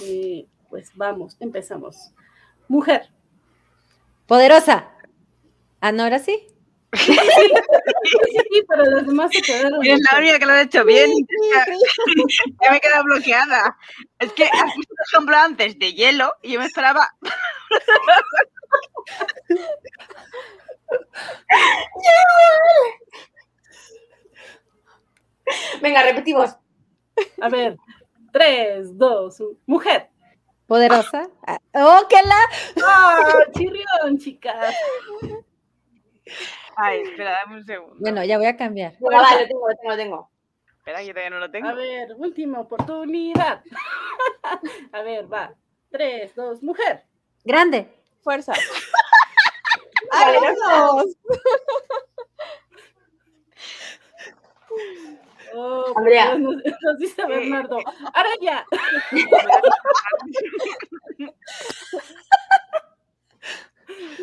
eh, 0.03 0.47
pues 0.69 0.91
vamos, 0.95 1.37
empezamos. 1.39 2.13
Mujer. 2.67 3.09
Poderosa. 4.27 4.91
Ah, 5.81 5.91
no, 5.91 6.03
ahora 6.03 6.19
sí. 6.19 6.47
Sí, 6.93 7.13
sí, 7.13 8.63
pero 8.67 8.85
los 8.85 9.05
demás 9.05 9.31
se 9.31 9.41
quedaron. 9.41 9.85
Eres 9.85 9.99
la 10.11 10.17
única 10.19 10.39
que 10.39 10.45
lo 10.45 10.53
ha 10.53 10.61
hecho 10.61 10.85
bien. 10.85 11.11
Sí, 11.11 11.25
sí, 11.29 11.49
Ya 12.61 12.65
me 12.71 12.77
he 12.77 12.79
quedado 12.79 13.03
bloqueada. 13.03 13.77
Es 14.19 14.31
que 14.33 14.45
has 14.45 14.71
ejemplo 15.11 15.35
antes 15.35 15.77
de 15.77 15.93
hielo 15.93 16.33
y 16.41 16.53
yo 16.53 16.59
me 16.59 16.65
esperaba. 16.67 17.09
Venga, 25.81 26.03
repetimos. 26.03 26.55
A 27.41 27.49
ver, 27.49 27.77
tres, 28.31 28.97
dos, 28.97 29.39
un. 29.39 29.59
Mujer. 29.65 30.09
Poderosa. 30.67 31.29
Ah, 31.45 31.59
¡Oh, 31.73 32.07
que 32.09 32.15
la! 32.23 32.39
¡Ah, 32.83 33.45
chirrión, 33.53 34.17
chicas! 34.17 34.75
Ay, 36.75 37.01
espera, 37.01 37.31
dame 37.31 37.57
un 37.57 37.65
segundo. 37.65 37.95
Bueno, 37.99 38.23
ya 38.23 38.37
voy 38.37 38.47
a 38.47 38.57
cambiar. 38.57 38.93
Venga, 38.99 39.21
va, 39.21 39.41
lo 39.41 39.47
tengo, 39.47 39.67
lo 39.67 39.75
tengo, 39.75 39.89
lo 39.89 39.97
tengo. 39.97 40.29
Espera, 40.77 40.99
que 40.99 41.09
todavía 41.09 41.29
no 41.29 41.39
lo 41.39 41.51
tengo. 41.51 41.69
A 41.69 41.73
ver, 41.73 42.13
última 42.17 42.59
oportunidad. 42.59 43.63
A 44.91 45.01
ver, 45.01 45.31
va. 45.31 45.53
Tres, 45.89 46.35
dos, 46.35 46.61
mujer. 46.61 47.03
Grande. 47.43 47.87
Fuerza. 48.21 48.53
Vale, 50.11 50.37
¡Ay, 50.37 50.55
vámonos! 50.59 51.17
Oh, 55.55 55.93
Andrea. 55.95 56.37
Nos, 56.37 56.55
nos 56.55 56.97
dice 56.99 57.25
Bernardo. 57.25 57.79
Ahora 58.13 58.29
ya. 58.41 58.65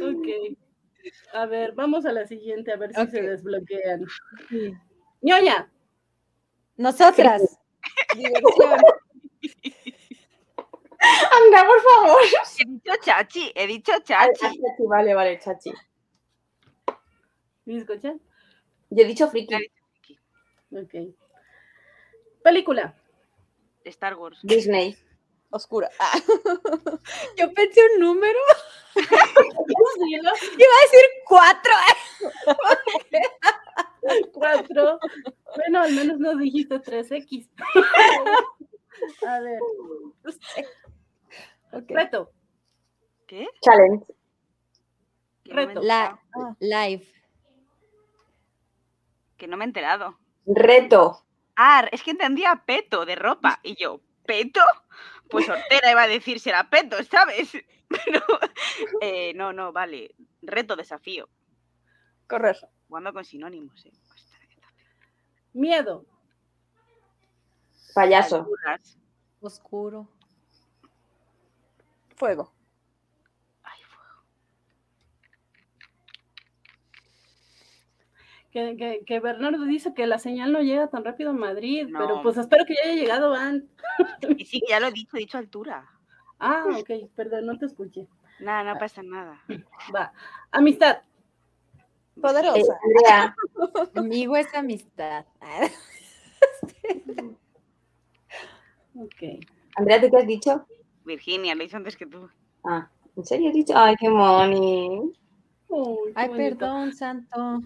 ok. 0.03 0.27
A 1.33 1.47
ver, 1.47 1.73
vamos 1.73 2.05
a 2.07 2.13
la 2.13 2.27
siguiente, 2.27 2.73
a 2.73 2.77
ver 2.77 2.93
si 2.95 3.07
se 3.09 3.23
desbloquean. 3.23 4.05
ñoña. 5.21 5.71
Nosotras. 6.77 7.43
Diversión. 8.17 8.81
Anda, 11.01 11.67
por 11.67 11.81
favor. 11.83 12.23
He 12.59 12.65
dicho 12.71 12.93
chachi, 13.03 13.53
he 13.55 13.67
dicho 13.67 13.93
Ah, 13.93 14.01
chachi. 14.03 14.39
Chachi, 14.39 14.87
vale, 14.89 15.15
vale, 15.15 15.39
chachi. 15.39 15.73
¿Me 17.65 17.79
escuchan? 17.79 18.21
Yo 18.91 19.03
he 19.05 19.07
dicho 19.07 19.29
friki. 19.29 19.55
Ok. 20.71 20.95
Película. 22.43 22.95
Star 23.85 24.17
Wars. 24.17 24.39
Disney. 24.43 24.97
Oscura. 25.53 25.89
Ah, 26.01 26.13
Yo 27.39 27.53
pensé 27.53 27.81
un 27.95 28.01
número. 28.01 28.39
Iba 28.97 29.19
a 29.19 30.83
decir 30.83 31.05
cuatro. 31.27 31.73
Cuatro. 34.33 34.99
Bueno, 35.57 35.81
al 35.83 35.93
menos 35.93 36.19
no 36.19 36.35
dijiste 36.37 36.81
3X. 36.81 37.49
A 39.27 39.41
ver, 39.41 39.59
reto. 41.89 42.31
¿Qué? 43.27 43.47
Challenge. 43.61 44.05
Reto. 45.45 45.81
La 45.83 46.19
Ah. 46.35 46.57
live. 46.59 47.07
Que 49.37 49.47
no 49.47 49.57
me 49.57 49.65
he 49.65 49.69
enterado. 49.69 50.19
Reto. 50.47 51.25
Ah, 51.57 51.87
es 51.93 52.03
que 52.03 52.11
entendía 52.11 52.65
peto 52.67 53.07
de 53.07 53.15
ropa. 53.15 53.61
Y 53.63 53.77
yo, 53.81 54.01
¿peto? 54.27 54.61
Pues 55.33 55.49
hortera 55.49 55.91
iba 55.91 56.03
a 56.03 56.09
decir 56.09 56.39
si 56.41 56.51
era 56.51 56.69
peto, 56.71 57.03
¿sabes? 57.05 57.51
Pero, 57.89 58.21
eh, 59.01 59.33
no, 59.35 59.53
no, 59.53 59.73
vale. 59.73 60.15
Reto, 60.43 60.77
desafío. 60.77 61.29
correr. 62.29 62.57
Jugando 62.89 63.13
con 63.15 63.25
sinónimos, 63.25 63.87
¿eh? 63.87 63.93
Miedo. 65.55 66.05
Payaso. 67.95 68.47
Oscuro. 69.41 70.09
Fuego. 72.17 72.53
Ay, 73.65 73.81
fuego. 73.85 74.25
Que, 78.53 78.77
que, 78.77 79.03
que 79.07 79.19
Bernardo 79.21 79.65
dice 79.65 79.95
que 79.95 80.07
la 80.07 80.19
señal 80.19 80.53
no 80.53 80.61
llega 80.61 80.89
tan 80.89 81.05
rápido 81.05 81.31
a 81.31 81.33
Madrid, 81.33 81.87
No. 81.89 81.99
pero 81.99 82.23
pues 82.23 82.37
espero 82.37 82.65
que 82.67 82.75
ya 82.75 82.83
haya 82.91 83.01
llegado 83.01 83.35
antes. 83.35 83.69
Y 84.39 84.45
sí, 84.45 84.63
ya 84.69 84.79
lo 84.79 84.89
he 84.89 84.93
dicho, 84.93 85.17
he 85.17 85.21
dicho 85.21 85.39
altura. 85.39 85.89
Ah, 86.39 86.65
ok, 86.79 86.91
perdón, 87.17 87.47
no 87.47 87.59
te 87.59 87.67
escuché. 87.67 88.07
Nada, 88.41 88.75
no 88.75 88.79
pasa 88.79 89.03
nada. 89.03 89.41
Va. 89.95 90.13
Amistad. 90.51 90.99
Eh, 90.99 92.21
Poderosa. 92.21 92.79
Andrea. 92.85 93.37
Amigo 93.95 94.37
es 94.37 94.53
amistad. 94.55 95.25
Ok. 98.95 99.23
Andrea, 99.77 100.01
¿tú 100.01 100.11
qué 100.11 100.17
has 100.19 100.27
dicho? 100.27 100.67
Virginia, 101.05 101.55
lo 101.55 101.65
hizo 101.65 101.77
antes 101.77 101.97
que 101.97 102.07
tú. 102.07 102.29
Ah, 102.65 102.89
¿en 103.17 103.25
serio 103.25 103.49
has 103.49 103.55
dicho? 103.55 103.73
Ay, 103.77 103.97
qué 103.99 104.09
moni. 104.11 105.13
Qué 105.69 105.75
Ay, 106.15 106.29
bonito. 106.29 106.59
perdón, 106.59 106.93
santo. 106.93 107.61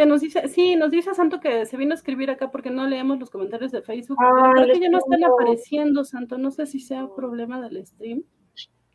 Que 0.00 0.06
nos 0.06 0.22
dice, 0.22 0.48
sí, 0.48 0.76
nos 0.76 0.90
dice 0.90 1.12
Santo 1.12 1.40
que 1.40 1.66
se 1.66 1.76
vino 1.76 1.92
a 1.92 1.94
escribir 1.94 2.30
acá 2.30 2.50
porque 2.50 2.70
no 2.70 2.86
leemos 2.86 3.20
los 3.20 3.28
comentarios 3.28 3.70
de 3.70 3.82
Facebook. 3.82 4.16
Pero 4.18 4.54
creo 4.54 4.72
que 4.72 4.80
ya 4.80 4.88
no 4.88 4.96
están 4.96 5.22
apareciendo, 5.22 6.04
Santo. 6.04 6.38
No 6.38 6.50
sé 6.50 6.64
si 6.64 6.80
sea 6.80 7.06
problema 7.14 7.60
del 7.60 7.86
stream. 7.86 8.22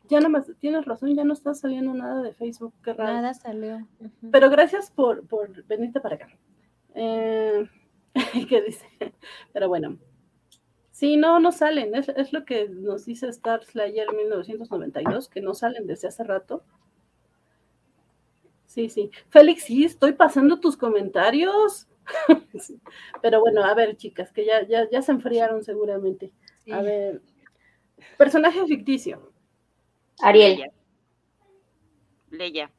Ya 0.08 0.18
no 0.18 0.28
más, 0.30 0.50
tienes 0.58 0.84
razón, 0.84 1.14
ya 1.14 1.22
no 1.22 1.32
está 1.32 1.54
saliendo 1.54 1.94
nada 1.94 2.22
de 2.22 2.32
Facebook. 2.32 2.74
Qué 2.82 2.92
raro. 2.92 3.12
Nada 3.12 3.34
salió. 3.34 3.86
Pero 4.32 4.50
gracias 4.50 4.90
por, 4.90 5.24
por 5.28 5.64
venirte 5.66 6.00
para 6.00 6.16
acá. 6.16 6.28
Eh, 6.96 7.68
¿Qué 8.48 8.62
dice? 8.62 8.88
Pero 9.52 9.68
bueno. 9.68 9.98
Sí, 10.90 11.16
no, 11.16 11.38
no 11.38 11.52
salen. 11.52 11.94
Es, 11.94 12.08
es 12.08 12.32
lo 12.32 12.44
que 12.44 12.68
nos 12.68 13.06
dice 13.06 13.28
Star 13.28 13.64
Slayer 13.64 14.12
1992, 14.12 15.28
que 15.28 15.40
no 15.40 15.54
salen 15.54 15.86
desde 15.86 16.08
hace 16.08 16.24
rato. 16.24 16.64
Sí, 18.76 18.90
sí. 18.90 19.10
Félix, 19.30 19.64
sí, 19.64 19.84
estoy 19.84 20.12
pasando 20.12 20.60
tus 20.60 20.76
comentarios. 20.76 21.88
Sí. 22.60 22.80
Pero 23.20 23.40
bueno, 23.40 23.64
a 23.64 23.74
ver, 23.74 23.96
chicas, 23.96 24.32
que 24.32 24.46
ya, 24.46 24.64
ya, 24.66 24.88
ya 24.88 25.02
se 25.02 25.10
enfriaron 25.10 25.64
seguramente. 25.64 26.32
A 26.70 26.80
ver. 26.80 27.20
Personaje 28.16 28.64
ficticio. 28.64 29.32
Ariel. 30.22 30.56
Leia. 30.56 30.72
Leia. 32.30 32.72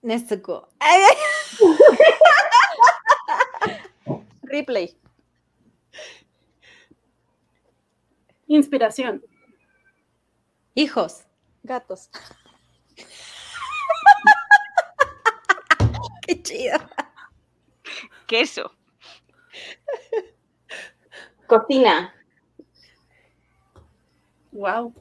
Nezuko. 0.00 0.70
Ripley. 4.44 4.96
Inspiración. 8.46 9.22
Hijos. 10.74 11.26
Gatos. 11.62 12.08
Chido. 16.46 16.78
Queso. 18.26 18.70
Cocina. 21.46 22.12
Wow. 24.52 24.94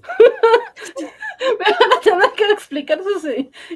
Me 1.39 1.71
van 1.79 1.91
a 1.97 2.01
tener 2.01 2.31
que 2.35 2.51
explicar 2.51 3.01
sus 3.03 3.23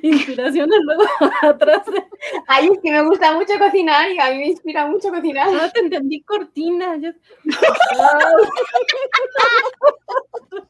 inspiraciones 0.01 0.79
luego 0.83 1.03
atrás 1.41 1.85
de. 1.85 2.03
Ay, 2.47 2.69
es 2.73 2.79
que 2.83 2.91
me 2.91 3.03
gusta 3.03 3.33
mucho 3.33 3.53
cocinar 3.57 4.11
y 4.11 4.19
a 4.19 4.31
mí 4.31 4.39
me 4.39 4.47
inspira 4.47 4.85
mucho 4.87 5.09
cocinar. 5.09 5.51
No 5.51 5.69
te 5.71 5.79
entendí 5.81 6.21
cortina. 6.23 6.97
Yo- 6.97 7.11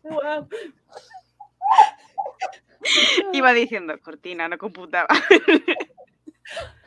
Wow. 0.03 0.47
Iba 3.33 3.53
diciendo 3.53 3.99
cortina, 4.01 4.47
no 4.47 4.57
computaba. 4.57 5.07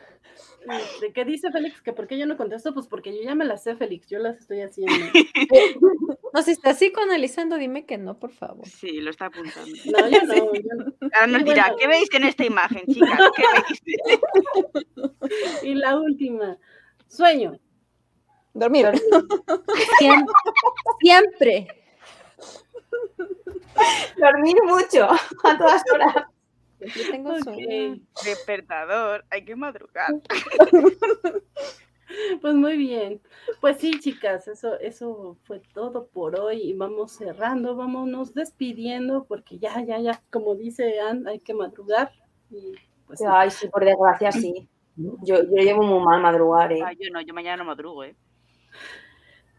Este, 0.68 1.12
¿Qué 1.12 1.24
dice 1.24 1.50
Félix? 1.50 1.82
¿Que 1.82 1.92
por 1.92 2.06
qué 2.06 2.18
yo 2.18 2.26
no 2.26 2.36
contesto? 2.36 2.72
Pues 2.72 2.86
porque 2.86 3.14
yo 3.16 3.22
ya 3.22 3.34
me 3.34 3.44
las 3.44 3.64
sé, 3.64 3.74
Félix. 3.74 4.08
Yo 4.08 4.18
las 4.18 4.38
estoy 4.38 4.60
haciendo. 4.60 4.94
No, 6.34 6.40
si 6.40 6.52
estás 6.52 6.78
psicoanalizando, 6.78 7.58
dime 7.58 7.84
que 7.84 7.98
no, 7.98 8.18
por 8.18 8.30
favor. 8.30 8.66
Sí, 8.66 9.02
lo 9.02 9.10
está 9.10 9.26
apuntando. 9.26 9.70
No, 9.84 10.08
yo 10.08 10.22
no. 10.22 10.34
yo 10.54 10.62
no. 10.78 11.10
Ahora 11.12 11.26
nos 11.26 11.44
dirá, 11.44 11.64
bueno. 11.64 11.76
¿qué 11.76 11.86
veis 11.88 12.08
en 12.14 12.24
esta 12.24 12.46
imagen, 12.46 12.86
chicas? 12.86 13.18
¿Qué 13.36 13.42
veis? 13.52 15.12
Y 15.62 15.74
la 15.74 15.98
última. 15.98 16.56
Sueño. 17.06 17.58
Dormir. 18.54 18.92
Siempre. 19.98 20.34
Siempre. 21.00 21.68
Dormir 24.16 24.56
mucho, 24.64 25.08
a 25.44 25.58
todas 25.58 25.82
horas. 25.92 26.14
Yo 26.94 27.10
tengo 27.10 27.30
Ok. 27.32 27.42
sueño. 27.44 28.00
Despertador, 28.24 29.24
hay 29.30 29.44
que 29.44 29.56
madrugar. 29.56 30.08
Pues 32.42 32.54
muy 32.54 32.76
bien. 32.76 33.22
Pues 33.60 33.78
sí, 33.78 33.98
chicas, 33.98 34.46
eso, 34.46 34.78
eso 34.80 35.38
fue 35.44 35.60
todo 35.72 36.08
por 36.08 36.38
hoy. 36.38 36.60
Y 36.60 36.74
vamos 36.74 37.12
cerrando, 37.12 37.74
vámonos 37.74 38.34
despidiendo, 38.34 39.24
porque 39.24 39.58
ya, 39.58 39.82
ya, 39.82 39.98
ya, 39.98 40.22
como 40.30 40.54
dice 40.54 41.00
Ann, 41.00 41.26
hay 41.26 41.40
que 41.40 41.54
madrugar. 41.54 42.12
Y 42.50 42.74
pues. 43.06 43.22
Ay, 43.26 43.50
sí, 43.50 43.68
por 43.68 43.84
desgracia, 43.84 44.30
sí. 44.30 44.68
Yo, 44.96 45.42
yo 45.42 45.62
llevo 45.62 45.82
muy 45.84 46.04
mal 46.04 46.20
madrugar, 46.20 46.70
¿eh? 46.72 46.80
Ah, 46.84 46.92
yo 46.92 47.10
no, 47.10 47.22
yo 47.22 47.32
mañana 47.32 47.58
no 47.58 47.64
madrugo, 47.64 48.04
¿eh? 48.04 48.14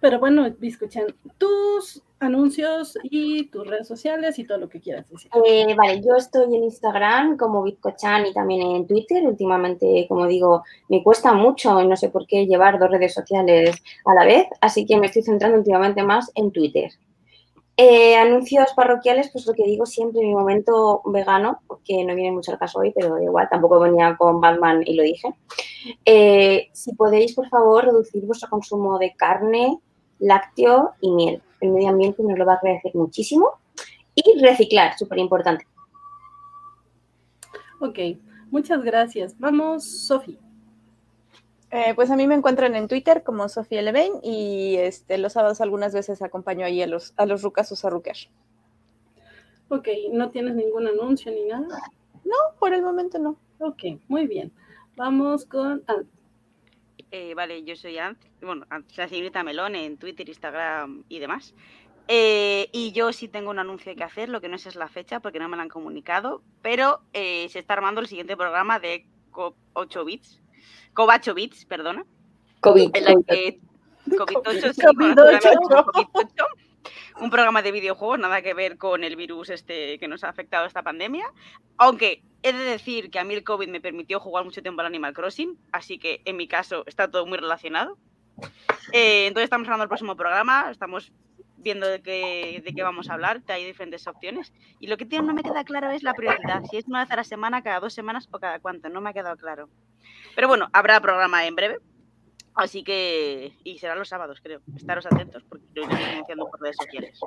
Pero 0.03 0.19
bueno, 0.19 0.45
escuchan 0.61 1.15
tus 1.37 2.03
anuncios 2.19 2.97
y 3.03 3.45
tus 3.45 3.65
redes 3.65 3.87
sociales 3.87 4.37
y 4.37 4.43
todo 4.43 4.57
lo 4.57 4.67
que 4.67 4.81
quieras 4.81 5.09
decir. 5.09 5.31
Eh, 5.45 5.73
vale, 5.77 6.01
yo 6.05 6.17
estoy 6.17 6.53
en 6.53 6.65
Instagram 6.65 7.37
como 7.37 7.63
Bitcochan 7.63 8.25
y 8.25 8.33
también 8.33 8.63
en 8.63 8.85
Twitter. 8.85 9.23
Últimamente, 9.23 10.05
como 10.09 10.27
digo, 10.27 10.63
me 10.89 11.01
cuesta 11.01 11.31
mucho 11.31 11.79
y 11.79 11.87
no 11.87 11.95
sé 11.95 12.09
por 12.09 12.27
qué 12.27 12.45
llevar 12.45 12.79
dos 12.79 12.91
redes 12.91 13.13
sociales 13.13 13.81
a 14.03 14.13
la 14.13 14.25
vez, 14.25 14.47
así 14.59 14.85
que 14.85 14.97
me 14.97 15.05
estoy 15.05 15.21
centrando 15.21 15.57
últimamente 15.57 16.03
más 16.03 16.29
en 16.35 16.51
Twitter. 16.51 16.91
Eh, 17.77 18.17
anuncios 18.17 18.73
parroquiales, 18.75 19.29
pues 19.31 19.47
lo 19.47 19.53
que 19.53 19.63
digo 19.63 19.85
siempre, 19.85 20.19
mi 20.19 20.33
momento 20.33 21.01
vegano, 21.05 21.61
porque 21.65 22.03
no 22.03 22.13
viene 22.13 22.33
mucho 22.33 22.51
al 22.51 22.59
caso 22.59 22.79
hoy, 22.79 22.91
pero 22.93 23.21
igual, 23.21 23.47
tampoco 23.49 23.79
venía 23.79 24.17
con 24.17 24.41
Batman 24.41 24.83
y 24.85 24.95
lo 24.95 25.03
dije. 25.03 25.29
Eh, 26.03 26.67
si 26.73 26.93
podéis, 26.93 27.33
por 27.33 27.47
favor, 27.47 27.85
reducir 27.85 28.25
vuestro 28.25 28.49
consumo 28.49 28.99
de 28.99 29.15
carne, 29.15 29.79
lácteo 30.23 30.93
y 31.01 31.11
miel. 31.11 31.41
El 31.59 31.71
medio 31.71 31.89
ambiente 31.89 32.23
nos 32.23 32.37
lo 32.37 32.45
va 32.45 32.53
a 32.53 32.55
agradecer 32.57 32.95
muchísimo. 32.95 33.51
Y 34.15 34.39
reciclar, 34.39 34.97
súper 34.97 35.19
importante. 35.19 35.67
Ok, 37.79 37.99
muchas 38.49 38.83
gracias. 38.83 39.37
Vamos, 39.39 40.05
Sofi. 40.07 40.39
Eh, 41.71 41.93
pues 41.95 42.11
a 42.11 42.15
mí 42.15 42.27
me 42.27 42.35
encuentran 42.35 42.75
en 42.75 42.87
Twitter 42.87 43.23
como 43.23 43.49
Sofía 43.49 43.81
Levain 43.81 44.13
y 44.21 44.75
este, 44.77 45.17
los 45.17 45.33
sábados 45.33 45.59
algunas 45.59 45.93
veces 45.93 46.21
acompaño 46.21 46.65
ahí 46.65 46.81
a 46.83 46.87
los, 46.87 47.13
a 47.17 47.25
los 47.25 47.41
rucasos 47.41 47.83
a 47.83 47.89
ruquear. 47.89 48.15
Ok, 49.69 49.87
no 50.11 50.29
tienes 50.29 50.55
ningún 50.55 50.87
anuncio 50.87 51.31
ni 51.31 51.45
nada. 51.45 51.79
No, 52.23 52.35
por 52.59 52.73
el 52.73 52.83
momento 52.83 53.17
no. 53.17 53.37
Ok, 53.57 53.99
muy 54.07 54.27
bien. 54.27 54.51
Vamos 54.95 55.45
con 55.45 55.83
Ann. 55.87 56.07
Eh, 57.15 57.35
vale, 57.35 57.63
yo 57.63 57.75
soy 57.75 57.99
Ant, 57.99 58.17
bueno, 58.41 58.65
Ant, 58.71 58.89
la 58.97 59.07
señorita 59.07 59.43
Melón 59.43 59.75
en 59.75 59.97
Twitter, 59.97 60.27
Instagram 60.27 61.03
y 61.09 61.19
demás. 61.19 61.53
Eh, 62.07 62.69
y 62.71 62.91
yo 62.91 63.13
sí 63.13 63.27
tengo 63.27 63.51
un 63.51 63.59
anuncio 63.59 63.95
que 63.95 64.03
hacer, 64.03 64.29
lo 64.29 64.41
que 64.41 64.49
no 64.49 64.57
sé 64.57 64.69
es 64.69 64.75
la 64.75 64.87
fecha 64.87 65.19
porque 65.19 65.37
no 65.37 65.47
me 65.47 65.55
lo 65.55 65.61
han 65.61 65.69
comunicado, 65.69 66.41
pero 66.63 67.01
eh, 67.13 67.47
se 67.49 67.59
está 67.59 67.75
armando 67.75 68.01
el 68.01 68.07
siguiente 68.07 68.35
programa 68.35 68.79
de 68.79 69.05
Co 69.29 69.55
8 69.73 70.05
bits, 70.05 70.41
Cobacho 70.95 71.35
bits, 71.35 71.65
perdona, 71.65 72.03
COVID. 72.61 72.89
en 72.95 73.05
la 73.05 73.13
COVID. 73.13 73.25
que 73.27 73.59
COVID-8, 74.05 74.73
sí, 74.73 74.81
COVID-8. 74.81 75.15
conocido 75.15 75.55
como 75.61 75.83
COVID-8, 75.85 76.45
un 77.19 77.29
programa 77.29 77.61
de 77.61 77.71
videojuegos, 77.71 78.19
nada 78.19 78.41
que 78.41 78.53
ver 78.53 78.77
con 78.77 79.03
el 79.03 79.15
virus 79.15 79.49
este 79.49 79.97
que 79.99 80.07
nos 80.07 80.23
ha 80.23 80.29
afectado 80.29 80.65
esta 80.65 80.83
pandemia. 80.83 81.25
Aunque 81.77 82.23
he 82.41 82.53
de 82.53 82.63
decir 82.63 83.09
que 83.09 83.19
a 83.19 83.23
mí 83.23 83.33
el 83.33 83.43
COVID 83.43 83.69
me 83.69 83.81
permitió 83.81 84.19
jugar 84.19 84.43
mucho 84.45 84.61
tiempo 84.61 84.81
al 84.81 84.87
Animal 84.87 85.13
Crossing, 85.13 85.57
así 85.71 85.97
que 85.97 86.21
en 86.25 86.37
mi 86.37 86.47
caso 86.47 86.83
está 86.85 87.09
todo 87.09 87.25
muy 87.25 87.37
relacionado. 87.37 87.97
Eh, 88.91 89.27
entonces 89.27 89.45
estamos 89.45 89.67
hablando 89.67 89.83
del 89.83 89.89
próximo 89.89 90.15
programa, 90.15 90.69
estamos 90.71 91.11
viendo 91.63 91.87
de 91.87 92.01
qué, 92.01 92.61
de 92.63 92.73
qué 92.73 92.83
vamos 92.83 93.09
a 93.09 93.13
hablar, 93.13 93.41
hay 93.47 93.65
diferentes 93.65 94.05
opciones. 94.05 94.53
Y 94.79 94.87
lo 94.87 94.97
que 94.97 95.05
tío, 95.05 95.21
no 95.21 95.33
me 95.33 95.43
queda 95.43 95.63
claro 95.63 95.89
es 95.91 96.03
la 96.03 96.13
prioridad, 96.13 96.63
si 96.69 96.77
es 96.77 96.87
una 96.87 97.01
vez 97.01 97.11
a 97.11 97.15
la 97.15 97.23
semana, 97.23 97.63
cada 97.63 97.79
dos 97.79 97.93
semanas 97.93 98.27
o 98.31 98.39
cada 98.39 98.59
cuánto, 98.59 98.89
no 98.89 99.01
me 99.01 99.09
ha 99.09 99.13
quedado 99.13 99.37
claro. 99.37 99.69
Pero 100.35 100.47
bueno, 100.47 100.67
habrá 100.73 100.99
programa 100.99 101.45
en 101.45 101.55
breve. 101.55 101.79
Así 102.55 102.83
que, 102.83 103.53
y 103.63 103.79
serán 103.79 103.99
los 103.99 104.09
sábados, 104.09 104.39
creo. 104.41 104.61
Estaros 104.75 105.05
atentos 105.05 105.43
porque 105.49 105.65
lo 105.73 105.83
iré 105.83 106.05
anunciando 106.05 106.45
por 106.45 106.61
redes 106.61 106.77
sociales. 106.77 107.19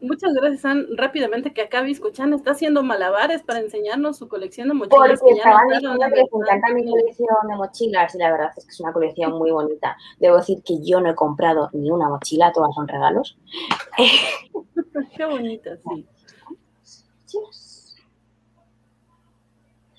Muchas 0.00 0.32
gracias, 0.32 0.64
Ann. 0.64 0.86
Rápidamente, 0.96 1.52
que 1.52 1.62
acá 1.62 1.82
Biscochan 1.82 2.32
está 2.32 2.52
haciendo 2.52 2.82
malabares 2.82 3.42
para 3.42 3.60
enseñarnos 3.60 4.16
su 4.16 4.28
colección 4.28 4.68
de 4.68 4.74
Porque 4.78 4.96
mochilas. 4.96 5.20
que 5.20 5.36
ya 5.36 5.56
diciendo 5.68 5.98
dieron 5.98 6.10
que 6.10 6.20
les 6.20 6.32
encanta 6.32 6.74
mi 6.74 6.88
colección 6.88 7.48
de 7.48 7.56
mochilas 7.56 8.14
y 8.14 8.18
la 8.18 8.30
verdad 8.32 8.50
es 8.56 8.64
que 8.64 8.70
es 8.70 8.80
una 8.80 8.92
colección 8.92 9.32
muy 9.32 9.50
bonita. 9.50 9.96
Debo 10.18 10.36
decir 10.36 10.62
que 10.64 10.82
yo 10.82 11.00
no 11.00 11.10
he 11.10 11.14
comprado 11.14 11.68
ni 11.72 11.90
una 11.90 12.08
mochila, 12.08 12.52
todas 12.52 12.74
son 12.74 12.88
regalos. 12.88 13.36
Qué 15.16 15.24
bonita, 15.24 15.76
sí. 15.76 16.06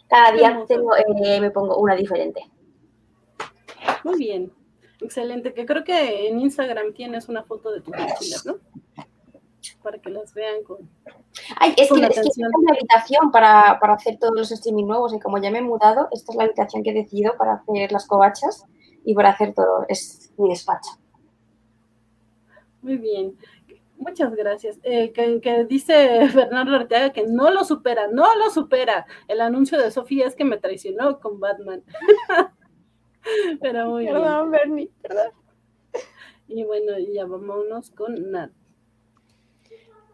Cada 0.10 0.32
día 0.34 0.66
tengo, 0.68 0.95
eh, 0.95 1.40
me 1.40 1.52
pongo 1.52 1.78
una 1.78 1.95
diferente. 1.95 2.50
Muy 4.04 4.18
bien. 4.18 4.52
Excelente. 5.00 5.54
Que 5.54 5.66
creo 5.66 5.84
que 5.84 6.28
en 6.28 6.40
Instagram 6.40 6.94
tienes 6.94 7.28
una 7.30 7.44
foto 7.44 7.72
de 7.72 7.82
tus 7.82 7.96
mochilas, 7.96 8.46
¿no? 8.46 8.58
Para 9.84 10.00
que 10.00 10.10
las 10.10 10.34
vean 10.34 10.64
con. 10.64 10.90
Ay, 11.58 11.74
es 11.78 11.90
Con 11.90 12.00
que, 12.00 12.08
es 12.08 12.14
que 12.14 12.20
esta 12.22 12.30
es 12.30 12.38
la 12.38 12.74
habitación 12.74 13.32
para, 13.32 13.80
para 13.80 13.94
hacer 13.94 14.18
todos 14.20 14.34
los 14.36 14.52
streaming 14.52 14.86
nuevos 14.86 15.14
y 15.14 15.20
como 15.20 15.40
ya 15.40 15.50
me 15.50 15.60
he 15.60 15.64
mudado, 15.64 16.08
esta 16.12 16.32
es 16.32 16.38
la 16.38 16.44
habitación 16.44 16.84
que 16.84 16.92
he 16.92 16.94
decidido 16.94 17.36
para 17.38 17.54
hacer 17.54 17.92
las 17.92 18.06
covachas 18.06 18.66
y 19.04 19.14
por 19.14 19.26
hacer 19.26 19.54
todo. 19.54 19.86
Es 19.88 20.34
mi 20.38 20.50
despacho. 20.50 20.92
Muy 22.82 22.98
bien. 22.98 23.38
Muchas 23.98 24.34
gracias. 24.36 24.80
Eh, 24.82 25.12
que, 25.14 25.66
dice 25.66 26.28
Bernardo 26.34 26.76
Arteaga 26.76 27.14
que 27.14 27.28
no 27.28 27.52
lo 27.52 27.64
supera, 27.64 28.08
no 28.08 28.36
lo 28.36 28.50
supera. 28.50 29.06
El 29.28 29.42
anuncio 29.42 29.80
de 29.80 29.92
Sofía 29.92 30.26
es 30.26 30.36
que 30.36 30.46
me 30.46 30.58
traicionó 30.58 31.20
con 31.20 31.40
Batman. 31.40 31.84
Pero 33.61 33.90
muy 33.90 34.06
perdón, 34.06 34.51
Bernie, 34.51 34.90
perdón. 35.01 35.32
Y 36.48 36.64
bueno, 36.64 36.93
ya 37.00 37.25
vámonos 37.25 37.91
con 37.91 38.32
Nat. 38.32 38.51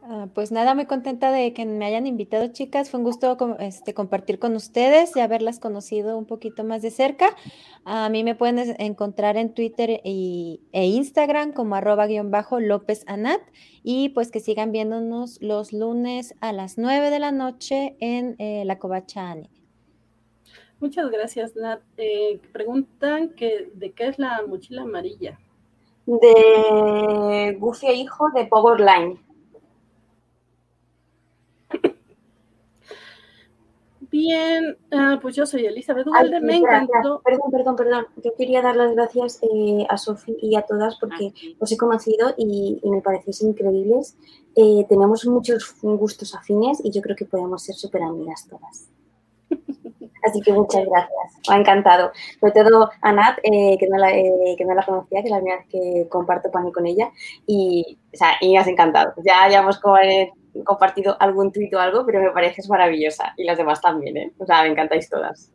Ah, 0.10 0.30
pues 0.34 0.53
nada, 0.53 0.74
muy 0.74 0.86
contenta 0.86 1.32
de 1.34 1.52
que 1.52 1.66
me 1.66 1.84
hayan 1.84 2.08
invitado, 2.08 2.48
chicas. 2.48 2.90
Fue 2.90 3.00
un 3.00 3.03
gusto 3.03 3.38
este, 3.60 3.94
compartir 3.94 4.40
con 4.40 4.56
ustedes 4.56 5.14
y 5.18 5.19
haberlas 5.19 5.60
conocido 5.60 6.18
un 6.18 6.26
poquito 6.26 6.64
más 6.64 6.82
de 6.82 6.92
cerca. 6.92 7.36
A 7.84 8.08
mí 8.08 8.24
me 8.24 8.34
pueden 8.34 8.76
encontrar 8.80 9.36
en 9.36 9.53
Twitter 9.53 10.00
e 10.06 10.60
Instagram 10.72 11.52
como 11.52 11.76
arroba 11.76 12.08
guion 12.08 12.32
bajo 12.32 12.61
López 12.61 13.03
Anat 13.08 13.42
y 13.84 14.08
pues 14.10 14.32
que 14.32 14.40
sigan 14.40 14.72
viéndonos 14.72 15.42
los 15.42 15.74
lunes 15.74 16.36
a 16.40 16.53
las 16.53 16.77
9 16.77 17.10
de 17.10 17.19
la 17.19 17.34
noche 17.34 17.98
en 18.00 18.38
eh, 18.40 18.64
La 18.64 18.80
Covacha 18.80 19.36
Muchas 20.80 21.10
gracias, 21.10 21.56
Nat. 21.56 21.82
Eh, 21.98 22.40
preguntan 22.52 23.30
que, 23.30 23.72
de 23.74 23.92
qué 23.94 24.08
es 24.08 24.20
la 24.20 24.46
mochila 24.48 24.84
amarilla. 24.84 25.40
De 26.06 27.58
Goofy 27.60 27.88
Hijo 27.88 28.30
de 28.32 28.46
Powerline. 28.46 29.20
Bien, 34.10 34.78
ah, 34.92 35.20
pues 35.22 35.36
yo 35.36 35.46
soy 35.46 35.66
Elizabeth 35.66 36.08
Ugalde, 36.08 36.40
me 36.40 36.58
encantó. 36.58 37.22
Perdón, 37.26 37.52
perdón, 37.52 37.76
perdón. 37.76 38.08
Yo 38.24 38.34
quería 38.36 38.62
dar 38.62 38.76
las 38.76 38.94
gracias 38.94 39.40
eh, 39.42 39.86
a 39.90 39.98
Sofi 39.98 40.38
y 40.42 40.56
a 40.56 40.62
todas 40.62 40.98
porque 40.98 41.34
ah, 41.36 41.56
os 41.60 41.72
he 41.72 41.78
conocido 41.78 42.34
y, 42.38 42.80
me 42.84 43.02
parecéis 43.02 43.42
increíbles. 43.42 44.16
Eh, 44.56 44.86
tenemos 44.88 45.26
muchos 45.26 45.76
gustos 45.82 46.34
afines 46.36 46.80
y 46.84 46.92
yo 46.92 47.02
creo 47.02 47.16
que 47.16 47.26
podemos 47.26 47.64
ser 47.64 47.76
súper 47.76 48.04
amigas 48.04 48.48
todas. 48.50 48.88
Así 50.24 50.42
que 50.42 50.52
muchas 50.54 50.86
gracias, 50.86 51.50
me 51.50 51.56
ha 51.56 51.60
encantado. 51.60 52.12
Sobre 52.40 52.52
todo 52.52 52.90
a 53.02 53.12
Nat, 53.12 53.40
eh, 53.44 53.78
que, 53.80 53.88
no 53.88 53.98
la, 53.98 54.12
que 54.12 54.66
no 54.66 54.74
la 54.74 54.84
conocía, 54.84 55.22
que 55.22 55.28
es 55.28 55.32
la 55.32 55.38
primera 55.38 55.58
vez 55.60 55.68
que 55.70 56.08
comparto 56.10 56.52
pan 56.52 56.72
con 56.72 56.86
ella, 56.86 57.12
y, 57.46 57.98
o 58.14 58.18
sea, 58.18 58.34
y 58.42 58.54
me 58.54 58.60
has 58.60 58.68
encantado. 58.68 59.14
Ya 59.24 59.48
llevamos 59.48 59.80
como 59.80 59.98
compartido 60.64 61.16
algún 61.20 61.52
tuit 61.52 61.74
o 61.74 61.80
algo, 61.80 62.06
pero 62.06 62.22
me 62.22 62.32
parece 62.32 62.62
maravillosa 62.68 63.34
y 63.38 63.44
las 63.44 63.58
demás 63.58 63.82
también, 63.82 64.18
¿eh? 64.18 64.34
O 64.38 64.46
sea, 64.46 64.64
me 64.64 64.70
encantáis 64.70 65.10
todas. 65.10 65.52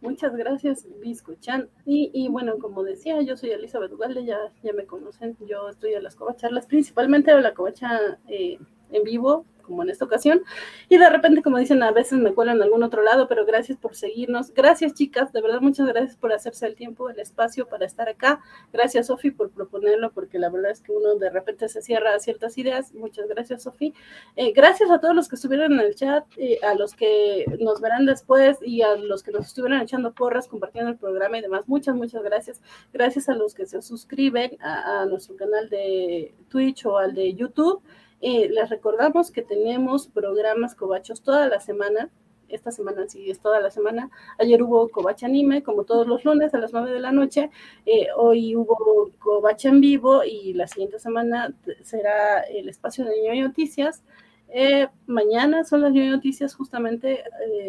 Muchas 0.00 0.34
gracias, 0.36 0.86
Biscochan. 1.00 1.68
Y, 1.84 2.10
y 2.14 2.28
bueno, 2.28 2.58
como 2.60 2.84
decía, 2.84 3.20
yo 3.22 3.36
soy 3.36 3.50
Elizabeth 3.50 3.92
Ugalde, 3.92 4.24
ya, 4.24 4.38
ya 4.62 4.72
me 4.72 4.86
conocen, 4.86 5.36
yo 5.40 5.68
estoy 5.68 5.94
en 5.94 6.04
las 6.04 6.14
covacharlas, 6.14 6.66
principalmente 6.66 7.34
de 7.34 7.40
la 7.40 7.52
covacha 7.52 7.98
eh, 8.28 8.58
en 8.92 9.02
vivo, 9.02 9.44
como 9.68 9.84
en 9.84 9.90
esta 9.90 10.04
ocasión. 10.04 10.42
Y 10.88 10.98
de 10.98 11.08
repente, 11.08 11.42
como 11.42 11.58
dicen, 11.58 11.82
a 11.82 11.92
veces 11.92 12.18
me 12.18 12.34
cuelo 12.34 12.52
en 12.52 12.62
algún 12.62 12.82
otro 12.82 13.02
lado, 13.02 13.28
pero 13.28 13.46
gracias 13.46 13.78
por 13.78 13.94
seguirnos. 13.94 14.52
Gracias, 14.52 14.94
chicas, 14.94 15.32
de 15.32 15.40
verdad, 15.40 15.60
muchas 15.60 15.86
gracias 15.86 16.16
por 16.16 16.32
hacerse 16.32 16.66
el 16.66 16.74
tiempo, 16.74 17.10
el 17.10 17.20
espacio 17.20 17.68
para 17.68 17.86
estar 17.86 18.08
acá. 18.08 18.40
Gracias, 18.72 19.06
Sofi, 19.06 19.30
por 19.30 19.50
proponerlo, 19.50 20.10
porque 20.12 20.38
la 20.38 20.50
verdad 20.50 20.72
es 20.72 20.80
que 20.80 20.90
uno 20.92 21.14
de 21.16 21.30
repente 21.30 21.68
se 21.68 21.82
cierra 21.82 22.14
a 22.14 22.18
ciertas 22.18 22.58
ideas. 22.58 22.92
Muchas 22.94 23.28
gracias, 23.28 23.62
Sofi. 23.62 23.94
Eh, 24.36 24.52
gracias 24.52 24.90
a 24.90 24.98
todos 24.98 25.14
los 25.14 25.28
que 25.28 25.36
estuvieron 25.36 25.72
en 25.74 25.80
el 25.80 25.94
chat, 25.94 26.24
eh, 26.38 26.58
a 26.62 26.74
los 26.74 26.94
que 26.94 27.44
nos 27.60 27.80
verán 27.80 28.06
después 28.06 28.58
y 28.62 28.82
a 28.82 28.96
los 28.96 29.22
que 29.22 29.30
nos 29.30 29.46
estuvieron 29.46 29.80
echando 29.82 30.12
porras, 30.12 30.48
compartiendo 30.48 30.90
el 30.90 30.96
programa 30.96 31.38
y 31.38 31.42
demás. 31.42 31.68
Muchas, 31.68 31.94
muchas 31.94 32.22
gracias. 32.22 32.62
Gracias 32.92 33.28
a 33.28 33.34
los 33.34 33.54
que 33.54 33.66
se 33.66 33.82
suscriben 33.82 34.56
a 34.60 35.04
nuestro 35.06 35.36
canal 35.36 35.68
de 35.68 36.34
Twitch 36.48 36.86
o 36.86 36.98
al 36.98 37.14
de 37.14 37.34
YouTube. 37.34 37.82
Eh, 38.20 38.48
les 38.50 38.68
recordamos 38.68 39.30
que 39.30 39.42
tenemos 39.42 40.08
programas 40.08 40.74
cobachos 40.74 41.22
toda 41.22 41.48
la 41.48 41.60
semana. 41.60 42.10
Esta 42.48 42.70
semana 42.70 43.06
sí 43.08 43.30
es 43.30 43.40
toda 43.40 43.60
la 43.60 43.70
semana. 43.70 44.10
Ayer 44.38 44.62
hubo 44.62 44.88
Covacha 44.88 45.26
Anime, 45.26 45.62
como 45.62 45.84
todos 45.84 46.06
los 46.06 46.24
lunes 46.24 46.54
a 46.54 46.58
las 46.58 46.72
9 46.72 46.90
de 46.90 47.00
la 47.00 47.12
noche. 47.12 47.50
Eh, 47.84 48.08
hoy 48.16 48.56
hubo 48.56 49.10
Covacha 49.18 49.68
en 49.68 49.80
vivo 49.80 50.24
y 50.24 50.54
la 50.54 50.66
siguiente 50.66 50.98
semana 50.98 51.54
será 51.82 52.40
el 52.40 52.68
espacio 52.68 53.04
de 53.04 53.22
Ñoño 53.22 53.48
Noticias. 53.48 54.02
Eh, 54.48 54.88
mañana 55.06 55.64
son 55.64 55.82
las 55.82 55.92
Noticias 55.92 56.54
justamente 56.54 57.22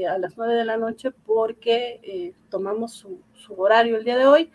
a 0.09 0.17
las 0.17 0.37
9 0.37 0.53
de 0.53 0.65
la 0.65 0.77
noche 0.77 1.11
porque 1.11 2.33
tomamos 2.49 2.93
su, 2.93 3.19
su 3.33 3.53
horario 3.59 3.97
el 3.97 4.05
día 4.05 4.17
de 4.17 4.27
hoy. 4.27 4.51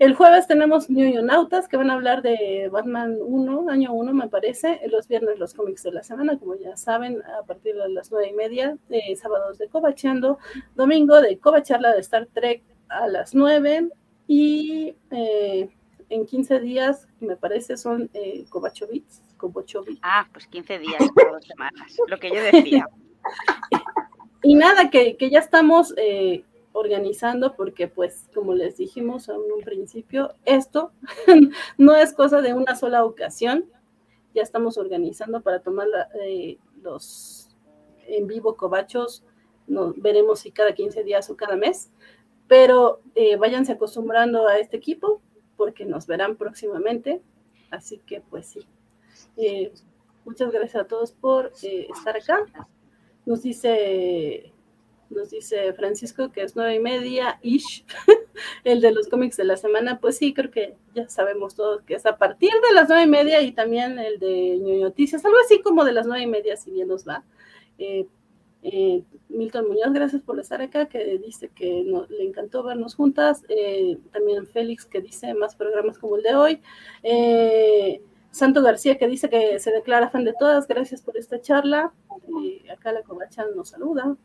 El 0.00 0.14
jueves 0.14 0.48
tenemos 0.48 0.90
Nautas 0.90 1.68
que 1.68 1.76
van 1.76 1.88
a 1.88 1.94
hablar 1.94 2.20
de 2.20 2.68
Batman 2.70 3.16
1, 3.20 3.70
año 3.70 3.92
1 3.92 4.12
me 4.12 4.28
parece. 4.28 4.80
Los 4.90 5.06
viernes 5.06 5.38
los 5.38 5.54
cómics 5.54 5.84
de 5.84 5.92
la 5.92 6.02
semana, 6.02 6.36
como 6.36 6.56
ya 6.56 6.76
saben, 6.76 7.22
a 7.22 7.44
partir 7.44 7.76
de 7.76 7.88
las 7.90 8.10
nueve 8.10 8.28
y 8.30 8.34
media. 8.34 8.76
Eh, 8.90 9.14
sábados 9.14 9.58
de 9.58 9.68
Cobachando. 9.68 10.38
Domingo 10.74 11.20
de 11.20 11.38
Cobacharla 11.38 11.92
de 11.92 12.00
Star 12.00 12.26
Trek 12.26 12.64
a 12.88 13.06
las 13.06 13.36
9. 13.36 13.88
Y 14.26 14.96
eh, 15.12 15.68
en 16.08 16.26
15 16.26 16.58
días, 16.58 17.06
me 17.20 17.36
parece, 17.36 17.76
son 17.76 18.10
eh, 18.14 18.46
Cobachovits. 18.48 19.22
Ah, 20.02 20.26
pues 20.32 20.48
15 20.48 20.78
días, 20.80 20.98
dos 21.30 21.44
semanas. 21.46 21.96
Lo 22.08 22.18
que 22.18 22.30
yo 22.30 22.42
decía. 22.42 22.88
y 24.42 24.54
nada, 24.56 24.90
que, 24.90 25.16
que 25.16 25.30
ya 25.30 25.38
estamos... 25.38 25.94
Eh, 25.98 26.44
organizando 26.74 27.54
porque 27.54 27.86
pues 27.88 28.28
como 28.34 28.52
les 28.52 28.76
dijimos 28.76 29.28
en 29.28 29.36
un 29.36 29.62
principio, 29.64 30.34
esto 30.44 30.92
no 31.78 31.94
es 31.96 32.12
cosa 32.12 32.42
de 32.42 32.52
una 32.52 32.74
sola 32.74 33.04
ocasión, 33.04 33.64
ya 34.34 34.42
estamos 34.42 34.76
organizando 34.76 35.40
para 35.40 35.60
tomar 35.60 35.86
eh, 36.20 36.58
los 36.82 37.48
en 38.06 38.26
vivo 38.26 38.56
cobachos, 38.56 39.24
nos 39.68 39.98
veremos 40.02 40.40
si 40.40 40.50
cada 40.50 40.74
15 40.74 41.04
días 41.04 41.30
o 41.30 41.36
cada 41.36 41.56
mes, 41.56 41.90
pero 42.48 43.00
eh, 43.14 43.36
váyanse 43.36 43.72
acostumbrando 43.72 44.48
a 44.48 44.58
este 44.58 44.76
equipo 44.76 45.22
porque 45.56 45.84
nos 45.84 46.08
verán 46.08 46.36
próximamente, 46.36 47.22
así 47.70 47.98
que 47.98 48.20
pues 48.20 48.46
sí. 48.46 48.66
Eh, 49.36 49.72
muchas 50.24 50.50
gracias 50.50 50.84
a 50.84 50.88
todos 50.88 51.12
por 51.12 51.52
estar 51.62 52.16
acá. 52.16 52.68
Nos 53.24 53.42
dice 53.42 54.52
nos 55.14 55.30
dice 55.30 55.72
Francisco 55.72 56.30
que 56.32 56.42
es 56.42 56.56
nueve 56.56 56.74
y 56.74 56.80
media, 56.80 57.38
ish, 57.42 57.84
el 58.64 58.80
de 58.80 58.92
los 58.92 59.08
cómics 59.08 59.36
de 59.36 59.44
la 59.44 59.56
semana, 59.56 60.00
pues 60.00 60.18
sí, 60.18 60.34
creo 60.34 60.50
que 60.50 60.76
ya 60.94 61.08
sabemos 61.08 61.54
todos 61.54 61.82
que 61.82 61.94
es 61.94 62.06
a 62.06 62.18
partir 62.18 62.50
de 62.50 62.74
las 62.74 62.88
nueve 62.88 63.04
y 63.04 63.08
media 63.08 63.40
y 63.42 63.52
también 63.52 63.98
el 63.98 64.18
de 64.18 64.58
Noticias, 64.80 65.24
algo 65.24 65.38
así 65.44 65.60
como 65.62 65.84
de 65.84 65.92
las 65.92 66.06
nueve 66.06 66.24
y 66.24 66.26
media, 66.26 66.56
si 66.56 66.70
bien 66.70 66.88
nos 66.88 67.06
va. 67.06 67.24
Eh, 67.78 68.06
eh, 68.62 69.02
Milton 69.28 69.68
Muñoz, 69.68 69.92
gracias 69.92 70.22
por 70.22 70.38
estar 70.40 70.62
acá, 70.62 70.86
que 70.86 71.18
dice 71.18 71.50
que 71.54 71.84
le 72.08 72.24
encantó 72.24 72.62
vernos 72.62 72.94
juntas. 72.94 73.44
Eh, 73.48 73.98
también 74.12 74.46
Félix, 74.46 74.86
que 74.86 75.00
dice 75.00 75.34
más 75.34 75.54
programas 75.54 75.98
como 75.98 76.16
el 76.16 76.22
de 76.22 76.34
hoy. 76.34 76.60
Santo 78.30 78.62
García, 78.62 78.98
que 78.98 79.06
dice 79.06 79.28
que 79.28 79.60
se 79.60 79.70
declara 79.70 80.10
fan 80.10 80.24
de 80.24 80.34
todas, 80.38 80.66
gracias 80.66 81.02
por 81.02 81.16
esta 81.16 81.40
charla. 81.40 81.92
acá 82.72 82.92
la 82.92 83.02
Covacha 83.02 83.44
nos 83.54 83.68
saluda. 83.68 84.16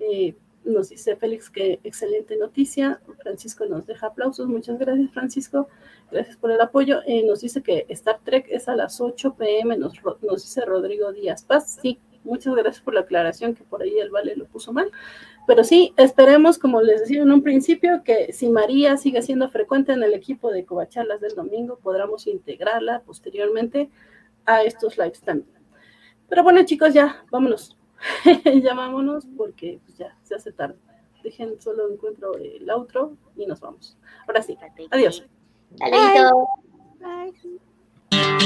Eh, 0.00 0.34
nos 0.66 0.88
dice 0.88 1.16
Félix 1.16 1.48
que 1.48 1.80
excelente 1.84 2.36
noticia. 2.36 3.00
Francisco 3.22 3.66
nos 3.66 3.86
deja 3.86 4.08
aplausos. 4.08 4.48
Muchas 4.48 4.78
gracias, 4.78 5.10
Francisco. 5.12 5.68
Gracias 6.10 6.36
por 6.36 6.50
el 6.50 6.60
apoyo. 6.60 7.00
Eh, 7.06 7.24
nos 7.24 7.40
dice 7.40 7.62
que 7.62 7.86
Star 7.88 8.20
Trek 8.24 8.46
es 8.50 8.68
a 8.68 8.74
las 8.74 9.00
8 9.00 9.36
pm. 9.36 9.76
Nos, 9.78 9.94
nos 10.22 10.42
dice 10.42 10.64
Rodrigo 10.64 11.12
Díaz 11.12 11.44
Paz. 11.44 11.78
Sí, 11.80 12.00
muchas 12.24 12.54
gracias 12.54 12.82
por 12.82 12.94
la 12.94 13.00
aclaración 13.00 13.54
que 13.54 13.64
por 13.64 13.82
ahí 13.82 13.96
el 13.98 14.10
Vale 14.10 14.34
lo 14.36 14.46
puso 14.46 14.72
mal. 14.72 14.90
Pero 15.46 15.62
sí, 15.62 15.94
esperemos, 15.96 16.58
como 16.58 16.82
les 16.82 17.02
decía 17.02 17.22
en 17.22 17.30
un 17.30 17.42
principio, 17.42 18.02
que 18.04 18.32
si 18.32 18.48
María 18.48 18.96
sigue 18.96 19.22
siendo 19.22 19.48
frecuente 19.48 19.92
en 19.92 20.02
el 20.02 20.14
equipo 20.14 20.50
de 20.50 20.64
Covacharlas 20.64 21.20
del 21.20 21.36
domingo, 21.36 21.78
podamos 21.80 22.26
integrarla 22.26 23.02
posteriormente 23.02 23.88
a 24.44 24.62
estos 24.64 24.98
lives 24.98 25.20
también. 25.20 25.56
Pero 26.28 26.42
bueno, 26.42 26.64
chicos, 26.64 26.92
ya, 26.92 27.24
vámonos. 27.30 27.75
Llamámonos 28.62 29.26
porque 29.36 29.80
pues, 29.84 29.98
ya 29.98 30.16
se 30.22 30.34
hace 30.34 30.52
tarde. 30.52 30.76
Dejen 31.22 31.60
solo 31.60 31.90
encuentro 31.90 32.36
el 32.36 32.70
outro 32.70 33.16
y 33.36 33.46
nos 33.46 33.60
vamos. 33.60 33.96
Ahora 34.28 34.42
sí, 34.42 34.56
adiós. 34.90 35.24
Bye. 35.78 37.32
Bye. 38.10 38.38